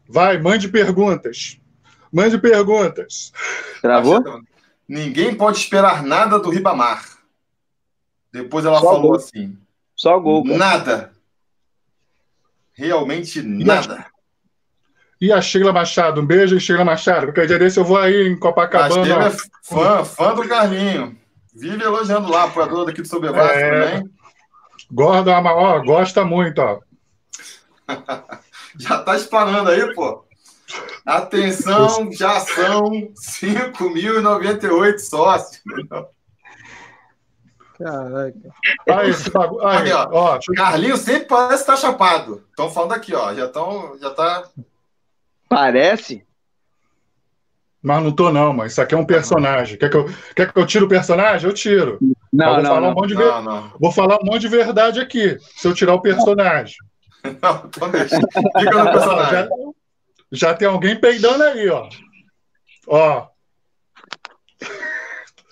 Vai, 0.08 0.38
mande 0.38 0.68
perguntas. 0.68 1.58
Mande 2.12 2.38
perguntas. 2.38 3.32
Travou? 3.82 4.22
Ninguém 4.88 5.34
pode 5.34 5.58
esperar 5.58 6.02
nada 6.02 6.38
do 6.38 6.48
Ribamar. 6.50 7.04
Depois 8.32 8.64
ela 8.64 8.78
Só 8.80 8.86
falou 8.86 9.02
gol. 9.02 9.16
assim: 9.16 9.58
Só 9.94 10.18
gol, 10.18 10.44
cara. 10.44 10.56
nada. 10.56 11.12
Realmente 12.72 13.42
nada. 13.42 14.06
E 15.20 15.32
a 15.32 15.40
Sheila 15.40 15.72
Machado? 15.72 16.20
Um 16.20 16.26
beijo, 16.26 16.58
Sheila 16.60 16.84
Machado. 16.84 17.26
Qualquer 17.26 17.46
dia 17.46 17.58
desse 17.58 17.78
eu 17.78 17.84
vou 17.84 17.98
aí 17.98 18.28
em 18.28 18.34
A 18.34 18.38
Copacabana. 18.38 19.04
Sheila 19.04 19.24
ó. 19.24 19.26
é 19.28 19.32
fã, 19.62 20.04
fã 20.04 20.34
do 20.34 20.46
Carlinho. 20.48 21.16
Vive 21.54 21.82
elogiando 21.82 22.30
lá, 22.30 22.44
apoiador 22.44 22.84
daqui 22.84 23.00
do 23.00 23.08
Sobre 23.08 23.30
Vasco 23.30 23.56
É. 23.58 23.70
também. 23.96 24.10
Gorda, 24.92 25.32
ó, 25.38 25.80
gosta 25.82 26.24
muito, 26.24 26.58
ó. 26.60 26.78
Já 28.78 28.98
tá 29.02 29.16
explanando 29.16 29.70
aí, 29.70 29.94
pô. 29.94 30.24
Atenção, 31.06 32.10
já 32.12 32.40
são 32.40 32.82
5.098 33.14 34.98
sócios. 34.98 35.62
Caraca. 37.78 38.34
Aí, 38.88 39.10
aí, 39.10 39.12
Aí, 39.62 39.92
ó. 39.92 40.08
ó, 40.10 40.38
Carlinho 40.56 40.96
sempre 40.96 41.26
parece 41.26 41.60
estar 41.62 41.76
chapado. 41.76 42.44
Estão 42.50 42.70
falando 42.70 42.92
aqui, 42.92 43.14
ó. 43.14 43.32
Já 43.34 43.46
estão. 43.46 43.96
Já 44.00 44.10
tá. 44.10 44.44
Parece? 45.48 46.26
Mas 47.82 48.02
não 48.02 48.10
tô, 48.10 48.32
não, 48.32 48.52
mas 48.52 48.72
isso 48.72 48.82
aqui 48.82 48.94
é 48.94 48.98
um 48.98 49.06
personagem. 49.06 49.78
Quer 49.78 49.88
que 49.90 49.96
eu, 49.96 50.06
quer 50.34 50.52
que 50.52 50.58
eu 50.58 50.66
tire 50.66 50.84
o 50.84 50.88
personagem? 50.88 51.48
Eu 51.48 51.54
tiro. 51.54 51.98
Não, 52.32 52.54
vou, 52.54 52.62
não, 52.62 52.64
falar 52.64 52.80
não. 52.80 52.90
Um 52.90 52.94
monte 52.94 53.08
de 53.08 53.14
ver- 53.14 53.24
Não, 53.26 53.42
não. 53.42 53.72
vou 53.78 53.92
falar 53.92 54.16
um 54.20 54.24
monte 54.24 54.40
de 54.40 54.48
verdade 54.48 55.00
aqui, 55.00 55.38
se 55.40 55.68
eu 55.68 55.74
tirar 55.74 55.94
o 55.94 56.02
personagem. 56.02 56.76
Não. 57.42 57.70
Fica 58.60 58.84
no 58.84 58.92
personagem. 58.92 59.48
Já, 60.30 60.48
já 60.50 60.54
tem 60.54 60.68
alguém 60.68 61.00
peidando 61.00 61.42
aí, 61.42 61.68
ó. 61.68 61.88
Ó, 62.86 63.26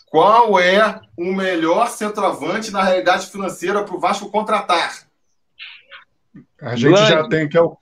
Qual 0.06 0.60
é 0.60 1.00
o 1.16 1.32
melhor 1.32 1.88
centroavante 1.88 2.70
na 2.70 2.82
realidade 2.84 3.26
financeira 3.26 3.82
para 3.82 3.94
o 3.94 3.98
Vasco 3.98 4.30
contratar? 4.30 5.04
a 6.62 6.76
gente 6.76 6.96
já 6.96 7.28
tem 7.28 7.48
que 7.48 7.56
é 7.56 7.60
o, 7.60 7.76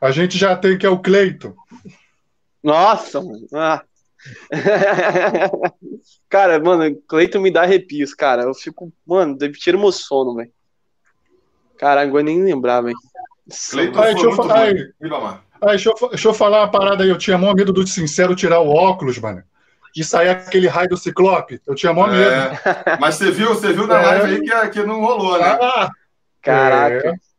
a 0.00 0.10
gente 0.10 0.38
já 0.38 0.56
tem 0.56 0.78
que 0.78 0.86
é 0.86 0.90
o 0.90 0.98
Cleito. 0.98 1.54
Nossa, 2.62 3.20
mano. 3.20 3.46
Ah. 3.54 3.82
cara, 6.28 6.58
mano, 6.60 6.94
Cleiton 7.08 7.40
me 7.40 7.50
dá 7.50 7.62
arrepios, 7.62 8.14
cara. 8.14 8.42
Eu 8.42 8.54
fico, 8.54 8.92
mano, 9.06 9.36
tira 9.52 9.78
meu 9.78 9.92
sono, 9.92 10.34
velho. 10.34 10.50
Caralho, 11.78 12.08
agora 12.08 12.22
nem 12.24 12.42
lembrar, 12.42 12.82
velho. 12.82 12.96
Cleiton 13.70 14.00
Aí, 14.00 14.14
deixa 14.14 14.28
eu 14.28 14.36
falar 14.36 14.60
aí. 14.60 14.92
Aí, 15.62 15.68
deixa, 15.70 15.90
eu, 15.90 16.08
deixa 16.10 16.28
eu 16.28 16.34
falar 16.34 16.60
uma 16.60 16.70
parada 16.70 17.02
aí. 17.04 17.10
Eu 17.10 17.18
tinha 17.18 17.38
mó 17.38 17.52
medo 17.54 17.72
do 17.72 17.86
Sincero 17.86 18.36
tirar 18.36 18.60
o 18.60 18.68
óculos, 18.68 19.18
mano. 19.18 19.42
De 19.94 20.04
sair 20.04 20.28
aquele 20.28 20.68
raio 20.68 20.88
do 20.90 20.96
Ciclope. 20.96 21.60
Eu 21.66 21.74
tinha 21.74 21.92
medo. 21.92 22.14
É, 22.14 22.96
mas 23.00 23.16
você 23.16 23.30
viu, 23.30 23.48
você 23.48 23.72
viu 23.72 23.86
na 23.86 24.00
É. 24.00 24.06
live 24.18 24.52
aí 24.52 24.68
que, 24.70 24.80
que 24.80 24.86
não 24.86 25.00
rolou, 25.00 25.38
né? 25.38 25.58
Ah, 25.60 25.90
Caraca. 26.40 27.08
é. 27.08 27.29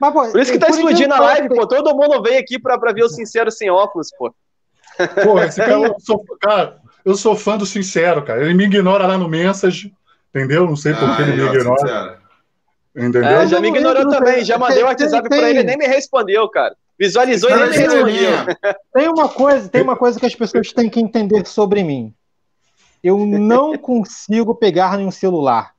Mas, 0.00 0.12
pô, 0.12 0.30
Por 0.30 0.40
isso 0.40 0.52
que 0.52 0.58
tá 0.58 0.68
explodindo 0.68 1.14
a 1.14 1.20
live, 1.20 1.48
pô. 1.48 1.66
Todo 1.66 1.94
mundo 1.96 2.22
veio 2.22 2.38
aqui 2.38 2.58
pra, 2.58 2.78
pra 2.78 2.92
ver 2.92 3.04
o 3.04 3.08
Sincero 3.08 3.50
sem 3.50 3.70
óculos, 3.70 4.08
pô. 4.18 4.34
Pô, 5.24 5.38
esse 5.42 5.56
cara, 5.60 5.72
eu 5.72 5.94
sou, 6.00 6.24
cara, 6.40 6.76
eu 7.04 7.14
sou 7.16 7.36
fã 7.36 7.56
do 7.56 7.66
Sincero, 7.66 8.22
cara. 8.22 8.42
Ele 8.44 8.54
me 8.54 8.64
ignora 8.64 9.06
lá 9.06 9.16
no 9.18 9.28
Message, 9.28 9.92
entendeu? 10.34 10.66
Não 10.66 10.76
sei 10.76 10.94
por 10.94 11.16
que 11.16 11.22
ele 11.22 11.32
me 11.32 11.46
ignora, 11.46 11.78
sincero. 11.78 12.16
entendeu? 12.96 13.24
É, 13.24 13.46
já 13.46 13.60
me 13.60 13.68
ignorou 13.68 14.08
Tem- 14.08 14.18
também. 14.18 14.44
Já 14.44 14.58
mandei 14.58 14.76
o 14.76 14.80
tem- 14.80 14.86
WhatsApp 14.86 15.28
tem- 15.28 15.38
pra 15.38 15.50
ele, 15.50 15.62
nem 15.62 15.76
me 15.76 15.86
respondeu, 15.86 16.48
cara. 16.48 16.74
Visualizou 16.98 17.50
e 17.50 17.54
nem 17.54 17.68
me 17.70 17.76
respondeu. 17.76 18.30
Tem 18.94 19.08
uma 19.08 19.28
coisa, 19.28 19.68
tem 19.68 19.82
uma 19.82 19.96
coisa 19.96 20.18
que 20.18 20.24
as 20.26 20.34
pessoas 20.34 20.72
têm 20.72 20.88
que 20.88 20.98
entender 21.00 21.46
sobre 21.46 21.82
mim. 21.82 22.12
Eu 23.04 23.18
não 23.18 23.76
consigo 23.76 24.54
pegar 24.54 24.96
nenhum 24.96 25.10
celular. 25.10 25.75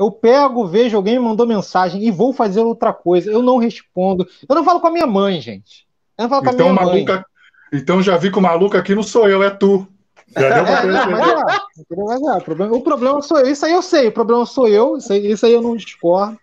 Eu 0.00 0.10
pego, 0.10 0.66
vejo 0.66 0.96
alguém 0.96 1.18
me 1.18 1.24
mandou 1.26 1.46
mensagem 1.46 2.02
e 2.02 2.10
vou 2.10 2.32
fazer 2.32 2.62
outra 2.62 2.90
coisa. 2.92 3.30
Eu 3.30 3.42
não 3.42 3.58
respondo. 3.58 4.26
Eu 4.48 4.54
não 4.54 4.64
falo 4.64 4.80
com 4.80 4.86
a 4.86 4.90
minha 4.90 5.06
mãe, 5.06 5.40
gente. 5.42 5.86
Eu 6.16 6.22
não 6.22 6.30
falo 6.30 6.42
com 6.42 6.48
a 6.48 6.52
Então, 6.54 6.72
minha 6.72 6.84
mãe. 6.84 7.04
maluca, 7.04 7.26
então 7.72 8.02
já 8.02 8.16
vi 8.16 8.32
que 8.32 8.38
o 8.38 8.42
maluco 8.42 8.76
aqui 8.78 8.94
não 8.94 9.02
sou 9.02 9.28
eu, 9.28 9.42
é 9.42 9.50
tu. 9.50 9.86
Já 10.34 10.48
deu 10.54 10.64
pra 10.64 10.72
É, 10.72 10.82
perceber. 10.82 11.20
é, 11.20 12.30
é, 12.30 12.32
o, 12.72 12.80
problema, 12.80 13.20
sou 13.20 13.38
eu. 13.40 13.46
Isso 13.50 13.66
aí 13.66 13.72
eu 13.72 13.82
sei. 13.82 14.08
O 14.08 14.12
problema 14.12 14.46
sou 14.46 14.66
eu. 14.68 14.96
Isso 14.96 15.12
aí, 15.12 15.30
isso 15.32 15.44
aí 15.44 15.52
eu 15.52 15.60
não 15.60 15.76
discordo. 15.76 16.38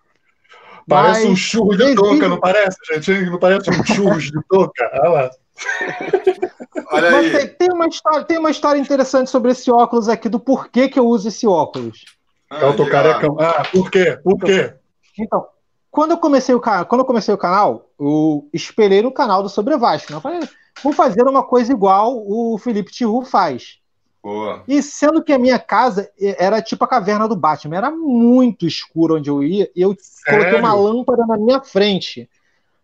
Parece 0.88 1.26
um 1.26 1.32
Mas 1.32 1.40
churro 1.40 1.76
de 1.76 1.96
touca, 1.96 2.30
não 2.30 2.40
parece, 2.40 2.78
gente? 2.94 3.30
Não 3.30 3.40
parece 3.40 3.70
um 3.70 3.84
churro 3.86 4.20
de 4.20 4.32
touca? 4.48 4.90
Olha 4.94 5.10
lá. 5.10 5.30
Olha 6.92 7.12
Mas 7.12 7.32
tem, 7.32 7.42
aí. 7.42 7.48
tem 7.48 7.72
uma 7.72 7.88
história, 7.88 8.24
tem 8.24 8.38
uma 8.38 8.52
história 8.52 8.80
interessante 8.80 9.30
sobre 9.30 9.52
esse 9.52 9.70
óculos 9.72 10.08
aqui, 10.08 10.30
do 10.30 10.40
porquê 10.40 10.88
que 10.88 11.00
eu 11.00 11.06
uso 11.08 11.28
esse 11.28 11.48
óculos. 11.48 12.17
Ah, 12.50 12.60
Eu 12.62 12.76
tô 12.76 12.90
carecão. 12.90 13.38
Ah, 13.40 13.64
por 13.72 13.92
quê? 13.92 14.18
Por 14.24 14.40
quê? 14.40 14.74
Então, 15.20 15.48
quando 15.92 16.12
eu 16.12 16.18
comecei 16.18 16.54
o 16.54 16.60
canal, 16.60 16.86
quando 16.86 17.02
eu 17.02 17.06
comecei 17.06 17.34
o 17.34 17.38
canal, 17.38 17.90
eu 18.00 18.48
espelhei 18.54 19.02
no 19.02 19.12
canal 19.12 19.44
do 19.44 19.50
Sobre 19.50 19.76
Vasco. 19.78 20.12
Né? 20.12 20.18
Eu 20.18 20.22
falei, 20.22 20.40
vou 20.84 20.94
fazer 20.94 21.24
uma 21.24 21.44
coisa 21.44 21.72
igual 21.72 22.24
o 22.26 22.58
Felipe 22.58 22.92
Tiru 22.92 23.24
faz. 23.24 23.80
Boa. 24.24 24.64
E 24.68 24.82
sendo 24.84 25.24
que 25.24 25.32
a 25.32 25.40
minha 25.40 25.58
casa 25.58 26.12
era 26.20 26.62
tipo 26.62 26.84
a 26.84 26.88
caverna 26.88 27.28
do 27.28 27.36
Batman, 27.36 27.78
era 27.78 27.92
muito 27.92 28.66
escuro 28.66 29.16
onde 29.16 29.30
eu 29.30 29.42
ia, 29.42 29.72
e 29.76 29.82
eu 29.82 29.96
coloquei 30.26 30.52
Sério? 30.52 30.60
uma 30.60 30.74
lâmpada 30.74 31.26
na 31.26 31.38
minha 31.38 31.62
frente. 31.62 32.30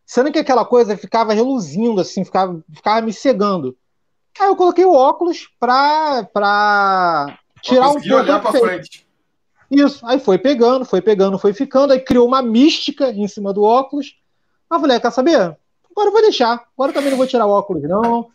Sendo 0.06 0.32
que 0.32 0.40
aquela 0.40 0.66
coisa 0.66 0.98
ficava 0.98 1.34
reluzindo, 1.34 2.00
assim, 2.00 2.24
ficava, 2.24 2.64
ficava 2.74 3.02
me 3.02 3.12
cegando. 3.12 3.76
Aí 4.40 4.48
eu 4.48 4.56
coloquei 4.56 4.86
o 4.86 4.94
óculos 4.94 5.50
pra, 5.60 6.28
pra 6.34 7.38
tirar 7.62 7.90
um 7.90 7.94
pouco 7.94 8.16
olhar 8.16 8.42
pra 8.42 8.52
frente. 8.52 9.06
Isso, 9.74 10.06
aí 10.06 10.20
foi 10.20 10.38
pegando, 10.38 10.86
foi 10.86 11.02
pegando, 11.02 11.40
foi 11.40 11.52
ficando, 11.54 11.94
aí 11.94 12.00
criou 12.00 12.28
uma 12.28 12.42
mística 12.42 13.10
em 13.10 13.28
cima 13.28 13.52
do 13.52 13.64
óculos. 13.64 14.16
Aí 14.70 14.78
eu 14.78 14.82
falei, 14.82 14.98
ah, 14.98 15.00
quer 15.00 15.12
saber? 15.12 15.36
Agora 15.36 16.08
eu 16.08 16.12
vou 16.12 16.22
deixar. 16.22 16.64
Agora 16.78 16.92
eu 16.92 16.94
também 16.94 17.10
não 17.10 17.18
vou 17.18 17.28
tirar 17.28 17.46
o 17.46 17.52
óculos, 17.52 17.84
não. 17.84 18.28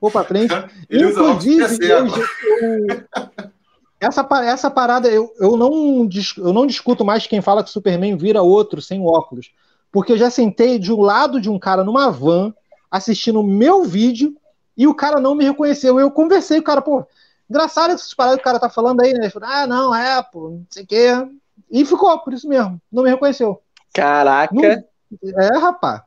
Vou 0.00 0.10
pra 0.10 0.24
frente. 0.24 0.52
Ele 0.88 1.06
usa 1.06 1.20
Inclusive, 1.20 1.86
eu, 1.90 2.06
eu- 2.06 3.04
essa, 4.00 4.26
essa 4.44 4.70
parada, 4.70 5.08
eu, 5.08 5.32
eu, 5.38 5.56
não, 5.56 6.08
eu 6.38 6.52
não 6.52 6.66
discuto 6.66 7.04
mais 7.04 7.26
quem 7.26 7.40
fala 7.40 7.64
que 7.64 7.70
Superman 7.70 8.16
vira 8.16 8.42
outro 8.42 8.82
sem 8.82 9.00
óculos. 9.02 9.50
Porque 9.90 10.12
eu 10.12 10.18
já 10.18 10.30
sentei 10.30 10.78
de 10.78 10.92
um 10.92 11.00
lado 11.00 11.40
de 11.40 11.48
um 11.48 11.58
cara 11.58 11.82
numa 11.82 12.10
van, 12.10 12.52
assistindo 12.90 13.40
o 13.40 13.46
meu 13.46 13.84
vídeo, 13.84 14.36
e 14.76 14.86
o 14.86 14.94
cara 14.94 15.20
não 15.20 15.34
me 15.34 15.44
reconheceu. 15.44 15.98
Eu 15.98 16.10
conversei 16.10 16.58
com 16.58 16.62
o 16.62 16.66
cara, 16.66 16.82
pô, 16.82 17.06
engraçado 17.48 17.92
essas 17.92 18.12
paradas 18.14 18.36
que 18.38 18.42
o 18.42 18.44
cara 18.44 18.58
tá 18.60 18.68
falando 18.68 19.00
aí, 19.00 19.12
né? 19.12 19.20
Ele 19.22 19.30
falou, 19.30 19.48
ah, 19.48 19.66
não, 19.66 19.94
é, 19.94 20.22
pô, 20.22 20.50
não 20.50 20.66
sei 20.70 20.84
o 20.84 20.86
quê. 20.86 21.08
E 21.70 21.84
ficou, 21.84 22.18
por 22.20 22.32
isso 22.32 22.48
mesmo. 22.48 22.80
Não 22.92 23.02
me 23.02 23.10
reconheceu. 23.10 23.60
Caraca. 23.92 24.54
Não- 24.54 24.62
É, 24.64 25.58
rapaz. 25.58 26.02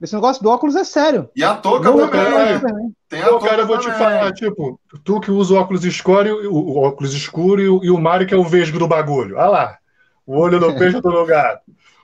Esse 0.00 0.14
negócio 0.16 0.42
do 0.42 0.50
óculos 0.50 0.74
é 0.74 0.82
sério. 0.82 1.30
E 1.36 1.44
a 1.44 1.54
touca 1.54 1.88
Não 1.88 1.96
também. 2.08 2.20
é. 2.20 2.52
o 2.52 2.54
Superman. 2.58 2.92
Tem 3.08 3.22
a 3.22 3.38
cara, 3.38 3.62
eu 3.62 3.66
vou 3.68 3.78
te 3.78 3.84
também. 3.84 3.98
falar, 3.98 4.32
tipo, 4.32 4.80
tu 5.04 5.20
que 5.20 5.30
usa 5.30 5.54
o 5.54 5.56
óculos 5.58 5.84
escuro, 5.84 6.26
e 6.28 6.46
o, 6.48 6.52
o 6.54 6.78
óculos 6.78 7.14
escuro 7.14 7.60
e 7.62 7.68
o, 7.68 7.84
e 7.84 7.90
o 7.90 8.00
Mário 8.00 8.26
que 8.26 8.34
é 8.34 8.36
o 8.36 8.42
vesgo 8.42 8.80
do 8.80 8.88
bagulho. 8.88 9.36
Olha 9.36 9.46
lá. 9.48 9.78
O 10.26 10.36
olho 10.38 10.58
no 10.58 10.76
peixe 10.76 11.00
do 11.00 11.08
lugar. 11.08 11.60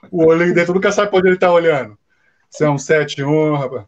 O 0.09 0.25
olho 0.27 0.43
aí 0.43 0.53
dentro 0.53 0.73
nunca 0.73 0.91
sabe 0.93 1.09
onde 1.13 1.27
ele 1.27 1.37
tá 1.37 1.51
olhando. 1.51 1.97
Você 2.49 2.63
é 2.63 2.69
um 2.69 2.75
7-1, 2.77 3.57
rapaz. 3.57 3.85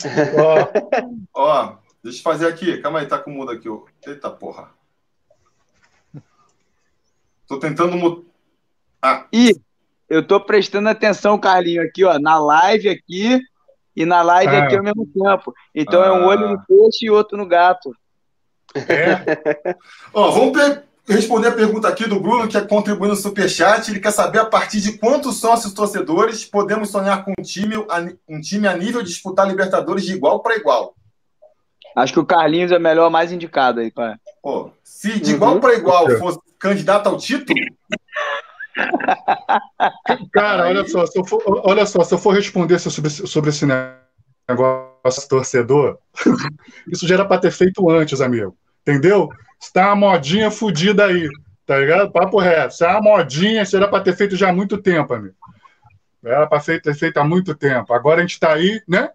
Ó, 1.34 1.42
Ó, 1.42 1.72
deixa 2.02 2.18
eu 2.18 2.22
fazer 2.22 2.46
aqui. 2.46 2.78
Calma 2.78 3.00
aí, 3.00 3.06
tá 3.06 3.18
com 3.18 3.30
mudo 3.30 3.50
aqui. 3.52 3.68
ó. 3.68 3.80
Eita 4.06 4.30
porra. 4.30 4.70
Tô 7.46 7.58
tentando 7.58 7.96
mudar. 7.96 9.26
Ih, 9.32 9.60
eu 10.08 10.26
tô 10.26 10.40
prestando 10.40 10.88
atenção, 10.88 11.38
Carlinho, 11.38 11.82
aqui, 11.82 12.04
ó, 12.04 12.18
na 12.18 12.38
live 12.38 12.88
aqui 12.88 13.40
e 13.96 14.06
na 14.06 14.22
live 14.22 14.54
Ah. 14.54 14.64
aqui 14.64 14.76
ao 14.76 14.82
mesmo 14.84 15.06
tempo. 15.06 15.52
Então 15.74 16.02
é 16.02 16.12
um 16.12 16.24
Ah. 16.24 16.26
olho 16.28 16.48
no 16.50 16.62
peixe 16.66 17.06
e 17.06 17.10
outro 17.10 17.36
no 17.36 17.46
gato. 17.46 17.94
é. 18.74 18.74
Ó, 20.14 20.30
vamos 20.30 20.52
pe- 20.56 20.82
responder 21.12 21.48
a 21.48 21.52
pergunta 21.52 21.88
aqui 21.88 22.06
do 22.08 22.20
Bruno, 22.20 22.46
que 22.46 22.56
é 22.56 22.60
contribuindo 22.60 23.16
no 23.16 23.20
Superchat. 23.20 23.90
Ele 23.90 23.98
quer 23.98 24.12
saber 24.12 24.38
a 24.38 24.44
partir 24.46 24.80
de 24.80 24.96
quantos 24.96 25.40
sócios 25.40 25.74
torcedores 25.74 26.44
podemos 26.44 26.88
sonhar 26.90 27.24
com 27.24 27.32
um 27.36 27.42
time, 27.42 27.74
um 28.28 28.40
time 28.40 28.68
a 28.68 28.76
nível 28.76 29.02
de 29.02 29.08
disputar 29.08 29.48
Libertadores 29.48 30.04
de 30.04 30.12
igual 30.14 30.40
para 30.40 30.54
igual. 30.54 30.94
Acho 31.96 32.12
que 32.12 32.20
o 32.20 32.26
Carlinhos 32.26 32.72
é 32.72 32.76
o 32.78 32.80
melhor 32.80 33.10
mais 33.10 33.32
indicado 33.32 33.80
aí, 33.80 33.90
pai. 33.90 34.14
Pô, 34.42 34.70
se 34.82 35.18
de 35.20 35.32
igual 35.32 35.58
para 35.60 35.74
igual 35.74 36.08
fosse 36.18 36.38
candidato 36.58 37.08
ao 37.08 37.16
título, 37.16 37.58
Cara, 40.32 40.68
olha 40.68 40.86
só, 40.86 41.06
se 41.06 41.18
eu 41.18 41.24
for, 41.24 41.42
olha 41.64 41.84
só, 41.86 42.02
se 42.04 42.14
eu 42.14 42.18
for 42.18 42.32
responder 42.34 42.78
sobre, 42.78 43.10
sobre 43.10 43.50
esse 43.50 43.66
negócio 43.66 45.28
torcedor, 45.28 45.98
isso 46.90 47.06
já 47.06 47.16
era 47.16 47.24
pra 47.24 47.38
ter 47.38 47.50
feito 47.50 47.88
antes, 47.90 48.20
amigo. 48.20 48.56
Entendeu? 48.82 49.28
Isso 49.60 49.72
tá 49.72 49.88
uma 49.88 49.96
modinha 49.96 50.50
fodida 50.50 51.06
aí, 51.06 51.28
tá 51.66 51.78
ligado? 51.78 52.10
Papo 52.10 52.38
reto. 52.38 52.72
Isso 52.74 52.84
é 52.84 52.88
uma 52.88 53.02
modinha, 53.02 53.62
isso 53.62 53.76
era 53.76 53.88
pra 53.88 54.00
ter 54.00 54.16
feito 54.16 54.36
já 54.36 54.48
há 54.48 54.52
muito 54.52 54.78
tempo, 54.78 55.12
amigo. 55.12 55.34
Era 56.24 56.46
pra 56.46 56.60
fe- 56.60 56.80
ter 56.80 56.94
feito 56.94 57.18
há 57.18 57.24
muito 57.24 57.54
tempo. 57.54 57.92
Agora 57.92 58.18
a 58.18 58.20
gente 58.22 58.38
tá 58.38 58.52
aí, 58.52 58.80
né? 58.88 59.10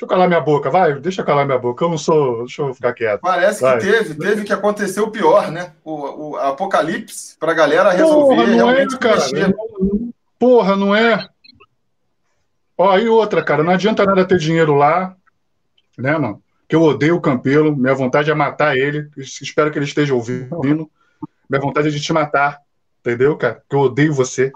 Deixa 0.00 0.06
eu 0.06 0.16
calar 0.16 0.28
minha 0.28 0.40
boca, 0.40 0.70
vai, 0.70 0.98
deixa 0.98 1.20
eu 1.20 1.26
calar 1.26 1.44
minha 1.44 1.58
boca. 1.58 1.84
Eu 1.84 1.90
não 1.90 1.98
sou. 1.98 2.38
Deixa 2.38 2.62
eu 2.62 2.72
ficar 2.72 2.94
quieto. 2.94 3.20
parece 3.20 3.60
Vai. 3.60 3.78
que 3.78 3.84
teve, 3.84 4.14
teve 4.14 4.44
que 4.44 4.52
acontecer 4.52 5.02
o 5.02 5.10
pior, 5.10 5.50
né? 5.50 5.74
O, 5.84 6.30
o 6.30 6.36
apocalipse 6.38 7.36
para 7.38 7.52
a 7.52 7.54
galera 7.54 7.90
resolver 7.90 8.36
Porra, 8.36 8.56
não 8.56 8.70
é, 8.70 8.86
cara. 8.98 9.54
Porra, 10.38 10.76
não 10.76 10.96
é. 10.96 11.28
Ó, 12.78 12.96
e 12.96 13.08
outra, 13.10 13.44
cara, 13.44 13.62
não 13.62 13.74
adianta 13.74 14.06
nada 14.06 14.24
ter 14.24 14.38
dinheiro 14.38 14.74
lá, 14.74 15.14
né, 15.98 16.16
mano? 16.16 16.42
Que 16.66 16.74
eu 16.74 16.82
odeio 16.82 17.16
o 17.16 17.20
Campelo, 17.20 17.76
minha 17.76 17.94
vontade 17.94 18.30
é 18.30 18.34
matar 18.34 18.74
ele. 18.74 19.06
Espero 19.18 19.70
que 19.70 19.78
ele 19.78 19.84
esteja 19.84 20.14
ouvindo. 20.14 20.90
Minha 21.46 21.60
vontade 21.60 21.88
é 21.88 21.90
de 21.90 22.00
te 22.00 22.10
matar, 22.10 22.58
entendeu, 23.00 23.36
cara? 23.36 23.62
Que 23.68 23.76
eu 23.76 23.80
odeio 23.80 24.14
você. 24.14 24.50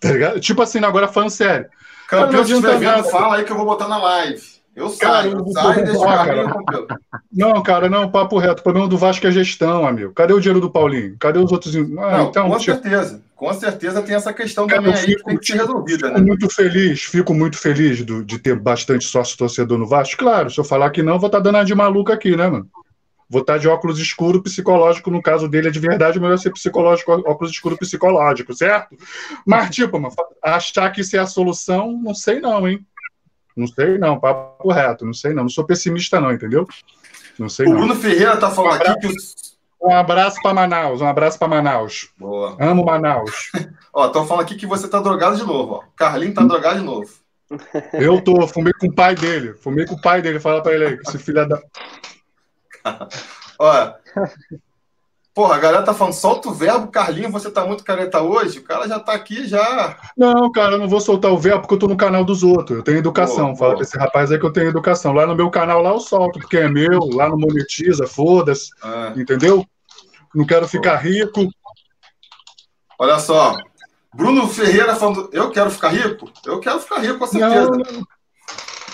Tá 0.00 0.10
ligado? 0.10 0.40
Tipo 0.40 0.62
assim, 0.62 0.78
agora 0.78 1.08
falando 1.08 1.28
sério. 1.28 1.68
Campeão, 2.10 2.44
se 2.44 2.52
estiver 2.52 2.78
vendo, 2.78 3.04
fala 3.04 3.36
aí 3.36 3.44
que 3.44 3.52
eu 3.52 3.56
vou 3.56 3.64
botar 3.66 3.88
na 3.88 3.98
live. 3.98 4.42
Eu 4.74 4.88
Cara, 4.98 5.22
saio, 5.22 5.32
eu 5.32 5.38
eu 5.46 5.52
saio 5.52 5.80
e 5.80 5.82
deixo 5.84 5.98
o 6.00 6.04
Ah, 6.08 6.16
Carlinho 6.24 6.44
cara. 6.46 6.58
Campelo. 6.58 6.86
Não, 7.32 7.62
cara, 7.62 7.88
não, 7.90 8.10
papo 8.10 8.38
reto. 8.38 8.60
O 8.60 8.62
problema 8.62 8.88
do 8.88 8.96
Vasco 8.96 9.26
é 9.26 9.30
gestão, 9.30 9.86
amigo. 9.86 10.12
Cadê 10.12 10.32
o 10.32 10.40
dinheiro 10.40 10.60
do 10.60 10.70
Paulinho? 10.70 11.16
Cadê 11.18 11.38
os 11.38 11.50
outros? 11.52 11.74
Ah, 11.76 11.80
Não, 11.80 12.28
então, 12.28 12.48
com 12.48 12.56
tipo, 12.58 12.72
certeza. 12.80 13.20
Com 13.34 13.52
certeza 13.52 14.00
tem 14.02 14.14
essa 14.14 14.32
questão 14.32 14.66
Cara, 14.66 14.80
também 14.82 14.94
eu 14.94 14.98
aí 15.00 15.06
que 15.06 15.12
fico- 15.16 15.28
tem 15.28 15.38
que 15.38 15.46
ser 15.46 15.56
resolvida, 15.58 16.06
Fico 16.08 16.18
né? 16.20 16.24
muito 16.26 16.48
feliz, 16.54 17.02
fico 17.02 17.34
muito 17.34 17.58
feliz 17.58 18.02
do- 18.04 18.24
de 18.24 18.38
ter 18.38 18.54
bastante 18.58 19.04
sócio 19.04 19.36
torcedor 19.36 19.76
no 19.78 19.86
Vasco. 19.86 20.16
Claro, 20.18 20.50
se 20.50 20.58
eu 20.58 20.64
falar 20.64 20.90
que 20.90 21.02
não, 21.02 21.18
vou 21.18 21.26
estar 21.26 21.40
dando 21.40 21.56
uma 21.56 21.64
de 21.64 21.74
maluco 21.74 22.12
aqui, 22.12 22.36
né, 22.36 22.48
mano? 22.48 22.68
Vou 23.30 23.42
estar 23.42 23.58
de 23.58 23.68
óculos 23.68 24.00
escuro 24.00 24.42
psicológico, 24.42 25.08
no 25.08 25.22
caso 25.22 25.48
dele 25.48 25.68
é 25.68 25.70
de 25.70 25.78
verdade, 25.78 26.18
melhor 26.18 26.36
ser 26.36 26.50
psicológico, 26.50 27.12
óculos 27.12 27.52
escuro 27.52 27.78
psicológico, 27.78 28.52
certo? 28.52 28.96
Mas, 29.46 29.70
tipo, 29.70 30.00
mano, 30.00 30.12
achar 30.42 30.90
que 30.90 31.00
isso 31.00 31.16
é 31.16 31.20
a 31.20 31.26
solução, 31.26 31.92
não 32.02 32.12
sei 32.12 32.40
não, 32.40 32.68
hein? 32.68 32.84
Não 33.56 33.68
sei 33.68 33.98
não, 33.98 34.18
papo 34.18 34.72
reto, 34.72 35.06
não 35.06 35.12
sei 35.12 35.32
não. 35.32 35.44
Não 35.44 35.50
sou 35.50 35.64
pessimista 35.64 36.20
não, 36.20 36.32
entendeu? 36.32 36.66
Não 37.38 37.48
sei 37.48 37.66
O 37.66 37.70
não. 37.70 37.76
Bruno 37.76 37.94
Ferreira 37.94 38.36
tá 38.36 38.50
falando 38.50 38.82
aqui 38.82 39.08
que. 39.08 39.14
Um 39.82 39.94
abraço 39.94 40.36
para 40.42 40.52
Manaus, 40.52 41.00
um 41.00 41.06
abraço 41.06 41.38
para 41.38 41.48
Manaus. 41.48 42.10
Boa. 42.18 42.54
Amo 42.60 42.84
Manaus. 42.84 43.50
Ó, 43.94 44.06
estão 44.06 44.26
falando 44.26 44.42
aqui 44.42 44.56
que 44.56 44.66
você 44.66 44.88
tá 44.88 45.00
drogado 45.00 45.36
de 45.36 45.44
novo, 45.44 45.74
ó. 45.74 45.82
Carlinho 45.96 46.34
tá 46.34 46.44
drogado 46.44 46.78
de 46.78 46.84
novo. 46.84 47.10
Eu 47.94 48.22
tô, 48.22 48.46
fumei 48.46 48.72
com 48.74 48.86
o 48.86 48.94
pai 48.94 49.14
dele, 49.14 49.54
fumei 49.54 49.84
com 49.84 49.94
o 49.94 50.00
pai 50.00 50.22
dele, 50.22 50.38
fala 50.38 50.62
pra 50.62 50.72
ele 50.72 50.86
aí, 50.86 50.98
esse 51.04 51.18
filho 51.18 51.48
da... 51.48 51.60
Ó. 53.58 53.92
Porra, 55.32 55.54
a 55.54 55.58
galera 55.58 55.84
tá 55.84 55.94
falando, 55.94 56.12
solta 56.14 56.48
o 56.48 56.52
verbo, 56.52 56.88
Carlinho, 56.88 57.30
você 57.30 57.50
tá 57.50 57.64
muito 57.64 57.84
careta 57.84 58.20
hoje. 58.20 58.58
O 58.58 58.64
cara 58.64 58.88
já 58.88 58.98
tá 58.98 59.12
aqui, 59.12 59.46
já. 59.46 59.96
Não, 60.16 60.50
cara, 60.50 60.72
eu 60.72 60.78
não 60.78 60.88
vou 60.88 61.00
soltar 61.00 61.30
o 61.30 61.38
verbo 61.38 61.60
porque 61.62 61.74
eu 61.74 61.78
tô 61.78 61.86
no 61.88 61.96
canal 61.96 62.24
dos 62.24 62.42
outros. 62.42 62.78
Eu 62.78 62.82
tenho 62.84 62.98
educação. 62.98 63.46
Boa, 63.46 63.56
Fala 63.56 63.70
boa. 63.70 63.76
pra 63.76 63.82
esse 63.84 63.96
rapaz 63.96 64.32
aí 64.32 64.38
que 64.40 64.44
eu 64.44 64.52
tenho 64.52 64.68
educação. 64.68 65.12
Lá 65.12 65.26
no 65.26 65.36
meu 65.36 65.48
canal, 65.48 65.80
lá 65.82 65.90
eu 65.90 66.00
solto, 66.00 66.40
porque 66.40 66.56
é 66.58 66.68
meu, 66.68 66.98
lá 67.14 67.28
não 67.28 67.38
monetiza, 67.38 68.06
foda-se, 68.08 68.70
Ah, 68.82 69.12
entendeu? 69.16 69.64
Não 70.34 70.44
quero 70.44 70.66
ficar 70.68 70.96
rico. 70.96 71.48
olha 72.98 73.18
só. 73.20 73.56
Bruno 74.12 74.48
Ferreira 74.48 74.96
falando, 74.96 75.30
eu 75.32 75.50
quero 75.52 75.70
ficar 75.70 75.90
rico? 75.90 76.28
Eu 76.44 76.58
quero 76.58 76.80
ficar 76.80 76.98
rico, 76.98 77.18
com 77.20 77.26
certeza. 77.28 77.70
Não. 77.70 78.02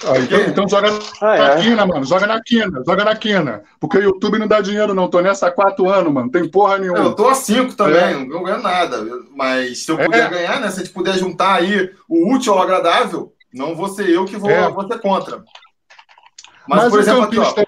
Ah, 0.09 0.19
então, 0.19 0.41
então 0.41 0.69
joga 0.69 0.89
Ah, 1.21 1.37
na 1.37 1.51
é. 1.55 1.63
quina, 1.63 1.87
mano. 1.87 2.05
Joga 2.05 2.27
na 2.27 2.41
quina, 2.43 2.83
joga 2.87 3.05
na 3.05 3.17
quina. 3.17 3.65
Porque 3.81 3.99
o 3.99 4.03
YouTube 4.03 4.39
não 4.39 4.47
dá 4.47 4.61
dinheiro, 4.61 4.95
não. 4.95 5.09
Tô 5.11 5.21
nessa 5.21 5.49
há 5.49 5.51
quatro 5.51 5.89
anos, 5.91 6.13
mano. 6.13 6.31
Tem 6.31 6.49
porra 6.49 6.79
nenhuma. 6.79 6.99
Eu 7.01 7.15
tô 7.15 7.29
a 7.29 7.35
5 7.35 7.75
também, 7.75 7.97
É. 8.03 8.15
não 8.25 8.43
ganho 8.43 8.63
nada. 8.63 9.05
Mas 9.35 9.85
se 9.85 9.91
eu 9.91 9.99
É. 9.99 10.05
puder 10.05 10.31
ganhar, 10.31 10.61
né? 10.61 10.71
Se 10.71 10.81
a 10.81 10.85
gente 10.85 10.93
puder 10.95 11.15
juntar 11.19 11.55
aí 11.57 11.91
o 12.09 12.33
útil 12.35 12.53
ao 12.53 12.63
agradável, 12.63 13.35
não 13.53 13.75
vou 13.75 13.89
ser 13.89 14.09
eu 14.09 14.25
que 14.25 14.37
vou, 14.37 14.51
É. 14.51 14.71
vou 14.71 14.87
ser 14.87 15.01
contra. 15.01 15.39
Mas, 16.69 16.83
Mas 16.83 16.91
por 16.91 16.99
o 16.99 17.03
exemplo, 17.03 17.23
aqui, 17.23 17.39
ó. 17.39 17.45
campista. 17.45 17.67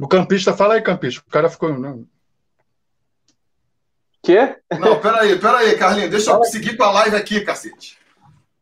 O 0.00 0.08
campista, 0.08 0.52
fala 0.56 0.74
aí, 0.74 0.80
campista. 0.82 1.22
O 1.26 1.30
cara 1.30 1.48
ficou. 1.50 1.76
Não, 1.78 2.04
Quê? 4.22 4.56
Não, 4.78 5.00
peraí, 5.00 5.38
peraí, 5.38 5.76
Carlinhos, 5.78 6.10
deixa 6.10 6.30
eu 6.32 6.44
seguir 6.44 6.76
com 6.76 6.82
a 6.84 6.90
live 6.90 7.16
aqui, 7.16 7.40
cacete. 7.40 7.97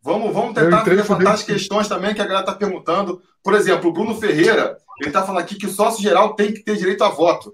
Vamos, 0.07 0.33
vamos 0.33 0.55
tentar 0.55 0.85
levantar 0.85 1.33
as 1.33 1.43
questões 1.43 1.89
também 1.89 2.15
que 2.15 2.23
a 2.23 2.25
galera 2.25 2.47
tá 2.47 2.55
perguntando. 2.55 3.21
Por 3.43 3.55
exemplo, 3.55 3.91
o 3.91 3.93
Bruno 3.93 4.15
Ferreira, 4.15 4.79
ele 5.01 5.11
tá 5.11 5.25
falando 5.25 5.43
aqui 5.43 5.57
que 5.57 5.67
o 5.67 5.73
sócio 5.73 6.01
geral 6.01 6.35
tem 6.35 6.53
que 6.53 6.63
ter 6.63 6.77
direito 6.77 7.03
a 7.03 7.09
voto. 7.09 7.51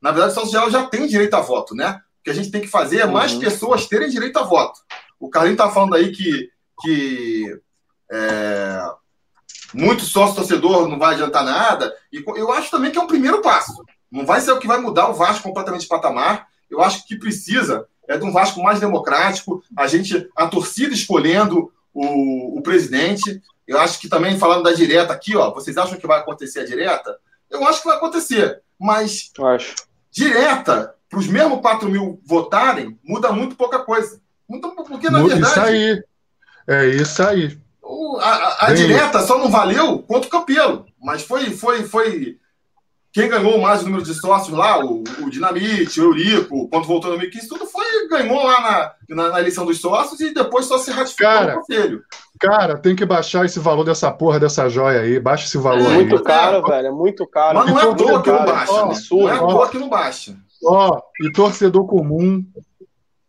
Na 0.00 0.12
verdade, 0.12 0.30
o 0.30 0.34
sócio 0.36 0.52
geral 0.52 0.70
já 0.70 0.86
tem 0.86 1.08
direito 1.08 1.34
a 1.34 1.40
voto, 1.40 1.74
né? 1.74 2.00
O 2.20 2.22
que 2.22 2.30
a 2.30 2.32
gente 2.32 2.52
tem 2.52 2.60
que 2.60 2.68
fazer 2.68 3.00
é 3.00 3.06
mais 3.06 3.32
Uhum. 3.32 3.40
pessoas 3.40 3.86
terem 3.86 4.08
direito 4.08 4.38
a 4.38 4.44
voto. 4.44 4.78
O 5.18 5.28
Carlinhos 5.28 5.58
tá 5.58 5.68
falando 5.68 5.96
aí 5.96 6.12
que, 6.12 6.48
que 6.80 7.60
é, 8.12 8.80
muito 9.74 10.04
sócio 10.04 10.36
torcedor 10.36 10.86
não 10.86 11.00
vai 11.00 11.14
adiantar 11.14 11.44
nada. 11.44 11.92
E 12.12 12.22
eu 12.36 12.52
acho 12.52 12.70
também 12.70 12.92
que 12.92 12.98
é 12.98 13.02
um 13.02 13.08
primeiro 13.08 13.42
passo. 13.42 13.82
Não 14.12 14.24
vai 14.24 14.40
ser 14.40 14.52
o 14.52 14.60
que 14.60 14.68
vai 14.68 14.78
mudar 14.78 15.08
o 15.08 15.14
Vasco 15.14 15.42
completamente 15.42 15.82
de 15.82 15.88
patamar. 15.88 16.46
Eu 16.70 16.80
acho 16.80 16.98
que 16.98 17.02
o 17.02 17.06
que 17.08 17.24
precisa 17.24 17.84
é 18.08 18.16
de 18.16 18.24
um 18.24 18.32
Vasco 18.32 18.62
mais 18.62 18.78
democrático, 18.78 19.60
a 19.76 19.88
gente, 19.88 20.28
a 20.36 20.46
torcida 20.46 20.94
escolhendo 20.94 21.72
o, 22.04 22.58
o 22.58 22.62
presidente. 22.62 23.42
Eu 23.66 23.78
acho 23.80 23.98
que 24.00 24.08
também, 24.08 24.38
falando 24.38 24.64
da 24.64 24.72
direta 24.72 25.12
aqui, 25.12 25.36
ó, 25.36 25.52
vocês 25.52 25.76
acham 25.76 25.98
que 25.98 26.06
vai 26.06 26.20
acontecer 26.20 26.60
a 26.60 26.64
direta? 26.66 27.18
Eu 27.50 27.66
acho 27.66 27.80
que 27.82 27.88
vai 27.88 27.96
acontecer, 27.96 28.60
mas 28.78 29.30
Eu 29.36 29.46
acho. 29.46 29.74
direta, 30.10 30.94
para 31.08 31.18
os 31.18 31.26
mesmos 31.26 31.60
4 31.60 31.88
mil 31.88 32.20
votarem, 32.24 32.98
muda 33.04 33.32
muito 33.32 33.56
pouca 33.56 33.78
coisa. 33.80 34.20
Muda, 34.48 34.68
porque, 34.68 35.10
na 35.10 35.20
Isso 35.20 35.28
verdade, 35.28 35.60
aí. 35.60 36.04
É 36.68 36.86
isso 36.86 37.22
aí. 37.22 37.58
a, 38.20 38.28
a- 38.30 38.66
a 38.66 38.74
direta 38.74 39.20
só 39.22 39.38
não 39.38 39.50
valeu 39.50 40.00
contra 40.00 40.28
o 40.28 40.30
Campelo, 40.30 40.86
mas 41.00 41.22
foi, 41.22 41.50
foi, 41.50 41.82
foi. 41.84 42.38
Quem 43.16 43.30
ganhou 43.30 43.58
mais 43.58 43.80
o 43.80 43.86
número 43.86 44.02
de 44.04 44.12
sócios 44.12 44.54
lá, 44.54 44.78
o, 44.84 45.02
o 45.22 45.30
Dinamite, 45.30 45.98
o 46.02 46.04
Eurico, 46.04 46.68
quando 46.68 46.84
voltou 46.84 47.10
no 47.10 47.16
2015, 47.16 47.48
tudo 47.48 47.64
foi, 47.66 48.06
ganhou 48.08 48.44
lá 48.44 48.60
na, 49.08 49.16
na, 49.16 49.30
na 49.30 49.40
eleição 49.40 49.64
dos 49.64 49.80
sócios 49.80 50.20
e 50.20 50.34
depois 50.34 50.66
só 50.66 50.76
se 50.76 50.90
ratificou 50.90 51.26
Cara, 51.26 51.54
no 51.54 51.60
conselho. 51.60 52.02
Cara, 52.38 52.76
tem 52.76 52.94
que 52.94 53.06
baixar 53.06 53.46
esse 53.46 53.58
valor 53.58 53.84
dessa 53.84 54.12
porra 54.12 54.38
dessa 54.38 54.68
joia 54.68 55.00
aí. 55.00 55.18
Baixa 55.18 55.46
esse 55.46 55.56
valor 55.56 55.86
É, 55.90 55.94
aí. 55.94 55.94
Muito 55.94 56.16
É, 56.16 56.22
caro, 56.22 56.62
ó. 56.62 56.68
velho. 56.68 56.88
É 56.88 56.90
muito 56.90 57.26
caro. 57.26 57.58
Mas 57.58 57.70
não 57.70 57.80
é 57.80 57.82
à 57.90 57.94
toa 57.94 58.22
que 58.22 58.30
não 58.30 58.44
baixa. 58.44 58.72
ó, 58.72 58.76
né? 58.76 58.82
Não 58.82 59.28
é 59.28 59.32
à 59.32 59.34
absurdo. 59.36 59.48
toa 59.48 59.68
que 59.70 59.78
não 59.78 59.88
baixa. 59.88 60.36
Ó, 60.62 61.00
e 61.22 61.32
torcedor 61.32 61.86
comum, 61.86 62.44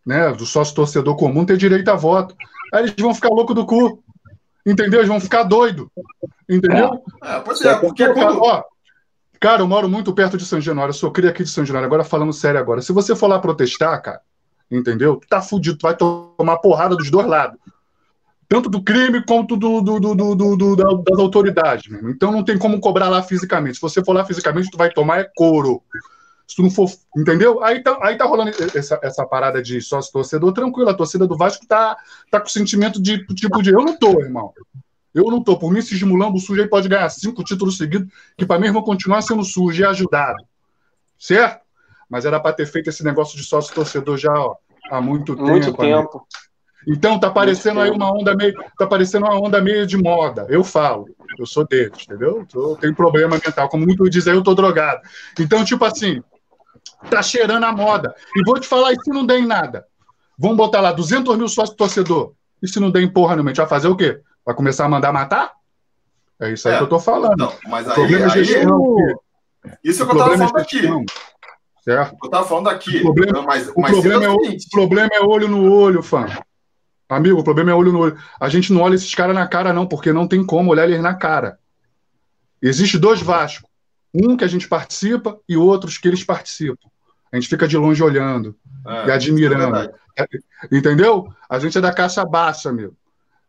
né? 0.04 0.30
Do 0.32 0.44
sócio 0.44 0.74
torcedor 0.74 1.16
comum 1.16 1.46
tem 1.46 1.56
direito 1.56 1.88
a 1.88 1.96
voto. 1.96 2.34
Aí 2.74 2.82
eles 2.82 2.94
vão 2.98 3.14
ficar 3.14 3.30
louco 3.30 3.54
do 3.54 3.64
cu. 3.64 4.04
Entendeu? 4.66 5.00
Eles 5.00 5.08
vão 5.08 5.18
ficar 5.18 5.44
doido. 5.44 5.90
Entendeu? 6.46 6.90
É, 7.24 7.40
pois 7.40 7.62
é, 7.62 7.74
porque 7.76 8.06
Pô, 8.06 8.12
cara, 8.14 8.26
quando. 8.26 8.42
ó, 8.42 8.62
cara, 9.40 9.62
eu 9.62 9.68
moro 9.68 9.88
muito 9.88 10.12
perto 10.12 10.36
de 10.36 10.44
São 10.44 10.60
Januário, 10.60 10.90
eu 10.90 10.94
sou 10.94 11.10
cria 11.10 11.30
aqui 11.30 11.42
de 11.44 11.50
São 11.50 11.64
Januário, 11.64 11.86
agora 11.86 12.04
falando 12.04 12.32
sério 12.32 12.58
agora. 12.60 12.80
Se 12.82 12.92
você 12.92 13.14
for 13.16 13.26
lá 13.26 13.38
protestar, 13.38 14.00
cara, 14.02 14.20
entendeu? 14.70 15.16
Tu 15.16 15.26
tá 15.28 15.40
fudido, 15.40 15.78
tu 15.78 15.82
vai 15.82 15.96
tomar 15.96 16.58
porrada 16.58 16.96
dos 16.96 17.10
dois 17.10 17.26
lados. 17.26 17.58
Tanto 18.48 18.70
do 18.70 18.82
crime 18.82 19.22
quanto 19.26 19.56
do, 19.56 19.82
do- 19.82 20.00
do- 20.00 20.14
do- 20.14 20.34
do- 20.34 20.56
do- 20.56 20.76
da- 20.76 21.02
das 21.10 21.18
autoridades. 21.18 21.90
mesmo. 21.90 22.08
Então 22.08 22.32
não 22.32 22.42
tem 22.42 22.56
como 22.56 22.80
cobrar 22.80 23.08
lá 23.10 23.22
fisicamente. 23.22 23.74
Se 23.74 23.80
você 23.82 24.02
for 24.02 24.14
lá 24.14 24.24
fisicamente, 24.24 24.70
tu 24.70 24.78
vai 24.78 24.90
tomar 24.90 25.20
é 25.20 25.30
couro. 25.36 25.82
Se 26.46 26.56
tu 26.56 26.62
não 26.62 26.70
for. 26.70 26.88
Entendeu? 27.14 27.62
Aí 27.62 27.82
tá, 27.82 27.98
aí 28.00 28.16
tá 28.16 28.24
rolando 28.24 28.50
essa, 28.74 28.98
essa 29.02 29.26
parada 29.26 29.60
de 29.62 29.82
sócio 29.82 30.10
torcedor 30.10 30.50
tranquilo. 30.54 30.88
A 30.88 30.94
torcida 30.94 31.26
do 31.26 31.36
Vasco 31.36 31.66
tá, 31.66 31.94
tá 32.30 32.40
com 32.40 32.48
sentimento 32.48 33.02
de 33.02 33.22
tipo 33.34 33.62
de 33.62 33.68
eu 33.70 33.84
não 33.84 33.94
tô, 33.98 34.18
irmão. 34.18 34.54
Eu 35.14 35.24
não 35.24 35.42
tô. 35.42 35.58
Por 35.58 35.72
mim, 35.72 35.78
esse 35.78 36.04
mulambo 36.04 36.38
sujo 36.38 36.60
aí 36.60 36.68
pode 36.68 36.88
ganhar 36.88 37.08
cinco 37.08 37.42
títulos 37.42 37.76
seguidos, 37.76 38.08
que 38.36 38.46
pra 38.46 38.58
mim 38.58 38.70
vão 38.70 38.82
continuar 38.82 39.22
sendo 39.22 39.44
sujo 39.44 39.80
e 39.80 39.84
ajudado. 39.84 40.44
Certo? 41.18 41.60
Mas 42.08 42.24
era 42.24 42.40
pra 42.40 42.52
ter 42.52 42.66
feito 42.66 42.88
esse 42.88 43.04
negócio 43.04 43.36
de 43.36 43.44
sócio 43.44 43.74
torcedor 43.74 44.16
já 44.16 44.32
ó, 44.32 44.56
há 44.90 45.00
muito 45.00 45.36
tempo. 45.36 45.48
Muito 45.48 45.74
tempo. 45.74 46.26
Então 46.86 47.18
tá 47.18 47.30
parecendo 47.30 47.80
aí 47.80 47.90
uma 47.90 48.10
onda 48.10 48.34
meio, 48.34 48.54
tá 48.78 48.86
parecendo 48.86 49.26
uma 49.26 49.38
onda 49.38 49.60
meio 49.60 49.86
de 49.86 49.96
moda. 49.96 50.46
Eu 50.48 50.64
falo, 50.64 51.06
eu 51.38 51.44
sou 51.44 51.66
deles, 51.66 52.04
entendeu? 52.04 52.46
Eu 52.54 52.76
tenho 52.76 52.94
problema 52.94 53.38
mental, 53.44 53.68
como 53.68 53.84
muito 53.84 54.08
diz 54.08 54.26
aí, 54.26 54.34
eu 54.34 54.42
tô 54.42 54.54
drogado. 54.54 55.00
Então, 55.38 55.64
tipo 55.64 55.84
assim, 55.84 56.22
tá 57.10 57.22
cheirando 57.22 57.64
a 57.64 57.72
moda. 57.72 58.14
E 58.34 58.42
vou 58.44 58.58
te 58.58 58.66
falar, 58.66 58.92
e 58.92 58.96
se 59.02 59.10
não 59.10 59.26
der 59.26 59.38
em 59.38 59.46
nada? 59.46 59.84
Vamos 60.38 60.56
botar 60.56 60.80
lá 60.80 60.92
200 60.92 61.36
mil 61.36 61.48
sócios 61.48 61.76
torcedor. 61.76 62.32
E 62.62 62.68
se 62.68 62.80
não 62.80 62.90
der 62.90 63.02
em 63.02 63.08
porra 63.08 63.34
a 63.34 63.38
gente 63.38 63.56
vai 63.56 63.68
fazer 63.68 63.88
o 63.88 63.96
quê? 63.96 64.20
Vai 64.48 64.54
começar 64.54 64.86
a 64.86 64.88
mandar 64.88 65.12
matar? 65.12 65.52
É 66.40 66.50
isso 66.50 66.66
aí 66.68 66.74
É. 66.74 66.78
que 66.78 66.84
eu 66.84 66.88
tô 66.88 66.98
falando. 66.98 67.36
Não, 67.36 67.52
mas 67.66 67.86
aí, 67.86 67.94
problema 67.94 68.32
aí 68.32 68.42
gestão. 68.44 68.96
isso 69.84 70.00
é 70.02 70.06
O 70.06 70.08
que 70.08 70.14
eu 70.14 70.18
tava 70.18 70.32
é 70.34 70.38
falando 70.38 70.56
aqui. 70.56 70.78
gestão. 70.78 71.04
Certo? 71.84 72.16
Eu 72.24 72.30
tava 72.30 72.48
falando 72.48 72.68
aqui. 72.70 72.96
O 72.96 73.02
problema- 73.02 73.42
mas, 73.42 73.68
o 73.68 73.74
mas 73.78 73.90
problema 73.92 74.24
é 74.24 74.28
o 74.30 74.36
o- 74.36 74.56
problema 74.70 75.10
é 75.12 75.20
olho 75.20 75.48
no 75.48 75.70
olho, 75.70 76.02
fã. 76.02 76.24
Amigo, 77.10 77.38
o 77.40 77.44
problema 77.44 77.72
é 77.72 77.74
olho 77.74 77.92
no 77.92 77.98
olho. 77.98 78.16
A 78.40 78.48
gente 78.48 78.72
não 78.72 78.80
olha 78.80 78.94
esses 78.94 79.14
caras 79.14 79.34
na 79.34 79.46
cara, 79.46 79.70
não, 79.70 79.86
porque 79.86 80.14
não 80.14 80.26
tem 80.26 80.42
como 80.42 80.70
olhar 80.70 80.84
eles 80.88 81.02
na 81.02 81.12
cara. 81.14 81.58
Existe 82.62 82.96
dois 82.98 83.20
Vasco. 83.20 83.68
Um 84.14 84.34
que 84.34 84.44
a 84.44 84.48
gente 84.48 84.66
participa 84.66 85.38
e 85.46 85.58
outros 85.58 85.98
que 85.98 86.08
eles 86.08 86.24
participam. 86.24 86.88
A 87.30 87.36
gente 87.36 87.48
fica 87.50 87.68
de 87.68 87.76
longe 87.76 88.02
olhando 88.02 88.56
É, 88.86 89.08
e 89.08 89.10
admirando. 89.10 89.90
é. 90.16 90.26
Entendeu? 90.72 91.28
A 91.50 91.58
gente 91.58 91.76
é 91.76 91.82
da 91.82 91.92
caixa 91.92 92.24
baixa, 92.24 92.72
meu. 92.72 92.94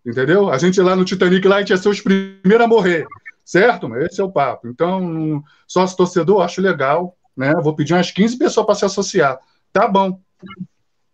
Entendeu? 0.05 0.49
A 0.49 0.57
gente 0.57 0.79
lá 0.81 0.95
no 0.95 1.05
Titanic, 1.05 1.47
lá, 1.47 1.57
a 1.57 1.59
gente 1.59 1.71
ia 1.71 1.77
ser 1.77 1.89
os 1.89 2.01
primeiros 2.01 2.61
a 2.61 2.67
morrer. 2.67 3.05
Certo? 3.43 3.93
Esse 3.97 4.21
é 4.21 4.23
o 4.23 4.31
papo. 4.31 4.67
Então, 4.67 5.43
sócio 5.67 5.97
torcedor, 5.97 6.41
acho 6.43 6.61
legal. 6.61 7.17
Né? 7.35 7.53
Vou 7.61 7.75
pedir 7.75 7.93
umas 7.93 8.11
15 8.11 8.37
pessoas 8.37 8.65
para 8.65 8.75
se 8.75 8.85
associar. 8.85 9.39
Tá 9.73 9.87
bom. 9.87 10.19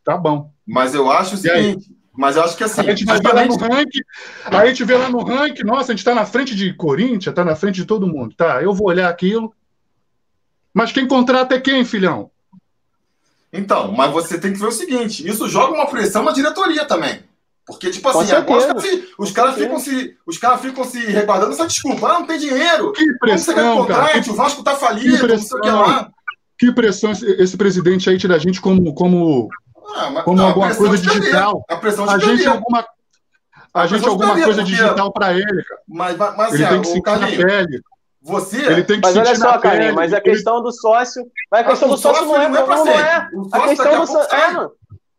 Tá 0.03 0.17
bom. 0.17 0.51
Mas 0.65 0.93
eu 0.93 1.09
acho 1.09 1.35
o 1.35 1.37
seguinte. 1.37 1.95
Mas 2.17 2.35
eu 2.35 2.43
acho 2.43 2.55
que 2.55 2.63
assim. 2.63 2.81
A 2.81 2.83
gente 2.83 3.05
vai 3.05 3.19
ver 3.19 3.33
lá 3.33 3.45
no 3.45 3.51
justamente- 3.51 3.75
ranking, 3.75 4.57
a 4.57 4.65
gente 4.67 4.83
vê 4.85 4.95
lá 4.97 5.09
no 5.09 5.23
ranking, 5.23 5.63
nossa, 5.63 5.91
a 5.91 5.95
gente 5.95 6.05
tá 6.05 6.15
na 6.15 6.25
frente 6.25 6.55
de 6.55 6.73
Corinthians, 6.73 7.35
tá 7.35 7.43
na 7.43 7.55
frente 7.55 7.75
de 7.75 7.85
todo 7.85 8.07
mundo. 8.07 8.33
Tá, 8.35 8.63
eu 8.63 8.73
vou 8.73 8.87
olhar 8.87 9.09
aquilo. 9.09 9.53
Mas 10.73 10.91
quem 10.91 11.07
contrata 11.07 11.55
é 11.55 11.59
quem, 11.59 11.83
filhão? 11.83 12.31
Então, 13.51 13.91
mas 13.91 14.11
você 14.11 14.39
tem 14.39 14.53
que 14.53 14.59
ver 14.59 14.67
o 14.67 14.71
seguinte: 14.71 15.27
isso 15.27 15.47
joga 15.49 15.73
uma 15.73 15.87
pressão 15.87 16.23
na 16.23 16.31
diretoria 16.31 16.85
também. 16.85 17.21
Porque, 17.67 17.89
tipo 17.89 18.07
assim, 18.09 18.31
agora 18.31 18.75
os 19.17 19.31
caras, 19.31 19.55
ficam 19.55 19.79
se. 19.79 20.15
Os 20.27 20.37
caras 20.37 20.61
ficam 20.61 20.83
se 20.83 20.99
reguardando 21.07 21.51
essa 21.53 21.65
desculpa. 21.65 22.07
Ah, 22.09 22.19
não 22.19 22.27
tem 22.27 22.37
dinheiro. 22.37 22.91
Que 22.93 23.05
Como 23.17 23.37
você 23.37 23.53
quer 23.53 23.61
que 23.63 23.67
pressão, 23.73 23.85
cara. 23.87 24.21
Que, 24.21 24.29
O 24.29 24.35
Vasco 24.35 24.63
tá 24.63 24.75
falido, 24.75 25.09
não 25.09 25.17
sei 25.17 25.25
o 25.25 25.61
que 25.61 25.67
pressão. 25.67 25.81
lá. 25.81 26.09
que 26.59 26.71
pressão 26.71 27.11
esse, 27.11 27.25
esse 27.41 27.57
presidente 27.57 28.07
aí 28.09 28.17
tira 28.19 28.35
a 28.35 28.39
gente 28.39 28.61
como, 28.61 28.93
como, 28.93 29.49
Ah, 29.95 30.09
mas- 30.11 30.23
como 30.23 30.37
não, 30.37 30.47
alguma 30.47 30.67
pressão 30.67 30.87
coisa 30.87 31.01
de 31.03 31.09
digital. 31.19 31.65
A 31.69 31.75
pressão 31.77 32.05
de 32.05 32.13
A 32.13 32.19
gente 32.19 32.47
alguma, 32.47 32.79
a 33.73 33.81
A 33.81 33.87
gente 33.87 33.99
pressão 34.01 34.11
alguma 34.11 34.33
coisa 34.33 34.63
perder, 34.63 34.63
digital 34.65 35.11
para 35.11 35.33
ele, 35.33 35.63
cara. 35.63 35.81
Mas, 35.87 36.17
mas, 36.17 36.53
Ele 36.53 36.63
assim, 36.65 36.73
tem 36.73 36.81
que 36.81 36.87
sentir 36.87 36.97
na 37.11 37.17
Carlinhos, 37.19 37.43
pele. 37.45 37.81
você. 38.21 38.57
Ele 38.57 38.83
tem 38.83 39.01
que 39.01 39.07
Mas 39.07 39.13
sentir 39.15 39.27
olha 39.27 39.37
na 39.39 39.45
só, 39.53 39.57
Carlinhos, 39.57 39.95
mas 39.95 40.13
a 40.13 40.21
questão 40.21 40.61
do 40.61 40.71
sócio. 40.71 41.23
Mas 41.51 41.61
a 41.61 41.63
Ah, 41.65 41.69
questão 41.71 41.89
do 41.89 41.97
sócio 41.97 42.25
não 42.25 42.39
é, 42.39 42.47
não 42.47 42.57
é 42.59 42.63
pra 42.63 42.75
não 42.77 42.87
é. 42.89 43.29
O 43.33 43.49
A 43.51 43.59
questão 43.61 43.85
daqui 43.85 43.95
a 43.95 43.99
do 43.99 44.07
sócio. 44.07 44.71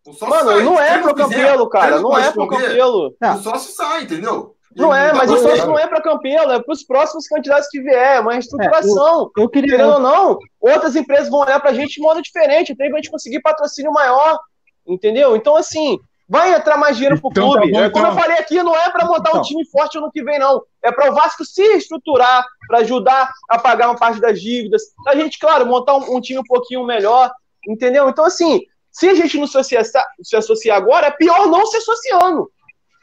É, 0.07 0.11
mano. 0.11 0.15
O 0.15 0.19
sócio 0.19 0.29
Mano, 0.29 0.51
sai. 0.53 0.63
não 0.63 0.81
é 0.81 0.99
pro 1.03 1.15
Campelo, 1.15 1.69
cara. 1.69 2.01
Não 2.01 2.19
é 2.19 2.31
pro 2.33 2.43
responder, 2.45 2.69
Campelo. 2.69 3.15
O 3.23 3.37
sócio 3.43 3.73
sai, 3.75 4.03
entendeu? 4.05 4.53
Não 4.75 4.95
é, 4.95 5.11
mas 5.13 5.31
o 5.31 5.37
Ele- 5.37 5.43
sócio 5.49 5.67
não 5.67 5.79
é 5.79 5.87
para 5.87 6.03
Campelo, 6.03 6.53
é 6.53 6.63
para 6.63 6.73
os 6.73 6.83
próximos 6.85 7.27
candidatos 7.27 7.67
que 7.69 7.81
vier, 7.81 8.17
é 8.17 8.21
uma 8.21 8.33
reestruturação. 8.35 9.31
Eu 9.37 9.49
queria. 9.49 9.71
Querendo 9.71 9.95
ou 9.95 10.01
não, 10.01 10.39
outras 10.61 10.95
empresas 10.95 11.31
vão 11.31 11.41
olhar 11.41 11.59
pra 11.61 11.73
gente 11.73 11.95
de 11.95 12.01
modo 12.03 12.21
diferente, 12.21 12.73
até 12.73 12.87
pra 12.89 12.97
gente 12.99 13.11
conseguir 13.11 13.41
patrocínio 13.41 13.91
maior, 13.91 14.39
entendeu? 14.87 15.35
Então, 15.35 15.57
assim, 15.57 15.99
vai 16.29 16.53
entrar 16.55 16.77
mais 16.77 16.97
dinheiro 16.97 17.19
pro 17.19 17.31
Então 17.31 17.53
tá 17.53 17.59
clube. 17.61 17.73
bom, 17.73 17.79
É, 17.81 17.89
Como 17.91 18.05
então. 18.07 18.17
eu 18.17 18.21
falei 18.23 18.37
aqui, 18.39 18.63
não 18.63 18.77
é 18.77 18.91
pra 18.91 19.07
montar 19.07 19.31
um 19.31 19.37
Então. 19.39 19.43
time 19.43 19.65
forte 19.71 19.97
ano 19.97 20.11
que 20.13 20.23
vem, 20.23 20.39
não. 20.39 20.63
É 20.85 20.93
para 20.93 21.11
o 21.11 21.15
Vasco 21.15 21.43
se 21.45 21.63
estruturar, 21.77 22.45
pra 22.69 22.81
ajudar 22.81 23.31
a 23.49 23.59
pagar 23.59 23.89
uma 23.89 23.97
parte 23.97 24.21
das 24.21 24.39
dívidas. 24.41 24.83
A 25.09 25.17
gente, 25.17 25.39
claro, 25.39 25.65
montar 25.65 25.97
um, 25.97 26.17
um 26.17 26.21
time 26.21 26.39
um 26.41 26.45
pouquinho 26.45 26.85
melhor, 26.85 27.31
entendeu? 27.67 28.09
Então, 28.11 28.27
assim, 28.27 28.61
se 28.97 29.11
a 29.11 29.15
gente 29.15 29.37
não 29.39 29.47
se 29.47 29.59
associar, 29.59 29.85
se 30.23 30.37
associar 30.37 30.79
agora, 30.79 31.09
é 31.09 31.11
pior 31.11 31.49
não 31.49 31.67
se 31.67 31.77
associando. 31.77 32.51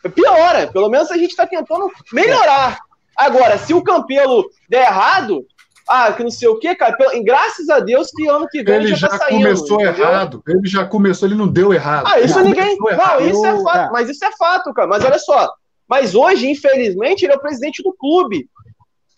É 0.03 0.09
piora. 0.09 0.65
Pelo 0.65 0.89
menos 0.89 1.11
a 1.11 1.17
gente 1.17 1.29
está 1.29 1.45
tentando 1.45 1.87
melhorar. 2.11 2.79
Agora, 3.15 3.59
se 3.59 3.75
o 3.75 3.83
Campelo 3.83 4.43
der 4.67 4.87
errado, 4.87 5.45
ah, 5.87 6.11
que 6.11 6.23
não 6.23 6.31
sei 6.31 6.47
o 6.47 6.57
quê, 6.57 6.73
cara, 6.73 6.97
graças 7.23 7.69
a 7.69 7.79
Deus 7.79 8.09
que 8.09 8.27
ano 8.27 8.47
que 8.49 8.63
vem 8.63 8.73
Ele 8.73 8.87
já, 8.87 8.95
já 8.95 9.09
tá 9.09 9.17
saindo. 9.19 9.43
começou 9.43 9.81
entendeu? 9.81 10.03
errado. 10.09 10.43
Ele 10.47 10.61
já 10.67 10.83
começou, 10.83 11.27
ele 11.27 11.35
não 11.35 11.47
deu 11.47 11.71
errado. 11.71 12.07
Ah, 12.07 12.19
isso 12.19 12.39
Ele 12.39 12.49
ninguém. 12.49 12.75
errado. 12.89 13.19
Não, 13.21 13.29
isso 13.29 13.45
é 13.45 13.63
fato. 13.63 13.77
é. 13.77 13.91
Mas 13.91 14.09
isso 14.09 14.25
é 14.25 14.31
fato, 14.35 14.73
cara. 14.73 14.87
Mas 14.87 15.05
olha 15.05 15.19
só. 15.19 15.47
Mas 15.87 16.15
hoje, 16.15 16.49
infelizmente, 16.49 17.23
ele 17.23 17.33
é 17.33 17.35
o 17.35 17.39
presidente 17.41 17.83
do 17.83 17.93
clube. 17.93 18.49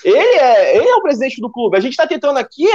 Ele 0.04 0.18
é, 0.18 0.76
ele 0.76 0.90
é 0.90 0.96
o 0.96 1.02
presidente 1.02 1.40
do 1.40 1.50
clube. 1.50 1.78
A 1.78 1.80
gente 1.80 1.96
tá 1.96 2.06
tentando 2.06 2.38
aqui 2.38 2.68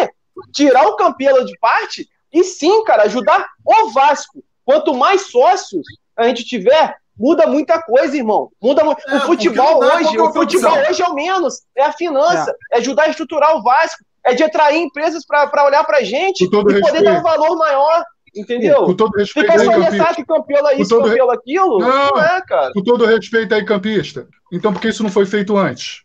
tirar 0.54 0.88
o 0.88 0.96
Campelo 0.96 1.44
de 1.44 1.52
parte 1.58 2.08
e 2.32 2.44
sim, 2.44 2.84
cara, 2.84 3.04
ajudar 3.04 3.46
o 3.64 3.90
Vasco. 3.90 4.42
Quanto 4.64 4.94
mais 4.94 5.30
sócios 5.30 5.84
a 6.16 6.24
gente 6.24 6.44
tiver, 6.44 6.94
muda 7.18 7.46
muita 7.46 7.82
coisa, 7.82 8.16
irmão. 8.16 8.50
Muda 8.62 8.84
muito. 8.84 9.00
É, 9.08 9.16
o 9.16 9.20
futebol 9.20 9.78
hoje, 9.82 10.18
o 10.18 10.32
futebol 10.32 10.72
opção. 10.72 10.90
hoje 10.90 11.02
é 11.02 11.06
o 11.06 11.14
menos. 11.14 11.62
É 11.76 11.82
a 11.84 11.92
finança, 11.92 12.54
é, 12.72 12.78
ajudar 12.78 13.04
a 13.04 13.08
estruturar 13.08 13.56
o 13.56 13.62
Vasco, 13.62 14.04
é 14.24 14.34
de 14.34 14.42
atrair 14.42 14.78
empresas 14.80 15.24
para 15.26 15.64
olhar 15.64 15.82
pra 15.84 16.02
gente 16.02 16.44
e 16.44 16.50
poder 16.50 16.80
respeito. 16.82 17.04
dar 17.04 17.18
um 17.18 17.22
valor 17.22 17.56
maior. 17.56 18.04
Entendeu? 18.36 18.84
Com 18.84 18.94
todo 18.94 19.10
respeito 19.16 19.50
Fica 19.50 19.60
aí, 19.60 19.66
só 19.66 19.72
campista. 19.72 19.96
nessa 19.96 20.14
que 20.14 20.24
Campelo 20.24 20.68
é 20.68 20.74
isso, 20.76 20.90
Com 20.94 21.02
todo 21.02 21.08
re- 21.08 21.10
Campelo 21.18 21.30
aquilo? 21.32 21.78
Não. 21.80 21.88
Não 22.10 22.22
é, 22.22 22.40
cara. 22.42 22.72
Com 22.72 22.82
todo 22.84 23.04
respeito 23.04 23.52
aí, 23.54 23.64
campista. 23.64 24.28
Então, 24.52 24.72
por 24.72 24.80
que 24.80 24.88
isso 24.88 25.02
não 25.02 25.10
foi 25.10 25.26
feito 25.26 25.56
antes? 25.56 26.00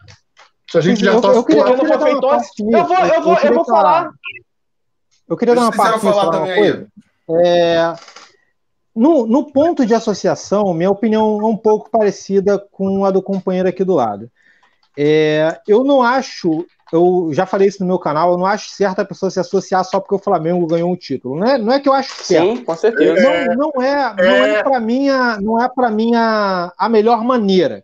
Se 0.71 0.77
a 0.79 0.81
gente 0.81 1.05
já 1.05 1.21
tá. 1.21 1.27
eu 1.27 1.43
vou, 1.43 1.45
eu 1.51 3.21
vou, 3.21 3.33
eu 3.33 3.37
queria 3.37 3.53
vou 3.53 3.65
falar. 3.65 4.09
Eu 5.27 5.37
queria 5.37 5.55
dar 5.55 5.61
uma 5.61 5.71
parte 5.71 5.99
falar 5.99 6.31
também 6.31 6.53
aí. 6.53 6.87
É, 7.27 7.93
no, 8.95 9.27
no 9.27 9.51
ponto 9.51 9.85
de 9.85 9.93
associação, 9.93 10.73
minha 10.73 10.89
opinião 10.89 11.41
é 11.41 11.45
um 11.45 11.57
pouco 11.57 11.89
parecida 11.89 12.57
com 12.71 13.03
a 13.03 13.11
do 13.11 13.21
companheiro 13.21 13.67
aqui 13.67 13.83
do 13.83 13.93
lado. 13.93 14.31
É, 14.97 15.59
eu 15.67 15.83
não 15.83 16.01
acho, 16.01 16.65
eu 16.93 17.29
já 17.33 17.45
falei 17.45 17.67
isso 17.67 17.81
no 17.81 17.87
meu 17.87 17.99
canal, 17.99 18.31
eu 18.31 18.37
não 18.37 18.45
acho 18.45 18.69
certo 18.69 18.99
a 18.99 19.05
pessoa 19.05 19.29
se 19.29 19.39
associar 19.39 19.83
só 19.83 19.99
porque 19.99 20.15
o 20.15 20.19
Flamengo 20.19 20.65
ganhou 20.65 20.89
um 20.89 20.95
título. 20.95 21.37
Não 21.37 21.47
é, 21.47 21.57
não 21.57 21.73
é 21.73 21.79
que 21.81 21.89
eu 21.89 21.93
acho 21.93 22.23
certo. 22.23 22.57
Sim, 22.57 22.63
com 22.63 22.75
certeza. 22.75 23.21
Não, 23.21 23.71
não 23.73 23.83
é, 23.83 24.15
não 24.15 24.45
é 24.45 24.63
para 24.63 24.79
mim, 24.79 25.09
a, 25.09 25.41
não 25.41 25.61
é 25.61 25.67
para 25.67 25.89
mim 25.89 26.15
a, 26.15 26.71
a 26.77 26.87
melhor 26.87 27.21
maneira. 27.23 27.83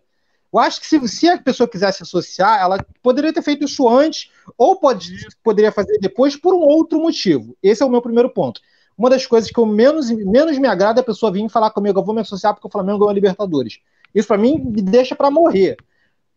Eu 0.50 0.60
acho 0.60 0.80
que 0.80 0.86
se, 0.86 1.08
se 1.08 1.28
a 1.28 1.36
pessoa 1.36 1.68
quisesse 1.68 2.02
associar, 2.02 2.60
ela 2.60 2.82
poderia 3.02 3.32
ter 3.32 3.42
feito 3.42 3.64
isso 3.64 3.86
antes 3.86 4.30
ou 4.56 4.76
pode, 4.76 5.26
poderia 5.42 5.72
fazer 5.72 5.98
depois 5.98 6.36
por 6.36 6.54
um 6.54 6.60
outro 6.60 7.00
motivo. 7.00 7.56
Esse 7.62 7.82
é 7.82 7.86
o 7.86 7.90
meu 7.90 8.02
primeiro 8.02 8.30
ponto. 8.30 8.60
Uma 8.96 9.10
das 9.10 9.26
coisas 9.26 9.50
que 9.50 9.58
eu 9.58 9.66
menos, 9.66 10.10
menos 10.10 10.58
me 10.58 10.68
agrada 10.68 11.00
é 11.00 11.02
a 11.02 11.04
pessoa 11.04 11.32
vir 11.32 11.48
falar 11.48 11.70
comigo, 11.70 11.98
eu 11.98 12.04
vou 12.04 12.14
me 12.14 12.20
associar 12.20 12.54
porque 12.54 12.66
o 12.66 12.70
Flamengo 12.70 12.98
ganhou 12.98 13.10
a 13.10 13.14
Libertadores. 13.14 13.80
Isso 14.14 14.28
para 14.28 14.38
mim 14.38 14.58
me 14.58 14.82
deixa 14.82 15.16
para 15.16 15.30
morrer. 15.30 15.76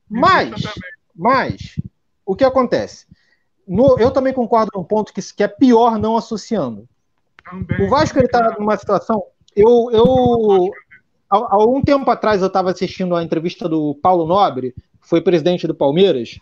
Mas, 0.10 0.52
mas 1.16 1.80
o 2.26 2.36
que 2.36 2.44
acontece? 2.44 3.06
No, 3.68 4.00
eu 4.00 4.12
também 4.12 4.34
concordo 4.34 4.72
num 4.76 4.84
ponto 4.84 5.14
que, 5.14 5.22
que 5.22 5.44
é 5.44 5.48
pior 5.48 5.98
não 6.00 6.16
associando. 6.16 6.88
Também. 7.44 7.86
O 7.86 7.90
Vasco 7.90 8.18
ele 8.18 8.26
está 8.26 8.56
numa 8.58 8.78
situação. 8.78 9.24
Eu, 9.56 9.90
eu 9.92 10.72
há, 11.30 11.56
há 11.56 11.66
um 11.66 11.82
tempo 11.82 12.10
atrás 12.10 12.42
eu 12.42 12.48
estava 12.48 12.72
assistindo 12.72 13.16
a 13.16 13.24
entrevista 13.24 13.68
do 13.68 13.96
Paulo 13.96 14.26
Nobre, 14.26 14.74
que 15.02 15.10
foi 15.10 15.22
presidente 15.22 15.68
do 15.68 15.76
Palmeiras. 15.76 16.40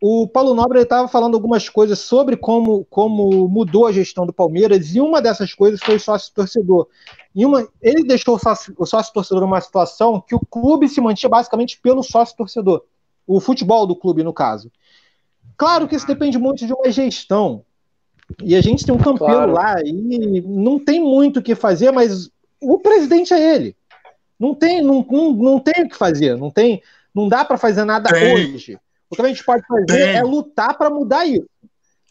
O 0.00 0.28
Paulo 0.28 0.54
Nobre 0.54 0.80
estava 0.80 1.08
falando 1.08 1.34
algumas 1.34 1.68
coisas 1.68 1.98
sobre 1.98 2.36
como, 2.36 2.84
como 2.90 3.48
mudou 3.48 3.86
a 3.86 3.92
gestão 3.92 4.26
do 4.26 4.32
Palmeiras, 4.32 4.94
e 4.94 5.00
uma 5.00 5.22
dessas 5.22 5.54
coisas 5.54 5.80
foi 5.80 5.96
o 5.96 6.00
sócio-torcedor. 6.00 6.86
ele 7.80 8.04
deixou 8.04 8.36
o 8.36 8.38
sócio-torcedor 8.38 8.86
sócio 8.86 9.40
numa 9.40 9.60
situação 9.60 10.20
que 10.20 10.34
o 10.34 10.40
clube 10.40 10.88
se 10.88 11.00
mantinha 11.00 11.30
basicamente 11.30 11.80
pelo 11.80 12.02
sócio-torcedor. 12.02 12.82
O 13.26 13.40
futebol 13.40 13.86
do 13.86 13.96
clube, 13.96 14.22
no 14.22 14.32
caso. 14.32 14.70
Claro 15.56 15.88
que 15.88 15.96
isso 15.96 16.06
depende 16.06 16.38
muito 16.38 16.66
de 16.66 16.72
uma 16.72 16.90
gestão. 16.90 17.64
E 18.42 18.54
a 18.54 18.60
gente 18.60 18.84
tem 18.84 18.94
um 18.94 18.98
campeão 18.98 19.28
claro. 19.28 19.52
lá 19.52 19.76
e 19.82 20.42
não 20.42 20.78
tem 20.78 21.00
muito 21.00 21.38
o 21.38 21.42
que 21.42 21.54
fazer, 21.54 21.90
mas 21.90 22.30
o 22.60 22.78
presidente 22.78 23.32
é 23.32 23.54
ele. 23.54 23.76
Não 24.38 24.54
tem, 24.54 24.82
não, 24.82 25.06
não, 25.10 25.32
não 25.32 25.58
tem 25.58 25.84
o 25.84 25.88
que 25.88 25.96
fazer, 25.96 26.36
não 26.36 26.50
tem, 26.50 26.82
não 27.14 27.28
dá 27.28 27.44
para 27.44 27.56
fazer 27.56 27.84
nada 27.84 28.10
tem. 28.10 28.34
hoje. 28.34 28.78
O 29.10 29.16
que 29.16 29.22
a 29.22 29.28
gente 29.28 29.44
pode 29.44 29.66
fazer 29.66 29.86
tem. 29.86 30.16
é 30.16 30.22
lutar 30.22 30.76
para 30.76 30.90
mudar 30.90 31.26
isso. 31.26 31.48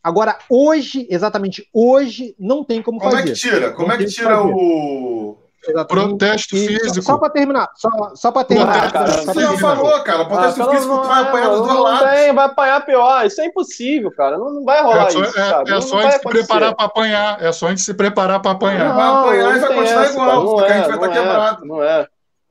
Agora, 0.03 0.37
hoje, 0.49 1.07
exatamente 1.09 1.67
hoje, 1.73 2.35
não 2.39 2.63
tem 2.63 2.81
como, 2.81 2.99
como 2.99 3.11
fazer. 3.11 3.23
Como 3.23 3.31
é 3.31 3.33
que 3.33 3.39
tira? 3.39 3.71
Como 3.71 3.91
é 3.91 3.97
que 3.97 4.05
tira 4.05 4.41
o, 4.43 5.37
Exatamente. 5.69 6.09
Protesto 6.09 6.55
e, 6.55 6.67
físico. 6.67 7.05
Só, 7.05 7.17
para 7.17 7.29
terminar, 7.29 7.69
só, 7.75 7.89
só 8.13 8.31
para 8.31 8.43
terminar. 8.43 8.91
cara, 8.91 9.07
você 9.07 9.41
já 9.41 9.57
falou, 9.57 9.99
cara. 10.03 10.25
Protesto 10.25 10.61
ah, 10.61 10.69
físico 10.69 10.95
não, 10.95 11.03
vai 11.03 11.23
apanhar 11.23 11.49
dos 11.49 11.67
dois 11.67 11.79
lados. 11.79 12.09
Tem, 12.11 12.33
vai 12.33 12.45
apanhar 12.45 12.85
pior. 12.85 13.25
Isso 13.25 13.41
é 13.41 13.45
impossível, 13.45 14.11
cara. 14.11 14.37
Não, 14.37 14.53
não 14.53 14.63
vai 14.63 14.81
rolar 14.81 15.07
é 15.07 15.09
só, 15.09 15.21
isso. 15.21 15.39
É, 15.39 15.63
é 15.75 15.81
só 15.81 15.99
a 15.99 16.01
gente 16.03 16.13
se 16.13 16.29
preparar 16.29 16.75
para 16.75 16.85
apanhar. 16.85 17.43
É 17.43 17.51
só 17.51 17.65
a 17.67 17.69
gente 17.69 17.81
se 17.81 17.93
preparar 17.93 18.39
para 18.41 18.51
apanhar. 18.51 18.89
Não, 18.89 18.95
vai 18.95 19.07
apanhar 19.07 19.57
e 19.57 19.59
vai 19.59 19.75
continuar 19.75 20.03
essa, 20.03 20.13
igual, 20.13 20.45
porque 20.45 20.71
a 20.71 20.77
gente 20.77 20.87
vai 20.87 20.95
estar 20.95 21.07
tá 21.07 21.13
quebrado. 21.13 21.65
Não 21.65 21.83
é. 21.83 22.07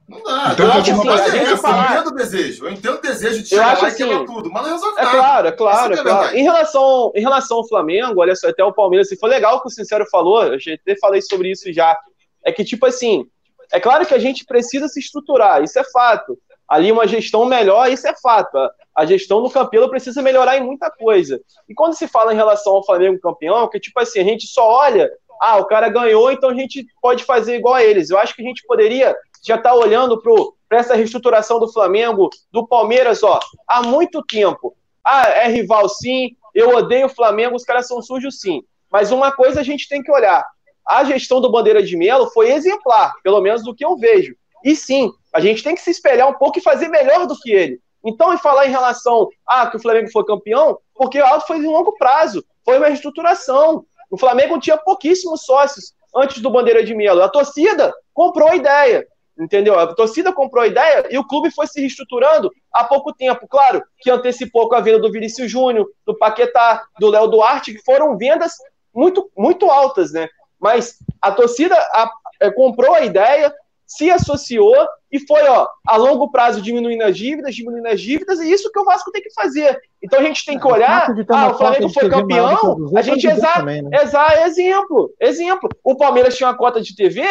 Não 0.09 0.23
dá. 0.23 0.51
Então, 0.53 0.67
eu 0.67 0.73
acho 0.73 0.93
assim, 0.93 1.39
a 1.39 1.45
gente 1.45 1.57
falar... 1.57 1.95
Eu 1.95 2.01
entendo 2.01 2.13
o 2.13 2.15
desejo. 2.15 2.67
Eu 2.67 2.73
entendo 2.73 2.95
o 2.97 3.01
desejo 3.01 3.43
de 3.43 3.49
chegar 3.49 3.79
lá 3.81 3.89
assim, 3.89 4.05
e 4.05 4.27
tudo, 4.27 4.51
mas 4.51 4.63
não 4.63 4.73
resolve 4.73 4.99
é 4.99 5.03
nada. 5.03 5.17
Claro, 5.19 5.49
é 5.49 5.53
claro, 5.53 5.95
é 5.95 5.97
claro. 5.97 6.37
Em 6.37 6.43
relação, 6.43 7.13
em 7.15 7.21
relação 7.21 7.57
ao 7.59 7.69
Flamengo, 7.69 8.21
olha 8.21 8.37
só, 8.37 8.49
até 8.49 8.63
o 8.63 8.73
Palmeiras, 8.73 9.09
se 9.09 9.17
foi 9.17 9.31
legal 9.31 9.57
o 9.57 9.61
que 9.61 9.69
o 9.69 9.71
Sincero 9.71 10.05
falou, 10.11 10.45
eu 10.45 10.61
já 10.61 10.75
até 10.75 10.97
falei 10.99 11.23
sobre 11.23 11.51
isso 11.51 11.73
já. 11.73 11.97
É 12.45 12.53
que, 12.53 12.65
tipo 12.65 12.85
assim, 12.85 13.25
é 13.73 13.81
claro 13.81 14.05
que 14.05 14.15
a 14.15 14.19
gente 14.19 14.45
precisa 14.45 14.89
se 14.89 15.01
estruturar, 15.01 15.63
isso 15.63 15.79
é 15.79 15.85
fato. 15.85 16.39
Ali 16.69 16.93
uma 16.93 17.07
gestão 17.07 17.45
melhor, 17.45 17.91
isso 17.91 18.07
é 18.07 18.15
fato. 18.23 18.59
A 18.95 19.05
gestão 19.05 19.43
do 19.43 19.51
Campelo 19.51 19.89
precisa 19.89 20.23
melhorar 20.23 20.57
em 20.57 20.63
muita 20.63 20.91
coisa. 20.91 21.41
E 21.69 21.75
quando 21.75 21.95
se 21.95 22.07
fala 22.07 22.33
em 22.33 22.37
relação 22.37 22.75
ao 22.75 22.85
Flamengo 22.85 23.21
campeão, 23.21 23.69
que 23.69 23.81
tipo 23.81 23.99
assim, 24.01 24.21
a 24.21 24.25
gente 24.25 24.47
só 24.47 24.67
olha, 24.67 25.11
ah, 25.41 25.57
o 25.59 25.67
cara 25.67 25.89
ganhou, 25.89 26.31
então 26.31 26.51
a 26.51 26.55
gente 26.55 26.87
pode 27.03 27.25
fazer 27.25 27.57
igual 27.57 27.75
a 27.75 27.85
eles. 27.85 28.11
Eu 28.11 28.19
acho 28.19 28.35
que 28.35 28.43
a 28.43 28.45
gente 28.45 28.63
poderia 28.67 29.15
já 29.45 29.57
estar 29.57 29.71
tá 29.71 29.77
olhando 29.77 30.21
para 30.21 30.79
essa 30.79 30.95
reestruturação 30.95 31.59
do 31.59 31.73
Flamengo, 31.73 32.31
do 32.51 32.67
Palmeiras, 32.67 33.23
ó, 33.23 33.39
há 33.69 33.83
muito 33.83 34.23
tempo. 34.23 34.75
Ah, 35.05 35.29
é 35.29 35.49
rival 35.49 35.89
sim, 35.89 36.37
eu 36.55 36.71
odeio 36.77 37.07
o 37.07 37.15
Flamengo, 37.15 37.55
os 37.55 37.65
caras 37.65 37.87
são 37.87 38.01
sujos 38.01 38.41
sim. 38.41 38.63
Mas 38.91 39.13
uma 39.13 39.33
coisa 39.33 39.61
a 39.61 39.65
gente 39.65 39.89
tem 39.89 40.03
que 40.03 40.11
olhar 40.11 40.45
a 40.87 41.03
gestão 41.05 41.41
do 41.41 41.51
Bandeira 41.51 41.83
de 41.83 41.97
Melo 41.97 42.31
foi 42.31 42.53
exemplar, 42.53 43.15
pelo 43.23 43.41
menos 43.41 43.63
do 43.63 43.75
que 43.75 43.85
eu 43.85 43.97
vejo. 43.97 44.37
E 44.63 44.77
sim, 44.77 45.11
a 45.33 45.41
gente 45.41 45.63
tem 45.63 45.75
que 45.75 45.81
se 45.81 45.91
espelhar 45.91 46.29
um 46.29 46.35
pouco 46.35 46.59
e 46.59 46.63
fazer 46.63 46.89
melhor 46.89 47.27
do 47.27 47.39
que 47.39 47.51
ele. 47.51 47.81
Então, 48.05 48.35
em 48.35 48.39
falar 48.39 48.67
em 48.67 48.71
relação 48.71 49.29
a 49.47 49.63
ah, 49.63 49.67
que 49.71 49.77
o 49.77 49.81
Flamengo 49.81 50.11
foi 50.11 50.25
campeão, 50.25 50.79
porque 50.95 51.21
o 51.21 51.25
Alto 51.25 51.47
foi 51.47 51.59
em 51.59 51.67
longo 51.67 51.97
prazo, 51.97 52.45
foi 52.65 52.77
uma 52.77 52.89
reestruturação. 52.89 53.85
O 54.11 54.19
Flamengo 54.19 54.61
tinha 54.61 54.77
pouquíssimos 54.77 55.45
sócios 55.45 55.95
antes 56.15 56.43
do 56.43 56.51
Bandeira 56.51 56.85
de 56.85 56.95
Melo. 56.95 57.23
A 57.23 57.29
torcida 57.29 57.93
comprou 58.13 58.49
a 58.49 58.57
ideia, 58.57 59.07
entendeu? 59.39 59.79
A 59.79 59.95
torcida 59.95 60.33
comprou 60.33 60.63
a 60.63 60.67
ideia 60.67 61.07
e 61.11 61.19
o 61.19 61.27
clube 61.27 61.51
foi 61.51 61.67
se 61.67 61.81
reestruturando 61.81 62.51
há 62.73 62.85
pouco 62.85 63.13
tempo. 63.13 63.47
Claro 63.49 63.83
que 63.99 64.11
antecipou 64.11 64.69
com 64.69 64.77
a 64.77 64.81
venda 64.81 65.01
do 65.01 65.11
Vinícius 65.11 65.51
Júnior, 65.51 65.89
do 66.07 66.17
Paquetá, 66.17 66.85
do 66.99 67.09
Léo 67.09 67.29
Duarte, 67.29 67.73
que 67.73 67.85
foram 67.85 68.17
vendas 68.17 68.55
muito, 68.95 69.31
muito 69.37 69.67
altas, 69.71 70.13
né? 70.13 70.29
Mas 70.61 70.99
a 71.21 71.33
torcida 71.33 71.75
a, 71.75 72.05
a, 72.05 72.11
é, 72.41 72.51
comprou 72.51 72.95
a 72.95 73.05
ideia, 73.05 73.53
se 73.87 74.11
associou 74.11 74.75
e 75.13 75.21
foi, 75.21 75.43
ó, 75.47 75.69
a 75.87 75.97
longo 75.97 76.31
prazo 76.31 76.63
diminuindo 76.63 77.03
as 77.03 77.17
dívidas, 77.17 77.55
diminuindo 77.55 77.87
as 77.87 78.01
dívidas, 78.01 78.41
e 78.41 78.51
isso 78.51 78.71
que 78.73 78.79
o 78.79 78.85
Vasco 78.85 79.13
tem 79.13 79.23
que 79.23 79.33
fazer. 79.33 79.79
Então 80.03 80.19
a 80.19 80.23
gente 80.23 80.45
tem 80.45 80.59
que 80.59 80.67
olhar, 80.67 81.09
ah, 81.29 81.49
o 81.49 81.55
Flamengo 81.55 81.89
foi 81.91 82.09
campeão, 82.09 82.91
a 82.97 83.03
gente 83.03 83.27
exa, 83.27 83.63
né? 83.63 83.83
exa, 83.93 84.47
exemplo, 84.47 85.13
exemplo. 85.21 85.69
O 85.85 85.97
Palmeiras 85.97 86.37
tinha 86.37 86.49
uma 86.49 86.57
cota 86.57 86.81
de 86.81 86.97
TV, 86.97 87.23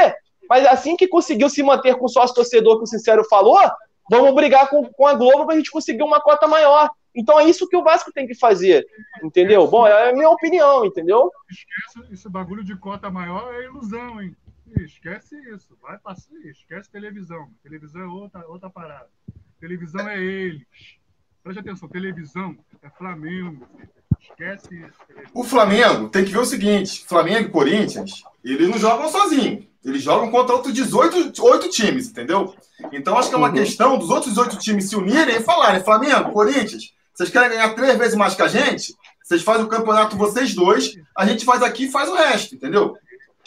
mas 0.50 0.66
assim 0.66 0.96
que 0.96 1.08
conseguiu 1.08 1.50
se 1.50 1.64
manter 1.64 1.96
com 1.96 2.06
o 2.06 2.10
sócio 2.10 2.36
torcedor 2.36 2.78
que 2.78 2.84
o 2.84 2.88
Sincero 2.88 3.24
falou, 3.26 3.60
vamos 4.10 4.34
brigar 4.36 4.70
com, 4.70 4.84
com 4.86 5.08
a 5.08 5.14
Globo 5.14 5.46
para 5.46 5.56
a 5.56 5.58
gente 5.58 5.72
conseguir 5.72 6.04
uma 6.04 6.22
cota 6.22 6.48
maior. 6.48 6.90
Então 7.16 7.40
é 7.40 7.46
isso 7.46 7.68
que 7.68 7.78
o 7.78 7.84
Vasco 7.84 8.12
tem 8.12 8.26
que 8.26 8.34
fazer, 8.34 8.86
entendeu? 9.24 9.68
Bom, 9.68 9.86
é 9.86 10.10
a 10.10 10.14
minha 10.14 10.30
opinião, 10.30 10.84
entendeu? 10.84 11.32
Esquece 11.50 12.14
esse 12.14 12.28
bagulho 12.28 12.64
de 12.64 12.76
cota 12.76 13.10
maior 13.10 13.54
é 13.54 13.66
ilusão, 13.66 14.22
hein? 14.22 14.36
Esquece 14.82 15.36
isso, 15.52 15.78
vai 15.82 16.00
passar, 16.00 16.34
esquece 16.46 16.90
televisão. 16.90 17.50
Televisão 17.62 18.02
é 18.02 18.08
outra, 18.08 18.48
outra 18.48 18.70
parada. 18.70 19.10
Televisão 19.60 20.10
é 20.10 20.20
eles. 20.20 20.66
Preste 21.44 21.60
atenção, 21.60 21.88
televisão 21.88 22.58
é 22.82 22.90
Flamengo. 22.90 23.68
Esquece 24.30 24.74
isso. 24.74 25.00
Televisão. 25.08 25.32
O 25.34 25.44
Flamengo 25.44 26.10
tem 26.10 26.26
que 26.26 26.32
ver 26.32 26.40
o 26.40 26.46
seguinte: 26.46 27.06
Flamengo 27.08 27.50
e 27.50 27.52
Corinthians, 27.52 28.24
eles 28.44 28.70
não 28.70 28.78
jogam 28.78 29.10
sozinhos. 29.10 29.66
Eles 29.84 30.02
jogam 30.02 30.32
contra 30.32 30.56
outros 30.56 30.74
18 30.74 31.44
8 31.44 31.70
times, 31.70 32.10
entendeu? 32.10 32.56
Então 32.92 33.18
acho 33.18 33.30
que 33.30 33.36
é 33.36 33.38
uma 33.38 33.50
uhum. 33.50 33.54
questão 33.54 33.98
dos 33.98 34.10
outros 34.10 34.34
18 34.34 34.58
times 34.58 34.90
se 34.90 34.96
unirem 34.96 35.36
e 35.36 35.44
falarem: 35.44 35.84
Flamengo, 35.84 36.32
Corinthians, 36.32 36.94
vocês 37.14 37.30
querem 37.30 37.50
ganhar 37.50 37.74
três 37.76 37.98
vezes 37.98 38.16
mais 38.16 38.34
que 38.34 38.42
a 38.42 38.48
gente? 38.48 38.96
Vocês 39.24 39.42
fazem 39.42 39.66
o 39.66 39.70
campeonato 39.70 40.18
vocês 40.18 40.54
dois, 40.54 40.98
a 41.18 41.26
gente 41.26 41.46
faz 41.46 41.62
aqui 41.62 41.86
e 41.86 41.92
faz 41.92 42.10
o 42.10 42.16
resto, 42.16 42.56
entendeu? 42.56 42.98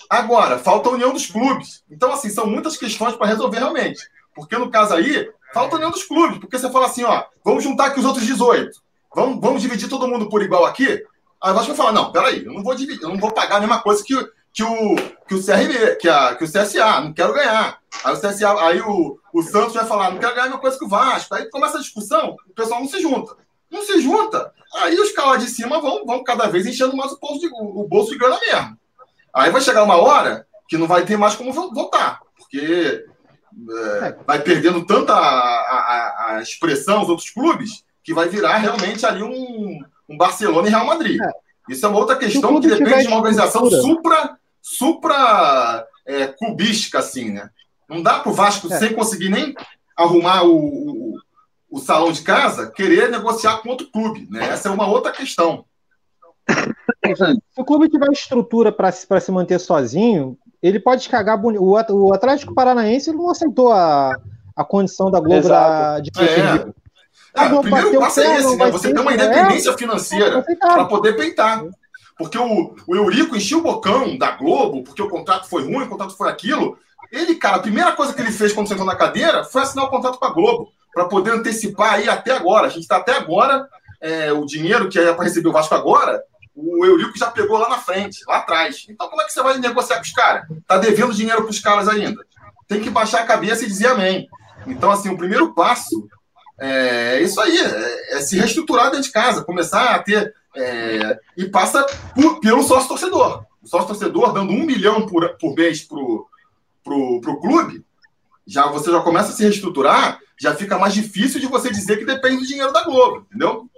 Agora, 0.09 0.59
falta 0.59 0.89
a 0.89 0.93
união 0.93 1.13
dos 1.13 1.27
clubes. 1.27 1.83
Então, 1.91 2.13
assim, 2.13 2.31
são 2.31 2.47
muitas 2.47 2.77
questões 2.77 3.15
para 3.17 3.27
resolver 3.27 3.59
realmente. 3.59 4.01
Porque 4.35 4.57
no 4.57 4.71
caso 4.71 4.95
aí, 4.95 5.29
falta 5.53 5.75
a 5.75 5.77
união 5.77 5.91
dos 5.91 6.05
clubes. 6.05 6.39
Porque 6.39 6.59
você 6.59 6.71
fala 6.71 6.87
assim, 6.87 7.03
ó, 7.05 7.25
vamos 7.45 7.65
juntar 7.65 7.87
aqui 7.87 7.99
os 7.99 8.05
outros 8.05 8.25
18. 8.25 8.71
Vamos, 9.17 9.41
vamos 9.41 9.63
dividir 9.63 9.89
todo 9.89 10.07
mundo 10.07 10.29
por 10.29 10.43
igual 10.43 10.67
aqui? 10.67 11.03
Aí 11.43 11.51
o 11.51 11.55
Vasco 11.55 11.69
vai 11.69 11.77
falar, 11.77 11.93
não, 11.93 12.13
peraí, 12.13 12.45
eu 12.45 12.53
não 12.53 12.63
vou 12.63 12.75
dividir, 12.75 13.03
eu 13.03 13.09
não 13.09 13.17
vou 13.17 13.33
pagar 13.33 13.57
a 13.57 13.61
mesma 13.61 13.81
coisa 13.81 14.05
que, 14.05 14.15
que 14.53 14.63
o, 14.63 14.95
que 15.27 15.35
o 15.35 15.43
CRB, 15.43 15.97
que, 15.97 16.07
a, 16.07 16.35
que 16.35 16.45
o 16.45 16.47
CSA, 16.47 17.01
não 17.01 17.15
quero 17.15 17.33
ganhar. 17.33 17.79
Aí 18.05 18.13
o 18.13 18.21
CSA, 18.21 18.61
aí 18.61 18.79
o, 18.83 19.19
o 19.33 19.43
Santos 19.43 19.73
vai 19.73 19.87
falar, 19.87 20.11
não 20.11 20.19
quero 20.19 20.35
ganhar 20.35 20.45
a 20.45 20.49
mesma 20.49 20.61
coisa 20.61 20.79
que 20.79 20.85
o 20.85 20.89
Vasco. 20.89 21.35
Aí 21.35 21.49
começa 21.49 21.79
a 21.79 21.81
discussão, 21.81 22.37
o 22.47 22.53
pessoal 22.53 22.81
não 22.81 22.89
se 22.89 23.01
junta. 23.01 23.35
Não 23.71 23.83
se 23.87 24.03
junta. 24.03 24.53
Aí 24.75 25.01
os 25.01 25.13
caras 25.13 25.43
de 25.43 25.49
cima 25.49 25.81
vão, 25.81 26.05
vão 26.05 26.23
cada 26.23 26.47
vez 26.49 26.67
enchendo 26.67 26.95
mais 26.95 27.13
o 27.13 27.19
bolso, 27.19 27.41
de, 27.41 27.49
o 27.51 27.89
bolso 27.89 28.13
de 28.13 28.19
grana 28.19 28.39
mesmo. 28.39 28.77
Aí 29.33 29.51
vai 29.51 29.63
chegar 29.63 29.83
uma 29.83 29.97
hora 29.97 30.47
que 30.69 30.77
não 30.77 30.87
vai 30.87 31.07
ter 31.07 31.17
mais 31.17 31.35
como 31.35 31.55
votar, 31.55 32.21
porque 32.37 33.03
é, 34.03 34.17
vai 34.27 34.43
perdendo 34.43 34.85
tanta 34.85 35.15
a, 35.15 35.19
a, 35.19 36.37
a, 36.37 36.43
expressão 36.43 37.01
os 37.01 37.09
outros 37.09 37.31
clubes 37.31 37.86
que 38.07 38.15
vai 38.15 38.29
virar 38.29 38.59
realmente 38.59 39.05
ali 39.05 39.21
um, 39.21 39.81
um 40.09 40.17
Barcelona 40.17 40.69
e 40.69 40.71
Real 40.71 40.87
Madrid. 40.87 41.21
É. 41.21 41.31
Isso 41.69 41.85
é 41.85 41.89
uma 41.89 41.99
outra 41.99 42.15
questão 42.15 42.61
que 42.61 42.69
depende 42.69 43.03
de 43.03 43.09
uma 43.09 43.17
organização 43.17 43.69
supra, 43.69 44.39
supra 44.63 45.85
é, 46.07 46.29
clubística, 46.29 47.01
assim, 47.01 47.33
né? 47.33 47.51
Não 47.89 48.01
dá 48.01 48.21
para 48.21 48.31
o 48.31 48.35
Vasco, 48.35 48.73
é. 48.73 48.79
sem 48.79 48.95
conseguir 48.95 49.29
nem 49.29 49.57
arrumar 49.97 50.45
o, 50.45 51.17
o 51.69 51.81
salão 51.81 52.13
de 52.13 52.23
casa, 52.23 52.71
querer 52.71 53.11
negociar 53.11 53.57
com 53.59 53.71
outro 53.71 53.89
clube. 53.91 54.29
Né? 54.31 54.51
Essa 54.51 54.69
é 54.69 54.73
uma 54.73 54.87
outra 54.87 55.11
questão. 55.11 55.65
Se 57.05 57.61
o 57.61 57.65
clube 57.65 57.89
tiver 57.89 58.09
estrutura 58.13 58.71
para 58.71 58.93
se, 58.93 59.05
se 59.21 59.33
manter 59.33 59.59
sozinho, 59.59 60.39
ele 60.63 60.79
pode 60.79 61.09
cagar 61.09 61.37
bonito. 61.37 61.61
O 61.61 62.15
Atlético 62.15 62.55
Paranaense 62.55 63.13
não 63.13 63.31
aceitou 63.31 63.73
a, 63.73 64.13
a 64.55 64.65
condição 64.65 65.11
da 65.11 65.19
Globo 65.19 65.49
da, 65.49 65.99
de 65.99 66.11
é. 66.21 66.67
Ah, 67.37 67.55
o 67.55 67.61
primeiro 67.61 67.99
passo 67.99 68.21
é 68.21 68.39
esse, 68.39 68.57
né? 68.57 68.71
Você 68.71 68.93
ter 68.93 69.01
uma 69.01 69.13
independência 69.13 69.71
é, 69.71 69.77
financeira 69.77 70.45
para 70.59 70.85
poder 70.87 71.15
peitar. 71.15 71.65
Porque 72.17 72.39
o, 72.39 72.75
o 72.87 72.97
Eurico 72.97 73.37
encheu 73.37 73.59
o 73.59 73.63
bocão 73.63 74.17
da 74.17 74.31
Globo, 74.31 74.83
porque 74.83 75.03
o 75.03 75.09
contrato 75.09 75.49
foi 75.49 75.65
ruim, 75.65 75.85
o 75.85 75.89
contrato 75.89 76.17
foi 76.17 76.31
aquilo. 76.31 76.79
Ele, 77.13 77.35
cara, 77.35 77.57
a 77.57 77.61
primeira 77.61 77.93
coisa 77.93 78.15
que 78.15 78.21
ele 78.21 78.33
fez 78.33 78.53
quando 78.53 78.69
sentou 78.69 78.87
na 78.87 78.97
cadeira 78.97 79.45
foi 79.45 79.63
assinar 79.63 79.85
o 79.85 79.91
contrato 79.91 80.19
com 80.19 80.25
a 80.25 80.33
Globo 80.33 80.73
para 80.95 81.05
poder 81.05 81.33
antecipar 81.33 81.95
aí 81.95 82.09
até 82.09 82.33
agora. 82.33 82.67
A 82.67 82.71
gente 82.71 82.83
está 82.83 82.97
até 82.97 83.13
agora, 83.13 83.69
é, 84.01 84.33
o 84.33 84.47
dinheiro 84.47 84.89
que 84.89 84.99
é 84.99 85.13
para 85.13 85.25
receber 85.25 85.49
o 85.49 85.53
Vasco 85.53 85.75
agora, 85.75 86.23
o 86.55 86.87
Eurico 86.87 87.19
já 87.19 87.31
pegou 87.31 87.59
lá 87.59 87.69
na 87.69 87.79
frente, 87.79 88.25
lá 88.27 88.39
atrás. 88.39 88.87
Então, 88.89 89.09
como 89.11 89.21
é 89.21 89.27
que 89.27 89.33
você 89.33 89.43
vai 89.43 89.59
negociar 89.59 89.97
com 89.97 90.03
os 90.03 90.13
caras? 90.13 90.47
Tá 90.67 90.79
devendo 90.79 91.13
dinheiro 91.13 91.43
para 91.43 91.51
os 91.51 91.61
caras 91.61 91.87
ainda. 91.87 92.25
Tem 92.67 92.81
que 92.81 92.89
baixar 92.89 93.21
a 93.21 93.27
cabeça 93.27 93.65
e 93.65 93.69
dizer 93.69 93.89
amém. 93.89 94.27
Então, 94.67 94.91
assim, 94.91 95.11
o 95.11 95.19
primeiro 95.19 95.53
passo 95.53 96.09
é 96.59 97.23
isso 97.23 97.41
aí, 97.41 97.57
é, 97.57 98.17
é 98.17 98.21
se 98.21 98.37
reestruturar 98.37 98.87
dentro 98.87 99.07
de 99.07 99.13
casa, 99.13 99.45
começar 99.45 99.95
a 99.95 99.99
ter. 99.99 100.35
É, 100.55 101.19
e 101.37 101.45
passa 101.47 101.85
por, 102.15 102.41
pelo 102.41 102.63
sócio 102.63 102.89
torcedor. 102.89 103.45
O 103.63 103.69
sócio 103.69 103.89
torcedor 103.89 104.33
dando 104.33 104.53
um 104.53 104.65
milhão 104.65 105.07
por, 105.07 105.37
por 105.37 105.55
mês 105.55 105.83
pro, 105.83 106.27
pro, 106.83 107.21
pro 107.21 107.41
clube, 107.41 107.85
já 108.47 108.67
você 108.69 108.91
já 108.91 109.01
começa 109.01 109.31
a 109.31 109.33
se 109.33 109.43
reestruturar, 109.43 110.19
já 110.41 110.55
fica 110.55 110.79
mais 110.79 110.95
difícil 110.95 111.41
de 111.41 111.47
você 111.47 111.71
dizer 111.71 111.99
que 111.99 112.07
depende 112.07 112.39
do 112.39 112.47
dinheiro 112.47 112.73
da 112.73 112.85
Globo, 112.85 113.27
entendeu? 113.29 113.69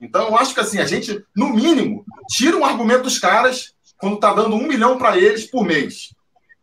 Então, 0.00 0.28
eu 0.28 0.36
acho 0.36 0.54
que 0.54 0.60
assim, 0.60 0.78
a 0.78 0.84
gente, 0.84 1.24
no 1.34 1.50
mínimo, 1.50 2.04
tira 2.28 2.56
um 2.56 2.64
argumento 2.64 3.04
dos 3.04 3.18
caras 3.18 3.74
quando 3.98 4.18
tá 4.18 4.32
dando 4.32 4.54
um 4.54 4.66
milhão 4.66 4.98
para 4.98 5.16
eles 5.16 5.44
por 5.44 5.64
mês. 5.64 6.14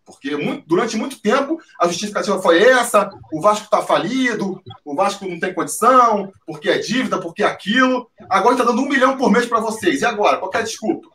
Porque 0.06 0.36
muito, 0.36 0.68
durante 0.68 0.98
muito 0.98 1.22
tempo 1.22 1.58
a 1.80 1.88
justificativa 1.88 2.42
foi 2.42 2.62
essa: 2.62 3.10
o 3.32 3.42
Vasco 3.42 3.66
está 3.66 3.82
falido, 3.82 4.62
o 4.84 4.96
Vasco 4.96 5.26
não 5.26 5.40
tem 5.40 5.54
condição, 5.54 6.32
porque 6.46 6.70
é 6.70 6.78
dívida, 6.78 7.20
porque 7.20 7.44
é 7.44 7.48
aquilo. 7.48 8.10
Agora 8.30 8.56
está 8.56 8.66
dando 8.66 8.82
um 8.82 8.90
milhão 8.90 9.18
por 9.18 9.32
mês 9.32 9.46
para 9.46 9.60
vocês. 9.60 10.02
E 10.02 10.06
agora? 10.06 10.38
Qual 10.38 10.52
é 10.54 10.58
a 10.58 10.62
desculpa? 10.62 11.10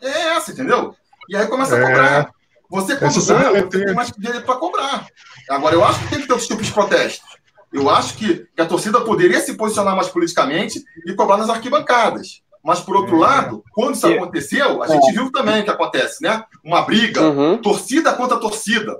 É 0.00 0.36
essa, 0.36 0.52
entendeu? 0.52 0.94
E 1.28 1.36
aí 1.36 1.46
começa 1.46 1.76
a 1.76 1.78
é. 1.78 1.82
cobrar. 1.82 2.30
Você, 2.70 2.96
quando 2.96 3.26
ganha, 3.26 3.50
você 3.50 3.84
tem 3.84 3.94
mais 3.94 4.10
dinheiro 4.10 4.44
para 4.46 4.56
cobrar. 4.56 5.06
Agora, 5.50 5.74
eu 5.74 5.84
acho 5.84 6.00
que 6.00 6.08
tem 6.08 6.20
que 6.20 6.26
ter 6.26 6.32
outros 6.32 6.48
tipos 6.48 6.66
de 6.66 6.72
protestos. 6.72 7.28
Eu 7.70 7.88
acho 7.88 8.14
que, 8.16 8.46
que 8.54 8.62
a 8.62 8.66
torcida 8.66 9.00
poderia 9.02 9.40
se 9.40 9.54
posicionar 9.54 9.94
mais 9.94 10.08
politicamente 10.08 10.82
e 11.06 11.14
cobrar 11.14 11.36
nas 11.36 11.50
arquibancadas. 11.50 12.42
Mas, 12.62 12.80
por 12.80 12.96
outro 12.96 13.16
é. 13.16 13.20
lado, 13.20 13.64
quando 13.72 13.94
isso 13.94 14.06
aconteceu, 14.06 14.82
a 14.82 14.88
gente 14.88 15.10
é. 15.10 15.12
viu 15.12 15.32
também 15.32 15.62
o 15.62 15.64
que 15.64 15.70
acontece, 15.70 16.22
né? 16.22 16.44
Uma 16.64 16.82
briga, 16.82 17.20
uhum. 17.20 17.58
torcida 17.58 18.12
contra 18.12 18.38
torcida. 18.38 18.96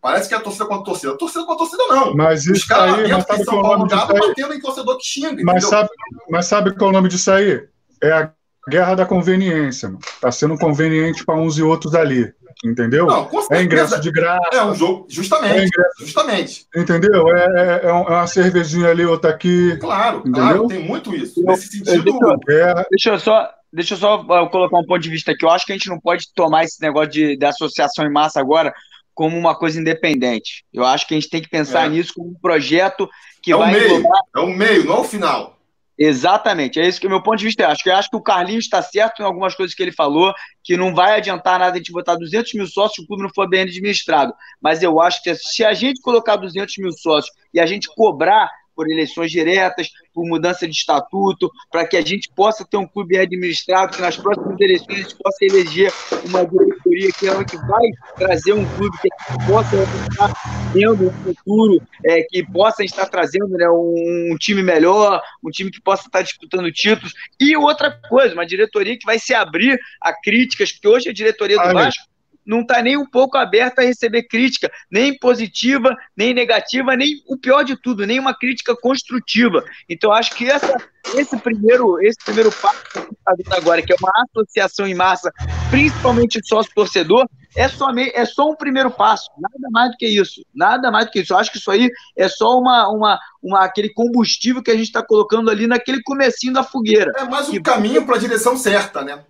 Parece 0.00 0.28
que 0.28 0.34
é 0.34 0.38
torcida 0.38 0.66
contra 0.66 0.84
torcida. 0.84 1.16
Torcida 1.16 1.44
contra 1.44 1.58
torcida, 1.58 1.82
não. 1.88 2.14
Mas 2.14 2.42
isso 2.42 2.52
Os 2.52 2.64
caras 2.64 2.94
aí, 2.94 3.08
dentro 3.08 3.36
de 3.36 3.44
São 3.44 3.62
Paulo 3.62 3.86
batendo 3.86 4.54
em 4.54 4.60
torcedor 4.60 4.96
que 4.98 5.04
xinga. 5.04 5.42
Mas 5.44 5.64
sabe, 5.64 5.88
mas 6.28 6.46
sabe 6.46 6.74
qual 6.74 6.88
é 6.88 6.90
o 6.90 6.94
nome 6.94 7.08
disso 7.08 7.30
aí? 7.30 7.66
É 8.02 8.12
a 8.12 8.32
guerra 8.68 8.94
da 8.94 9.06
conveniência. 9.06 9.88
Mano. 9.88 10.00
Tá 10.20 10.30
sendo 10.30 10.56
conveniente 10.58 11.24
para 11.24 11.36
uns 11.36 11.56
e 11.58 11.62
outros 11.62 11.94
ali. 11.94 12.32
Entendeu? 12.64 13.06
Não, 13.06 13.30
é 13.52 13.62
ingresso 13.62 14.00
de 14.00 14.10
graça. 14.10 14.48
É 14.52 14.64
um 14.64 14.74
jogo, 14.74 15.06
justamente. 15.08 15.70
É 15.78 16.04
justamente. 16.04 16.66
Entendeu? 16.74 17.28
É, 17.36 17.44
é, 17.44 17.88
é, 17.88 17.92
uma 17.92 18.26
cervejinha 18.26 18.88
ali, 18.88 19.04
outra 19.04 19.30
aqui. 19.30 19.76
Claro, 19.76 20.18
entendeu? 20.18 20.42
claro, 20.42 20.66
tem 20.66 20.84
muito 20.84 21.14
isso. 21.14 21.40
Nesse 21.44 21.68
sentido. 21.68 22.18
Deixa, 22.46 22.86
deixa 22.90 23.10
eu 23.10 23.18
só. 23.18 23.50
Deixa 23.70 23.94
eu 23.94 23.98
só 23.98 24.24
colocar 24.48 24.78
um 24.78 24.86
ponto 24.86 24.98
de 24.98 25.10
vista 25.10 25.32
aqui. 25.32 25.44
Eu 25.44 25.50
acho 25.50 25.66
que 25.66 25.72
a 25.72 25.76
gente 25.76 25.90
não 25.90 26.00
pode 26.00 26.32
tomar 26.34 26.64
esse 26.64 26.80
negócio 26.80 27.10
de, 27.10 27.36
de 27.36 27.44
associação 27.44 28.06
em 28.06 28.10
massa 28.10 28.40
agora 28.40 28.72
como 29.14 29.36
uma 29.36 29.54
coisa 29.54 29.78
independente. 29.78 30.64
Eu 30.72 30.86
acho 30.86 31.06
que 31.06 31.12
a 31.12 31.20
gente 31.20 31.28
tem 31.28 31.42
que 31.42 31.50
pensar 31.50 31.84
é. 31.84 31.88
nisso 31.90 32.14
como 32.14 32.30
um 32.30 32.40
projeto 32.40 33.08
que 33.42 33.52
é 33.52 33.56
vai. 33.56 33.74
O 33.74 33.78
meio, 33.78 34.04
É 34.34 34.40
o 34.40 34.46
meio, 34.46 34.84
não 34.84 35.00
o 35.00 35.04
final. 35.04 35.57
Exatamente, 36.00 36.78
é 36.78 36.86
isso 36.86 37.00
que 37.00 37.08
o 37.08 37.10
meu 37.10 37.20
ponto 37.20 37.38
de 37.38 37.46
vista 37.46 37.64
é. 37.64 37.66
Acho 37.66 37.82
que 37.82 37.90
eu 37.90 37.96
acho 37.96 38.08
que 38.08 38.16
o 38.16 38.22
Carlinhos 38.22 38.66
está 38.66 38.80
certo 38.80 39.20
em 39.20 39.24
algumas 39.24 39.56
coisas 39.56 39.74
que 39.74 39.82
ele 39.82 39.90
falou, 39.90 40.32
que 40.62 40.76
não 40.76 40.94
vai 40.94 41.16
adiantar 41.16 41.58
nada 41.58 41.74
a 41.74 41.76
gente 41.76 41.90
botar 41.90 42.14
200 42.14 42.54
mil 42.54 42.66
sócios 42.68 42.94
se 42.94 43.02
o 43.02 43.06
clube 43.06 43.24
não 43.24 43.30
for 43.34 43.48
bem 43.48 43.62
administrado. 43.62 44.32
Mas 44.60 44.80
eu 44.80 45.00
acho 45.00 45.20
que 45.24 45.34
se 45.34 45.64
a 45.64 45.74
gente 45.74 46.00
colocar 46.00 46.36
200 46.36 46.78
mil 46.78 46.92
sócios 46.92 47.34
e 47.52 47.58
a 47.58 47.66
gente 47.66 47.88
cobrar 47.96 48.48
por 48.78 48.88
eleições 48.88 49.32
diretas, 49.32 49.90
por 50.14 50.24
mudança 50.24 50.64
de 50.64 50.72
estatuto, 50.72 51.50
para 51.68 51.84
que 51.84 51.96
a 51.96 52.00
gente 52.00 52.30
possa 52.32 52.64
ter 52.64 52.76
um 52.76 52.86
clube 52.86 53.18
administrado, 53.18 53.96
que 53.96 54.00
nas 54.00 54.16
próximas 54.16 54.54
eleições 54.60 55.00
a 55.00 55.02
gente 55.02 55.16
possa 55.16 55.38
eleger 55.44 55.92
uma 56.24 56.46
diretoria 56.46 57.10
que, 57.18 57.28
é 57.28 57.44
que 57.44 57.56
vai 57.56 57.88
trazer 58.16 58.52
um 58.52 58.64
clube 58.76 58.96
que 59.02 59.08
possa 59.48 59.76
estar 59.82 60.32
tendo 60.72 61.08
um 61.08 61.12
futuro, 61.24 61.82
é, 62.06 62.22
que 62.22 62.46
possa 62.46 62.84
estar 62.84 63.06
trazendo 63.06 63.48
né, 63.48 63.68
um, 63.68 64.32
um, 64.32 64.36
time 64.38 64.62
melhor, 64.62 65.20
um 65.42 65.50
time 65.50 65.72
que 65.72 65.80
possa 65.80 66.06
estar 66.06 66.22
disputando 66.22 66.70
títulos. 66.70 67.14
E 67.40 67.56
outra 67.56 67.90
coisa, 68.08 68.32
uma 68.32 68.46
diretoria 68.46 68.96
que 68.96 69.04
vai 69.04 69.18
se 69.18 69.34
abrir 69.34 69.76
a 70.00 70.12
críticas, 70.12 70.70
porque 70.70 70.86
hoje 70.86 71.08
a 71.08 71.12
diretoria 71.12 71.56
do 71.56 71.72
Vasco 71.72 72.04
não 72.48 72.62
está 72.62 72.80
nem 72.82 72.96
um 72.96 73.04
pouco 73.04 73.36
aberta 73.36 73.82
a 73.82 73.84
receber 73.84 74.22
crítica, 74.22 74.72
nem 74.90 75.16
positiva, 75.18 75.94
nem 76.16 76.32
negativa, 76.32 76.96
nem 76.96 77.22
o 77.28 77.36
pior 77.36 77.62
de 77.62 77.76
tudo, 77.76 78.06
nem 78.06 78.18
uma 78.18 78.34
crítica 78.34 78.74
construtiva. 78.74 79.62
Então, 79.86 80.10
acho 80.10 80.34
que 80.34 80.50
essa, 80.50 80.74
esse, 81.14 81.36
primeiro, 81.36 82.00
esse 82.00 82.16
primeiro 82.24 82.50
passo 82.50 82.82
que 82.90 82.98
está 82.98 83.34
vendo 83.36 83.52
agora, 83.54 83.82
que 83.82 83.92
é 83.92 83.96
uma 84.00 84.10
associação 84.30 84.86
em 84.86 84.94
massa, 84.94 85.30
principalmente 85.70 86.40
sócio-torcedor, 86.42 87.28
é 87.54 87.68
só, 87.68 87.90
é 87.90 88.24
só 88.24 88.48
um 88.48 88.56
primeiro 88.56 88.90
passo, 88.90 89.30
nada 89.38 89.68
mais 89.70 89.90
do 89.90 89.96
que 89.98 90.06
isso, 90.06 90.42
nada 90.54 90.90
mais 90.90 91.04
do 91.04 91.10
que 91.10 91.20
isso. 91.20 91.34
Eu 91.34 91.38
acho 91.38 91.52
que 91.52 91.58
isso 91.58 91.70
aí 91.70 91.90
é 92.16 92.28
só 92.28 92.58
uma, 92.58 92.88
uma, 92.88 93.18
uma 93.42 93.64
aquele 93.64 93.92
combustível 93.92 94.62
que 94.62 94.70
a 94.70 94.74
gente 94.74 94.86
está 94.86 95.02
colocando 95.02 95.50
ali 95.50 95.66
naquele 95.66 96.02
comecinho 96.02 96.54
da 96.54 96.62
fogueira. 96.62 97.12
É 97.16 97.24
mais 97.24 97.48
um 97.48 97.52
que... 97.52 97.60
caminho 97.60 98.06
para 98.06 98.16
a 98.16 98.18
direção 98.18 98.56
certa, 98.56 99.02
né? 99.02 99.22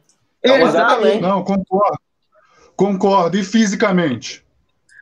É 0.42 0.62
Exatamente. 0.62 1.20
Não, 1.20 1.42
concordo. 1.42 1.98
Concordo. 2.78 3.36
E 3.36 3.42
fisicamente? 3.42 4.46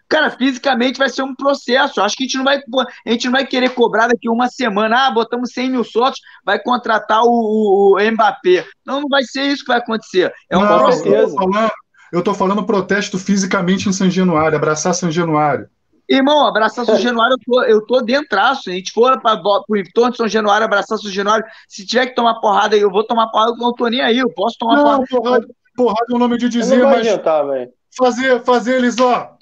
Cara, 0.08 0.30
fisicamente 0.30 0.98
vai 0.98 1.10
ser 1.10 1.22
um 1.22 1.34
processo. 1.34 2.00
Acho 2.00 2.16
que 2.16 2.24
a 2.24 2.26
gente 2.26 2.38
não 2.38 2.44
vai, 2.44 2.58
a 3.06 3.10
gente 3.10 3.26
não 3.26 3.32
vai 3.32 3.44
querer 3.44 3.68
cobrar 3.70 4.06
daqui 4.06 4.30
uma 4.30 4.48
semana. 4.48 5.06
Ah, 5.06 5.10
botamos 5.10 5.52
100 5.52 5.70
mil 5.72 5.84
sócios, 5.84 6.20
vai 6.42 6.58
contratar 6.58 7.20
o, 7.22 7.96
o 7.96 8.12
Mbappé. 8.12 8.64
Não, 8.84 9.02
não 9.02 9.08
vai 9.10 9.24
ser 9.24 9.42
isso 9.42 9.62
que 9.62 9.68
vai 9.68 9.78
acontecer. 9.78 10.32
É 10.48 10.56
uma 10.56 10.64
não, 10.64 10.90
certeza. 10.90 11.36
Eu 12.10 12.22
tô, 12.22 12.32
falando, 12.32 12.64
protesto 12.64 13.18
fisicamente 13.18 13.90
em 13.90 13.92
São 13.92 14.08
Januário, 14.08 14.56
abraçar 14.56 14.94
São 14.94 15.10
Januário. 15.10 15.68
Irmão, 16.08 16.46
abraçar 16.46 16.86
São 16.86 16.98
Januário, 16.98 17.34
eu 17.34 17.38
tô, 17.44 17.62
eu 17.64 17.84
tô 17.84 18.00
dentro. 18.00 18.38
Se 18.62 18.70
a 18.70 18.72
gente 18.72 18.92
for 18.92 19.20
para 19.20 19.38
o 19.68 19.76
entorno 19.76 20.12
de 20.12 20.16
São 20.16 20.28
Januário, 20.28 20.64
abraçar 20.64 20.96
São 20.96 21.10
Januário, 21.10 21.44
se 21.68 21.84
tiver 21.84 22.06
que 22.06 22.14
tomar 22.14 22.36
porrada, 22.36 22.74
eu 22.74 22.90
vou 22.90 23.04
tomar 23.04 23.26
porrada, 23.26 23.50
eu 23.50 23.56
não 23.58 23.74
tô 23.74 23.88
nem 23.88 24.00
aí. 24.00 24.16
Eu 24.16 24.30
posso 24.30 24.56
tomar 24.56 24.76
não, 24.76 24.82
porrada. 24.82 25.06
porrada 25.10 25.46
porrada 25.76 26.06
é 26.10 26.14
o 26.14 26.18
nome 26.18 26.38
de 26.38 26.48
dizer, 26.48 26.82
mas 26.82 27.00
adiantar, 27.00 27.44
fazer, 27.96 28.42
fazer 28.42 28.76
eles, 28.76 28.98
ó. 28.98 29.36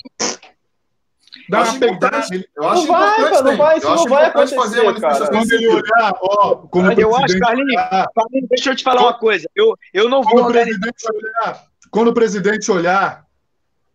Dá 1.48 1.62
uma 1.62 1.78
peidada. 1.78 2.26
Eu 2.56 2.68
acho 2.68 2.86
não 2.86 2.86
vai, 2.86 3.42
não 3.42 3.56
vai, 3.56 3.78
isso 3.78 3.88
não 3.88 4.04
vai 4.06 4.24
acontecer, 4.26 4.56
fazer 4.56 5.00
cara. 5.00 5.26
Quando 5.28 5.52
ele 5.52 5.68
olhar, 5.68 6.14
ó, 6.20 6.56
como 6.56 6.92
eu 6.92 7.16
acho, 7.16 7.38
Carlinhos, 7.38 7.82
Carlinhos, 8.14 8.48
deixa 8.48 8.70
eu 8.70 8.76
te 8.76 8.84
falar 8.84 9.02
uma 9.02 9.18
coisa. 9.18 9.48
Eu, 9.54 9.76
eu 9.92 10.08
não 10.08 10.22
vou. 10.22 10.32
Quando 10.32 10.48
o 10.48 10.52
presidente 10.52 11.04
olhar, 11.12 11.62
quando 11.90 12.08
o 12.08 12.14
presidente 12.14 12.70
olhar 12.70 13.24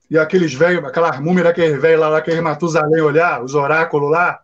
e 0.09 0.18
aqueles 0.18 0.53
velhos, 0.53 0.84
aquela 0.85 1.19
múmia 1.19 1.43
daqueles 1.43 1.82
velhos 1.82 2.01
lá, 2.01 2.18
aqueles 2.18 2.42
Matusalém 2.42 3.01
olhar, 3.01 3.43
os 3.43 3.56
oráculos 3.56 4.11
lá, 4.11 4.40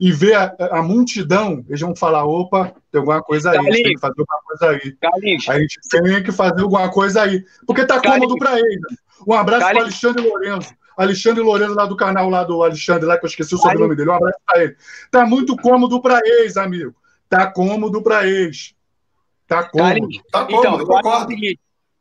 e 0.00 0.12
ver 0.12 0.34
a, 0.34 0.54
a, 0.72 0.82
multidão, 0.82 1.64
eles 1.68 1.80
vão 1.80 1.94
falar: 1.94 2.24
opa, 2.24 2.72
tem 2.90 3.00
alguma 3.00 3.22
coisa 3.22 3.50
aí, 3.50 3.58
tem 3.58 3.94
que 3.94 4.00
fazer 4.00 4.14
alguma 4.18 4.42
coisa 4.44 4.70
aí. 4.70 4.92
Carlinhos. 4.92 5.48
A 5.48 5.58
gente 5.58 5.80
tem 5.90 6.22
que 6.22 6.32
fazer 6.32 6.62
alguma 6.62 6.88
coisa 6.90 7.22
aí. 7.22 7.44
Porque 7.66 7.84
tá 7.84 8.00
Carlinhos. 8.00 8.32
cômodo 8.32 8.38
para 8.38 8.58
eles. 8.58 8.80
Um 9.26 9.34
abraço 9.34 9.66
para 9.66 9.80
Alexandre 9.80 10.22
Lourenço. 10.22 10.74
Alexandre 10.96 11.42
Lourenço, 11.42 11.74
lá 11.74 11.86
do 11.86 11.96
canal 11.96 12.28
lá 12.30 12.44
do 12.44 12.62
Alexandre, 12.62 13.06
lá 13.06 13.18
que 13.18 13.24
eu 13.24 13.28
esqueci 13.28 13.54
o 13.54 13.58
sobrenome 13.58 13.96
dele. 13.96 14.10
Um 14.10 14.14
abraço 14.14 14.38
para 14.46 14.64
ele. 14.64 14.76
Tá 15.10 15.26
muito 15.26 15.56
cômodo 15.56 16.00
para 16.00 16.20
eles, 16.24 16.56
amigo. 16.56 16.94
Tá 17.28 17.46
cômodo 17.50 18.02
para 18.02 18.26
eles. 18.26 18.74
Tá 19.46 19.64
cômodo. 19.64 19.88
Carlinhos, 19.88 20.22
tá 20.30 20.44
cômodo, 20.44 20.66
então, 20.66 20.78
eu 20.78 20.86
concordo. 20.86 21.34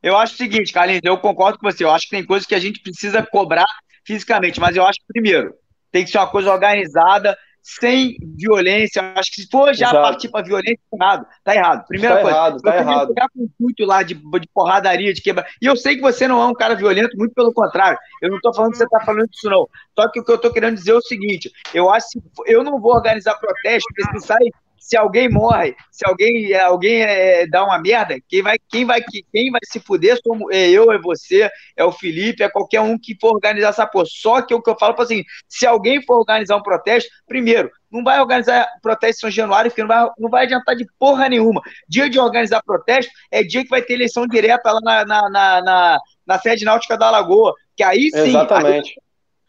Eu 0.03 0.17
acho 0.17 0.35
o 0.35 0.37
seguinte, 0.37 0.71
Carlinhos, 0.71 1.01
eu 1.03 1.17
concordo 1.17 1.57
com 1.57 1.69
você. 1.69 1.83
Eu 1.83 1.91
acho 1.91 2.05
que 2.05 2.15
tem 2.15 2.25
coisas 2.25 2.47
que 2.47 2.55
a 2.55 2.59
gente 2.59 2.79
precisa 2.79 3.23
cobrar 3.23 3.65
fisicamente, 4.05 4.59
mas 4.59 4.75
eu 4.75 4.85
acho 4.85 4.99
que, 4.99 5.07
primeiro, 5.07 5.53
tem 5.91 6.05
que 6.05 6.11
ser 6.11 6.19
uma 6.19 6.27
coisa 6.27 6.51
organizada, 6.51 7.37
sem 7.67 8.17
violência. 8.37 9.13
Acho 9.15 9.29
que 9.29 9.41
se 9.41 9.49
for 9.49 9.73
já 9.73 9.89
Exato. 9.89 10.01
partir 10.01 10.29
para 10.29 10.45
violência, 10.45 10.79
tá 10.89 10.97
errado. 10.97 11.27
Tá 11.43 11.55
errado. 11.55 11.85
Primeira 11.87 12.15
tá 12.15 12.21
coisa. 12.21 12.37
Errado, 12.37 12.61
tá 12.61 12.77
errado. 12.77 13.07
pegar 13.13 13.29
com 13.29 13.43
intuito 13.43 13.85
lá 13.85 14.03
de, 14.03 14.13
de 14.13 14.49
porradaria, 14.53 15.13
de 15.13 15.21
quebra. 15.21 15.45
E 15.61 15.65
eu 15.65 15.75
sei 15.75 15.95
que 15.95 16.01
você 16.01 16.27
não 16.29 16.41
é 16.41 16.45
um 16.45 16.53
cara 16.53 16.75
violento, 16.75 17.17
muito 17.17 17.33
pelo 17.33 17.51
contrário. 17.51 17.99
Eu 18.21 18.29
não 18.29 18.37
estou 18.37 18.53
falando 18.53 18.71
que 18.71 18.77
você 18.77 18.85
está 18.85 19.01
falando 19.01 19.27
disso, 19.27 19.49
não. 19.49 19.67
Só 19.99 20.09
que 20.09 20.19
o 20.21 20.23
que 20.23 20.31
eu 20.31 20.35
estou 20.35 20.53
querendo 20.53 20.75
dizer 20.75 20.91
é 20.91 20.95
o 20.95 21.01
seguinte: 21.01 21.51
eu 21.73 21.89
acho 21.89 22.07
que 22.11 22.21
eu 22.45 22.63
não 22.63 22.79
vou 22.79 22.93
organizar 22.93 23.35
protesto, 23.35 23.87
porque 23.93 24.19
se 24.19 24.27
sai 24.27 24.45
se 24.87 24.95
alguém 24.95 25.29
morre, 25.29 25.75
se 25.91 26.07
alguém, 26.07 26.55
alguém 26.55 27.01
é, 27.01 27.45
dá 27.45 27.61
uma 27.65 27.77
merda, 27.77 28.17
quem 28.25 28.41
vai, 28.41 28.57
quem 28.69 28.85
vai, 28.85 29.01
quem 29.33 29.51
vai 29.51 29.59
se 29.65 29.81
fuder 29.81 30.17
somos, 30.25 30.47
é 30.49 30.69
eu, 30.69 30.89
é 30.93 30.97
você, 30.97 31.49
é 31.75 31.83
o 31.83 31.91
Felipe, 31.91 32.41
é 32.41 32.47
qualquer 32.49 32.79
um 32.79 32.97
que 32.97 33.13
for 33.19 33.33
organizar 33.33 33.67
essa 33.67 33.85
porra. 33.85 34.05
Só 34.07 34.41
que 34.41 34.53
o 34.53 34.61
que 34.61 34.69
eu 34.69 34.77
falo 34.79 34.95
é 34.97 35.01
assim: 35.01 35.23
se 35.45 35.67
alguém 35.67 36.01
for 36.01 36.19
organizar 36.19 36.55
um 36.55 36.63
protesto, 36.63 37.09
primeiro, 37.27 37.69
não 37.91 38.01
vai 38.01 38.21
organizar 38.21 38.65
protesto 38.81 39.17
em 39.17 39.19
São 39.19 39.29
Januário, 39.29 39.69
porque 39.69 39.81
não 39.81 39.89
vai, 39.89 40.09
não 40.17 40.29
vai 40.29 40.45
adiantar 40.45 40.73
de 40.73 40.87
porra 40.97 41.27
nenhuma. 41.27 41.61
Dia 41.89 42.09
de 42.09 42.17
organizar 42.17 42.63
protesto 42.63 43.11
é 43.29 43.43
dia 43.43 43.63
que 43.63 43.69
vai 43.69 43.81
ter 43.81 43.95
eleição 43.95 44.25
direta 44.25 44.71
lá 44.71 44.79
na, 44.81 45.05
na, 45.05 45.29
na, 45.29 45.61
na, 45.61 45.99
na 46.25 46.39
sede 46.39 46.63
náutica 46.63 46.97
da 46.97 47.11
Lagoa. 47.11 47.53
Que 47.75 47.83
aí 47.83 48.09
sim. 48.09 48.29
Exatamente. 48.29 48.91
Aí, 48.91 49.06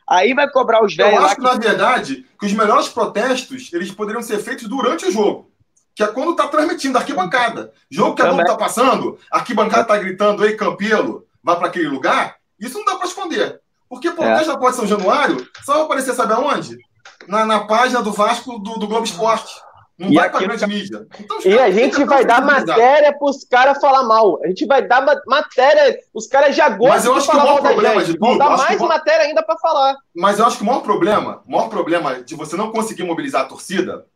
Aí 0.09 0.33
vai 0.33 0.49
cobrar 0.51 0.83
os 0.83 0.97
velhos. 0.97 1.19
Eu 1.19 1.25
acho 1.25 1.37
que, 1.37 1.43
na 1.43 1.55
verdade, 1.55 2.27
que 2.39 2.47
os 2.47 2.53
melhores 2.53 2.89
protestos 2.89 3.70
eles 3.73 3.91
poderiam 3.91 4.23
ser 4.23 4.39
feitos 4.39 4.67
durante 4.67 5.07
o 5.07 5.12
jogo. 5.12 5.51
Que 5.95 6.03
é 6.03 6.07
quando 6.07 6.35
tá 6.35 6.49
transmitindo 6.49 6.97
arquibancada. 6.97 7.73
Jogo 7.91 8.15
que 8.15 8.23
a 8.23 8.27
Globo 8.27 8.45
tá 8.45 8.57
passando, 8.57 9.19
a 9.31 9.39
arquibancada 9.39 9.85
tá 9.85 9.99
gritando, 9.99 10.45
ei, 10.47 10.57
Campelo, 10.57 11.27
vai 11.43 11.57
para 11.57 11.67
aquele 11.67 11.89
lugar. 11.89 12.37
Isso 12.59 12.78
não 12.78 12.85
dá 12.85 12.97
para 12.97 13.07
esconder. 13.07 13.61
Porque 13.89 14.11
protesto 14.11 14.51
é. 14.51 14.57
na 14.57 14.73
São 14.73 14.87
Januário 14.87 15.47
só 15.65 15.75
vai 15.75 15.83
aparecer, 15.83 16.15
sabe 16.15 16.33
aonde? 16.33 16.78
Na, 17.27 17.45
na 17.45 17.61
página 17.61 18.03
do 18.03 18.12
Vasco 18.12 18.59
do, 18.59 18.78
do 18.78 18.87
Globo 18.87 19.05
Esporte. 19.05 19.53
Não 19.99 20.10
E 20.10 20.15
vai 20.15 20.27
aqui 20.28 20.33
para 20.39 20.41
no 20.43 20.47
grande 20.59 20.67
mídia. 20.75 21.07
Então, 21.18 21.39
os 21.39 21.44
E 21.44 21.59
a 21.59 21.70
gente 21.73 22.05
vai 22.05 22.25
dar 22.25 22.41
matéria 22.41 23.12
pros 23.18 23.43
caras 23.44 23.81
falar 23.81 24.05
mal. 24.05 24.39
A 24.44 24.47
gente 24.47 24.65
vai 24.65 24.86
dar 24.86 25.01
ma- 25.05 25.20
matéria. 25.27 25.99
Os 26.15 26.27
caras 26.28 26.55
já 26.55 26.70
Mas 26.70 26.78
gostam 26.78 27.12
de 27.15 27.18
acho 27.18 27.27
que 27.31 27.36
o 27.36 27.41
falar 27.41 27.44
maior 27.44 27.55
mal 27.55 27.62
da 27.62 27.68
problema 27.70 28.05
gente. 28.05 28.18
Vão 28.18 28.39
dar 28.39 28.51
mais 28.57 28.78
maior- 28.78 28.89
matéria 28.89 29.25
ainda 29.27 29.43
pra 29.43 29.57
falar. 29.59 29.97
Mas 30.15 30.39
eu 30.39 30.47
acho 30.47 30.57
que 30.59 30.62
o 30.62 30.67
maior 30.67 30.83
problema, 30.83 31.43
o 31.47 31.51
maior 31.51 31.68
problema 31.68 32.23
de 32.23 32.35
você 32.36 32.57
não 32.57 32.70
conseguir 32.70 33.02
mobilizar 33.02 33.43
a 33.43 33.44
torcida 33.47 34.07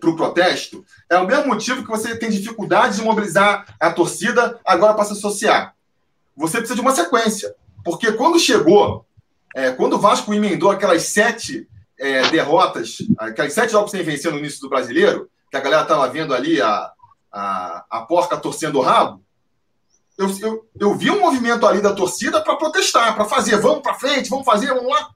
para 0.00 0.10
o 0.10 0.16
protesto 0.16 0.84
é 1.08 1.16
o 1.18 1.26
mesmo 1.26 1.46
motivo 1.48 1.82
que 1.82 1.88
você 1.90 2.16
tem 2.16 2.30
dificuldade 2.30 2.96
de 2.96 3.02
mobilizar 3.02 3.66
a 3.78 3.90
torcida 3.90 4.58
agora 4.64 4.94
para 4.94 5.04
se 5.04 5.12
associar. 5.12 5.74
Você 6.36 6.58
precisa 6.58 6.74
de 6.74 6.80
uma 6.80 6.94
sequência. 6.94 7.54
Porque 7.84 8.12
quando 8.12 8.38
chegou, 8.38 9.04
é, 9.54 9.70
quando 9.70 9.94
o 9.94 9.98
Vasco 9.98 10.32
emendou 10.34 10.70
aquelas 10.70 11.04
sete 11.04 11.68
é, 11.98 12.28
derrotas, 12.28 12.98
aquelas 13.18 13.52
sete 13.52 13.72
jogos 13.72 13.90
sem 13.90 14.02
vencer 14.02 14.30
no 14.30 14.38
início 14.38 14.60
do 14.60 14.68
brasileiro, 14.68 15.28
que 15.50 15.56
a 15.56 15.60
galera 15.60 15.82
estava 15.82 16.08
vendo 16.08 16.34
ali 16.34 16.60
a, 16.60 16.92
a, 17.32 17.84
a 17.90 18.00
porca 18.02 18.36
torcendo 18.36 18.78
o 18.78 18.82
rabo, 18.82 19.22
eu, 20.18 20.28
eu, 20.40 20.68
eu 20.80 20.94
vi 20.96 21.10
um 21.10 21.20
movimento 21.20 21.64
ali 21.64 21.80
da 21.80 21.94
torcida 21.94 22.42
para 22.42 22.56
protestar, 22.56 23.14
para 23.14 23.24
fazer, 23.24 23.56
vamos 23.58 23.82
para 23.82 23.94
frente, 23.94 24.28
vamos 24.28 24.44
fazer, 24.44 24.66
vamos 24.66 24.90
lá. 24.90 25.10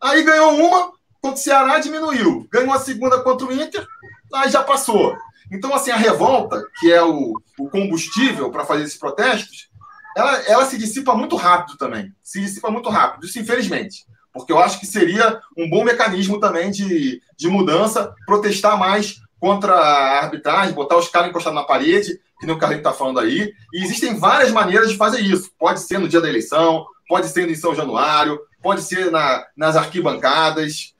Aí 0.00 0.22
ganhou 0.22 0.54
uma, 0.54 0.92
contra 1.20 1.34
o 1.34 1.36
Ceará 1.36 1.78
diminuiu. 1.80 2.46
Ganhou 2.50 2.72
a 2.72 2.78
segunda 2.78 3.20
contra 3.22 3.46
o 3.46 3.52
Inter, 3.52 3.84
aí 4.32 4.48
já 4.48 4.62
passou. 4.62 5.16
Então, 5.50 5.74
assim, 5.74 5.90
a 5.90 5.96
revolta, 5.96 6.64
que 6.78 6.92
é 6.92 7.02
o, 7.02 7.34
o 7.58 7.68
combustível 7.68 8.52
para 8.52 8.64
fazer 8.64 8.84
esses 8.84 8.96
protestos, 8.96 9.68
ela, 10.16 10.36
ela 10.42 10.64
se 10.64 10.78
dissipa 10.78 11.12
muito 11.12 11.34
rápido 11.34 11.76
também. 11.76 12.14
Se 12.22 12.40
dissipa 12.40 12.70
muito 12.70 12.88
rápido, 12.88 13.26
isso 13.26 13.38
infelizmente. 13.40 14.06
Porque 14.32 14.52
eu 14.52 14.58
acho 14.58 14.78
que 14.78 14.86
seria 14.86 15.40
um 15.56 15.68
bom 15.68 15.84
mecanismo 15.84 16.38
também 16.38 16.70
de, 16.70 17.20
de 17.36 17.48
mudança, 17.48 18.14
protestar 18.26 18.78
mais 18.78 19.20
contra 19.40 19.72
a 19.72 20.22
arbitragem, 20.22 20.74
botar 20.74 20.96
os 20.96 21.08
caras 21.08 21.30
encostados 21.30 21.58
na 21.58 21.66
parede, 21.66 22.20
que 22.38 22.46
nem 22.46 22.54
o 22.54 22.58
Carlinhos 22.58 22.80
está 22.86 22.92
falando 22.92 23.18
aí. 23.18 23.52
E 23.72 23.82
existem 23.82 24.18
várias 24.18 24.52
maneiras 24.52 24.90
de 24.90 24.96
fazer 24.96 25.20
isso. 25.20 25.50
Pode 25.58 25.80
ser 25.80 25.98
no 25.98 26.08
dia 26.08 26.20
da 26.20 26.28
eleição, 26.28 26.86
pode 27.08 27.28
ser 27.28 27.48
em 27.48 27.54
São 27.54 27.74
Januário, 27.74 28.38
pode 28.62 28.82
ser 28.82 29.10
na, 29.10 29.44
nas 29.56 29.76
arquibancadas. 29.76 30.94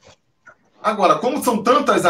Agora, 0.83 1.17
como 1.17 1.45
são 1.45 1.63
tantas 1.63 2.03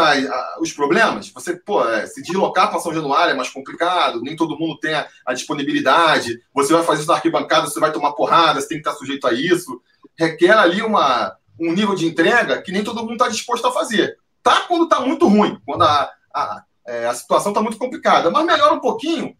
os 0.61 0.71
problemas, 0.71 1.29
você 1.29 1.57
pô, 1.57 1.85
é, 1.85 2.07
se 2.07 2.21
deslocar 2.21 2.69
para 2.69 2.79
São 2.79 2.93
Januário 2.93 3.33
é 3.33 3.35
mais 3.35 3.49
complicado, 3.49 4.21
nem 4.21 4.35
todo 4.35 4.57
mundo 4.57 4.79
tem 4.79 4.93
a, 4.93 5.05
a 5.25 5.33
disponibilidade. 5.33 6.41
Você 6.53 6.71
vai 6.71 6.83
fazer 6.83 7.01
isso 7.01 7.09
na 7.09 7.15
arquibancada, 7.15 7.67
você 7.67 7.79
vai 7.79 7.91
tomar 7.91 8.13
porrada, 8.13 8.61
você 8.61 8.69
tem 8.69 8.81
que 8.81 8.87
estar 8.87 8.97
sujeito 8.97 9.27
a 9.27 9.33
isso. 9.33 9.81
Requer 10.21 10.51
ali 10.51 10.83
uma, 10.83 11.35
um 11.59 11.73
nível 11.73 11.95
de 11.95 12.05
entrega 12.05 12.61
que 12.61 12.71
nem 12.71 12.83
todo 12.83 13.01
mundo 13.01 13.13
está 13.13 13.27
disposto 13.27 13.65
a 13.67 13.71
fazer. 13.71 14.15
Tá 14.43 14.61
quando 14.67 14.83
está 14.83 14.99
muito 14.99 15.27
ruim, 15.27 15.59
quando 15.65 15.83
a, 15.83 16.09
a, 16.33 16.63
é, 16.85 17.07
a 17.07 17.13
situação 17.13 17.51
está 17.51 17.61
muito 17.61 17.77
complicada, 17.77 18.29
mas 18.29 18.45
melhora 18.45 18.73
um 18.73 18.79
pouquinho, 18.79 19.35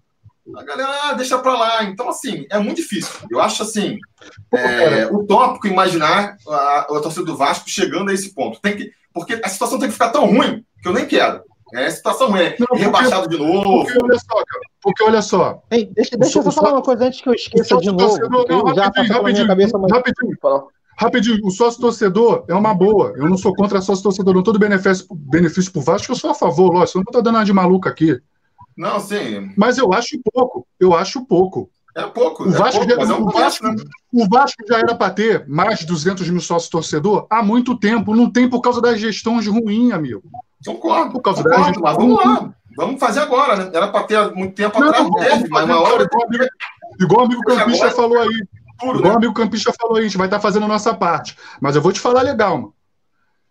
a 0.55 0.63
galera 0.63 0.89
ah, 1.03 1.13
deixa 1.13 1.37
para 1.37 1.53
lá. 1.53 1.83
Então, 1.83 2.09
assim, 2.09 2.45
é 2.49 2.57
muito 2.57 2.77
difícil. 2.77 3.13
Eu 3.29 3.39
acho 3.39 3.61
assim, 3.61 3.99
é, 4.53 5.05
utópico 5.11 5.67
imaginar 5.67 6.35
a, 6.47 6.79
a 6.79 6.99
torcida 6.99 7.25
do 7.25 7.37
Vasco 7.37 7.69
chegando 7.69 8.09
a 8.09 8.13
esse 8.13 8.33
ponto. 8.33 8.59
Tem 8.59 8.75
que, 8.75 8.91
porque 9.13 9.39
a 9.43 9.49
situação 9.49 9.77
tem 9.77 9.87
que 9.87 9.93
ficar 9.93 10.09
tão 10.09 10.25
ruim 10.25 10.65
que 10.81 10.87
eu 10.87 10.93
nem 10.93 11.05
quero. 11.05 11.43
É 11.73 11.85
a 11.87 11.91
situação 11.91 12.29
ruim, 12.29 12.41
é 12.41 12.55
Não, 12.59 12.67
porque- 12.67 12.83
rebaixado 12.83 13.27
de 13.29 13.37
novo. 13.37 13.83
Porque 13.85 13.99
olha 14.03 14.19
só, 14.19 14.35
cara, 14.35 14.61
porque 14.81 15.03
olha 15.03 15.21
só. 15.21 15.63
Ei, 15.71 15.85
deixa, 15.93 16.17
deixa 16.17 16.39
eu 16.39 16.43
só 16.43 16.49
O 16.49 16.51
só- 16.51 16.61
falar 16.61 16.73
uma 16.75 16.81
coisa 16.81 17.05
antes 17.05 17.21
que 17.21 17.29
eu 17.29 17.33
esqueça 17.33 17.77
de 17.77 17.87
novo. 17.91 17.97
torcedor- 18.07 18.45
não, 18.49 18.75
já 18.75 18.83
rapidinho, 18.85 18.93
passou 18.93 19.05
minha 19.07 19.17
rapidinho, 19.21 19.47
cabeça, 19.47 19.77
mas 19.77 19.91
rapidinho, 19.91 20.37
rapidinho. 20.97 21.39
O 21.45 21.51
sócio 21.51 21.81
torcedor 21.81 22.45
é 22.47 22.53
uma 22.53 22.73
boa. 22.73 23.13
Eu 23.15 23.29
não 23.29 23.37
sou 23.37 23.53
contra 23.55 23.81
sócio 23.81 24.03
torcedor, 24.03 24.33
não 24.35 24.43
todo 24.43 24.59
benefício, 24.59 25.05
benefício 25.11 25.71
pro 25.71 25.81
Vasco, 25.81 26.11
eu 26.11 26.15
sou 26.15 26.29
a 26.31 26.35
favor, 26.35 26.71
lógico. 26.73 26.99
Eu 26.99 27.03
não 27.05 27.11
tô 27.11 27.21
dando 27.21 27.35
uma 27.37 27.45
de 27.45 27.53
maluco 27.53 27.87
aqui. 27.87 28.19
Não, 28.77 28.99
sim, 28.99 29.51
Mas 29.57 29.77
eu 29.77 29.91
acho 29.93 30.17
pouco. 30.33 30.65
Eu 30.79 30.93
acho 30.95 31.25
pouco. 31.25 31.69
é 31.95 32.03
pouco. 32.03 32.43
O 32.43 32.47
é 32.47 32.51
Vasco, 32.57 32.85
pouco, 32.87 33.05
já, 33.05 33.13
é 33.13 33.15
um 33.17 33.23
o, 33.27 33.29
Vasco, 33.31 33.67
né? 33.67 33.75
o 34.13 34.29
Vasco 34.29 34.63
já 34.67 34.77
era 34.79 34.95
para 34.95 35.11
ter 35.13 35.45
mais 35.47 35.79
de 35.79 35.85
200 35.85 36.27
mil 36.29 36.39
sócios 36.39 36.69
torcedor 36.69 37.27
há 37.29 37.43
muito 37.43 37.77
tempo. 37.77 38.15
Não 38.15 38.29
tem 38.31 38.49
por 38.49 38.61
causa 38.61 38.79
das 38.81 38.97
gestões 38.99 39.45
ruins, 39.45 39.91
amigo. 39.91 40.23
Concordo, 40.65 41.11
Por 41.11 41.21
causa 41.21 41.43
concordo, 41.43 41.81
mas 41.81 41.95
vamos 41.95 42.25
lá. 42.25 42.53
Vamos 42.77 42.99
fazer 42.99 43.19
agora, 43.21 43.55
né? 43.55 43.71
Era 43.73 43.87
para 43.89 44.03
ter 44.03 44.31
muito 44.33 44.55
tempo 44.55 44.79
Não, 44.79 44.87
atrás, 44.87 45.03
não, 45.05 45.13
teve, 45.13 45.49
mas 45.49 45.65
uma 45.65 45.81
hora 45.81 46.07
igual, 46.99 47.21
o 47.21 47.25
amigo 47.25 47.41
Campista 47.43 47.91
falou 47.91 48.19
aí. 48.19 48.43
tudo, 48.79 48.99
Igual 48.99 48.99
o 48.99 49.09
né? 49.09 49.15
amigo 49.15 49.33
Campista 49.33 49.73
falou 49.73 49.97
aí, 49.97 50.03
a 50.03 50.07
gente 50.07 50.17
vai 50.17 50.27
estar 50.27 50.39
fazendo 50.39 50.65
a 50.65 50.69
nossa 50.69 50.93
parte. 50.93 51.37
Mas 51.59 51.75
eu 51.75 51.81
vou 51.81 51.91
te 51.91 51.99
falar 51.99 52.21
legal, 52.21 52.57
mano. 52.57 52.73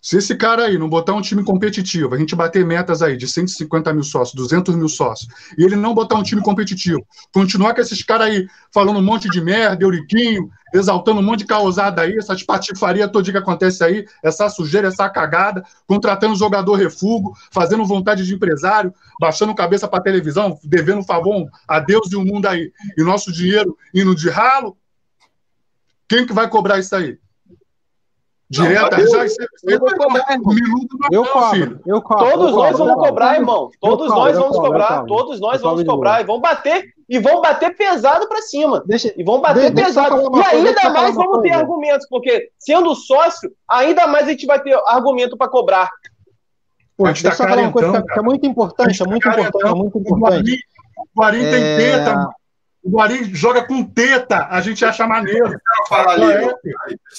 Se 0.02 0.16
esse 0.16 0.34
cara 0.34 0.64
aí 0.64 0.78
não 0.78 0.88
botar 0.88 1.12
um 1.12 1.20
time 1.20 1.44
competitivo, 1.44 2.14
a 2.14 2.18
gente 2.18 2.34
bater 2.34 2.64
metas 2.64 3.02
aí 3.02 3.18
de 3.18 3.28
150 3.28 3.92
mil 3.92 4.02
sócios, 4.02 4.34
200 4.34 4.74
mil 4.74 4.88
sócios, 4.88 5.30
e 5.58 5.62
ele 5.62 5.76
não 5.76 5.92
botar 5.92 6.16
um 6.16 6.22
time 6.22 6.40
competitivo, 6.40 7.06
continuar 7.32 7.74
com 7.74 7.82
esses 7.82 8.02
caras 8.02 8.28
aí 8.28 8.46
falando 8.72 8.98
um 8.98 9.02
monte 9.02 9.28
de 9.28 9.42
merda, 9.42 9.84
euriquinho, 9.84 10.48
exaltando 10.72 11.20
um 11.20 11.22
monte 11.22 11.40
de 11.40 11.46
causada 11.46 12.00
aí, 12.00 12.16
essas 12.16 12.42
patifaria 12.42 13.08
toda 13.08 13.30
que 13.30 13.36
acontece 13.36 13.84
aí, 13.84 14.06
essa 14.22 14.48
sujeira, 14.48 14.88
essa 14.88 15.08
cagada, 15.10 15.62
contratando 15.86 16.34
jogador 16.34 16.76
refugo, 16.76 17.36
fazendo 17.52 17.84
vontade 17.84 18.24
de 18.24 18.34
empresário, 18.34 18.94
baixando 19.20 19.54
cabeça 19.54 19.86
para 19.86 20.02
televisão, 20.02 20.58
devendo 20.64 21.02
favor 21.02 21.46
a 21.68 21.78
Deus 21.78 22.10
e 22.10 22.16
o 22.16 22.24
mundo 22.24 22.46
aí, 22.46 22.72
e 22.96 23.02
nosso 23.02 23.30
dinheiro 23.30 23.76
indo 23.94 24.14
de 24.14 24.30
ralo, 24.30 24.78
quem 26.08 26.26
que 26.26 26.32
vai 26.32 26.48
cobrar 26.48 26.78
isso 26.78 26.96
aí? 26.96 27.18
Direta, 28.50 29.00
eu- 29.00 29.08
já 29.08 29.24
eu 29.64 29.78
vou 29.78 29.88
cobrar, 29.96 30.32
irmão. 30.32 30.52
minuto 30.54 30.96
não, 30.98 31.08
eu 31.12 31.22
não, 31.22 31.32
cobro, 31.32 31.50
filho. 31.50 31.80
eu 31.86 32.02
cobro. 32.02 32.30
Todos 32.30 32.50
eu 32.50 32.56
nós 32.56 32.78
vamos 32.78 32.92
eu 32.94 32.98
cobrar, 32.98 33.34
irmão. 33.36 33.70
Todos 33.80 34.08
nós 34.08 34.34
eu 34.34 34.40
vamos 34.42 34.56
eu 34.56 34.62
cobrar. 34.62 35.04
Todos 35.04 35.40
nós 35.40 35.54
Eu 35.62 35.68
vamos 35.68 35.84
cobrar. 35.84 36.20
E 36.20 36.24
vão 36.24 36.40
bater, 36.40 36.84
e 37.08 37.18
vão 37.20 37.40
bater 37.40 37.76
pesado 37.76 38.26
pra 38.28 38.42
cima. 38.42 38.82
Deixa, 38.84 39.14
E 39.16 39.22
vão 39.22 39.40
bater 39.40 39.68
De- 39.68 39.70
deixa 39.76 39.90
eu 39.90 39.94
pesado. 39.94 40.14
uma 40.16 40.26
E 40.26 40.30
coisa, 40.30 40.50
deixa 40.50 40.56
ainda 40.56 40.70
eu 40.70 40.82
falar 40.82 41.02
mais 41.02 41.14
vamos 41.14 41.32
ter 41.42 41.48
coisa. 41.50 41.56
argumentos, 41.58 42.06
porque 42.10 42.50
sendo 42.58 42.94
sócio, 42.96 43.52
ainda 43.68 44.08
mais 44.08 44.26
a 44.26 44.30
gente 44.30 44.46
vai 44.46 44.60
ter 44.60 44.74
argumento 44.84 45.36
pra 45.36 45.46
cobrar. 45.48 45.88
Pô, 46.96 47.06
gente 47.06 47.22
deixa 47.22 47.38
tá 47.38 47.44
eu 47.44 47.48
falar 47.50 47.62
uma 47.62 47.72
coisa 47.72 48.02
que 48.02 48.12
é- 48.12 48.18
é 48.18 48.22
muito 48.22 48.46
importante, 48.46 49.00
é 49.02 49.06
muito 49.06 49.28
importante, 49.28 49.66
é 49.66 49.74
muito 49.74 49.98
importante. 49.98 50.58
O 50.98 51.20
Guarim 51.20 51.38
tem 51.40 51.62
É. 51.62 51.76
teta, 51.76 52.14
mano. 52.14 52.30
O 52.82 52.90
Guarim 52.90 53.34
joga 53.34 53.62
com 53.66 53.84
teta, 53.84 54.46
a 54.50 54.60
gente 54.62 54.82
acha 54.84 55.06
maneiro. 55.06 55.54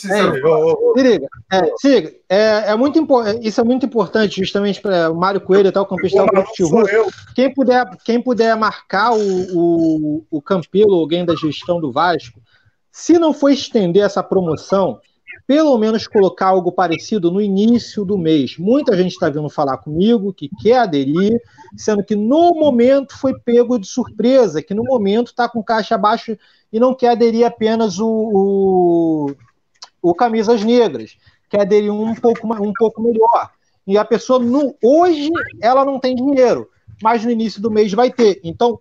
É. 0.10 0.22
liga, 1.02 1.28
é, 1.52 1.62
liga, 1.84 2.14
é, 2.28 2.72
é 2.72 2.76
muito 2.76 3.08
isso 3.42 3.62
é 3.62 3.64
muito 3.64 3.86
importante, 3.86 4.40
justamente 4.40 4.82
para 4.82 5.12
o 5.12 5.16
Mário 5.16 5.40
Coelho 5.40 5.70
e 5.70 5.72
tal, 5.72 5.84
o 5.84 5.88
campista 5.88 6.24
o 6.24 6.68
sou 6.68 6.88
eu. 6.88 7.08
Quem 7.36 7.54
puder, 7.54 7.86
quem 8.04 8.22
puder 8.22 8.56
marcar 8.56 9.12
o, 9.14 9.20
o, 9.54 10.26
o 10.32 10.42
Campelo, 10.42 10.96
alguém 10.96 11.24
da 11.24 11.36
gestão 11.36 11.80
do 11.80 11.92
Vasco, 11.92 12.42
se 12.92 13.20
não 13.20 13.34
for 13.34 13.50
estender 13.50 14.04
essa 14.04 14.24
promoção, 14.24 15.00
pelo 15.46 15.78
menos 15.78 16.08
colocar 16.08 16.48
algo 16.48 16.72
parecido 16.72 17.32
no 17.32 17.42
início 17.42 18.06
do 18.06 18.18
mês. 18.18 18.58
Muita 18.58 18.96
gente 18.96 19.12
está 19.12 19.30
vindo 19.30 19.50
falar 19.50 19.78
comigo 19.78 20.34
que 20.34 20.50
quer 20.62 20.80
aderir, 20.80 21.42
sendo 21.76 22.04
que 22.04 22.16
no 22.16 22.54
momento 22.56 23.18
foi 23.18 23.38
pego 23.40 23.78
de 23.78 23.88
surpresa, 23.88 24.62
que 24.62 24.74
no 24.74 24.84
momento 24.84 25.28
está 25.28 25.50
com 25.50 25.64
caixa 25.64 25.96
abaixo 25.96 26.38
e 26.72 26.80
não 26.80 26.94
quer 26.94 27.10
aderir 27.10 27.46
apenas 27.46 28.00
o, 28.00 28.08
o, 28.08 29.36
o 30.02 30.14
Camisas 30.14 30.64
Negras, 30.64 31.18
quer 31.50 31.62
aderir 31.62 31.92
um 31.92 32.16
pouco, 32.16 32.48
um 32.54 32.74
pouco 32.74 33.02
melhor. 33.02 33.52
E 33.86 33.98
a 33.98 34.06
pessoa, 34.06 34.40
no, 34.40 34.76
hoje, 34.82 35.30
ela 35.62 35.84
não 35.84 36.00
tem 36.00 36.16
dinheiro, 36.16 36.70
mas 37.02 37.26
no 37.26 37.32
início 37.32 37.62
do 37.62 37.72
mês 37.72 37.92
vai 37.92 38.12
ter. 38.12 38.40
Então, 38.44 38.80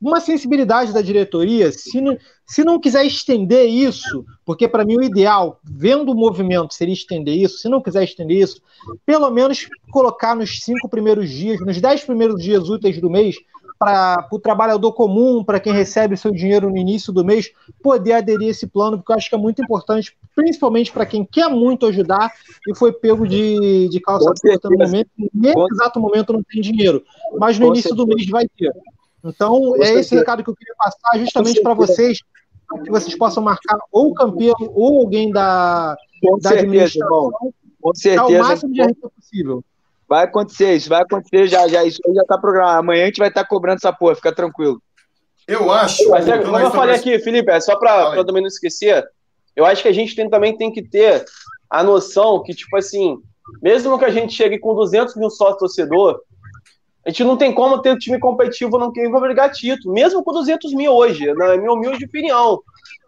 uma 0.00 0.20
sensibilidade 0.20 0.92
da 0.92 1.00
diretoria, 1.00 1.72
se 1.72 2.00
não, 2.00 2.16
se 2.46 2.62
não 2.62 2.78
quiser 2.78 3.04
estender 3.04 3.66
isso, 3.68 4.24
porque 4.44 4.68
para 4.68 4.84
mim 4.84 4.96
o 4.96 5.02
ideal, 5.02 5.58
vendo 5.64 6.12
o 6.12 6.14
movimento, 6.14 6.74
seria 6.74 6.94
estender 6.94 7.34
isso, 7.34 7.58
se 7.58 7.68
não 7.68 7.80
quiser 7.80 8.04
estender 8.04 8.36
isso, 8.36 8.60
pelo 9.04 9.30
menos 9.30 9.68
colocar 9.90 10.34
nos 10.36 10.60
cinco 10.60 10.88
primeiros 10.88 11.30
dias, 11.30 11.60
nos 11.60 11.80
dez 11.80 12.04
primeiros 12.04 12.42
dias 12.42 12.68
úteis 12.68 13.00
do 13.00 13.10
mês, 13.10 13.36
para 13.78 14.26
o 14.32 14.38
trabalhador 14.38 14.92
comum, 14.92 15.44
para 15.44 15.60
quem 15.60 15.72
recebe 15.72 16.16
seu 16.16 16.30
dinheiro 16.30 16.70
no 16.70 16.76
início 16.76 17.12
do 17.12 17.24
mês, 17.24 17.52
poder 17.82 18.14
aderir 18.14 18.48
a 18.48 18.50
esse 18.50 18.66
plano, 18.66 18.96
porque 18.96 19.12
eu 19.12 19.16
acho 19.16 19.28
que 19.28 19.34
é 19.34 19.38
muito 19.38 19.62
importante, 19.62 20.16
principalmente 20.34 20.90
para 20.90 21.04
quem 21.06 21.24
quer 21.24 21.48
muito 21.48 21.86
ajudar 21.86 22.32
e 22.66 22.74
foi 22.74 22.92
pego 22.92 23.26
de, 23.26 23.88
de 23.88 24.00
calça 24.00 24.32
curta 24.40 24.70
no 24.70 24.78
momento, 24.78 25.10
nesse 25.32 25.74
exato 25.74 26.00
momento 26.00 26.32
não 26.32 26.42
tem 26.42 26.60
dinheiro, 26.60 27.02
mas 27.38 27.58
no 27.58 27.66
Com 27.66 27.74
início 27.74 27.94
do 27.94 28.06
certeza. 28.06 28.16
mês 28.16 28.30
vai 28.30 28.48
ter. 28.48 28.72
Então, 29.30 29.74
é 29.82 29.94
esse 29.94 30.14
recado 30.14 30.42
que 30.44 30.50
eu 30.50 30.56
queria 30.56 30.74
passar 30.78 31.18
justamente 31.18 31.60
para 31.62 31.74
vocês, 31.74 32.18
para 32.68 32.82
que 32.82 32.90
vocês 32.90 33.16
possam 33.16 33.42
marcar 33.42 33.78
ou 33.92 34.10
o 34.10 34.14
Campelo 34.14 34.72
ou 34.74 35.00
alguém 35.00 35.30
da, 35.30 35.96
Com 36.22 36.38
da 36.38 36.50
certeza, 36.50 36.64
administração, 36.66 37.24
irmão. 37.24 37.54
Com 37.80 37.94
certeza. 37.94 38.42
máximo 38.42 38.72
de 38.72 38.82
gente 38.82 38.98
possível. 39.00 39.64
Vai 40.08 40.24
acontecer 40.24 40.74
isso, 40.74 40.88
vai 40.88 41.02
acontecer 41.02 41.46
já, 41.48 41.66
já. 41.68 41.84
Isso 41.84 42.00
aí 42.06 42.14
já 42.14 42.22
tá 42.24 42.38
programado. 42.38 42.78
Amanhã 42.80 43.02
a 43.04 43.06
gente 43.06 43.18
vai 43.18 43.28
estar 43.28 43.44
cobrando 43.44 43.76
essa 43.78 43.92
porra, 43.92 44.14
fica 44.14 44.32
tranquilo. 44.32 44.80
Eu 45.46 45.70
acho. 45.70 46.08
Mas 46.10 46.26
é, 46.28 46.38
como 46.38 46.58
eu 46.58 46.70
falei 46.70 46.94
aqui, 46.96 47.18
Felipe, 47.20 47.50
é 47.50 47.60
só 47.60 47.76
para 47.76 48.24
também 48.24 48.42
não 48.42 48.48
esquecer, 48.48 49.04
eu 49.54 49.64
acho 49.64 49.82
que 49.82 49.88
a 49.88 49.92
gente 49.92 50.14
tem- 50.14 50.28
também 50.28 50.56
tem 50.56 50.72
que 50.72 50.82
ter 50.82 51.24
a 51.70 51.82
noção 51.82 52.42
que, 52.42 52.52
tipo 52.54 52.76
assim, 52.76 53.18
mesmo 53.62 53.98
que 53.98 54.04
a 54.04 54.10
gente 54.10 54.32
chegue 54.32 54.58
com 54.58 54.74
200 54.74 55.14
mil 55.16 55.30
sócios 55.30 55.58
torcedor, 55.58 56.20
a 57.06 57.10
gente 57.10 57.22
não 57.24 57.36
tem 57.36 57.54
como 57.54 57.80
ter 57.80 57.92
um 57.92 57.98
time 57.98 58.18
competitivo 58.18 58.76
não 58.78 58.92
quem 58.92 59.10
vai 59.10 59.20
brigar 59.20 59.50
título, 59.52 59.94
mesmo 59.94 60.22
com 60.24 60.32
200 60.32 60.74
mil 60.74 60.92
hoje, 60.92 61.32
na 61.34 61.56
minha 61.56 61.72
humilde 61.72 62.04
opinião. 62.04 62.60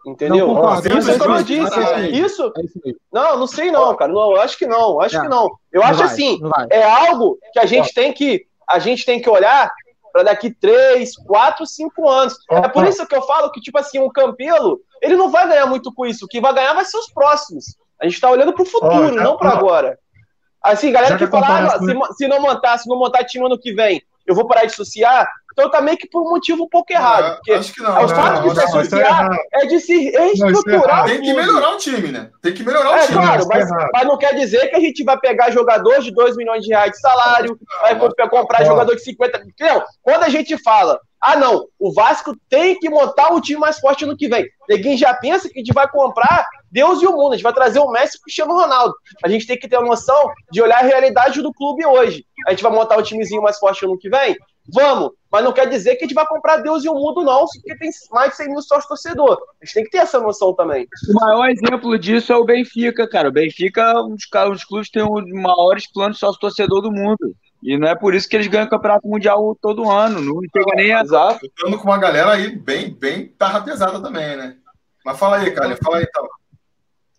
Entendeu? 0.07 0.47
Não 0.47 0.55
concordo, 0.55 0.87
isso, 0.97 1.07
mas 1.07 1.17
como 1.17 1.33
eu 1.35 1.39
é 1.39 1.43
disse, 1.43 1.79
isso. 2.25 2.53
É 2.57 2.61
isso 2.63 2.79
aí. 2.85 2.95
Não, 3.11 3.37
não 3.37 3.45
sei 3.47 3.69
não, 3.69 3.93
cara. 3.95 4.11
Não, 4.11 4.35
acho 4.37 4.57
que 4.57 4.65
não, 4.65 5.01
acho 5.01 5.17
É. 5.17 5.21
que 5.21 5.27
não. 5.27 5.49
Eu 5.71 5.81
Não 5.81 5.87
acho 5.87 5.97
vai, 5.99 6.07
assim, 6.07 6.39
é 6.69 6.83
algo 6.83 7.37
que 7.51 7.59
a 7.59 7.65
gente 7.65 7.93
tem 7.93 8.13
que 8.13 8.45
a 8.67 8.79
gente 8.79 9.03
tem 9.05 9.19
que 9.21 9.29
olhar 9.29 9.69
para 10.13 10.23
daqui 10.23 10.49
3, 10.51 11.15
4, 11.17 11.65
5 11.65 12.07
anos. 12.07 12.35
É 12.49 12.67
por 12.69 12.87
isso 12.87 13.05
que 13.05 13.15
eu 13.15 13.21
falo 13.23 13.51
que, 13.51 13.59
tipo 13.59 13.77
assim, 13.77 13.99
o 13.99 14.09
Campelo, 14.11 14.79
ele 15.01 15.15
não 15.17 15.29
vai 15.29 15.47
ganhar 15.47 15.65
muito 15.65 15.93
com 15.93 16.05
isso. 16.05 16.25
O 16.25 16.27
que 16.27 16.39
vai 16.39 16.53
ganhar 16.53 16.73
vai 16.73 16.85
ser 16.85 16.97
os 16.97 17.11
próximos. 17.11 17.75
A 18.01 18.07
gente 18.07 18.21
tá 18.21 18.29
olhando 18.31 18.53
pro 18.53 18.65
futuro, 18.65 18.93
Ó, 19.09 19.13
já- 19.13 19.23
não 19.23 19.37
para 19.37 19.49
agora. 19.49 19.99
Assim, 20.61 20.91
galera 20.91 21.17
Já 21.17 21.25
que 21.25 21.31
fala, 21.31 21.67
ah, 21.73 21.79
se, 21.79 22.15
se 22.17 22.27
não 22.27 22.41
montar, 22.41 22.77
se 22.77 22.89
não 22.89 22.97
montar 22.97 23.23
time 23.23 23.45
ano 23.45 23.57
que 23.57 23.73
vem, 23.73 24.01
eu 24.27 24.35
vou 24.35 24.47
parar 24.47 24.61
de 24.61 24.67
associar. 24.73 25.27
Então 25.51 25.69
tá 25.71 25.81
meio 25.81 25.97
que 25.97 26.07
por 26.07 26.21
um 26.21 26.29
motivo 26.29 26.63
um 26.63 26.69
pouco 26.69 26.93
errado. 26.93 27.35
Porque 27.37 27.51
Acho 27.51 27.73
que 27.73 27.81
não. 27.81 27.97
é 27.97 27.99
o 28.05 28.07
não, 28.07 28.15
fato 28.15 28.43
de 28.43 28.53
se 28.53 28.59
é 28.59 28.63
associar 28.63 29.01
errado. 29.01 29.37
é 29.53 29.65
de 29.65 29.79
se 29.79 30.15
é 30.15 30.19
reestruturar 30.21 31.03
o 31.03 31.07
Tem 31.07 31.21
que 31.21 31.33
melhorar 31.33 31.71
o 31.71 31.77
time, 31.77 32.11
né? 32.11 32.29
Tem 32.41 32.53
que 32.53 32.63
melhorar 32.63 32.91
o 32.91 32.93
É 32.93 33.05
time. 33.07 33.13
claro, 33.19 33.41
isso 33.41 33.51
é 33.51 33.57
mas, 33.57 33.69
mas 33.91 34.07
não 34.07 34.17
quer 34.17 34.35
dizer 34.35 34.67
que 34.69 34.75
a 34.75 34.79
gente 34.79 35.03
vai 35.03 35.19
pegar 35.19 35.49
jogador 35.51 35.99
de 35.99 36.11
2 36.11 36.37
milhões 36.37 36.63
de 36.63 36.69
reais 36.69 36.91
de 36.91 36.99
salário, 36.99 37.59
vai 37.81 37.97
comprar 38.29 38.63
jogador 38.63 38.95
de 38.95 39.03
50. 39.03 39.43
Não, 39.59 39.83
quando 40.01 40.23
a 40.23 40.29
gente 40.29 40.57
fala, 40.63 40.99
ah, 41.21 41.35
não, 41.35 41.67
o 41.77 41.91
Vasco 41.91 42.33
tem 42.49 42.77
que 42.79 42.89
montar 42.89 43.33
um 43.33 43.41
time 43.41 43.59
mais 43.59 43.79
forte 43.79 44.05
ano 44.05 44.15
que 44.15 44.29
vem. 44.29 44.45
Ninguém 44.69 44.97
já 44.97 45.13
pensa 45.13 45.49
que 45.49 45.59
a 45.59 45.61
gente 45.61 45.73
vai 45.73 45.89
comprar 45.89 46.47
Deus 46.71 47.01
e 47.01 47.07
o 47.07 47.11
mundo, 47.11 47.33
a 47.33 47.35
gente 47.35 47.43
vai 47.43 47.53
trazer 47.53 47.79
o 47.79 47.91
Messi 47.91 48.15
e 48.15 48.19
o 48.19 48.21
Cristiano 48.21 48.53
Ronaldo. 48.53 48.93
A 49.23 49.27
gente 49.27 49.45
tem 49.45 49.57
que 49.57 49.67
ter 49.67 49.75
a 49.75 49.81
noção 49.81 50.31
de 50.51 50.61
olhar 50.61 50.79
a 50.79 50.87
realidade 50.87 51.41
do 51.41 51.53
clube 51.53 51.85
hoje. 51.85 52.25
A 52.47 52.51
gente 52.51 52.63
vai 52.63 52.71
montar 52.71 52.97
um 52.97 53.03
timezinho 53.03 53.41
mais 53.41 53.57
forte 53.57 53.83
ano 53.83 53.97
que 53.97 54.09
vem? 54.09 54.37
Vamos, 54.71 55.11
mas 55.31 55.43
não 55.43 55.51
quer 55.51 55.67
dizer 55.67 55.95
que 55.95 56.03
a 56.03 56.07
gente 56.07 56.15
vai 56.15 56.27
comprar 56.27 56.57
Deus 56.57 56.85
e 56.85 56.89
o 56.89 56.93
mundo, 56.93 57.23
não, 57.23 57.45
porque 57.45 57.75
tem 57.77 57.89
mais 58.11 58.31
de 58.31 58.37
100 58.37 58.49
mil 58.49 58.61
sócios 58.61 58.87
torcedor. 58.87 59.39
A 59.61 59.65
gente 59.65 59.73
tem 59.73 59.83
que 59.83 59.89
ter 59.89 59.97
essa 59.97 60.19
noção 60.19 60.53
também. 60.53 60.87
O 61.09 61.13
maior 61.13 61.49
exemplo 61.49 61.97
disso 61.97 62.31
é 62.31 62.37
o 62.37 62.45
Benfica, 62.45 63.09
cara. 63.09 63.29
O 63.29 63.31
Benfica 63.31 63.81
é 63.81 63.99
um 63.99 64.15
dos, 64.15 64.27
um 64.31 64.51
dos 64.51 64.63
clubes 64.63 64.87
que 64.87 64.99
tem 64.99 65.03
os 65.03 65.23
maiores 65.31 65.91
planos 65.91 66.19
sócio-torcedor 66.19 66.81
do 66.81 66.91
mundo. 66.91 67.35
E 67.61 67.77
não 67.77 67.87
é 67.87 67.95
por 67.95 68.15
isso 68.15 68.27
que 68.27 68.35
eles 68.35 68.47
ganham 68.47 68.67
o 68.67 68.69
campeonato 68.69 69.07
mundial 69.07 69.57
todo 69.61 69.89
ano. 69.89 70.21
Não 70.21 70.41
chega 70.41 70.75
nem 70.75 70.93
a. 70.93 71.01
Exato. 71.01 71.45
Estando 71.45 71.77
com 71.77 71.89
uma 71.89 71.97
galera 71.97 72.31
aí 72.31 72.55
bem, 72.55 72.93
bem 72.93 73.27
tarra 73.37 73.61
pesada 73.61 74.01
também, 74.01 74.37
né? 74.37 74.55
Mas 75.05 75.19
fala 75.19 75.37
aí, 75.37 75.51
cara. 75.51 75.77
Fala 75.83 75.97
aí, 75.97 76.05
então. 76.07 76.27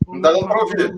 Não 0.07 0.21
dá 0.21 0.33
dando 0.33 0.47
pra 0.47 0.63
ouvir. 0.63 0.95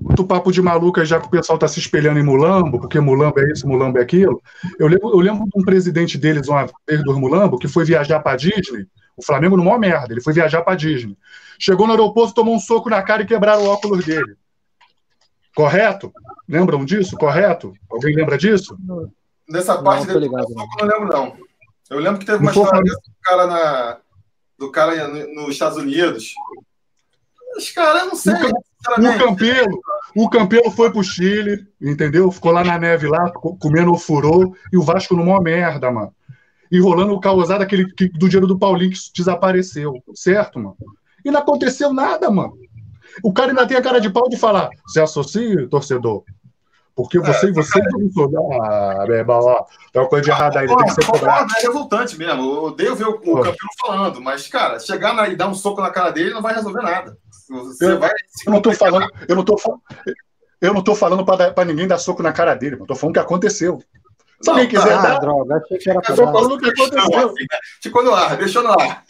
muito 0.00 0.24
papo 0.24 0.50
de 0.52 0.60
maluca 0.60 1.04
já 1.04 1.20
que 1.20 1.26
o 1.26 1.30
pessoal 1.30 1.56
está 1.56 1.68
se 1.68 1.78
espelhando 1.78 2.18
em 2.18 2.24
Mulambo, 2.24 2.80
porque 2.80 3.00
Mulambo 3.00 3.38
é 3.40 3.52
isso, 3.52 3.68
Mulambo 3.68 3.98
é 3.98 4.02
aquilo. 4.02 4.42
Eu 4.78 4.88
lembro, 4.88 5.10
eu 5.10 5.20
lembro 5.20 5.44
de 5.44 5.60
um 5.60 5.64
presidente 5.64 6.18
deles, 6.18 6.48
uma 6.48 6.68
vez 6.88 7.02
do 7.02 7.18
Mulambo, 7.18 7.58
que 7.58 7.68
foi 7.68 7.84
viajar 7.84 8.20
para 8.20 8.36
Disney. 8.36 8.86
O 9.16 9.24
Flamengo 9.24 9.56
no 9.56 9.64
maior 9.64 9.78
merda, 9.78 10.12
ele 10.12 10.20
foi 10.20 10.32
viajar 10.32 10.62
para 10.62 10.74
Disney. 10.74 11.16
Chegou 11.58 11.86
no 11.86 11.92
aeroporto, 11.92 12.34
tomou 12.34 12.54
um 12.54 12.58
soco 12.58 12.90
na 12.90 13.00
cara 13.00 13.22
e 13.22 13.26
quebraram 13.26 13.62
o 13.62 13.68
óculos 13.68 14.04
dele. 14.04 14.36
Correto? 15.54 16.12
Lembram 16.48 16.84
disso? 16.84 17.16
Correto? 17.16 17.72
Alguém 17.90 18.14
lembra 18.14 18.36
disso? 18.36 18.76
Nessa 19.48 19.76
Não, 19.76 19.84
parte 19.84 20.06
ligado, 20.12 20.46
eu 20.48 20.54
não 20.56 20.86
lembro, 20.86 21.08
não. 21.16 21.36
Eu 21.90 21.98
lembro 21.98 22.18
que 22.18 22.26
teve 22.26 22.38
Não 22.38 22.44
uma 22.46 22.52
foi 22.52 22.62
história 22.64 22.82
dessa 22.84 23.00
do 23.00 23.14
cara, 23.22 23.46
na, 23.46 23.98
do 24.58 24.70
cara 24.72 25.08
no- 25.08 25.34
nos 25.34 25.50
Estados 25.50 25.78
Unidos. 25.78 26.32
Os 27.56 27.70
caras, 27.70 28.02
eu 28.02 28.08
não 28.08 28.16
sei. 28.16 28.32
O 28.34 28.38
Cam- 28.40 29.14
O. 29.14 29.18
Campelo, 29.18 29.80
o 30.16 30.28
Campelo 30.30 30.70
foi 30.70 30.90
pro 30.90 31.02
Chile, 31.04 31.66
entendeu? 31.80 32.30
Ficou 32.30 32.52
lá 32.52 32.64
na 32.64 32.78
neve 32.78 33.06
lá, 33.06 33.30
co- 33.30 33.56
comendo 33.56 33.92
o 33.92 33.98
furô, 33.98 34.54
e 34.72 34.76
o 34.76 34.82
Vasco 34.82 35.14
no 35.14 35.24
maior 35.24 35.40
merda, 35.40 35.90
mano. 35.90 36.12
E 36.70 36.80
rolando 36.80 37.14
o 37.14 37.20
causado 37.20 37.62
aquele 37.62 37.86
que- 37.94 38.08
do 38.08 38.28
dinheiro 38.28 38.46
do 38.46 38.58
Paulinho 38.58 38.90
que 38.90 38.98
desapareceu, 39.14 40.02
certo, 40.14 40.58
mano? 40.58 40.76
E 41.24 41.30
não 41.30 41.40
aconteceu 41.40 41.92
nada, 41.92 42.30
mano. 42.30 42.58
O 43.22 43.32
cara 43.32 43.50
ainda 43.50 43.66
tem 43.66 43.76
a 43.76 43.82
cara 43.82 44.00
de 44.00 44.10
pau 44.10 44.28
de 44.28 44.36
falar, 44.36 44.68
se 44.88 45.00
associe, 45.00 45.66
torcedor. 45.68 46.24
Porque 46.96 47.18
você 47.18 47.48
e 47.48 47.52
você 47.52 47.80
não 47.82 48.08
sou. 48.12 48.30
Ah, 48.62 49.04
beba, 49.06 49.36
ó, 49.36 49.64
tem 49.92 50.00
uma 50.00 50.08
coisa 50.08 50.24
de 50.24 50.30
errada 50.30 50.60
aí, 50.60 50.66
tem 50.68 50.76
que 50.76 50.90
ser 50.92 51.04
cobrado. 51.04 51.52
É 51.58 51.62
revoltante 51.62 52.16
mesmo. 52.16 52.42
Eu 52.42 52.62
odeio 52.66 52.94
ver 52.94 53.06
o, 53.06 53.10
o 53.10 53.18
Pô. 53.20 53.34
Campelo 53.36 53.56
falando, 53.84 54.20
mas, 54.20 54.46
cara, 54.46 54.78
chegar 54.78 55.12
na- 55.12 55.26
e 55.28 55.34
dar 55.34 55.48
um 55.48 55.54
soco 55.54 55.80
na 55.82 55.90
cara 55.90 56.10
dele 56.10 56.30
não 56.32 56.40
vai 56.40 56.54
resolver 56.54 56.82
nada. 56.82 57.16
Você 57.48 57.84
Eu- 57.92 57.98
vai 57.98 58.10
se 58.28 58.46
Eu 58.48 58.52
não 58.52 58.62
tô 58.62 58.72
falando, 58.72 59.08
eu 59.28 59.34
não 59.34 59.44
tô, 59.44 59.58
fa- 59.58 59.76
eu 60.60 60.72
não 60.72 60.82
tô 60.84 60.94
falando 60.94 61.24
pra 61.24 61.64
ninguém 61.64 61.88
dar 61.88 61.98
soco 61.98 62.22
na 62.22 62.32
cara 62.32 62.54
dele, 62.54 62.76
mano. 62.76 62.86
Tô 62.86 62.94
falando 62.94 63.14
que 63.14 63.20
aconteceu. 63.20 63.82
Se 64.40 64.50
alguém 64.50 64.68
quiser 64.68 64.86
tá. 64.88 64.98
Ah, 65.00 65.02
dar, 65.14 65.18
droga, 65.18 65.56
achei 65.64 65.78
que 65.78 65.90
era 65.90 66.00
tô 66.00 66.14
falando 66.14 66.54
o 66.54 66.58
que 66.58 66.68
aconteceu. 66.70 67.34
Ficou 67.82 68.04
no 68.04 68.14
ar, 68.14 68.36
deixou 68.36 68.62
no 68.62 68.70
ar. 68.70 69.02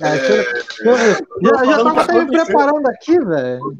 É, 0.00 0.08
achei- 0.08 0.46
eu, 0.80 0.96
eu- 0.96 0.96
já, 1.42 1.64
já 1.64 1.64
falando 1.64 1.84
tava 1.84 1.94
que 1.94 2.00
até 2.10 2.24
me 2.24 2.44
preparando 2.44 2.86
aqui, 2.88 3.18
velho. 3.20 3.78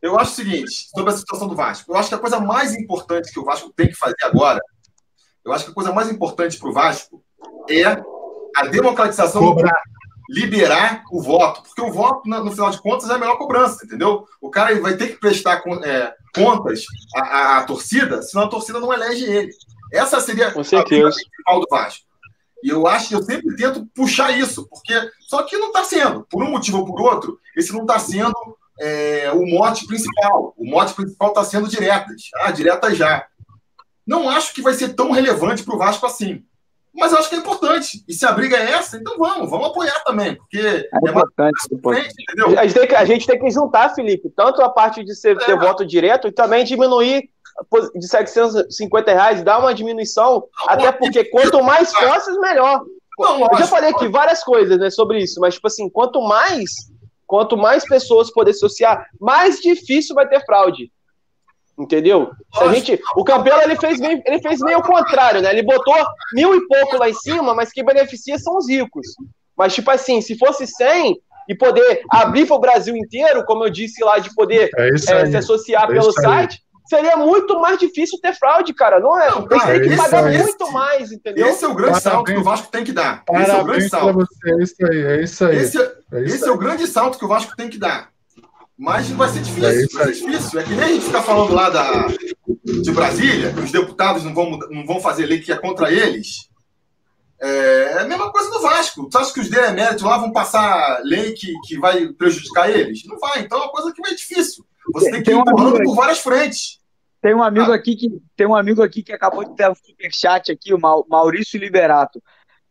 Eu 0.00 0.18
acho 0.18 0.32
o 0.32 0.34
seguinte, 0.36 0.88
sobre 0.94 1.12
a 1.12 1.16
situação 1.16 1.48
do 1.48 1.56
Vasco. 1.56 1.90
Eu 1.92 1.96
acho 1.96 2.08
que 2.08 2.14
a 2.14 2.18
coisa 2.18 2.38
mais 2.38 2.74
importante 2.74 3.32
que 3.32 3.40
o 3.40 3.44
Vasco 3.44 3.72
tem 3.74 3.88
que 3.88 3.94
fazer 3.96 4.14
agora, 4.22 4.60
eu 5.44 5.52
acho 5.52 5.64
que 5.64 5.70
a 5.70 5.74
coisa 5.74 5.92
mais 5.92 6.08
importante 6.10 6.56
para 6.58 6.68
o 6.68 6.72
Vasco 6.72 7.22
é 7.68 7.84
a 8.56 8.66
democratização 8.70 9.40
do 9.42 9.54
Cobrar. 9.54 9.82
liberar 10.30 11.02
o 11.10 11.20
voto, 11.22 11.62
porque 11.62 11.80
o 11.82 11.90
voto, 11.92 12.28
no 12.28 12.50
final 12.52 12.70
de 12.70 12.80
contas, 12.80 13.08
é 13.10 13.14
a 13.14 13.18
melhor 13.18 13.36
cobrança, 13.38 13.84
entendeu? 13.84 14.26
O 14.40 14.50
cara 14.50 14.78
vai 14.80 14.96
ter 14.96 15.08
que 15.08 15.16
prestar 15.16 15.62
é, 15.84 16.14
contas 16.34 16.84
à, 17.16 17.20
à- 17.20 17.58
à 17.58 17.64
torcida, 17.64 18.22
senão 18.22 18.44
a 18.44 18.48
torcida 18.48 18.78
não 18.78 18.92
elege 18.92 19.24
ele. 19.24 19.50
Essa 19.92 20.20
seria 20.20 20.50
Com 20.52 20.60
a 20.60 20.64
principal 21.24 21.60
do 21.60 21.66
Vasco. 21.70 22.06
E 22.62 22.68
eu 22.70 22.86
acho 22.86 23.08
que 23.08 23.14
eu 23.14 23.22
sempre 23.22 23.54
tento 23.56 23.86
puxar 23.94 24.30
isso, 24.36 24.66
porque 24.68 24.92
só 25.20 25.42
que 25.42 25.56
não 25.56 25.68
está 25.68 25.84
sendo, 25.84 26.26
por 26.28 26.42
um 26.42 26.50
motivo 26.50 26.78
ou 26.78 26.84
por 26.86 27.00
outro, 27.00 27.38
esse 27.56 27.72
não 27.72 27.82
está 27.82 27.98
sendo 27.98 28.34
é, 28.80 29.30
o 29.32 29.46
mote 29.46 29.86
principal. 29.86 30.54
O 30.56 30.64
mote 30.64 30.94
principal 30.94 31.28
está 31.28 31.44
sendo 31.44 31.68
diretas. 31.68 32.22
Ah, 32.42 32.50
diretas 32.50 32.96
já. 32.96 33.26
Não 34.06 34.28
acho 34.28 34.54
que 34.54 34.62
vai 34.62 34.72
ser 34.74 34.94
tão 34.94 35.10
relevante 35.10 35.62
para 35.62 35.74
o 35.74 35.78
Vasco 35.78 36.06
assim. 36.06 36.42
Mas 36.94 37.12
acho 37.12 37.28
que 37.28 37.36
é 37.36 37.38
importante. 37.38 38.02
E 38.08 38.12
se 38.12 38.26
a 38.26 38.32
briga 38.32 38.56
é 38.56 38.72
essa, 38.72 38.96
então 38.96 39.16
vamos, 39.18 39.48
vamos 39.48 39.68
apoiar 39.68 40.02
também, 40.04 40.34
porque 40.34 40.58
É 40.58 40.88
é 40.92 41.10
importante, 41.10 41.54
importante. 41.70 42.14
A 42.58 42.66
gente, 42.66 42.74
tem 42.74 42.88
que, 42.88 42.94
a 42.94 43.04
gente 43.04 43.26
tem 43.26 43.38
que 43.38 43.50
juntar, 43.50 43.94
Felipe, 43.94 44.30
tanto 44.34 44.62
a 44.62 44.68
parte 44.68 45.04
de 45.04 45.14
ser, 45.14 45.36
ter 45.38 45.52
É. 45.52 45.56
voto 45.56 45.86
direto 45.86 46.26
e 46.26 46.32
também 46.32 46.64
diminuir 46.64 47.30
de 47.94 48.06
750 48.06 49.12
reais, 49.12 49.42
dar 49.42 49.58
uma 49.58 49.74
diminuição, 49.74 50.44
até 50.66 50.90
porque 50.92 51.24
quanto 51.24 51.62
mais 51.62 51.90
sócios, 51.90 52.38
melhor. 52.38 52.82
Eu 53.18 53.58
já 53.58 53.66
falei 53.66 53.90
aqui 53.90 54.06
várias 54.08 54.44
coisas 54.44 54.78
né, 54.78 54.90
sobre 54.90 55.18
isso, 55.18 55.40
mas, 55.40 55.54
tipo 55.54 55.66
assim, 55.66 55.88
quanto 55.90 56.20
mais, 56.22 56.70
quanto 57.26 57.56
mais 57.56 57.84
pessoas 57.84 58.32
poder 58.32 58.52
associar, 58.52 59.04
mais 59.20 59.60
difícil 59.60 60.14
vai 60.14 60.28
ter 60.28 60.44
fraude. 60.44 60.90
Entendeu? 61.76 62.30
Se 62.54 62.64
a 62.64 62.72
gente, 62.72 63.00
o 63.16 63.22
Campelo 63.22 63.62
ele 63.62 63.76
fez, 63.76 64.00
meio, 64.00 64.20
ele 64.26 64.40
fez 64.40 64.60
meio 64.60 64.78
o 64.78 64.82
contrário, 64.82 65.40
né? 65.40 65.50
Ele 65.52 65.62
botou 65.62 65.94
mil 66.32 66.54
e 66.54 66.66
pouco 66.66 66.96
lá 66.96 67.08
em 67.08 67.14
cima, 67.14 67.54
mas 67.54 67.70
quem 67.70 67.84
beneficia 67.84 68.36
são 68.38 68.56
os 68.56 68.68
ricos. 68.68 69.06
Mas, 69.56 69.74
tipo 69.74 69.90
assim, 69.90 70.20
se 70.20 70.36
fosse 70.36 70.66
100 70.66 71.20
e 71.48 71.54
poder 71.54 72.02
abrir 72.10 72.46
para 72.46 72.56
o 72.56 72.60
Brasil 72.60 72.96
inteiro, 72.96 73.44
como 73.44 73.64
eu 73.64 73.70
disse 73.70 74.04
lá, 74.04 74.18
de 74.18 74.34
poder 74.34 74.70
É 74.76 74.88
é, 74.88 74.96
se 74.98 75.36
associar 75.36 75.84
É 75.84 75.86
pelo 75.86 76.12
site, 76.12 76.60
seria 76.88 77.16
muito 77.16 77.60
mais 77.60 77.78
difícil 77.78 78.18
ter 78.20 78.34
fraude, 78.34 78.72
cara. 78.74 78.98
Não 78.98 79.20
é? 79.20 79.30
Não, 79.30 79.46
cara, 79.46 79.78
têm 79.80 79.90
que 79.90 79.96
pagar 79.96 80.24
aí. 80.24 80.38
muito 80.38 80.72
mais, 80.72 81.12
entendeu? 81.12 81.46
Esse 81.46 81.64
é 81.64 81.68
o 81.68 81.74
grande 81.74 81.92
Parabéns. 82.00 82.02
salto 82.02 82.26
que 82.26 82.38
o 82.38 82.42
Vasco 82.44 82.68
tem 82.70 82.84
que 82.84 82.92
dar. 82.92 83.22
Esse 83.30 83.50
é 83.50 83.60
o 83.60 83.64
grande 83.64 83.90
Parabéns 83.90 83.90
pra 83.90 84.00
salto. 84.00 84.14
você, 84.18 84.50
é 84.50 84.62
isso 84.62 84.74
aí, 84.86 85.02
é 85.02 85.22
isso 85.22 85.44
aí. 85.44 85.56
Esse, 85.56 85.78
é- 85.78 85.92
É 86.12 86.22
isso 86.24 86.34
esse 86.36 86.48
é 86.48 86.50
o 86.50 86.58
grande 86.58 86.86
salto 86.86 87.18
que 87.18 87.24
o 87.24 87.28
Vasco 87.28 87.54
tem 87.56 87.68
que 87.68 87.78
dar. 87.78 88.08
Mas 88.80 89.10
vai 89.10 89.28
ser 89.28 89.38
É 89.38 89.42
difícil, 89.42 89.70
isso 89.84 89.98
vai 89.98 90.06
ser 90.06 90.12
difícil. 90.26 90.60
É 90.60 90.62
que 90.62 90.70
nem 90.70 90.84
a 90.84 90.88
gente 90.88 91.04
ficar 91.06 91.22
falando 91.22 91.52
lá 91.52 91.68
da, 91.68 92.06
de 92.64 92.92
Brasília, 92.92 93.52
que 93.52 93.60
os 93.60 93.72
deputados 93.72 94.22
não 94.22 94.32
vão, 94.32 94.50
não 94.70 94.86
vão 94.86 95.00
fazer 95.00 95.26
lei 95.26 95.40
que 95.40 95.50
é 95.52 95.56
contra 95.56 95.90
eles. 95.92 96.48
É, 97.40 97.92
é 97.94 97.98
a 98.00 98.04
mesma 98.04 98.30
coisa 98.32 98.50
do 98.50 98.60
Vasco. 98.60 99.08
Você 99.10 99.18
acha 99.18 99.32
que 99.32 99.40
os 99.40 99.48
deméritos 99.50 100.02
lá 100.04 100.16
vão 100.18 100.32
passar 100.32 101.00
lei 101.02 101.32
que, 101.32 101.52
que 101.66 101.78
vai 101.78 102.06
prejudicar 102.08 102.70
eles? 102.70 103.04
Não 103.04 103.18
vai. 103.18 103.40
Então 103.40 103.58
é 103.58 103.62
uma 103.62 103.70
coisa 103.72 103.92
que 103.92 104.00
vai 104.00 104.14
difícil. 104.14 104.64
Você 104.92 105.10
tem 105.10 105.22
que 105.22 105.30
ir 105.30 105.34
Tem 105.34 105.40
empurrando 105.40 105.82
por 105.82 105.94
várias 105.94 106.18
frentes. 106.20 106.77
Tem 107.20 107.34
um 107.34 107.42
amigo 107.42 107.72
Ah. 107.72 107.74
aqui 107.74 107.96
que 107.96 108.08
tem 108.36 108.46
um 108.46 108.54
amigo 108.54 108.82
aqui 108.82 109.02
que 109.02 109.12
acabou 109.12 109.44
de 109.44 109.54
ter 109.56 109.68
um 109.70 109.74
superchat 109.74 110.52
aqui, 110.52 110.72
o 110.72 110.78
Mau- 110.80 111.04
Maurício 111.08 111.58
Liberato. 111.58 112.22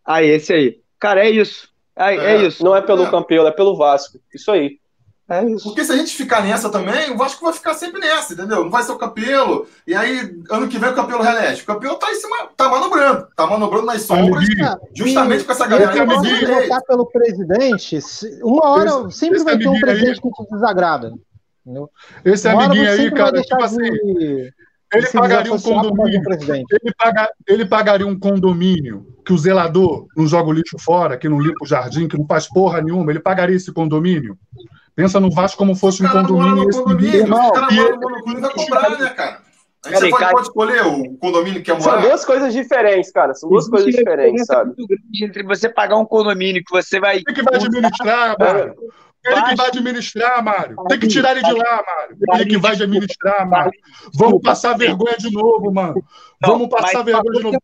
Aí, 0.05 0.27
esse 0.29 0.53
aí. 0.53 0.79
Cara, 0.99 1.25
é 1.25 1.29
isso. 1.29 1.67
É, 1.95 2.15
é 2.15 2.35
É. 2.37 2.45
isso. 2.47 2.63
Não 2.63 2.75
é 2.75 2.81
pelo 2.81 3.03
É. 3.03 3.09
Campelo, 3.11 3.47
é 3.47 3.51
pelo 3.51 3.75
Vasco. 3.75 4.19
Isso 4.33 4.49
aí. 4.51 4.79
É 5.29 5.43
isso. 5.43 5.65
Porque 5.65 5.83
se 5.83 5.91
a 5.91 5.97
gente 5.97 6.15
ficar 6.15 6.41
nessa 6.41 6.69
também, 6.69 7.11
o 7.11 7.17
Vasco 7.17 7.43
vai 7.43 7.51
ficar 7.53 7.73
sempre 7.73 7.99
nessa, 7.99 8.31
entendeu? 8.31 8.63
Não 8.63 8.69
vai 8.71 8.81
ser 8.83 8.93
o 8.93 8.97
Capelo. 8.97 9.67
E 9.85 9.93
aí, 9.93 10.19
ano 10.49 10.69
que 10.69 10.77
vem, 10.79 10.89
o 10.89 10.95
Capelo 10.95 11.21
relege. 11.21 11.63
O 11.63 11.65
Capelo 11.65 11.95
tá 11.97 12.09
em 12.09 12.15
cima, 12.15 12.47
tá 12.55 12.69
manobrando. 12.69 13.27
Tá 13.35 13.45
manobrando 13.45 13.87
nas 13.87 14.03
sombras, 14.03 14.45
justamente 14.95 15.43
com 15.43 15.51
essa 15.51 15.67
galera. 15.67 15.91
de 15.91 16.45
votar 16.45 16.81
pelo 16.83 17.05
presidente, 17.07 17.99
se- 18.01 18.39
uma 18.41 18.69
hora 18.69 18.89
Esse- 19.09 19.19
sempre 19.19 19.43
vai 19.43 19.57
ter 19.57 19.67
um 19.67 19.73
aí- 19.73 19.81
presidente 19.81 20.21
que 20.21 20.29
te 20.31 20.49
desagrada. 20.49 21.11
Entendeu? 21.67 21.89
Esse 22.23 22.47
amiguinho 22.47 22.89
aí, 22.89 23.11
cara, 23.11 23.41
tipo 23.41 23.61
assim. 23.61 23.81
De, 23.81 24.53
ele 24.93 25.07
pagaria 25.11 25.53
um 25.53 25.59
condomínio. 25.59 26.21
Ele, 26.31 26.93
paga, 26.97 27.29
ele 27.45 27.65
pagaria 27.65 28.07
um 28.07 28.17
condomínio 28.17 29.05
que 29.25 29.33
o 29.33 29.37
zelador 29.37 30.07
não 30.15 30.25
joga 30.25 30.49
o 30.49 30.53
lixo 30.53 30.77
fora, 30.79 31.17
que 31.17 31.27
não 31.27 31.41
limpa 31.41 31.61
o 31.61 31.67
jardim, 31.67 32.07
que 32.07 32.17
não 32.17 32.25
faz 32.25 32.47
porra 32.47 32.81
nenhuma. 32.81 33.11
Ele 33.11 33.19
pagaria 33.19 33.55
esse 33.55 33.73
condomínio? 33.73 34.37
Pensa 34.95 35.19
no 35.19 35.29
Vasco 35.29 35.57
como 35.57 35.75
fosse 35.75 36.05
um 36.05 36.07
condomínio. 36.07 36.69
Esse 36.69 36.81
condomínio, 36.81 37.19
irmão, 37.19 37.49
o 37.49 37.51
cara 37.51 37.69
mora 37.69 37.95
no 37.95 37.99
condomínio 37.99 38.41
vai 38.41 38.53
cobrar, 38.53 38.89
né, 38.91 39.09
cara? 39.09 39.41
Aí 39.85 39.93
você 39.93 40.09
pode, 40.09 40.31
pode, 40.31 40.41
escolher 40.47 40.85
o 40.85 41.17
condomínio 41.17 41.61
que 41.61 41.69
é 41.69 41.73
morar. 41.73 41.83
São 41.83 42.01
duas 42.01 42.25
coisas 42.25 42.53
diferentes, 42.53 43.11
cara. 43.11 43.33
São 43.33 43.49
duas 43.49 43.69
coisas 43.69 43.93
diferentes, 43.93 44.45
sabe? 44.45 44.73
Entre 45.21 45.43
você 45.43 45.67
pagar 45.67 45.97
um 45.97 46.05
condomínio 46.05 46.63
que 46.63 46.71
você 46.71 46.99
vai. 46.99 47.21
Quem 47.21 47.35
que 47.35 47.43
vai 47.43 47.55
administrar, 47.55 48.35
mano? 48.39 48.73
Ele 49.31 49.43
que 49.43 49.55
vai 49.55 49.67
administrar, 49.67 50.43
Mário. 50.43 50.75
Tem 50.87 50.99
que 50.99 51.07
tirar 51.07 51.31
ele 51.31 51.43
de 51.43 51.53
lá, 51.53 51.83
Mário. 51.85 52.17
Ele 52.33 52.45
que 52.45 52.57
vai 52.57 52.73
administrar, 52.73 53.49
Mário. 53.49 53.71
Vamos 54.13 54.41
passar 54.41 54.77
vergonha 54.77 55.17
de 55.17 55.31
novo, 55.31 55.71
mano. 55.71 55.95
Vamos 56.41 56.69
passar 56.69 57.03
vergonha 57.03 57.33
de 57.33 57.43
novo. 57.43 57.57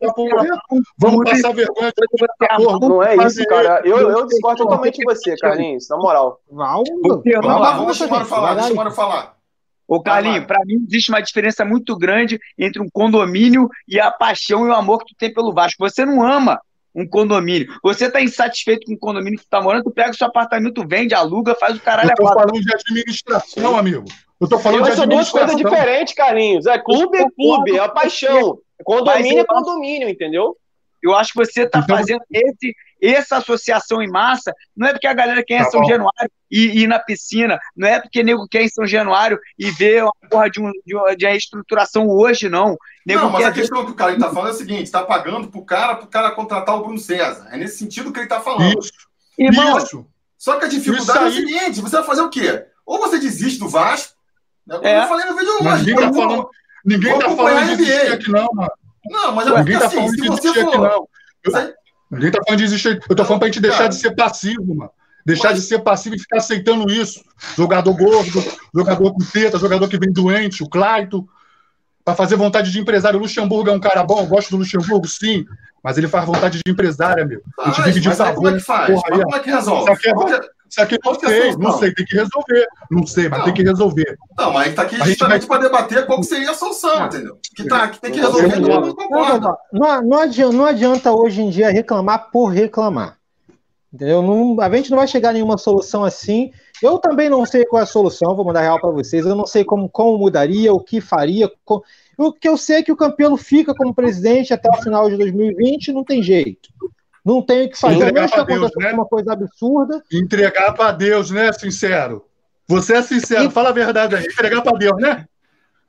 Vamos 0.97 1.29
passar 1.29 1.53
vergonha 1.53 1.91
de 1.91 2.63
novo. 2.63 2.89
Não 2.89 3.03
é 3.03 3.15
isso, 3.25 3.45
cara. 3.45 3.81
Eu, 3.85 4.09
eu 4.09 4.25
discordo 4.25 4.63
totalmente 4.63 4.97
de 4.97 5.05
você, 5.05 5.35
Carlinhos, 5.37 5.87
na 5.89 5.97
moral. 5.97 6.39
Vamos 6.49 7.43
lá, 7.43 7.71
vamos 7.71 7.97
deixar 7.97 8.21
o 8.21 8.25
falar. 8.25 8.55
Deixa 8.55 8.73
o 8.73 8.91
falar. 8.91 9.33
Ô, 9.87 10.01
Carlinhos, 10.01 10.45
para 10.45 10.63
mim 10.65 10.83
existe 10.87 11.09
uma 11.09 11.21
diferença 11.21 11.65
muito 11.65 11.97
grande 11.97 12.39
entre 12.57 12.81
um 12.81 12.87
condomínio 12.91 13.69
e 13.87 13.99
a 13.99 14.09
paixão 14.09 14.65
e 14.65 14.69
o 14.69 14.73
amor 14.73 14.99
que 14.99 15.13
tu 15.13 15.15
tem 15.17 15.33
pelo 15.33 15.53
Vasco. 15.53 15.87
Você 15.87 16.05
não 16.05 16.25
ama 16.25 16.59
um 16.95 17.07
condomínio. 17.07 17.67
Você 17.81 18.09
tá 18.09 18.21
insatisfeito 18.21 18.85
com 18.85 18.93
o 18.93 18.97
condomínio 18.97 19.39
que 19.39 19.45
tu 19.45 19.49
tá 19.49 19.61
morando, 19.61 19.83
tu 19.83 19.91
pega 19.91 20.11
o 20.11 20.13
seu 20.13 20.27
apartamento, 20.27 20.85
vende, 20.87 21.13
aluga, 21.13 21.55
faz 21.55 21.75
o 21.75 21.81
caralho 21.81 22.11
Eu 22.11 22.15
tô 22.15 22.27
falando 22.27 22.61
de 22.61 22.73
administração, 22.73 23.77
amigo. 23.77 24.05
Eu 24.39 24.47
tô 24.47 24.59
falando 24.59 24.81
Mas 24.81 24.95
de 24.95 25.01
administração. 25.01 25.01
são 25.01 25.07
duas 25.07 25.29
coisas 25.29 25.55
diferentes, 25.55 26.13
Carlinhos. 26.13 26.65
É 26.65 26.77
clube 26.77 27.17
é 27.17 27.25
clube, 27.29 27.77
é 27.77 27.79
a 27.79 27.89
paixão. 27.89 28.59
Condomínio 28.83 29.39
é 29.39 29.45
condomínio, 29.45 30.09
entendeu? 30.09 30.57
Eu 31.01 31.15
acho 31.15 31.33
que 31.33 31.37
você 31.37 31.67
tá 31.67 31.79
então, 31.79 31.97
fazendo 31.97 32.21
esse, 32.31 32.73
essa 33.03 33.37
associação 33.37 34.01
em 34.01 34.09
massa, 34.09 34.53
não 34.75 34.87
é 34.87 34.91
porque 34.91 35.07
a 35.07 35.13
galera 35.13 35.43
quer 35.43 35.63
tá 35.63 35.67
em 35.67 35.71
São 35.71 35.81
bom. 35.81 35.87
Januário 35.89 36.31
e 36.49 36.83
ir 36.83 36.87
na 36.87 36.99
piscina, 36.99 37.59
não 37.75 37.87
é 37.87 37.99
porque 37.99 38.23
nego 38.23 38.47
quer 38.47 38.61
em 38.61 38.69
São 38.69 38.85
Januário 38.85 39.39
e 39.57 39.71
ver 39.71 40.03
uma 40.03 40.13
porra 40.29 40.49
de, 40.49 40.61
um, 40.61 40.71
de, 40.85 40.95
uma, 40.95 41.15
de 41.15 41.25
uma 41.25 41.31
reestruturação 41.31 42.07
hoje, 42.07 42.47
não. 42.47 42.77
Nego 43.05 43.23
não, 43.23 43.29
mas 43.31 43.45
a 43.45 43.51
questão 43.51 43.85
que 43.85 43.91
o 43.91 43.95
cara 43.95 44.13
está 44.13 44.29
falando 44.29 44.51
é 44.51 44.53
o 44.53 44.57
seguinte: 44.57 44.83
está 44.83 45.03
pagando 45.03 45.47
pro 45.47 45.65
cara, 45.65 45.95
pro 45.95 46.07
cara 46.07 46.31
contratar 46.31 46.75
o 46.75 46.83
Bruno 46.83 46.99
César. 46.99 47.47
É 47.51 47.57
nesse 47.57 47.77
sentido 47.77 48.11
que 48.11 48.19
ele 48.19 48.25
está 48.25 48.39
falando. 48.39 48.79
Isso. 48.79 48.91
Irmão, 49.37 49.77
Isso. 49.77 50.05
Só 50.37 50.59
que 50.59 50.65
a 50.65 50.69
dificuldade 50.69 51.25
é 51.25 51.27
o 51.27 51.31
seguinte: 51.31 51.81
você 51.81 51.97
vai 51.97 52.05
fazer 52.05 52.21
o 52.21 52.29
quê? 52.29 52.65
Ou 52.85 52.99
você 52.99 53.17
desiste 53.19 53.59
do 53.59 53.67
Vasco, 53.67 54.13
né? 54.67 54.75
como 54.75 54.87
é. 54.87 55.03
eu 55.03 55.07
falei 55.07 55.25
no 55.25 55.35
vídeo 55.35 55.53
hoje. 55.53 55.85
Ninguém 55.85 55.95
está 55.95 56.13
falando, 56.13 56.49
ninguém 56.85 57.19
tá 57.19 57.29
falando 57.29 57.69
de 57.69 57.75
desistir 57.77 58.13
aqui, 58.13 58.31
não, 58.31 58.47
mano. 58.53 58.71
Não, 59.09 59.31
mas 59.33 59.47
é 59.47 59.51
porque 59.51 59.77
tá 59.77 59.85
assim, 59.87 60.09
se 60.09 60.27
você 60.27 60.53
for. 60.53 60.67
Aqui, 60.67 60.77
não. 60.77 61.07
Eu, 61.43 61.73
Ninguém 62.13 62.31
tá 62.31 62.39
falando 62.45 62.59
de 62.59 62.65
desistir. 62.65 63.01
Eu 63.09 63.15
tô 63.15 63.25
falando 63.25 63.39
pra 63.39 63.47
gente 63.47 63.59
deixar 63.59 63.87
de 63.87 63.95
ser 63.95 64.11
passivo, 64.11 64.75
mano. 64.75 64.91
Deixar 65.25 65.49
Mas... 65.49 65.61
de 65.61 65.67
ser 65.67 65.79
passivo 65.79 66.15
e 66.15 66.19
ficar 66.19 66.37
aceitando 66.37 66.91
isso. 66.91 67.23
Jogador 67.55 67.93
gordo, 67.93 68.43
jogador 68.73 69.13
com 69.13 69.19
teta, 69.19 69.57
jogador 69.57 69.87
que 69.87 69.97
vem 69.97 70.11
doente, 70.11 70.63
o 70.63 70.69
Claito. 70.69 71.27
Para 72.03 72.15
fazer 72.15 72.35
vontade 72.35 72.71
de 72.71 72.79
empresário. 72.79 73.17
O 73.17 73.21
Luxemburgo 73.21 73.69
é 73.69 73.73
um 73.73 73.79
cara 73.79 74.03
bom, 74.03 74.25
gosto 74.25 74.49
do 74.49 74.57
Luxemburgo, 74.57 75.07
sim. 75.07 75.45
Mas 75.81 75.97
ele 75.97 76.07
faz 76.07 76.25
vontade 76.25 76.59
de 76.63 76.71
empresário, 76.71 77.27
meu. 77.27 77.41
A 77.59 77.69
gente 77.69 77.81
vive 77.83 77.99
de 78.01 78.11
favor. 78.13 78.35
Como 78.35 78.47
é 78.49 78.53
que 78.53 78.59
faz? 78.59 78.93
Porra, 78.93 79.23
como 79.23 79.35
é 79.35 79.39
que 79.39 79.49
resolve? 79.49 79.91
Isso 80.73 80.81
aqui 80.81 80.95
é, 80.95 80.99
não 81.05 81.19
sei, 81.19 81.55
não 81.55 81.71
sei, 81.77 81.93
tem 81.93 82.03
que 82.03 82.15
resolver. 82.15 82.67
Não 82.89 83.05
sei, 83.05 83.29
mas 83.29 83.37
não. 83.37 83.45
tem 83.45 83.53
que 83.53 83.61
resolver. 83.61 84.17
Não, 84.35 84.51
mas 84.51 84.73
tá 84.73 84.81
aqui 84.81 84.95
justamente 85.05 85.45
vai... 85.45 85.59
para 85.59 85.69
debater 85.69 86.05
qual 86.07 86.19
que 86.19 86.25
seria 86.25 86.49
a 86.49 86.55
solução, 86.55 87.05
entendeu? 87.05 87.37
Que, 87.55 87.63
tá, 87.65 87.89
que 87.89 88.01
tem 88.01 88.11
que 88.11 88.19
resolver, 88.19 88.59
todo 88.59 88.81
mundo 88.81 88.95
concorda. 88.95 89.55
Não, 89.71 90.01
não, 90.01 90.17
adianta, 90.17 90.57
não 90.57 90.65
adianta 90.65 91.11
hoje 91.11 91.43
em 91.43 91.51
dia 91.51 91.69
reclamar 91.69 92.31
por 92.31 92.47
reclamar. 92.47 93.19
Entendeu? 93.93 94.23
Não, 94.23 94.59
a 94.59 94.75
gente 94.75 94.89
não 94.89 94.97
vai 94.97 95.07
chegar 95.07 95.29
a 95.29 95.33
nenhuma 95.33 95.59
solução 95.59 96.03
assim. 96.03 96.51
Eu 96.81 96.97
também 96.97 97.29
não 97.29 97.45
sei 97.45 97.65
qual 97.65 97.79
é 97.79 97.83
a 97.83 97.85
solução, 97.85 98.35
vou 98.35 98.43
mandar 98.43 98.61
real 98.61 98.81
para 98.81 98.89
vocês. 98.89 99.27
Eu 99.27 99.35
não 99.35 99.45
sei 99.45 99.63
como, 99.63 99.87
como 99.87 100.17
mudaria, 100.17 100.73
o 100.73 100.79
que 100.79 100.99
faria. 100.99 101.51
Como... 101.63 101.83
O 102.17 102.33
que 102.33 102.49
eu 102.49 102.57
sei 102.57 102.77
é 102.77 102.83
que 102.83 102.91
o 102.91 102.97
Campelo 102.97 103.37
fica 103.37 103.75
como 103.75 103.93
presidente 103.93 104.51
até 104.51 104.67
o 104.69 104.81
final 104.81 105.07
de 105.07 105.17
2020, 105.17 105.93
não 105.93 106.03
tem 106.03 106.23
jeito. 106.23 106.69
Não 107.23 107.41
tem 107.41 107.65
o 107.65 107.69
que 107.69 107.79
fazer. 107.79 107.95
Entregar 107.95 108.29
que 108.29 108.43
Deus, 108.43 108.71
né? 108.77 108.93
uma 108.93 109.05
coisa 109.05 109.33
absurda. 109.33 110.03
Entregar 110.11 110.73
para 110.73 110.91
Deus, 110.91 111.31
né, 111.31 111.51
sincero? 111.53 112.25
Você 112.67 112.95
é 112.95 113.01
sincero, 113.01 113.45
e... 113.45 113.49
fala 113.51 113.69
a 113.69 113.73
verdade 113.73 114.15
aí. 114.15 114.25
Entregar 114.25 114.61
para 114.61 114.77
Deus, 114.77 114.97
né? 115.01 115.25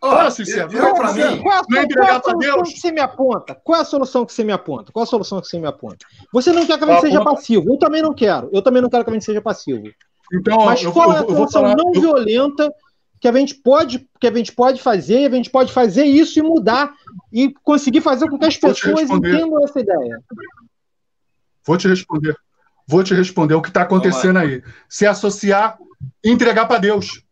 Fala 0.00 0.30
sincero. 0.30 0.70
Eu, 0.72 0.86
eu, 0.86 0.94
pra 0.94 1.12
mim, 1.12 1.42
qual, 1.42 1.62
não 1.68 1.78
é 1.78 1.82
entregar 1.84 2.20
para 2.20 2.36
Deus. 2.36 2.72
Que 2.72 2.80
você 2.80 2.92
me 2.92 3.00
aponta? 3.00 3.54
Qual 3.64 3.78
é 3.78 3.82
a 3.82 3.84
solução 3.84 4.24
que 4.26 4.32
você 4.32 4.44
me 4.44 4.52
aponta? 4.52 4.92
Qual 4.92 5.02
a 5.02 5.06
solução 5.06 5.40
que 5.40 5.46
você 5.46 5.58
me 5.58 5.66
aponta? 5.66 6.04
Você 6.32 6.52
não 6.52 6.66
quer 6.66 6.78
que 6.78 6.84
a 6.84 6.86
gente 6.88 7.00
seja 7.00 7.24
passivo. 7.24 7.72
Eu 7.72 7.78
também 7.78 8.02
não 8.02 8.14
quero. 8.14 8.50
Eu 8.52 8.60
também 8.60 8.82
não 8.82 8.90
quero 8.90 9.04
que 9.04 9.10
a 9.10 9.12
gente 9.14 9.24
seja 9.24 9.40
passivo. 9.40 9.88
Então, 10.32 10.64
Mas 10.64 10.82
eu, 10.82 10.92
qual 10.92 11.12
é 11.12 11.18
a 11.18 11.22
solução 11.22 11.62
falar, 11.62 11.76
não 11.76 11.92
violenta 11.92 12.70
que 13.20 13.28
a 13.28 13.32
gente 13.32 13.54
pode 13.54 14.06
que 14.20 14.26
a 14.26 14.34
gente 14.34 14.52
pode 14.52 14.82
fazer? 14.82 15.26
A 15.26 15.34
gente 15.34 15.50
pode 15.50 15.72
fazer 15.72 16.04
isso 16.04 16.38
e 16.38 16.42
mudar 16.42 16.92
e 17.32 17.52
conseguir 17.62 18.02
fazer 18.02 18.28
com 18.28 18.38
que 18.38 18.46
as 18.46 18.56
pessoas 18.56 19.08
entendam 19.10 19.64
essa 19.64 19.80
ideia. 19.80 20.18
Vou 21.66 21.76
te 21.76 21.88
responder. 21.88 22.36
Vou 22.86 23.02
te 23.02 23.14
responder 23.14 23.54
o 23.54 23.62
que 23.62 23.68
está 23.68 23.82
acontecendo 23.82 24.38
aí. 24.38 24.62
Se 24.88 25.06
associar, 25.06 25.78
entregar 26.22 26.66
para 26.66 26.78
Deus. 26.78 27.24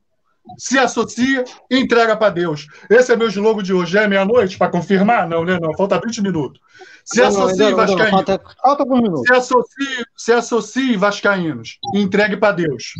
Se 0.59 0.78
associa, 0.78 1.44
entrega 1.70 2.17
para 2.17 2.31
Deus. 2.31 2.67
Esse 2.91 3.12
é 3.12 3.17
meu 3.17 3.28
slogan 3.28 3.62
de 3.62 3.73
hoje. 3.73 3.97
É 3.97 4.09
meia-noite 4.09 4.59
para 4.59 4.70
confirmar? 4.70 5.28
Não, 5.28 5.44
né? 5.44 5.59
Não, 5.61 5.75
falta 5.77 6.01
20 6.01 6.23
minutos. 6.23 6.61
Se 7.05 7.20
não, 7.20 7.28
associe, 7.28 7.70
não, 7.70 7.77
Vascaínos. 7.77 8.11
Falta, 8.11 8.41
falta 8.61 8.85
um 8.85 9.02
minuto. 9.02 9.27
Se 9.27 9.33
associe, 9.33 10.07
se 10.17 10.33
associe, 10.33 10.97
Vascaínos. 10.97 11.78
Entregue 11.94 12.36
para 12.36 12.57
Deus. 12.57 12.94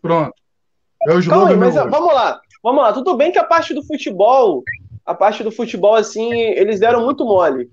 Pronto. 0.00 0.34
É 1.08 1.14
o 1.14 1.18
slogan 1.18 1.58
Calma, 1.58 1.66
mas, 1.66 1.74
Vamos 1.74 2.14
lá. 2.14 2.40
Vamos 2.62 2.82
lá. 2.82 2.92
Tudo 2.92 3.16
bem 3.16 3.32
que 3.32 3.38
a 3.38 3.44
parte 3.44 3.74
do 3.74 3.82
futebol, 3.84 4.62
a 5.04 5.14
parte 5.14 5.42
do 5.42 5.50
futebol, 5.50 5.94
assim, 5.94 6.32
eles 6.32 6.78
deram 6.78 7.04
muito 7.04 7.24
mole. 7.24 7.70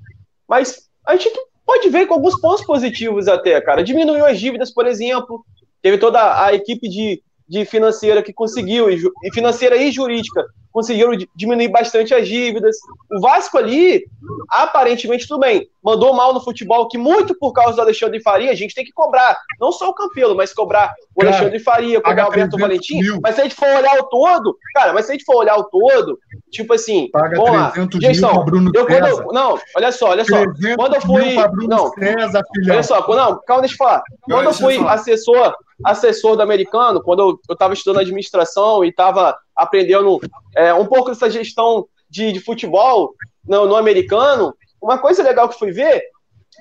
Mas 0.47 0.89
a 1.05 1.15
gente 1.15 1.29
pode 1.69 1.87
ver 1.89 2.07
com 2.07 2.15
alguns 2.15 2.41
pontos 2.41 2.65
positivos 2.65 3.27
até, 3.27 3.61
cara. 3.61 3.83
Diminuiu 3.83 4.25
as 4.25 4.39
dívidas, 4.39 4.73
por 4.73 4.87
exemplo. 4.87 5.45
Teve 5.83 5.99
toda 5.99 6.43
a 6.43 6.51
equipe 6.51 6.89
de, 6.89 7.21
de 7.47 7.63
financeira 7.63 8.23
que 8.23 8.33
conseguiu, 8.33 8.89
e 8.89 9.31
financeira 9.31 9.77
e 9.77 9.91
jurídica, 9.91 10.43
conseguiram 10.71 11.11
diminuir 11.35 11.69
bastante 11.69 12.13
as 12.13 12.27
dívidas. 12.27 12.75
O 13.11 13.19
Vasco 13.19 13.57
ali, 13.57 14.05
aparentemente, 14.49 15.27
tudo 15.27 15.41
bem, 15.41 15.67
mandou 15.83 16.13
mal 16.13 16.33
no 16.33 16.41
futebol, 16.41 16.87
que 16.87 16.97
muito 16.97 17.37
por 17.37 17.53
causa 17.53 17.75
do 17.75 17.81
Alexandre 17.81 18.21
Faria, 18.21 18.51
a 18.51 18.55
gente 18.55 18.75
tem 18.75 18.85
que 18.85 18.91
cobrar, 18.91 19.37
não 19.59 19.71
só 19.71 19.89
o 19.89 19.93
Campelo, 19.93 20.35
mas 20.35 20.53
cobrar 20.53 20.93
o 21.15 21.21
cara, 21.21 21.35
Alexandre 21.35 21.59
Faria, 21.59 22.01
cobrar 22.01 22.23
o 22.23 22.25
Alberto 22.27 22.57
Valentim. 22.57 22.99
Mil. 22.99 23.19
Mas 23.21 23.35
se 23.35 23.41
a 23.41 23.43
gente 23.43 23.55
for 23.55 23.67
olhar 23.67 23.99
o 23.99 24.03
todo, 24.03 24.57
cara, 24.73 24.93
mas 24.93 25.05
se 25.05 25.11
a 25.11 25.15
gente 25.15 25.25
for 25.25 25.37
olhar 25.37 25.57
o 25.57 25.63
todo, 25.63 26.19
tipo 26.51 26.73
assim, 26.73 27.09
paga 27.11 27.37
vamos 27.37 27.51
lá, 27.51 27.73
gestão, 28.01 28.45
Bruno 28.45 28.71
eu, 28.75 28.85
quando 28.85 29.07
eu, 29.07 29.27
não, 29.31 29.59
olha 29.75 29.91
só, 29.91 30.09
olha 30.09 30.25
só, 30.25 30.43
quando 30.75 30.95
eu 30.95 31.01
fui, 31.01 31.35
não, 31.67 31.89
César, 31.91 32.43
olha 32.69 32.83
só, 32.83 33.07
não, 33.07 33.41
calma, 33.45 33.61
deixa 33.61 33.75
eu 33.75 33.77
falar, 33.77 34.03
quando 34.23 34.45
eu 34.45 34.53
fui 34.53 34.77
assessor, 34.87 35.55
assessor 35.83 36.35
do 36.35 36.43
americano, 36.43 37.01
quando 37.01 37.39
eu 37.47 37.53
estava 37.53 37.73
estudando 37.73 38.01
administração 38.01 38.83
e 38.83 38.89
estava 38.89 39.37
aprendendo 39.59 40.19
é, 40.55 40.73
um 40.73 40.85
pouco 40.85 41.09
dessa 41.09 41.29
gestão 41.29 41.87
de, 42.09 42.31
de 42.31 42.39
futebol 42.39 43.13
no, 43.47 43.67
no, 43.67 43.75
americano, 43.75 44.55
uma 44.81 44.97
coisa 44.97 45.21
legal 45.21 45.47
que 45.47 45.59
fui 45.59 45.71
ver 45.71 46.03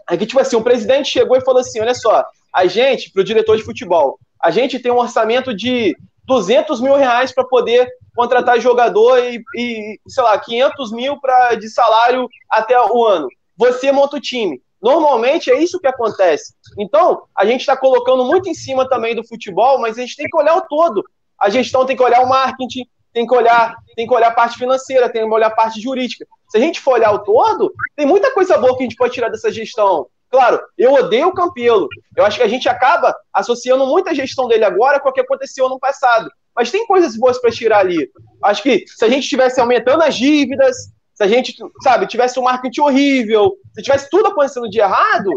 é 0.09 0.17
que, 0.17 0.27
tipo 0.27 0.41
assim, 0.41 0.57
o 0.57 0.63
presidente 0.63 1.11
chegou 1.11 1.37
e 1.37 1.45
falou 1.45 1.61
assim: 1.61 1.81
olha 1.81 1.95
só, 1.95 2.25
a 2.53 2.67
gente, 2.67 3.11
para 3.11 3.21
o 3.21 3.25
diretor 3.25 3.57
de 3.57 3.63
futebol, 3.63 4.19
a 4.43 4.51
gente 4.51 4.79
tem 4.79 4.93
um 4.93 4.99
orçamento 4.99 5.55
de 5.55 5.97
200 6.25 6.81
mil 6.81 6.95
reais 6.95 7.33
para 7.33 7.45
poder 7.45 7.89
contratar 8.15 8.61
jogador 8.61 9.19
e, 9.19 9.43
e, 9.55 10.01
sei 10.07 10.23
lá, 10.23 10.39
500 10.39 10.93
mil 10.93 11.21
pra, 11.21 11.55
de 11.55 11.69
salário 11.71 12.29
até 12.51 12.79
o 12.81 13.07
ano. 13.07 13.29
Você 13.57 13.91
monta 13.91 14.17
o 14.17 14.21
time. 14.21 14.61
Normalmente 14.81 15.51
é 15.51 15.61
isso 15.61 15.81
que 15.81 15.89
acontece. 15.89 16.55
Então, 16.79 17.23
a 17.37 17.45
gente 17.45 17.61
está 17.61 17.77
colocando 17.77 18.25
muito 18.25 18.49
em 18.49 18.55
cima 18.55 18.89
também 18.89 19.15
do 19.15 19.27
futebol, 19.27 19.81
mas 19.81 19.99
a 19.99 20.03
gente 20.03 20.17
tem 20.17 20.27
que 20.27 20.37
olhar 20.37 20.57
o 20.57 20.67
todo. 20.69 21.05
A 21.39 21.49
gestão 21.51 21.87
tem 21.87 21.97
que 21.97 22.03
olhar 22.03 22.21
o 22.23 22.29
marketing, 22.29 22.87
tem 23.13 23.27
que 23.27 23.35
olhar, 23.35 23.75
tem 23.97 24.07
que 24.07 24.15
olhar 24.15 24.29
a 24.29 24.35
parte 24.35 24.59
financeira, 24.59 25.09
tem 25.09 25.23
que 25.23 25.35
olhar 25.35 25.49
a 25.49 25.55
parte 25.55 25.81
jurídica. 25.81 26.27
Se 26.49 26.57
a 26.57 26.61
gente 26.61 26.81
for 26.81 26.95
olhar 26.95 27.13
o 27.13 27.19
todo, 27.21 27.73
tem 27.97 28.07
muita 28.07 28.33
coisa 28.33 28.57
boa 28.57 28.77
que 28.77 28.83
a 28.83 28.87
gente 28.87 28.97
pode 28.97 29.13
tirar 29.13 29.29
dessa 29.29 29.51
gestão. 29.51 30.07
Claro, 30.31 30.61
eu 30.77 30.93
odeio 30.93 31.29
o 31.29 31.33
Campelo. 31.33 31.89
Eu 32.17 32.25
acho 32.25 32.37
que 32.37 32.43
a 32.43 32.49
gente 32.49 32.69
acaba 32.69 33.15
associando 33.33 33.87
muita 33.87 34.15
gestão 34.15 34.47
dele 34.47 34.65
agora 34.65 35.01
com 35.01 35.09
o 35.09 35.13
que 35.13 35.21
aconteceu 35.21 35.69
no 35.69 35.79
passado. 35.79 36.31
Mas 36.55 36.71
tem 36.71 36.87
coisas 36.87 37.17
boas 37.17 37.41
para 37.41 37.51
tirar 37.51 37.79
ali. 37.79 38.11
Acho 38.45 38.63
que 38.63 38.85
se 38.87 39.05
a 39.05 39.09
gente 39.09 39.25
estivesse 39.25 39.61
aumentando 39.61 40.03
as 40.03 40.17
dívidas, 40.17 40.77
se 41.15 41.25
a 41.25 41.27
gente, 41.27 41.55
sabe, 41.83 42.07
tivesse 42.07 42.39
um 42.39 42.43
marketing 42.43 42.81
horrível, 42.81 43.57
se 43.75 43.83
tivesse 43.83 44.09
tudo 44.11 44.29
acontecendo 44.29 44.69
de 44.69 44.79
errado, 44.79 45.31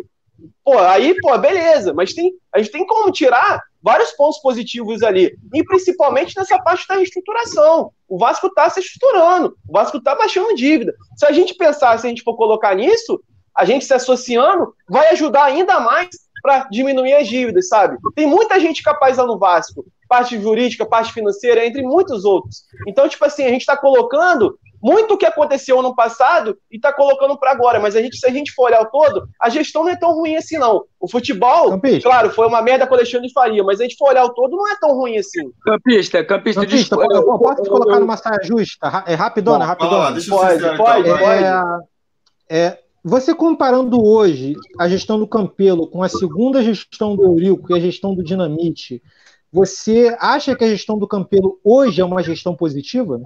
pô, 0.64 0.78
aí, 0.80 1.16
pô, 1.22 1.38
beleza. 1.38 1.94
Mas 1.94 2.14
tem, 2.14 2.34
a 2.54 2.60
gente 2.60 2.72
tem 2.72 2.86
como 2.86 3.12
tirar 3.12 3.62
vários 3.82 4.12
pontos 4.12 4.40
positivos 4.40 5.02
ali, 5.02 5.36
e 5.54 5.64
principalmente 5.64 6.36
nessa 6.38 6.60
parte 6.60 6.88
da 6.88 6.96
reestruturação. 6.96 7.92
O 8.08 8.18
Vasco 8.18 8.48
está 8.48 8.70
se 8.70 8.80
estruturando, 8.80 9.56
o 9.68 9.74
Vasco 9.74 9.98
está 9.98 10.16
baixando 10.16 10.56
dívida. 10.56 10.94
Se 11.16 11.26
a 11.26 11.32
gente 11.32 11.56
pensar, 11.56 11.98
se 11.98 12.06
a 12.06 12.10
gente 12.10 12.24
for 12.24 12.36
colocar 12.36 12.76
nisso, 12.76 13.22
a 13.56 13.66
gente 13.66 13.86
se 13.86 13.94
associando 13.94 14.74
vai 14.90 15.10
ajudar 15.10 15.46
ainda 15.46 15.80
mais 15.80 16.10
para 16.42 16.68
diminuir 16.72 17.14
as 17.14 17.28
dívidas, 17.28 17.68
sabe? 17.68 17.98
Tem 18.16 18.26
muita 18.26 18.60
gente 18.60 18.82
capaz 18.82 19.18
lá 19.18 19.26
no 19.26 19.38
Vasco, 19.38 19.86
parte 20.10 20.40
jurídica, 20.42 20.86
parte 20.86 21.14
financeira, 21.14 21.66
entre 21.66 21.82
muitos 21.84 22.26
outros. 22.26 22.64
Então, 22.88 23.08
tipo 23.08 23.24
assim, 23.24 23.44
a 23.46 23.50
gente 23.50 23.62
está 23.62 23.78
colocando 23.78 24.60
muito 24.82 25.14
o 25.14 25.18
que 25.18 25.26
aconteceu 25.26 25.80
ano 25.80 25.96
passado 25.96 26.58
e 26.72 26.78
está 26.78 26.92
colocando 26.92 27.38
para 27.38 27.52
agora. 27.52 27.80
Mas 27.80 27.96
a 27.96 28.02
gente, 28.02 28.18
se 28.18 28.26
a 28.26 28.32
gente 28.32 28.52
for 28.52 28.66
olhar 28.66 28.82
o 28.82 28.88
todo, 28.88 29.28
a 29.40 29.50
gestão 29.50 29.84
não 29.84 29.92
é 29.92 29.96
tão 29.96 30.14
ruim 30.14 30.36
assim, 30.36 30.58
não. 30.58 30.84
O 31.00 31.08
futebol, 31.08 31.72
campista. 31.72 32.10
claro, 32.10 32.30
foi 32.32 32.48
uma 32.48 32.62
merda 32.62 32.88
com 32.88 32.94
o 32.94 32.98
Alexandre 32.98 33.32
Faria, 33.32 33.64
mas 33.64 33.80
a 33.80 33.84
gente 33.84 33.98
for 33.98 34.10
olhar 34.10 34.26
o 34.26 34.34
todo, 34.34 34.56
não 34.56 34.68
é 34.68 34.76
tão 34.80 34.94
ruim 34.94 35.18
assim. 35.18 35.52
Campista, 35.64 36.24
campista, 36.24 36.62
campista 36.62 36.96
eu, 36.96 37.02
eu, 37.02 37.28
eu, 37.28 37.40
posso 37.40 37.64
te 37.64 37.70
colocar 37.70 38.00
numa 38.00 38.18
saia 38.18 38.40
justa? 38.44 39.04
É 39.06 39.14
rapidona, 39.14 39.66
rapidona. 39.66 40.12
Pode, 40.12 40.28
pode. 40.28 40.56
Então, 40.56 40.78
pode. 40.78 41.10
É, 41.10 41.62
é, 42.50 42.80
você 43.04 43.34
comparando 43.34 44.04
hoje 44.04 44.54
a 44.80 44.88
gestão 44.88 45.18
do 45.18 45.28
Campelo 45.28 45.88
com 45.88 46.04
a 46.04 46.10
segunda 46.10 46.62
gestão 46.62 47.16
do 47.16 47.24
Eurico 47.24 47.72
e 47.72 47.76
a 47.76 47.80
gestão 47.80 48.14
do 48.14 48.24
Dinamite, 48.24 49.02
você 49.52 50.16
acha 50.20 50.56
que 50.56 50.64
a 50.64 50.70
gestão 50.70 50.98
do 50.98 51.08
Campelo 51.08 51.60
hoje 51.64 52.00
é 52.00 52.06
uma 52.06 52.22
gestão 52.22 52.56
positiva? 52.56 53.20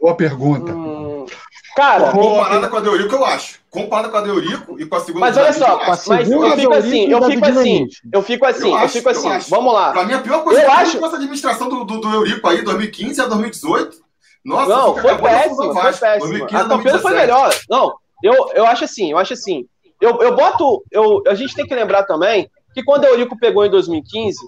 Boa 0.00 0.14
pergunta. 0.14 0.72
Hum, 0.72 1.26
cara, 1.74 2.10
comparada 2.10 2.68
com 2.68 2.76
a 2.76 2.80
de 2.80 2.86
Eurico, 2.86 3.14
eu 3.14 3.24
acho. 3.24 3.58
Comparada 3.70 4.08
com 4.08 4.16
a 4.16 4.20
de 4.20 4.28
Eurico 4.28 4.80
e 4.80 4.86
com 4.86 4.96
a 4.96 5.00
segunda. 5.00 5.20
Mas 5.20 5.36
olha 5.36 5.52
só, 5.52 5.80
mas 5.86 6.30
eu 6.30 6.50
fico 6.52 6.74
assim, 6.74 7.10
eu 7.10 7.22
fico 7.22 7.46
assim, 7.46 7.88
eu 8.12 8.22
fico 8.22 8.46
assim, 8.46 8.72
eu, 8.72 8.88
fico 8.88 9.08
assim. 9.08 9.50
Vamos 9.50 9.72
lá. 9.72 9.92
Pra 9.92 10.04
mim, 10.04 10.14
a 10.14 10.20
pior 10.20 10.44
coisa 10.44 10.62
eu 10.62 10.70
acho... 10.70 10.98
com 10.98 11.06
essa 11.06 11.16
administração 11.16 11.68
do, 11.68 11.84
do, 11.84 12.00
do 12.00 12.08
Eurico 12.14 12.48
aí, 12.48 12.62
2015 12.62 13.20
a 13.20 13.26
2018. 13.26 14.06
Nossa, 14.44 14.68
não, 14.68 14.96
foi 14.96 15.18
péssimo, 15.18 15.74
foi 15.74 15.92
péssimo. 15.92 16.44
A 16.44 16.64
Campelo 16.68 16.98
foi 17.00 17.14
melhor. 17.14 17.52
Não, 17.68 17.94
eu, 18.22 18.50
eu 18.54 18.66
acho 18.66 18.84
assim, 18.84 19.10
eu 19.10 19.18
acho 19.18 19.32
assim. 19.32 19.66
Eu, 20.00 20.22
eu 20.22 20.36
boto. 20.36 20.84
Eu, 20.92 21.22
a 21.26 21.34
gente 21.34 21.54
tem 21.54 21.66
que 21.66 21.74
lembrar 21.74 22.04
também 22.04 22.48
que 22.74 22.84
quando 22.84 23.04
o 23.04 23.06
Eurico 23.08 23.38
pegou 23.38 23.64
em 23.64 23.70
2015, 23.70 24.38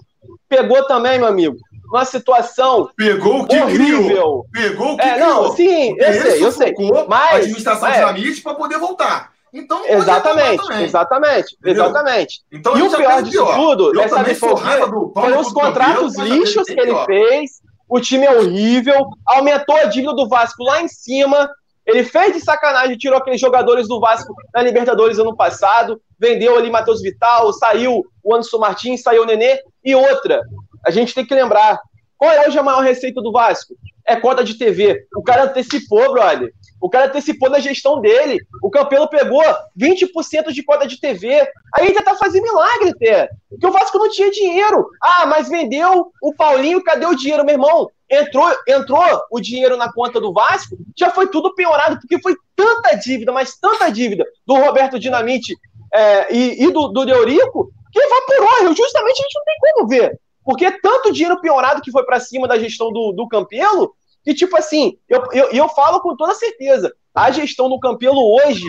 pegou 0.47 0.85
também, 0.85 1.17
meu 1.17 1.27
amigo, 1.27 1.57
uma 1.91 2.05
situação 2.05 2.89
pegou 2.95 3.41
o 3.41 3.47
que 3.47 3.59
horrível. 3.59 4.05
criou. 4.05 4.45
Pegou 4.51 4.93
o 4.93 4.97
que 4.97 5.03
é, 5.03 5.13
criou. 5.13 5.43
Não, 5.43 5.55
sim, 5.55 5.95
eu 5.97 6.13
sei, 6.13 6.45
eu 6.45 6.51
sei. 6.51 6.73
Mas 7.07 7.31
a 7.31 7.35
administração 7.37 7.89
é. 7.89 7.93
dinamite 7.93 8.41
para 8.41 8.53
poder 8.53 8.77
voltar. 8.77 9.31
Então, 9.51 9.83
exatamente, 9.87 10.73
exatamente, 10.83 11.55
Entendeu? 11.55 11.83
exatamente. 11.83 12.41
Então, 12.51 12.77
e 12.77 12.83
o 12.83 12.89
pior 12.91 13.23
disso 13.23 13.43
pior. 13.43 13.55
tudo, 13.55 13.95
eu 13.95 14.01
essa 14.01 14.23
foi 14.35 15.37
os 15.37 15.51
contratos 15.51 16.15
lixos 16.17 16.65
que 16.65 16.79
ele 16.79 16.95
fez. 17.05 17.59
O 17.87 17.99
time 17.99 18.27
é 18.27 18.37
horrível, 18.37 19.07
aumentou 19.25 19.75
a 19.75 19.85
dívida 19.85 20.13
do 20.13 20.29
Vasco 20.29 20.63
lá 20.63 20.81
em 20.81 20.87
cima. 20.87 21.49
Ele 21.83 22.03
fez 22.03 22.33
de 22.33 22.39
sacanagem, 22.39 22.95
tirou 22.97 23.17
aqueles 23.17 23.41
jogadores 23.41 23.87
do 23.87 23.99
Vasco 23.99 24.31
na 24.53 24.61
Libertadores 24.61 25.17
ano 25.17 25.35
passado, 25.35 25.99
vendeu 26.19 26.55
ali 26.55 26.69
Matheus 26.69 27.01
Vital, 27.01 27.51
saiu 27.53 28.05
o 28.23 28.35
Anderson 28.35 28.59
Martins, 28.59 29.01
saiu 29.01 29.23
o 29.23 29.25
Nenê. 29.25 29.59
E 29.83 29.95
outra, 29.95 30.43
a 30.85 30.91
gente 30.91 31.13
tem 31.13 31.25
que 31.25 31.33
lembrar, 31.33 31.79
qual 32.17 32.31
é 32.31 32.47
hoje 32.47 32.59
a 32.59 32.63
maior 32.63 32.81
receita 32.81 33.21
do 33.21 33.31
Vasco? 33.31 33.73
É 34.05 34.15
cota 34.15 34.43
de 34.43 34.55
TV. 34.55 35.05
O 35.15 35.23
cara 35.23 35.43
antecipou, 35.43 36.11
brother. 36.11 36.53
O 36.81 36.89
cara 36.89 37.05
antecipou 37.05 37.49
na 37.49 37.59
gestão 37.59 38.01
dele. 38.01 38.39
O 38.61 38.69
Campelo 38.69 39.07
pegou 39.07 39.41
20% 39.79 40.51
de 40.51 40.63
cota 40.63 40.87
de 40.87 40.99
TV. 40.99 41.47
Aí 41.75 41.87
ainda 41.87 42.01
tá 42.01 42.15
fazendo 42.15 42.43
milagre 42.43 42.89
até. 42.89 43.29
Porque 43.49 43.67
o 43.67 43.71
Vasco 43.71 43.97
não 43.97 44.09
tinha 44.09 44.31
dinheiro. 44.31 44.89
Ah, 45.01 45.25
mas 45.25 45.47
vendeu 45.47 46.11
o 46.21 46.33
Paulinho, 46.33 46.83
cadê 46.83 47.05
o 47.05 47.15
dinheiro, 47.15 47.45
meu 47.45 47.53
irmão? 47.53 47.89
Entrou, 48.09 48.49
entrou 48.67 49.03
o 49.31 49.39
dinheiro 49.39 49.77
na 49.77 49.93
conta 49.93 50.19
do 50.19 50.33
Vasco, 50.33 50.75
já 50.97 51.11
foi 51.11 51.27
tudo 51.27 51.53
piorado, 51.53 51.99
porque 51.99 52.19
foi 52.19 52.35
tanta 52.55 52.95
dívida, 52.95 53.31
mas 53.31 53.55
tanta 53.59 53.91
dívida 53.91 54.25
do 54.47 54.55
Roberto 54.55 54.97
Dinamite 54.97 55.55
é, 55.93 56.35
e, 56.35 56.65
e, 56.65 56.71
do, 56.71 56.87
do 56.87 57.05
Deurico, 57.05 57.71
que 57.91 57.99
evaporou. 57.99 58.75
Justamente 58.75 59.19
a 59.19 59.23
gente 59.23 59.35
não 59.35 59.45
tem 59.45 59.55
como 59.59 59.87
ver. 59.87 60.19
Porque 60.43 60.71
tanto 60.79 61.11
dinheiro 61.11 61.41
piorado 61.41 61.81
que 61.81 61.91
foi 61.91 62.05
para 62.05 62.19
cima 62.19 62.47
da 62.47 62.57
gestão 62.57 62.91
do, 62.91 63.11
do 63.11 63.27
Campelo, 63.27 63.93
que, 64.23 64.33
tipo 64.33 64.57
assim, 64.57 64.97
eu, 65.07 65.23
eu, 65.31 65.49
eu 65.51 65.69
falo 65.69 65.99
com 66.01 66.15
toda 66.15 66.33
certeza, 66.35 66.93
a 67.13 67.31
gestão 67.31 67.69
do 67.69 67.79
Campelo 67.79 68.35
hoje, 68.35 68.65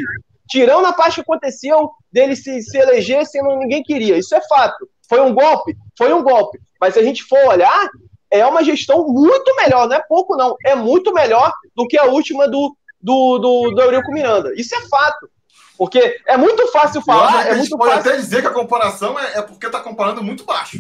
tirando 0.49 0.87
a 0.87 0.93
parte 0.93 1.17
que 1.17 1.21
aconteceu 1.21 1.91
dele 2.13 2.35
se, 2.35 2.63
se 2.63 2.79
eleger 2.79 3.27
sendo 3.27 3.57
ninguém 3.57 3.83
queria, 3.83 4.19
isso 4.19 4.35
é 4.35 4.41
fato. 4.43 4.89
Foi 5.09 5.21
um 5.21 5.35
golpe? 5.35 5.77
Foi 5.97 6.13
um 6.13 6.23
golpe. 6.23 6.59
Mas 6.81 6.95
se 6.95 7.01
a 7.01 7.03
gente 7.03 7.25
for 7.25 7.39
olhar, 7.47 7.89
é 8.31 8.47
uma 8.47 8.63
gestão 8.63 9.07
muito 9.09 9.55
melhor, 9.57 9.89
não 9.89 9.97
é 9.97 10.03
pouco 10.09 10.37
não, 10.37 10.57
é 10.65 10.75
muito 10.75 11.13
melhor 11.13 11.53
do 11.75 11.87
que 11.87 11.99
a 11.99 12.05
última 12.05 12.49
do, 12.49 12.77
do, 13.01 13.39
do, 13.39 13.71
do 13.73 13.83
Eurico 13.83 14.13
Miranda. 14.13 14.53
Isso 14.55 14.75
é 14.75 14.81
fato. 14.89 15.29
Porque 15.77 16.21
é 16.27 16.37
muito 16.37 16.67
fácil 16.69 17.01
falar. 17.01 17.47
É 17.47 17.55
muito 17.55 17.77
pode 17.77 17.95
fácil... 17.95 18.11
até 18.11 18.21
dizer 18.21 18.43
que 18.43 18.49
a 18.49 18.53
comparação 18.53 19.19
é, 19.19 19.39
é 19.39 19.43
porque 19.43 19.67
está 19.67 19.81
comparando 19.81 20.23
muito 20.23 20.45
baixo. 20.45 20.79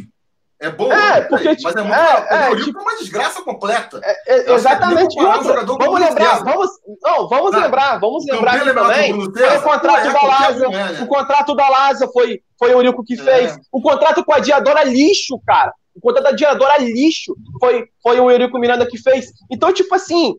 É 0.60 0.68
bom, 0.68 0.92
é, 0.92 1.22
porque, 1.22 1.56
mas 1.62 1.74
é 1.74 1.80
muito 1.80 1.94
é, 1.94 2.52
é, 2.52 2.56
tipo, 2.56 2.78
é 2.78 2.82
uma 2.82 2.96
desgraça 2.98 3.40
completa. 3.40 3.98
É, 4.04 4.50
é, 4.50 4.52
exatamente. 4.52 5.18
Outra, 5.18 5.64
vamos 5.64 6.00
lembrar, 6.00 6.44
vamos, 6.44 6.70
não, 7.02 7.28
vamos 7.30 7.52
lembrar, 7.52 7.98
vamos 7.98 8.26
lembrar 8.26 8.56
aqui 8.56 8.74
também. 8.74 9.32
Foi 9.32 9.56
o 9.56 9.62
contrato 9.62 10.06
é, 10.06 10.12
da 10.12 10.22
Lasa, 10.22 10.68
né? 10.68 10.98
o 11.00 11.06
contrato 11.06 11.54
da 11.54 11.66
Lasa 11.66 12.08
foi, 12.12 12.42
foi 12.58 12.74
o 12.74 12.78
único 12.78 13.02
que 13.02 13.16
fez. 13.16 13.58
O 13.72 13.80
contrato 13.80 14.22
com 14.22 14.34
a 14.34 14.38
Diadora 14.38 14.84
lixo, 14.84 15.40
cara. 15.46 15.72
O 15.94 16.00
contrato 16.00 16.24
da 16.24 16.32
Diadora 16.32 16.76
lixo 16.76 17.34
foi, 17.58 17.86
foi 18.02 18.20
o 18.20 18.30
Eurico 18.30 18.58
Miranda 18.58 18.86
que 18.86 18.98
fez. 18.98 19.32
Então, 19.50 19.72
tipo 19.72 19.94
assim, 19.94 20.36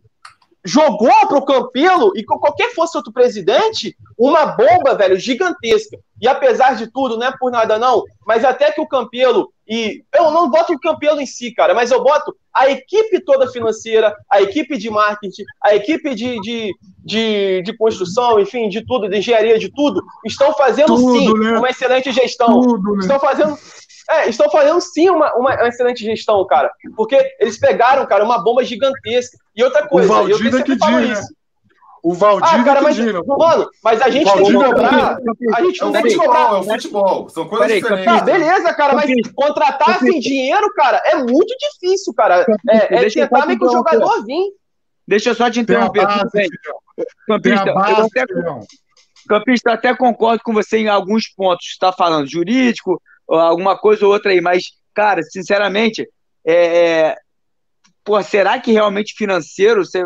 jogou 0.64 1.28
pro 1.28 1.44
Campelo 1.44 2.12
e 2.16 2.24
com 2.24 2.38
qualquer 2.38 2.74
fosse 2.74 2.96
outro 2.96 3.12
presidente, 3.12 3.96
uma 4.18 4.46
bomba, 4.46 4.96
velho, 4.96 5.20
gigantesca. 5.20 5.98
E 6.22 6.28
apesar 6.28 6.76
de 6.76 6.92
tudo, 6.92 7.18
não 7.18 7.28
é 7.28 7.38
por 7.38 7.52
nada 7.52 7.80
não, 7.80 8.04
mas 8.26 8.46
até 8.46 8.72
que 8.72 8.80
o 8.80 8.88
Campelo, 8.88 9.52
e 9.68 10.04
eu 10.16 10.30
não 10.30 10.50
boto 10.50 10.74
o 10.74 10.80
Campelo 10.80 11.20
em 11.20 11.26
si, 11.26 11.52
cara, 11.52 11.74
mas 11.74 11.90
eu 11.90 12.04
boto 12.04 12.36
a 12.54 12.70
equipe 12.70 13.20
toda 13.22 13.52
financeira, 13.52 14.16
a 14.30 14.42
equipe 14.42 14.78
de 14.78 14.90
marketing, 14.90 15.44
a 15.64 15.76
equipe 15.76 16.14
de, 16.14 16.40
de, 16.42 16.72
de, 17.04 17.62
de 17.64 17.78
construção, 17.78 18.40
enfim, 18.40 18.70
de 18.70 18.86
tudo, 18.86 19.10
de 19.10 19.18
engenharia, 19.18 19.58
de 19.58 19.72
tudo, 19.74 20.04
estão 20.24 20.54
fazendo 20.54 20.96
tudo, 20.96 21.18
sim 21.18 21.34
né? 21.40 21.58
uma 21.58 21.70
excelente 21.70 22.12
gestão. 22.12 22.62
Tudo, 22.62 22.94
né? 22.94 23.00
Estão 23.00 23.20
fazendo 23.20 23.58
é, 24.10 24.30
estão 24.30 24.50
fazendo 24.50 24.80
sim 24.82 25.10
uma, 25.10 25.34
uma 25.36 25.68
excelente 25.68 26.04
gestão, 26.04 26.46
cara. 26.46 26.72
Porque 26.96 27.18
eles 27.40 27.58
pegaram, 27.60 28.06
cara, 28.06 28.24
uma 28.24 28.44
bomba 28.44 28.64
gigantesca. 28.64 29.38
E 29.56 29.64
outra 29.64 29.88
coisa, 29.88 30.12
o 30.12 30.16
Valdir 30.16 30.46
eu 30.46 30.52
sempre 30.52 30.78
falo 30.78 31.00
né? 31.00 31.14
isso. 31.14 31.34
O 32.04 32.14
Valdir 32.14 32.50
ah, 32.50 32.64
cara, 32.64 32.82
mas, 32.82 32.98
Mano, 32.98 33.70
mas 33.84 34.02
a 34.02 34.10
gente 34.10 34.32
tem 34.34 34.44
que 34.44 34.54
cobrar. 34.54 35.18
A 35.56 35.62
gente 35.62 35.82
não 35.82 35.96
é 35.96 36.02
tem 36.02 36.12
que 36.12 36.18
cobrar. 36.18 36.40
É 36.40 36.54
o 36.56 36.64
futebol. 36.64 37.30
São 37.30 37.48
coisas 37.48 37.68
Peraí, 37.68 37.82
diferentes. 37.82 38.14
Tá, 38.14 38.24
beleza, 38.24 38.74
cara, 38.74 38.96
mas 38.96 39.12
contratar 39.36 40.00
sem 40.00 40.20
dinheiro, 40.20 40.74
cara, 40.74 40.98
é 41.06 41.18
muito 41.18 41.56
difícil, 41.58 42.12
cara. 42.16 42.46
É, 42.70 43.06
é 43.06 43.10
tentar 43.10 43.46
meio 43.46 43.60
que 43.60 43.66
o 43.66 43.72
jogador 43.72 44.26
vir. 44.26 44.52
Deixa 45.08 45.30
eu 45.30 45.36
só 45.36 45.50
te 45.50 45.60
interromper. 45.60 46.06
Base, 46.06 46.32
Campista, 47.28 47.70
eu 47.70 47.78
até, 47.78 48.26
Campista, 49.28 49.72
até 49.74 49.96
concordo 49.96 50.42
com 50.44 50.54
você 50.54 50.80
em 50.80 50.88
alguns 50.88 51.28
pontos. 51.28 51.68
Você 51.68 51.74
está 51.74 51.92
falando 51.92 52.30
jurídico, 52.30 53.00
alguma 53.40 53.78
coisa 53.78 54.06
ou 54.06 54.12
outra 54.12 54.32
aí, 54.32 54.42
mas, 54.42 54.64
cara, 54.94 55.22
sinceramente, 55.24 56.08
é, 56.46 56.54
é, 56.54 57.16
pô, 58.04 58.22
será 58.22 58.60
que 58.60 58.72
realmente 58.72 59.14
financeiro? 59.16 59.86
Você, 59.86 60.06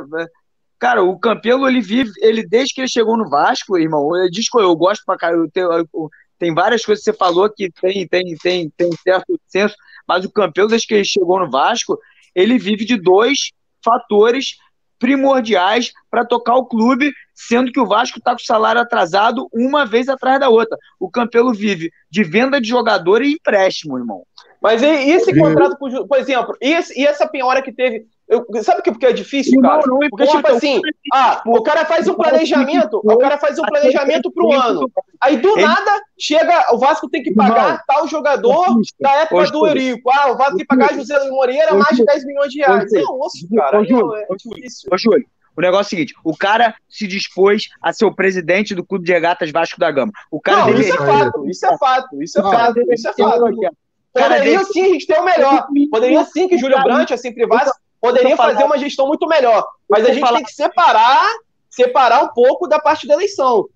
cara, 0.79 1.03
o 1.03 1.19
Campelo, 1.19 1.67
ele 1.67 1.81
vive, 1.81 2.11
ele 2.19 2.45
desde 2.47 2.73
que 2.73 2.81
ele 2.81 2.87
chegou 2.87 3.17
no 3.17 3.29
Vasco, 3.29 3.77
irmão, 3.77 4.15
eu 4.15 4.29
que 4.29 4.59
eu 4.59 4.75
gosto 4.75 5.03
pra 5.05 5.17
cara, 5.17 5.35
eu 5.35 5.49
tenho, 5.51 5.71
eu, 5.71 6.09
tem 6.37 6.53
várias 6.53 6.83
coisas 6.85 7.03
que 7.03 7.11
você 7.11 7.17
falou 7.17 7.49
que 7.49 7.71
tem, 7.81 8.07
tem, 8.07 8.35
tem, 8.37 8.69
tem 8.75 8.89
certo 9.03 9.39
senso, 9.47 9.75
mas 10.07 10.25
o 10.25 10.31
Campelo, 10.31 10.67
desde 10.67 10.87
que 10.87 10.93
ele 10.93 11.05
chegou 11.05 11.39
no 11.39 11.49
Vasco, 11.49 11.97
ele 12.33 12.57
vive 12.57 12.85
de 12.85 12.97
dois 12.97 13.51
fatores 13.83 14.57
primordiais 14.99 15.91
para 16.09 16.25
tocar 16.25 16.55
o 16.55 16.65
clube, 16.65 17.11
sendo 17.35 17.71
que 17.71 17.79
o 17.79 17.85
Vasco 17.85 18.17
está 18.17 18.31
com 18.31 18.41
o 18.41 18.45
salário 18.45 18.81
atrasado 18.81 19.47
uma 19.53 19.85
vez 19.85 20.07
atrás 20.07 20.39
da 20.39 20.49
outra. 20.49 20.77
O 20.99 21.09
Campelo 21.11 21.53
vive 21.53 21.91
de 22.09 22.23
venda 22.23 22.59
de 22.59 22.67
jogador 22.69 23.21
e 23.21 23.33
empréstimo, 23.33 23.97
irmão. 23.97 24.23
Mas 24.61 24.81
e, 24.81 24.85
e 24.85 25.11
esse 25.11 25.37
contrato, 25.37 25.77
por, 25.77 26.07
por 26.07 26.17
exemplo, 26.17 26.55
e, 26.61 26.71
esse, 26.71 26.99
e 26.99 27.05
essa 27.05 27.27
penhora 27.27 27.61
que 27.61 27.71
teve 27.71 28.07
eu, 28.27 28.43
sabe 28.63 28.81
que 28.81 28.91
porque 28.91 29.05
é 29.05 29.13
difícil, 29.13 29.61
cara? 29.61 29.83
Não, 29.85 29.99
não 29.99 30.09
porque, 30.09 30.25
tipo 30.25 30.47
assim, 30.47 30.81
ah, 31.13 31.43
o 31.45 31.61
cara 31.61 31.85
faz 31.85 32.07
um 32.07 32.15
planejamento, 32.15 32.99
o 33.03 33.17
cara 33.19 33.37
faz 33.37 33.59
um 33.59 33.63
planejamento 33.63 34.31
pro 34.31 34.51
ano. 34.51 34.89
Aí, 35.21 35.37
do 35.37 35.55
nada, 35.55 36.01
chega, 36.19 36.73
o 36.73 36.79
Vasco 36.79 37.07
tem 37.07 37.21
que 37.21 37.33
pagar 37.35 37.83
tal 37.85 38.07
jogador 38.07 38.65
da 38.99 39.11
época 39.21 39.51
do 39.51 39.67
Eurico. 39.67 40.09
Ah, 40.11 40.31
o 40.31 40.37
Vasco 40.37 40.57
tem 40.57 40.65
que 40.65 40.75
pagar 40.75 40.93
José 40.95 41.29
Moreira 41.29 41.75
mais 41.75 41.95
de 41.95 42.03
10 42.03 42.25
milhões 42.25 42.51
de 42.51 42.59
reais. 42.59 42.91
É 42.91 43.01
osso, 43.01 43.47
cara. 43.55 43.81
Ô, 43.81 43.85
Júlio, 43.85 44.15
é 44.15 44.25
difícil. 44.35 44.89
Ô, 44.91 44.97
Júlio, 44.97 45.25
o 45.55 45.61
negócio 45.61 45.83
é 45.83 45.85
o 45.85 45.89
seguinte: 45.89 46.13
o 46.23 46.35
cara 46.35 46.75
se 46.89 47.07
dispôs 47.07 47.69
a 47.81 47.93
ser 47.93 48.05
o 48.05 48.13
presidente 48.13 48.75
do 48.75 48.85
Clube 48.85 49.05
de 49.05 49.13
Regatas 49.13 49.51
Vasco 49.51 49.79
da 49.79 49.91
Gama. 49.91 50.11
O 50.29 50.39
cara 50.39 50.59
não, 50.59 50.65
deveria... 50.67 50.89
isso 50.89 51.01
é 51.01 51.05
fato, 51.05 51.49
isso 51.49 51.65
é 51.65 51.77
fato, 51.77 52.23
isso 52.23 52.39
é 52.39 52.43
fato, 52.43 52.93
isso 52.93 53.07
é 53.07 53.13
fato. 53.13 53.75
poderia 54.13 54.63
sim 54.65 54.81
a 54.81 54.87
gente 54.87 55.07
ter 55.07 55.19
o 55.19 55.25
melhor. 55.25 55.67
Poderia 55.91 56.25
sim 56.25 56.47
que 56.47 56.57
Júlio 56.57 56.81
Brandt, 56.83 57.13
assim, 57.13 57.33
privado, 57.33 57.71
poderia 58.01 58.35
fazer 58.35 58.63
uma 58.63 58.77
gestão 58.77 59.07
muito 59.07 59.27
melhor. 59.27 59.65
Mas 59.89 60.05
a 60.05 60.13
gente 60.13 60.33
tem 60.33 60.43
que 60.43 60.53
separar, 60.53 61.27
separar 61.69 62.23
um 62.23 62.29
pouco 62.29 62.67
da 62.67 62.79
parte 62.79 63.07
da 63.07 63.13
eleição. 63.13 63.67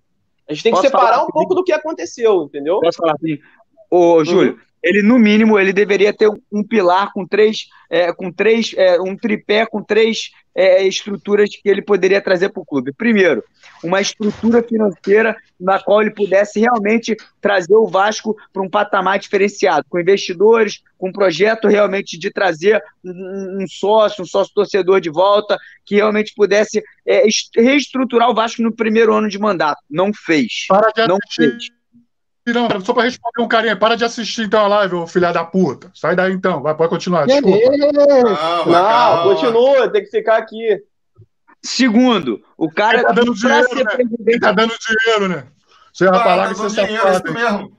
A 0.48 0.54
gente 0.54 0.64
tem 0.64 0.74
que 0.74 0.82
separar 0.82 1.24
um 1.24 1.28
pouco 1.28 1.54
do 1.54 1.64
que 1.64 1.72
aconteceu, 1.72 2.44
entendeu? 2.44 2.80
Posso 2.80 2.98
falar 2.98 3.14
assim? 3.14 3.38
Ô, 3.92 4.24
Júlio, 4.26 4.54
uhum 4.54 4.69
ele 4.84 5.02
no 5.02 5.20
mínimo 5.20 5.60
ele 5.60 5.74
deveria 5.74 6.14
ter 6.14 6.30
um 6.52 6.64
pilar 6.64 7.12
com 7.14 7.26
três, 7.26 7.68
é, 7.90 8.12
com 8.14 8.32
três, 8.32 8.74
é, 8.78 9.00
um 9.00 9.16
tripé 9.16 9.66
com 9.66 9.84
três 9.84 10.32
é, 10.56 10.86
estruturas 10.86 11.50
que 11.50 11.70
ele 11.70 11.82
poderia 11.82 12.22
trazer 12.22 12.50
para 12.50 12.62
o 12.62 12.66
clube. 12.66 12.94
Primeiro, 12.94 13.44
uma 13.84 14.02
estrutura 14.02 14.62
financeira 14.64 15.36
na 15.60 15.80
qual 15.80 16.02
ele 16.02 16.12
pudesse 16.12 16.60
realmente 16.60 17.16
trazer 17.42 17.76
o 17.76 17.88
Vasco 17.88 18.36
para 18.52 18.62
um 18.62 18.70
patamar 18.70 19.20
diferenciado, 19.20 19.86
com 19.90 20.00
investidores, 20.00 20.82
com 20.98 21.10
um 21.10 21.14
projeto 21.14 21.68
realmente 21.68 22.18
de 22.18 22.32
trazer 22.32 22.82
um, 23.04 23.60
um 23.62 23.68
sócio, 23.68 24.24
um 24.24 24.28
sócio 24.28 24.54
torcedor 24.54 25.02
de 25.02 25.10
volta, 25.10 25.58
que 25.86 25.96
realmente 25.96 26.34
pudesse 26.36 26.84
é, 27.06 27.24
reestruturar 27.56 28.30
o 28.30 28.36
Vasco 28.36 28.62
no 28.62 28.72
primeiro 28.72 29.14
ano 29.14 29.28
de 29.28 29.40
mandato. 29.40 29.82
Não 29.90 30.12
fez. 30.14 30.66
Para 30.68 30.92
de 30.92 31.08
não 31.08 31.18
fez. 31.34 31.70
Não, 32.48 32.82
só 32.82 32.94
para 32.94 33.04
responder 33.04 33.42
um 33.42 33.48
carinha, 33.48 33.76
para 33.76 33.96
de 33.96 34.04
assistir 34.04 34.44
então 34.44 34.66
a 34.66 34.68
live, 34.68 34.96
ô 34.96 35.08
filha 35.08 35.32
da 35.32 35.44
puta. 35.44 35.92
Sai 35.94 36.16
daí 36.16 36.34
então, 36.34 36.62
vai, 36.62 36.76
pode 36.76 36.90
continuar. 36.90 37.28
Desculpa. 37.28 37.58
Não, 38.66 39.16
não 39.16 39.24
continua, 39.24 39.90
tem 39.90 40.04
que 40.04 40.10
ficar 40.10 40.38
aqui. 40.38 40.82
Segundo, 41.62 42.42
o 42.58 42.72
cara. 42.72 43.00
Ele 43.00 43.08
tá 43.08 43.12
dando 43.12 43.34
dinheiro, 43.36 43.76
né? 43.76 43.84
Presidente... 43.84 44.24
Ele 44.26 44.40
tá 44.40 44.52
dando 44.52 44.74
dinheiro, 44.80 45.28
né? 45.28 45.44
Você 45.94 46.10
vai 46.10 46.24
falar 46.24 46.48
que 46.50 46.56
você 46.56 46.82
é 46.82 47.32
mesmo. 47.32 47.78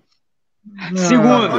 Segundo, 0.94 1.56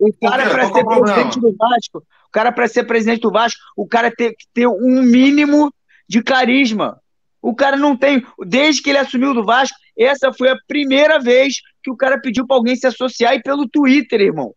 o 0.00 0.12
cara 0.20 0.48
para 0.48 0.66
ser 0.72 0.84
presidente 0.84 1.40
do 1.40 1.54
Vasco, 1.56 1.98
o 1.98 2.30
cara 2.32 2.52
para 2.52 2.68
ser 2.68 2.84
presidente 2.84 3.20
do 3.20 3.30
Vasco, 3.30 3.60
o 3.76 3.86
cara 3.86 4.10
tem 4.10 4.30
que 4.30 4.46
ter 4.52 4.66
um 4.66 5.02
mínimo 5.02 5.72
de 6.08 6.22
carisma. 6.22 6.98
O 7.42 7.54
cara 7.54 7.76
não 7.76 7.94
tem, 7.94 8.26
desde 8.46 8.82
que 8.82 8.88
ele 8.88 8.98
assumiu 8.98 9.34
do 9.34 9.44
Vasco, 9.44 9.76
essa 9.96 10.32
foi 10.32 10.48
a 10.50 10.56
primeira 10.66 11.18
vez 11.20 11.56
que 11.82 11.90
o 11.90 11.96
cara 11.96 12.20
pediu 12.20 12.46
para 12.46 12.56
alguém 12.56 12.76
se 12.76 12.86
associar 12.86 13.34
e 13.34 13.42
pelo 13.42 13.68
Twitter, 13.68 14.20
irmão. 14.20 14.54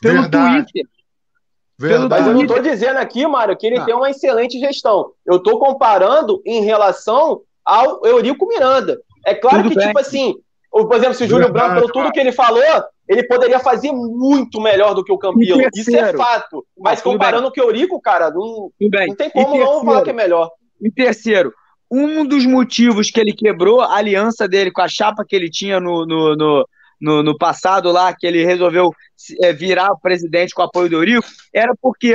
Pelo 0.00 0.22
Verdade. 0.22 0.72
Twitter. 0.72 0.90
Verdade. 1.78 2.08
Mas 2.08 2.26
eu 2.26 2.34
não 2.34 2.42
estou 2.42 2.60
dizendo 2.60 2.96
aqui, 2.98 3.26
Mário, 3.26 3.56
que 3.56 3.66
ele 3.66 3.78
ah. 3.78 3.84
tem 3.84 3.94
uma 3.94 4.10
excelente 4.10 4.58
gestão. 4.58 5.12
Eu 5.26 5.36
estou 5.36 5.58
comparando 5.58 6.40
em 6.46 6.62
relação 6.62 7.42
ao 7.64 8.04
Eurico 8.04 8.46
Miranda. 8.46 9.00
É 9.26 9.34
claro 9.34 9.64
Tudo 9.64 9.70
que, 9.70 9.76
bem. 9.76 9.86
tipo 9.88 9.98
assim, 9.98 10.36
por 10.70 10.94
exemplo, 10.94 11.14
se 11.14 11.24
o 11.24 11.28
Júlio 11.28 11.52
Branco, 11.52 11.74
pelo 11.74 11.92
tudo 11.92 12.12
que 12.12 12.18
ele 12.18 12.32
falou, 12.32 12.62
ele 13.08 13.24
poderia 13.24 13.58
fazer 13.58 13.92
muito 13.92 14.60
melhor 14.60 14.94
do 14.94 15.04
que 15.04 15.12
o 15.12 15.18
Campilo. 15.18 15.60
Isso 15.74 15.94
é 15.94 16.12
fato. 16.14 16.64
Mas 16.78 17.02
comparando 17.02 17.52
com 17.52 17.60
o 17.60 17.64
Eurico, 17.64 18.00
cara, 18.00 18.30
não, 18.30 18.70
não 18.80 19.16
tem 19.16 19.30
como 19.30 19.58
não 19.58 19.84
falar 19.84 20.02
que 20.02 20.10
é 20.10 20.14
melhor. 20.14 20.50
E 20.80 20.90
terceiro, 20.90 21.52
um 21.94 22.24
dos 22.24 22.46
motivos 22.46 23.10
que 23.10 23.20
ele 23.20 23.34
quebrou 23.34 23.82
a 23.82 23.96
aliança 23.96 24.48
dele 24.48 24.70
com 24.70 24.80
a 24.80 24.88
chapa 24.88 25.26
que 25.28 25.36
ele 25.36 25.50
tinha 25.50 25.78
no, 25.78 26.06
no, 26.06 26.34
no, 26.34 26.68
no, 26.98 27.22
no 27.22 27.36
passado 27.36 27.92
lá, 27.92 28.14
que 28.16 28.26
ele 28.26 28.46
resolveu 28.46 28.90
é, 29.42 29.52
virar 29.52 29.94
presidente 29.96 30.54
com 30.54 30.62
o 30.62 30.64
apoio 30.64 30.88
do 30.88 30.96
Eurico, 30.96 31.28
era 31.52 31.74
por 31.78 31.94
quê? 31.98 32.14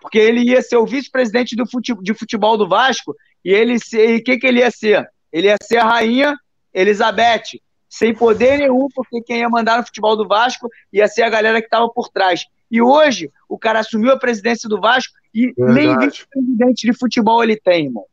Porque 0.00 0.18
ele 0.18 0.40
ia 0.40 0.60
ser 0.60 0.76
o 0.76 0.84
vice-presidente 0.84 1.54
do 1.54 1.64
futebol, 1.64 2.02
de 2.02 2.12
futebol 2.12 2.58
do 2.58 2.68
Vasco 2.68 3.14
e 3.44 3.52
ele 3.52 3.76
o 3.76 4.24
que, 4.24 4.38
que 4.38 4.46
ele 4.46 4.58
ia 4.58 4.72
ser? 4.72 5.08
Ele 5.32 5.46
ia 5.46 5.56
ser 5.62 5.76
a 5.76 5.84
rainha 5.84 6.36
Elizabeth, 6.74 7.60
sem 7.88 8.12
poder 8.12 8.58
nenhum, 8.58 8.88
porque 8.92 9.22
quem 9.22 9.38
ia 9.38 9.48
mandar 9.48 9.78
no 9.78 9.84
futebol 9.84 10.16
do 10.16 10.26
Vasco 10.26 10.68
ia 10.92 11.06
ser 11.06 11.22
a 11.22 11.30
galera 11.30 11.60
que 11.60 11.66
estava 11.66 11.88
por 11.88 12.08
trás. 12.08 12.46
E 12.68 12.82
hoje, 12.82 13.30
o 13.48 13.56
cara 13.56 13.80
assumiu 13.80 14.10
a 14.10 14.18
presidência 14.18 14.68
do 14.68 14.80
Vasco 14.80 15.14
e 15.32 15.52
Verdade. 15.52 15.74
nem 15.74 15.98
vice-presidente 15.98 16.90
de 16.90 16.98
futebol 16.98 17.44
ele 17.44 17.56
tem, 17.56 17.84
irmão. 17.84 18.06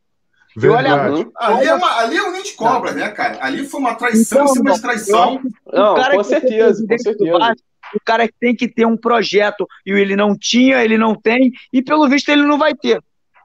Verdade. 0.56 1.14
Olha, 1.14 1.30
ali, 1.38 1.66
é 1.66 1.74
uma, 1.74 1.98
ali 1.98 2.16
é 2.16 2.22
um 2.22 2.42
de 2.42 2.52
cobra, 2.52 2.92
né, 2.92 3.08
cara? 3.10 3.38
Ali 3.40 3.66
foi 3.66 3.80
uma 3.80 3.94
traição 3.94 4.42
então, 4.42 4.52
em 4.52 4.56
cima 4.56 4.72
de 4.72 4.82
traição. 4.82 5.40
Não, 5.72 5.94
com 5.94 6.24
certeza, 6.24 6.86
com 6.86 6.98
certeza. 6.98 7.54
o 7.94 8.00
cara 8.04 8.28
tem 8.40 8.54
que 8.54 8.68
ter 8.68 8.84
um 8.84 8.96
projeto 8.96 9.66
e 9.86 9.92
ele 9.92 10.16
não 10.16 10.36
tinha, 10.36 10.84
ele 10.84 10.98
não 10.98 11.14
tem, 11.14 11.52
e 11.72 11.80
pelo 11.82 12.08
visto 12.08 12.28
ele 12.28 12.42
não 12.42 12.58
vai 12.58 12.74
ter. 12.74 13.00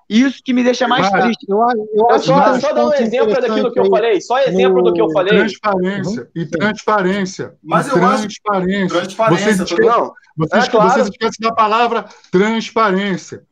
Isso 0.08 0.42
que 0.43 0.53
me 0.53 0.64
deixa 0.64 0.88
mais 0.88 1.09
Mas, 1.09 1.24
triste. 1.24 1.45
Eu, 1.50 1.58
eu, 1.58 2.08
eu 2.11 2.19
só, 2.19 2.59
só 2.59 2.74
dar 2.74 2.85
um 2.85 2.93
exemplo 2.93 3.34
daquilo 3.34 3.72
que 3.72 3.80
eu 3.80 3.90
falei, 3.90 4.22
só 4.22 4.40
exemplo 4.40 4.84
do 4.84 4.93
que 4.93 5.01
eu 5.01 5.09
falei. 5.11 5.40
Transparência, 5.40 6.30
e 6.35 6.45
transparência. 6.45 7.53
Mas 7.64 7.88
e 7.88 7.90
eu 7.90 7.95
transparência. 7.95 8.85
acho 8.85 8.90
transparência. 8.90 9.53
Vocês, 9.56 9.80
não, 9.80 10.14
vocês, 10.38 10.64
é 10.64 10.69
claro. 10.69 10.90
vocês 10.90 11.08
esquecem 11.08 11.50
da 11.50 11.51
palavra 11.51 12.06
transparência. 12.30 13.43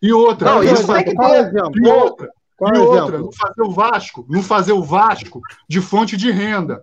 E 0.00 0.12
outra, 0.12 0.54
não, 0.54 0.62
isso 0.62 0.86
tem 0.86 1.04
que 1.04 1.14
ter. 1.14 1.52
E 1.74 1.88
outra, 1.88 2.30
qual 2.56 2.74
e 2.74 2.78
outra, 2.78 3.18
não 3.18 3.32
fazer 3.32 3.62
o 3.62 3.70
Vasco, 3.70 4.26
não 4.28 4.42
fazer 4.42 4.72
o 4.72 4.82
Vasco 4.82 5.40
de 5.68 5.80
fonte 5.80 6.16
de 6.16 6.30
renda. 6.30 6.82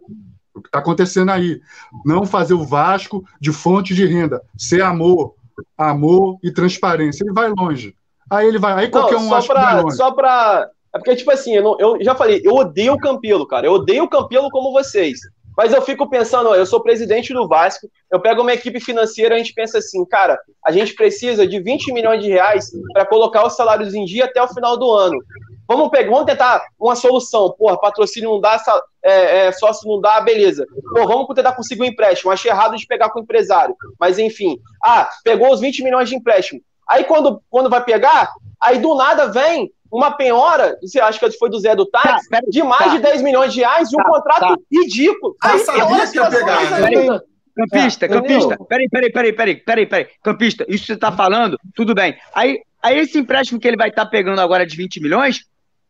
O 0.54 0.62
que 0.62 0.68
está 0.68 0.80
acontecendo 0.80 1.32
aí. 1.32 1.60
Não 2.06 2.26
fazer 2.26 2.54
o 2.54 2.64
Vasco 2.64 3.24
de 3.42 3.52
fonte 3.52 3.96
de 3.96 4.06
renda. 4.06 4.42
Ser 4.56 4.84
amor, 4.84 5.34
amor 5.76 6.38
e 6.44 6.52
transparência. 6.52 7.24
Ele 7.24 7.34
vai 7.34 7.52
longe. 7.58 7.96
Aí 8.30 8.48
ele 8.48 8.60
vai. 8.60 8.74
Aí 8.74 8.90
qualquer 8.90 9.16
não, 9.16 9.26
um 9.26 9.30
só 9.30 9.42
pra, 9.42 9.92
Só 9.92 10.12
para. 10.12 10.70
É 10.94 11.00
porque, 11.00 11.16
tipo 11.16 11.32
assim, 11.32 11.56
eu, 11.56 11.64
não, 11.64 11.80
eu, 11.80 11.98
já 12.04 12.14
falei, 12.14 12.40
eu 12.44 12.54
odeio 12.54 12.94
o 12.94 13.00
Campelo, 13.00 13.48
cara. 13.48 13.66
Eu 13.66 13.74
odeio 13.74 14.04
o 14.04 14.10
Campelo 14.10 14.50
como 14.52 14.72
vocês. 14.72 15.20
Mas 15.58 15.74
eu 15.74 15.82
fico 15.82 16.10
pensando, 16.10 16.50
ó, 16.50 16.56
eu 16.56 16.66
sou 16.66 16.82
presidente 16.82 17.34
do 17.34 17.48
Vasco, 17.48 17.88
eu 18.12 18.20
pego 18.20 18.42
uma 18.42 18.54
equipe 18.54 18.80
financeira, 18.80 19.36
a 19.36 19.38
gente 19.38 19.54
pensa 19.54 19.78
assim, 19.78 20.04
cara, 20.06 20.40
a 20.66 20.72
gente 20.72 20.96
precisa 20.96 21.46
de 21.46 21.60
20 21.60 21.94
milhões 21.94 22.24
de 22.24 22.30
reais 22.30 22.72
para 22.92 23.06
colocar 23.06 23.46
os 23.46 23.56
salários 23.56 23.94
em 23.94 24.04
dia 24.04 24.26
até 24.26 24.42
o 24.42 24.48
final 24.48 24.78
do 24.78 24.92
ano. 24.92 25.18
Vamos 25.68 25.90
pegar, 25.90 26.10
vamos 26.10 26.26
tentar 26.26 26.62
uma 26.80 26.96
solução. 26.96 27.54
Porra, 27.58 27.80
patrocínio 27.80 28.32
não 28.32 28.42
dá, 28.42 28.62
é, 29.02 29.48
é, 29.48 29.52
sócio 29.52 29.90
não 29.90 30.00
dá, 30.00 30.20
beleza. 30.22 30.66
Pô, 30.94 31.08
vamos 31.08 31.28
tentar 31.34 31.54
conseguir 31.54 31.82
um 31.82 31.86
empréstimo. 31.86 32.32
Achei 32.32 32.52
errado 32.52 32.76
de 32.76 32.86
pegar 32.86 33.10
com 33.10 33.20
o 33.20 33.24
empresário. 33.24 33.76
Mas 34.00 34.20
enfim. 34.20 34.58
Ah, 34.84 35.10
pegou 35.24 35.52
os 35.52 35.60
20 35.60 35.84
milhões 35.84 36.10
de 36.10 36.16
empréstimo. 36.16 36.62
Aí 36.88 37.04
quando, 37.06 37.42
quando 37.50 37.70
vai 37.70 37.84
pegar, 37.84 38.32
aí 38.60 38.80
do 38.80 38.96
nada 38.96 39.28
vem 39.28 39.72
uma 39.94 40.12
penhora, 40.12 40.76
você 40.82 41.00
acha 41.00 41.20
que 41.20 41.38
foi 41.38 41.52
do 41.52 41.60
Zé 41.60 41.76
do 41.76 41.86
Táxi, 41.86 42.28
tá, 42.28 42.40
de 42.48 42.64
mais 42.64 42.86
tá. 42.86 42.96
de 42.96 43.00
10 43.00 43.22
milhões 43.22 43.54
de 43.54 43.60
reais 43.60 43.92
e 43.92 43.96
um 43.96 44.04
tá, 44.04 44.10
contrato 44.10 44.42
tá. 44.42 44.58
ridículo. 44.72 45.36
Aí 45.40 45.60
sabia 45.60 46.08
que 46.08 46.18
ia 46.18 46.30
pegar, 46.30 46.80
né? 46.82 47.20
Campista, 47.56 48.06
é, 48.06 48.10
campista, 48.10 48.58
peraí, 48.68 48.90
peraí, 48.90 49.12
peraí, 49.12 49.34
peraí, 49.34 49.56
peraí, 49.56 49.86
peraí, 49.86 50.08
campista, 50.24 50.66
isso 50.68 50.88
que 50.88 50.94
você 50.94 50.98
tá 50.98 51.12
falando, 51.12 51.56
tudo 51.76 51.94
bem. 51.94 52.18
Aí, 52.34 52.64
aí 52.82 52.98
esse 52.98 53.20
empréstimo 53.20 53.60
que 53.60 53.68
ele 53.68 53.78
vai 53.78 53.90
estar 53.90 54.06
tá 54.06 54.10
pegando 54.10 54.42
agora 54.42 54.66
de 54.66 54.76
20 54.76 55.00
milhões, 55.00 55.46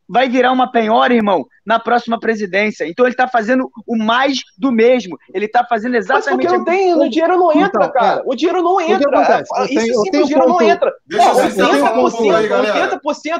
vai 0.07 0.30
virar 0.30 0.51
uma 0.51 0.72
penhora, 0.72 1.14
irmão, 1.14 1.45
na 1.65 1.80
próxima 1.80 2.19
presidência. 2.19 2.88
Então 2.88 3.06
ele 3.06 3.14
está 3.14 3.27
fazendo 3.27 3.69
o 3.88 3.98
mais 3.98 4.40
do 4.57 4.72
mesmo. 4.72 5.17
Ele 5.33 5.45
está 5.45 5.65
fazendo 5.65 5.95
exatamente. 5.95 6.45
Mas 6.45 6.53
porque 6.53 6.57
não 6.57 6.65
tem, 6.65 6.93
o 6.93 7.09
dinheiro 7.09 7.38
não 7.38 7.51
entra, 7.51 7.85
então, 7.85 7.91
cara. 7.91 8.22
É. 8.22 8.23
O 8.25 8.35
dinheiro 8.35 8.61
não 8.61 8.82
entra. 8.82 9.09
O 9.09 9.64
Isso 9.64 9.73
tenho, 9.73 10.01
sim, 10.01 10.22
o 10.22 10.25
dinheiro 10.25 10.48
não 10.48 10.61
entra. 10.61 10.93
Deixa 11.06 11.30
Pô, 11.30 11.41
80%, 11.41 12.99
80%. 13.01 13.40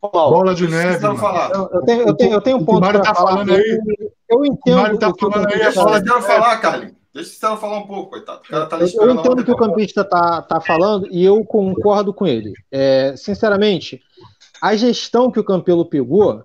Bola 0.00 0.54
de 0.54 0.68
neve. 0.68 1.04
Eu, 1.04 1.82
tenho, 1.84 2.02
eu, 2.02 2.14
tenho, 2.14 2.32
eu 2.34 2.40
tenho 2.40 2.56
um 2.58 2.64
ponto. 2.64 2.78
O 2.78 2.80
Mário 2.80 3.02
tá 3.02 3.14
falar. 3.14 3.30
falando 3.30 3.52
aí. 3.52 3.78
Eu 4.30 4.44
entendo. 4.44 4.78
O 4.78 4.82
Mário 4.82 4.98
tá 4.98 5.12
falando 5.18 5.46
aí. 5.48 5.58
Deixa 5.58 5.80
eu 5.80 6.22
falar, 6.22 6.56
Carlinhos. 6.58 6.98
Deixa 7.14 7.52
o 7.52 7.56
falar 7.56 7.78
um 7.78 7.86
pouco, 7.86 8.10
coitado. 8.10 8.40
O 8.44 8.48
cara 8.48 8.66
tá 8.66 8.78
eu 8.78 9.10
entendo 9.10 9.40
o 9.40 9.44
que 9.44 9.50
o 9.50 9.56
campista 9.56 10.04
tá, 10.04 10.42
tá 10.42 10.60
falando 10.60 11.08
e 11.10 11.24
eu 11.24 11.44
concordo 11.44 12.14
com 12.14 12.26
ele. 12.26 12.52
É, 12.70 13.14
sinceramente, 13.16 14.00
a 14.60 14.76
gestão 14.76 15.30
que 15.30 15.40
o 15.40 15.44
Campelo 15.44 15.88
pegou 15.88 16.44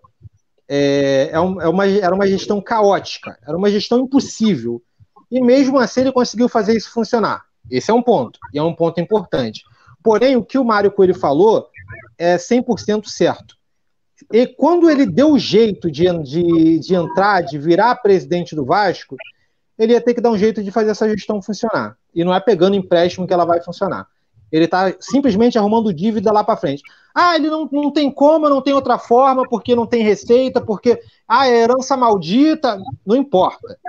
é, 0.68 1.30
é, 1.32 1.40
uma, 1.40 1.88
era 1.88 2.14
uma 2.14 2.28
gestão 2.28 2.62
caótica, 2.62 3.38
era 3.46 3.58
uma 3.58 3.70
gestão 3.70 4.00
impossível. 4.00 4.82
E 5.30 5.42
mesmo 5.42 5.80
assim 5.80 6.02
ele 6.02 6.12
conseguiu 6.12 6.48
fazer 6.48 6.76
isso 6.76 6.92
funcionar. 6.92 7.44
Esse 7.70 7.92
é 7.92 7.94
um 7.94 8.02
ponto, 8.02 8.40
e 8.54 8.60
é 8.60 8.64
um 8.64 8.74
ponto 8.74 9.00
importante. 9.00 9.64
Porém, 10.04 10.36
o 10.36 10.44
que 10.44 10.58
o 10.58 10.66
Mário 10.66 10.92
Coelho 10.92 11.16
falou 11.16 11.68
é 12.18 12.36
100% 12.36 13.08
certo. 13.08 13.56
E 14.32 14.48
quando 14.48 14.90
ele 14.90 15.06
deu 15.06 15.32
o 15.32 15.40
jeito 15.40 15.90
de, 15.90 16.06
de, 16.24 16.80
de 16.80 16.96
entrar, 16.96 17.42
de 17.42 17.58
virar 17.58 17.96
presidente 17.96 18.56
do 18.56 18.66
Vasco, 18.66 19.16
ele 19.78 19.94
ia 19.94 20.02
ter 20.02 20.14
que 20.14 20.22
dar 20.22 20.32
um 20.32 20.38
jeito 20.38 20.64
de 20.64 20.72
fazer 20.72 20.92
essa 20.92 21.10
gestão 21.10 21.42
funcionar. 21.42 21.98
E 22.14 22.24
não 22.24 22.34
é 22.34 22.40
pegando 22.40 22.76
empréstimo 22.76 23.26
que 23.26 23.34
ela 23.34 23.46
vai 23.46 23.62
funcionar. 23.62 24.08
Ele 24.54 24.66
está 24.66 24.94
simplesmente 25.00 25.58
arrumando 25.58 25.92
dívida 25.92 26.32
lá 26.32 26.44
para 26.44 26.56
frente. 26.56 26.84
Ah, 27.14 27.36
ele 27.36 27.50
não, 27.50 27.68
não 27.72 27.90
tem 27.90 28.12
como, 28.12 28.48
não 28.48 28.62
tem 28.62 28.72
outra 28.72 29.00
forma, 29.00 29.50
porque 29.50 29.76
não 29.76 29.88
tem 29.88 30.04
receita, 30.04 30.62
porque. 30.62 31.02
Ah, 31.28 31.48
é 31.48 31.64
herança 31.64 31.98
maldita. 31.98 32.80
Não 33.04 33.16
importa. 33.16 33.80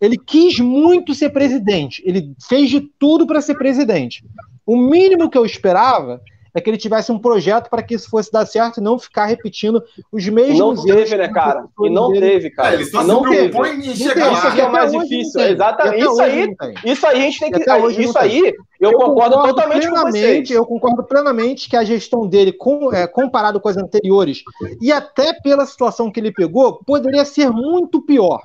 Ele 0.00 0.16
quis 0.16 0.60
muito 0.60 1.14
ser 1.14 1.30
presidente. 1.30 2.00
Ele 2.06 2.32
fez 2.48 2.70
de 2.70 2.80
tudo 2.80 3.26
para 3.26 3.42
ser 3.42 3.56
presidente. 3.56 4.24
O 4.64 4.76
mínimo 4.76 5.28
que 5.28 5.36
eu 5.36 5.44
esperava 5.44 6.22
é 6.54 6.60
que 6.60 6.70
ele 6.70 6.78
tivesse 6.78 7.10
um 7.10 7.18
projeto 7.18 7.68
para 7.68 7.82
que 7.82 7.94
isso 7.94 8.08
fosse 8.08 8.30
dar 8.30 8.46
certo 8.46 8.78
e 8.78 8.80
não 8.80 8.96
ficar 8.96 9.26
repetindo 9.26 9.82
os 10.12 10.26
mesmos 10.28 10.58
não 10.58 10.68
erros. 10.68 10.84
Não 10.84 10.96
teve, 10.96 11.16
né, 11.16 11.28
cara? 11.28 11.66
E 11.82 11.90
não 11.90 12.12
dele. 12.12 12.30
teve, 12.30 12.50
cara. 12.50 12.70
É, 12.70 12.74
ele 12.74 12.84
só 12.84 13.02
não 13.02 13.26
se 13.26 13.48
propõe 13.48 13.70
em 13.70 13.96
chegar 13.96 14.32
Isso 14.32 14.46
aqui 14.46 14.60
é 14.60 14.68
mais 14.68 14.92
difícil. 14.92 15.40
Exatamente. 15.40 16.04
Isso 16.04 16.22
aí, 16.22 16.54
isso 16.84 17.06
aí 17.06 17.16
a 17.16 17.20
gente 17.24 17.40
tem 17.40 17.50
que. 17.50 18.02
Isso 18.02 18.18
aí, 18.18 18.54
Eu, 18.80 18.92
eu 18.92 18.98
concordo, 18.98 19.34
concordo, 19.34 19.54
totalmente 19.54 19.88
com 19.88 19.96
vocês. 19.96 20.50
Eu 20.50 20.64
concordo 20.64 21.02
plenamente 21.02 21.68
que 21.68 21.76
a 21.76 21.82
gestão 21.82 22.24
dele, 22.24 22.52
com, 22.52 22.92
é, 22.94 23.06
comparado 23.08 23.60
com 23.60 23.68
as 23.68 23.76
anteriores, 23.76 24.44
e 24.80 24.92
até 24.92 25.32
pela 25.32 25.66
situação 25.66 26.10
que 26.10 26.20
ele 26.20 26.30
pegou, 26.30 26.84
poderia 26.86 27.24
ser 27.24 27.50
muito 27.50 28.00
pior. 28.00 28.40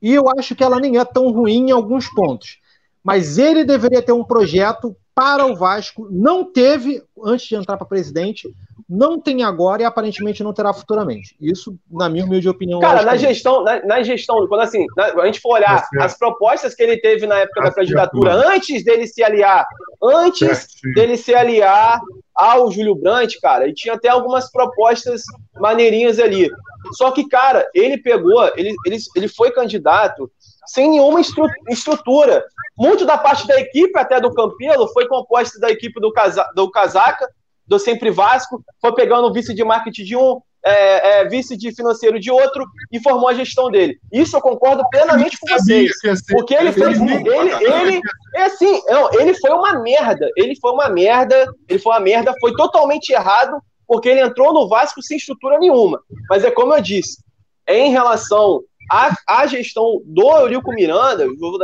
E 0.00 0.14
eu 0.14 0.24
acho 0.38 0.54
que 0.54 0.64
ela 0.64 0.80
nem 0.80 0.96
é 0.96 1.04
tão 1.04 1.30
ruim 1.30 1.68
em 1.68 1.72
alguns 1.72 2.08
pontos. 2.08 2.58
Mas 3.04 3.36
ele 3.36 3.64
deveria 3.64 4.00
ter 4.00 4.12
um 4.12 4.24
projeto 4.24 4.96
para 5.18 5.44
o 5.44 5.56
Vasco. 5.56 6.06
Não 6.12 6.44
teve 6.44 7.02
antes 7.24 7.48
de 7.48 7.56
entrar 7.56 7.76
para 7.76 7.84
presidente, 7.84 8.48
não 8.88 9.20
tem 9.20 9.42
agora 9.42 9.82
e 9.82 9.84
aparentemente 9.84 10.44
não 10.44 10.52
terá 10.52 10.72
futuramente. 10.72 11.34
Isso, 11.40 11.76
na 11.90 12.08
minha 12.08 12.24
humilde 12.24 12.48
opinião. 12.48 12.78
Cara, 12.78 13.02
na 13.02 13.16
gestão, 13.16 13.64
na, 13.64 13.84
na, 13.84 14.00
gestão, 14.04 14.46
quando 14.46 14.60
assim, 14.60 14.86
na, 14.96 15.06
a 15.06 15.26
gente 15.26 15.40
for 15.40 15.54
olhar 15.54 15.84
as 16.00 16.16
propostas 16.16 16.72
que 16.72 16.84
ele 16.84 16.98
teve 16.98 17.26
na 17.26 17.40
época 17.40 17.62
da 17.62 17.74
candidatura, 17.74 18.32
antes 18.32 18.84
dele 18.84 19.08
se 19.08 19.20
aliar, 19.20 19.66
antes 20.00 20.68
dele 20.94 21.16
se 21.16 21.34
aliar 21.34 22.00
ao 22.32 22.70
Júlio 22.70 22.94
Brandt, 22.94 23.40
cara, 23.40 23.68
e 23.68 23.74
tinha 23.74 23.94
até 23.94 24.08
algumas 24.08 24.48
propostas 24.52 25.22
maneirinhas 25.60 26.20
ali. 26.20 26.48
Só 26.92 27.10
que, 27.10 27.28
cara, 27.28 27.68
ele 27.74 27.98
pegou, 27.98 28.46
ele, 28.56 28.72
ele, 28.86 28.98
ele 29.16 29.26
foi 29.26 29.50
candidato 29.50 30.30
sem 30.68 30.90
nenhuma 30.90 31.20
estrutura. 31.20 32.44
Muito 32.76 33.04
da 33.04 33.18
parte 33.18 33.46
da 33.46 33.58
equipe, 33.58 33.98
até 33.98 34.20
do 34.20 34.32
Campelo, 34.32 34.86
foi 34.92 35.08
composta 35.08 35.58
da 35.58 35.70
equipe 35.70 36.00
do, 36.00 36.12
Casa, 36.12 36.46
do 36.54 36.70
Casaca, 36.70 37.28
do 37.66 37.78
Sempre 37.78 38.10
Vasco, 38.10 38.62
foi 38.80 38.94
pegando 38.94 39.26
o 39.26 39.32
vice 39.32 39.52
de 39.52 39.64
marketing 39.64 40.04
de 40.04 40.16
um, 40.16 40.40
é, 40.64 41.20
é, 41.20 41.28
vice 41.28 41.56
de 41.56 41.74
financeiro 41.74 42.18
de 42.18 42.30
outro 42.30 42.64
e 42.92 43.00
formou 43.00 43.28
a 43.28 43.34
gestão 43.34 43.70
dele. 43.70 43.98
Isso 44.12 44.36
eu 44.36 44.40
concordo 44.40 44.82
plenamente 44.90 45.38
com 45.38 45.48
vocês. 45.48 45.92
Porque 46.30 46.54
ele 46.54 46.72
fez. 46.72 47.00
Ele, 47.00 47.64
ele, 47.64 48.00
é 48.34 48.42
assim, 48.44 48.80
não, 48.88 49.10
ele 49.12 49.34
foi 49.34 49.50
uma 49.50 49.80
merda. 49.80 50.28
Ele 50.36 50.54
foi 50.60 50.72
uma 50.72 50.88
merda. 50.88 51.46
Ele 51.68 51.78
foi 51.78 51.92
uma 51.92 52.00
merda. 52.00 52.34
Foi 52.40 52.54
totalmente 52.54 53.10
errado, 53.10 53.58
porque 53.86 54.08
ele 54.08 54.20
entrou 54.20 54.52
no 54.52 54.68
Vasco 54.68 55.02
sem 55.02 55.16
estrutura 55.16 55.58
nenhuma. 55.58 56.00
Mas 56.28 56.44
é 56.44 56.50
como 56.50 56.74
eu 56.74 56.82
disse, 56.82 57.22
em 57.66 57.90
relação 57.90 58.62
a, 58.90 59.14
a 59.26 59.46
gestão 59.46 60.00
do 60.04 60.30
Eurico 60.30 60.72
Miranda, 60.72 61.26
vou 61.38 61.58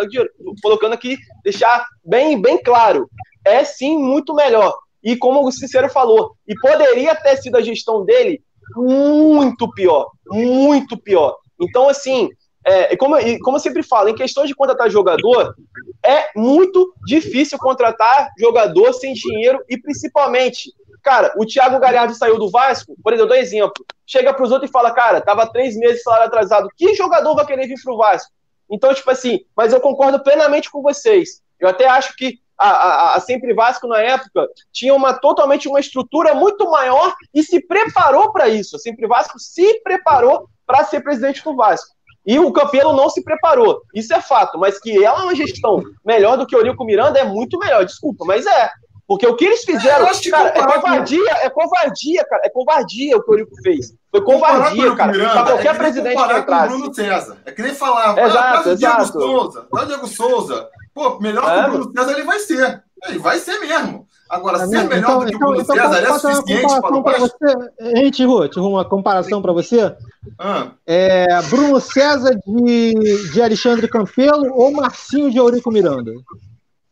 colocando 0.62 0.92
aqui, 0.92 1.18
deixar 1.42 1.86
bem, 2.04 2.40
bem 2.40 2.62
claro, 2.62 3.08
é 3.44 3.64
sim 3.64 3.96
muito 3.98 4.34
melhor. 4.34 4.74
E 5.02 5.16
como 5.16 5.46
o 5.46 5.52
Cicero 5.52 5.88
falou, 5.90 6.34
e 6.46 6.54
poderia 6.58 7.14
ter 7.14 7.36
sido 7.36 7.56
a 7.56 7.62
gestão 7.62 8.04
dele 8.04 8.42
muito 8.74 9.70
pior, 9.72 10.10
muito 10.26 10.96
pior. 10.96 11.36
Então, 11.60 11.88
assim, 11.88 12.30
é, 12.64 12.96
como, 12.96 13.16
como 13.40 13.56
eu 13.58 13.60
sempre 13.60 13.82
falo, 13.82 14.08
em 14.08 14.14
questão 14.14 14.46
de 14.46 14.54
contratar 14.54 14.90
jogador, 14.90 15.54
é 16.02 16.30
muito 16.34 16.94
difícil 17.06 17.58
contratar 17.58 18.30
jogador 18.38 18.92
sem 18.94 19.12
dinheiro 19.12 19.62
e 19.68 19.76
principalmente 19.78 20.72
Cara, 21.04 21.34
o 21.36 21.44
Thiago 21.44 21.78
Galhardo 21.78 22.14
saiu 22.14 22.38
do 22.38 22.50
Vasco, 22.50 22.96
por 23.04 23.12
exemplo, 23.12 23.32
eu 23.32 23.36
dou 23.36 23.36
exemplo. 23.36 23.84
Chega 24.06 24.32
pros 24.32 24.50
outros 24.50 24.70
e 24.70 24.72
fala, 24.72 24.90
cara, 24.90 25.20
tava 25.20 25.46
três 25.52 25.76
meses 25.76 26.02
salário 26.02 26.26
atrasado. 26.26 26.68
Que 26.76 26.94
jogador 26.94 27.34
vai 27.34 27.44
querer 27.44 27.66
vir 27.66 27.80
pro 27.84 27.98
Vasco? 27.98 28.32
Então, 28.70 28.94
tipo 28.94 29.10
assim, 29.10 29.40
mas 29.54 29.74
eu 29.74 29.80
concordo 29.80 30.22
plenamente 30.22 30.70
com 30.70 30.80
vocês. 30.80 31.42
Eu 31.60 31.68
até 31.68 31.86
acho 31.86 32.16
que 32.16 32.40
a, 32.58 32.68
a, 32.68 33.16
a, 33.16 33.20
Sempre 33.20 33.52
Vasco 33.52 33.86
na 33.86 34.00
época 34.00 34.48
tinha 34.72 34.94
uma 34.94 35.12
totalmente 35.12 35.68
uma 35.68 35.78
estrutura 35.80 36.34
muito 36.34 36.70
maior 36.70 37.14
e 37.34 37.42
se 37.42 37.60
preparou 37.60 38.32
para 38.32 38.48
isso. 38.48 38.76
A 38.76 38.78
Sempre 38.78 39.06
Vasco 39.06 39.38
se 39.38 39.80
preparou 39.82 40.48
para 40.66 40.84
ser 40.84 41.02
presidente 41.02 41.44
do 41.44 41.54
Vasco. 41.54 41.94
E 42.26 42.38
o 42.38 42.50
Campelo 42.50 42.94
não 42.94 43.10
se 43.10 43.22
preparou. 43.22 43.82
Isso 43.94 44.14
é 44.14 44.20
fato, 44.22 44.58
mas 44.58 44.80
que 44.80 45.04
ela 45.04 45.20
é 45.20 45.22
uma 45.24 45.34
gestão 45.34 45.82
melhor 46.04 46.38
do 46.38 46.46
que 46.46 46.56
o 46.56 46.58
Eurico 46.58 46.84
Miranda 46.84 47.18
é 47.18 47.24
muito 47.24 47.58
melhor. 47.58 47.84
Desculpa, 47.84 48.24
mas 48.24 48.46
é. 48.46 48.70
Porque 49.06 49.26
o 49.26 49.36
que 49.36 49.44
eles 49.44 49.64
fizeram, 49.64 50.06
é, 50.06 50.30
cara, 50.30 50.48
é 50.48 50.62
covardia, 50.62 51.30
é 51.42 51.50
covardia, 51.50 52.24
cara. 52.24 52.42
É 52.44 52.48
covardia 52.48 53.16
o 53.16 53.22
que 53.22 53.30
o 53.30 53.34
Eurico 53.34 53.62
fez. 53.62 53.94
Foi 54.10 54.22
covardia, 54.22 54.94
cara. 54.96 55.12
Miranda, 55.12 55.32
pra 55.32 55.44
qualquer 55.44 55.74
é 55.74 55.78
presidente 55.78 56.16
que 56.16 56.38
entrasse. 56.38 56.68
Com 56.68 56.74
o 56.74 56.78
Bruno 56.78 56.94
César. 56.94 57.36
É 57.44 57.52
que 57.52 57.62
nem 57.62 57.74
falar, 57.74 58.14
ah, 58.16 58.26
exato, 58.26 58.68
ah, 58.68 58.72
o 58.72 58.76
Diego 58.76 59.06
Souza, 59.06 59.66
o 59.70 59.84
Diego 59.84 60.06
Souza. 60.06 60.68
Pô, 60.94 61.20
melhor 61.20 61.44
é, 61.50 61.62
que 61.62 61.68
o 61.68 61.72
Bruno 61.72 61.92
César 61.92 62.12
ele 62.12 62.22
vai 62.22 62.38
ser. 62.38 62.82
Ele 63.06 63.18
vai 63.18 63.38
ser 63.38 63.58
mesmo. 63.58 64.08
Agora, 64.30 64.62
é 64.62 64.66
ser 64.66 64.84
melhor 64.84 64.98
então, 64.98 65.18
do 65.18 65.26
que 65.26 65.34
então, 65.34 65.48
o 65.48 65.50
Bruno 65.50 65.62
então, 65.62 65.76
César 65.76 65.98
é 65.98 66.18
suficiente 66.18 66.80
para 66.80 66.96
o 66.96 67.02
Vasco? 67.02 67.38
Hein, 67.80 68.10
Tiru, 68.10 68.48
Tiru, 68.48 68.68
uma 68.68 68.84
comparação 68.86 69.42
para 69.42 69.52
você. 69.52 69.94
Ah. 70.38 70.68
É, 70.86 71.42
Bruno 71.42 71.78
César 71.78 72.34
de, 72.46 73.30
de 73.32 73.42
Alexandre 73.42 73.86
Campelo 73.86 74.50
ou 74.54 74.72
Marcinho 74.72 75.30
de 75.30 75.36
Eurico 75.36 75.70
Miranda? 75.70 76.12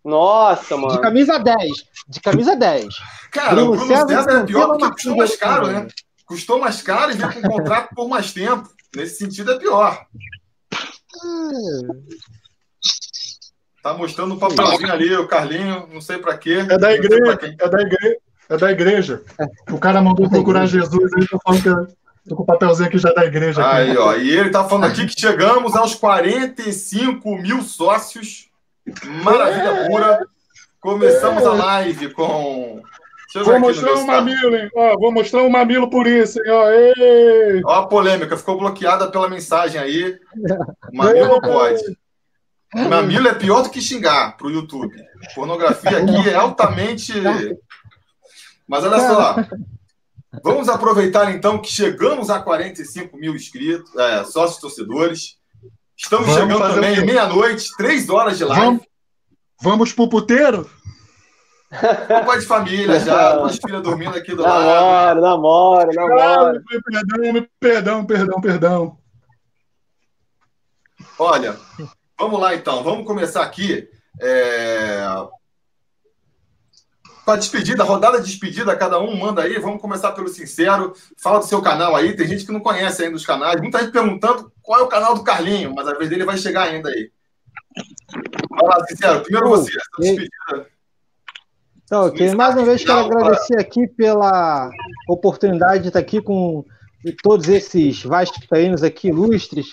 Nossa, 0.05 0.77
mano. 0.77 0.95
De 0.95 1.01
camisa 1.01 1.39
10. 1.39 1.59
De 2.09 2.21
camisa 2.21 2.57
10. 2.57 2.87
Cara, 3.31 3.55
Bruno 3.55 3.73
o 3.73 3.77
Bruno 3.77 3.87
César, 3.87 4.09
César 4.25 4.41
é 4.41 4.45
pior 4.45 4.67
porque 4.69 4.91
custou 4.91 5.17
mais 5.17 5.37
caro, 5.37 5.67
né? 5.69 5.87
Custou 6.27 6.59
mais 6.59 6.83
caro 6.83 7.11
e 7.13 7.15
veio 7.15 7.33
com 7.33 7.43
contrato 7.43 7.95
por 7.95 8.09
mais 8.09 8.33
tempo. 8.33 8.69
Nesse 8.95 9.17
sentido 9.19 9.53
é 9.53 9.59
pior. 9.59 10.07
Tá 13.83 13.95
mostrando 13.95 14.35
um 14.35 14.39
papelzinho 14.39 14.93
ali, 14.93 15.15
o 15.17 15.27
Carlinho, 15.27 15.89
não 15.93 16.01
sei 16.01 16.19
pra 16.19 16.37
quê. 16.39 16.65
É 16.69 16.79
da 16.79 16.93
igreja, 16.93 17.39
é 17.59 17.69
da 17.69 17.81
igreja. 17.81 18.17
É 18.49 18.57
da 18.57 18.71
igreja. 18.71 19.23
O 19.71 19.79
cara 19.79 20.01
mandou 20.03 20.29
procurar 20.29 20.67
Jesus 20.67 21.11
e 21.19 21.27
tá 21.27 21.39
falando 21.45 21.63
que 21.63 21.69
é- 21.69 22.03
Tô 22.29 22.37
com 22.37 22.45
o 22.45 22.47
papelzinho 22.47 22.89
aqui 22.89 22.99
já 22.99 23.13
da 23.13 23.25
igreja. 23.25 23.69
Aí, 23.69 23.91
aqui. 23.91 23.99
ó. 23.99 24.15
E 24.15 24.31
ele 24.31 24.51
tá 24.51 24.63
falando 24.69 24.85
aqui 24.85 25.07
que 25.07 25.21
chegamos 25.21 25.75
aos 25.75 25.97
45 25.97 27.37
mil 27.37 27.63
sócios 27.63 28.49
Maravilha 29.25 29.87
pura. 29.89 30.27
Começamos 30.81 31.45
a 31.45 31.53
live 31.53 32.13
com. 32.13 32.83
Vou 33.45 33.59
mostrar 33.61 33.95
um 33.95 34.05
mamilo, 34.05 34.57
hein? 34.57 34.69
Ó, 34.75 34.99
vou 34.99 35.13
mostrar 35.13 35.43
um 35.43 35.49
mamilo 35.49 35.89
por 35.89 36.07
isso, 36.07 36.39
hein? 36.41 36.51
Ó, 37.65 37.71
Ó 37.71 37.75
a 37.81 37.87
polêmica, 37.87 38.37
ficou 38.37 38.59
bloqueada 38.59 39.11
pela 39.11 39.29
mensagem 39.29 39.81
aí. 39.81 40.19
Mamilo 40.93 41.29
não 41.29 41.41
pode. 41.41 41.83
Mamilo 42.75 43.29
é 43.29 43.35
pior 43.35 43.63
do 43.63 43.71
que 43.71 43.81
xingar 43.81 44.37
pro 44.37 44.51
YouTube. 44.51 44.95
Pornografia 45.35 45.99
aqui 45.99 46.29
é 46.29 46.35
altamente. 46.35 47.13
Mas 48.69 48.85
olha 48.85 48.99
só. 48.99 49.37
Vamos 50.43 50.69
aproveitar 50.69 51.33
então 51.35 51.61
que 51.61 51.71
chegamos 51.71 52.31
a 52.31 52.41
45 52.41 53.17
mil 53.17 53.35
inscritos, 53.35 53.95
é, 53.97 54.25
sócios 54.25 54.61
torcedores. 54.61 55.39
Estamos 56.03 56.27
Vamos 56.27 56.41
chegando 56.41 56.75
também 56.75 57.05
meia-noite, 57.05 57.71
três 57.77 58.09
horas 58.09 58.37
de 58.37 58.45
live. 58.45 58.65
Vamos, 58.65 58.83
Vamos 59.61 59.93
pro 59.93 60.09
puteiro? 60.09 60.69
Pai 62.27 62.39
de 62.39 62.47
família 62.47 63.01
já, 63.01 63.39
com 63.39 63.45
as 63.45 63.57
filhas 63.57 63.83
dormindo 63.83 64.17
aqui 64.17 64.35
do 64.35 64.43
namora, 64.43 64.81
lado. 64.81 65.21
Namora, 65.21 65.93
namora, 65.93 66.63
Perdão, 66.91 67.49
perdão, 67.59 68.05
perdão, 68.05 68.41
perdão. 68.41 68.99
Olha, 71.19 71.57
vamos 72.19 72.41
lá 72.41 72.55
então, 72.55 72.83
vamos 72.83 73.07
começar 73.07 73.43
aqui. 73.43 73.89
É 74.21 75.03
com 77.25 77.31
a 77.31 77.37
despedida, 77.37 77.85
rodada 77.85 78.21
de 78.21 78.27
despedida, 78.27 78.77
cada 78.77 78.99
um 78.99 79.17
manda 79.17 79.43
aí. 79.43 79.59
Vamos 79.59 79.81
começar 79.81 80.13
pelo 80.13 80.29
sincero. 80.29 80.93
Fala 81.17 81.39
do 81.39 81.45
seu 81.45 81.63
canal 81.63 81.95
aí. 81.95 82.17
Tem 82.17 82.27
gente 82.27 82.45
que 82.45 82.53
não 82.53 82.61
conhece 82.61 83.05
ainda 83.05 83.17
os 83.17 83.25
canais. 83.27 83.61
Muita 83.61 83.79
gente 83.81 83.93
perguntando 83.93 84.53
qual 84.61 84.81
é 84.81 84.83
o 84.83 84.89
canal 84.89 85.15
do 85.15 85.23
Carlinho, 85.23 85.75
mas 85.75 85.87
a 85.87 85.95
vez 85.95 86.11
dele 86.11 86.25
vai 86.25 86.37
chegar 86.37 86.65
ainda 86.65 86.89
aí. 86.89 87.11
Vai 88.51 88.69
lá, 88.69 88.85
sincero. 88.87 89.21
Primeiro 89.23 89.49
você, 89.49 89.71
essa 89.71 89.89
despedida. 89.99 90.67
Então, 91.85 92.07
ok. 92.07 92.35
Mais 92.35 92.55
uma 92.55 92.65
vez 92.65 92.85
quero 92.85 93.01
agradecer 93.01 93.59
aqui 93.59 93.87
pela 93.87 94.71
oportunidade 95.09 95.83
de 95.83 95.89
estar 95.89 96.01
aqui 96.01 96.21
com 96.21 96.65
todos 97.23 97.49
esses 97.49 98.03
vascaínos 98.03 98.83
aqui 98.83 99.09
ilustres 99.09 99.67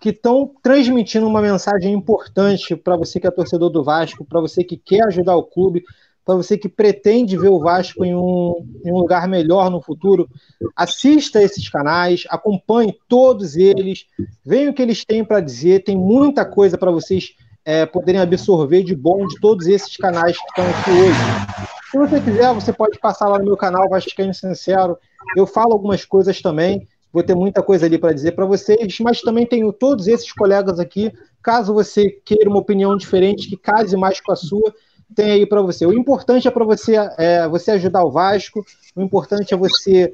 que 0.00 0.08
estão 0.08 0.50
transmitindo 0.62 1.26
uma 1.26 1.42
mensagem 1.42 1.92
importante 1.92 2.74
para 2.74 2.96
você 2.96 3.20
que 3.20 3.26
é 3.26 3.30
torcedor 3.30 3.70
do 3.70 3.84
Vasco, 3.84 4.24
para 4.24 4.40
você 4.40 4.64
que 4.64 4.76
quer 4.76 5.04
ajudar 5.04 5.36
o 5.36 5.44
clube, 5.44 5.84
para 6.24 6.34
você 6.34 6.56
que 6.56 6.68
pretende 6.68 7.36
ver 7.36 7.48
o 7.48 7.58
Vasco 7.58 8.04
em 8.04 8.14
um, 8.14 8.66
em 8.84 8.92
um 8.92 8.98
lugar 8.98 9.26
melhor 9.26 9.70
no 9.70 9.80
futuro, 9.80 10.28
assista 10.76 11.42
esses 11.42 11.68
canais, 11.68 12.24
acompanhe 12.28 12.96
todos 13.08 13.56
eles, 13.56 14.06
veja 14.44 14.70
o 14.70 14.74
que 14.74 14.82
eles 14.82 15.04
têm 15.04 15.24
para 15.24 15.40
dizer, 15.40 15.84
tem 15.84 15.96
muita 15.96 16.44
coisa 16.44 16.78
para 16.78 16.90
vocês 16.90 17.34
é, 17.64 17.84
poderem 17.86 18.20
absorver 18.20 18.82
de 18.82 18.94
bom 18.94 19.26
de 19.26 19.40
todos 19.40 19.66
esses 19.66 19.96
canais 19.96 20.36
que 20.36 20.48
estão 20.48 20.64
aqui 20.68 20.90
hoje. 20.90 21.68
Se 21.90 21.98
você 21.98 22.20
quiser, 22.20 22.54
você 22.54 22.72
pode 22.72 22.98
passar 22.98 23.28
lá 23.28 23.38
no 23.38 23.44
meu 23.44 23.56
canal 23.56 23.88
Vascaíno 23.88 24.32
Sincero, 24.32 24.96
eu 25.36 25.46
falo 25.46 25.72
algumas 25.72 26.04
coisas 26.04 26.40
também, 26.40 26.86
vou 27.12 27.22
ter 27.22 27.34
muita 27.34 27.62
coisa 27.62 27.86
ali 27.86 27.98
para 27.98 28.12
dizer 28.12 28.32
para 28.32 28.46
vocês, 28.46 28.98
mas 29.00 29.20
também 29.20 29.44
tenho 29.44 29.72
todos 29.72 30.06
esses 30.06 30.32
colegas 30.32 30.78
aqui, 30.78 31.12
caso 31.42 31.74
você 31.74 32.08
queira 32.24 32.48
uma 32.48 32.60
opinião 32.60 32.96
diferente, 32.96 33.48
que 33.48 33.56
case 33.56 33.96
mais 33.96 34.20
com 34.20 34.32
a 34.32 34.36
sua, 34.36 34.72
tem 35.14 35.32
aí 35.32 35.46
para 35.46 35.62
você. 35.62 35.86
O 35.86 35.92
importante 35.92 36.46
é 36.46 36.50
para 36.50 36.64
você, 36.64 36.96
é, 37.18 37.48
você 37.48 37.72
ajudar 37.72 38.04
o 38.04 38.10
Vasco, 38.10 38.64
o 38.94 39.02
importante 39.02 39.54
é 39.54 39.56
você 39.56 40.12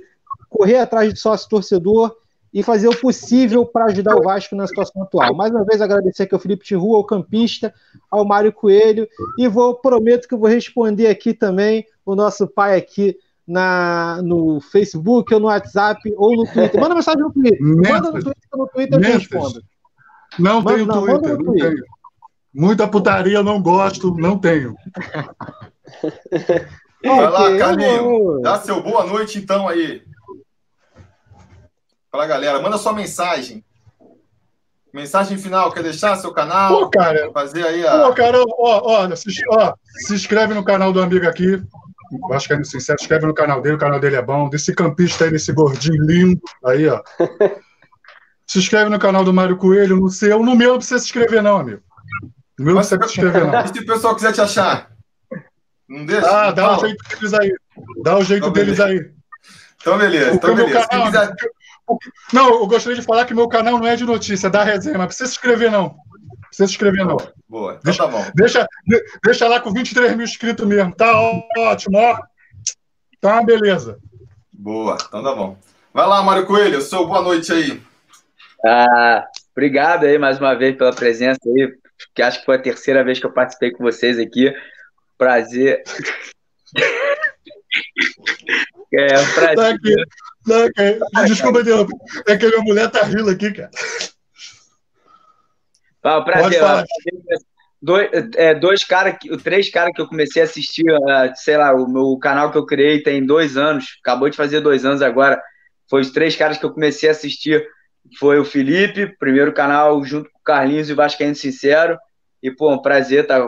correr 0.49 0.78
atrás 0.78 1.12
de 1.12 1.18
sócio 1.18 1.49
torcedor 1.49 2.16
e 2.52 2.62
fazer 2.62 2.89
o 2.89 2.97
possível 2.97 3.66
para 3.66 3.86
ajudar 3.86 4.16
o 4.16 4.23
Vasco 4.23 4.57
na 4.57 4.66
situação 4.66 5.02
atual. 5.02 5.34
Mais 5.34 5.50
uma 5.50 5.65
vez, 5.65 5.81
agradecer 5.81 6.23
aqui 6.23 6.34
ao 6.34 6.41
Felipe 6.41 6.65
Tiru, 6.65 6.94
ao 6.94 7.05
campista, 7.05 7.75
ao 8.10 8.25
Mário 8.25 8.52
Coelho, 8.52 9.07
e 9.39 9.47
vou 9.47 9.75
prometo 9.75 10.26
que 10.26 10.34
eu 10.34 10.39
vou 10.39 10.49
responder 10.49 11.08
aqui 11.08 11.34
também 11.34 11.84
o 12.05 12.15
nosso 12.15 12.47
pai 12.47 12.78
aqui 12.78 13.16
na, 13.47 14.20
no 14.23 14.60
Facebook, 14.60 15.33
ou 15.34 15.41
no 15.41 15.47
WhatsApp, 15.47 16.00
ou 16.16 16.36
no 16.36 16.47
Twitter. 16.47 16.81
Manda 16.81 16.94
mensagem 16.94 17.20
no 17.20 17.33
Twitter. 17.33 17.58
Manda 17.62 18.10
no 18.10 18.23
Twitter, 18.23 18.34
no 18.55 18.68
Twitter 18.68 18.99
eu 18.99 19.02
te 19.02 19.10
respondo. 19.12 19.62
Não 20.39 20.60
manda, 20.60 20.75
tenho 20.75 20.86
não, 20.86 21.05
Twitter, 21.05 21.39
não 21.39 21.52
tenho. 21.52 21.84
Muita 22.57 22.89
putaria 22.89 23.36
eu 23.36 23.44
não 23.44 23.60
gosto, 23.60 24.17
não 24.17 24.39
tenho. 24.39 24.75
Vai 27.05 27.31
lá, 27.31 27.59
Carlinho. 27.59 28.41
Dá 28.41 28.59
seu 28.59 28.83
boa 28.83 29.05
noite 29.05 29.39
então 29.39 29.68
aí. 29.68 30.02
Fala, 32.10 32.26
galera. 32.26 32.59
Manda 32.62 32.78
sua 32.78 32.94
mensagem. 32.94 33.62
Mensagem 34.91 35.36
final, 35.36 35.70
quer 35.70 35.83
deixar 35.83 36.17
seu 36.17 36.33
canal? 36.33 36.70
Pô, 36.70 36.89
cara. 36.89 37.31
Fazer 37.31 37.62
aí 37.62 37.86
a. 37.86 38.07
Pô, 38.07 38.15
cara, 38.15 38.43
ó, 38.59 39.05
ó, 39.05 39.15
se, 39.15 39.28
ó, 39.51 39.75
se 40.07 40.15
inscreve 40.15 40.55
no 40.55 40.65
canal 40.65 40.94
do 40.94 41.02
amigo 41.02 41.28
aqui. 41.28 41.62
Acho 42.33 42.49
que 42.49 42.55
é 42.55 42.65
sincero, 42.65 42.97
inscreve 42.99 43.26
no 43.26 43.35
canal 43.35 43.60
dele, 43.60 43.75
o 43.75 43.78
canal 43.78 44.01
dele 44.01 44.17
é 44.17 44.23
bom. 44.23 44.49
Desse 44.49 44.75
campista 44.75 45.25
aí, 45.25 45.31
desse 45.31 45.52
gordinho 45.52 46.02
lindo. 46.02 46.41
Aí, 46.65 46.89
ó. 46.89 47.02
se 48.49 48.60
inscreve 48.60 48.89
no 48.89 48.99
canal 48.99 49.25
do 49.25 49.35
Mário 49.35 49.59
Coelho, 49.59 50.01
no 50.01 50.09
seu. 50.09 50.43
No 50.43 50.57
meu 50.57 50.70
não 50.70 50.78
precisa 50.78 50.99
se 50.99 51.05
inscrever, 51.05 51.43
não, 51.43 51.59
amigo. 51.59 51.83
Não 52.59 52.75
precisa 52.75 52.99
se 53.02 53.05
inscrever, 53.05 53.47
não. 53.47 53.60
E 53.60 53.68
se 53.68 53.78
o 53.81 53.86
pessoal 53.86 54.15
quiser 54.15 54.33
te 54.33 54.41
achar? 54.41 54.91
Não 55.89 56.05
deixa? 56.07 56.28
Ah, 56.28 56.51
dá 56.51 56.76
o 56.76 56.81
jeito 56.81 57.05
deles 57.09 57.35
aí. 57.35 57.52
Dá 58.02 58.18
o 58.18 58.25
jeito 58.25 58.49
então, 58.49 58.52
deles 58.52 58.81
aí. 58.81 59.10
Então, 59.81 59.99
beleza. 59.99 60.35
Então, 60.35 60.55
beleza. 60.55 60.89
Canal, 60.89 61.07
quiser... 61.07 61.35
Não, 62.33 62.49
eu 62.49 62.67
gostaria 62.67 62.99
de 62.99 63.07
falar 63.07 63.25
que 63.25 63.35
meu 63.35 63.49
canal 63.49 63.78
não 63.78 63.86
é 63.86 63.94
de 63.94 64.05
notícia, 64.05 64.49
é 64.49 64.51
da 64.51 64.65
resenha, 64.65 64.99
mas 64.99 65.07
precisa 65.09 65.28
se 65.28 65.36
inscrever, 65.36 65.70
não. 65.70 65.97
Precisa 66.49 66.67
se 66.67 66.73
inscrever, 66.73 67.05
não. 67.05 67.17
Boa, 67.49 67.73
então 67.73 67.83
deixa, 67.85 68.02
tá 68.02 68.10
bom. 68.10 68.26
Deixa, 68.35 68.67
deixa 69.25 69.49
lá 69.49 69.60
com 69.60 69.73
23 69.73 70.17
mil 70.17 70.25
inscritos 70.25 70.67
mesmo. 70.67 70.94
Tá 70.94 71.12
ótimo, 71.59 71.99
ó. 71.99 72.18
Tá 73.20 73.35
uma 73.35 73.44
beleza. 73.44 73.99
Boa, 74.52 74.97
então 75.07 75.23
tá 75.23 75.35
bom. 75.35 75.57
Vai 75.94 76.07
lá, 76.07 76.23
Mário 76.23 76.47
Coelho, 76.47 76.81
seu 76.81 77.07
boa 77.07 77.23
noite 77.23 77.52
aí. 77.52 77.81
Ah, 78.65 79.25
obrigado 79.52 80.05
aí 80.05 80.18
mais 80.18 80.41
uma 80.41 80.55
vez 80.55 80.76
pela 80.76 80.93
presença 80.93 81.39
aí, 81.47 81.73
que 82.15 82.23
acho 82.23 82.41
que 82.41 82.47
foi 82.47 82.57
a 82.57 82.62
terceira 82.62 83.05
vez 83.05 83.18
que 83.18 83.26
eu 83.26 83.33
participei 83.33 83.70
com 83.70 83.84
vocês 83.84 84.18
aqui. 84.18 84.52
Prazer. 85.18 85.83
é 88.92 89.18
um 89.18 89.34
prazer. 89.34 89.57
Tá 89.57 89.68
aqui. 89.70 89.94
Não, 90.47 90.73
cara, 90.73 91.26
desculpa 91.26 91.60
interromper. 91.60 91.97
É 92.26 92.36
que 92.36 92.47
a 92.47 92.49
minha 92.49 92.62
mulher 92.62 92.91
tá 92.91 93.02
rindo 93.05 93.31
aqui, 93.31 93.52
cara. 93.52 93.70
Ah, 96.02 96.23
prazer. 96.23 96.60
Dois, 97.83 98.08
é, 98.36 98.55
dois 98.55 98.84
caras, 98.84 99.16
três 99.42 99.70
caras 99.70 99.92
que 99.94 100.00
eu 100.00 100.08
comecei 100.08 100.41
a 100.41 100.44
assistir, 100.44 100.91
uh, 100.91 101.33
sei 101.34 101.57
lá, 101.57 101.75
o 101.75 101.86
meu 101.86 102.16
canal 102.18 102.50
que 102.50 102.58
eu 102.58 102.65
criei 102.65 103.02
tem 103.02 103.25
dois 103.25 103.57
anos, 103.57 103.99
acabou 104.00 104.31
de 104.31 104.36
fazer 104.36 104.60
dois 104.60 104.84
anos 104.84 105.02
agora. 105.02 105.41
Foi 105.89 106.00
os 106.00 106.10
três 106.10 106.34
caras 106.34 106.58
que 106.58 106.65
eu 106.65 106.73
comecei 106.73 107.08
a 107.08 107.12
assistir. 107.12 107.65
Foi 108.18 108.39
o 108.39 108.44
Felipe, 108.44 109.15
primeiro 109.18 109.52
canal, 109.52 110.02
junto 110.05 110.31
Carlinhos 110.47 110.89
e 110.89 110.94
Vascaíno 110.94 111.34
Sincero. 111.34 111.99
E, 112.42 112.50
pô, 112.50 112.73
um 112.73 112.81
prazer 112.81 113.26
tá. 113.26 113.47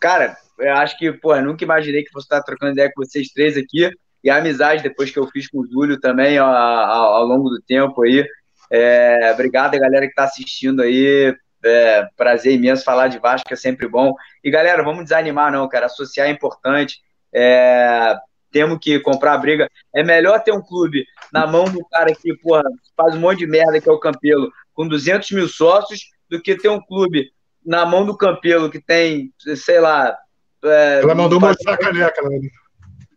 Cara, 0.00 0.36
eu 0.58 0.74
acho 0.74 0.96
que, 0.96 1.12
pô, 1.12 1.34
nunca 1.40 1.64
imaginei 1.64 2.04
que 2.04 2.10
fosse 2.10 2.26
estar 2.26 2.42
trocando 2.42 2.72
ideia 2.72 2.90
com 2.94 3.04
vocês 3.04 3.28
três 3.28 3.56
aqui 3.56 3.90
e 4.22 4.30
a 4.30 4.36
amizade 4.36 4.82
depois 4.82 5.10
que 5.10 5.18
eu 5.18 5.26
fiz 5.26 5.48
com 5.48 5.60
o 5.60 5.66
Júlio 5.66 6.00
também 6.00 6.38
ao, 6.38 6.48
ao, 6.48 7.14
ao 7.16 7.24
longo 7.26 7.50
do 7.50 7.60
tempo 7.60 8.02
aí. 8.02 8.24
É, 8.70 9.30
obrigado 9.32 9.74
a 9.74 9.78
galera 9.78 10.06
que 10.06 10.12
está 10.12 10.24
assistindo 10.24 10.80
aí. 10.80 11.34
É, 11.62 12.06
prazer 12.16 12.52
imenso 12.52 12.84
falar 12.84 13.08
de 13.08 13.18
Vasco, 13.18 13.52
é 13.52 13.56
sempre 13.56 13.88
bom. 13.88 14.14
E 14.42 14.50
galera, 14.50 14.82
vamos 14.82 15.04
desanimar, 15.04 15.52
não, 15.52 15.68
cara. 15.68 15.86
Associar 15.86 16.28
é 16.28 16.30
importante. 16.30 17.00
É, 17.32 18.16
temos 18.50 18.78
que 18.80 19.00
comprar 19.00 19.36
briga. 19.38 19.68
É 19.94 20.02
melhor 20.02 20.42
ter 20.42 20.52
um 20.52 20.62
clube 20.62 21.04
na 21.32 21.46
mão 21.46 21.64
do 21.64 21.84
cara 21.88 22.14
que 22.14 22.36
porra, 22.38 22.62
faz 22.96 23.14
um 23.14 23.20
monte 23.20 23.40
de 23.40 23.46
merda, 23.46 23.80
que 23.80 23.88
é 23.88 23.92
o 23.92 23.98
Campelo, 23.98 24.50
com 24.74 24.86
200 24.86 25.30
mil 25.30 25.48
sócios, 25.48 26.00
do 26.28 26.40
que 26.40 26.56
ter 26.56 26.68
um 26.68 26.80
clube 26.80 27.30
na 27.64 27.86
mão 27.86 28.04
do 28.04 28.16
Campelo 28.16 28.70
que 28.70 28.80
tem, 28.80 29.32
sei 29.56 29.80
lá. 29.80 30.16
É, 30.62 31.00
Ela 31.02 31.14
mandou 31.14 31.40
mostrar 31.40 31.74
a 31.74 31.78
caneca, 31.78 32.22
né? 32.28 32.38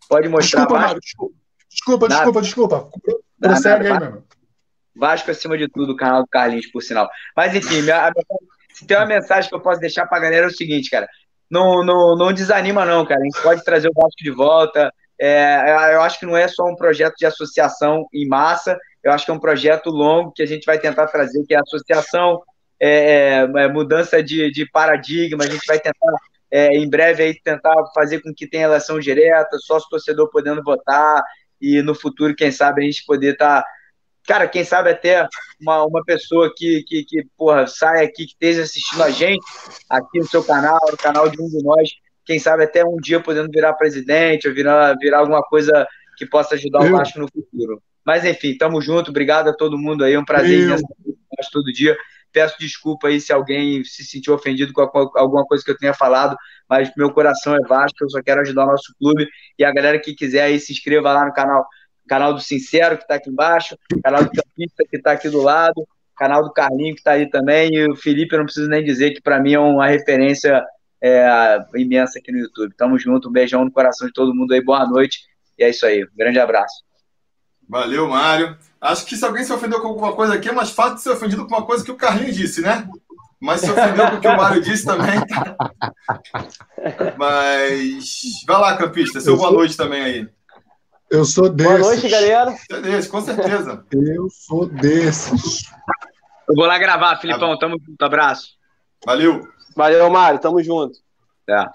Pode 0.08 0.30
mostrar. 0.30 0.62
Desculpa, 0.62 0.82
Mário, 0.82 1.02
desculpa, 1.02 1.36
desculpa, 1.70 2.08
desculpa, 2.08 2.42
desculpa. 2.42 2.90
Prossegue 3.40 3.88
aí, 3.88 4.00
meu 4.00 4.24
Vasco 4.96 5.30
acima 5.30 5.58
de 5.58 5.68
tudo, 5.68 5.94
o 5.94 5.96
canal 5.96 6.24
do 6.24 6.28
Carlinhos, 6.28 6.68
por 6.72 6.82
sinal. 6.82 7.08
Mas 7.36 7.56
enfim, 7.56 7.82
minha, 7.84 8.12
se 8.74 8.86
tem 8.86 8.98
uma 8.98 9.06
mensagem 9.06 9.50
que 9.50 9.56
eu 9.56 9.62
posso 9.62 9.80
deixar 9.80 10.08
pra 10.08 10.20
galera 10.20 10.46
é 10.46 10.50
o 10.50 10.56
seguinte, 10.56 10.90
cara. 10.90 11.08
Não, 11.50 11.84
não, 11.84 12.16
não 12.16 12.34
desanima, 12.34 12.86
não, 12.86 13.06
cara. 13.06 13.22
A 13.22 13.24
gente 13.24 13.42
pode 13.42 13.64
trazer 13.64 13.90
o 13.90 13.94
Vasco 13.94 14.18
de 14.22 14.32
volta. 14.32 14.92
É, 15.20 15.94
eu 15.94 16.02
acho 16.02 16.20
que 16.20 16.26
não 16.26 16.36
é 16.36 16.48
só 16.48 16.66
um 16.66 16.76
projeto 16.76 17.16
de 17.18 17.26
associação 17.26 18.08
em 18.14 18.28
massa, 18.28 18.78
eu 19.04 19.12
acho 19.12 19.26
que 19.26 19.32
é 19.32 19.34
um 19.34 19.40
projeto 19.40 19.90
longo 19.90 20.32
que 20.32 20.44
a 20.44 20.46
gente 20.46 20.66
vai 20.66 20.80
tentar 20.80 21.08
trazer, 21.08 21.44
que 21.46 21.54
é 21.54 21.60
associação, 21.60 22.42
é, 22.80 23.48
é, 23.56 23.68
mudança 23.68 24.22
de, 24.22 24.52
de 24.52 24.70
paradigma, 24.70 25.44
a 25.44 25.50
gente 25.50 25.66
vai 25.66 25.80
tentar 25.80 26.14
é, 26.50 26.76
em 26.78 26.90
breve 26.90 27.24
aí 27.24 27.42
tentar 27.42 27.76
fazer 27.94 28.22
com 28.22 28.34
que 28.34 28.48
tenha 28.48 28.66
eleição 28.66 29.00
direta, 29.00 29.58
sócio 29.60 29.90
torcedor 29.90 30.30
podendo 30.32 30.64
votar 30.64 31.24
e 31.62 31.82
no 31.82 31.96
futuro, 31.96 32.36
quem 32.36 32.52
sabe, 32.52 32.82
a 32.82 32.86
gente 32.86 33.06
poder 33.06 33.34
estar. 33.34 33.62
Tá, 33.62 33.68
cara, 34.28 34.48
quem 34.48 34.64
sabe 34.64 34.92
até 34.92 35.28
uma, 35.60 35.86
uma 35.86 36.04
pessoa 36.04 36.54
que, 36.56 36.84
que, 36.84 37.04
que 37.04 37.26
porra, 37.38 37.66
sai 37.68 38.06
aqui, 38.06 38.26
que 38.26 38.34
esteja 38.34 38.64
assistindo 38.64 39.04
a 39.04 39.10
gente 39.10 39.44
aqui 39.90 40.20
no 40.20 40.28
seu 40.28 40.44
canal, 40.44 40.80
no 40.90 40.98
canal 40.98 41.30
de 41.30 41.42
um 41.42 41.48
de 41.48 41.64
nós, 41.64 41.90
quem 42.26 42.38
sabe 42.40 42.64
até 42.64 42.86
um 42.86 42.98
dia 42.98 43.20
podendo 43.20 43.50
virar 43.50 43.74
presidente 43.74 44.48
ou 44.48 44.54
virar, 44.54 44.96
virar 45.00 45.20
alguma 45.20 45.42
coisa 45.42 45.88
que 46.18 46.26
possa 46.26 46.56
ajudar 46.56 46.82
o 46.82 46.92
Vasco 46.92 47.20
no 47.20 47.28
futuro. 47.28 47.82
Mas 48.08 48.24
enfim, 48.24 48.58
tamo 48.58 48.82
junto, 48.82 49.10
obrigado 49.10 49.50
a 49.50 49.54
todo 49.54 49.78
mundo 49.78 50.06
aí, 50.06 50.14
é 50.14 50.20
um 50.20 50.24
prazer 50.24 50.80
todo 51.52 51.74
dia. 51.74 51.98
Peço 52.32 52.56
desculpa 52.58 53.10
aí 53.10 53.20
se 53.20 53.34
alguém 53.34 53.84
se 53.84 54.06
sentiu 54.06 54.34
ofendido 54.34 54.72
com 54.72 54.82
alguma 54.82 55.46
coisa 55.46 55.62
que 55.62 55.72
eu 55.72 55.78
tenha 55.78 55.94
falado, 55.94 56.38
mas 56.70 56.90
meu 56.96 57.12
coração 57.12 57.54
é 57.54 57.60
vasto, 57.68 58.06
eu 58.06 58.10
só 58.10 58.22
quero 58.24 58.40
ajudar 58.40 58.64
o 58.64 58.68
nosso 58.68 58.96
clube. 58.98 59.28
E 59.60 59.66
a 59.66 59.74
galera 59.74 60.00
que 60.00 60.14
quiser 60.14 60.44
aí 60.44 60.58
se 60.58 60.72
inscreva 60.72 61.12
lá 61.12 61.26
no 61.26 61.34
canal, 61.34 61.66
canal 62.08 62.34
do 62.34 62.40
Sincero, 62.40 62.96
que 62.96 63.04
está 63.04 63.16
aqui 63.16 63.30
embaixo, 63.30 63.78
canal 64.02 64.24
do 64.24 64.32
Campista, 64.32 64.86
que 64.90 64.96
está 64.96 65.12
aqui 65.12 65.28
do 65.28 65.42
lado, 65.42 65.86
canal 66.16 66.44
do 66.44 66.54
Carlinho, 66.54 66.94
que 66.94 67.02
está 67.02 67.12
aí 67.12 67.30
também, 67.30 67.74
e 67.74 67.92
o 67.92 67.96
Felipe, 67.98 68.34
eu 68.34 68.40
não 68.40 68.46
preciso 68.46 68.70
nem 68.70 68.86
dizer 68.86 69.12
que 69.12 69.22
para 69.22 69.38
mim 69.38 69.54
é 69.54 69.60
uma 69.60 69.86
referência 69.86 70.64
é, 71.04 71.60
imensa 71.76 72.20
aqui 72.20 72.32
no 72.32 72.40
YouTube. 72.40 72.74
Tamo 72.78 72.98
junto, 72.98 73.28
um 73.28 73.34
beijão 73.34 73.66
no 73.66 73.72
coração 73.72 74.08
de 74.08 74.14
todo 74.14 74.34
mundo 74.34 74.54
aí, 74.54 74.64
boa 74.64 74.88
noite. 74.88 75.20
E 75.60 75.64
é 75.66 75.70
isso 75.70 75.86
aí, 75.86 76.06
um 76.06 76.16
grande 76.16 76.40
abraço. 76.40 76.87
Valeu, 77.68 78.08
Mário. 78.08 78.58
Acho 78.80 79.06
que 79.06 79.16
se 79.16 79.26
alguém 79.26 79.44
se 79.44 79.52
ofendeu 79.52 79.82
com 79.82 79.88
alguma 79.88 80.14
coisa 80.14 80.36
aqui, 80.36 80.50
é 80.50 80.54
mais 80.54 80.72
fácil 80.72 80.96
de 80.96 81.02
ser 81.02 81.10
ofendido 81.12 81.46
com 81.46 81.56
uma 81.56 81.66
coisa 81.66 81.84
que 81.84 81.92
o 81.92 81.98
Carlinhos 81.98 82.36
disse, 82.36 82.62
né? 82.62 82.88
Mas 83.40 83.62
se 83.62 83.70
ofendeu 83.70 84.10
com 84.10 84.16
o 84.18 84.22
que 84.22 84.28
o 84.28 84.38
Mário 84.38 84.62
disse 84.62 84.86
também. 84.86 85.20
Tá? 85.28 85.56
Mas 87.18 88.06
vai 88.48 88.62
lá, 88.62 88.78
campista. 88.78 89.20
Seu 89.20 89.38
boa 89.38 89.52
noite 89.52 89.76
também 89.76 90.04
aí. 90.04 90.30
Eu 91.10 91.24
sou 91.24 91.50
desses. 91.50 91.80
Boa 91.80 91.94
noite, 91.94 92.10
galera. 92.10 92.52
Você 92.52 92.74
é 92.74 92.82
desse, 92.82 93.10
com 93.10 93.22
certeza. 93.22 93.86
Eu 93.92 94.28
sou 94.30 94.66
desses. 94.68 95.64
Eu 96.48 96.56
vou 96.56 96.66
lá 96.66 96.78
gravar, 96.78 97.18
Filipão. 97.18 97.58
Tamo 97.58 97.78
junto. 97.80 98.02
Abraço. 98.04 98.50
Valeu. 99.06 99.48
Valeu, 99.76 100.10
Mário. 100.10 100.40
Tamo 100.40 100.62
junto. 100.64 100.98
Tá. 101.46 101.72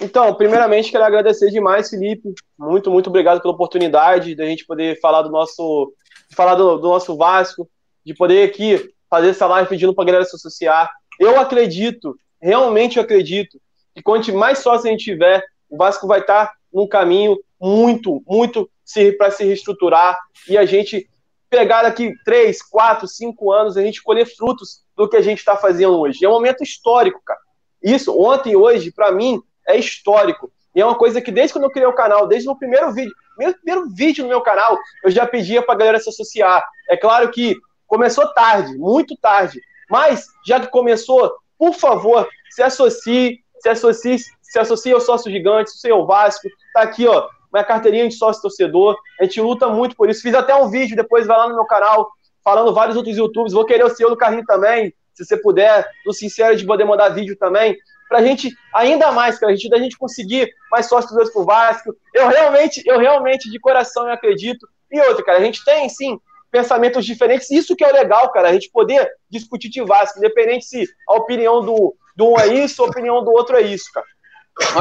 Então, 0.00 0.32
primeiramente, 0.34 0.90
quero 0.90 1.04
agradecer 1.04 1.50
demais, 1.50 1.90
Felipe. 1.90 2.34
Muito, 2.58 2.90
muito 2.90 3.08
obrigado 3.08 3.40
pela 3.40 3.54
oportunidade 3.54 4.34
da 4.34 4.44
gente 4.44 4.66
poder 4.66 4.98
falar 5.00 5.22
do 5.22 5.30
nosso, 5.30 5.92
falar 6.34 6.56
do, 6.56 6.78
do 6.78 6.88
nosso 6.88 7.16
Vasco, 7.16 7.68
de 8.04 8.14
poder 8.14 8.48
aqui 8.48 8.92
fazer 9.08 9.28
essa 9.28 9.46
live 9.46 9.68
pedindo 9.68 9.94
para 9.94 10.02
a 10.02 10.06
galera 10.06 10.24
se 10.24 10.34
associar. 10.34 10.90
Eu 11.20 11.38
acredito, 11.38 12.16
realmente 12.40 12.98
acredito, 12.98 13.60
que 13.94 14.02
quanto 14.02 14.32
mais 14.34 14.58
sócio 14.58 14.88
a 14.88 14.90
gente 14.90 15.04
tiver, 15.04 15.44
o 15.70 15.76
Vasco 15.76 16.06
vai 16.06 16.20
estar 16.20 16.46
tá 16.46 16.52
num 16.72 16.86
caminho 16.86 17.38
muito, 17.60 18.22
muito 18.26 18.68
para 19.16 19.30
se 19.30 19.44
reestruturar 19.44 20.18
e 20.48 20.56
a 20.56 20.64
gente 20.64 21.08
pegar 21.50 21.82
daqui 21.82 22.12
três, 22.24 22.62
quatro, 22.62 23.06
cinco 23.06 23.52
anos, 23.52 23.76
a 23.76 23.82
gente 23.82 24.02
colher 24.02 24.26
frutos 24.26 24.82
do 24.96 25.08
que 25.08 25.16
a 25.16 25.22
gente 25.22 25.38
está 25.38 25.56
fazendo 25.56 25.98
hoje. 25.98 26.24
É 26.24 26.28
um 26.28 26.32
momento 26.32 26.62
histórico, 26.62 27.20
cara. 27.24 27.40
Isso, 27.82 28.18
ontem 28.18 28.52
e 28.52 28.56
hoje, 28.56 28.90
para 28.90 29.12
mim, 29.12 29.40
é 29.66 29.76
histórico. 29.76 30.52
E 30.78 30.80
é 30.80 30.84
uma 30.84 30.94
coisa 30.94 31.20
que 31.20 31.32
desde 31.32 31.52
quando 31.52 31.64
eu 31.64 31.72
criei 31.72 31.88
o 31.88 31.92
canal, 31.92 32.28
desde 32.28 32.48
o 32.48 32.54
primeiro 32.54 32.92
vídeo, 32.92 33.12
meu 33.36 33.52
primeiro 33.52 33.90
vídeo 33.90 34.22
no 34.22 34.28
meu 34.28 34.40
canal, 34.40 34.78
eu 35.02 35.10
já 35.10 35.26
pedia 35.26 35.60
para 35.60 35.74
a 35.74 35.76
galera 35.76 35.98
se 35.98 36.08
associar. 36.08 36.64
É 36.88 36.96
claro 36.96 37.28
que 37.32 37.56
começou 37.84 38.32
tarde, 38.32 38.78
muito 38.78 39.16
tarde, 39.16 39.60
mas 39.90 40.28
já 40.46 40.60
que 40.60 40.68
começou, 40.68 41.34
por 41.58 41.74
favor, 41.74 42.28
se 42.50 42.62
associe, 42.62 43.40
se 43.58 43.68
associe, 43.68 44.20
se 44.40 44.56
associe 44.56 44.92
ao 44.92 45.00
sócio 45.00 45.28
gigante, 45.32 45.72
ao 45.90 46.06
Vasco, 46.06 46.48
tá 46.72 46.82
aqui, 46.82 47.08
ó, 47.08 47.26
minha 47.52 47.64
carteirinha 47.64 48.06
de 48.06 48.14
sócio 48.14 48.40
torcedor. 48.40 48.96
A 49.20 49.24
gente 49.24 49.40
luta 49.40 49.66
muito 49.66 49.96
por 49.96 50.08
isso. 50.08 50.22
Fiz 50.22 50.32
até 50.32 50.54
um 50.54 50.70
vídeo, 50.70 50.94
depois 50.94 51.26
vai 51.26 51.38
lá 51.38 51.48
no 51.48 51.56
meu 51.56 51.64
canal, 51.64 52.08
falando 52.44 52.72
vários 52.72 52.96
outros 52.96 53.16
YouTubes. 53.16 53.52
Vou 53.52 53.66
querer 53.66 53.84
o 53.84 53.90
seu 53.90 54.08
do 54.10 54.16
Carlinho 54.16 54.44
também, 54.46 54.94
se 55.12 55.24
você 55.24 55.36
puder, 55.36 55.84
do 56.06 56.12
Sincero 56.12 56.54
de 56.54 56.64
poder 56.64 56.84
mandar 56.84 57.08
vídeo 57.08 57.36
também. 57.36 57.76
Pra 58.08 58.22
gente, 58.22 58.54
ainda 58.74 59.12
mais, 59.12 59.38
cara, 59.38 59.52
a 59.52 59.54
gente, 59.54 59.68
da 59.68 59.78
gente 59.78 59.98
conseguir 59.98 60.50
mais 60.70 60.86
sócios 60.86 61.30
pro 61.30 61.44
Vasco. 61.44 61.94
Eu 62.14 62.28
realmente, 62.28 62.82
eu 62.86 62.98
realmente, 62.98 63.50
de 63.50 63.60
coração, 63.60 64.06
eu 64.06 64.14
acredito. 64.14 64.66
E 64.90 65.00
outra, 65.00 65.22
cara, 65.22 65.38
a 65.38 65.44
gente 65.44 65.62
tem, 65.64 65.88
sim, 65.88 66.18
pensamentos 66.50 67.04
diferentes. 67.04 67.50
Isso 67.50 67.76
que 67.76 67.84
é 67.84 67.88
o 67.88 67.92
legal, 67.92 68.30
cara, 68.30 68.48
a 68.48 68.52
gente 68.52 68.70
poder 68.70 69.08
discutir 69.30 69.68
de 69.68 69.82
Vasco, 69.82 70.18
independente 70.18 70.64
se 70.64 70.88
a 71.08 71.14
opinião 71.14 71.64
do, 71.64 71.94
do 72.16 72.30
um 72.30 72.40
é 72.40 72.46
isso, 72.48 72.82
a 72.82 72.86
opinião 72.86 73.22
do 73.22 73.30
outro 73.30 73.56
é 73.56 73.62
isso, 73.62 73.90
cara. 73.92 74.06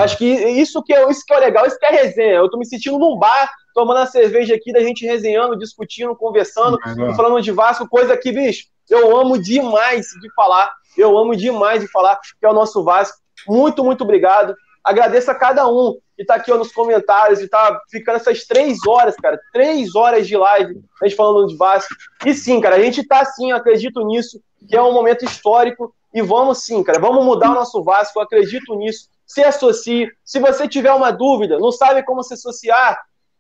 Acho 0.02 0.18
que 0.18 0.26
isso 0.26 0.82
que, 0.82 0.94
é, 0.94 1.08
isso 1.10 1.24
que 1.26 1.34
é 1.34 1.40
legal, 1.40 1.66
isso 1.66 1.78
que 1.78 1.86
é 1.86 1.92
resenha. 1.92 2.36
Eu 2.36 2.50
tô 2.50 2.58
me 2.58 2.66
sentindo 2.66 2.98
num 2.98 3.18
bar, 3.18 3.52
tomando 3.76 3.98
a 3.98 4.08
cerveja 4.08 4.56
aqui, 4.56 4.74
da 4.74 4.80
gente 4.80 5.06
resenhando, 5.06 5.58
discutindo, 5.58 6.16
conversando, 6.16 6.80
falando 7.16 7.42
de 7.42 7.52
Vasco, 7.52 7.88
coisa 7.88 8.18
que, 8.18 8.32
bicho, 8.32 8.66
eu 8.90 9.16
amo 9.16 9.38
demais 9.38 10.08
de 10.20 10.34
falar. 10.34 10.74
Eu 10.98 11.18
amo 11.18 11.36
demais 11.36 11.82
de 11.82 11.88
falar 11.88 12.18
que 12.18 12.46
é 12.46 12.50
o 12.50 12.54
nosso 12.54 12.84
Vasco. 12.84 13.18
Muito, 13.48 13.84
muito 13.84 14.04
obrigado. 14.04 14.56
Agradeço 14.84 15.30
a 15.30 15.36
cada 15.36 15.68
um 15.68 15.98
que 16.16 16.26
tá 16.26 16.36
aqui 16.36 16.52
ó, 16.52 16.58
nos 16.58 16.72
comentários 16.72 17.42
e 17.42 17.48
tá 17.48 17.80
ficando 17.92 18.16
essas 18.16 18.46
três 18.46 18.80
horas, 18.88 19.16
cara. 19.16 19.40
Três 19.52 19.96
horas 19.96 20.28
de 20.28 20.36
live, 20.36 20.82
a 21.02 21.08
gente 21.08 21.16
falando 21.16 21.48
de 21.48 21.56
Vasco. 21.56 21.94
E 22.26 22.34
sim, 22.34 22.60
cara, 22.60 22.78
a 22.78 22.80
gente 22.80 23.06
tá 23.06 23.24
sim, 23.26 23.52
acredito 23.52 24.02
nisso, 24.06 24.42
que 24.68 24.76
é 24.76 24.82
um 24.82 24.94
momento 24.94 25.24
histórico. 25.24 25.94
E 26.14 26.22
vamos 26.22 26.64
sim, 26.64 26.82
cara, 26.84 27.00
vamos 27.00 27.24
mudar 27.24 27.52
o 27.52 27.56
nosso 27.56 27.84
Vasco, 27.84 28.20
acredito 28.20 28.74
nisso 28.76 29.10
se 29.28 29.44
associe. 29.44 30.10
Se 30.24 30.40
você 30.40 30.68
tiver 30.68 30.94
uma 30.94 31.12
dúvida, 31.12 31.60
não 31.60 31.72
sabe 31.72 32.02
como 32.04 32.24
se 32.24 32.34
associar, 32.34 32.98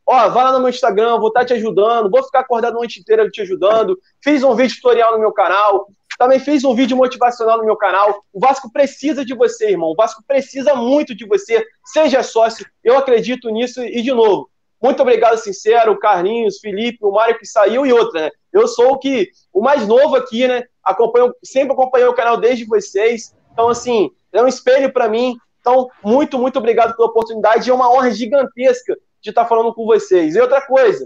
ó, 0.07 0.29
vai 0.29 0.45
lá 0.45 0.53
no 0.53 0.59
meu 0.59 0.69
Instagram, 0.69 1.19
vou 1.19 1.27
estar 1.27 1.43
te 1.43 1.53
ajudando, 1.53 2.09
vou 2.09 2.23
ficar 2.23 2.39
acordado 2.39 2.75
a 2.75 2.77
noite 2.77 3.01
inteira 3.01 3.29
te 3.29 3.41
ajudando. 3.41 3.99
Fiz 4.23 4.41
um 4.41 4.55
vídeo 4.55 4.75
tutorial 4.77 5.11
no 5.11 5.19
meu 5.19 5.33
canal, 5.33 5.87
também 6.17 6.39
fiz 6.39 6.63
um 6.63 6.73
vídeo 6.73 6.95
motivacional 6.95 7.57
no 7.57 7.65
meu 7.65 7.75
canal. 7.75 8.23
O 8.33 8.39
Vasco 8.39 8.71
precisa 8.71 9.23
de 9.23 9.35
você, 9.35 9.71
irmão. 9.71 9.91
O 9.91 9.95
Vasco 9.95 10.23
precisa 10.25 10.73
muito 10.73 11.13
de 11.13 11.27
você. 11.27 11.63
Seja 11.85 12.23
sócio, 12.23 12.65
eu 12.83 12.97
acredito 12.97 13.49
nisso. 13.49 13.83
E, 13.83 14.01
de 14.01 14.11
novo, 14.11 14.49
muito 14.81 15.01
obrigado, 15.01 15.37
Sincero, 15.37 15.97
Carlinhos, 15.99 16.59
Felipe, 16.59 16.99
o 17.01 17.11
Mário 17.11 17.37
que 17.37 17.45
saiu 17.45 17.85
e 17.85 17.93
outra, 17.93 18.21
né? 18.21 18.31
Eu 18.51 18.67
sou 18.67 18.93
o 18.93 18.97
que 18.97 19.29
o 19.53 19.61
mais 19.61 19.87
novo 19.87 20.15
aqui, 20.15 20.47
né? 20.47 20.63
Acompanho, 20.83 21.33
sempre 21.43 21.73
acompanhei 21.73 22.07
o 22.07 22.15
canal 22.15 22.37
desde 22.37 22.65
vocês. 22.65 23.35
Então, 23.51 23.69
assim, 23.69 24.09
é 24.31 24.41
um 24.41 24.47
espelho 24.47 24.91
para 24.91 25.09
mim. 25.09 25.35
Então, 25.59 25.89
muito, 26.03 26.39
muito 26.39 26.57
obrigado 26.57 26.95
pela 26.95 27.09
oportunidade. 27.09 27.69
É 27.69 27.73
uma 27.73 27.91
honra 27.91 28.09
gigantesca 28.09 28.97
de 29.27 29.31
estar 29.31 29.45
falando 29.45 29.73
com 29.73 29.85
vocês. 29.85 30.35
E 30.35 30.39
outra 30.39 30.61
coisa, 30.61 31.05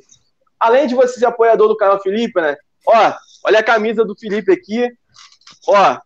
além 0.59 0.87
de 0.87 0.95
você 0.95 1.19
ser 1.19 1.25
apoiador 1.25 1.67
do 1.67 1.77
canal 1.77 2.01
Felipe, 2.01 2.39
né? 2.39 2.55
Ó, 2.87 3.13
olha 3.45 3.59
a 3.59 3.63
camisa 3.63 4.05
do 4.05 4.15
Felipe 4.17 4.51
aqui. 4.51 4.89
Ó, 5.67 5.97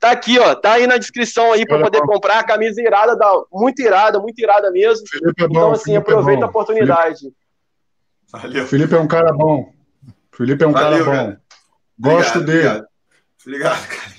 tá 0.00 0.10
aqui, 0.10 0.38
ó. 0.38 0.54
Tá 0.54 0.74
aí 0.74 0.86
na 0.86 0.96
descrição 0.96 1.52
aí 1.52 1.66
para 1.66 1.80
poder 1.80 2.00
comprar. 2.02 2.40
A 2.40 2.44
camisa 2.44 2.80
irada, 2.80 3.16
da, 3.16 3.30
muito 3.52 3.80
irada, 3.80 4.18
muito 4.18 4.38
irada 4.38 4.70
mesmo. 4.70 5.06
Felipe 5.06 5.42
é 5.42 5.48
bom, 5.48 5.54
então, 5.54 5.72
assim, 5.72 5.92
Felipe 5.92 6.10
é 6.10 6.12
aproveita 6.12 6.42
é 6.42 6.44
a 6.44 6.48
oportunidade. 6.48 7.18
Felipe... 7.20 7.36
Valeu. 8.30 8.66
Felipe 8.66 8.94
é 8.94 8.98
um 8.98 9.08
cara 9.08 9.32
bom. 9.32 9.72
Felipe 10.32 10.62
é 10.62 10.66
um 10.66 10.72
Valeu, 10.72 11.04
cara 11.04 11.04
bom. 11.04 11.26
Cara. 11.26 11.42
Gosto 11.98 12.38
obrigado, 12.38 12.44
dele. 12.44 12.86
Obrigado, 13.44 13.78
obrigado 13.78 13.88
cara. 13.88 14.18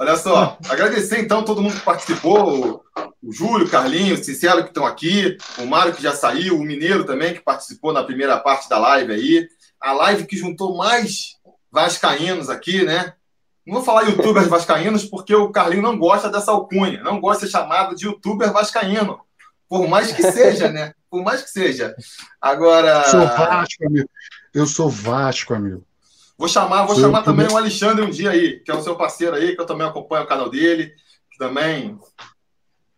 Olha 0.00 0.16
só, 0.16 0.58
agradecer 0.68 1.20
então 1.20 1.44
todo 1.44 1.62
mundo 1.62 1.76
que 1.76 1.84
participou, 1.84 2.84
o 3.26 3.32
Júlio, 3.32 3.66
o 3.66 3.70
Carlinhos, 3.70 4.20
o 4.20 4.24
Sincero 4.24 4.62
que 4.62 4.68
estão 4.68 4.84
aqui, 4.84 5.38
o 5.58 5.66
Mário 5.66 5.94
que 5.94 6.02
já 6.02 6.12
saiu, 6.12 6.58
o 6.58 6.64
Mineiro 6.64 7.04
também 7.04 7.32
que 7.32 7.40
participou 7.40 7.92
na 7.92 8.04
primeira 8.04 8.38
parte 8.38 8.68
da 8.68 8.78
live 8.78 9.12
aí, 9.12 9.48
a 9.80 9.92
live 9.92 10.26
que 10.26 10.36
juntou 10.36 10.76
mais 10.76 11.36
vascaínos 11.70 12.50
aqui, 12.50 12.84
né? 12.84 13.14
Não 13.66 13.76
vou 13.76 13.82
falar 13.82 14.02
youtubers 14.02 14.46
vascaínos 14.46 15.06
porque 15.06 15.34
o 15.34 15.50
Carlinho 15.50 15.82
não 15.82 15.98
gosta 15.98 16.28
dessa 16.28 16.52
alcunha, 16.52 17.02
não 17.02 17.18
gosta 17.18 17.46
de 17.46 17.50
ser 17.50 17.58
chamado 17.58 17.96
de 17.96 18.04
youtuber 18.04 18.52
vascaíno, 18.52 19.18
por 19.68 19.88
mais 19.88 20.12
que 20.12 20.22
seja, 20.30 20.70
né? 20.70 20.92
Por 21.10 21.22
mais 21.22 21.42
que 21.42 21.50
seja. 21.50 21.94
Agora. 22.40 23.04
Sou 23.04 23.26
Vasco, 23.26 23.86
amigo. 23.86 24.08
Eu 24.52 24.66
sou 24.66 24.90
Vasco, 24.90 25.54
amigo. 25.54 25.84
Vou 26.36 26.48
chamar, 26.48 26.84
vou 26.84 26.96
chamar 26.96 27.22
também 27.22 27.46
o 27.48 27.56
Alexandre 27.56 28.04
um 28.04 28.10
dia 28.10 28.30
aí, 28.32 28.60
que 28.60 28.70
é 28.70 28.74
o 28.74 28.82
seu 28.82 28.96
parceiro 28.96 29.36
aí, 29.36 29.54
que 29.54 29.60
eu 29.60 29.66
também 29.66 29.86
acompanho 29.86 30.24
o 30.24 30.28
canal 30.28 30.50
dele, 30.50 30.92
que 31.30 31.38
também 31.38 31.98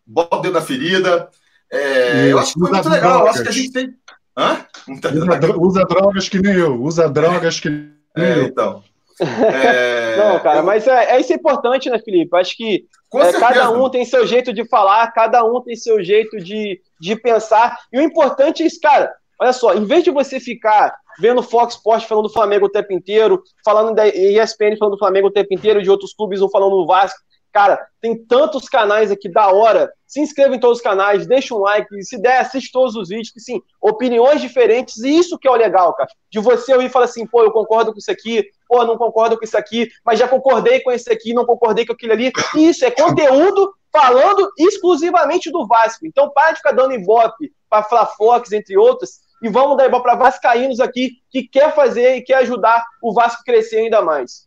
bota 0.07 0.37
o 0.37 0.41
dedo 0.41 0.53
na 0.53 0.61
ferida. 0.61 1.29
É, 1.71 2.31
eu 2.31 2.39
acho 2.39 2.53
que 2.53 2.59
foi 2.59 2.71
muito 2.71 2.89
legal. 2.89 3.19
Eu 3.21 3.27
acho 3.27 3.43
que 3.43 3.49
a 3.49 3.51
gente 3.51 3.71
tem. 3.71 3.93
Hã? 4.37 4.65
Usa, 4.87 5.57
usa 5.57 5.85
drogas 5.85 6.29
que 6.29 6.39
nem 6.39 6.53
eu. 6.53 6.81
Usa 6.81 7.09
drogas 7.09 7.59
que 7.59 7.69
nem 7.69 7.91
é, 8.15 8.37
eu. 8.37 8.43
Então. 8.43 8.83
É... 9.19 10.15
Não, 10.15 10.39
cara, 10.39 10.61
mas 10.61 10.87
é, 10.87 11.15
é, 11.15 11.19
isso 11.19 11.33
é 11.33 11.35
importante, 11.35 11.89
né, 11.89 11.97
Felipe? 11.97 12.37
Acho 12.37 12.55
que 12.55 12.85
é, 13.15 13.33
cada 13.33 13.71
um 13.71 13.89
tem 13.89 14.05
seu 14.05 14.27
jeito 14.27 14.53
de 14.53 14.63
falar, 14.67 15.11
cada 15.11 15.43
um 15.43 15.59
tem 15.59 15.75
seu 15.75 16.03
jeito 16.03 16.37
de, 16.37 16.79
de 16.99 17.15
pensar. 17.15 17.79
E 17.91 17.97
o 17.97 18.01
importante 18.01 18.61
é 18.61 18.67
isso, 18.67 18.79
cara. 18.79 19.11
Olha 19.39 19.53
só, 19.53 19.73
em 19.73 19.85
vez 19.85 20.03
de 20.03 20.11
você 20.11 20.39
ficar 20.39 20.95
vendo 21.19 21.41
Fox 21.41 21.75
Sports 21.75 22.07
falando 22.07 22.27
do 22.27 22.33
Flamengo 22.33 22.65
o 22.65 22.69
tempo 22.69 22.93
inteiro, 22.93 23.41
falando 23.63 23.95
da 23.95 24.07
ESPN 24.07 24.77
falando 24.77 24.95
do 24.95 24.99
Flamengo 24.99 25.27
o 25.27 25.31
tempo 25.31 25.53
inteiro, 25.53 25.81
de 25.81 25.89
outros 25.89 26.13
clubes 26.13 26.41
ou 26.41 26.49
falando 26.49 26.75
do 26.75 26.85
Vasco. 26.85 27.19
Cara, 27.57 27.87
tem 27.99 28.15
tantos 28.15 28.69
canais 28.69 29.09
aqui 29.09 29.27
da 29.27 29.49
hora. 29.49 29.91
Se 30.05 30.21
inscreva 30.21 30.55
em 30.55 30.59
todos 30.59 30.77
os 30.77 30.83
canais, 30.83 31.25
deixa 31.25 31.55
um 31.55 31.57
like, 31.57 32.03
se 32.03 32.21
der, 32.21 32.37
assiste 32.37 32.71
todos 32.71 32.95
os 32.95 33.09
vídeos, 33.09 33.31
que 33.31 33.39
sim, 33.39 33.59
opiniões 33.81 34.39
diferentes, 34.39 34.97
e 34.99 35.17
isso 35.17 35.39
que 35.39 35.47
é 35.47 35.51
o 35.51 35.55
legal, 35.55 35.91
cara. 35.95 36.07
De 36.29 36.39
você 36.39 36.71
ouvir 36.71 36.85
e 36.85 36.89
falar 36.89 37.05
assim, 37.05 37.25
pô, 37.25 37.41
eu 37.41 37.51
concordo 37.51 37.91
com 37.91 37.97
isso 37.97 38.11
aqui, 38.11 38.45
pô, 38.67 38.85
não 38.85 38.95
concordo 38.95 39.39
com 39.39 39.43
isso 39.43 39.57
aqui, 39.57 39.89
mas 40.05 40.19
já 40.19 40.27
concordei 40.27 40.81
com 40.81 40.91
esse 40.91 41.11
aqui, 41.11 41.33
não 41.33 41.47
concordei 41.47 41.83
com 41.83 41.93
aquilo 41.93 42.13
ali. 42.13 42.31
Isso 42.55 42.85
é 42.85 42.91
conteúdo 42.91 43.73
falando 43.91 44.51
exclusivamente 44.59 45.49
do 45.49 45.65
Vasco. 45.65 46.05
Então, 46.05 46.29
para 46.29 46.51
de 46.51 46.57
ficar 46.57 46.73
dando 46.73 46.93
ibope 46.93 47.51
para 47.67 48.05
Fox, 48.05 48.51
entre 48.51 48.77
outros, 48.77 49.13
e 49.41 49.49
vamos 49.49 49.77
dar 49.77 49.87
ibope 49.87 50.03
para 50.03 50.13
Vascaínos 50.13 50.79
aqui, 50.79 51.13
que 51.31 51.41
quer 51.47 51.73
fazer 51.73 52.17
e 52.17 52.21
quer 52.21 52.35
ajudar 52.35 52.85
o 53.01 53.11
Vasco 53.11 53.41
crescer 53.43 53.77
ainda 53.77 53.99
mais. 53.99 54.46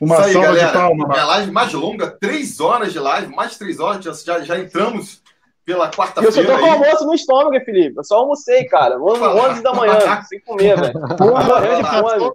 Uma 0.00 0.16
Isso 0.16 0.24
aí, 0.24 0.32
salva 0.32 0.48
galera. 0.48 0.66
de 0.66 0.72
palma. 0.72 1.08
Minha 1.08 1.24
live 1.26 1.50
mais 1.52 1.72
longa, 1.74 2.10
três 2.10 2.58
horas 2.58 2.92
de 2.92 2.98
live, 2.98 3.34
mais 3.34 3.52
de 3.52 3.58
três 3.58 3.78
horas, 3.78 4.02
já, 4.02 4.40
já 4.40 4.58
entramos 4.58 5.22
pela 5.64 5.90
quarta-feira. 5.90 6.28
Eu 6.28 6.32
só 6.32 6.42
tô 6.42 6.58
com 6.58 6.72
almoço 6.72 7.06
no 7.06 7.14
estômago, 7.14 7.64
Felipe. 7.64 7.98
Eu 7.98 8.04
só 8.04 8.16
almocei, 8.16 8.64
cara. 8.64 8.98
11 8.98 9.62
da 9.62 9.74
manhã, 9.74 9.98
sem 10.24 10.40
comer, 10.40 10.80
velho. 10.80 10.94
Morrendo 11.20 11.82
de 11.82 12.00
fome. 12.00 12.32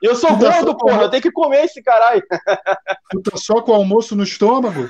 Eu 0.00 0.14
sou 0.14 0.36
gordo, 0.36 0.76
porra. 0.76 1.02
Eu 1.02 1.10
tenho 1.10 1.22
que 1.22 1.32
comer 1.32 1.64
esse 1.64 1.82
caralho. 1.82 2.22
Tu 3.10 3.20
tá 3.20 3.36
só 3.36 3.60
com 3.60 3.74
almoço 3.74 4.14
no 4.14 4.22
estômago? 4.22 4.88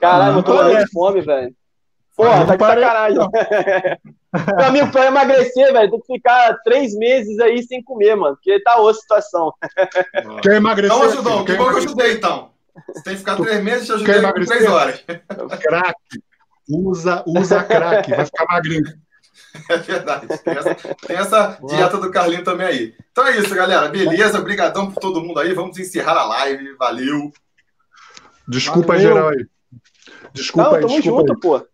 Caralho, 0.00 0.38
eu 0.38 0.42
tô 0.42 0.54
morrendo 0.54 0.84
de 0.86 0.90
fome, 0.90 1.20
velho. 1.20 1.54
Porra, 2.16 2.46
tá 2.46 2.56
de 2.56 2.64
sacanagem. 2.64 3.28
Meu 4.32 4.66
amigo, 4.66 4.90
pra 4.90 5.06
emagrecer, 5.06 5.72
velho, 5.72 5.90
tem 5.90 6.00
que 6.00 6.12
ficar 6.14 6.54
três 6.62 6.94
meses 6.94 7.38
aí 7.40 7.62
sem 7.62 7.82
comer, 7.82 8.14
mano. 8.14 8.36
Porque 8.36 8.60
tá 8.62 8.76
outra 8.76 9.00
situação. 9.00 9.52
Quer 10.42 10.56
emagrecer? 10.56 10.96
Então, 10.96 11.08
ajudou. 11.08 11.44
Que 11.44 11.54
bom 11.54 11.68
que 11.68 11.74
eu 11.74 11.78
ajudei, 11.78 12.12
então. 12.12 12.50
Você 12.86 13.02
tem 13.02 13.12
que 13.14 13.18
ficar 13.20 13.36
três 13.36 13.62
meses, 13.62 13.86
te 13.86 13.92
ajudei 13.92 14.20
com 14.20 14.44
três 14.44 14.66
horas. 14.66 15.04
Crack. 15.60 15.96
Usa, 16.70 17.24
usa 17.26 17.64
crack, 17.64 18.10
vai 18.10 18.26
ficar 18.26 18.44
magrinho. 18.46 18.84
É 19.70 19.78
verdade. 19.78 20.26
Tem 20.44 20.54
essa, 20.54 20.74
tem 20.74 21.16
essa 21.16 21.58
dieta 21.66 21.96
do 21.96 22.10
Carlinho 22.10 22.44
também 22.44 22.66
aí. 22.66 22.94
Então 23.10 23.26
é 23.26 23.38
isso, 23.38 23.54
galera. 23.54 23.88
Beleza? 23.88 24.38
Obrigadão 24.38 24.90
por 24.90 25.00
todo 25.00 25.22
mundo 25.22 25.40
aí. 25.40 25.54
Vamos 25.54 25.78
encerrar 25.78 26.16
a 26.18 26.24
live. 26.26 26.76
Valeu. 26.76 27.32
Desculpa 28.46 28.88
Valeu. 28.88 29.00
geral 29.08 29.28
aí. 29.30 29.46
Desculpa 30.32 30.68
Não, 30.68 30.76
aí, 30.76 30.82
tamo 30.82 30.94
desculpa 30.94 31.20
junto, 31.20 31.32
aí. 31.32 31.40
pô. 31.40 31.66